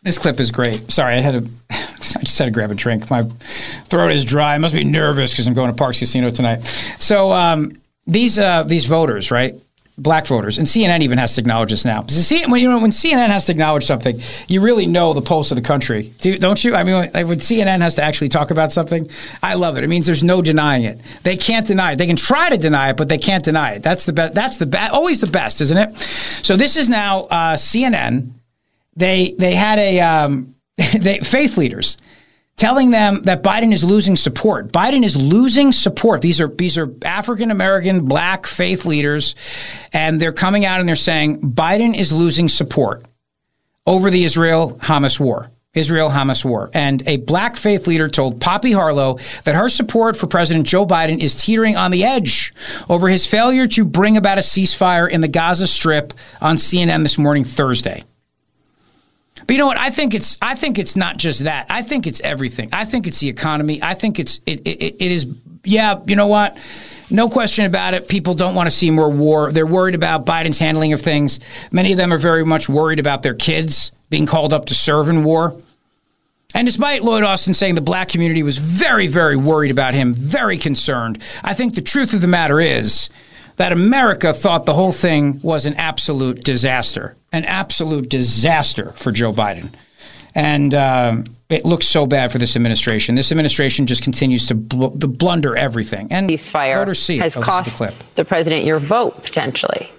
this 0.02 0.18
clip 0.18 0.38
is 0.38 0.50
great. 0.50 0.90
Sorry, 0.90 1.14
I 1.14 1.20
had 1.20 1.44
to 1.44 1.50
I 2.16 2.22
just 2.22 2.38
had 2.38 2.46
to 2.46 2.50
grab 2.50 2.70
a 2.70 2.74
drink. 2.74 3.10
My 3.10 3.22
throat 3.22 4.12
is 4.12 4.24
dry. 4.24 4.54
I 4.54 4.58
must 4.58 4.74
be 4.74 4.84
nervous 4.84 5.32
because 5.32 5.46
I'm 5.46 5.54
going 5.54 5.74
to 5.74 5.82
Parx 5.82 5.98
Casino 5.98 6.30
tonight. 6.30 6.62
So 6.98 7.32
um, 7.32 7.72
these 8.08 8.38
uh, 8.38 8.62
these 8.64 8.86
voters, 8.86 9.30
right? 9.30 9.54
Black 9.98 10.26
voters, 10.26 10.58
and 10.58 10.66
CNN 10.66 11.00
even 11.00 11.18
has 11.18 11.34
to 11.34 11.40
acknowledge 11.40 11.70
this 11.70 11.84
now. 11.84 12.02
When 12.46 12.62
you 12.62 12.70
know 12.70 12.78
when 12.78 12.92
CNN 12.92 13.28
has 13.28 13.46
to 13.46 13.52
acknowledge 13.52 13.84
something, 13.84 14.20
you 14.46 14.60
really 14.60 14.86
know 14.86 15.12
the 15.12 15.20
pulse 15.20 15.50
of 15.50 15.56
the 15.56 15.62
country, 15.62 16.12
Do, 16.20 16.38
don't 16.38 16.62
you? 16.62 16.76
I 16.76 16.84
mean, 16.84 17.10
when, 17.12 17.38
CNN 17.40 17.80
has 17.80 17.96
to 17.96 18.02
actually 18.02 18.28
talk 18.28 18.52
about 18.52 18.70
something, 18.70 19.10
I 19.42 19.54
love 19.54 19.76
it. 19.76 19.82
It 19.82 19.88
means 19.88 20.06
there's 20.06 20.22
no 20.22 20.40
denying 20.40 20.84
it. 20.84 21.00
They 21.24 21.36
can't 21.36 21.66
deny 21.66 21.92
it. 21.92 21.96
They 21.96 22.06
can 22.06 22.14
try 22.14 22.48
to 22.48 22.56
deny 22.56 22.90
it, 22.90 22.96
but 22.96 23.08
they 23.08 23.18
can't 23.18 23.44
deny 23.44 23.72
it. 23.72 23.82
That's 23.82 24.06
the 24.06 24.12
best. 24.12 24.34
That's 24.34 24.58
the 24.58 24.66
be- 24.66 24.78
always 24.78 25.20
the 25.20 25.26
best, 25.30 25.60
isn't 25.60 25.76
it? 25.76 25.96
So 25.98 26.56
this 26.56 26.76
is 26.76 26.88
now 26.88 27.22
uh, 27.22 27.56
CNN. 27.56 28.30
They 28.94 29.34
they 29.36 29.54
had 29.54 29.80
a 29.80 30.00
um, 30.00 30.54
they, 30.76 31.18
faith 31.18 31.56
leaders 31.56 31.96
telling 32.58 32.90
them 32.90 33.22
that 33.22 33.42
Biden 33.42 33.72
is 33.72 33.82
losing 33.82 34.16
support. 34.16 34.72
Biden 34.72 35.04
is 35.04 35.16
losing 35.16 35.72
support. 35.72 36.20
These 36.20 36.40
are 36.40 36.48
these 36.48 36.76
are 36.76 36.92
African 37.02 37.50
American 37.50 38.04
black 38.06 38.46
faith 38.46 38.84
leaders 38.84 39.34
and 39.92 40.20
they're 40.20 40.32
coming 40.32 40.66
out 40.66 40.80
and 40.80 40.88
they're 40.88 40.96
saying 40.96 41.40
Biden 41.40 41.96
is 41.96 42.12
losing 42.12 42.48
support 42.48 43.06
over 43.86 44.10
the 44.10 44.24
Israel 44.24 44.78
Hamas 44.82 45.18
war. 45.18 45.50
Israel 45.74 46.10
Hamas 46.10 46.44
war. 46.44 46.70
And 46.74 47.06
a 47.06 47.18
black 47.18 47.54
faith 47.54 47.86
leader 47.86 48.08
told 48.08 48.40
Poppy 48.40 48.72
Harlow 48.72 49.18
that 49.44 49.54
her 49.54 49.68
support 49.68 50.16
for 50.16 50.26
President 50.26 50.66
Joe 50.66 50.86
Biden 50.86 51.20
is 51.20 51.36
teetering 51.36 51.76
on 51.76 51.90
the 51.90 52.04
edge 52.04 52.52
over 52.88 53.08
his 53.08 53.26
failure 53.26 53.68
to 53.68 53.84
bring 53.84 54.16
about 54.16 54.38
a 54.38 54.40
ceasefire 54.40 55.08
in 55.08 55.20
the 55.20 55.28
Gaza 55.28 55.66
Strip 55.66 56.12
on 56.40 56.56
CNN 56.56 57.02
this 57.02 57.18
morning, 57.18 57.44
Thursday. 57.44 58.02
But 59.48 59.54
you 59.54 59.60
know 59.60 59.66
what? 59.66 59.78
I 59.78 59.88
think 59.88 60.12
it's 60.12 60.36
I 60.42 60.54
think 60.54 60.78
it's 60.78 60.94
not 60.94 61.16
just 61.16 61.44
that. 61.44 61.66
I 61.70 61.80
think 61.80 62.06
it's 62.06 62.20
everything. 62.20 62.68
I 62.70 62.84
think 62.84 63.06
it's 63.06 63.18
the 63.18 63.30
economy. 63.30 63.82
I 63.82 63.94
think 63.94 64.18
it's 64.18 64.40
it 64.44 64.60
it, 64.66 64.96
it 65.02 65.10
is 65.10 65.26
yeah, 65.64 66.00
you 66.06 66.16
know 66.16 66.26
what? 66.26 66.58
No 67.10 67.30
question 67.30 67.64
about 67.64 67.94
it. 67.94 68.08
People 68.08 68.34
don't 68.34 68.54
want 68.54 68.66
to 68.66 68.70
see 68.70 68.90
more 68.90 69.08
war. 69.08 69.50
They're 69.50 69.66
worried 69.66 69.94
about 69.94 70.26
Biden's 70.26 70.58
handling 70.58 70.92
of 70.92 71.00
things. 71.00 71.40
Many 71.72 71.92
of 71.92 71.96
them 71.96 72.12
are 72.12 72.18
very 72.18 72.44
much 72.44 72.68
worried 72.68 73.00
about 73.00 73.22
their 73.22 73.34
kids 73.34 73.90
being 74.10 74.26
called 74.26 74.52
up 74.52 74.66
to 74.66 74.74
serve 74.74 75.08
in 75.08 75.24
war. 75.24 75.56
And 76.54 76.66
despite 76.66 77.02
Lloyd 77.02 77.24
Austin 77.24 77.54
saying 77.54 77.74
the 77.74 77.80
black 77.80 78.08
community 78.08 78.42
was 78.42 78.58
very, 78.58 79.06
very 79.06 79.36
worried 79.36 79.70
about 79.70 79.94
him, 79.94 80.12
very 80.12 80.58
concerned, 80.58 81.22
I 81.42 81.54
think 81.54 81.74
the 81.74 81.80
truth 81.80 82.12
of 82.12 82.20
the 82.20 82.26
matter 82.26 82.60
is 82.60 83.08
that 83.58 83.72
America 83.72 84.32
thought 84.32 84.64
the 84.64 84.74
whole 84.74 84.92
thing 84.92 85.40
was 85.42 85.66
an 85.66 85.74
absolute 85.74 86.42
disaster, 86.44 87.16
an 87.32 87.44
absolute 87.44 88.08
disaster 88.08 88.92
for 88.92 89.12
Joe 89.12 89.32
Biden. 89.32 89.70
And 90.34 90.72
uh, 90.72 91.16
it 91.48 91.64
looks 91.64 91.86
so 91.86 92.06
bad 92.06 92.30
for 92.30 92.38
this 92.38 92.54
administration. 92.54 93.16
This 93.16 93.32
administration 93.32 93.86
just 93.86 94.02
continues 94.04 94.46
to, 94.46 94.54
bl- 94.54 94.96
to 94.98 95.08
blunder 95.08 95.56
everything. 95.56 96.06
And 96.12 96.30
ceasefire 96.30 96.74
voters 96.74 97.10
it. 97.10 97.18
has 97.18 97.36
Oh, 97.36 97.40
this 97.40 97.46
the 97.46 97.50
cost 97.50 97.76
clip. 97.76 97.94
the 98.14 98.24
president 98.24 98.64
your 98.64 98.78
vote 98.78 99.22
potentially. 99.24 99.90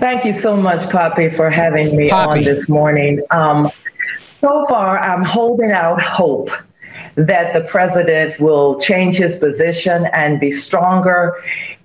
Thank 0.00 0.24
you 0.24 0.32
so 0.32 0.56
much, 0.56 0.88
Poppy, 0.90 1.28
for 1.28 1.50
having 1.50 1.94
me 1.94 2.10
on 2.10 2.42
this 2.42 2.70
morning. 2.70 3.20
Um, 3.30 3.70
so 4.40 4.64
far, 4.66 4.98
I'm 4.98 5.22
holding 5.22 5.70
out 5.70 6.00
hope 6.00 6.50
that 7.16 7.52
the 7.52 7.60
president 7.68 8.38
will 8.40 8.80
change 8.80 9.16
his 9.16 9.38
position 9.38 10.06
and 10.12 10.40
be 10.40 10.50
stronger 10.50 11.34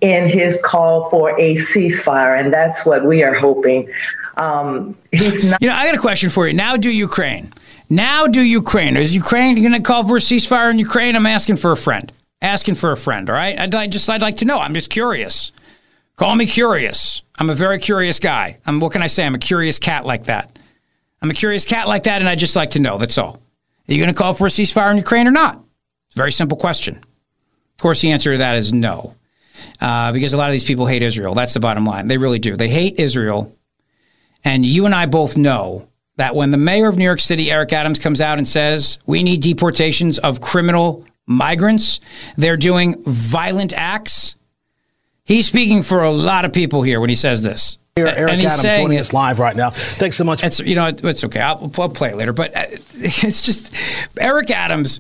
in 0.01 0.29
his 0.29 0.61
call 0.63 1.09
for 1.09 1.37
a 1.39 1.55
ceasefire, 1.55 2.39
and 2.39 2.53
that's 2.53 2.85
what 2.85 3.05
we 3.05 3.23
are 3.23 3.33
hoping. 3.33 3.89
Um, 4.37 4.95
he's 5.11 5.45
not. 5.45 5.61
You 5.61 5.69
know, 5.69 5.75
I 5.75 5.85
got 5.85 5.95
a 5.95 5.99
question 5.99 6.29
for 6.29 6.47
you. 6.47 6.53
Now 6.53 6.77
do 6.77 6.91
Ukraine. 6.91 7.51
Now 7.89 8.27
do 8.27 8.41
Ukraine. 8.41 8.97
Is 8.97 9.15
Ukraine 9.15 9.55
going 9.55 9.71
to 9.71 9.79
call 9.79 10.07
for 10.07 10.17
a 10.17 10.19
ceasefire 10.19 10.69
in 10.69 10.79
Ukraine? 10.79 11.15
I'm 11.15 11.25
asking 11.25 11.57
for 11.57 11.71
a 11.71 11.77
friend. 11.77 12.11
Asking 12.41 12.75
for 12.75 12.91
a 12.91 12.97
friend. 12.97 13.29
All 13.29 13.35
right. 13.35 13.57
I'd 13.57 13.73
like, 13.73 13.89
just 13.89 14.09
I'd 14.09 14.21
like 14.21 14.37
to 14.37 14.45
know. 14.45 14.59
I'm 14.59 14.73
just 14.73 14.89
curious. 14.89 15.51
Call 16.17 16.35
me 16.35 16.45
curious. 16.45 17.21
I'm 17.39 17.49
a 17.49 17.55
very 17.55 17.79
curious 17.79 18.19
guy. 18.19 18.57
I'm 18.65 18.79
what 18.79 18.91
can 18.91 19.01
I 19.01 19.07
say? 19.07 19.25
I'm 19.25 19.35
a 19.35 19.39
curious 19.39 19.79
cat 19.79 20.05
like 20.05 20.25
that. 20.25 20.59
I'm 21.21 21.31
a 21.31 21.33
curious 21.33 21.65
cat 21.65 21.87
like 21.87 22.03
that, 22.03 22.21
and 22.21 22.29
I 22.29 22.35
just 22.35 22.55
like 22.55 22.71
to 22.71 22.79
know. 22.79 22.97
That's 22.97 23.17
all. 23.17 23.41
Are 23.87 23.93
you 23.93 24.01
going 24.01 24.13
to 24.13 24.17
call 24.17 24.33
for 24.33 24.47
a 24.47 24.49
ceasefire 24.49 24.91
in 24.91 24.97
Ukraine 24.97 25.27
or 25.27 25.31
not? 25.31 25.63
It's 26.07 26.17
a 26.17 26.19
very 26.19 26.31
simple 26.31 26.57
question. 26.57 26.95
Of 26.97 27.81
course, 27.81 28.01
the 28.01 28.11
answer 28.11 28.33
to 28.33 28.37
that 28.39 28.57
is 28.57 28.73
no, 28.73 29.15
uh, 29.79 30.11
because 30.11 30.33
a 30.33 30.37
lot 30.37 30.49
of 30.49 30.53
these 30.53 30.63
people 30.63 30.87
hate 30.87 31.03
Israel. 31.03 31.35
That's 31.35 31.53
the 31.53 31.59
bottom 31.59 31.85
line. 31.85 32.07
They 32.07 32.17
really 32.17 32.39
do. 32.39 32.57
They 32.57 32.69
hate 32.69 32.99
Israel, 32.99 33.55
and 34.43 34.65
you 34.65 34.85
and 34.85 34.95
I 34.95 35.05
both 35.05 35.37
know 35.37 35.87
that 36.17 36.35
when 36.35 36.51
the 36.51 36.57
mayor 36.57 36.87
of 36.87 36.97
New 36.97 37.05
York 37.05 37.19
City, 37.19 37.51
Eric 37.51 37.71
Adams, 37.73 37.99
comes 37.99 38.19
out 38.19 38.39
and 38.39 38.47
says 38.47 38.99
we 39.05 39.23
need 39.23 39.41
deportations 39.41 40.17
of 40.19 40.41
criminal 40.41 41.05
migrants, 41.27 41.99
they're 42.37 42.57
doing 42.57 43.03
violent 43.03 43.73
acts. 43.73 44.35
He's 45.23 45.45
speaking 45.45 45.83
for 45.83 46.03
a 46.03 46.11
lot 46.11 46.45
of 46.45 46.53
people 46.53 46.81
here 46.81 46.99
when 46.99 47.09
he 47.09 47.15
says 47.15 47.43
this. 47.43 47.77
Eric 48.05 48.33
And 48.33 48.43
Adams 48.43 48.61
joining 48.63 48.97
it- 48.97 49.01
us 49.01 49.13
live 49.13 49.39
right 49.39 49.55
now. 49.55 49.69
Thanks 49.71 50.15
so 50.17 50.23
much. 50.23 50.43
It's 50.43 50.59
you 50.59 50.75
know 50.75 50.87
it's 50.87 51.23
okay. 51.23 51.41
I'll, 51.41 51.71
I'll 51.77 51.89
play 51.89 52.09
it 52.09 52.17
later. 52.17 52.33
But 52.33 52.55
uh, 52.55 52.65
it's 52.95 53.41
just 53.41 53.73
Eric 54.19 54.51
Adams 54.51 54.99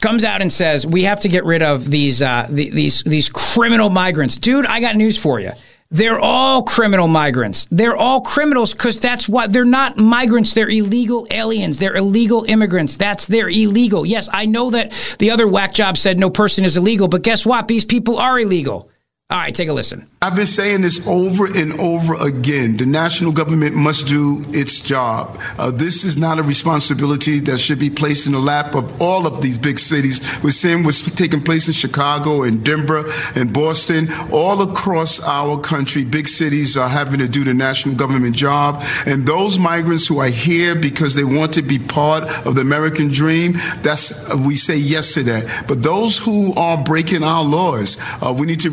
comes 0.00 0.24
out 0.24 0.42
and 0.42 0.52
says 0.52 0.86
we 0.86 1.02
have 1.04 1.20
to 1.20 1.28
get 1.28 1.44
rid 1.44 1.62
of 1.62 1.90
these 1.90 2.22
uh, 2.22 2.46
the, 2.50 2.70
these 2.70 3.02
these 3.04 3.28
criminal 3.28 3.88
migrants. 3.90 4.36
Dude, 4.36 4.66
I 4.66 4.80
got 4.80 4.96
news 4.96 5.16
for 5.20 5.40
you. 5.40 5.52
They're 5.94 6.18
all 6.18 6.62
criminal 6.62 7.06
migrants. 7.06 7.66
They're 7.70 7.94
all 7.94 8.22
criminals 8.22 8.72
because 8.72 8.98
that's 8.98 9.28
what 9.28 9.52
they're 9.52 9.66
not 9.66 9.98
migrants. 9.98 10.54
They're 10.54 10.70
illegal 10.70 11.26
aliens. 11.30 11.78
They're 11.78 11.94
illegal 11.96 12.44
immigrants. 12.44 12.96
That's 12.96 13.26
they're 13.26 13.50
illegal. 13.50 14.06
Yes, 14.06 14.26
I 14.32 14.46
know 14.46 14.70
that 14.70 14.92
the 15.18 15.30
other 15.30 15.46
whack 15.46 15.74
job 15.74 15.98
said 15.98 16.18
no 16.18 16.30
person 16.30 16.64
is 16.64 16.78
illegal, 16.78 17.08
but 17.08 17.20
guess 17.20 17.44
what? 17.44 17.68
These 17.68 17.84
people 17.84 18.16
are 18.18 18.40
illegal. 18.40 18.88
All 19.32 19.38
right, 19.38 19.54
take 19.54 19.70
a 19.70 19.72
listen. 19.72 20.06
I've 20.20 20.36
been 20.36 20.46
saying 20.46 20.82
this 20.82 21.08
over 21.08 21.46
and 21.46 21.80
over 21.80 22.14
again. 22.14 22.76
The 22.76 22.84
national 22.84 23.32
government 23.32 23.74
must 23.74 24.06
do 24.06 24.44
its 24.50 24.82
job. 24.82 25.40
Uh, 25.56 25.70
this 25.70 26.04
is 26.04 26.18
not 26.18 26.38
a 26.38 26.42
responsibility 26.42 27.40
that 27.40 27.56
should 27.56 27.78
be 27.78 27.88
placed 27.88 28.26
in 28.26 28.32
the 28.32 28.38
lap 28.38 28.74
of 28.74 29.00
all 29.00 29.26
of 29.26 29.40
these 29.40 29.56
big 29.56 29.78
cities. 29.78 30.20
We're 30.44 30.50
seeing 30.50 30.84
what's 30.84 31.00
taking 31.10 31.40
place 31.40 31.66
in 31.66 31.72
Chicago 31.72 32.42
and 32.42 32.62
Denver 32.62 33.06
and 33.34 33.54
Boston. 33.54 34.08
All 34.30 34.60
across 34.60 35.18
our 35.22 35.58
country, 35.58 36.04
big 36.04 36.28
cities 36.28 36.76
are 36.76 36.90
having 36.90 37.18
to 37.18 37.26
do 37.26 37.42
the 37.42 37.54
national 37.54 37.94
government 37.94 38.36
job. 38.36 38.84
And 39.06 39.26
those 39.26 39.58
migrants 39.58 40.06
who 40.06 40.18
are 40.18 40.28
here 40.28 40.74
because 40.74 41.14
they 41.14 41.24
want 41.24 41.54
to 41.54 41.62
be 41.62 41.78
part 41.78 42.24
of 42.46 42.54
the 42.54 42.60
American 42.60 43.08
dream, 43.08 43.54
that's 43.80 44.30
uh, 44.30 44.36
we 44.36 44.56
say 44.56 44.76
yes 44.76 45.14
to 45.14 45.22
that. 45.22 45.64
But 45.66 45.82
those 45.82 46.18
who 46.18 46.52
are 46.52 46.84
breaking 46.84 47.24
our 47.24 47.42
laws, 47.42 47.96
uh, 48.22 48.36
we 48.38 48.46
need 48.46 48.60
to 48.60 48.70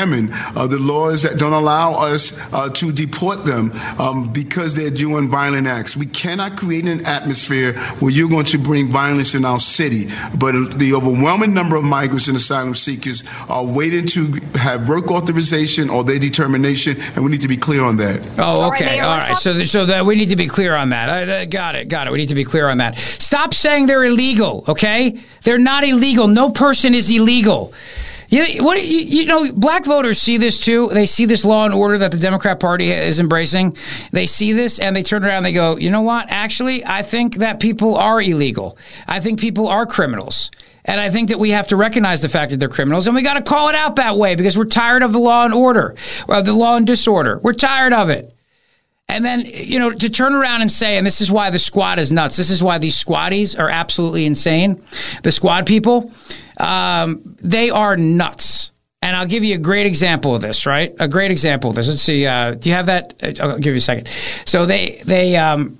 re-examine 0.00 0.30
uh, 0.56 0.66
the 0.66 0.78
laws 0.78 1.22
that 1.22 1.38
don't 1.38 1.52
allow 1.52 1.92
us 1.94 2.38
uh, 2.52 2.68
to 2.70 2.92
deport 2.92 3.44
them 3.44 3.72
um, 3.98 4.32
because 4.32 4.76
they're 4.76 4.90
doing 4.90 5.28
violent 5.28 5.66
acts. 5.66 5.96
We 5.96 6.06
cannot 6.06 6.56
create 6.56 6.86
an 6.86 7.04
atmosphere 7.06 7.74
where 8.00 8.10
you're 8.10 8.28
going 8.28 8.46
to 8.46 8.58
bring 8.58 8.88
violence 8.88 9.34
in 9.34 9.44
our 9.44 9.58
city. 9.58 10.08
But 10.36 10.78
the 10.78 10.94
overwhelming 10.94 11.54
number 11.54 11.76
of 11.76 11.84
migrants 11.84 12.28
and 12.28 12.36
asylum 12.36 12.74
seekers 12.74 13.24
are 13.48 13.64
waiting 13.64 14.06
to 14.08 14.32
have 14.54 14.88
work 14.88 15.10
authorization 15.10 15.90
or 15.90 16.04
their 16.04 16.18
determination, 16.18 16.96
and 17.14 17.24
we 17.24 17.30
need 17.30 17.42
to 17.42 17.48
be 17.48 17.56
clear 17.56 17.82
on 17.82 17.96
that. 17.98 18.26
Oh, 18.38 18.68
okay. 18.68 19.00
All 19.00 19.16
right. 19.16 19.36
So, 19.36 19.64
so 19.64 19.86
that 19.86 20.06
we 20.06 20.16
need 20.16 20.30
to 20.30 20.36
be 20.36 20.46
clear 20.46 20.74
on 20.74 20.90
that. 20.90 21.08
I, 21.08 21.40
I 21.40 21.44
got 21.44 21.74
it. 21.74 21.88
Got 21.88 22.06
it. 22.06 22.10
We 22.12 22.18
need 22.18 22.28
to 22.28 22.34
be 22.34 22.44
clear 22.44 22.68
on 22.68 22.78
that. 22.78 22.96
Stop 22.98 23.54
saying 23.54 23.86
they're 23.86 24.04
illegal. 24.04 24.64
Okay, 24.68 25.20
they're 25.44 25.58
not 25.58 25.84
illegal. 25.84 26.28
No 26.28 26.50
person 26.50 26.94
is 26.94 27.10
illegal. 27.10 27.72
You, 28.30 28.64
what 28.64 28.82
you, 28.82 29.00
you 29.00 29.26
know, 29.26 29.52
black 29.52 29.84
voters 29.84 30.20
see 30.20 30.36
this 30.36 30.58
too. 30.58 30.88
They 30.88 31.06
see 31.06 31.26
this 31.26 31.44
law 31.44 31.64
and 31.64 31.74
order 31.74 31.98
that 31.98 32.12
the 32.12 32.16
Democrat 32.16 32.60
Party 32.60 32.90
is 32.90 33.18
embracing. 33.18 33.76
They 34.12 34.26
see 34.26 34.52
this 34.52 34.78
and 34.78 34.94
they 34.94 35.02
turn 35.02 35.24
around 35.24 35.38
and 35.38 35.46
they 35.46 35.52
go, 35.52 35.76
you 35.76 35.90
know 35.90 36.02
what? 36.02 36.26
Actually, 36.30 36.84
I 36.84 37.02
think 37.02 37.36
that 37.36 37.60
people 37.60 37.96
are 37.96 38.22
illegal. 38.22 38.78
I 39.08 39.18
think 39.20 39.40
people 39.40 39.66
are 39.66 39.84
criminals. 39.84 40.50
And 40.84 41.00
I 41.00 41.10
think 41.10 41.28
that 41.28 41.38
we 41.38 41.50
have 41.50 41.68
to 41.68 41.76
recognize 41.76 42.22
the 42.22 42.28
fact 42.28 42.52
that 42.52 42.56
they're 42.56 42.68
criminals, 42.68 43.06
and 43.06 43.14
we 43.14 43.20
got 43.20 43.34
to 43.34 43.42
call 43.42 43.68
it 43.68 43.74
out 43.74 43.96
that 43.96 44.16
way 44.16 44.34
because 44.34 44.56
we're 44.56 44.64
tired 44.64 45.02
of 45.02 45.12
the 45.12 45.18
law 45.18 45.44
and 45.44 45.52
order, 45.52 45.94
of 46.26 46.46
the 46.46 46.54
law 46.54 46.76
and 46.76 46.86
disorder. 46.86 47.38
We're 47.42 47.52
tired 47.52 47.92
of 47.92 48.08
it. 48.08 48.34
And 49.06 49.24
then, 49.24 49.40
you 49.44 49.78
know, 49.78 49.90
to 49.90 50.08
turn 50.08 50.34
around 50.34 50.62
and 50.62 50.70
say, 50.70 50.96
and 50.96 51.04
this 51.04 51.20
is 51.20 51.32
why 51.32 51.50
the 51.50 51.58
squad 51.58 51.98
is 51.98 52.12
nuts. 52.12 52.36
This 52.36 52.48
is 52.48 52.62
why 52.62 52.78
these 52.78 53.02
squaddies 53.02 53.58
are 53.58 53.68
absolutely 53.68 54.24
insane. 54.24 54.80
The 55.24 55.32
squad 55.32 55.66
people, 55.66 56.12
um, 56.60 57.36
they 57.40 57.70
are 57.70 57.96
nuts. 57.96 58.72
And 59.02 59.16
I'll 59.16 59.26
give 59.26 59.44
you 59.44 59.54
a 59.54 59.58
great 59.58 59.86
example 59.86 60.34
of 60.34 60.42
this, 60.42 60.66
right? 60.66 60.94
A 61.00 61.08
great 61.08 61.30
example 61.30 61.70
of 61.70 61.76
this. 61.76 61.88
Let's 61.88 62.02
see. 62.02 62.26
Uh, 62.26 62.52
do 62.52 62.68
you 62.68 62.74
have 62.74 62.86
that? 62.86 63.14
Uh, 63.22 63.32
I'll 63.42 63.58
give 63.58 63.72
you 63.72 63.78
a 63.78 63.80
second. 63.80 64.08
So 64.44 64.66
they, 64.66 65.00
they, 65.04 65.36
um, 65.36 65.79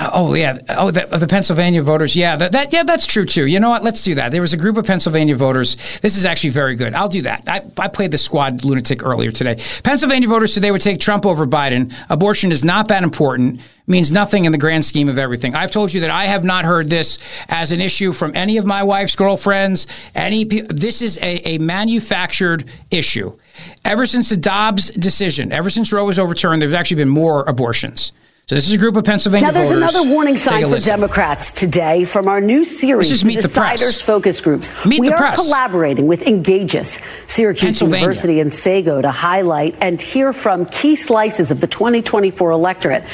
Uh, 0.00 0.10
oh 0.14 0.34
yeah, 0.34 0.58
oh 0.70 0.90
the, 0.90 1.04
the 1.04 1.26
Pennsylvania 1.26 1.82
voters. 1.82 2.16
Yeah, 2.16 2.36
that, 2.36 2.52
that 2.52 2.72
yeah 2.72 2.84
that's 2.84 3.06
true 3.06 3.26
too. 3.26 3.46
You 3.46 3.60
know 3.60 3.68
what? 3.68 3.84
Let's 3.84 4.02
do 4.02 4.14
that. 4.14 4.32
There 4.32 4.40
was 4.40 4.54
a 4.54 4.56
group 4.56 4.78
of 4.78 4.86
Pennsylvania 4.86 5.36
voters. 5.36 5.76
This 6.00 6.16
is 6.16 6.24
actually 6.24 6.50
very 6.50 6.74
good. 6.74 6.94
I'll 6.94 7.08
do 7.08 7.20
that. 7.22 7.44
I, 7.46 7.60
I 7.76 7.88
played 7.88 8.10
the 8.10 8.16
squad 8.16 8.64
lunatic 8.64 9.04
earlier 9.04 9.30
today. 9.30 9.56
Pennsylvania 9.84 10.26
voters 10.26 10.54
said 10.54 10.62
they 10.62 10.70
would 10.72 10.80
take 10.80 11.00
Trump 11.00 11.26
over 11.26 11.46
Biden. 11.46 11.94
Abortion 12.08 12.50
is 12.50 12.64
not 12.64 12.88
that 12.88 13.02
important. 13.02 13.60
Means 13.86 14.10
nothing 14.10 14.44
in 14.46 14.52
the 14.52 14.58
grand 14.58 14.84
scheme 14.84 15.08
of 15.08 15.18
everything. 15.18 15.54
I've 15.54 15.72
told 15.72 15.92
you 15.92 16.00
that 16.02 16.10
I 16.10 16.26
have 16.26 16.44
not 16.44 16.64
heard 16.64 16.88
this 16.88 17.18
as 17.48 17.72
an 17.72 17.80
issue 17.80 18.12
from 18.12 18.32
any 18.34 18.56
of 18.56 18.64
my 18.64 18.82
wife's 18.82 19.16
girlfriends. 19.16 19.86
Any 20.14 20.44
this 20.44 21.02
is 21.02 21.18
a, 21.18 21.56
a 21.56 21.58
manufactured 21.58 22.64
issue. 22.90 23.36
Ever 23.84 24.06
since 24.06 24.30
the 24.30 24.36
Dobbs 24.36 24.90
decision, 24.90 25.52
ever 25.52 25.68
since 25.68 25.92
Roe 25.92 26.04
was 26.04 26.18
overturned, 26.18 26.62
there's 26.62 26.72
actually 26.72 26.98
been 26.98 27.08
more 27.08 27.42
abortions. 27.44 28.12
So 28.50 28.56
this 28.56 28.66
is 28.66 28.74
a 28.74 28.78
group 28.78 28.96
of 28.96 29.04
Pennsylvania 29.04 29.46
Now, 29.46 29.52
there's 29.52 29.68
voters. 29.68 29.94
another 29.94 30.10
warning 30.10 30.36
sign 30.36 30.62
for 30.62 30.70
listen. 30.70 30.90
Democrats 30.90 31.52
today 31.52 32.02
from 32.02 32.26
our 32.26 32.40
new 32.40 32.64
series, 32.64 33.08
This 33.08 33.18
is 33.18 33.22
the 33.22 33.28
Meet 33.28 33.42
the 33.42 33.48
Press. 33.48 33.80
Deciders 33.80 34.02
Focus 34.02 34.40
Groups. 34.40 34.84
Meet 34.84 34.98
we 34.98 35.06
the 35.06 35.14
are 35.14 35.18
Press. 35.18 35.36
collaborating 35.36 36.08
with 36.08 36.26
Engagious, 36.26 36.98
Syracuse 37.28 37.80
University, 37.80 38.40
and 38.40 38.52
Sago 38.52 39.00
to 39.00 39.12
highlight 39.12 39.76
and 39.80 40.02
hear 40.02 40.32
from 40.32 40.66
key 40.66 40.96
slices 40.96 41.52
of 41.52 41.60
the 41.60 41.68
2024 41.68 42.50
electorate. 42.50 43.04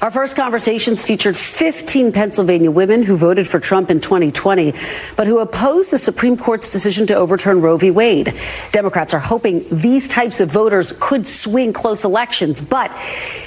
Our 0.00 0.12
first 0.12 0.36
conversations 0.36 1.02
featured 1.02 1.36
15 1.36 2.12
Pennsylvania 2.12 2.70
women 2.70 3.02
who 3.02 3.16
voted 3.16 3.48
for 3.48 3.58
Trump 3.58 3.90
in 3.90 3.98
2020, 3.98 4.74
but 5.16 5.26
who 5.26 5.40
opposed 5.40 5.90
the 5.90 5.98
Supreme 5.98 6.36
Court's 6.36 6.70
decision 6.70 7.08
to 7.08 7.16
overturn 7.16 7.60
Roe 7.60 7.78
v. 7.78 7.90
Wade. 7.90 8.32
Democrats 8.70 9.12
are 9.12 9.18
hoping 9.18 9.66
these 9.72 10.08
types 10.08 10.38
of 10.38 10.52
voters 10.52 10.94
could 11.00 11.26
swing 11.26 11.72
close 11.72 12.04
elections, 12.04 12.62
but 12.62 12.92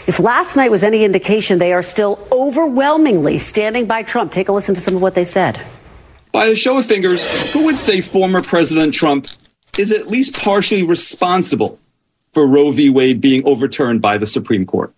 if 0.07 0.19
last 0.19 0.57
night 0.57 0.71
was 0.71 0.83
any 0.83 1.05
indication, 1.05 1.36
they 1.57 1.73
are 1.73 1.81
still 1.81 2.27
overwhelmingly 2.31 3.37
standing 3.37 3.85
by 3.85 4.03
Trump. 4.03 4.31
Take 4.31 4.49
a 4.49 4.51
listen 4.51 4.75
to 4.75 4.81
some 4.81 4.95
of 4.95 5.01
what 5.01 5.15
they 5.15 5.25
said. 5.25 5.59
By 6.31 6.45
a 6.45 6.55
show 6.55 6.79
of 6.79 6.85
fingers, 6.85 7.51
who 7.51 7.65
would 7.65 7.77
say 7.77 8.01
former 8.01 8.41
President 8.41 8.93
Trump 8.93 9.27
is 9.77 9.91
at 9.91 10.07
least 10.07 10.37
partially 10.37 10.83
responsible 10.83 11.79
for 12.33 12.45
Roe 12.45 12.71
v. 12.71 12.89
Wade 12.89 13.21
being 13.21 13.45
overturned 13.45 14.01
by 14.01 14.17
the 14.17 14.25
Supreme 14.25 14.65
Court? 14.65 14.93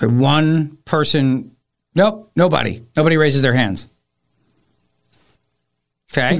One 0.00 0.78
person. 0.84 1.56
Nope, 1.94 2.30
nobody. 2.36 2.84
Nobody 2.96 3.16
raises 3.16 3.42
their 3.42 3.52
hands. 3.52 3.88
Okay. 6.12 6.38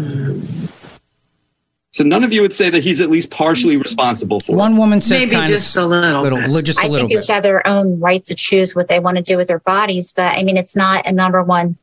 So 1.98 2.04
none 2.04 2.22
of 2.22 2.32
you 2.32 2.42
would 2.42 2.54
say 2.54 2.70
that 2.70 2.84
he's 2.84 3.00
at 3.00 3.10
least 3.10 3.28
partially 3.28 3.76
responsible 3.76 4.38
for 4.38 4.54
One 4.54 4.76
woman 4.76 5.00
says 5.00 5.22
Maybe 5.22 5.32
kind 5.32 5.48
just 5.48 5.76
of 5.76 5.82
a 5.82 5.86
little 5.88 6.22
little, 6.22 6.38
bit. 6.38 6.64
just 6.64 6.78
a 6.78 6.82
I 6.82 6.86
little 6.86 7.08
think 7.08 7.18
bit. 7.18 7.24
each 7.24 7.28
have 7.28 7.42
their 7.42 7.66
own 7.66 7.98
right 7.98 8.24
to 8.26 8.36
choose 8.36 8.76
what 8.76 8.86
they 8.86 9.00
want 9.00 9.16
to 9.16 9.22
do 9.24 9.36
with 9.36 9.48
their 9.48 9.58
bodies, 9.58 10.12
but 10.12 10.38
I 10.38 10.44
mean, 10.44 10.56
it's 10.56 10.76
not 10.76 11.08
a 11.08 11.12
number 11.12 11.42
one 11.42 11.76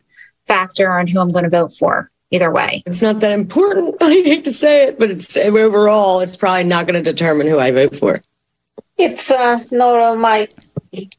factor 0.48 0.90
on 0.90 1.08
who 1.08 1.20
I'm 1.20 1.28
going 1.28 1.44
to 1.44 1.50
vote 1.50 1.74
for 1.78 2.10
either 2.32 2.50
way. 2.50 2.82
It's 2.86 3.02
not 3.02 3.20
that 3.20 3.34
important. 3.34 3.98
I 4.02 4.12
hate 4.12 4.46
to 4.46 4.54
say 4.54 4.88
it, 4.88 4.98
but 4.98 5.12
it's 5.12 5.36
overall, 5.36 6.22
it's 6.22 6.38
probably 6.38 6.64
not 6.64 6.88
going 6.88 7.04
to 7.04 7.12
determine 7.12 7.48
who 7.48 7.60
I 7.60 7.72
vote 7.72 7.98
for. 7.98 8.24
It's 8.98 9.30
uh, 9.30 9.66
not 9.70 10.00
on 10.00 10.22
my 10.22 10.48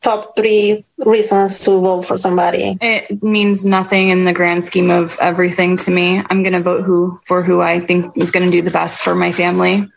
top 0.01 0.37
three 0.37 0.85
reasons 0.99 1.61
to 1.61 1.81
vote 1.81 2.03
for 2.03 2.17
somebody. 2.17 2.77
It 2.81 3.23
means 3.23 3.65
nothing 3.65 4.09
in 4.09 4.25
the 4.25 4.33
grand 4.33 4.65
scheme 4.65 4.91
of 4.91 5.17
everything 5.21 5.77
to 5.79 5.91
me. 5.91 6.23
I'm 6.31 6.43
going 6.43 6.53
to 6.53 6.63
vote 6.63 6.85
who 6.85 7.21
for 7.27 7.43
who 7.43 7.61
I 7.61 7.81
think 7.81 8.17
is 8.17 8.31
going 8.31 8.47
to 8.47 8.53
do 8.53 8.63
the 8.63 8.71
best 8.71 9.03
for 9.03 9.15
my 9.15 9.33
family. 9.33 9.91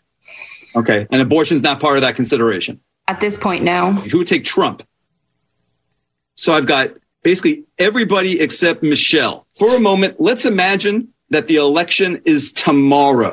Okay. 0.76 1.06
And 1.10 1.20
abortion's 1.20 1.62
not 1.62 1.80
part 1.80 1.96
of 1.96 2.02
that 2.02 2.14
consideration. 2.14 2.80
At 3.08 3.20
this 3.20 3.36
point, 3.36 3.64
no. 3.64 3.92
Who 3.92 4.18
would 4.18 4.26
take 4.26 4.44
Trump? 4.44 4.82
So 6.36 6.52
I've 6.52 6.66
got 6.66 6.90
basically 7.22 7.64
everybody 7.78 8.40
except 8.40 8.82
Michelle. 8.82 9.46
For 9.54 9.76
a 9.76 9.80
moment, 9.80 10.20
let's 10.20 10.44
imagine 10.44 11.12
that 11.30 11.46
the 11.46 11.56
election 11.56 12.22
is 12.24 12.52
tomorrow. 12.52 13.32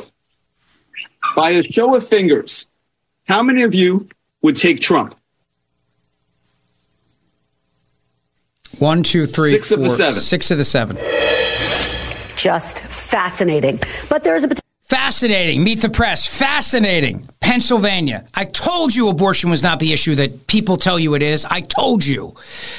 By 1.35 1.51
a 1.51 1.63
show 1.63 1.95
of 1.95 2.07
fingers, 2.07 2.67
how 3.27 3.43
many 3.43 3.63
of 3.63 3.73
you 3.73 4.07
would 4.41 4.55
take 4.55 4.81
Trump? 4.81 5.15
One, 8.79 9.03
two, 9.03 9.25
three, 9.25 9.51
Six 9.51 9.71
of 9.71 9.81
the 9.81 9.89
seven. 9.89 10.19
Six 10.19 10.51
of 10.51 10.57
the 10.57 10.65
seven. 10.65 10.97
Just 12.35 12.81
fascinating. 12.83 13.79
But 14.09 14.23
there's 14.23 14.43
a 14.43 14.49
Fascinating. 14.83 15.63
Meet 15.63 15.81
the 15.81 15.89
press. 15.89 16.25
Fascinating. 16.25 17.26
Pennsylvania. 17.47 18.25
I 18.35 18.43
told 18.43 18.93
you 18.93 19.07
abortion 19.07 19.49
was 19.49 19.63
not 19.63 19.79
the 19.79 19.93
issue 19.93 20.15
that 20.15 20.47
people 20.47 20.75
tell 20.75 20.99
you 20.99 21.13
it 21.13 21.23
is. 21.23 21.45
I 21.45 21.61
told 21.61 22.05
you. 22.05 22.35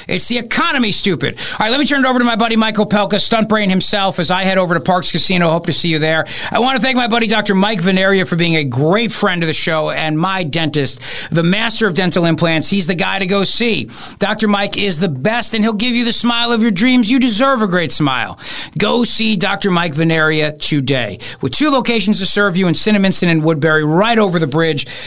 It's 0.07 0.27
the 0.27 0.37
economy, 0.37 0.91
stupid. 0.91 1.39
All 1.53 1.57
right, 1.61 1.71
let 1.71 1.79
me 1.79 1.87
turn 1.87 2.05
it 2.05 2.07
over 2.07 2.19
to 2.19 2.23
my 2.23 2.35
buddy 2.35 2.55
Michael 2.55 2.85
Opelka, 2.85 3.19
stunt 3.19 3.49
brain 3.49 3.71
himself, 3.71 4.19
as 4.19 4.29
I 4.29 4.43
head 4.43 4.59
over 4.59 4.75
to 4.75 4.79
Parx 4.79 5.11
Casino. 5.11 5.49
Hope 5.49 5.65
to 5.65 5.73
see 5.73 5.89
you 5.89 5.97
there. 5.97 6.27
I 6.51 6.59
want 6.59 6.75
to 6.75 6.83
thank 6.83 6.97
my 6.97 7.07
buddy 7.07 7.25
Dr. 7.25 7.55
Mike 7.55 7.81
Vanaria 7.81 8.27
for 8.27 8.35
being 8.35 8.57
a 8.57 8.63
great 8.63 9.11
friend 9.11 9.41
of 9.41 9.47
the 9.47 9.53
show 9.53 9.89
and 9.89 10.19
my 10.19 10.43
dentist, 10.43 11.01
the 11.31 11.41
master 11.41 11.87
of 11.87 11.95
dental 11.95 12.25
implants. 12.25 12.69
He's 12.69 12.85
the 12.85 12.93
guy 12.93 13.17
to 13.17 13.25
go 13.25 13.43
see. 13.45 13.89
Dr. 14.19 14.47
Mike 14.47 14.77
is 14.77 14.99
the 14.99 15.09
best, 15.09 15.55
and 15.55 15.63
he'll 15.63 15.73
give 15.73 15.95
you 15.95 16.05
the 16.05 16.13
smile 16.13 16.51
of 16.51 16.61
your 16.61 16.69
dreams. 16.69 17.09
You 17.09 17.17
deserve 17.17 17.63
a 17.63 17.67
great 17.67 17.91
smile. 17.91 18.37
Go 18.77 19.03
see 19.03 19.35
Dr. 19.35 19.71
Mike 19.71 19.95
Vanaria 19.95 20.59
today. 20.59 21.17
With 21.41 21.53
two 21.53 21.71
locations 21.71 22.19
to 22.19 22.27
serve 22.27 22.55
you 22.55 22.67
in 22.67 22.75
Cinnaminson 22.75 23.29
and 23.29 23.43
Woodbury, 23.43 23.83
right 23.83 24.19
over 24.19 24.37
the 24.37 24.58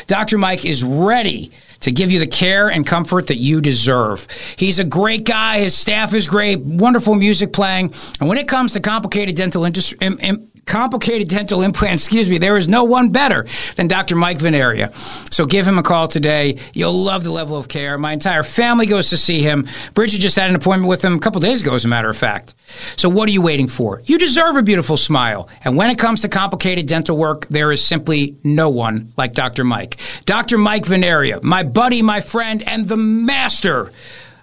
Dr. 0.06 0.38
Mike 0.38 0.64
is 0.64 0.82
ready 0.82 1.52
to 1.80 1.90
give 1.90 2.10
you 2.10 2.18
the 2.18 2.26
care 2.26 2.70
and 2.70 2.86
comfort 2.86 3.26
that 3.26 3.36
you 3.36 3.60
deserve. 3.60 4.28
He's 4.56 4.78
a 4.78 4.84
great 4.84 5.24
guy. 5.24 5.58
His 5.60 5.76
staff 5.76 6.14
is 6.14 6.26
great. 6.26 6.60
Wonderful 6.60 7.14
music 7.14 7.52
playing. 7.52 7.92
And 8.20 8.28
when 8.28 8.38
it 8.38 8.48
comes 8.48 8.72
to 8.74 8.80
complicated 8.80 9.36
dental 9.36 9.64
industry, 9.64 9.98
complicated 10.66 11.28
dental 11.28 11.62
implants, 11.62 12.04
excuse 12.04 12.28
me, 12.28 12.38
there 12.38 12.56
is 12.56 12.68
no 12.68 12.84
one 12.84 13.10
better 13.10 13.46
than 13.76 13.88
Dr. 13.88 14.16
Mike 14.16 14.38
Vanaria. 14.38 14.92
So 15.32 15.44
give 15.44 15.66
him 15.66 15.78
a 15.78 15.82
call 15.82 16.08
today. 16.08 16.58
You'll 16.72 16.92
love 16.92 17.24
the 17.24 17.30
level 17.30 17.56
of 17.56 17.68
care. 17.68 17.98
My 17.98 18.12
entire 18.12 18.42
family 18.42 18.86
goes 18.86 19.10
to 19.10 19.16
see 19.16 19.42
him. 19.42 19.66
Bridget 19.94 20.20
just 20.20 20.36
had 20.36 20.50
an 20.50 20.56
appointment 20.56 20.88
with 20.88 21.04
him 21.04 21.14
a 21.14 21.18
couple 21.18 21.40
days 21.40 21.62
ago, 21.62 21.74
as 21.74 21.84
a 21.84 21.88
matter 21.88 22.08
of 22.08 22.16
fact. 22.16 22.54
So 22.96 23.08
what 23.08 23.28
are 23.28 23.32
you 23.32 23.42
waiting 23.42 23.68
for? 23.68 24.00
You 24.06 24.18
deserve 24.18 24.56
a 24.56 24.62
beautiful 24.62 24.96
smile. 24.96 25.48
And 25.64 25.76
when 25.76 25.90
it 25.90 25.98
comes 25.98 26.22
to 26.22 26.28
complicated 26.28 26.86
dental 26.86 27.16
work, 27.16 27.46
there 27.48 27.72
is 27.72 27.84
simply 27.84 28.36
no 28.42 28.68
one 28.70 29.12
like 29.16 29.34
Dr. 29.34 29.64
Mike. 29.64 29.98
Dr. 30.24 30.58
Mike 30.58 30.84
Vanaria, 30.84 31.42
my 31.42 31.62
buddy, 31.62 32.02
my 32.02 32.20
friend, 32.20 32.62
and 32.66 32.86
the 32.86 32.96
master 32.96 33.92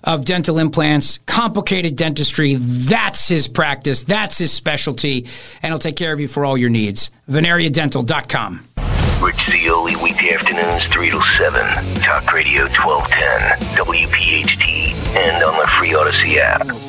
of 0.04 0.26
dental 0.26 0.60
implants, 0.60 1.20
complicated 1.26 1.96
dentistry. 1.96 2.56
That's 2.58 3.28
his 3.28 3.48
practice. 3.48 4.04
That's 4.04 4.38
his 4.38 4.52
specialty. 4.52 5.28
And 5.62 5.72
he'll 5.72 5.80
take 5.80 5.96
care 5.96 6.14
of 6.14 6.20
you 6.20 6.28
for 6.28 6.46
all 6.46 6.58
your 6.58 6.70
needs. 6.70 7.12
VanariaDental.com. 7.30 8.66
Rich 9.22 9.50
Zeoli, 9.50 9.96
weekday 9.98 10.34
afternoons, 10.34 10.86
3 10.86 11.12
to 11.12 11.22
7. 11.22 11.96
Talk 11.96 12.32
Radio 12.32 12.64
1210, 12.68 13.60
WPHT, 13.76 14.94
and 15.18 15.44
on 15.44 15.60
the 15.60 15.68
free 15.68 15.90
Audacy 15.90 16.38
app. 16.38 16.89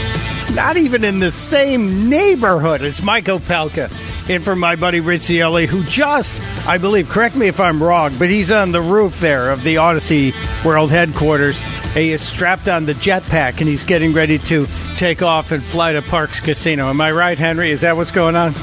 Not 0.53 0.75
even 0.75 1.05
in 1.05 1.19
the 1.19 1.31
same 1.31 2.09
neighborhood. 2.09 2.81
It's 2.81 3.01
Mike 3.01 3.25
Opelka 3.25 3.89
in 4.29 4.43
for 4.43 4.53
my 4.53 4.75
buddy 4.75 4.99
Rich 4.99 5.23
Zeoli, 5.23 5.65
who 5.65 5.81
just, 5.85 6.41
I 6.67 6.77
believe, 6.77 7.07
correct 7.07 7.37
me 7.37 7.47
if 7.47 7.59
I'm 7.59 7.81
wrong, 7.81 8.13
but 8.19 8.29
he's 8.29 8.51
on 8.51 8.73
the 8.73 8.81
roof 8.81 9.21
there 9.21 9.49
of 9.51 9.63
the 9.63 9.75
Audacy 9.75 10.33
World 10.65 10.91
headquarters. 10.91 11.59
He 11.93 12.11
is 12.11 12.21
strapped 12.21 12.67
on 12.67 12.85
the 12.85 12.93
jetpack 12.93 13.59
and 13.59 13.67
he's 13.69 13.85
getting 13.85 14.11
ready 14.11 14.39
to 14.39 14.67
take 14.97 15.21
off 15.21 15.53
and 15.53 15.63
fly 15.63 15.93
to 15.93 16.01
Parx 16.01 16.43
Casino. 16.43 16.89
Am 16.89 16.99
I 16.99 17.13
right, 17.13 17.39
Henry? 17.39 17.71
Is 17.71 17.81
that 17.81 17.95
what's 17.95 18.11
going 18.11 18.35
on? 18.35 18.53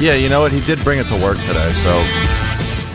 Yeah, 0.00 0.14
you 0.14 0.30
know 0.30 0.40
what? 0.40 0.52
He 0.52 0.60
did 0.64 0.82
bring 0.84 0.98
it 1.00 1.06
to 1.08 1.22
work 1.22 1.36
today, 1.40 1.72
so 1.74 1.90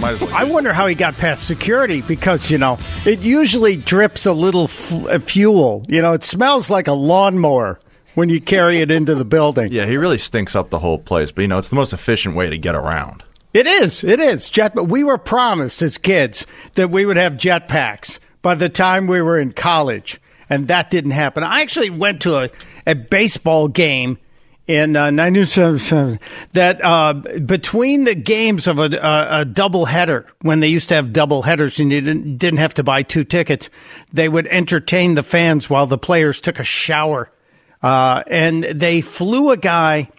might 0.02 0.14
as 0.14 0.22
well. 0.22 0.34
I 0.34 0.46
wonder 0.46 0.74
how 0.74 0.88
he 0.88 0.96
got 0.96 1.16
past 1.16 1.46
security 1.46 2.02
because, 2.02 2.50
you 2.50 2.58
know, 2.58 2.80
it 3.06 3.20
usually 3.20 3.78
drips 3.78 4.26
a 4.26 4.34
little 4.34 4.64
f- 4.64 5.24
fuel. 5.24 5.86
You 5.88 6.02
know, 6.02 6.14
it 6.14 6.24
smells 6.24 6.72
like 6.72 6.88
a 6.88 6.94
lawnmower 6.94 7.80
when 8.16 8.30
you 8.30 8.42
carry 8.42 8.80
it 8.82 8.92
into 8.92 9.16
the 9.16 9.26
building. 9.26 9.72
Yeah, 9.72 9.86
he 9.86 9.98
really 9.98 10.18
stinks 10.18 10.56
up 10.56 10.70
the 10.70 10.80
whole 10.80 11.00
place, 11.00 11.32
but 11.32 11.42
you 11.44 11.48
know, 11.48 11.58
it's 11.58 11.70
the 11.70 11.76
most 11.76 11.94
efficient 11.94 12.36
way 12.36 12.50
to 12.50 12.58
get 12.58 12.76
around. 12.76 13.24
It 13.54 13.66
is. 13.66 14.04
It 14.04 14.20
is. 14.20 14.50
Jet. 14.50 14.76
But 14.76 14.86
We 14.86 15.04
were 15.04 15.18
promised 15.18 15.82
as 15.82 15.98
kids 15.98 16.46
that 16.76 16.90
we 16.92 17.06
would 17.06 17.18
have 17.18 17.34
jetpacks 17.34 18.20
by 18.42 18.56
the 18.56 18.70
time 18.70 19.08
we 19.08 19.22
were 19.22 19.40
in 19.40 19.54
college. 19.54 20.20
and 20.50 20.68
that 20.68 20.90
didn't 20.90 21.12
happen. 21.12 21.44
I 21.44 21.62
actually 21.62 21.90
went 21.92 22.22
to 22.22 22.38
a, 22.38 22.50
a 22.88 22.96
baseball 22.96 23.68
game 23.68 24.18
in 24.68 24.96
uh, 24.96 25.10
1977 25.12 26.20
that 26.54 26.84
uh, 26.84 27.14
between 27.14 28.04
the 28.04 28.14
games 28.16 28.68
of 28.68 28.78
a, 28.80 28.84
a, 28.98 29.42
a 29.42 29.46
double 29.46 29.86
header, 29.86 30.28
when 30.42 30.60
they 30.60 30.68
used 30.68 30.90
to 30.90 30.96
have 30.96 31.12
double 31.12 31.42
headers 31.44 31.80
and 31.80 31.92
you 31.92 32.02
didn't, 32.02 32.38
didn't 32.38 32.60
have 32.60 32.74
to 32.76 32.84
buy 32.84 33.02
two 33.04 33.24
tickets, 33.24 33.70
they 34.14 34.30
would 34.30 34.46
entertain 34.48 35.16
the 35.16 35.24
fans 35.24 35.70
while 35.70 35.88
the 35.88 35.98
players 35.98 36.40
took 36.40 36.60
a 36.60 36.64
shower. 36.64 37.32
Uh, 37.82 38.24
and 38.28 38.64
they 38.64 39.02
flew 39.02 39.52
a 39.52 39.58
guy 39.58 40.10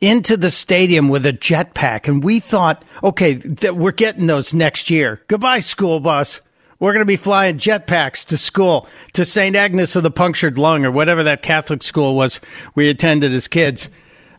into 0.00 0.36
the 0.36 0.50
stadium 0.50 1.08
with 1.08 1.26
a 1.26 1.32
jetpack, 1.32 2.06
and 2.06 2.22
we 2.22 2.38
thought, 2.40 2.84
okay, 3.02 3.34
th- 3.34 3.72
we're 3.72 3.90
getting 3.90 4.26
those 4.26 4.54
next 4.54 4.90
year. 4.90 5.20
Goodbye, 5.26 5.60
school 5.60 6.00
bus. 6.00 6.40
We're 6.78 6.92
going 6.92 7.00
to 7.00 7.06
be 7.06 7.16
flying 7.16 7.58
jetpacks 7.58 8.24
to 8.26 8.38
school, 8.38 8.86
to 9.14 9.24
St. 9.24 9.56
Agnes 9.56 9.96
of 9.96 10.04
the 10.04 10.12
Punctured 10.12 10.58
Lung, 10.58 10.84
or 10.84 10.92
whatever 10.92 11.24
that 11.24 11.42
Catholic 11.42 11.82
school 11.82 12.14
was 12.14 12.40
we 12.76 12.88
attended 12.88 13.32
as 13.32 13.48
kids. 13.48 13.88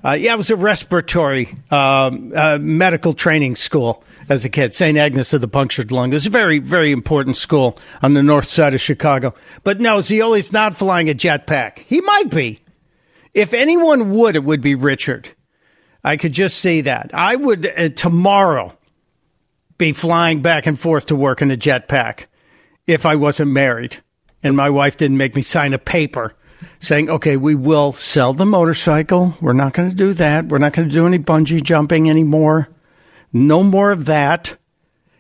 Uh, 0.04 0.12
yeah, 0.12 0.34
it 0.34 0.38
was 0.38 0.50
a 0.50 0.56
respiratory 0.56 1.54
um, 1.72 2.32
uh, 2.34 2.58
medical 2.62 3.12
training 3.12 3.58
school 3.58 4.02
as 4.30 4.46
a 4.46 4.50
kid, 4.50 4.74
St. 4.74 4.98
Agnes 4.98 5.34
of 5.34 5.42
the 5.42 5.50
Punctured 5.50 5.92
Lung. 5.92 6.12
It 6.12 6.16
was 6.16 6.28
a 6.28 6.30
very, 6.30 6.60
very 6.60 6.94
important 6.94 7.36
school 7.36 7.78
on 8.02 8.14
the 8.14 8.24
north 8.24 8.48
side 8.48 8.74
of 8.74 8.80
Chicago. 8.80 9.34
But 9.66 9.82
no, 9.82 9.98
Zeoli's 9.98 10.54
not 10.54 10.76
flying 10.76 11.10
a 11.10 11.14
jetpack. 11.14 11.80
He 11.80 12.00
might 12.00 12.30
be. 12.30 12.62
If 13.34 13.54
anyone 13.54 14.12
would, 14.16 14.36
it 14.36 14.44
would 14.44 14.62
be 14.62 14.76
Richard. 14.76 15.30
I 16.04 16.18
could 16.18 16.34
just 16.34 16.58
see 16.58 16.82
that. 16.82 17.12
I 17.14 17.36
would 17.36 17.66
uh, 17.66 17.90
tomorrow 17.90 18.78
be 19.78 19.94
flying 19.94 20.42
back 20.42 20.66
and 20.66 20.80
forth 20.80 21.08
to 21.08 21.16
work 21.16 21.42
in 21.42 21.52
a 21.52 21.58
jetpack 21.58 22.28
if 22.88 23.06
I 23.06 23.16
wasn't 23.16 23.52
married 23.52 23.98
and 24.44 24.56
my 24.56 24.70
wife 24.70 24.98
didn't 24.98 25.18
make 25.18 25.36
me 25.36 25.42
sign 25.42 25.74
a 25.74 25.78
paper 25.78 26.34
saying, 26.80 27.10
okay, 27.10 27.38
we 27.38 27.56
will 27.56 27.94
sell 27.94 28.34
the 28.34 28.46
motorcycle. 28.46 29.38
We're 29.42 29.54
not 29.54 29.74
going 29.74 29.90
to 29.90 29.96
do 29.96 30.14
that. 30.14 30.48
We're 30.48 30.58
not 30.58 30.74
going 30.74 30.90
to 30.90 30.94
do 30.94 31.06
any 31.06 31.20
bungee 31.20 31.64
jumping 31.64 32.10
anymore. 32.10 32.70
No 33.32 33.64
more 33.64 33.92
of 33.92 34.06
that. 34.06 34.58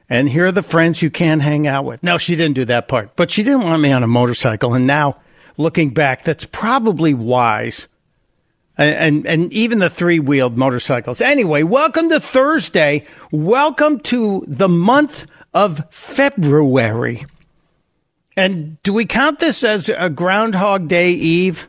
And 0.09 0.29
here 0.29 0.47
are 0.47 0.51
the 0.51 0.63
friends 0.63 1.01
you 1.01 1.11
can 1.11 1.41
hang 1.41 1.67
out 1.67 1.85
with. 1.85 2.01
No, 2.01 2.17
she 2.17 2.35
didn't 2.35 2.55
do 2.55 2.65
that 2.65 2.87
part, 2.87 3.15
but 3.15 3.29
she 3.29 3.43
didn't 3.43 3.63
want 3.63 3.81
me 3.81 3.91
on 3.91 4.03
a 4.03 4.07
motorcycle. 4.07 4.73
And 4.73 4.87
now 4.87 5.17
looking 5.55 5.91
back, 5.91 6.23
that's 6.23 6.45
probably 6.45 7.13
wise 7.13 7.87
and, 8.79 9.27
and, 9.27 9.51
even 9.51 9.79
the 9.79 9.89
three 9.89 10.19
wheeled 10.19 10.57
motorcycles. 10.57 11.19
Anyway, 11.21 11.63
welcome 11.63 12.09
to 12.09 12.19
Thursday. 12.19 13.03
Welcome 13.31 13.99
to 14.01 14.43
the 14.47 14.69
month 14.69 15.25
of 15.53 15.81
February. 15.91 17.25
And 18.37 18.81
do 18.83 18.93
we 18.93 19.05
count 19.05 19.39
this 19.39 19.63
as 19.63 19.89
a 19.89 20.09
Groundhog 20.09 20.87
Day 20.87 21.11
Eve? 21.11 21.67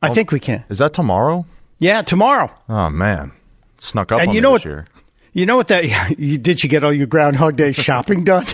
I 0.00 0.10
Oh, 0.10 0.14
think 0.14 0.30
we 0.30 0.38
can. 0.38 0.64
Is 0.68 0.78
that 0.78 0.92
tomorrow? 0.92 1.46
Yeah, 1.80 2.02
tomorrow. 2.02 2.50
Oh 2.68 2.90
man, 2.90 3.32
snuck 3.78 4.12
up 4.12 4.20
and 4.20 4.28
on 4.30 4.34
you 4.34 4.40
know 4.40 4.52
this 4.52 4.60
what? 4.64 4.70
year. 4.70 4.86
You 5.32 5.46
know 5.46 5.56
what 5.56 5.68
that? 5.68 5.84
You, 6.18 6.38
did 6.38 6.62
you 6.62 6.68
get 6.68 6.84
all 6.84 6.92
your 6.92 7.06
Groundhog 7.08 7.56
Day 7.56 7.72
shopping 7.86 8.22
done? 8.22 8.46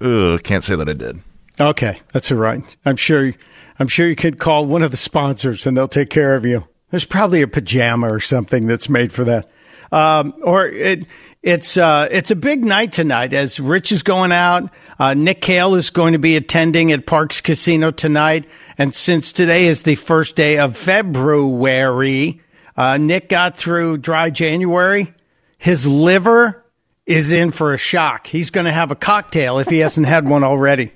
Ugh, 0.00 0.42
can't 0.42 0.64
say 0.64 0.74
that 0.76 0.88
I 0.88 0.92
did. 0.94 1.20
Okay, 1.60 2.00
that's 2.12 2.30
all 2.32 2.38
right. 2.38 2.76
I'm 2.86 2.96
sure. 2.96 3.34
I'm 3.78 3.88
sure 3.88 4.08
you 4.08 4.16
could 4.16 4.38
call 4.38 4.66
one 4.66 4.82
of 4.82 4.90
the 4.90 4.96
sponsors 4.96 5.66
and 5.66 5.76
they'll 5.76 5.88
take 5.88 6.10
care 6.10 6.34
of 6.34 6.44
you. 6.44 6.66
There's 6.90 7.04
probably 7.04 7.42
a 7.42 7.48
pajama 7.48 8.12
or 8.12 8.20
something 8.20 8.66
that's 8.66 8.88
made 8.88 9.12
for 9.12 9.24
that. 9.24 9.50
Um, 9.92 10.34
or 10.42 10.66
it, 10.66 11.06
it's 11.42 11.76
uh, 11.76 12.08
it's 12.10 12.30
a 12.30 12.36
big 12.36 12.64
night 12.64 12.92
tonight 12.92 13.32
as 13.32 13.60
Rich 13.60 13.92
is 13.92 14.02
going 14.02 14.32
out. 14.32 14.70
Uh, 14.98 15.14
Nick 15.14 15.40
Kale 15.40 15.76
is 15.76 15.90
going 15.90 16.12
to 16.12 16.18
be 16.18 16.36
attending 16.36 16.92
at 16.92 17.06
Parx 17.06 17.42
Casino 17.42 17.90
tonight, 17.90 18.46
and 18.76 18.94
since 18.94 19.32
today 19.32 19.66
is 19.66 19.82
the 19.82 19.94
first 19.94 20.34
day 20.34 20.58
of 20.58 20.76
February, 20.76 22.40
uh, 22.76 22.98
Nick 22.98 23.28
got 23.28 23.56
through 23.56 23.98
dry 23.98 24.30
January. 24.30 25.14
His 25.58 25.86
liver 25.86 26.64
is 27.06 27.32
in 27.32 27.52
for 27.52 27.72
a 27.72 27.78
shock. 27.78 28.26
He's 28.26 28.50
going 28.50 28.66
to 28.66 28.72
have 28.72 28.90
a 28.90 28.96
cocktail 28.96 29.58
if 29.58 29.68
he 29.68 29.78
hasn't 29.78 30.06
had 30.06 30.28
one 30.28 30.44
already 30.44 30.92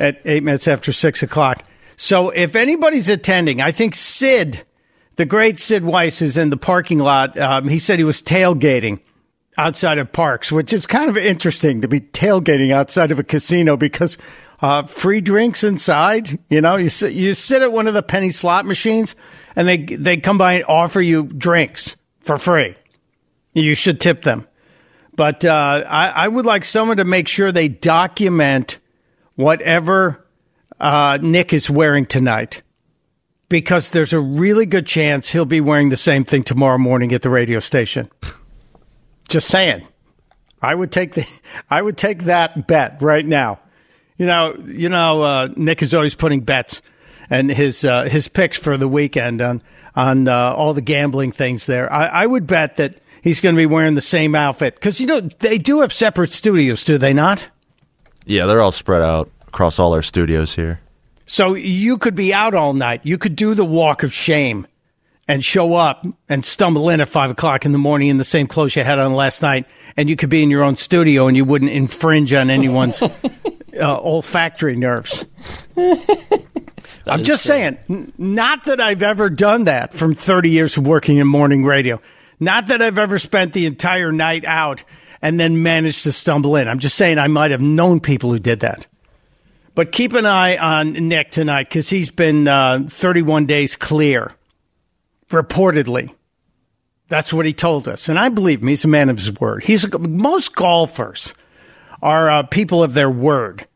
at 0.00 0.20
eight 0.24 0.42
minutes 0.42 0.68
after 0.68 0.92
six 0.92 1.22
o'clock. 1.22 1.62
So 1.96 2.30
if 2.30 2.56
anybody's 2.56 3.08
attending, 3.08 3.60
I 3.60 3.70
think 3.70 3.94
Sid, 3.94 4.64
the 5.16 5.26
great 5.26 5.60
Sid 5.60 5.84
Weiss, 5.84 6.20
is 6.22 6.36
in 6.36 6.50
the 6.50 6.56
parking 6.56 6.98
lot. 6.98 7.38
Um, 7.38 7.68
he 7.68 7.78
said 7.78 7.98
he 7.98 8.04
was 8.04 8.22
tailgating 8.22 9.00
outside 9.56 9.98
of 9.98 10.12
Parx, 10.12 10.50
which 10.50 10.72
is 10.72 10.86
kind 10.86 11.08
of 11.08 11.16
interesting 11.16 11.80
to 11.80 11.88
be 11.88 12.00
tailgating 12.00 12.72
outside 12.72 13.12
of 13.12 13.18
a 13.18 13.24
casino 13.24 13.76
because 13.76 14.18
uh, 14.60 14.82
free 14.84 15.20
drinks 15.20 15.62
inside. 15.62 16.38
You 16.48 16.60
know, 16.60 16.76
you 16.76 16.88
sit, 16.88 17.12
you 17.12 17.34
sit 17.34 17.62
at 17.62 17.72
one 17.72 17.86
of 17.86 17.94
the 17.94 18.02
penny 18.02 18.30
slot 18.30 18.66
machines, 18.66 19.14
and 19.54 19.68
they 19.68 19.78
they 19.78 20.16
come 20.16 20.38
by 20.38 20.54
and 20.54 20.64
offer 20.66 21.00
you 21.00 21.26
drinks 21.26 21.96
for 22.20 22.38
free. 22.38 22.74
You 23.52 23.74
should 23.74 24.00
tip 24.00 24.22
them. 24.22 24.48
But 25.16 25.44
uh, 25.44 25.84
I, 25.86 26.08
I 26.08 26.28
would 26.28 26.44
like 26.44 26.64
someone 26.64 26.96
to 26.96 27.04
make 27.04 27.28
sure 27.28 27.52
they 27.52 27.68
document 27.68 28.78
whatever 29.36 30.23
uh, 30.84 31.18
Nick 31.22 31.54
is 31.54 31.70
wearing 31.70 32.04
tonight 32.04 32.60
because 33.48 33.90
there's 33.90 34.12
a 34.12 34.20
really 34.20 34.66
good 34.66 34.86
chance 34.86 35.30
he'll 35.30 35.46
be 35.46 35.60
wearing 35.60 35.88
the 35.88 35.96
same 35.96 36.26
thing 36.26 36.42
tomorrow 36.42 36.76
morning 36.76 37.14
at 37.14 37.22
the 37.22 37.30
radio 37.30 37.58
station. 37.58 38.10
Just 39.28 39.48
saying. 39.48 39.88
I 40.60 40.74
would 40.74 40.92
take 40.92 41.14
the 41.14 41.26
I 41.70 41.80
would 41.80 41.96
take 41.96 42.24
that 42.24 42.66
bet 42.66 43.00
right 43.00 43.24
now. 43.24 43.60
You 44.18 44.26
know, 44.26 44.62
you 44.66 44.90
know, 44.90 45.22
uh, 45.22 45.48
Nick 45.56 45.82
is 45.82 45.94
always 45.94 46.14
putting 46.14 46.40
bets 46.40 46.82
and 47.30 47.50
his 47.50 47.84
uh, 47.84 48.04
his 48.04 48.28
picks 48.28 48.58
for 48.58 48.76
the 48.76 48.88
weekend 48.88 49.40
on 49.40 49.62
on 49.96 50.28
uh, 50.28 50.52
all 50.52 50.74
the 50.74 50.82
gambling 50.82 51.32
things 51.32 51.64
there. 51.64 51.90
I, 51.90 52.06
I 52.06 52.26
would 52.26 52.46
bet 52.46 52.76
that 52.76 53.00
he's 53.22 53.40
going 53.40 53.54
to 53.54 53.58
be 53.58 53.66
wearing 53.66 53.94
the 53.94 54.02
same 54.02 54.34
outfit 54.34 54.74
because 54.74 55.00
you 55.00 55.06
know 55.06 55.20
they 55.20 55.56
do 55.56 55.80
have 55.80 55.94
separate 55.94 56.30
studios, 56.30 56.84
do 56.84 56.98
they 56.98 57.14
not? 57.14 57.48
Yeah, 58.26 58.44
they're 58.44 58.60
all 58.60 58.72
spread 58.72 59.02
out 59.02 59.30
across 59.54 59.78
all 59.78 59.94
our 59.94 60.02
studios 60.02 60.56
here. 60.56 60.80
So 61.26 61.54
you 61.54 61.96
could 61.96 62.16
be 62.16 62.34
out 62.34 62.54
all 62.54 62.74
night. 62.74 63.06
You 63.06 63.18
could 63.18 63.36
do 63.36 63.54
the 63.54 63.64
walk 63.64 64.02
of 64.02 64.12
shame 64.12 64.66
and 65.28 65.44
show 65.44 65.74
up 65.74 66.04
and 66.28 66.44
stumble 66.44 66.90
in 66.90 67.00
at 67.00 67.08
five 67.08 67.30
o'clock 67.30 67.64
in 67.64 67.70
the 67.72 67.78
morning 67.78 68.08
in 68.08 68.18
the 68.18 68.24
same 68.24 68.46
clothes 68.46 68.76
you 68.76 68.82
had 68.82 68.98
on 68.98 69.14
last 69.14 69.40
night, 69.40 69.66
and 69.96 70.10
you 70.10 70.16
could 70.16 70.28
be 70.28 70.42
in 70.42 70.50
your 70.50 70.64
own 70.64 70.76
studio 70.76 71.28
and 71.28 71.36
you 71.36 71.44
wouldn't 71.44 71.70
infringe 71.70 72.34
on 72.34 72.50
anyone's 72.50 73.00
uh, 73.02 73.08
olfactory 73.80 74.76
nerves. 74.76 75.24
I'm 77.06 77.22
just 77.22 77.46
true. 77.46 77.54
saying, 77.54 77.78
n- 77.88 78.12
not 78.18 78.64
that 78.64 78.80
I've 78.80 79.02
ever 79.02 79.30
done 79.30 79.64
that 79.64 79.94
from 79.94 80.14
30 80.14 80.50
years 80.50 80.76
of 80.76 80.86
working 80.86 81.18
in 81.18 81.26
morning 81.26 81.64
radio. 81.64 82.02
Not 82.40 82.66
that 82.66 82.82
I've 82.82 82.98
ever 82.98 83.18
spent 83.18 83.52
the 83.52 83.66
entire 83.66 84.10
night 84.10 84.44
out 84.44 84.84
and 85.22 85.38
then 85.38 85.62
managed 85.62 86.02
to 86.02 86.12
stumble 86.12 86.56
in. 86.56 86.68
I'm 86.68 86.80
just 86.80 86.96
saying 86.96 87.18
I 87.18 87.28
might 87.28 87.52
have 87.52 87.62
known 87.62 88.00
people 88.00 88.32
who 88.32 88.38
did 88.40 88.60
that. 88.60 88.88
But 89.74 89.90
keep 89.90 90.12
an 90.12 90.26
eye 90.26 90.56
on 90.56 90.92
Nick 90.92 91.30
tonight 91.30 91.68
because 91.68 91.90
he's 91.90 92.10
been 92.10 92.46
uh, 92.46 92.86
31 92.88 93.46
days 93.46 93.74
clear, 93.74 94.32
reportedly. 95.28 96.14
That's 97.08 97.32
what 97.32 97.44
he 97.44 97.52
told 97.52 97.88
us. 97.88 98.08
And 98.08 98.18
I 98.18 98.28
believe 98.28 98.62
him. 98.62 98.68
He's 98.68 98.84
a 98.84 98.88
man 98.88 99.10
of 99.10 99.18
his 99.18 99.32
word. 99.38 99.64
He's 99.64 99.86
most 99.98 100.54
golfers 100.54 101.34
are 102.02 102.30
uh, 102.30 102.42
people 102.44 102.82
of 102.82 102.94
their 102.94 103.10
word. 103.10 103.66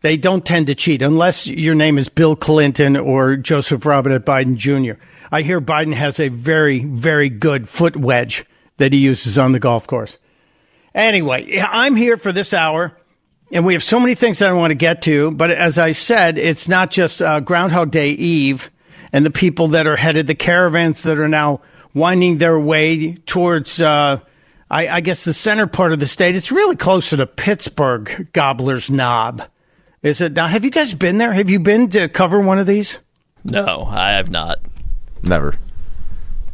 They 0.00 0.16
don't 0.16 0.44
tend 0.44 0.68
to 0.68 0.74
cheat 0.74 1.02
unless 1.02 1.46
your 1.46 1.74
name 1.74 1.98
is 1.98 2.08
Bill 2.08 2.36
Clinton 2.36 2.96
or 2.96 3.36
Joseph 3.36 3.84
Robinette 3.84 4.24
Biden 4.24 4.56
Jr. 4.56 5.00
I 5.32 5.42
hear 5.42 5.60
Biden 5.60 5.94
has 5.94 6.20
a 6.20 6.28
very, 6.28 6.80
very 6.80 7.28
good 7.28 7.68
foot 7.68 7.96
wedge 7.96 8.44
that 8.76 8.92
he 8.92 9.00
uses 9.00 9.38
on 9.38 9.52
the 9.52 9.58
golf 9.58 9.86
course. 9.86 10.18
Anyway, 10.94 11.58
I'm 11.60 11.96
here 11.96 12.16
for 12.16 12.30
this 12.30 12.54
hour, 12.54 12.96
and 13.52 13.64
we 13.64 13.74
have 13.74 13.82
so 13.82 14.00
many 14.00 14.14
things 14.14 14.38
that 14.40 14.50
I 14.50 14.54
want 14.54 14.70
to 14.70 14.76
get 14.76 15.02
to. 15.02 15.30
But 15.30 15.50
as 15.50 15.78
I 15.78 15.92
said, 15.92 16.38
it's 16.38 16.68
not 16.68 16.90
just 16.90 17.22
uh, 17.22 17.40
Groundhog 17.40 17.90
Day 17.90 18.10
Eve 18.10 18.70
and 19.12 19.24
the 19.24 19.30
people 19.30 19.68
that 19.68 19.86
are 19.86 19.96
headed, 19.96 20.26
the 20.26 20.34
caravans 20.34 21.02
that 21.02 21.18
are 21.18 21.28
now 21.28 21.60
winding 21.94 22.38
their 22.38 22.58
way 22.58 23.14
towards, 23.14 23.80
uh, 23.80 24.20
I, 24.70 24.88
I 24.88 25.00
guess, 25.00 25.24
the 25.24 25.32
center 25.32 25.66
part 25.66 25.92
of 25.92 26.00
the 26.00 26.06
state. 26.06 26.34
It's 26.34 26.52
really 26.52 26.76
closer 26.76 27.16
to 27.16 27.26
Pittsburgh, 27.26 28.28
Gobbler's 28.32 28.90
Knob. 28.90 29.42
Is 30.02 30.20
it 30.20 30.34
now? 30.34 30.46
Have 30.46 30.64
you 30.64 30.70
guys 30.70 30.94
been 30.94 31.18
there? 31.18 31.32
Have 31.32 31.50
you 31.50 31.58
been 31.58 31.88
to 31.90 32.08
cover 32.08 32.40
one 32.40 32.58
of 32.58 32.66
these? 32.66 32.98
No, 33.44 33.86
I 33.88 34.12
have 34.12 34.30
not. 34.30 34.58
Never. 35.22 35.54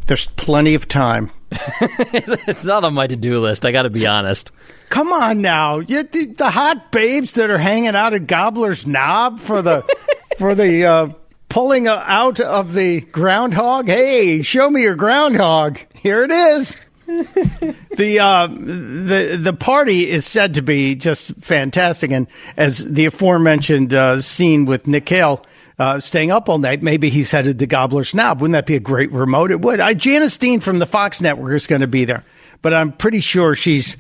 There's 0.07 0.27
plenty 0.29 0.75
of 0.75 0.89
time. 0.89 1.31
it's 1.51 2.65
not 2.65 2.85
on 2.85 2.95
my 2.95 3.07
to-do 3.07 3.41
list. 3.41 3.67
I 3.67 3.73
got 3.73 3.83
to 3.83 3.91
be 3.91 4.07
honest. 4.07 4.53
Come 4.93 5.11
on 5.11 5.41
now, 5.41 5.79
you, 5.79 6.03
the, 6.03 6.27
the 6.27 6.51
hot 6.51 6.93
babes 6.93 7.33
that 7.33 7.49
are 7.49 7.57
hanging 7.57 7.97
out 7.97 8.13
at 8.13 8.27
Gobbler's 8.27 8.87
Knob 8.87 9.41
for 9.41 9.63
the 9.63 9.83
for 10.39 10.55
the 10.55 10.85
uh, 10.85 11.09
pulling 11.49 11.89
out 11.89 12.41
of 12.41 12.75
the 12.75 13.01
groundhog. 13.01 13.89
Hey, 13.89 14.43
show 14.43 14.69
me 14.69 14.83
your 14.83 14.95
groundhog. 14.95 15.79
Here 15.95 16.23
it 16.25 16.31
is. 16.31 16.77
the 17.07 18.19
uh, 18.21 18.49
the 18.49 19.39
the 19.41 19.55
party 19.55 20.11
is 20.11 20.27
said 20.27 20.57
to 20.57 20.63
be 20.63 20.95
just 20.95 21.37
fantastic, 21.37 22.11
and 22.11 22.27
as 22.59 22.85
the 22.85 23.07
aforementioned 23.07 23.95
uh, 23.95 24.21
scene 24.21 24.67
with 24.67 24.87
Nick 24.87 25.07
Cale 25.07 25.43
uh, 25.79 26.01
staying 26.01 26.31
up 26.31 26.51
all 26.51 26.59
night, 26.59 26.83
maybe 26.83 27.09
he's 27.09 27.31
headed 27.31 27.59
to 27.61 27.67
Gobbler's 27.67 28.15
Knob. 28.15 28.43
Wouldn't 28.43 28.53
that 28.53 28.67
be 28.67 28.77
a 28.77 28.81
great 28.81 29.11
remote? 29.11 29.53
It 29.53 29.63
would. 29.63 29.81
I, 29.81 29.95
Janice 29.95 30.37
Dean 30.37 30.61
from 30.61 30.81
the 30.81 30.87
Fox 30.87 31.23
Network 31.23 31.55
is 31.55 31.67
going 31.67 31.81
to 31.81 31.87
be 31.87 32.05
there, 32.05 32.25
but 32.61 32.75
I'm 32.75 32.93
pretty 32.93 33.21
sure 33.21 33.55
she's 33.55 33.97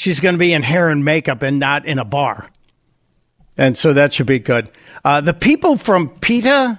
she's 0.00 0.20
going 0.20 0.34
to 0.34 0.38
be 0.38 0.52
in 0.52 0.62
hair 0.62 0.88
and 0.88 1.04
makeup 1.04 1.42
and 1.42 1.58
not 1.58 1.86
in 1.86 1.98
a 1.98 2.04
bar, 2.04 2.50
and 3.56 3.76
so 3.76 3.92
that 3.92 4.12
should 4.12 4.26
be 4.26 4.38
good. 4.38 4.70
Uh, 5.04 5.20
the 5.20 5.34
people 5.34 5.76
from 5.76 6.08
PETA, 6.20 6.78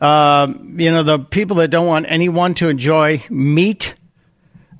uh, 0.00 0.52
you 0.76 0.90
know, 0.90 1.02
the 1.02 1.18
people 1.18 1.56
that 1.56 1.68
don't 1.68 1.86
want 1.86 2.06
anyone 2.08 2.54
to 2.54 2.68
enjoy 2.68 3.22
meat 3.30 3.94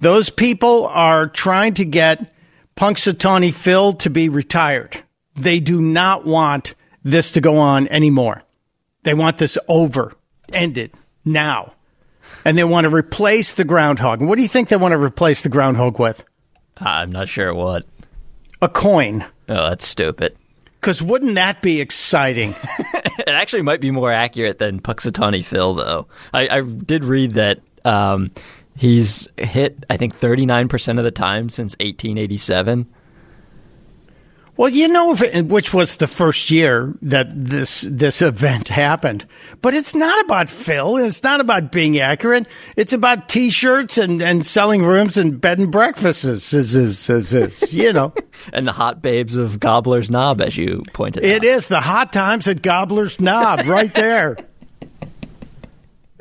those 0.02 0.30
people 0.30 0.86
are 0.88 1.28
trying 1.28 1.74
to 1.74 1.84
get 1.84 2.34
Punxsutawney 2.76 3.54
Phil 3.54 3.92
to 3.92 4.10
be 4.10 4.28
retired. 4.28 5.04
They 5.36 5.60
do 5.60 5.80
not 5.80 6.26
want 6.26 6.74
this 7.04 7.30
to 7.30 7.40
go 7.40 7.58
on 7.58 7.86
anymore. 7.86 8.42
They 9.04 9.14
want 9.14 9.38
this 9.38 9.56
over, 9.68 10.12
ended 10.52 10.90
now. 11.24 11.74
And 12.44 12.58
they 12.58 12.64
want 12.64 12.88
to 12.88 12.92
replace 12.92 13.54
the 13.54 13.62
groundhog. 13.62 14.18
And 14.18 14.28
what 14.28 14.34
do 14.34 14.42
you 14.42 14.48
think 14.48 14.70
they 14.70 14.76
want 14.76 14.90
to 14.90 14.98
replace 14.98 15.44
the 15.44 15.48
groundhog 15.48 16.00
with? 16.00 16.24
I'm 16.78 17.10
not 17.10 17.28
sure 17.28 17.54
what. 17.54 17.84
A 18.60 18.68
coin. 18.68 19.24
Oh, 19.48 19.68
that's 19.68 19.86
stupid. 19.86 20.36
Because 20.80 21.00
wouldn't 21.02 21.36
that 21.36 21.62
be 21.62 21.80
exciting? 21.80 22.54
it 23.18 23.28
actually 23.28 23.62
might 23.62 23.80
be 23.80 23.90
more 23.90 24.10
accurate 24.10 24.58
than 24.58 24.80
Punxsutawney 24.80 25.44
Phil, 25.44 25.74
though. 25.74 26.08
I, 26.32 26.58
I 26.58 26.60
did 26.62 27.04
read 27.04 27.34
that 27.34 27.60
um, 27.84 28.30
He's 28.76 29.28
hit, 29.36 29.84
I 29.90 29.96
think, 29.96 30.18
39% 30.18 30.98
of 30.98 31.04
the 31.04 31.10
time 31.10 31.48
since 31.48 31.74
1887. 31.74 32.86
Well, 34.54 34.68
you 34.68 34.88
know, 34.88 35.14
it, 35.14 35.46
which 35.46 35.72
was 35.72 35.96
the 35.96 36.06
first 36.06 36.50
year 36.50 36.94
that 37.00 37.28
this 37.32 37.86
this 37.88 38.20
event 38.20 38.68
happened. 38.68 39.26
But 39.62 39.72
it's 39.72 39.94
not 39.94 40.22
about 40.24 40.50
Phil. 40.50 40.98
It's 40.98 41.22
not 41.22 41.40
about 41.40 41.72
being 41.72 41.98
accurate. 41.98 42.46
It's 42.76 42.92
about 42.92 43.30
T-shirts 43.30 43.96
and, 43.96 44.20
and 44.20 44.44
selling 44.44 44.82
rooms 44.82 45.16
and 45.16 45.40
bed 45.40 45.58
and 45.58 45.72
breakfasts. 45.72 46.24
Is, 46.24 46.52
is, 46.52 47.08
is, 47.08 47.34
is, 47.34 47.72
you 47.72 47.94
know, 47.94 48.12
and 48.52 48.68
the 48.68 48.72
hot 48.72 49.00
babes 49.00 49.36
of 49.36 49.58
Gobbler's 49.58 50.10
Knob, 50.10 50.42
as 50.42 50.56
you 50.56 50.82
pointed 50.92 51.24
it 51.24 51.30
out. 51.30 51.36
It 51.36 51.44
is 51.44 51.68
the 51.68 51.80
hot 51.80 52.12
times 52.12 52.46
at 52.46 52.60
Gobbler's 52.60 53.20
Knob, 53.20 53.66
right 53.66 53.92
there. 53.94 54.36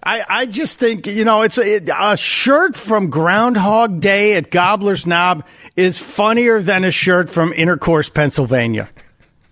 I, 0.04 0.26
I 0.28 0.46
just 0.48 0.80
think, 0.80 1.06
you 1.06 1.24
know, 1.24 1.44
it's 1.44 1.60
a, 1.60 1.80
a 1.96 2.18
shirt 2.18 2.76
from 2.76 3.10
Groundhog 3.10 4.02
Day 4.02 4.34
at 4.34 4.50
Gobbler's 4.50 5.06
Knob 5.06 5.46
is 5.76 6.00
funnier 6.00 6.60
than 6.60 6.84
a 6.84 6.92
shirt 6.92 7.30
from 7.30 7.54
Intercourse, 7.54 8.10
Pennsylvania. 8.10 8.90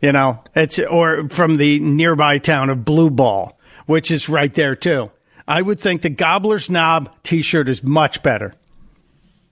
You 0.01 0.11
know, 0.11 0.43
it's 0.55 0.79
or 0.79 1.29
from 1.29 1.57
the 1.57 1.79
nearby 1.81 2.37
town 2.39 2.69
of 2.69 2.85
Blue 2.85 3.09
Ball, 3.09 3.57
which 3.85 4.09
is 4.09 4.29
right 4.29 4.53
there 4.53 4.75
too. 4.75 5.11
I 5.47 5.61
would 5.61 5.79
think 5.79 6.01
the 6.01 6.09
Gobbler's 6.09 6.69
Knob 6.69 7.13
t-shirt 7.23 7.69
is 7.69 7.83
much 7.83 8.23
better, 8.23 8.53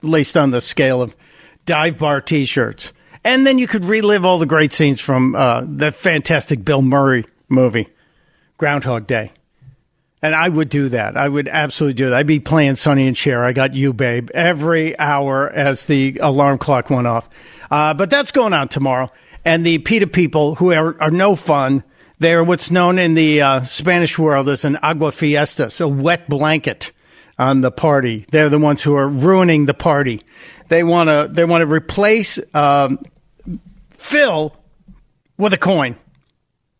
at 0.03 0.09
least 0.09 0.37
on 0.37 0.51
the 0.51 0.61
scale 0.61 1.01
of 1.01 1.15
dive 1.65 1.97
bar 1.97 2.21
t-shirts. 2.21 2.93
And 3.23 3.45
then 3.45 3.59
you 3.59 3.67
could 3.67 3.85
relive 3.85 4.25
all 4.25 4.39
the 4.39 4.45
great 4.45 4.71
scenes 4.73 5.01
from 5.01 5.35
uh, 5.35 5.63
the 5.67 5.91
fantastic 5.91 6.63
Bill 6.63 6.81
Murray 6.81 7.25
movie, 7.49 7.87
Groundhog 8.57 9.05
Day. 9.05 9.31
And 10.21 10.33
I 10.33 10.49
would 10.49 10.69
do 10.69 10.89
that. 10.89 11.15
I 11.15 11.29
would 11.29 11.47
absolutely 11.47 11.93
do 11.93 12.09
that. 12.09 12.15
I'd 12.15 12.27
be 12.27 12.39
playing 12.39 12.75
Sonny 12.75 13.07
and 13.07 13.15
Cher. 13.15 13.43
I 13.43 13.53
got 13.53 13.75
you, 13.75 13.93
babe, 13.93 14.31
every 14.33 14.97
hour 14.97 15.47
as 15.49 15.85
the 15.85 16.17
alarm 16.21 16.57
clock 16.57 16.89
went 16.89 17.05
off. 17.05 17.29
Uh, 17.69 17.93
but 17.93 18.09
that's 18.09 18.31
going 18.31 18.53
on 18.53 18.67
tomorrow. 18.67 19.11
And 19.45 19.63
the 19.65 19.77
PETA 19.77 20.07
people, 20.07 20.55
who 20.55 20.73
are, 20.73 20.99
are 20.99 21.11
no 21.11 21.35
fun, 21.35 21.83
they're 22.19 22.43
what's 22.43 22.71
known 22.71 22.97
in 22.97 23.13
the 23.13 23.41
uh, 23.41 23.63
Spanish 23.63 24.17
world 24.17 24.49
as 24.49 24.65
an 24.65 24.77
agua 24.77 25.11
fiesta, 25.11 25.69
so 25.69 25.87
wet 25.87 26.27
blanket 26.27 26.91
on 27.37 27.61
the 27.61 27.71
party. 27.71 28.25
They're 28.31 28.49
the 28.49 28.57
ones 28.57 28.81
who 28.81 28.95
are 28.95 29.07
ruining 29.07 29.65
the 29.65 29.75
party. 29.75 30.23
They 30.67 30.83
want 30.83 31.09
to 31.09 31.29
they 31.31 31.45
want 31.45 31.61
to 31.61 31.67
replace 31.67 32.39
um, 32.55 32.99
Phil 33.91 34.55
with 35.37 35.53
a 35.53 35.57
coin. 35.57 35.95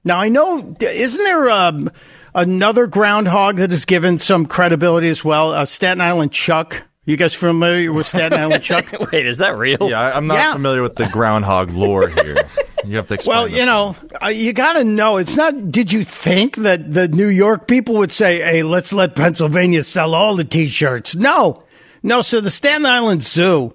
Now 0.03 0.19
I 0.19 0.29
know, 0.29 0.75
isn't 0.79 1.23
there? 1.23 1.49
Um, 1.49 1.91
Another 2.35 2.87
groundhog 2.87 3.57
that 3.57 3.71
is 3.71 3.85
given 3.85 4.19
some 4.19 4.45
credibility 4.45 5.09
as 5.09 5.23
well, 5.25 5.51
uh, 5.53 5.65
Staten 5.65 6.01
Island 6.01 6.31
Chuck. 6.31 6.83
You 7.05 7.15
guys 7.15 7.33
familiar 7.33 7.93
with 7.93 8.05
Staten 8.05 8.37
Island 8.39 8.63
Chuck? 8.63 8.85
Wait, 9.11 9.25
is 9.25 9.37
that 9.37 9.57
real? 9.57 9.89
Yeah, 9.89 10.11
I'm 10.15 10.27
not 10.27 10.35
Yeah. 10.35 10.53
familiar 10.53 10.81
with 10.81 10.95
the 10.95 11.07
groundhog 11.07 11.71
lore 11.71 12.07
here. 12.09 12.37
You 12.85 12.95
have 12.97 13.07
to 13.07 13.15
explain. 13.15 13.35
Well, 13.37 13.47
you 13.49 13.65
know, 13.65 13.95
uh, 14.23 14.27
you 14.27 14.53
got 14.53 14.73
to 14.73 14.83
know. 14.83 15.17
It's 15.17 15.35
not. 15.35 15.71
Did 15.71 15.91
you 15.91 16.05
think 16.05 16.57
that 16.57 16.93
the 16.93 17.07
New 17.09 17.27
York 17.27 17.67
people 17.67 17.95
would 17.95 18.11
say, 18.13 18.39
"Hey, 18.39 18.61
let's 18.63 18.93
let 18.93 19.15
Pennsylvania 19.15 19.83
sell 19.83 20.13
all 20.13 20.35
the 20.35 20.45
T-shirts"? 20.45 21.15
No, 21.15 21.63
no. 22.03 22.21
So 22.21 22.39
the 22.39 22.51
Staten 22.51 22.85
Island 22.85 23.23
Zoo, 23.23 23.73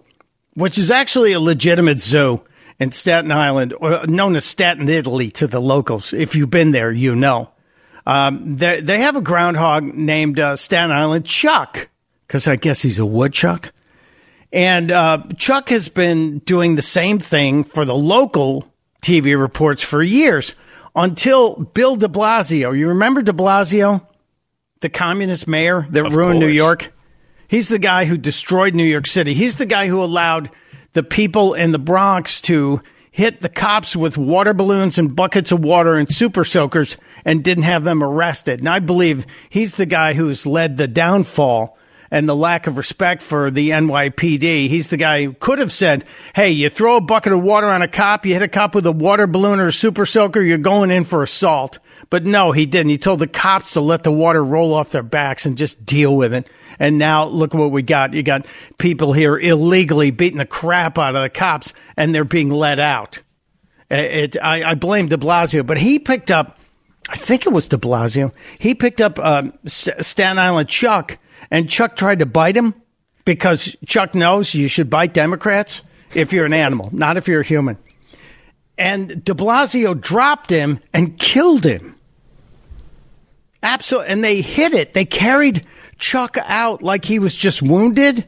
which 0.54 0.78
is 0.78 0.90
actually 0.90 1.32
a 1.32 1.40
legitimate 1.40 2.00
zoo 2.00 2.42
in 2.78 2.92
Staten 2.92 3.32
Island, 3.32 3.74
or 3.80 4.06
known 4.06 4.34
as 4.36 4.44
Staten 4.46 4.88
Italy 4.88 5.30
to 5.32 5.46
the 5.48 5.60
locals. 5.60 6.12
If 6.14 6.34
you've 6.36 6.48
been 6.50 6.70
there, 6.70 6.92
you 6.92 7.14
know. 7.14 7.50
Um, 8.06 8.56
they 8.56 8.80
they 8.80 9.00
have 9.00 9.16
a 9.16 9.20
groundhog 9.20 9.84
named 9.84 10.40
uh, 10.40 10.56
Staten 10.56 10.90
Island 10.90 11.24
Chuck 11.24 11.88
because 12.26 12.48
I 12.48 12.56
guess 12.56 12.82
he's 12.82 12.98
a 12.98 13.06
woodchuck. 13.06 13.72
And 14.52 14.90
uh, 14.90 15.22
Chuck 15.36 15.70
has 15.70 15.88
been 15.88 16.40
doing 16.40 16.76
the 16.76 16.82
same 16.82 17.18
thing 17.18 17.64
for 17.64 17.84
the 17.84 17.94
local 17.94 18.66
TV 19.00 19.38
reports 19.38 19.82
for 19.82 20.02
years 20.02 20.54
until 20.94 21.56
Bill 21.56 21.96
de 21.96 22.08
Blasio. 22.08 22.76
You 22.76 22.88
remember 22.88 23.22
de 23.22 23.32
Blasio, 23.32 24.06
the 24.80 24.90
communist 24.90 25.48
mayor 25.48 25.86
that 25.90 26.10
ruined 26.10 26.38
New 26.38 26.48
York? 26.48 26.92
He's 27.48 27.68
the 27.68 27.78
guy 27.78 28.04
who 28.06 28.16
destroyed 28.16 28.74
New 28.74 28.84
York 28.84 29.06
City. 29.06 29.34
He's 29.34 29.56
the 29.56 29.66
guy 29.66 29.88
who 29.88 30.02
allowed 30.02 30.50
the 30.92 31.02
people 31.02 31.54
in 31.54 31.72
the 31.72 31.78
Bronx 31.78 32.40
to 32.42 32.82
hit 33.10 33.40
the 33.40 33.48
cops 33.48 33.94
with 33.94 34.16
water 34.16 34.54
balloons 34.54 34.98
and 34.98 35.14
buckets 35.14 35.52
of 35.52 35.62
water 35.62 35.96
and 35.96 36.10
super 36.12 36.44
soakers 36.44 36.96
and 37.24 37.44
didn't 37.44 37.64
have 37.64 37.84
them 37.84 38.02
arrested. 38.02 38.60
And 38.60 38.68
I 38.68 38.78
believe 38.78 39.26
he's 39.48 39.74
the 39.74 39.86
guy 39.86 40.14
who's 40.14 40.46
led 40.46 40.76
the 40.76 40.88
downfall 40.88 41.78
and 42.10 42.28
the 42.28 42.36
lack 42.36 42.66
of 42.66 42.76
respect 42.76 43.22
for 43.22 43.50
the 43.50 43.70
NYPD. 43.70 44.68
He's 44.68 44.90
the 44.90 44.98
guy 44.98 45.24
who 45.24 45.32
could 45.32 45.58
have 45.58 45.72
said, 45.72 46.04
Hey, 46.34 46.50
you 46.50 46.68
throw 46.68 46.96
a 46.96 47.00
bucket 47.00 47.32
of 47.32 47.42
water 47.42 47.68
on 47.68 47.80
a 47.80 47.88
cop, 47.88 48.26
you 48.26 48.34
hit 48.34 48.42
a 48.42 48.48
cop 48.48 48.74
with 48.74 48.86
a 48.86 48.92
water 48.92 49.26
balloon 49.26 49.60
or 49.60 49.68
a 49.68 49.72
super 49.72 50.04
soaker, 50.04 50.40
you're 50.40 50.58
going 50.58 50.90
in 50.90 51.04
for 51.04 51.22
assault. 51.22 51.78
But 52.10 52.26
no, 52.26 52.52
he 52.52 52.66
didn't. 52.66 52.90
He 52.90 52.98
told 52.98 53.20
the 53.20 53.26
cops 53.26 53.72
to 53.72 53.80
let 53.80 54.04
the 54.04 54.12
water 54.12 54.44
roll 54.44 54.74
off 54.74 54.90
their 54.90 55.02
backs 55.02 55.46
and 55.46 55.56
just 55.56 55.86
deal 55.86 56.14
with 56.14 56.34
it. 56.34 56.46
And 56.78 56.98
now 56.98 57.24
look 57.24 57.54
what 57.54 57.70
we 57.70 57.80
got. 57.80 58.12
You 58.12 58.22
got 58.22 58.46
people 58.76 59.14
here 59.14 59.38
illegally 59.38 60.10
beating 60.10 60.36
the 60.36 60.44
crap 60.44 60.98
out 60.98 61.16
of 61.16 61.22
the 61.22 61.30
cops 61.30 61.72
and 61.96 62.14
they're 62.14 62.24
being 62.24 62.50
let 62.50 62.78
out. 62.78 63.22
It, 63.90 64.36
I, 64.42 64.70
I 64.70 64.74
blame 64.74 65.08
de 65.08 65.16
Blasio, 65.16 65.66
but 65.66 65.78
he 65.78 65.98
picked 65.98 66.30
up, 66.30 66.58
I 67.08 67.16
think 67.16 67.46
it 67.46 67.52
was 67.52 67.68
de 67.68 67.76
Blasio, 67.76 68.32
he 68.58 68.74
picked 68.74 69.00
up 69.00 69.18
um, 69.18 69.52
Staten 69.66 70.38
Island 70.38 70.68
Chuck 70.68 71.18
and 71.50 71.68
Chuck 71.68 71.96
tried 71.96 72.20
to 72.20 72.26
bite 72.26 72.56
him 72.56 72.74
because 73.24 73.76
Chuck 73.86 74.14
knows 74.14 74.54
you 74.54 74.68
should 74.68 74.88
bite 74.88 75.12
Democrats 75.12 75.82
if 76.14 76.32
you're 76.32 76.46
an 76.46 76.52
animal, 76.52 76.90
not 76.92 77.16
if 77.16 77.28
you're 77.28 77.40
a 77.40 77.44
human. 77.44 77.78
And 78.78 79.24
de 79.24 79.34
Blasio 79.34 80.00
dropped 80.00 80.50
him 80.50 80.80
and 80.92 81.18
killed 81.18 81.64
him. 81.64 81.96
Absolutely. 83.62 84.12
And 84.12 84.24
they 84.24 84.40
hit 84.40 84.72
it. 84.72 84.92
They 84.92 85.04
carried 85.04 85.66
Chuck 85.98 86.36
out 86.42 86.82
like 86.82 87.04
he 87.04 87.18
was 87.18 87.34
just 87.34 87.62
wounded, 87.62 88.24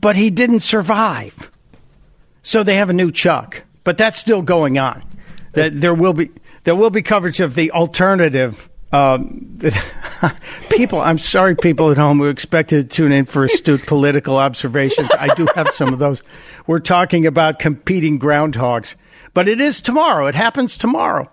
but 0.00 0.16
he 0.16 0.30
didn't 0.30 0.60
survive. 0.60 1.50
So 2.42 2.62
they 2.62 2.76
have 2.76 2.90
a 2.90 2.94
new 2.94 3.10
Chuck, 3.10 3.64
but 3.84 3.98
that's 3.98 4.18
still 4.18 4.42
going 4.42 4.78
on. 4.78 5.02
That 5.52 5.80
there 5.80 5.94
will 5.94 6.14
be 6.14 6.30
there 6.64 6.76
will 6.76 6.90
be 6.90 7.02
coverage 7.02 7.40
of 7.40 7.54
the 7.54 7.70
alternative. 7.72 8.68
Um, 8.92 9.56
people, 10.70 11.00
I'm 11.00 11.18
sorry, 11.18 11.56
people 11.56 11.90
at 11.90 11.96
home 11.96 12.18
who 12.18 12.26
expected 12.26 12.90
to 12.90 12.96
tune 12.96 13.12
in 13.12 13.24
for 13.24 13.44
astute 13.44 13.86
political 13.86 14.36
observations. 14.36 15.08
I 15.18 15.34
do 15.34 15.46
have 15.54 15.70
some 15.70 15.92
of 15.92 15.98
those. 15.98 16.22
We're 16.66 16.78
talking 16.78 17.26
about 17.26 17.58
competing 17.58 18.18
groundhogs, 18.18 18.94
but 19.34 19.48
it 19.48 19.60
is 19.60 19.80
tomorrow. 19.80 20.26
It 20.26 20.34
happens 20.34 20.76
tomorrow 20.76 21.30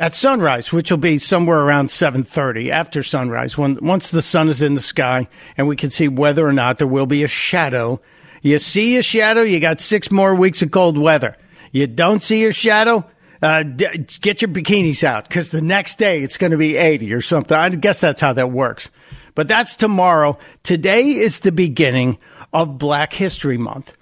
at 0.00 0.14
sunrise, 0.14 0.72
which 0.72 0.90
will 0.90 0.98
be 0.98 1.18
somewhere 1.18 1.60
around 1.60 1.88
7:30 1.88 2.70
after 2.70 3.02
sunrise 3.02 3.58
when 3.58 3.76
once 3.82 4.10
the 4.10 4.22
sun 4.22 4.48
is 4.48 4.62
in 4.62 4.74
the 4.74 4.80
sky 4.80 5.28
and 5.56 5.68
we 5.68 5.76
can 5.76 5.90
see 5.90 6.08
whether 6.08 6.48
or 6.48 6.52
not 6.52 6.78
there 6.78 6.86
will 6.86 7.06
be 7.06 7.22
a 7.22 7.28
shadow. 7.28 8.00
You 8.40 8.58
see 8.58 8.96
a 8.96 9.02
shadow, 9.02 9.42
you 9.42 9.60
got 9.60 9.80
6 9.80 10.10
more 10.10 10.34
weeks 10.34 10.62
of 10.62 10.70
cold 10.70 10.96
weather. 10.96 11.36
You 11.72 11.86
don't 11.86 12.22
see 12.22 12.40
your 12.40 12.52
shadow, 12.52 13.04
uh, 13.42 13.62
d- 13.62 14.06
get 14.20 14.42
your 14.42 14.50
bikinis 14.50 15.02
out 15.02 15.28
cuz 15.30 15.50
the 15.50 15.62
next 15.62 15.98
day 15.98 16.22
it's 16.22 16.36
going 16.38 16.50
to 16.50 16.58
be 16.58 16.76
80 16.76 17.12
or 17.12 17.20
something. 17.20 17.56
I 17.56 17.68
guess 17.70 18.00
that's 18.00 18.20
how 18.20 18.32
that 18.34 18.50
works. 18.50 18.90
but 19.34 19.48
that's 19.48 19.76
tomorrow. 19.76 20.38
Today 20.62 21.02
is 21.02 21.40
the 21.40 21.52
beginning 21.52 22.18
of 22.52 22.78
Black 22.78 23.12
History 23.14 23.56
Month. 23.58 23.96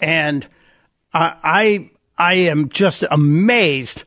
And 0.00 0.46
I, 1.12 1.90
I 2.16 2.34
am 2.34 2.68
just 2.68 3.04
amazed 3.10 4.04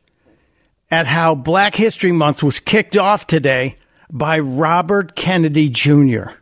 at 0.90 1.06
how 1.06 1.34
Black 1.34 1.74
History 1.74 2.12
Month 2.12 2.42
was 2.42 2.58
kicked 2.60 2.96
off 2.96 3.26
today 3.26 3.76
by 4.10 4.38
Robert 4.38 5.14
Kennedy 5.16 5.68
Jr. 5.68 6.32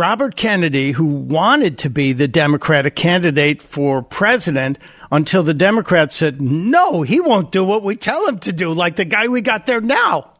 Robert 0.00 0.34
Kennedy, 0.34 0.92
who 0.92 1.04
wanted 1.04 1.76
to 1.76 1.90
be 1.90 2.14
the 2.14 2.26
Democratic 2.26 2.96
candidate 2.96 3.60
for 3.60 4.00
president 4.00 4.78
until 5.12 5.42
the 5.42 5.52
Democrats 5.52 6.16
said, 6.16 6.40
no, 6.40 7.02
he 7.02 7.20
won't 7.20 7.52
do 7.52 7.62
what 7.62 7.82
we 7.82 7.96
tell 7.96 8.26
him 8.26 8.38
to 8.38 8.50
do, 8.50 8.72
like 8.72 8.96
the 8.96 9.04
guy 9.04 9.28
we 9.28 9.42
got 9.42 9.66
there 9.66 9.82
now. 9.82 10.30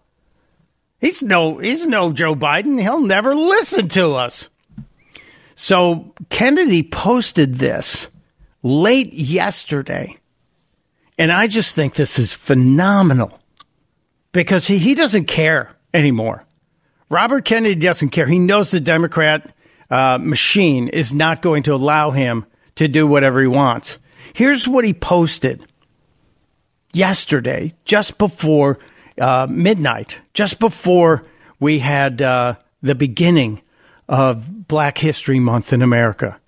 He's 0.99 1.23
no, 1.23 1.59
he's 1.59 1.87
no 1.87 2.11
Joe 2.15 2.35
Biden. 2.35 2.81
He'll 2.81 3.03
never 3.03 3.35
listen 3.35 3.91
to 3.91 4.13
us. 4.13 4.49
So 5.55 6.15
Kennedy 6.31 6.83
posted 6.83 7.57
this 7.57 8.09
late 8.63 9.13
yesterday. 9.13 10.17
And 11.19 11.31
I 11.31 11.49
just 11.49 11.75
think 11.75 11.97
this 11.97 12.19
is 12.19 12.33
phenomenal 12.33 13.39
because 14.33 14.69
he, 14.69 14.79
he 14.79 14.95
doesn't 14.95 15.27
care 15.27 15.77
anymore. 15.93 16.47
Robert 17.11 17.45
Kennedy 17.45 17.75
doesn't 17.75 18.11
care. 18.11 18.27
He 18.27 18.39
knows 18.39 18.71
the 18.71 18.81
Democrat 18.81 19.53
uh, 19.91 20.19
machine 20.21 20.89
is 20.89 21.13
not 21.13 21.43
going 21.43 21.65
to 21.65 21.75
allow 21.75 22.13
him 22.13 22.47
to 22.77 22.87
do 22.87 23.07
whatever 23.07 23.41
he 23.41 23.49
wants. 23.49 23.99
Here's 24.33 24.69
what 24.69 24.85
he 24.85 24.95
posted 24.95 25.67
yesterday, 26.93 27.75
just 27.85 28.17
before 28.17 28.79
uh, 29.21 29.49
midnight, 29.51 30.21
just 30.35 30.61
before 30.61 31.25
we 31.59 31.81
had 31.81 32.23
uh, 32.23 32.55
the 32.81 32.95
beginning 32.95 33.61
of 34.09 34.69
Black 34.69 34.99
History 34.99 35.41
Month 35.41 35.73
in 35.73 35.83
America. 35.83 36.39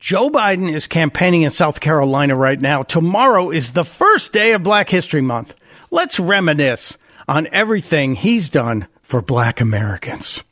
Joe 0.00 0.30
Biden 0.30 0.72
is 0.72 0.86
campaigning 0.86 1.42
in 1.42 1.50
South 1.50 1.80
Carolina 1.80 2.36
right 2.36 2.60
now. 2.60 2.82
Tomorrow 2.82 3.50
is 3.50 3.72
the 3.72 3.84
first 3.84 4.32
day 4.32 4.52
of 4.52 4.62
Black 4.62 4.90
History 4.90 5.20
Month. 5.20 5.54
Let's 5.90 6.20
reminisce 6.20 6.98
on 7.28 7.48
everything 7.52 8.14
he's 8.14 8.50
done 8.50 8.88
for 9.08 9.22
black 9.22 9.58
Americans. 9.58 10.42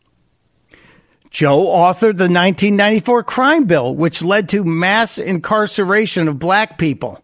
Joe 1.31 1.67
authored 1.67 2.17
the 2.17 2.33
1994 2.33 3.23
crime 3.25 3.65
bill, 3.67 3.95
which 3.95 4.23
led 4.23 4.49
to 4.49 4.65
mass 4.65 5.19
incarceration 5.19 6.27
of 6.27 6.39
black 6.39 6.79
people. 6.79 7.23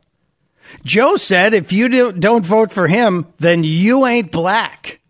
Joe 0.85 1.17
said 1.17 1.55
if 1.55 1.73
you 1.73 2.13
don't 2.13 2.45
vote 2.45 2.71
for 2.71 2.87
him, 2.87 3.33
then 3.39 3.65
you 3.65 4.05
ain't 4.05 4.31
black. 4.31 5.01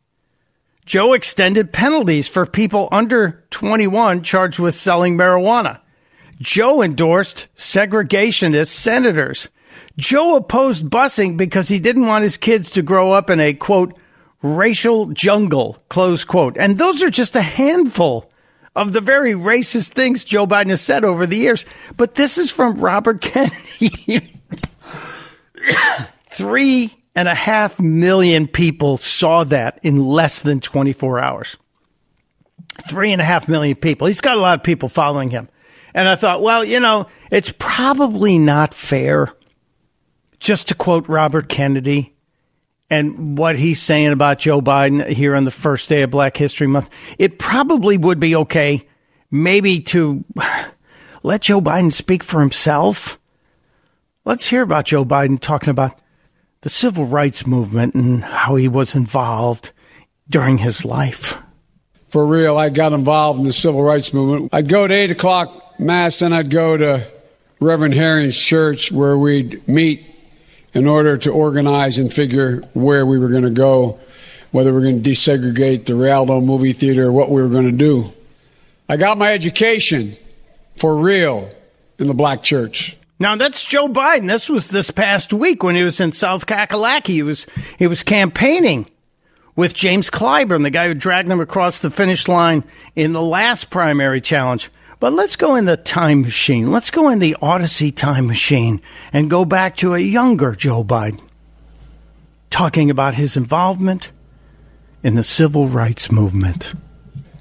Joe 0.87 1.13
extended 1.13 1.73
penalties 1.73 2.29
for 2.29 2.47
people 2.47 2.89
under 2.93 3.45
21 3.51 4.23
charged 4.23 4.61
with 4.61 4.77
selling 4.77 5.19
marijuana. 5.19 5.81
Joe 6.41 6.83
endorsed 6.83 7.49
segregationist 7.57 8.69
senators. 8.69 9.49
Joe 9.97 10.37
opposed 10.37 10.89
busing 10.89 11.37
because 11.37 11.67
he 11.67 11.81
didn't 11.81 12.07
want 12.07 12.23
his 12.23 12.37
kids 12.37 12.71
to 12.71 12.83
grow 12.83 13.11
up 13.11 13.29
in 13.29 13.41
a 13.41 13.55
quote 13.55 13.99
racial 14.43 15.07
jungle, 15.07 15.83
close 15.89 16.25
quote. 16.25 16.57
And 16.57 16.79
those 16.79 17.03
are 17.03 17.11
just 17.11 17.37
a 17.37 17.43
handful 17.43 18.31
of 18.75 18.93
the 18.93 19.01
very 19.01 19.33
racist 19.33 19.91
things 19.91 20.25
Joe 20.25 20.47
Biden 20.47 20.71
has 20.71 20.81
said 20.81 21.05
over 21.05 21.27
the 21.27 21.37
years. 21.37 21.65
But 21.97 22.15
this 22.15 22.39
is 22.39 22.51
from 22.51 22.81
Robert 22.81 23.21
Kennedy. 23.23 24.33
Three 26.31 26.93
and 27.15 27.29
a 27.29 27.35
half 27.35 27.79
million 27.79 28.47
people 28.49 28.97
saw 28.97 29.45
that 29.45 29.79
in 29.83 30.05
less 30.05 30.41
than 30.41 30.61
24 30.61 31.21
hours. 31.21 31.57
Three 32.89 33.13
and 33.13 33.21
a 33.21 33.25
half 33.25 33.49
million 33.49 33.77
people. 33.77 34.07
He's 34.07 34.23
got 34.23 34.39
a 34.39 34.41
lot 34.41 34.59
of 34.59 34.65
people 34.65 34.89
following 34.89 35.31
him. 35.31 35.49
And 35.95 36.09
I 36.09 36.15
thought, 36.15 36.41
well, 36.41 36.65
you 36.65 36.81
know, 36.81 37.07
it's 37.31 37.53
probably 37.59 38.39
not 38.39 38.73
fair, 38.73 39.29
just 40.41 40.69
to 40.69 40.75
quote 40.75 41.07
Robert 41.07 41.51
Kennedy, 41.51 42.12
and 42.91 43.39
what 43.39 43.57
he's 43.57 43.81
saying 43.81 44.13
about 44.13 44.39
Joe 44.39 44.61
Biden 44.61 45.07
here 45.07 45.35
on 45.35 45.45
the 45.45 45.51
first 45.51 45.89
day 45.89 46.03
of 46.03 46.11
Black 46.11 46.37
History 46.37 46.67
Month, 46.67 46.91
it 47.19 47.39
probably 47.39 47.97
would 47.97 48.21
be 48.21 48.37
okay 48.37 48.87
maybe 49.31 49.81
to 49.81 50.25
let 51.23 51.43
Joe 51.43 51.61
Biden 51.61 51.91
speak 51.91 52.23
for 52.23 52.41
himself. 52.41 53.19
Let's 54.25 54.47
hear 54.47 54.63
about 54.63 54.87
Joe 54.87 55.05
Biden 55.05 55.41
talking 55.41 55.71
about 55.71 56.01
the 56.61 56.69
civil 56.69 57.05
rights 57.05 57.47
movement 57.47 57.95
and 57.95 58.23
how 58.23 58.55
he 58.55 58.69
was 58.69 58.95
involved 58.95 59.73
during 60.29 60.59
his 60.59 60.85
life. 60.85 61.37
For 62.07 62.27
real, 62.27 62.57
I 62.57 62.69
got 62.69 62.93
involved 62.93 63.41
in 63.41 63.47
the 63.47 63.53
civil 63.53 63.83
rights 63.83 64.13
movement. 64.13 64.51
I'd 64.53 64.69
go 64.69 64.87
to 64.87 64.95
8 64.95 65.11
o'clock 65.11 65.81
Mass, 65.81 66.19
then 66.19 66.33
I'd 66.33 66.51
go 66.51 66.77
to 66.77 67.07
Reverend 67.59 67.95
Herring's 67.95 68.39
church 68.39 68.93
where 68.93 69.17
we'd 69.17 69.67
meet 69.67 70.05
in 70.75 70.87
order 70.87 71.17
to 71.19 71.31
organize 71.31 71.99
and 71.99 72.13
figure 72.13 72.63
where 72.73 73.05
we 73.05 73.19
were 73.19 73.29
going 73.29 73.43
to 73.43 73.51
go, 73.51 73.99
whether 74.51 74.73
we 74.73 74.79
are 74.79 74.91
going 74.91 75.03
to 75.03 75.11
desegregate 75.11 75.87
the 75.87 75.95
Rialto 75.95 76.41
movie 76.41 76.73
theater 76.73 77.13
what 77.13 77.31
we 77.31 77.43
were 77.43 77.49
going 77.49 77.71
to 77.71 77.77
do. 77.77 78.13
I 78.89 78.97
got 78.97 79.19
my 79.19 79.33
education 79.33 80.17
for 80.77 80.97
real 80.97 81.51
in 81.99 82.07
the 82.07 82.15
black 82.15 82.43
church. 82.43 82.97
Now 83.19 83.37
that's 83.37 83.65
Joe 83.65 83.89
Biden. 83.89 84.27
This 84.27 84.49
was 84.49 84.69
this 84.69 84.91
past 84.91 85.33
week 85.33 85.63
when 85.63 85.77
he 85.77 85.85
was 85.85 86.01
in 86.01 86.13
South 86.13 86.47
Kakalaki. 86.47 87.07
He 87.07 87.23
was 87.23 87.47
he 87.79 87.87
was 87.87 88.03
campaigning 88.03 88.87
with 89.55 89.75
James 89.75 90.11
Clyburn, 90.11 90.63
the 90.63 90.71
guy 90.71 90.89
who 90.89 90.95
dragged 90.95 91.29
him 91.29 91.41
across 91.41 91.79
the 91.79 91.91
finish 91.91 92.27
line 92.27 92.65
in 92.97 93.13
the 93.13 93.23
last 93.23 93.71
primary 93.71 94.21
challenge. 94.21 94.71
But 95.03 95.15
let's 95.15 95.35
go 95.35 95.57
in 95.57 95.65
the 95.65 95.77
time 95.77 96.23
machine. 96.23 96.71
Let's 96.71 96.93
go 96.93 97.09
in 97.09 97.19
the 97.19 97.37
Audacy 97.43 97.93
time 97.93 98.29
machine 98.29 98.81
and 99.13 99.29
go 99.29 99.45
back 99.45 99.75
to 99.79 99.95
a 99.95 99.99
younger 99.99 100.53
Joe 100.53 100.85
Biden 100.85 101.19
talking 102.51 102.89
about 102.89 103.15
his 103.15 103.37
involvement 103.37 104.13
in 105.03 105.17
the 105.17 105.25
civil 105.25 105.67
rights 105.67 106.13
movement. 106.13 106.75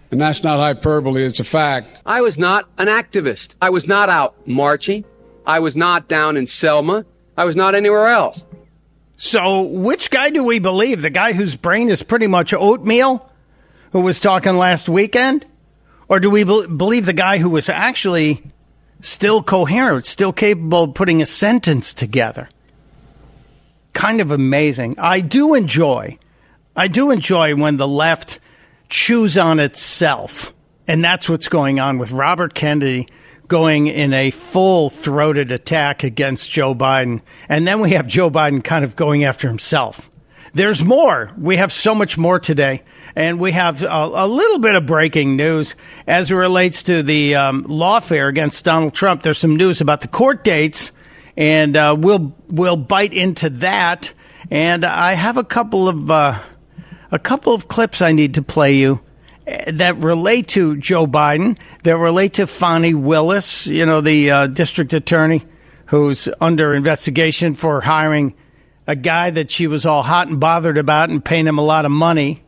And 0.10 0.20
that's 0.20 0.44
not 0.44 0.58
hyperbole, 0.58 1.24
it's 1.24 1.40
a 1.40 1.44
fact. 1.44 2.02
I 2.04 2.22
was 2.22 2.36
not 2.36 2.68
an 2.80 2.88
activist. 2.88 3.54
I 3.62 3.70
was 3.70 3.86
not 3.86 4.10
out 4.10 4.48
marching. 4.48 5.06
I 5.46 5.60
was 5.60 5.76
not 5.76 6.08
down 6.08 6.38
in 6.38 6.48
Selma. 6.48 7.06
I 7.38 7.46
was 7.46 7.56
not 7.56 7.76
anywhere 7.76 8.08
else. 8.08 8.44
So, 9.18 9.62
which 9.62 10.10
guy 10.10 10.32
do 10.32 10.44
we 10.44 10.58
believe? 10.58 11.04
The 11.04 11.12
guy 11.12 11.34
whose 11.34 11.56
brain 11.56 11.90
is 11.90 12.02
pretty 12.02 12.26
much 12.26 12.56
oatmeal, 12.56 13.32
who 13.92 14.02
was 14.02 14.20
talking 14.20 14.56
last 14.56 14.90
weekend? 14.90 15.46
Or 16.12 16.20
do 16.20 16.30
we 16.30 16.44
be- 16.44 16.68
believe 16.68 17.06
the 17.06 17.14
guy 17.14 17.38
who 17.38 17.50
was 17.50 17.70
actually 17.70 18.44
still 19.00 19.42
coherent, 19.42 20.06
still 20.06 20.34
capable 20.34 20.84
of 20.84 20.94
putting 20.94 21.22
a 21.22 21.26
sentence 21.26 21.94
together? 21.94 22.50
Kind 23.94 24.20
of 24.20 24.30
amazing. 24.30 24.96
I 25.00 25.22
do 25.22 25.54
enjoy, 25.54 26.18
I 26.76 26.90
do 26.90 27.12
enjoy 27.12 27.56
when 27.56 27.78
the 27.78 27.88
left 27.88 28.40
chews 28.90 29.38
on 29.38 29.62
itself. 29.62 30.54
And 30.86 31.02
that's 31.02 31.30
what's 31.30 31.48
going 31.48 31.80
on 31.80 31.98
with 31.98 32.12
Robert 32.12 32.54
Kennedy 32.54 33.08
going 33.48 33.88
in 33.88 34.12
a 34.12 34.32
full 34.32 34.90
throated 34.90 35.50
attack 35.50 36.04
against 36.04 36.52
Joe 36.52 36.76
Biden. 36.76 37.22
And 37.48 37.66
then 37.66 37.80
we 37.80 37.92
have 37.92 38.06
Joe 38.06 38.30
Biden 38.30 38.62
kind 38.62 38.84
of 38.84 38.98
going 38.98 39.24
after 39.24 39.48
himself. 39.48 40.10
There's 40.54 40.84
more. 40.84 41.32
We 41.38 41.56
have 41.56 41.72
so 41.72 41.96
much 41.96 42.18
more 42.18 42.38
today. 42.38 42.84
And 43.16 43.40
we 43.40 43.52
have 43.52 43.84
a, 43.84 43.88
a 43.88 44.28
little 44.28 44.60
bit 44.60 44.76
of 44.76 44.86
breaking 44.86 45.36
news 45.36 45.76
as 46.08 46.32
it 46.32 46.36
relates 46.36 46.84
to 46.84 47.04
the 47.04 47.36
um, 47.36 47.66
lawfare 47.66 48.30
against 48.30 48.64
Donald 48.64 48.94
Trump. 48.94 49.22
There's 49.22 49.38
some 49.38 49.56
news 49.56 49.82
about 49.82 50.02
the 50.02 50.08
court 50.08 50.44
dates, 50.44 50.92
and 51.36 51.76
uh, 51.76 51.96
we'll 51.98 52.36
we'll 52.48 52.78
bite 52.78 53.14
into 53.14 53.50
that. 53.50 54.14
And 54.50 54.86
I 54.86 55.14
have 55.14 55.38
a 55.38 55.44
couple 55.44 55.90
of 55.90 56.10
uh, 56.10 56.40
a 57.12 57.20
couple 57.20 57.54
of 57.54 57.68
clips 57.68 58.02
I 58.02 58.12
need 58.14 58.36
to 58.36 58.42
play 58.42 58.76
you 58.76 59.02
uh, 59.48 59.72
that 59.74 59.98
relate 59.98 60.48
to 60.50 60.78
Joe 60.78 61.06
Biden, 61.06 61.58
that 61.84 61.98
relate 61.98 62.34
to 62.36 62.48
Fani 62.48 62.94
Willis, 62.94 63.68
you 63.68 63.86
know, 63.86 64.02
the 64.02 64.32
uh, 64.32 64.48
district 64.48 64.94
attorney 64.94 65.44
who's 65.88 66.30
under 66.40 66.74
investigation 66.74 67.54
for 67.54 67.82
hiring 67.82 68.34
a 68.88 68.96
guy 68.96 69.30
that 69.30 69.52
she 69.52 69.68
was 69.68 69.86
all 69.86 70.04
hot 70.04 70.30
and 70.30 70.40
bothered 70.40 70.78
about 70.78 71.10
and 71.10 71.24
paying 71.24 71.46
him 71.46 71.58
a 71.58 71.64
lot 71.64 71.86
of 71.86 71.92
money 71.92 72.42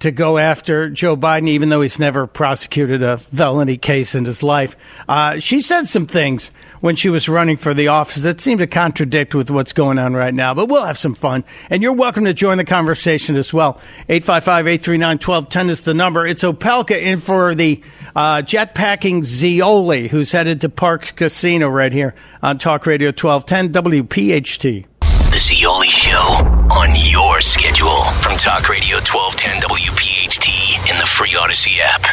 to 0.00 0.10
go 0.10 0.38
after 0.38 0.88
Joe 0.90 1.16
Biden, 1.16 1.48
even 1.48 1.68
though 1.68 1.80
he's 1.80 1.98
never 1.98 2.26
prosecuted 2.26 3.02
a 3.02 3.18
felony 3.18 3.76
case 3.76 4.14
in 4.14 4.24
his 4.24 4.42
life. 4.42 4.76
Uh, 5.08 5.38
she 5.38 5.60
said 5.60 5.88
some 5.88 6.06
things 6.06 6.50
when 6.80 6.96
she 6.96 7.08
was 7.08 7.28
running 7.28 7.56
for 7.56 7.74
the 7.74 7.88
office 7.88 8.22
that 8.22 8.40
seemed 8.40 8.60
to 8.60 8.66
contradict 8.66 9.34
with 9.34 9.50
what's 9.50 9.72
going 9.72 9.98
on 9.98 10.14
right 10.14 10.34
now, 10.34 10.54
but 10.54 10.66
we'll 10.68 10.84
have 10.84 10.98
some 10.98 11.14
fun. 11.14 11.44
And 11.70 11.82
you're 11.82 11.92
welcome 11.92 12.24
to 12.24 12.34
join 12.34 12.58
the 12.58 12.64
conversation 12.64 13.36
as 13.36 13.52
well. 13.52 13.80
855-839-1210 14.08 15.70
is 15.70 15.82
the 15.82 15.94
number. 15.94 16.26
It's 16.26 16.44
Opelka 16.44 17.00
in 17.00 17.18
for 17.18 17.54
the 17.54 17.82
uh, 18.14 18.42
jetpacking 18.42 19.24
Zeoli, 19.24 20.08
who's 20.08 20.32
headed 20.32 20.60
to 20.60 20.68
Parx 20.68 21.14
Casino 21.14 21.68
right 21.68 21.92
here 21.92 22.14
on 22.42 22.58
Talk 22.58 22.86
Radio 22.86 23.08
1210 23.08 23.72
WPHT. 24.04 24.86
The 25.00 25.38
Zeoli 25.38 25.88
Show 25.88 26.47
on 26.78 26.90
your 26.94 27.40
schedule 27.40 28.04
from 28.22 28.36
Talk 28.36 28.68
Radio 28.68 28.98
1210 28.98 29.62
WPHT 29.62 30.88
in 30.88 30.96
the 30.96 31.06
free 31.06 31.32
Audacy 31.32 31.80
app. 31.80 32.04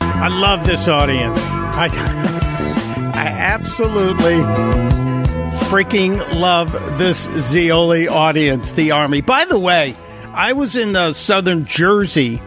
I 0.00 0.28
love 0.28 0.64
this 0.64 0.88
audience. 0.88 1.36
I, 1.38 1.88
I 3.14 3.26
absolutely 3.26 4.38
freaking 5.68 6.40
love 6.40 6.72
this 6.96 7.24
Zeoli 7.36 8.08
audience, 8.08 8.72
the 8.72 8.92
Army. 8.92 9.20
By 9.20 9.44
the 9.44 9.58
way, 9.58 9.94
I 10.32 10.54
was 10.54 10.74
in 10.74 10.96
uh, 10.96 11.12
southern 11.12 11.66
Jersey 11.66 12.40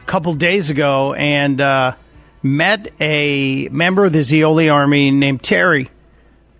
a 0.00 0.04
couple 0.04 0.34
days 0.34 0.70
ago 0.70 1.14
and 1.14 1.60
uh, 1.60 1.96
met 2.44 2.86
a 3.00 3.68
member 3.72 4.04
of 4.04 4.12
the 4.12 4.22
Zeoli 4.22 4.68
Army 4.68 5.10
named 5.10 5.42
Terry. 5.42 5.90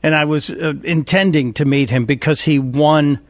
And 0.03 0.17
I 0.17 0.25
was 0.25 0.51
uh, 0.51 0.75
intending 0.83 1.53
to 1.53 1.65
meet 1.65 1.91
him 1.91 2.07
because 2.07 2.43
he 2.43 2.59
won 2.59 3.21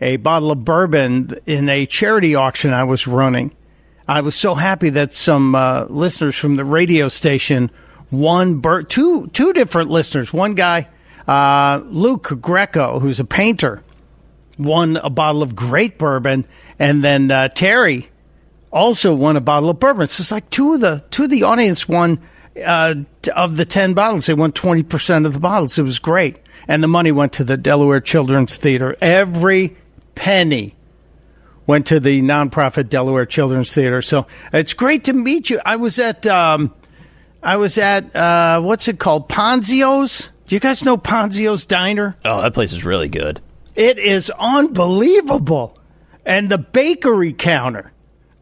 a 0.00 0.16
bottle 0.16 0.50
of 0.50 0.64
bourbon 0.64 1.38
in 1.46 1.68
a 1.68 1.86
charity 1.86 2.34
auction 2.34 2.72
I 2.72 2.84
was 2.84 3.06
running. 3.06 3.54
I 4.08 4.22
was 4.22 4.34
so 4.34 4.54
happy 4.54 4.90
that 4.90 5.12
some 5.12 5.54
uh, 5.54 5.86
listeners 5.88 6.36
from 6.36 6.56
the 6.56 6.64
radio 6.64 7.08
station 7.08 7.70
won 8.10 8.56
bur- 8.56 8.82
two 8.82 9.28
two 9.28 9.52
different 9.52 9.90
listeners. 9.90 10.32
One 10.32 10.54
guy, 10.54 10.88
uh, 11.28 11.82
Luke 11.84 12.40
Greco, 12.40 12.98
who's 12.98 13.20
a 13.20 13.24
painter, 13.24 13.82
won 14.58 14.96
a 14.96 15.10
bottle 15.10 15.42
of 15.42 15.54
great 15.54 15.96
bourbon, 15.96 16.44
and 16.78 17.04
then 17.04 17.30
uh, 17.30 17.48
Terry 17.48 18.08
also 18.72 19.14
won 19.14 19.36
a 19.36 19.40
bottle 19.40 19.70
of 19.70 19.78
bourbon. 19.78 20.06
So 20.06 20.22
it's 20.22 20.32
like 20.32 20.50
two 20.50 20.74
of 20.74 20.80
the 20.80 21.04
two 21.10 21.24
of 21.24 21.30
the 21.30 21.44
audience 21.44 21.88
won 21.88 22.18
uh, 22.64 22.94
of 23.36 23.56
the 23.56 23.64
ten 23.64 23.94
bottles. 23.94 24.26
They 24.26 24.34
won 24.34 24.50
twenty 24.50 24.82
percent 24.82 25.24
of 25.24 25.34
the 25.34 25.40
bottles. 25.40 25.78
It 25.78 25.82
was 25.82 26.00
great, 26.00 26.40
and 26.66 26.82
the 26.82 26.88
money 26.88 27.12
went 27.12 27.32
to 27.34 27.44
the 27.44 27.56
Delaware 27.56 28.00
Children's 28.00 28.56
Theater. 28.56 28.96
Every 29.00 29.76
penny 30.14 30.74
went 31.66 31.86
to 31.86 32.00
the 32.00 32.20
nonprofit 32.20 32.88
Delaware 32.88 33.26
Children's 33.26 33.72
Theater. 33.72 34.02
So 34.02 34.26
it's 34.52 34.74
great 34.74 35.04
to 35.04 35.12
meet 35.12 35.50
you. 35.50 35.60
I 35.64 35.76
was 35.76 35.98
at 35.98 36.26
um, 36.26 36.74
I 37.42 37.56
was 37.56 37.78
at 37.78 38.14
uh, 38.14 38.60
what's 38.60 38.88
it 38.88 38.98
called? 38.98 39.28
Ponzio's. 39.28 40.30
Do 40.46 40.56
you 40.56 40.60
guys 40.60 40.84
know 40.84 40.96
Ponzio's 40.96 41.64
Diner? 41.64 42.16
Oh, 42.24 42.42
that 42.42 42.54
place 42.54 42.72
is 42.72 42.84
really 42.84 43.08
good. 43.08 43.40
It 43.76 43.98
is 43.98 44.30
unbelievable. 44.38 45.78
And 46.26 46.50
the 46.50 46.58
bakery 46.58 47.32
counter. 47.32 47.92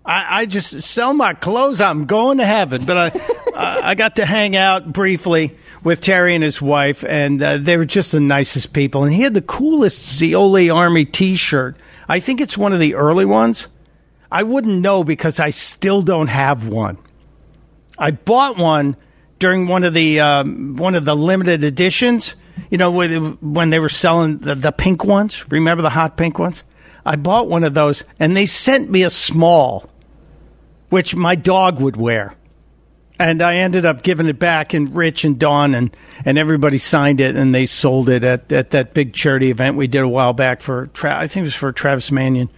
I, 0.05 0.41
I 0.41 0.47
just 0.47 0.81
sell 0.81 1.13
my 1.13 1.35
clothes. 1.35 1.83
I'm 1.83 2.07
going 2.07 2.39
to 2.39 2.47
heaven. 2.47 2.87
But 2.87 2.97
I, 2.97 3.21
I 3.57 3.91
I 3.91 3.95
got 3.95 4.17
to 4.17 4.25
hang 4.25 4.57
out 4.57 4.91
briefly 4.91 5.57
with 5.83 6.01
Terry 6.01 6.35
and 6.35 6.45
his 6.45 6.61
wife, 6.61 7.05
and 7.05 7.43
uh, 7.43 7.59
they 7.59 7.77
were 7.77 7.85
just 7.85 8.13
the 8.13 8.21
nicest 8.21 8.73
people. 8.73 9.05
And 9.05 9.13
he 9.13 9.23
had 9.23 9.35
the 9.35 9.43
coolest 9.43 10.05
Zeoli 10.05 10.71
Army 10.71 11.05
T-shirt. 11.05 11.77
I 12.09 12.21
think 12.21 12.41
it's 12.41 12.59
one 12.59 12.73
of 12.73 12.81
the 12.81 12.95
early 12.95 13.25
ones. 13.25 13.69
I 14.31 14.43
wouldn't 14.43 14.81
know 14.81 15.05
because 15.05 15.41
I 15.41 15.51
still 15.51 16.03
don't 16.03 16.29
have 16.29 16.69
one. 16.69 16.99
I 17.99 18.11
bought 18.11 18.57
one 18.57 18.97
during 19.39 19.67
one 19.67 19.85
of 19.85 19.95
the 19.95 20.21
um, 20.21 20.77
one 20.77 20.95
of 20.95 21.05
the 21.05 21.17
limited 21.17 21.65
editions. 21.65 22.35
You 22.71 22.79
know, 22.79 22.91
when 22.91 23.39
when 23.41 23.71
they 23.71 23.79
were 23.79 23.89
selling 23.89 24.39
the, 24.39 24.55
the 24.55 24.73
pink 24.73 25.05
ones. 25.05 25.51
Remember 25.51 25.83
the 25.83 25.91
hot 25.91 26.17
pink 26.17 26.39
ones? 26.39 26.63
I 27.07 27.17
bought 27.17 27.49
one 27.49 27.65
of 27.65 27.75
those, 27.75 28.05
and 28.21 28.37
they 28.37 28.45
sent 28.45 28.91
me 28.91 29.03
a 29.03 29.11
small, 29.11 29.89
which 30.91 31.17
my 31.17 31.35
dog 31.35 31.81
would 31.81 31.97
wear. 31.97 32.35
And 33.19 33.43
I 33.43 33.57
ended 33.57 33.85
up 33.85 34.03
giving 34.03 34.29
it 34.29 34.39
back, 34.39 34.75
and 34.75 34.95
Rich 34.95 35.25
and 35.25 35.39
Dawn 35.39 35.75
and, 35.75 35.97
and 36.25 36.39
everybody 36.39 36.79
signed 36.79 37.21
it, 37.21 37.35
and 37.35 37.53
they 37.53 37.67
sold 37.67 38.09
it 38.09 38.23
at, 38.23 38.53
at 38.53 38.71
that 38.71 38.95
big 38.95 39.13
charity 39.13 39.51
event 39.51 39.77
we 39.77 39.89
did 39.89 40.03
a 40.03 40.09
while 40.09 40.33
back 40.33 40.61
for, 40.61 40.87
Tra- 40.89 41.19
I 41.19 41.27
think 41.27 41.43
it 41.43 41.49
was 41.49 41.55
for 41.55 41.73
Travis 41.73 42.13
Manion. 42.13 42.49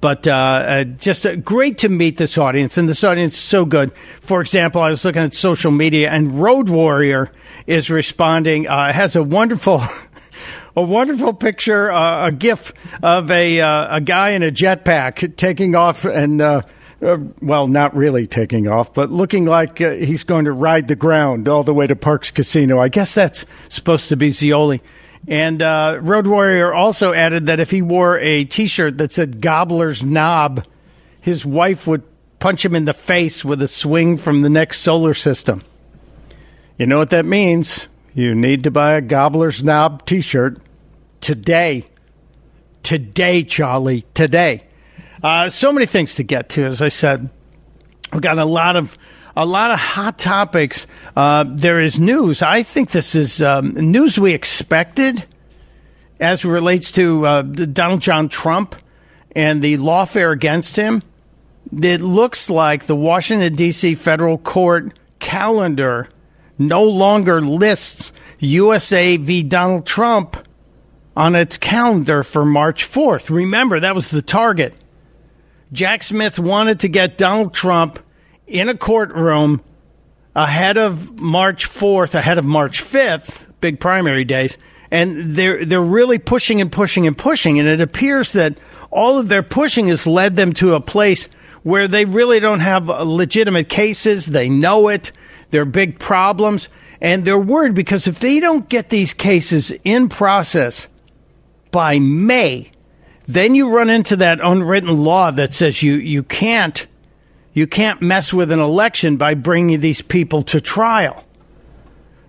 But 0.00 0.28
uh, 0.28 0.32
uh, 0.32 0.84
just 0.84 1.26
uh, 1.26 1.36
great 1.36 1.78
to 1.78 1.88
meet 1.88 2.18
this 2.18 2.38
audience, 2.38 2.78
and 2.78 2.88
this 2.88 3.02
audience 3.02 3.34
is 3.34 3.40
so 3.40 3.64
good. 3.64 3.92
For 4.20 4.40
example, 4.40 4.80
I 4.80 4.90
was 4.90 5.04
looking 5.04 5.22
at 5.22 5.34
social 5.34 5.72
media, 5.72 6.10
and 6.10 6.40
Road 6.40 6.68
Warrior 6.68 7.32
is 7.66 7.90
responding. 7.90 8.68
Uh, 8.68 8.92
has 8.92 9.16
a 9.16 9.24
wonderful, 9.24 9.82
a 10.76 10.82
wonderful 10.82 11.32
picture, 11.32 11.90
uh, 11.90 12.28
a 12.28 12.32
GIF 12.32 12.72
of 13.02 13.30
a 13.32 13.60
uh, 13.60 13.96
a 13.96 14.00
guy 14.00 14.30
in 14.30 14.44
a 14.44 14.52
jetpack 14.52 15.36
taking 15.36 15.74
off, 15.74 16.04
and 16.04 16.40
uh, 17.00 17.18
well, 17.40 17.68
not 17.68 17.94
really 17.94 18.26
taking 18.26 18.66
off, 18.66 18.92
but 18.92 19.10
looking 19.10 19.44
like 19.44 19.80
uh, 19.80 19.92
he's 19.92 20.24
going 20.24 20.46
to 20.46 20.52
ride 20.52 20.88
the 20.88 20.96
ground 20.96 21.48
all 21.48 21.62
the 21.62 21.74
way 21.74 21.86
to 21.86 21.94
Parx 21.94 22.34
Casino. 22.34 22.78
I 22.78 22.88
guess 22.88 23.14
that's 23.14 23.44
supposed 23.68 24.08
to 24.08 24.16
be 24.16 24.30
Zeoli. 24.30 24.82
And 25.26 25.62
uh, 25.62 25.98
Road 26.00 26.26
Warrior 26.26 26.72
also 26.72 27.12
added 27.12 27.46
that 27.46 27.60
if 27.60 27.70
he 27.70 27.82
wore 27.82 28.18
a 28.18 28.44
T-shirt 28.44 28.98
that 28.98 29.12
said 29.12 29.40
"Gobbler's 29.40 30.02
Knob," 30.02 30.64
his 31.20 31.44
wife 31.44 31.86
would 31.86 32.02
punch 32.38 32.64
him 32.64 32.74
in 32.74 32.84
the 32.84 32.94
face 32.94 33.44
with 33.44 33.60
a 33.62 33.68
swing 33.68 34.16
from 34.16 34.42
the 34.42 34.50
next 34.50 34.80
solar 34.80 35.14
system. 35.14 35.62
You 36.78 36.86
know 36.86 36.98
what 36.98 37.10
that 37.10 37.24
means? 37.24 37.88
You 38.14 38.34
need 38.34 38.64
to 38.64 38.70
buy 38.70 38.92
a 38.92 39.00
Gobbler's 39.00 39.62
Knob 39.62 40.04
T-shirt 40.06 40.58
today. 41.20 41.86
Today, 42.82 43.42
Charlie. 43.42 44.04
Today. 44.14 44.67
Uh, 45.22 45.48
so 45.48 45.72
many 45.72 45.86
things 45.86 46.14
to 46.16 46.22
get 46.22 46.48
to, 46.50 46.64
as 46.64 46.82
I 46.82 46.88
said. 46.88 47.28
We've 48.12 48.22
got 48.22 48.38
a 48.38 48.44
lot 48.44 48.76
of 48.76 48.96
a 49.36 49.46
lot 49.46 49.70
of 49.70 49.78
hot 49.78 50.18
topics. 50.18 50.86
Uh, 51.14 51.44
there 51.46 51.80
is 51.80 52.00
news. 52.00 52.42
I 52.42 52.62
think 52.62 52.90
this 52.90 53.14
is 53.14 53.40
um, 53.40 53.72
news 53.74 54.18
we 54.18 54.32
expected 54.32 55.26
as 56.18 56.44
it 56.44 56.48
relates 56.48 56.90
to 56.92 57.24
uh, 57.24 57.42
Donald 57.42 58.00
John 58.00 58.28
Trump 58.28 58.74
and 59.32 59.62
the 59.62 59.76
lawfare 59.76 60.32
against 60.32 60.76
him. 60.76 61.02
It 61.72 62.00
looks 62.00 62.50
like 62.50 62.86
the 62.86 62.96
Washington, 62.96 63.54
D.C. 63.54 63.94
federal 63.94 64.38
court 64.38 64.98
calendar 65.18 66.08
no 66.58 66.82
longer 66.82 67.40
lists 67.40 68.12
USA 68.40 69.16
v. 69.16 69.42
Donald 69.42 69.86
Trump 69.86 70.36
on 71.16 71.34
its 71.34 71.58
calendar 71.58 72.22
for 72.22 72.44
March 72.44 72.84
4th. 72.84 73.30
Remember, 73.30 73.80
that 73.80 73.94
was 73.94 74.10
the 74.10 74.22
target. 74.22 74.74
Jack 75.72 76.02
Smith 76.02 76.38
wanted 76.38 76.80
to 76.80 76.88
get 76.88 77.18
Donald 77.18 77.52
Trump 77.52 77.98
in 78.46 78.68
a 78.68 78.76
courtroom 78.76 79.62
ahead 80.34 80.78
of 80.78 81.18
March 81.20 81.66
4th, 81.66 82.14
ahead 82.14 82.38
of 82.38 82.44
March 82.44 82.82
5th, 82.82 83.46
big 83.60 83.78
primary 83.78 84.24
days, 84.24 84.56
and 84.90 85.32
they're 85.32 85.64
they're 85.64 85.80
really 85.80 86.18
pushing 86.18 86.60
and 86.60 86.72
pushing 86.72 87.06
and 87.06 87.18
pushing 87.18 87.58
and 87.58 87.68
it 87.68 87.80
appears 87.80 88.32
that 88.32 88.58
all 88.90 89.18
of 89.18 89.28
their 89.28 89.42
pushing 89.42 89.88
has 89.88 90.06
led 90.06 90.36
them 90.36 90.52
to 90.54 90.74
a 90.74 90.80
place 90.80 91.28
where 91.62 91.86
they 91.86 92.06
really 92.06 92.40
don't 92.40 92.60
have 92.60 92.88
legitimate 92.88 93.68
cases, 93.68 94.26
they 94.26 94.48
know 94.48 94.88
it, 94.88 95.12
They're 95.50 95.64
big 95.64 95.98
problems, 95.98 96.68
and 97.00 97.24
they're 97.24 97.38
worried 97.38 97.74
because 97.74 98.06
if 98.06 98.18
they 98.18 98.40
don't 98.40 98.68
get 98.68 98.88
these 98.88 99.12
cases 99.12 99.72
in 99.84 100.08
process 100.08 100.88
by 101.70 101.98
May, 101.98 102.70
then 103.28 103.54
you 103.54 103.68
run 103.68 103.90
into 103.90 104.16
that 104.16 104.40
unwritten 104.42 105.04
law 105.04 105.30
that 105.30 105.52
says 105.52 105.82
you, 105.82 105.94
you 105.94 106.22
can't 106.22 106.86
you 107.52 107.66
can't 107.66 108.00
mess 108.00 108.32
with 108.32 108.52
an 108.52 108.60
election 108.60 109.16
by 109.16 109.34
bringing 109.34 109.80
these 109.80 110.00
people 110.00 110.42
to 110.42 110.60
trial. 110.60 111.24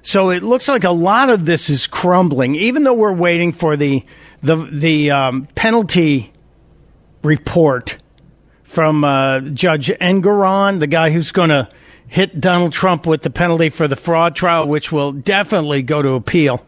So 0.01 0.29
it 0.31 0.43
looks 0.43 0.67
like 0.67 0.83
a 0.83 0.91
lot 0.91 1.29
of 1.29 1.45
this 1.45 1.69
is 1.69 1.87
crumbling, 1.87 2.55
even 2.55 2.83
though 2.83 2.93
we're 2.93 3.13
waiting 3.13 3.51
for 3.51 3.77
the 3.77 4.03
the 4.41 4.55
the 4.55 5.11
um, 5.11 5.47
penalty 5.55 6.33
report 7.23 7.97
from 8.63 9.03
uh, 9.03 9.41
Judge 9.41 9.87
Engoron, 9.87 10.79
the 10.79 10.87
guy 10.87 11.11
who's 11.11 11.31
going 11.31 11.49
to 11.49 11.69
hit 12.07 12.41
Donald 12.41 12.73
Trump 12.73 13.05
with 13.05 13.21
the 13.21 13.29
penalty 13.29 13.69
for 13.69 13.87
the 13.87 13.95
fraud 13.95 14.35
trial, 14.35 14.67
which 14.67 14.91
will 14.91 15.11
definitely 15.11 15.83
go 15.83 16.01
to 16.01 16.13
appeal. 16.13 16.65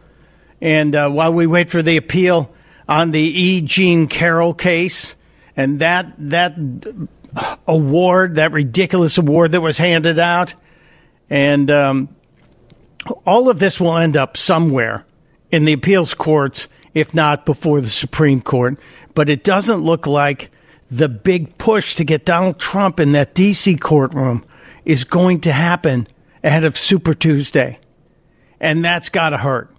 And 0.60 0.94
uh, 0.94 1.10
while 1.10 1.32
we 1.32 1.46
wait 1.46 1.68
for 1.68 1.82
the 1.82 1.96
appeal 1.96 2.54
on 2.88 3.10
the 3.10 3.20
E. 3.20 3.60
Jean 3.60 4.06
Carroll 4.06 4.54
case, 4.54 5.14
and 5.56 5.80
that 5.80 6.14
that 6.18 6.56
award, 7.66 8.34
that 8.36 8.52
ridiculous 8.52 9.18
award 9.18 9.52
that 9.52 9.60
was 9.60 9.78
handed 9.78 10.18
out, 10.18 10.54
and 11.30 11.70
um, 11.70 12.08
all 13.26 13.48
of 13.48 13.58
this 13.58 13.80
will 13.80 13.96
end 13.96 14.16
up 14.16 14.36
somewhere 14.36 15.04
in 15.50 15.64
the 15.64 15.72
appeals 15.72 16.14
courts, 16.14 16.68
if 16.94 17.14
not 17.14 17.46
before 17.46 17.80
the 17.80 17.88
Supreme 17.88 18.40
Court. 18.40 18.78
But 19.14 19.28
it 19.28 19.44
doesn't 19.44 19.78
look 19.78 20.06
like 20.06 20.50
the 20.90 21.08
big 21.08 21.56
push 21.58 21.94
to 21.94 22.04
get 22.04 22.24
Donald 22.24 22.58
Trump 22.58 23.00
in 23.00 23.12
that 23.12 23.34
D.C. 23.34 23.76
courtroom 23.76 24.44
is 24.84 25.04
going 25.04 25.40
to 25.40 25.52
happen 25.52 26.06
ahead 26.44 26.64
of 26.64 26.76
Super 26.76 27.14
Tuesday. 27.14 27.78
And 28.60 28.84
that's 28.84 29.08
got 29.08 29.30
to 29.30 29.38
hurt. 29.38 29.71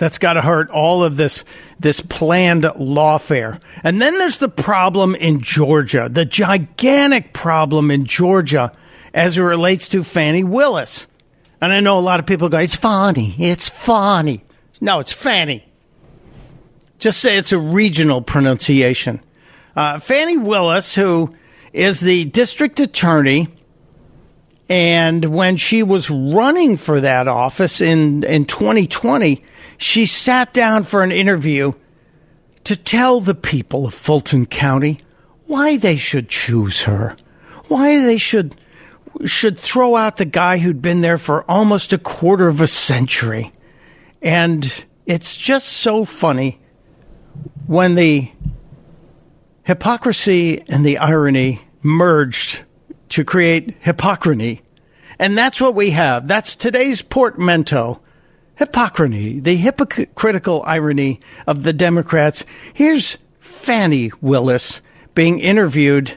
That's 0.00 0.16
got 0.16 0.32
to 0.32 0.40
hurt 0.40 0.70
all 0.70 1.04
of 1.04 1.16
this 1.16 1.44
this 1.78 2.00
planned 2.00 2.64
lawfare. 2.64 3.60
And 3.84 4.00
then 4.00 4.16
there's 4.16 4.38
the 4.38 4.48
problem 4.48 5.14
in 5.14 5.42
Georgia, 5.42 6.08
the 6.10 6.24
gigantic 6.24 7.34
problem 7.34 7.90
in 7.90 8.06
Georgia 8.06 8.72
as 9.12 9.36
it 9.36 9.42
relates 9.42 9.90
to 9.90 10.02
Fannie 10.02 10.42
Willis. 10.42 11.06
And 11.60 11.70
I 11.70 11.80
know 11.80 11.98
a 11.98 12.00
lot 12.00 12.18
of 12.18 12.24
people 12.24 12.48
go, 12.48 12.56
"It's 12.56 12.74
funny, 12.74 13.34
it's 13.38 13.68
funny." 13.68 14.42
No, 14.80 15.00
it's 15.00 15.12
Fannie. 15.12 15.66
Just 16.98 17.20
say 17.20 17.36
it's 17.36 17.52
a 17.52 17.58
regional 17.58 18.22
pronunciation. 18.22 19.20
Uh, 19.76 19.98
Fannie 19.98 20.38
Willis, 20.38 20.94
who 20.94 21.34
is 21.74 22.00
the 22.00 22.24
district 22.24 22.80
attorney, 22.80 23.48
and 24.70 25.24
when 25.24 25.56
she 25.56 25.82
was 25.82 26.08
running 26.10 26.76
for 26.76 27.00
that 27.00 27.26
office 27.26 27.80
in, 27.80 28.22
in 28.22 28.44
2020, 28.44 29.42
she 29.76 30.06
sat 30.06 30.54
down 30.54 30.84
for 30.84 31.02
an 31.02 31.10
interview 31.10 31.72
to 32.62 32.76
tell 32.76 33.20
the 33.20 33.34
people 33.34 33.84
of 33.84 33.94
Fulton 33.94 34.46
County 34.46 35.00
why 35.46 35.76
they 35.76 35.96
should 35.96 36.28
choose 36.28 36.82
her, 36.82 37.16
why 37.66 37.98
they 37.98 38.16
should 38.16 38.54
should 39.24 39.58
throw 39.58 39.96
out 39.96 40.18
the 40.18 40.24
guy 40.24 40.58
who'd 40.58 40.80
been 40.80 41.00
there 41.00 41.18
for 41.18 41.50
almost 41.50 41.92
a 41.92 41.98
quarter 41.98 42.46
of 42.46 42.60
a 42.60 42.68
century. 42.68 43.52
And 44.22 44.84
it's 45.04 45.36
just 45.36 45.66
so 45.66 46.04
funny 46.04 46.60
when 47.66 47.96
the 47.96 48.30
hypocrisy 49.64 50.62
and 50.68 50.86
the 50.86 50.98
irony 50.98 51.60
merged 51.82 52.62
to 53.10 53.24
create 53.24 53.76
hypocrisy. 53.80 54.62
And 55.18 55.36
that's 55.36 55.60
what 55.60 55.74
we 55.74 55.90
have. 55.90 56.26
That's 56.26 56.56
today's 56.56 57.02
portmanteau. 57.02 58.00
Hypocrisy, 58.56 59.40
the 59.40 59.56
hypocritical 59.56 60.62
irony 60.66 61.20
of 61.46 61.62
the 61.62 61.72
Democrats. 61.72 62.44
Here's 62.74 63.16
Fannie 63.38 64.12
Willis 64.20 64.80
being 65.14 65.38
interviewed 65.40 66.14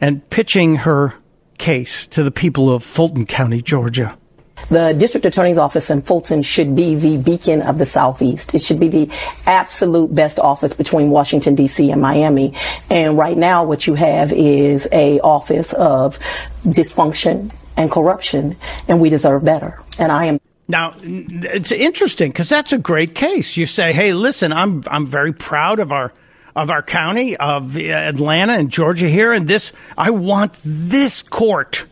and 0.00 0.28
pitching 0.30 0.76
her 0.76 1.14
case 1.58 2.06
to 2.08 2.22
the 2.22 2.30
people 2.30 2.72
of 2.72 2.82
Fulton 2.82 3.26
County, 3.26 3.62
Georgia. 3.62 4.18
The 4.68 4.94
district 4.96 5.26
attorney's 5.26 5.58
office 5.58 5.90
in 5.90 6.02
Fulton 6.02 6.42
should 6.42 6.74
be 6.74 6.94
the 6.94 7.18
beacon 7.18 7.62
of 7.62 7.78
the 7.78 7.86
Southeast. 7.86 8.54
It 8.54 8.62
should 8.62 8.80
be 8.80 8.88
the 8.88 9.10
absolute 9.46 10.14
best 10.14 10.38
office 10.38 10.74
between 10.74 11.10
Washington 11.10 11.54
D.C. 11.54 11.90
and 11.90 12.00
Miami. 12.00 12.54
And 12.90 13.16
right 13.16 13.36
now, 13.36 13.64
what 13.64 13.86
you 13.86 13.94
have 13.94 14.32
is 14.32 14.88
a 14.92 15.20
office 15.20 15.72
of 15.72 16.18
dysfunction 16.64 17.54
and 17.76 17.90
corruption, 17.90 18.56
and 18.88 19.00
we 19.00 19.10
deserve 19.10 19.44
better. 19.44 19.80
And 19.98 20.12
I 20.12 20.26
am. 20.26 20.38
Now, 20.68 20.94
it's 21.02 21.72
interesting 21.72 22.30
because 22.30 22.48
that's 22.48 22.72
a 22.72 22.78
great 22.78 23.14
case. 23.14 23.56
You 23.56 23.66
say, 23.66 23.92
"Hey, 23.92 24.12
listen, 24.12 24.52
I'm 24.52 24.82
I'm 24.86 25.06
very 25.06 25.32
proud 25.32 25.80
of 25.80 25.92
our 25.92 26.12
of 26.54 26.70
our 26.70 26.82
county 26.82 27.36
of 27.36 27.76
uh, 27.76 27.80
Atlanta 27.80 28.54
and 28.54 28.70
Georgia 28.70 29.08
here, 29.08 29.32
and 29.32 29.48
this 29.48 29.72
I 29.96 30.10
want 30.10 30.56
this 30.64 31.22
court, 31.22 31.84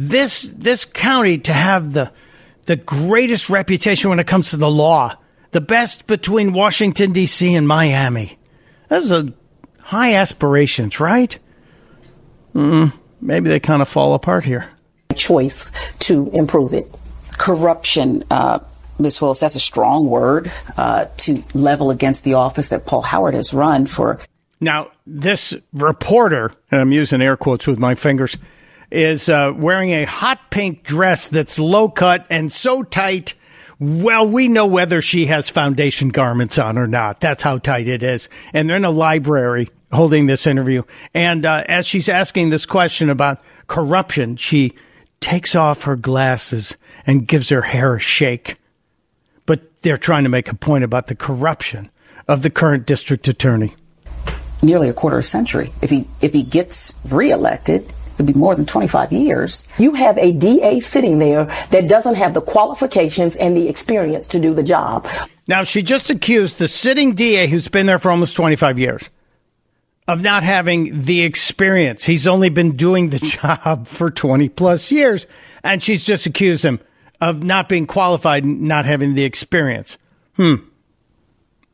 this 0.00 0.42
this 0.56 0.86
county 0.86 1.36
to 1.36 1.52
have 1.52 1.92
the 1.92 2.10
the 2.64 2.76
greatest 2.76 3.50
reputation 3.50 4.08
when 4.08 4.18
it 4.18 4.26
comes 4.26 4.50
to 4.50 4.56
the 4.56 4.70
law, 4.70 5.14
the 5.50 5.60
best 5.60 6.06
between 6.06 6.54
Washington 6.54 7.12
D.C. 7.12 7.54
and 7.54 7.68
Miami. 7.68 8.38
Those 8.88 9.12
are 9.12 9.24
high 9.80 10.14
aspirations, 10.14 11.00
right? 11.00 11.38
Mm, 12.54 12.94
maybe 13.20 13.50
they 13.50 13.60
kind 13.60 13.82
of 13.82 13.88
fall 13.88 14.14
apart 14.14 14.46
here. 14.46 14.70
Choice 15.14 15.70
to 16.00 16.30
improve 16.30 16.72
it. 16.72 16.86
Corruption. 17.32 18.24
Uh, 18.30 18.60
Ms. 18.98 19.20
Willis, 19.20 19.40
that's 19.40 19.54
a 19.54 19.60
strong 19.60 20.08
word 20.08 20.50
uh, 20.78 21.06
to 21.18 21.42
level 21.52 21.90
against 21.90 22.24
the 22.24 22.34
office 22.34 22.68
that 22.68 22.86
Paul 22.86 23.02
Howard 23.02 23.34
has 23.34 23.52
run 23.52 23.84
for. 23.84 24.18
Now, 24.60 24.92
this 25.06 25.54
reporter, 25.72 26.52
and 26.70 26.80
I'm 26.80 26.92
using 26.92 27.20
air 27.22 27.36
quotes 27.36 27.66
with 27.66 27.78
my 27.78 27.94
fingers, 27.94 28.36
is 28.90 29.28
uh, 29.28 29.52
wearing 29.56 29.90
a 29.90 30.04
hot 30.04 30.50
pink 30.50 30.82
dress 30.82 31.28
that's 31.28 31.58
low 31.58 31.88
cut 31.88 32.26
and 32.30 32.52
so 32.52 32.82
tight. 32.82 33.34
Well, 33.78 34.28
we 34.28 34.48
know 34.48 34.66
whether 34.66 35.00
she 35.00 35.26
has 35.26 35.48
foundation 35.48 36.10
garments 36.10 36.58
on 36.58 36.76
or 36.76 36.86
not. 36.86 37.20
That's 37.20 37.42
how 37.42 37.58
tight 37.58 37.88
it 37.88 38.02
is. 38.02 38.28
And 38.52 38.68
they're 38.68 38.76
in 38.76 38.84
a 38.84 38.90
library 38.90 39.70
holding 39.92 40.26
this 40.26 40.46
interview. 40.46 40.82
And 41.14 41.46
uh, 41.46 41.64
as 41.66 41.86
she's 41.86 42.08
asking 42.08 42.50
this 42.50 42.66
question 42.66 43.08
about 43.10 43.40
corruption, 43.68 44.36
she 44.36 44.74
takes 45.20 45.54
off 45.54 45.84
her 45.84 45.96
glasses 45.96 46.76
and 47.06 47.26
gives 47.26 47.48
her 47.48 47.62
hair 47.62 47.94
a 47.94 48.00
shake 48.00 48.56
But 49.46 49.82
they're 49.82 49.96
trying 49.96 50.24
to 50.24 50.30
make 50.30 50.50
a 50.50 50.54
point 50.54 50.84
about 50.84 51.06
the 51.06 51.14
corruption 51.14 51.90
of 52.28 52.42
the 52.42 52.50
current 52.50 52.86
district 52.86 53.28
attorney. 53.28 53.74
Nearly 54.62 54.88
a 54.88 54.92
quarter 54.92 55.18
of 55.18 55.26
century. 55.26 55.70
If 55.80 55.90
he 55.90 56.06
if 56.20 56.32
he 56.32 56.42
gets 56.42 57.00
reelected, 57.08 57.92
be 58.22 58.32
more 58.32 58.54
than 58.54 58.66
25 58.66 59.12
years. 59.12 59.68
You 59.78 59.94
have 59.94 60.18
a 60.18 60.32
DA 60.32 60.80
sitting 60.80 61.18
there 61.18 61.46
that 61.70 61.88
doesn't 61.88 62.16
have 62.16 62.34
the 62.34 62.40
qualifications 62.40 63.36
and 63.36 63.56
the 63.56 63.68
experience 63.68 64.26
to 64.28 64.40
do 64.40 64.54
the 64.54 64.62
job. 64.62 65.06
Now, 65.46 65.64
she 65.64 65.82
just 65.82 66.10
accused 66.10 66.58
the 66.58 66.68
sitting 66.68 67.14
DA 67.14 67.46
who's 67.46 67.68
been 67.68 67.86
there 67.86 67.98
for 67.98 68.10
almost 68.10 68.36
25 68.36 68.78
years 68.78 69.10
of 70.06 70.22
not 70.22 70.42
having 70.42 71.02
the 71.02 71.22
experience. 71.22 72.04
He's 72.04 72.26
only 72.26 72.48
been 72.48 72.76
doing 72.76 73.10
the 73.10 73.18
job 73.18 73.86
for 73.86 74.10
20 74.10 74.48
plus 74.48 74.90
years. 74.90 75.26
And 75.62 75.82
she's 75.82 76.04
just 76.04 76.26
accused 76.26 76.64
him 76.64 76.80
of 77.20 77.42
not 77.42 77.68
being 77.68 77.86
qualified, 77.86 78.44
and 78.44 78.62
not 78.62 78.86
having 78.86 79.14
the 79.14 79.24
experience. 79.24 79.98
Hmm. 80.36 80.56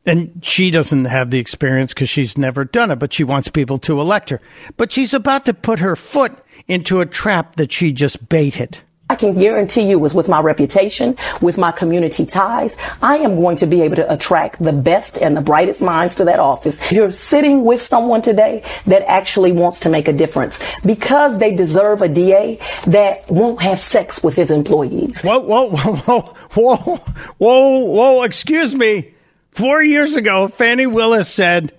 And 0.07 0.41
she 0.41 0.70
doesn't 0.70 1.07
have 1.07 1.31
the 1.31 1.41
experience 1.41 1.93
because 1.93 2.09
she's 2.09 2.39
never 2.39 2.65
done 2.65 2.93
it, 2.93 2.97
but 2.97 3.12
she 3.12 3.25
wants 3.25 3.49
people 3.49 3.78
to 3.78 4.01
elect 4.01 4.31
her. 4.31 4.41
But 4.76 4.93
she's 4.93 5.12
about 5.12 5.44
to 5.47 5.55
put 5.55 5.81
her 5.81 5.97
foot 5.97 6.33
into 6.68 7.01
a 7.01 7.07
trap 7.07 7.57
that 7.57 7.73
she 7.73 7.93
just 7.93 8.28
baited. 8.28 8.78
I 9.09 9.15
can 9.15 9.36
guarantee 9.36 9.89
you, 9.89 10.05
is 10.05 10.15
with 10.15 10.28
my 10.28 10.41
reputation, 10.41 11.17
with 11.41 11.59
my 11.59 11.70
community 11.70 12.26
ties, 12.26 12.76
I 13.01 13.18
am 13.18 13.36
going 13.36 13.57
to 13.59 13.67
be 13.67 13.83
able 13.83 13.94
to 13.97 14.12
attract 14.12 14.59
the 14.62 14.73
best 14.73 15.18
and 15.23 15.36
the 15.36 15.41
brightest 15.41 15.81
minds 15.81 16.17
to 16.17 16.25
that 16.25 16.41
office. 16.41 16.91
You're 16.91 17.12
sitting 17.12 17.65
with 17.65 17.81
someone 17.81 18.20
today 18.20 18.65
that 18.86 19.09
actually 19.09 19.52
wants 19.52 19.78
to 19.81 19.91
make 19.91 20.09
a 20.09 20.12
difference 20.12 20.60
because 20.85 21.39
they 21.39 21.55
deserve 21.55 22.02
a 22.02 22.09
DA 22.09 22.59
that 22.89 23.31
won't 23.31 23.62
have 23.62 23.78
sex 23.78 24.25
with 24.25 24.35
his 24.35 24.51
employees. 24.51 25.23
Whoa, 25.23 25.39
whoa, 25.39 25.70
whoa, 25.70 25.97
whoa, 25.97 26.76
whoa, 26.76 26.97
whoa, 27.39 27.78
whoa, 27.78 28.23
excuse 28.23 28.75
me. 28.75 29.15
Four 29.57 29.83
years 29.83 30.17
ago, 30.17 30.49
Fannie 30.49 30.86
Willis 30.86 31.31
said, 31.31 31.73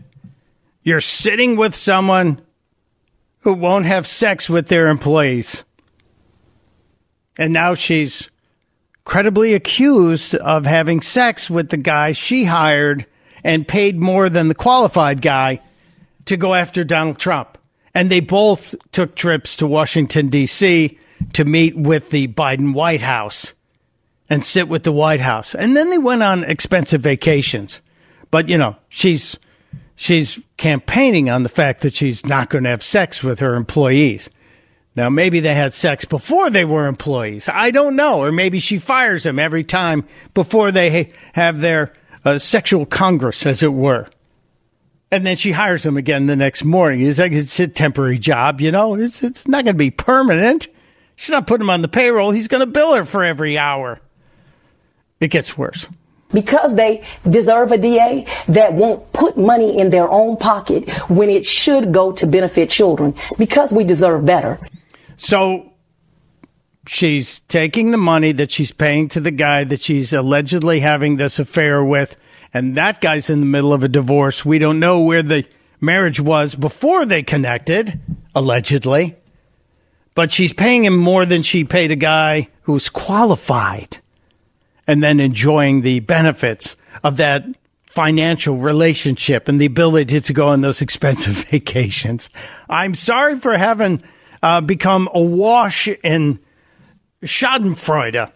You're 0.82 1.00
sitting 1.00 1.56
with 1.58 1.76
someone 1.76 2.42
who 3.42 3.54
won't 3.54 3.86
have 3.86 4.08
sex 4.08 4.50
with 4.50 4.68
their 4.68 4.88
employees. 4.88 5.64
And 7.38 7.54
now 7.54 7.76
she's 7.76 8.32
credibly 9.06 9.54
accused 9.54 10.34
of 10.34 10.66
having 10.66 11.02
sex 11.02 11.52
with 11.52 11.70
the 11.70 11.78
guy 11.78 12.14
she 12.14 12.46
hired 12.46 13.06
and 13.44 13.68
paid 13.68 14.00
more 14.00 14.28
than 14.28 14.48
the 14.48 14.56
qualified 14.56 15.22
guy 15.22 15.62
to 16.26 16.36
go 16.36 16.56
after 16.56 16.84
Donald 16.84 17.20
Trump. 17.20 17.60
And 17.94 18.10
they 18.10 18.22
both 18.22 18.74
took 18.92 19.16
trips 19.16 19.56
to 19.58 19.68
Washington, 19.68 20.30
D.C. 20.30 20.98
to 21.34 21.46
meet 21.46 21.78
with 21.78 22.10
the 22.10 22.28
Biden 22.28 22.74
White 22.74 23.02
House 23.02 23.54
and 24.30 24.44
sit 24.44 24.68
with 24.68 24.84
the 24.84 24.92
White 24.92 25.22
House. 25.22 25.56
And 25.56 25.76
then 25.76 25.90
they 25.90 25.98
went 25.98 26.24
on 26.24 26.44
expensive 26.44 27.02
vacations. 27.02 27.82
But, 28.30 28.50
you 28.50 28.58
know, 28.58 28.76
she's 28.90 29.38
she's 29.96 30.42
campaigning 30.58 31.30
on 31.30 31.44
the 31.44 31.50
fact 31.50 31.82
that 31.82 31.96
she's 31.96 32.26
not 32.26 32.50
going 32.50 32.64
to 32.66 32.70
have 32.70 32.84
sex 32.84 33.24
with 33.24 33.40
her 33.40 33.56
employees. 33.56 34.30
Now, 34.96 35.10
maybe 35.10 35.40
they 35.40 35.54
had 35.54 35.74
sex 35.74 36.06
before 36.06 36.50
they 36.50 36.66
were 36.66 36.88
employees. 36.88 37.48
I 37.54 37.70
don't 37.72 37.96
know. 37.96 38.24
Or 38.24 38.32
maybe 38.32 38.60
she 38.60 38.80
fires 38.80 39.24
them 39.24 39.38
every 39.38 39.64
time 39.64 40.08
before 40.34 40.72
they 40.72 41.14
have 41.34 41.60
their 41.60 41.94
uh, 42.26 42.40
sexual 42.40 42.86
congress, 42.86 43.46
as 43.46 43.62
it 43.62 43.74
were. 43.74 44.08
And 45.12 45.26
then 45.26 45.38
she 45.38 45.52
hires 45.52 45.84
them 45.84 45.98
again 45.98 46.26
the 46.26 46.36
next 46.36 46.64
morning. 46.66 47.02
It's 47.02 47.20
like 47.20 47.32
it's 47.32 47.60
a 47.60 47.68
temporary 47.68 48.18
job, 48.18 48.60
you 48.60 48.72
know? 48.72 48.96
It's, 48.96 49.24
it's 49.24 49.48
not 49.48 49.64
going 49.64 49.76
to 49.76 49.80
be 49.80 49.92
permanent. 49.92 50.68
She's 51.16 51.32
not 51.32 51.48
putting 51.48 51.66
him 51.66 51.70
on 51.70 51.82
the 51.82 51.88
payroll. 51.88 52.32
He's 52.32 52.48
going 52.48 52.60
to 52.60 52.66
bill 52.66 52.96
her 52.96 53.06
for 53.06 53.24
every 53.24 53.58
hour. 53.58 54.00
It 55.20 55.30
gets 55.30 55.58
worse 55.58 55.88
because 56.34 56.76
they 56.76 57.04
deserve 57.30 57.72
a 57.72 57.78
DA 57.78 58.26
that 58.48 58.74
won't 58.74 59.12
put 59.14 59.38
money 59.38 59.80
in 59.80 59.90
their 59.90 60.10
own 60.10 60.38
pocket 60.38 60.90
when 61.10 61.30
it 61.30 61.46
should 61.46 61.94
go 61.94 62.12
to 62.12 62.28
benefit 62.28 62.70
children 62.70 63.14
because 63.38 63.72
we 63.72 63.84
deserve 63.84 64.26
better. 64.26 64.60
So 65.16 65.74
she's 66.86 67.40
taking 67.42 67.92
the 67.92 67.98
money 67.98 68.32
that 68.34 68.52
she's 68.52 68.72
paying 68.72 69.08
to 69.10 69.20
the 69.20 69.32
guy 69.32 69.64
that 69.64 69.82
she's 69.82 70.14
allegedly 70.14 70.82
having 70.82 71.18
this 71.18 71.40
affair 71.40 71.84
with, 71.84 72.18
and 72.54 72.76
that 72.76 73.02
guy's 73.02 73.30
in 73.30 73.40
the 73.40 73.46
middle 73.46 73.74
of 73.74 73.84
a 73.84 73.90
divorce. 73.90 74.46
We 74.46 74.60
don't 74.60 74.80
know 74.80 75.02
where 75.02 75.24
the 75.24 75.46
marriage 75.80 76.20
was 76.20 76.56
before 76.56 77.06
they 77.06 77.24
connected, 77.24 78.00
allegedly. 78.36 79.16
But 80.16 80.32
she's 80.32 80.52
paying 80.52 80.84
him 80.84 80.98
more 80.98 81.28
than 81.28 81.44
she 81.44 81.64
paid 81.64 81.92
a 81.92 81.96
guy 81.96 82.48
who's 82.64 82.90
qualified 82.90 84.00
and 84.88 85.04
then 85.04 85.20
enjoying 85.20 85.82
the 85.82 86.00
benefits 86.00 86.76
of 87.04 87.18
that 87.18 87.46
financial 87.88 88.58
relationship 88.58 89.48
and 89.48 89.60
the 89.60 89.66
ability 89.66 90.22
to 90.22 90.34
go 90.34 90.48
on 90.48 90.62
those 90.62 90.82
expensive 90.82 91.46
vacations. 91.50 92.30
I'm 92.70 92.94
sorry 92.94 93.38
for 93.38 93.58
having 93.58 94.04
uh, 94.44 94.62
become 94.62 95.10
awash 95.14 95.88
in 96.04 96.40
Schadenfreude, 97.24 98.32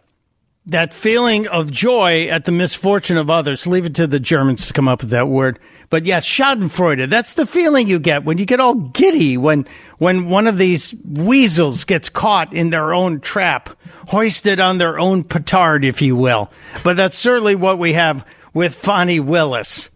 that 0.65 0.93
feeling 0.93 1.47
of 1.47 1.71
joy 1.71 2.27
at 2.27 2.45
the 2.45 2.51
misfortune 2.51 3.17
of 3.17 3.29
others. 3.29 3.67
Leave 3.67 3.85
it 3.85 3.95
to 3.95 4.07
the 4.07 4.19
Germans 4.19 4.67
to 4.67 4.73
come 4.73 4.87
up 4.87 5.01
with 5.01 5.11
that 5.11 5.27
word. 5.27 5.59
But 5.91 6.05
yes, 6.05 6.25
Schadenfreude. 6.25 7.09
That's 7.09 7.33
the 7.33 7.45
feeling 7.45 7.87
you 7.87 7.99
get 7.99 8.23
when 8.23 8.37
you 8.37 8.45
get 8.45 8.59
all 8.59 8.75
giddy 8.75 9.37
when 9.37 9.67
when 9.97 10.29
one 10.29 10.47
of 10.47 10.57
these 10.57 10.95
weasels 11.05 11.83
gets 11.83 12.09
caught 12.09 12.53
in 12.53 12.69
their 12.69 12.93
own 12.93 13.19
trap, 13.19 13.69
hoisted 14.07 14.59
on 14.59 14.77
their 14.77 14.99
own 14.99 15.23
petard, 15.23 15.85
if 15.85 16.01
you 16.01 16.15
will. 16.15 16.51
But 16.83 16.97
that's 16.97 17.17
certainly 17.17 17.55
what 17.55 17.79
we 17.79 17.93
have 17.93 18.25
with 18.53 18.75
Fani 18.75 19.19
Willis, 19.19 19.89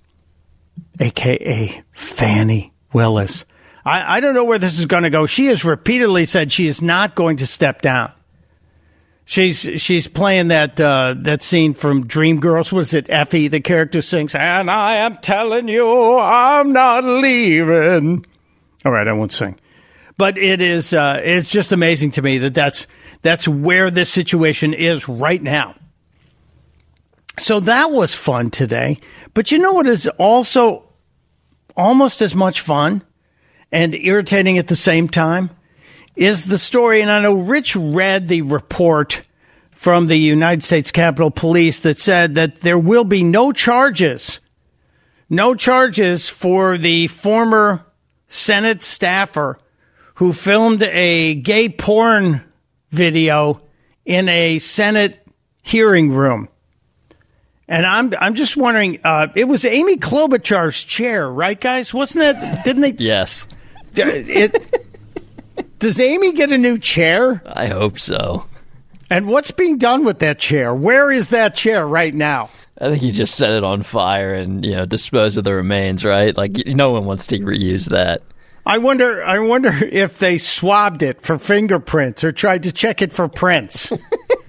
aka 1.00 1.84
Fannie 1.92 2.74
Willis. 2.94 3.46
I, 3.86 4.18
I 4.18 4.20
don't 4.20 4.34
know 4.34 4.44
where 4.44 4.60
this 4.60 4.80
is 4.80 4.86
going 4.86 5.04
to 5.04 5.10
go. 5.10 5.26
She 5.26 5.48
has 5.48 5.64
repeatedly 5.64 6.26
said 6.26 6.52
she 6.52 6.68
is 6.68 6.82
not 6.82 7.16
going 7.16 7.38
to 7.38 7.46
step 7.46 7.82
down. 7.82 8.12
She's 9.28 9.60
she's 9.82 10.08
playing 10.08 10.50
that 10.50 10.80
uh, 10.80 11.16
that 11.22 11.42
scene 11.42 11.74
from 11.74 12.08
Dreamgirls. 12.08 12.72
Was 12.72 12.94
it 12.94 13.10
Effie? 13.10 13.48
The 13.48 13.60
character 13.60 14.04
sings, 14.04 14.36
"And 14.36 14.70
I 14.70 14.98
am 14.98 15.18
telling 15.18 15.68
you, 15.68 16.16
I'm 16.20 16.72
not 16.74 17.04
leaving." 17.04 18.24
All 18.86 18.92
right, 18.92 19.08
I 19.08 19.14
won't 19.14 19.32
sing, 19.32 19.60
but 20.16 20.38
it 20.38 20.62
is 20.62 20.94
uh, 20.94 21.20
it's 21.24 21.50
just 21.50 21.72
amazing 21.72 22.12
to 22.12 22.22
me 22.22 22.38
that 22.38 22.54
that's 22.54 22.86
that's 23.26 23.48
where 23.48 23.90
this 23.90 24.10
situation 24.10 24.74
is 24.74 25.10
right 25.10 25.42
now. 25.42 25.76
So 27.40 27.60
that 27.62 27.92
was 27.92 28.14
fun 28.14 28.52
today, 28.52 29.00
but 29.34 29.52
you 29.52 29.58
know 29.58 29.74
what 29.74 29.88
is 29.88 30.08
also 30.18 30.88
almost 31.76 32.22
as 32.22 32.36
much 32.36 32.62
fun 32.62 33.04
and 33.72 33.96
irritating 33.96 34.58
at 34.58 34.68
the 34.68 34.76
same 34.76 35.10
time 35.10 35.50
is 36.16 36.46
the 36.46 36.58
story. 36.58 37.02
And 37.02 37.12
I 37.12 37.22
know 37.22 37.34
Rich 37.34 37.76
read 37.76 38.28
the 38.28 38.44
report 38.44 39.24
from 39.72 40.08
the 40.08 40.18
United 40.18 40.64
States 40.64 40.92
Capitol 40.92 41.32
Police 41.32 41.80
that 41.82 42.00
said 42.00 42.36
that 42.36 42.62
there 42.62 42.80
will 42.80 43.04
be 43.04 43.24
no 43.24 43.52
charges, 43.52 44.40
no 45.30 45.56
charges 45.56 46.30
for 46.30 46.78
the 46.78 47.08
former 47.08 47.86
Senate 48.28 48.82
staffer 48.82 49.58
who 50.16 50.32
filmed 50.32 50.84
a 50.84 51.36
gay 51.36 51.68
porn 51.68 52.42
video 52.96 53.62
in 54.06 54.30
a 54.30 54.60
Senate 54.60 55.26
hearing 55.62 56.12
room. 56.12 56.50
And 57.68 57.86
I'm 57.86 58.14
I'm 58.20 58.36
just 58.36 58.56
wondering, 58.58 59.00
uh, 59.04 59.28
it 59.36 59.46
was 59.46 59.66
Amy 59.66 59.98
Klobuchar's 59.98 60.84
chair, 60.84 61.30
right, 61.30 61.60
guys? 61.60 61.94
Wasn't 61.94 62.20
that? 62.20 62.64
Didn't 62.64 62.84
they? 62.84 62.94
Yes. 63.04 63.48
It, 63.96 64.84
does 65.80 66.00
Amy 66.00 66.34
get 66.34 66.52
a 66.52 66.58
new 66.58 66.78
chair? 66.78 67.42
I 67.46 67.68
hope 67.68 67.98
so. 67.98 68.46
And 69.10 69.28
what's 69.28 69.52
being 69.52 69.78
done 69.78 70.04
with 70.04 70.20
that 70.20 70.40
chair? 70.40 70.74
Where 70.74 71.12
is 71.12 71.30
that 71.30 71.56
chair 71.56 71.88
right 71.88 72.14
now? 72.14 72.50
I 72.80 72.90
think 72.90 73.04
you 73.04 73.12
just 73.12 73.36
set 73.36 73.52
it 73.52 73.64
on 73.64 73.84
fire 73.84 74.34
and 74.34 74.66
you 74.66 74.72
know 74.72 74.86
dispose 74.86 75.38
of 75.38 75.44
the 75.44 75.54
remains, 75.54 76.04
right? 76.04 76.36
Like 76.36 76.52
no 76.68 76.92
one 76.92 77.06
wants 77.06 77.26
to 77.28 77.40
reuse 77.40 77.90
that. 77.90 78.22
I 78.66 78.78
wonder. 78.80 79.24
I 79.24 79.40
wonder 79.40 79.72
if 79.82 80.20
they 80.20 80.38
swabbed 80.38 81.04
it 81.04 81.22
for 81.22 81.38
fingerprints 81.38 82.24
or 82.24 82.32
tried 82.32 82.64
to 82.64 82.72
check 82.72 83.02
it 83.02 83.14
for 83.14 83.28
prints. 83.28 83.92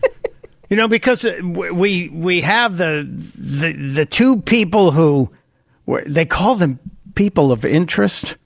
you 0.71 0.77
know, 0.77 0.89
because 0.89 1.25
uh, 1.25 1.41
we 1.43 2.09
we 2.09 2.41
have 2.43 2.77
the 2.79 3.07
the 3.37 3.73
the 3.73 4.07
two 4.07 4.43
people 4.43 4.93
who 4.93 5.31
they 6.07 6.25
call 6.25 6.55
them 6.57 6.79
people 7.15 7.53
of 7.53 7.65
interest 7.65 8.37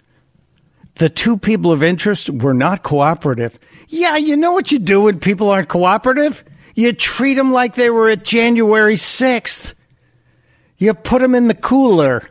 the 1.00 1.08
two 1.08 1.38
people 1.38 1.72
of 1.72 1.82
interest 1.82 2.28
were 2.28 2.52
not 2.52 2.82
cooperative. 2.82 3.58
Yeah, 3.88 4.16
you 4.18 4.36
know 4.36 4.52
what 4.52 4.70
you 4.70 4.78
do 4.78 5.02
when 5.02 5.18
people 5.18 5.48
aren't 5.48 5.68
cooperative? 5.68 6.44
You 6.74 6.92
treat 6.92 7.34
them 7.34 7.52
like 7.52 7.74
they 7.74 7.88
were 7.88 8.10
at 8.10 8.22
January 8.22 8.96
6th. 8.96 9.72
You 10.76 10.92
put 10.92 11.22
them 11.22 11.34
in 11.34 11.48
the 11.48 11.54
cooler. 11.54 12.28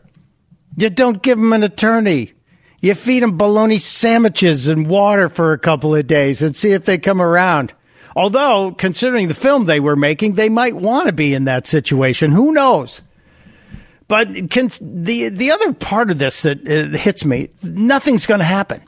You 0.77 0.91
don't 0.91 1.23
give 1.23 1.39
them 1.39 1.51
an 1.51 1.63
attorney. 1.63 2.33
You 2.81 2.95
feed 2.95 3.23
them 3.23 3.37
bologna 3.37 3.77
sandwiches 3.77 4.67
and 4.67 4.87
water 4.87 5.27
for 5.29 5.51
a 5.51 5.59
couple 5.59 5.95
of 5.95 6.07
days 6.07 6.41
and 6.41 6.55
see 6.55 6.71
if 6.71 6.85
they 6.85 6.97
come 6.97 7.21
around. 7.21 7.73
Although, 8.15 8.71
considering 8.71 9.27
the 9.27 9.33
film 9.33 9.65
they 9.65 9.79
were 9.79 9.95
making, 9.95 10.33
they 10.33 10.49
might 10.49 10.75
want 10.75 11.07
to 11.07 11.13
be 11.13 11.33
in 11.33 11.45
that 11.45 11.67
situation. 11.67 12.31
Who 12.31 12.51
knows? 12.51 13.01
But 14.07 14.49
can, 14.49 14.69
the 14.81 15.29
the 15.29 15.51
other 15.51 15.71
part 15.73 16.09
of 16.09 16.17
this 16.17 16.41
that 16.41 16.67
uh, 16.67 16.97
hits 16.97 17.23
me, 17.23 17.49
nothing's 17.61 18.25
going 18.25 18.39
to 18.39 18.45
happen. 18.45 18.81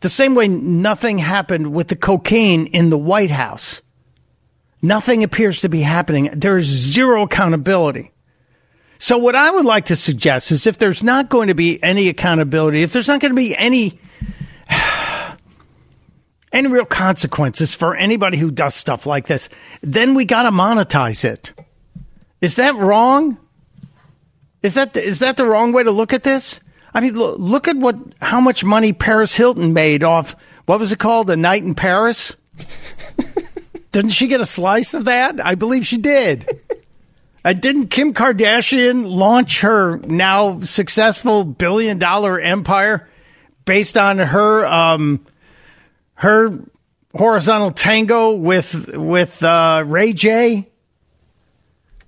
The 0.00 0.08
same 0.08 0.34
way 0.34 0.48
nothing 0.48 1.18
happened 1.18 1.72
with 1.72 1.88
the 1.88 1.96
cocaine 1.96 2.66
in 2.66 2.90
the 2.90 2.98
White 2.98 3.30
House. 3.30 3.80
Nothing 4.82 5.24
appears 5.24 5.60
to 5.60 5.68
be 5.68 5.80
happening. 5.80 6.30
There 6.34 6.58
is 6.58 6.66
zero 6.66 7.22
accountability. 7.24 8.12
So 8.98 9.16
what 9.16 9.34
I 9.36 9.50
would 9.50 9.64
like 9.64 9.86
to 9.86 9.96
suggest 9.96 10.50
is 10.50 10.66
if 10.66 10.78
there's 10.78 11.02
not 11.02 11.28
going 11.28 11.48
to 11.48 11.54
be 11.54 11.82
any 11.82 12.08
accountability, 12.08 12.82
if 12.82 12.92
there's 12.92 13.08
not 13.08 13.20
going 13.20 13.30
to 13.30 13.36
be 13.36 13.56
any 13.56 14.00
any 16.52 16.68
real 16.68 16.84
consequences 16.84 17.74
for 17.74 17.94
anybody 17.94 18.38
who 18.38 18.50
does 18.50 18.74
stuff 18.74 19.06
like 19.06 19.26
this, 19.26 19.48
then 19.82 20.14
we 20.14 20.24
got 20.24 20.42
to 20.42 20.50
monetize 20.50 21.24
it. 21.24 21.52
Is 22.40 22.56
that 22.56 22.74
wrong? 22.74 23.38
Is 24.62 24.74
that 24.74 24.96
is 24.96 25.20
that 25.20 25.36
the 25.36 25.46
wrong 25.46 25.72
way 25.72 25.84
to 25.84 25.92
look 25.92 26.12
at 26.12 26.24
this? 26.24 26.58
I 26.92 27.00
mean, 27.00 27.14
look, 27.14 27.38
look 27.38 27.68
at 27.68 27.76
what 27.76 27.96
how 28.20 28.40
much 28.40 28.64
money 28.64 28.92
Paris 28.92 29.36
Hilton 29.36 29.72
made 29.72 30.02
off 30.02 30.34
what 30.68 30.78
was 30.78 30.92
it 30.92 30.98
called, 30.98 31.30
a 31.30 31.36
night 31.36 31.62
in 31.62 31.74
Paris? 31.74 32.36
Didn't 33.92 34.10
she 34.10 34.26
get 34.26 34.42
a 34.42 34.46
slice 34.46 34.92
of 34.92 35.06
that? 35.06 35.44
I 35.44 35.54
believe 35.54 35.86
she 35.86 35.96
did. 35.96 36.46
Uh, 37.44 37.52
didn't 37.52 37.88
Kim 37.88 38.12
Kardashian 38.14 39.08
launch 39.08 39.60
her 39.60 39.98
now 39.98 40.60
successful 40.60 41.44
billion 41.44 41.98
dollar 41.98 42.40
empire 42.40 43.08
based 43.64 43.96
on 43.96 44.18
her 44.18 44.66
um, 44.66 45.24
her 46.14 46.58
horizontal 47.14 47.70
tango 47.70 48.32
with 48.32 48.90
with 48.94 49.42
uh, 49.42 49.84
Ray 49.86 50.12
J? 50.12 50.68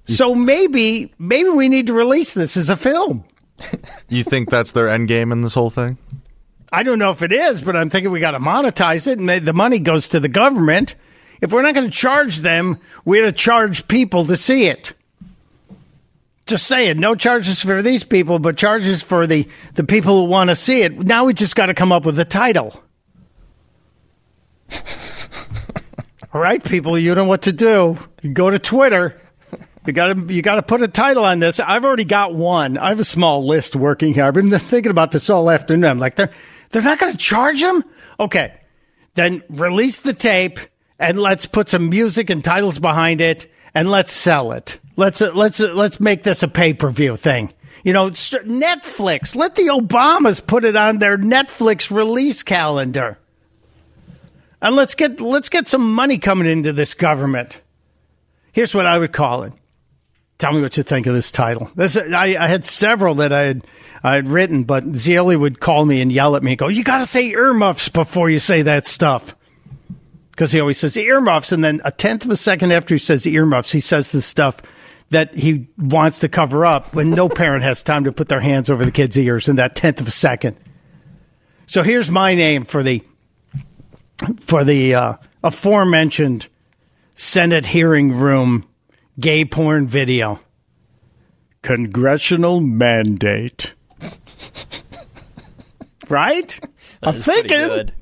So 0.07 0.35
maybe 0.35 1.15
maybe 1.19 1.51
we 1.51 1.69
need 1.69 1.87
to 1.87 1.93
release 1.93 2.35
this 2.35 2.57
as 2.57 2.69
a 2.69 2.77
film. 2.77 3.25
you 4.09 4.25
think 4.25 4.51
that's 4.51 4.73
their 4.73 4.89
end 4.89 5.09
game 5.09 5.31
in 5.33 5.43
this 5.43 5.55
whole 5.55 5.71
thing? 5.71 5.99
I 6.73 6.83
don't 6.83 6.99
know 6.99 7.11
if 7.11 7.23
it 7.23 7.33
is, 7.33 7.63
but 7.63 7.77
I'm 7.77 7.91
thinking 7.91 8.11
we 8.13 8.21
got 8.21 8.33
to 8.33 8.39
monetize 8.39 9.07
it, 9.07 9.19
and 9.19 9.29
the 9.29 9.53
money 9.53 9.79
goes 9.79 10.09
to 10.09 10.21
the 10.21 10.29
government. 10.29 10.95
If 11.41 11.53
we're 11.53 11.63
not 11.63 11.75
going 11.75 11.91
to 11.91 11.97
charge 11.97 12.39
them, 12.39 12.79
we're 13.05 13.25
to 13.25 13.33
charge 13.33 13.89
people 13.89 14.25
to 14.27 14.37
see 14.37 14.67
it. 14.67 14.95
Just 16.51 16.67
saying, 16.67 17.01
no 17.01 17.15
charges 17.15 17.61
for 17.61 17.81
these 17.83 18.05
people, 18.05 18.39
but 18.39 18.57
charges 18.57 19.03
for 19.03 19.27
the 19.27 19.49
the 19.75 19.85
people 19.85 20.21
who 20.21 20.31
want 20.31 20.51
to 20.51 20.57
see 20.57 20.83
it. 20.83 20.99
Now 20.99 21.25
we 21.25 21.35
just 21.35 21.57
got 21.57 21.67
to 21.67 21.75
come 21.75 21.93
up 21.93 22.05
with 22.05 22.19
a 22.19 22.25
title. 22.25 22.83
All 26.33 26.41
right, 26.41 26.63
people, 26.63 26.97
you 26.99 27.15
know 27.15 27.25
what 27.25 27.43
to 27.43 27.53
do. 27.53 27.99
You 28.23 28.33
go 28.33 28.51
to 28.51 28.59
Twitter 28.59 29.21
you 29.87 29.95
got 29.95 30.15
to 30.15 30.35
you 30.35 30.43
got 30.43 30.57
to 30.57 30.63
put 30.63 30.83
a 30.83 30.89
title 30.89 31.25
on 31.25 31.39
this. 31.39 31.59
I've 31.59 31.85
already 31.85 32.05
got 32.05 32.35
one. 32.35 32.77
I 32.77 32.91
have 32.91 33.01
a 33.01 33.05
small 33.05 33.47
list 33.47 33.75
working 33.75 34.13
here. 34.13 34.25
I've 34.25 34.35
been 34.35 34.51
thinking 34.51 34.91
about 34.91 35.11
this 35.11 35.31
all 35.31 35.51
afternoon. 35.51 35.91
I'm 35.91 35.99
like 35.99 36.17
they're 36.17 36.31
they're 36.71 36.83
not 36.83 36.99
going 36.99 37.13
to 37.13 37.19
charge 37.19 37.63
him. 37.63 37.83
Okay, 38.19 38.55
then 39.15 39.43
release 39.49 40.01
the 40.01 40.13
tape 40.13 40.59
and 40.99 41.19
let's 41.19 41.47
put 41.47 41.71
some 41.71 41.89
music 41.89 42.29
and 42.29 42.45
titles 42.45 42.79
behind 42.79 43.23
it 43.23 43.51
and 43.75 43.91
let's 43.91 44.13
sell 44.13 44.53
it. 44.53 44.79
Let's 45.01 45.23
uh, 45.23 45.33
let's 45.33 45.63
uh, 45.63 45.73
let's 45.73 45.99
make 45.99 46.25
this 46.25 46.43
a 46.43 46.49
pay 46.49 46.75
per 46.75 46.91
view 46.91 47.17
thing. 47.17 47.55
You 47.85 47.95
know, 47.95 48.11
Netflix. 48.11 49.35
Let 49.35 49.55
the 49.55 49.69
Obamas 49.69 50.47
put 50.47 50.63
it 50.67 50.77
on 50.77 50.99
their 50.99 51.17
Netflix 51.17 51.91
release 51.91 52.43
calendar. 52.43 53.17
And 54.61 54.77
let's 54.77 54.95
get 54.95 55.19
let's 55.23 55.49
get 55.49 55.67
some 55.67 55.95
money 55.95 56.19
coming 56.19 56.47
into 56.47 56.75
this 56.75 56.93
government. 56.93 57.63
Here's 58.53 58.75
what 58.75 58.85
I 58.85 58.99
would 58.99 59.15
call 59.15 59.45
it. 59.45 59.55
Tell 60.37 60.53
me 60.53 60.61
what 60.61 60.77
you 60.77 60.83
think 60.83 61.07
of 61.07 61.15
this 61.15 61.31
title. 61.31 61.71
This 61.75 61.97
I, 61.97 62.37
I 62.39 62.47
had 62.47 62.63
several 62.63 63.15
that 63.17 63.33
I 63.33 63.41
had 63.41 63.67
I 64.05 64.17
had 64.17 64.29
written, 64.29 64.65
but 64.65 64.85
Zeoli 64.97 65.37
would 65.37 65.61
call 65.61 65.87
me 65.87 66.03
and 66.03 66.13
yell 66.13 66.37
at 66.37 66.43
me 66.43 66.53
and 66.53 66.59
go, 66.59 66.69
"You 66.69 66.85
got 66.85 66.99
to 66.99 67.07
say 67.07 67.31
earmuffs 67.31 67.89
before 67.89 68.29
you 68.29 68.39
say 68.39 68.61
that 68.61 68.87
stuff." 68.87 69.35
Because 70.33 70.53
he 70.53 70.61
always 70.61 70.77
says 70.77 70.99
earmuffs, 70.99 71.53
and 71.53 71.65
then 71.65 71.81
a 71.87 71.91
tenth 71.91 72.27
of 72.27 72.31
a 72.31 72.37
second 72.37 72.71
after 72.71 72.95
he 72.95 72.99
says 72.99 73.27
earmuffs, 73.27 73.73
he 73.73 73.81
says 73.81 74.13
the 74.13 74.21
stuff 74.21 74.61
that 75.11 75.37
he 75.37 75.69
wants 75.77 76.19
to 76.21 76.29
cover 76.29 76.65
up 76.65 76.95
when 76.95 77.11
no 77.11 77.29
parent 77.29 77.63
has 77.63 77.83
time 77.83 78.05
to 78.05 78.13
put 78.13 78.29
their 78.29 78.41
hands 78.41 78.71
over 78.71 78.85
the 78.85 78.93
kid's 78.93 79.19
ears 79.19 79.49
in 79.49 79.57
that 79.57 79.77
tenth 79.77 80.01
of 80.01 80.09
a 80.09 80.13
second. 80.13 80.57
So 81.67 81.83
here's 81.83 82.11
my 82.11 82.35
name 82.35 82.65
for 82.65 82.83
the 82.83 83.03
for 84.41 84.65
the 84.65 84.95
uh, 84.95 85.15
aforementioned 85.43 86.49
Senate 87.15 87.67
hearing 87.67 88.13
room 88.13 88.69
gay 89.19 89.45
porn 89.45 89.87
video. 89.87 90.41
Congressional 91.63 92.61
mandate. 92.61 93.75
right? 96.09 96.59
I'm 97.03 97.15
thinking. 97.15 97.93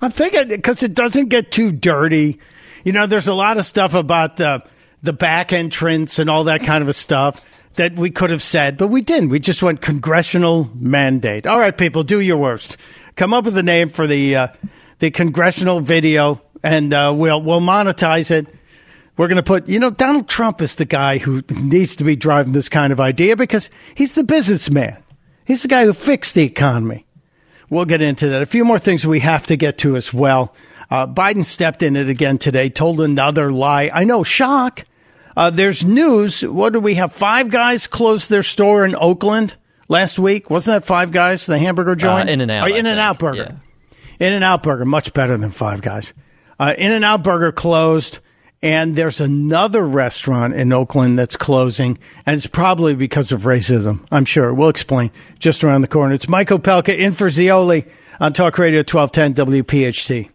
I'm 0.00 0.10
thinking 0.10 0.48
because 0.48 0.82
it 0.82 0.94
doesn't 0.94 1.28
get 1.28 1.52
too 1.52 1.72
dirty. 1.72 2.38
You 2.84 2.92
know, 2.92 3.06
there's 3.06 3.28
a 3.28 3.34
lot 3.34 3.58
of 3.58 3.64
stuff 3.64 3.94
about 3.94 4.36
the 4.36 4.62
the 5.02 5.12
back 5.12 5.52
entrance 5.52 6.18
and 6.18 6.30
all 6.30 6.44
that 6.44 6.62
kind 6.62 6.86
of 6.86 6.94
stuff. 6.94 7.40
that 7.76 7.94
we 7.96 8.10
could 8.10 8.30
have 8.30 8.42
said, 8.42 8.76
but 8.76 8.88
we 8.88 9.00
didn't. 9.00 9.30
We 9.30 9.38
just 9.40 9.62
went 9.62 9.80
congressional 9.80 10.70
mandate. 10.74 11.46
All 11.46 11.58
right, 11.58 11.76
people, 11.76 12.02
do 12.02 12.20
your 12.20 12.36
worst. 12.36 12.76
Come 13.16 13.32
up 13.32 13.44
with 13.44 13.56
a 13.56 13.62
name 13.62 13.88
for 13.88 14.06
the 14.06 14.36
uh, 14.36 14.48
the 14.98 15.10
congressional 15.10 15.80
video, 15.80 16.42
and 16.62 16.92
uh, 16.92 17.12
we'll 17.16 17.40
we'll 17.42 17.60
monetize 17.60 18.30
it. 18.30 18.46
We're 19.16 19.28
going 19.28 19.36
to 19.36 19.42
put, 19.42 19.68
you 19.68 19.78
know, 19.78 19.90
Donald 19.90 20.26
Trump 20.26 20.62
is 20.62 20.76
the 20.76 20.86
guy 20.86 21.18
who 21.18 21.42
needs 21.50 21.96
to 21.96 22.04
be 22.04 22.16
driving 22.16 22.54
this 22.54 22.70
kind 22.70 22.92
of 22.94 23.00
idea 23.00 23.36
because 23.36 23.68
he's 23.94 24.14
the 24.14 24.24
businessman. 24.24 25.02
He's 25.44 25.62
the 25.62 25.68
guy 25.68 25.84
who 25.84 25.92
fixed 25.92 26.34
the 26.34 26.44
economy. 26.44 27.06
We'll 27.68 27.84
get 27.84 28.00
into 28.00 28.28
that. 28.28 28.40
A 28.40 28.46
few 28.46 28.64
more 28.64 28.78
things 28.78 29.06
we 29.06 29.20
have 29.20 29.46
to 29.48 29.56
get 29.56 29.76
to 29.78 29.96
as 29.96 30.14
well. 30.14 30.54
Uh, 30.90 31.06
Biden 31.06 31.44
stepped 31.44 31.82
in 31.82 31.94
it 31.94 32.08
again 32.08 32.38
today, 32.38 32.70
told 32.70 33.02
another 33.02 33.52
lie. 33.52 33.90
I 33.92 34.04
know, 34.04 34.22
shock. 34.22 34.84
Uh, 35.36 35.50
there's 35.50 35.84
news. 35.84 36.42
What 36.42 36.72
do 36.72 36.80
we 36.80 36.94
have? 36.96 37.12
Five 37.12 37.50
guys 37.50 37.86
closed 37.86 38.28
their 38.30 38.42
store 38.42 38.84
in 38.84 38.94
Oakland 38.96 39.56
last 39.88 40.18
week. 40.18 40.50
Wasn't 40.50 40.74
that 40.74 40.86
Five 40.86 41.10
Guys, 41.12 41.46
the 41.46 41.58
hamburger 41.58 41.94
joint? 41.94 42.28
Uh, 42.28 42.32
In-N-Out, 42.32 42.70
Oh, 42.70 42.74
In 42.74 42.86
and 42.86 43.00
Out. 43.00 43.18
Burger. 43.18 43.56
In 44.20 44.32
and 44.32 44.44
Out 44.44 44.62
Burger, 44.62 44.84
much 44.84 45.12
better 45.12 45.36
than 45.36 45.50
Five 45.50 45.80
Guys. 45.82 46.12
Uh, 46.60 46.74
In 46.78 46.92
and 46.92 47.04
Out 47.04 47.22
Burger 47.24 47.50
closed, 47.50 48.20
and 48.62 48.94
there's 48.94 49.20
another 49.20 49.82
restaurant 49.86 50.54
in 50.54 50.72
Oakland 50.72 51.18
that's 51.18 51.36
closing, 51.36 51.98
and 52.26 52.36
it's 52.36 52.46
probably 52.46 52.94
because 52.94 53.32
of 53.32 53.42
racism. 53.42 54.06
I'm 54.12 54.24
sure. 54.24 54.52
We'll 54.54 54.68
explain 54.68 55.10
just 55.38 55.64
around 55.64 55.80
the 55.80 55.88
corner. 55.88 56.14
It's 56.14 56.28
Michael 56.28 56.58
Opelka 56.58 56.96
in 56.96 57.12
for 57.12 57.28
Zeoli 57.30 57.86
on 58.20 58.32
Talk 58.32 58.58
Radio 58.58 58.80
1210 58.80 59.34
WPHT. 59.64 60.28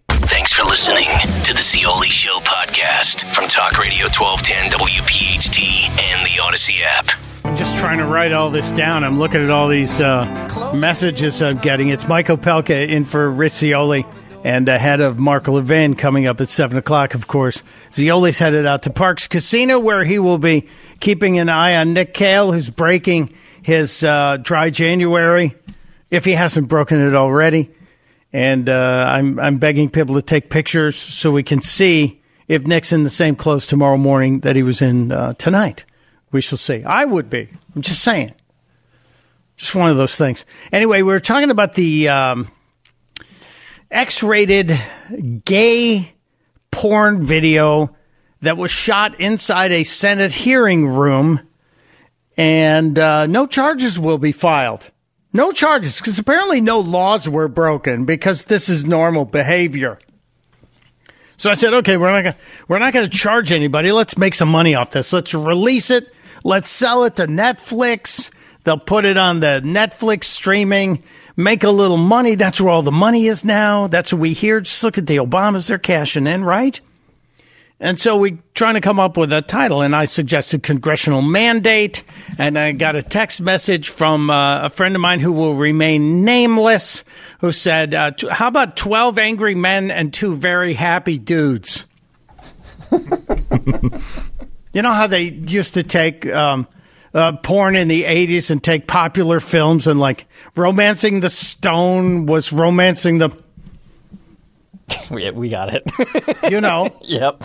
Thanks 0.48 0.61
for 0.61 0.69
listening 0.69 1.43
to 1.43 1.53
the 1.53 1.59
Zeoli 1.61 2.08
Show 2.08 2.40
podcast 2.40 3.30
from 3.35 3.50
Talk 3.50 3.77
Radio 3.77 4.06
1210 4.06 4.80
WPHT 4.80 5.90
and 5.90 6.26
the 6.26 6.42
Audacy 6.42 6.84
app. 6.85 7.09
I'm 7.43 7.58
just 7.58 7.76
trying 7.76 7.98
to 7.98 8.06
write 8.06 8.32
all 8.32 8.50
this 8.50 8.72
down. 8.72 9.03
I'm 9.03 9.19
looking 9.19 9.43
at 9.43 9.50
all 9.50 9.67
these 9.67 10.00
uh, 10.00 10.72
messages 10.74 11.42
I'm 11.42 11.58
getting. 11.58 11.90
It's 11.90 12.08
Michael 12.08 12.38
Opelka 12.38 12.88
in 12.88 13.03
for 13.03 13.30
Rich 13.30 13.56
Zeoli 13.56 14.06
and 14.45 14.69
ahead 14.69 15.01
of 15.01 15.19
Mark 15.19 15.50
Levin 15.50 15.95
coming 15.95 16.27
up 16.27 16.40
at 16.40 16.48
7 16.48 16.77
o'clock, 16.77 17.14
of 17.14 17.27
course. 17.27 17.61
Zeoli's 17.92 18.40
headed 18.40 18.66
out 18.66 18.84
to 18.84 18.90
Parx 18.90 19.30
Casino 19.30 19.80
where 19.80 20.06
he 20.06 20.17
will 20.17 20.38
be 20.38 20.69
keeping 21.01 21.40
an 21.40 21.50
eye 21.50 21.76
on 21.76 21.92
Nick 21.92 22.14
Kale, 22.14 22.53
who's 22.53 22.69
breaking 22.69 23.34
his 23.64 24.01
uh, 24.01 24.38
dry 24.42 24.69
January, 24.69 25.56
if 26.09 26.24
he 26.24 26.32
hasn't 26.32 26.69
broken 26.69 27.06
it 27.06 27.16
already. 27.16 27.69
And 28.38 28.69
uh, 28.69 29.07
I'm, 29.09 29.40
I'm 29.40 29.57
begging 29.57 29.90
people 29.90 30.14
to 30.14 30.22
take 30.22 30.51
pictures 30.51 30.95
so 30.95 31.32
we 31.32 31.41
can 31.41 31.59
see 31.64 32.22
if 32.48 32.67
Nick's 32.67 32.93
in 32.93 33.01
the 33.01 33.09
same 33.09 33.35
clothes 33.35 33.66
tomorrow 33.66 33.98
morning 33.98 34.41
that 34.41 34.56
he 34.56 34.61
was 34.61 34.80
in 34.80 35.11
uh, 35.11 35.33
tonight. 35.33 35.85
We 36.32 36.41
shall 36.41 36.59
see. 36.59 36.83
I 36.83 37.03
would 37.03 37.32
be. 37.32 37.49
I'm 37.75 37.82
just 37.82 38.03
saying. 38.03 38.35
Just 39.56 39.74
one 39.74 39.90
of 39.90 39.98
those 39.98 40.16
things. 40.17 40.45
Anyway, 40.72 41.01
we 41.01 41.11
were 41.11 41.19
talking 41.19 41.49
about 41.49 41.74
the 41.74 42.09
um, 42.09 42.51
X 43.90 44.22
rated 44.22 44.72
gay 45.43 46.14
porn 46.69 47.25
video 47.25 47.95
that 48.41 48.56
was 48.56 48.69
shot 48.69 49.19
inside 49.19 49.72
a 49.72 49.83
Senate 49.83 50.33
hearing 50.33 50.85
room, 50.88 51.41
and 52.38 52.99
uh, 52.99 53.25
no 53.25 53.48
charges 53.48 53.98
will 53.98 54.19
be 54.19 54.32
filed. 54.32 54.91
No 55.38 55.51
charges, 55.51 55.99
because 55.99 56.17
apparently 56.17 56.61
no 56.61 56.80
laws 56.80 57.30
were 57.30 57.48
broken 57.48 58.06
because 58.06 58.45
this 58.45 58.69
is 58.69 58.85
normal 58.85 59.24
behavior. 59.24 59.99
So 61.38 61.51
I 61.51 61.53
said, 61.53 61.75
okay, 61.75 61.95
we're 61.95 62.09
not 62.09 62.24
gonna, 62.24 62.38
we're 62.67 62.80
not 62.80 62.91
going 62.91 63.07
to 63.07 63.16
charge 63.16 63.51
anybody. 63.51 63.91
Let's 63.91 64.17
make 64.17 64.33
some 64.33 64.49
money 64.49 64.74
off 64.74 64.90
this. 64.90 65.14
Let's 65.14 65.35
release 65.35 65.91
it. 65.91 66.11
Let's 66.43 66.72
sell 66.72 67.03
it 67.03 67.17
to 67.17 67.27
Netflix. 67.27 68.32
They'll 68.64 68.80
put 68.80 69.06
it 69.06 69.16
on 69.16 69.40
the 69.40 69.61
Netflix 69.64 70.24
streaming, 70.24 71.03
make 71.35 71.64
a 71.64 71.69
little 71.69 71.98
money. 71.98 72.33
That's 72.33 72.59
where 72.59 72.72
all 72.72 72.82
the 72.82 72.91
money 72.91 73.27
is 73.27 73.45
now. 73.45 73.85
That's 73.85 74.11
what 74.11 74.19
we 74.19 74.33
hear. 74.33 74.61
Just 74.61 74.83
look 74.83 74.98
at 74.98 75.06
the 75.06 75.17
Obamas; 75.17 75.67
they're 75.67 75.77
cashing 75.77 76.25
in, 76.25 76.45
right? 76.45 76.82
And 77.80 77.99
so 77.99 78.17
we 78.17 78.39
trying 78.56 78.73
to 78.73 78.81
come 78.81 78.99
up 78.99 79.17
with 79.17 79.31
a 79.31 79.41
title, 79.43 79.81
and 79.81 79.95
I 79.95 80.06
suggested 80.06 80.64
congressional 80.64 81.22
mandate. 81.22 82.03
And 82.39 82.57
I 82.57 82.72
got 82.72 82.95
a 82.95 83.03
text 83.03 83.39
message 83.39 83.89
from 83.89 84.31
uh, 84.31 84.65
a 84.65 84.69
friend 84.69 84.95
of 84.95 85.01
mine 85.01 85.19
who 85.19 85.31
will 85.31 85.53
remain 85.53 86.25
nameless, 86.25 87.03
who 87.39 87.51
said, 87.51 87.93
uh, 87.93 88.11
"How 88.31 88.47
about 88.47 88.77
twelve 88.77 89.19
angry 89.19 89.53
men 89.53 89.91
and 89.91 90.11
two 90.11 90.35
very 90.35 90.73
happy 90.73 91.19
dudes?" 91.19 91.85
you 92.91 94.81
know 94.81 94.93
how 94.93 95.06
they 95.06 95.23
used 95.23 95.75
to 95.75 95.83
take 95.83 96.25
um, 96.27 96.67
uh, 97.14 97.33
porn 97.38 97.75
in 97.75 97.89
the 97.89 98.06
'80s 98.06 98.49
and 98.49 98.64
take 98.64 98.88
popular 98.88 99.39
films 99.39 99.85
and 99.85 99.99
like 99.99 100.27
romancing 100.56 101.19
the 101.19 101.30
stone 101.30 102.25
was 102.25 102.51
romancing 102.51 103.19
the 103.19 103.30
we, 105.11 105.30
we 105.32 105.49
got 105.49 105.74
it. 105.74 105.83
you 106.51 106.61
know. 106.61 106.90
yep. 107.01 107.43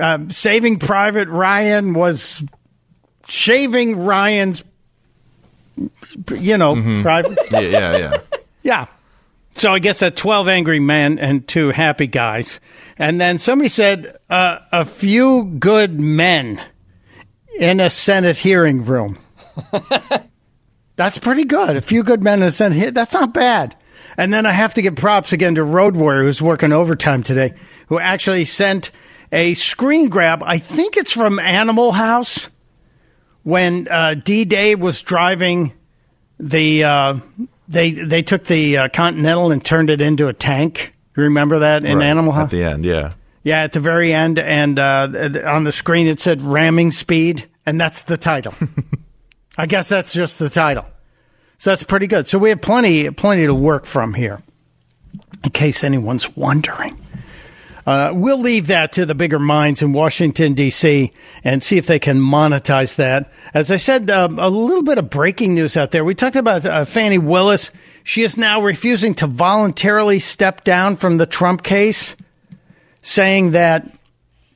Um, 0.00 0.30
Saving 0.30 0.78
Private 0.78 1.28
Ryan 1.28 1.94
was 1.94 2.44
shaving 3.26 4.04
Ryan's, 4.04 4.64
you 6.34 6.56
know, 6.56 7.02
private. 7.02 7.38
Yeah, 7.50 7.60
yeah, 7.60 7.96
yeah. 7.96 8.16
Yeah. 8.62 8.86
So 9.54 9.72
I 9.72 9.78
guess 9.78 10.00
that 10.00 10.16
12 10.16 10.48
angry 10.48 10.80
men 10.80 11.18
and 11.18 11.46
two 11.46 11.70
happy 11.70 12.06
guys. 12.06 12.60
And 12.98 13.20
then 13.20 13.38
somebody 13.38 13.68
said 13.68 14.16
uh, 14.28 14.58
a 14.72 14.84
few 14.84 15.44
good 15.58 15.98
men 15.98 16.62
in 17.58 17.80
a 17.80 17.90
Senate 17.90 18.38
hearing 18.38 18.84
room. 18.84 19.18
That's 20.96 21.18
pretty 21.18 21.44
good. 21.44 21.76
A 21.76 21.80
few 21.80 22.02
good 22.02 22.22
men 22.22 22.40
in 22.40 22.48
a 22.48 22.50
Senate. 22.50 22.94
That's 22.94 23.14
not 23.14 23.34
bad. 23.34 23.76
And 24.16 24.32
then 24.32 24.46
I 24.46 24.52
have 24.52 24.74
to 24.74 24.82
give 24.82 24.96
props 24.96 25.32
again 25.32 25.56
to 25.56 25.64
Road 25.64 25.96
Warrior, 25.96 26.22
who's 26.22 26.40
working 26.40 26.72
overtime 26.72 27.22
today, 27.22 27.54
who 27.88 27.98
actually 27.98 28.44
sent 28.44 28.90
a 29.32 29.54
screen 29.54 30.08
grab. 30.08 30.42
I 30.44 30.58
think 30.58 30.96
it's 30.96 31.12
from 31.12 31.38
Animal 31.38 31.92
House 31.92 32.48
when 33.42 33.88
uh, 33.88 34.14
D 34.14 34.44
Day 34.44 34.74
was 34.74 35.02
driving 35.02 35.72
the. 36.38 36.84
Uh, 36.84 37.18
they 37.68 37.90
they 37.90 38.22
took 38.22 38.44
the 38.44 38.78
uh, 38.78 38.88
Continental 38.88 39.50
and 39.50 39.64
turned 39.64 39.90
it 39.90 40.00
into 40.00 40.28
a 40.28 40.32
tank. 40.32 40.94
You 41.16 41.24
remember 41.24 41.60
that 41.60 41.84
in 41.84 41.98
Right, 41.98 42.06
Animal 42.06 42.32
House? 42.32 42.44
At 42.44 42.50
the 42.50 42.62
end, 42.62 42.84
yeah. 42.84 43.14
Yeah, 43.42 43.62
at 43.62 43.72
the 43.72 43.80
very 43.80 44.12
end, 44.12 44.38
and 44.38 44.78
uh, 44.78 45.08
on 45.44 45.64
the 45.64 45.72
screen 45.72 46.06
it 46.08 46.20
said 46.20 46.42
"ramming 46.42 46.90
speed," 46.90 47.48
and 47.64 47.80
that's 47.80 48.02
the 48.02 48.16
title. 48.16 48.54
I 49.58 49.66
guess 49.66 49.88
that's 49.88 50.12
just 50.12 50.38
the 50.38 50.48
title. 50.50 50.84
So 51.58 51.70
that's 51.70 51.82
pretty 51.82 52.06
good. 52.06 52.26
So 52.26 52.38
we 52.38 52.50
have 52.50 52.60
plenty 52.60 53.10
plenty 53.10 53.46
to 53.46 53.54
work 53.54 53.86
from 53.86 54.14
here, 54.14 54.42
in 55.44 55.50
case 55.50 55.82
anyone's 55.82 56.36
wondering. 56.36 56.98
Uh, 57.86 58.10
we'll 58.12 58.38
leave 58.38 58.66
that 58.66 58.92
to 58.92 59.06
the 59.06 59.14
bigger 59.14 59.38
minds 59.38 59.80
in 59.80 59.92
Washington, 59.92 60.54
D.C., 60.54 61.12
and 61.44 61.62
see 61.62 61.78
if 61.78 61.86
they 61.86 62.00
can 62.00 62.18
monetize 62.18 62.96
that. 62.96 63.30
As 63.54 63.70
I 63.70 63.76
said, 63.76 64.10
um, 64.10 64.40
a 64.40 64.48
little 64.48 64.82
bit 64.82 64.98
of 64.98 65.08
breaking 65.08 65.54
news 65.54 65.76
out 65.76 65.92
there. 65.92 66.04
We 66.04 66.16
talked 66.16 66.34
about 66.34 66.66
uh, 66.66 66.84
Fani 66.84 67.18
Willis. 67.18 67.70
She 68.02 68.24
is 68.24 68.36
now 68.36 68.60
refusing 68.60 69.14
to 69.14 69.28
voluntarily 69.28 70.18
step 70.18 70.64
down 70.64 70.96
from 70.96 71.18
the 71.18 71.26
Trump 71.26 71.62
case, 71.62 72.16
saying 73.02 73.52
that 73.52 73.88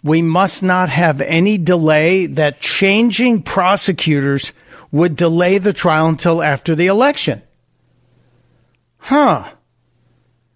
we 0.03 0.23
must 0.23 0.65
not 0.65 0.89
have 0.89 1.21
any 1.21 1.57
delay, 1.57 2.27
that 2.27 2.61
changing 2.61 3.43
prosecutors 3.43 4.53
would 4.93 5.17
delay 5.17 5.59
the 5.59 5.73
trial 5.73 6.09
until 6.09 6.43
after 6.43 6.75
the 6.75 6.87
election. 6.87 7.43
Huh. 8.99 9.51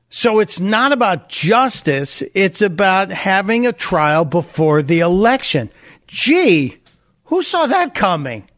So 0.08 0.38
it's 0.38 0.60
not 0.60 0.92
about 0.92 1.28
justice, 1.28 2.22
it's 2.34 2.62
about 2.62 3.10
having 3.10 3.66
a 3.66 3.72
trial 3.72 4.24
before 4.24 4.82
the 4.82 5.00
election. 5.00 5.70
Gee, 6.06 6.76
who 7.24 7.42
saw 7.42 7.66
that 7.66 7.94
coming? 7.94 8.48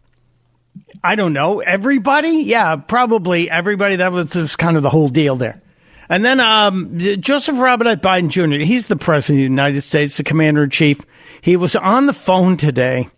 I 1.02 1.14
don't 1.14 1.32
know. 1.32 1.60
Everybody? 1.60 2.42
Yeah, 2.42 2.76
probably 2.76 3.48
everybody. 3.48 3.96
That 3.96 4.12
was, 4.12 4.34
was 4.34 4.56
kind 4.56 4.76
of 4.76 4.82
the 4.82 4.90
whole 4.90 5.08
deal 5.08 5.36
there. 5.36 5.62
And 6.08 6.24
then 6.24 6.40
um, 6.40 6.98
Joseph 6.98 7.58
Robinette 7.58 8.02
Biden 8.02 8.28
Jr., 8.28 8.64
he's 8.64 8.88
the 8.88 8.96
president 8.96 9.38
of 9.38 9.40
the 9.40 9.50
United 9.50 9.80
States, 9.80 10.16
the 10.16 10.24
commander 10.24 10.64
in 10.64 10.70
chief. 10.70 11.00
He 11.40 11.56
was 11.56 11.74
on 11.74 12.06
the 12.06 12.12
phone 12.12 12.56
today 12.56 13.08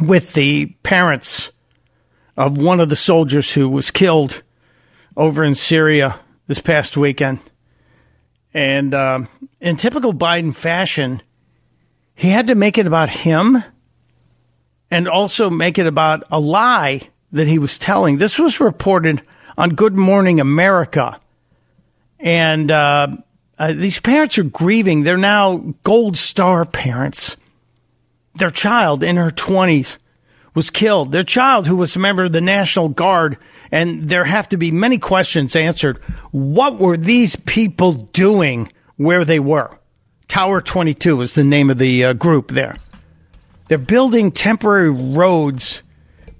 with 0.00 0.34
the 0.34 0.66
parents 0.82 1.52
of 2.36 2.56
one 2.56 2.80
of 2.80 2.88
the 2.88 2.96
soldiers 2.96 3.52
who 3.52 3.68
was 3.68 3.90
killed 3.90 4.42
over 5.16 5.42
in 5.42 5.54
Syria 5.54 6.20
this 6.46 6.60
past 6.60 6.96
weekend. 6.96 7.40
And 8.54 8.94
um, 8.94 9.28
in 9.60 9.76
typical 9.76 10.12
Biden 10.14 10.54
fashion, 10.54 11.22
he 12.14 12.30
had 12.30 12.46
to 12.46 12.54
make 12.54 12.78
it 12.78 12.86
about 12.86 13.10
him 13.10 13.62
and 14.90 15.08
also 15.08 15.50
make 15.50 15.78
it 15.78 15.86
about 15.86 16.24
a 16.30 16.40
lie 16.40 17.08
that 17.32 17.46
he 17.46 17.58
was 17.58 17.78
telling. 17.78 18.16
This 18.16 18.38
was 18.38 18.60
reported 18.60 19.22
on 19.56 19.70
Good 19.70 19.94
Morning 19.94 20.40
America. 20.40 21.20
And 22.18 22.70
uh, 22.70 23.08
uh, 23.58 23.72
these 23.72 24.00
parents 24.00 24.38
are 24.38 24.44
grieving. 24.44 25.02
They're 25.02 25.16
now 25.16 25.74
gold 25.82 26.16
star 26.16 26.64
parents. 26.64 27.36
Their 28.38 28.50
child 28.50 29.02
in 29.02 29.16
her 29.16 29.30
20s 29.30 29.98
was 30.54 30.70
killed. 30.70 31.12
Their 31.12 31.22
child, 31.22 31.66
who 31.66 31.76
was 31.76 31.94
a 31.94 32.00
member 32.00 32.24
of 32.24 32.32
the 32.32 32.40
National 32.40 32.88
Guard, 32.88 33.38
and 33.70 34.04
there 34.04 34.24
have 34.24 34.48
to 34.48 34.56
be 34.56 34.70
many 34.70 34.98
questions 34.98 35.54
answered. 35.54 35.98
What 36.30 36.78
were 36.78 36.96
these 36.96 37.36
people 37.36 37.92
doing 37.92 38.72
where 38.96 39.24
they 39.24 39.38
were? 39.38 39.78
Tower 40.26 40.60
22 40.60 41.20
is 41.20 41.34
the 41.34 41.44
name 41.44 41.70
of 41.70 41.78
the 41.78 42.04
uh, 42.04 42.12
group 42.12 42.50
there. 42.50 42.76
They're 43.68 43.78
building 43.78 44.32
temporary 44.32 44.90
roads 44.90 45.82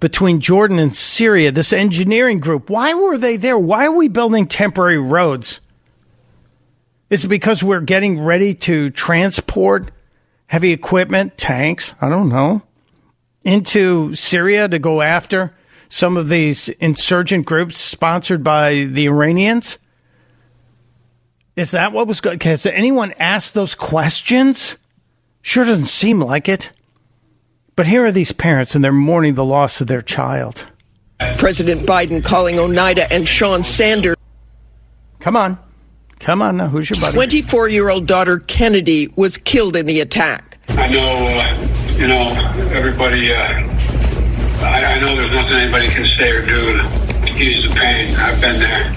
between 0.01 0.41
Jordan 0.41 0.79
and 0.79 0.95
Syria, 0.95 1.53
this 1.53 1.73
engineering 1.73 2.41
group. 2.41 2.71
Why 2.71 2.95
were 2.95 3.19
they 3.19 3.37
there? 3.37 3.59
Why 3.59 3.87
are 3.87 3.93
we 3.93 4.09
building 4.09 4.47
temporary 4.47 4.99
roads? 4.99 5.61
Is 7.11 7.25
it 7.25 7.29
because 7.29 7.63
we're 7.63 7.81
getting 7.81 8.21
ready 8.21 8.55
to 8.55 8.91
transport 8.91 9.91
heavy 10.49 10.73
equipment, 10.73 11.39
tanks, 11.39 11.95
I 12.01 12.09
don't 12.09 12.29
know, 12.29 12.63
into 13.45 14.15
Syria 14.15 14.69
to 14.69 14.79
go 14.79 15.01
after 15.01 15.55
some 15.89 16.17
of 16.17 16.29
these 16.29 16.69
insurgent 16.69 17.47
groups 17.47 17.79
sponsored 17.79 18.43
by 18.43 18.85
the 18.85 19.07
Iranians? 19.07 19.79
Is 21.57 21.71
that 21.71 21.93
what 21.93 22.07
was 22.07 22.21
going? 22.21 22.39
Has 22.41 22.67
anyone 22.67 23.13
asked 23.19 23.55
those 23.55 23.75
questions? 23.75 24.77
Sure 25.43 25.65
doesn't 25.65 25.87
seem 25.87 26.21
like 26.21 26.49
it. 26.49 26.73
But 27.75 27.87
here 27.87 28.05
are 28.05 28.13
these 28.13 28.33
parents, 28.33 28.75
and 28.75 28.83
they're 28.83 28.93
mourning 28.93 29.35
the 29.35 29.45
loss 29.45 29.81
of 29.81 29.87
their 29.87 30.03
child. 30.03 30.67
President 31.39 31.87
Biden 31.87 32.23
calling 32.23 32.59
Oneida 32.59 33.13
and 33.13 33.27
Shawn 33.27 33.65
Sanders. 33.65 34.17
Come 35.21 35.37
on. 35.37 35.59
Come 36.21 36.43
on 36.43 36.57
now. 36.57 36.69
Who's 36.69 36.91
your 36.91 37.01
buddy? 37.01 37.15
24 37.15 37.69
year 37.69 37.89
old 37.89 38.07
daughter 38.07 38.39
Kennedy 38.39 39.09
was 39.17 39.39
killed 39.39 39.77
in 39.77 39.87
the 39.87 40.01
attack. 40.01 40.59
I 40.71 40.89
know, 40.89 41.27
uh, 41.27 41.97
you 41.97 42.07
know, 42.07 42.31
everybody, 42.73 43.33
uh, 43.33 43.39
I, 44.63 44.85
I 44.85 45.01
know 45.01 45.17
there's 45.17 45.33
nothing 45.33 45.55
anybody 45.55 45.89
can 45.89 46.05
say 46.19 46.31
or 46.31 46.45
do 46.45 46.79
to 46.79 47.43
ease 47.43 47.69
the 47.69 47.75
pain. 47.75 48.15
I've 48.17 48.41
been 48.41 48.61
there. 48.61 48.95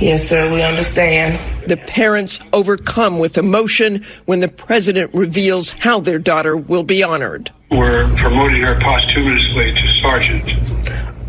Yes, 0.00 0.28
sir, 0.28 0.52
we 0.52 0.62
understand. 0.62 1.40
The 1.68 1.76
parents 1.76 2.38
overcome 2.52 3.18
with 3.18 3.36
emotion 3.36 4.04
when 4.26 4.40
the 4.40 4.48
president 4.48 5.12
reveals 5.12 5.70
how 5.70 6.00
their 6.00 6.20
daughter 6.20 6.56
will 6.56 6.84
be 6.84 7.02
honored. 7.02 7.50
We're 7.70 8.08
promoting 8.16 8.62
her 8.62 8.78
posthumously 8.80 9.72
to 9.74 9.92
sergeant. 10.00 10.44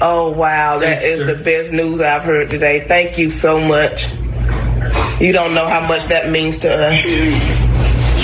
Oh, 0.01 0.31
wow. 0.31 0.77
That 0.77 1.03
is 1.03 1.25
the 1.25 1.43
best 1.43 1.73
news 1.73 1.99
I've 1.99 2.21
heard 2.21 2.49
today. 2.49 2.81
Thank 2.81 3.17
you 3.17 3.31
so 3.31 3.59
much. 3.67 4.07
You 5.19 5.33
don't 5.33 5.53
know 5.53 5.67
how 5.67 5.85
much 5.87 6.05
that 6.05 6.29
means 6.31 6.57
to 6.59 6.69
us. 6.69 7.03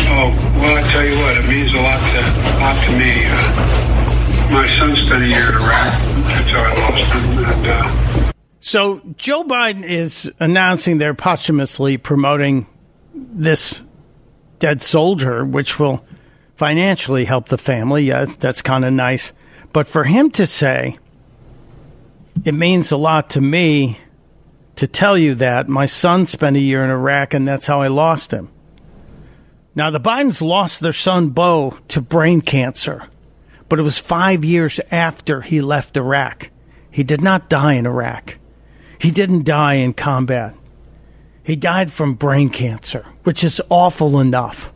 Oh, 0.07 0.29
well, 0.59 0.77
I 0.77 0.87
tell 0.91 1.03
you 1.03 1.15
what, 1.17 1.37
it 1.37 1.47
means 1.49 1.73
a 1.73 1.81
lot 1.81 1.99
to, 1.99 2.19
a 2.19 2.59
lot 2.61 2.85
to 2.85 2.91
me. 2.97 3.25
Uh, 3.25 4.51
my 4.51 4.67
son 4.77 4.95
spent 4.95 5.23
a 5.23 5.27
year 5.27 5.49
in 5.49 5.55
Iraq 5.55 5.93
until 6.37 6.59
I 6.61 6.73
lost 6.79 7.13
him. 7.13 7.43
And, 7.43 7.67
uh, 7.67 8.31
So 8.59 9.01
Joe 9.17 9.43
Biden 9.43 9.83
is 9.83 10.31
announcing 10.39 10.99
they're 10.99 11.13
posthumously 11.13 11.97
promoting 11.97 12.67
this 13.13 13.81
dead 14.59 14.81
soldier, 14.81 15.43
which 15.43 15.79
will 15.79 16.05
financially 16.55 17.25
help 17.25 17.49
the 17.49 17.57
family. 17.57 18.05
Yeah, 18.05 18.25
that's 18.25 18.61
kind 18.61 18.85
of 18.85 18.93
nice. 18.93 19.33
But 19.73 19.87
for 19.87 20.05
him 20.05 20.29
to 20.31 20.47
say, 20.47 20.97
it 22.45 22.53
means 22.53 22.91
a 22.91 22.97
lot 22.97 23.29
to 23.31 23.41
me 23.41 23.99
to 24.75 24.87
tell 24.87 25.17
you 25.17 25.35
that 25.35 25.69
my 25.69 25.85
son 25.85 26.25
spent 26.25 26.55
a 26.55 26.59
year 26.59 26.83
in 26.83 26.89
Iraq 26.89 27.33
and 27.33 27.47
that's 27.47 27.67
how 27.67 27.81
I 27.81 27.87
lost 27.87 28.31
him. 28.31 28.49
Now, 29.73 29.89
the 29.89 29.99
Bidens 29.99 30.41
lost 30.41 30.79
their 30.79 30.93
son 30.93 31.29
Bo 31.29 31.77
to 31.89 32.01
brain 32.01 32.41
cancer, 32.41 33.07
but 33.67 33.79
it 33.79 33.83
was 33.83 33.97
five 33.97 34.45
years 34.45 34.79
after 34.91 35.41
he 35.41 35.59
left 35.61 35.97
Iraq. 35.97 36.49
He 36.89 37.03
did 37.03 37.21
not 37.21 37.49
die 37.49 37.73
in 37.73 37.85
Iraq. 37.85 38.37
He 38.99 39.11
didn't 39.11 39.43
die 39.43 39.75
in 39.75 39.93
combat. 39.93 40.55
He 41.43 41.55
died 41.55 41.91
from 41.91 42.13
brain 42.13 42.49
cancer, 42.49 43.05
which 43.23 43.43
is 43.43 43.61
awful 43.69 44.19
enough. 44.19 44.71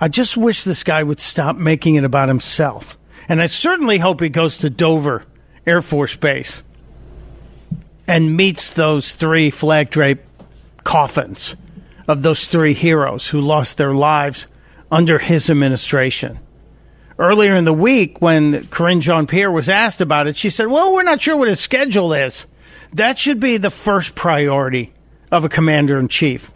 I 0.00 0.08
just 0.08 0.36
wish 0.36 0.64
this 0.64 0.84
guy 0.84 1.02
would 1.02 1.20
stop 1.20 1.56
making 1.56 1.96
it 1.96 2.04
about 2.04 2.28
himself. 2.28 2.96
And 3.28 3.42
I 3.42 3.46
certainly 3.46 3.98
hope 3.98 4.20
he 4.20 4.28
goes 4.28 4.58
to 4.58 4.70
Dover 4.70 5.24
Air 5.66 5.82
Force 5.82 6.16
Base 6.16 6.62
and 8.06 8.36
meets 8.36 8.72
those 8.72 9.12
three 9.12 9.50
flag 9.50 9.90
draped 9.90 10.26
coffins 10.84 11.54
of 12.08 12.22
those 12.22 12.46
three 12.46 12.74
heroes 12.74 13.28
who 13.28 13.40
lost 13.40 13.78
their 13.78 13.94
lives 13.94 14.46
under 14.90 15.18
his 15.18 15.48
administration. 15.48 16.38
Earlier 17.18 17.54
in 17.54 17.64
the 17.64 17.72
week, 17.72 18.20
when 18.20 18.66
Karine 18.66 19.00
Jean 19.00 19.26
Pierre 19.26 19.50
was 19.50 19.68
asked 19.68 20.00
about 20.00 20.26
it, 20.26 20.36
she 20.36 20.50
said, 20.50 20.66
Well, 20.66 20.92
we're 20.92 21.02
not 21.02 21.20
sure 21.20 21.36
what 21.36 21.48
his 21.48 21.60
schedule 21.60 22.12
is. 22.12 22.46
That 22.92 23.18
should 23.18 23.40
be 23.40 23.56
the 23.56 23.70
first 23.70 24.14
priority 24.14 24.92
of 25.30 25.44
a 25.44 25.48
commander 25.48 25.98
in 25.98 26.08
chief. 26.08 26.52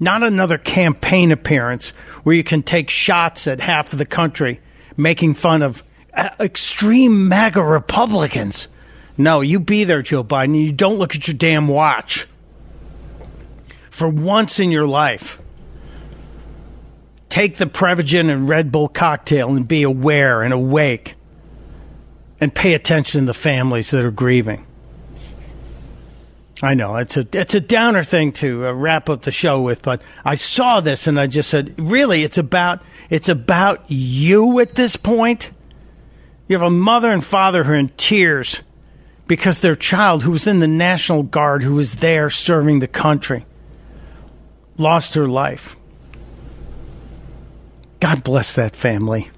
Not 0.00 0.22
another 0.22 0.58
campaign 0.58 1.30
appearance 1.30 1.90
where 2.22 2.34
you 2.34 2.44
can 2.44 2.62
take 2.62 2.90
shots 2.90 3.46
at 3.46 3.60
half 3.60 3.92
of 3.92 3.98
the 3.98 4.06
country 4.06 4.60
making 4.96 5.34
fun 5.34 5.62
of 5.62 5.82
uh, 6.14 6.30
extreme 6.40 7.28
MAGA 7.28 7.62
Republicans. 7.62 8.68
No, 9.18 9.40
you 9.40 9.60
be 9.60 9.84
there, 9.84 10.02
Joe 10.02 10.22
Biden. 10.22 10.60
You 10.60 10.72
don't 10.72 10.96
look 10.98 11.14
at 11.14 11.26
your 11.26 11.36
damn 11.36 11.68
watch. 11.68 12.26
For 13.90 14.08
once 14.08 14.60
in 14.60 14.70
your 14.70 14.86
life, 14.86 15.40
take 17.30 17.56
the 17.56 17.66
Prevagen 17.66 18.30
and 18.30 18.48
Red 18.48 18.70
Bull 18.70 18.88
cocktail 18.88 19.56
and 19.56 19.66
be 19.66 19.82
aware 19.82 20.42
and 20.42 20.52
awake 20.52 21.14
and 22.40 22.54
pay 22.54 22.74
attention 22.74 23.20
to 23.20 23.26
the 23.26 23.34
families 23.34 23.90
that 23.92 24.04
are 24.04 24.10
grieving. 24.10 24.66
I 26.62 26.74
know 26.74 26.96
it's 26.96 27.16
a 27.18 27.26
it's 27.32 27.54
a 27.54 27.60
downer 27.60 28.02
thing 28.02 28.32
to 28.32 28.66
uh, 28.66 28.72
wrap 28.72 29.10
up 29.10 29.22
the 29.22 29.32
show 29.32 29.60
with, 29.60 29.82
but 29.82 30.00
I 30.24 30.36
saw 30.36 30.80
this 30.80 31.06
and 31.06 31.20
I 31.20 31.26
just 31.26 31.50
said, 31.50 31.74
really, 31.78 32.22
it's 32.22 32.38
about 32.38 32.82
it's 33.10 33.28
about 33.28 33.84
you 33.88 34.58
at 34.60 34.74
this 34.74 34.96
point. 34.96 35.50
You 36.48 36.56
have 36.56 36.66
a 36.66 36.70
mother 36.70 37.10
and 37.10 37.24
father 37.24 37.64
who 37.64 37.72
are 37.72 37.76
in 37.76 37.88
tears 37.96 38.62
because 39.26 39.60
their 39.60 39.76
child, 39.76 40.22
who 40.22 40.30
was 40.30 40.46
in 40.46 40.60
the 40.60 40.68
National 40.68 41.22
Guard, 41.22 41.62
who 41.62 41.74
was 41.74 41.96
there 41.96 42.30
serving 42.30 42.80
the 42.80 42.88
country, 42.88 43.44
lost 44.78 45.14
her 45.14 45.26
life. 45.26 45.76
God 48.00 48.22
bless 48.22 48.52
that 48.52 48.76
family. 48.76 49.30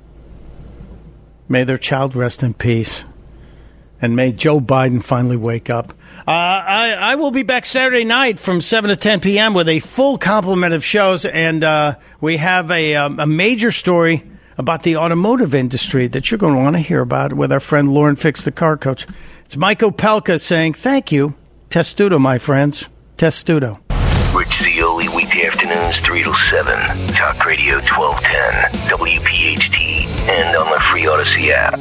May 1.49 1.65
their 1.65 1.79
child 1.79 2.15
rest 2.15 2.43
in 2.43 2.55
peace. 2.55 3.05
And 4.01 4.15
may 4.15 4.31
Joe 4.31 4.61
Biden 4.61 5.03
finally 5.03 5.37
wake 5.37 5.71
up. 5.71 5.93
Uh, 6.27 6.31
I, 6.31 6.93
I 6.93 7.15
will 7.17 7.31
be 7.31 7.43
back 7.43 7.67
Saturday 7.67 8.05
night 8.05 8.39
from 8.39 8.61
7 8.61 8.91
to 8.91 8.97
10 8.97 9.21
p.m. 9.21 9.55
with 9.55 9.69
a 9.69 9.81
full 9.81 10.19
complement 10.19 10.75
of 10.75 10.85
shows. 10.85 11.25
And 11.25 11.65
uh, 11.65 11.97
we 12.21 12.37
have 12.37 12.71
a, 12.71 12.95
um, 12.95 13.19
a 13.19 13.27
major 13.27 13.73
story 13.73 14.25
about 14.57 14.83
the 14.83 14.97
automotive 14.97 15.55
industry 15.55 16.07
that 16.09 16.31
you're 16.31 16.39
going 16.39 16.55
to 16.55 16.61
want 16.61 16.77
to 16.77 16.81
hear 16.81 17.01
about 17.01 17.33
with 17.33 17.51
our 17.51 17.61
friend 17.61 17.93
Lauren 17.93 18.17
Fix, 18.17 18.43
the 18.43 18.53
car 18.53 18.77
coach. 18.77 19.07
It's 19.49 19.57
Mike 19.57 19.79
Opelka 19.79 20.39
saying 20.39 20.75
thank 20.75 21.11
you. 21.11 21.35
Testudo, 21.71 22.19
my 22.19 22.37
friends. 22.37 22.91
Testudo. 23.17 23.81
Rich 24.35 24.59
Zeoli, 24.59 25.09
weekday 25.09 25.47
afternoons, 25.47 25.99
3 26.01 26.25
to 26.25 26.35
7. 26.51 27.09
Talk 27.15 27.47
Radio 27.47 27.77
1210, 27.77 28.73
WPHT, 28.91 30.05
and 30.29 30.55
on 30.55 30.71
the 30.71 30.79
free 30.81 31.05
Audacy 31.05 31.49
app. 31.51 31.81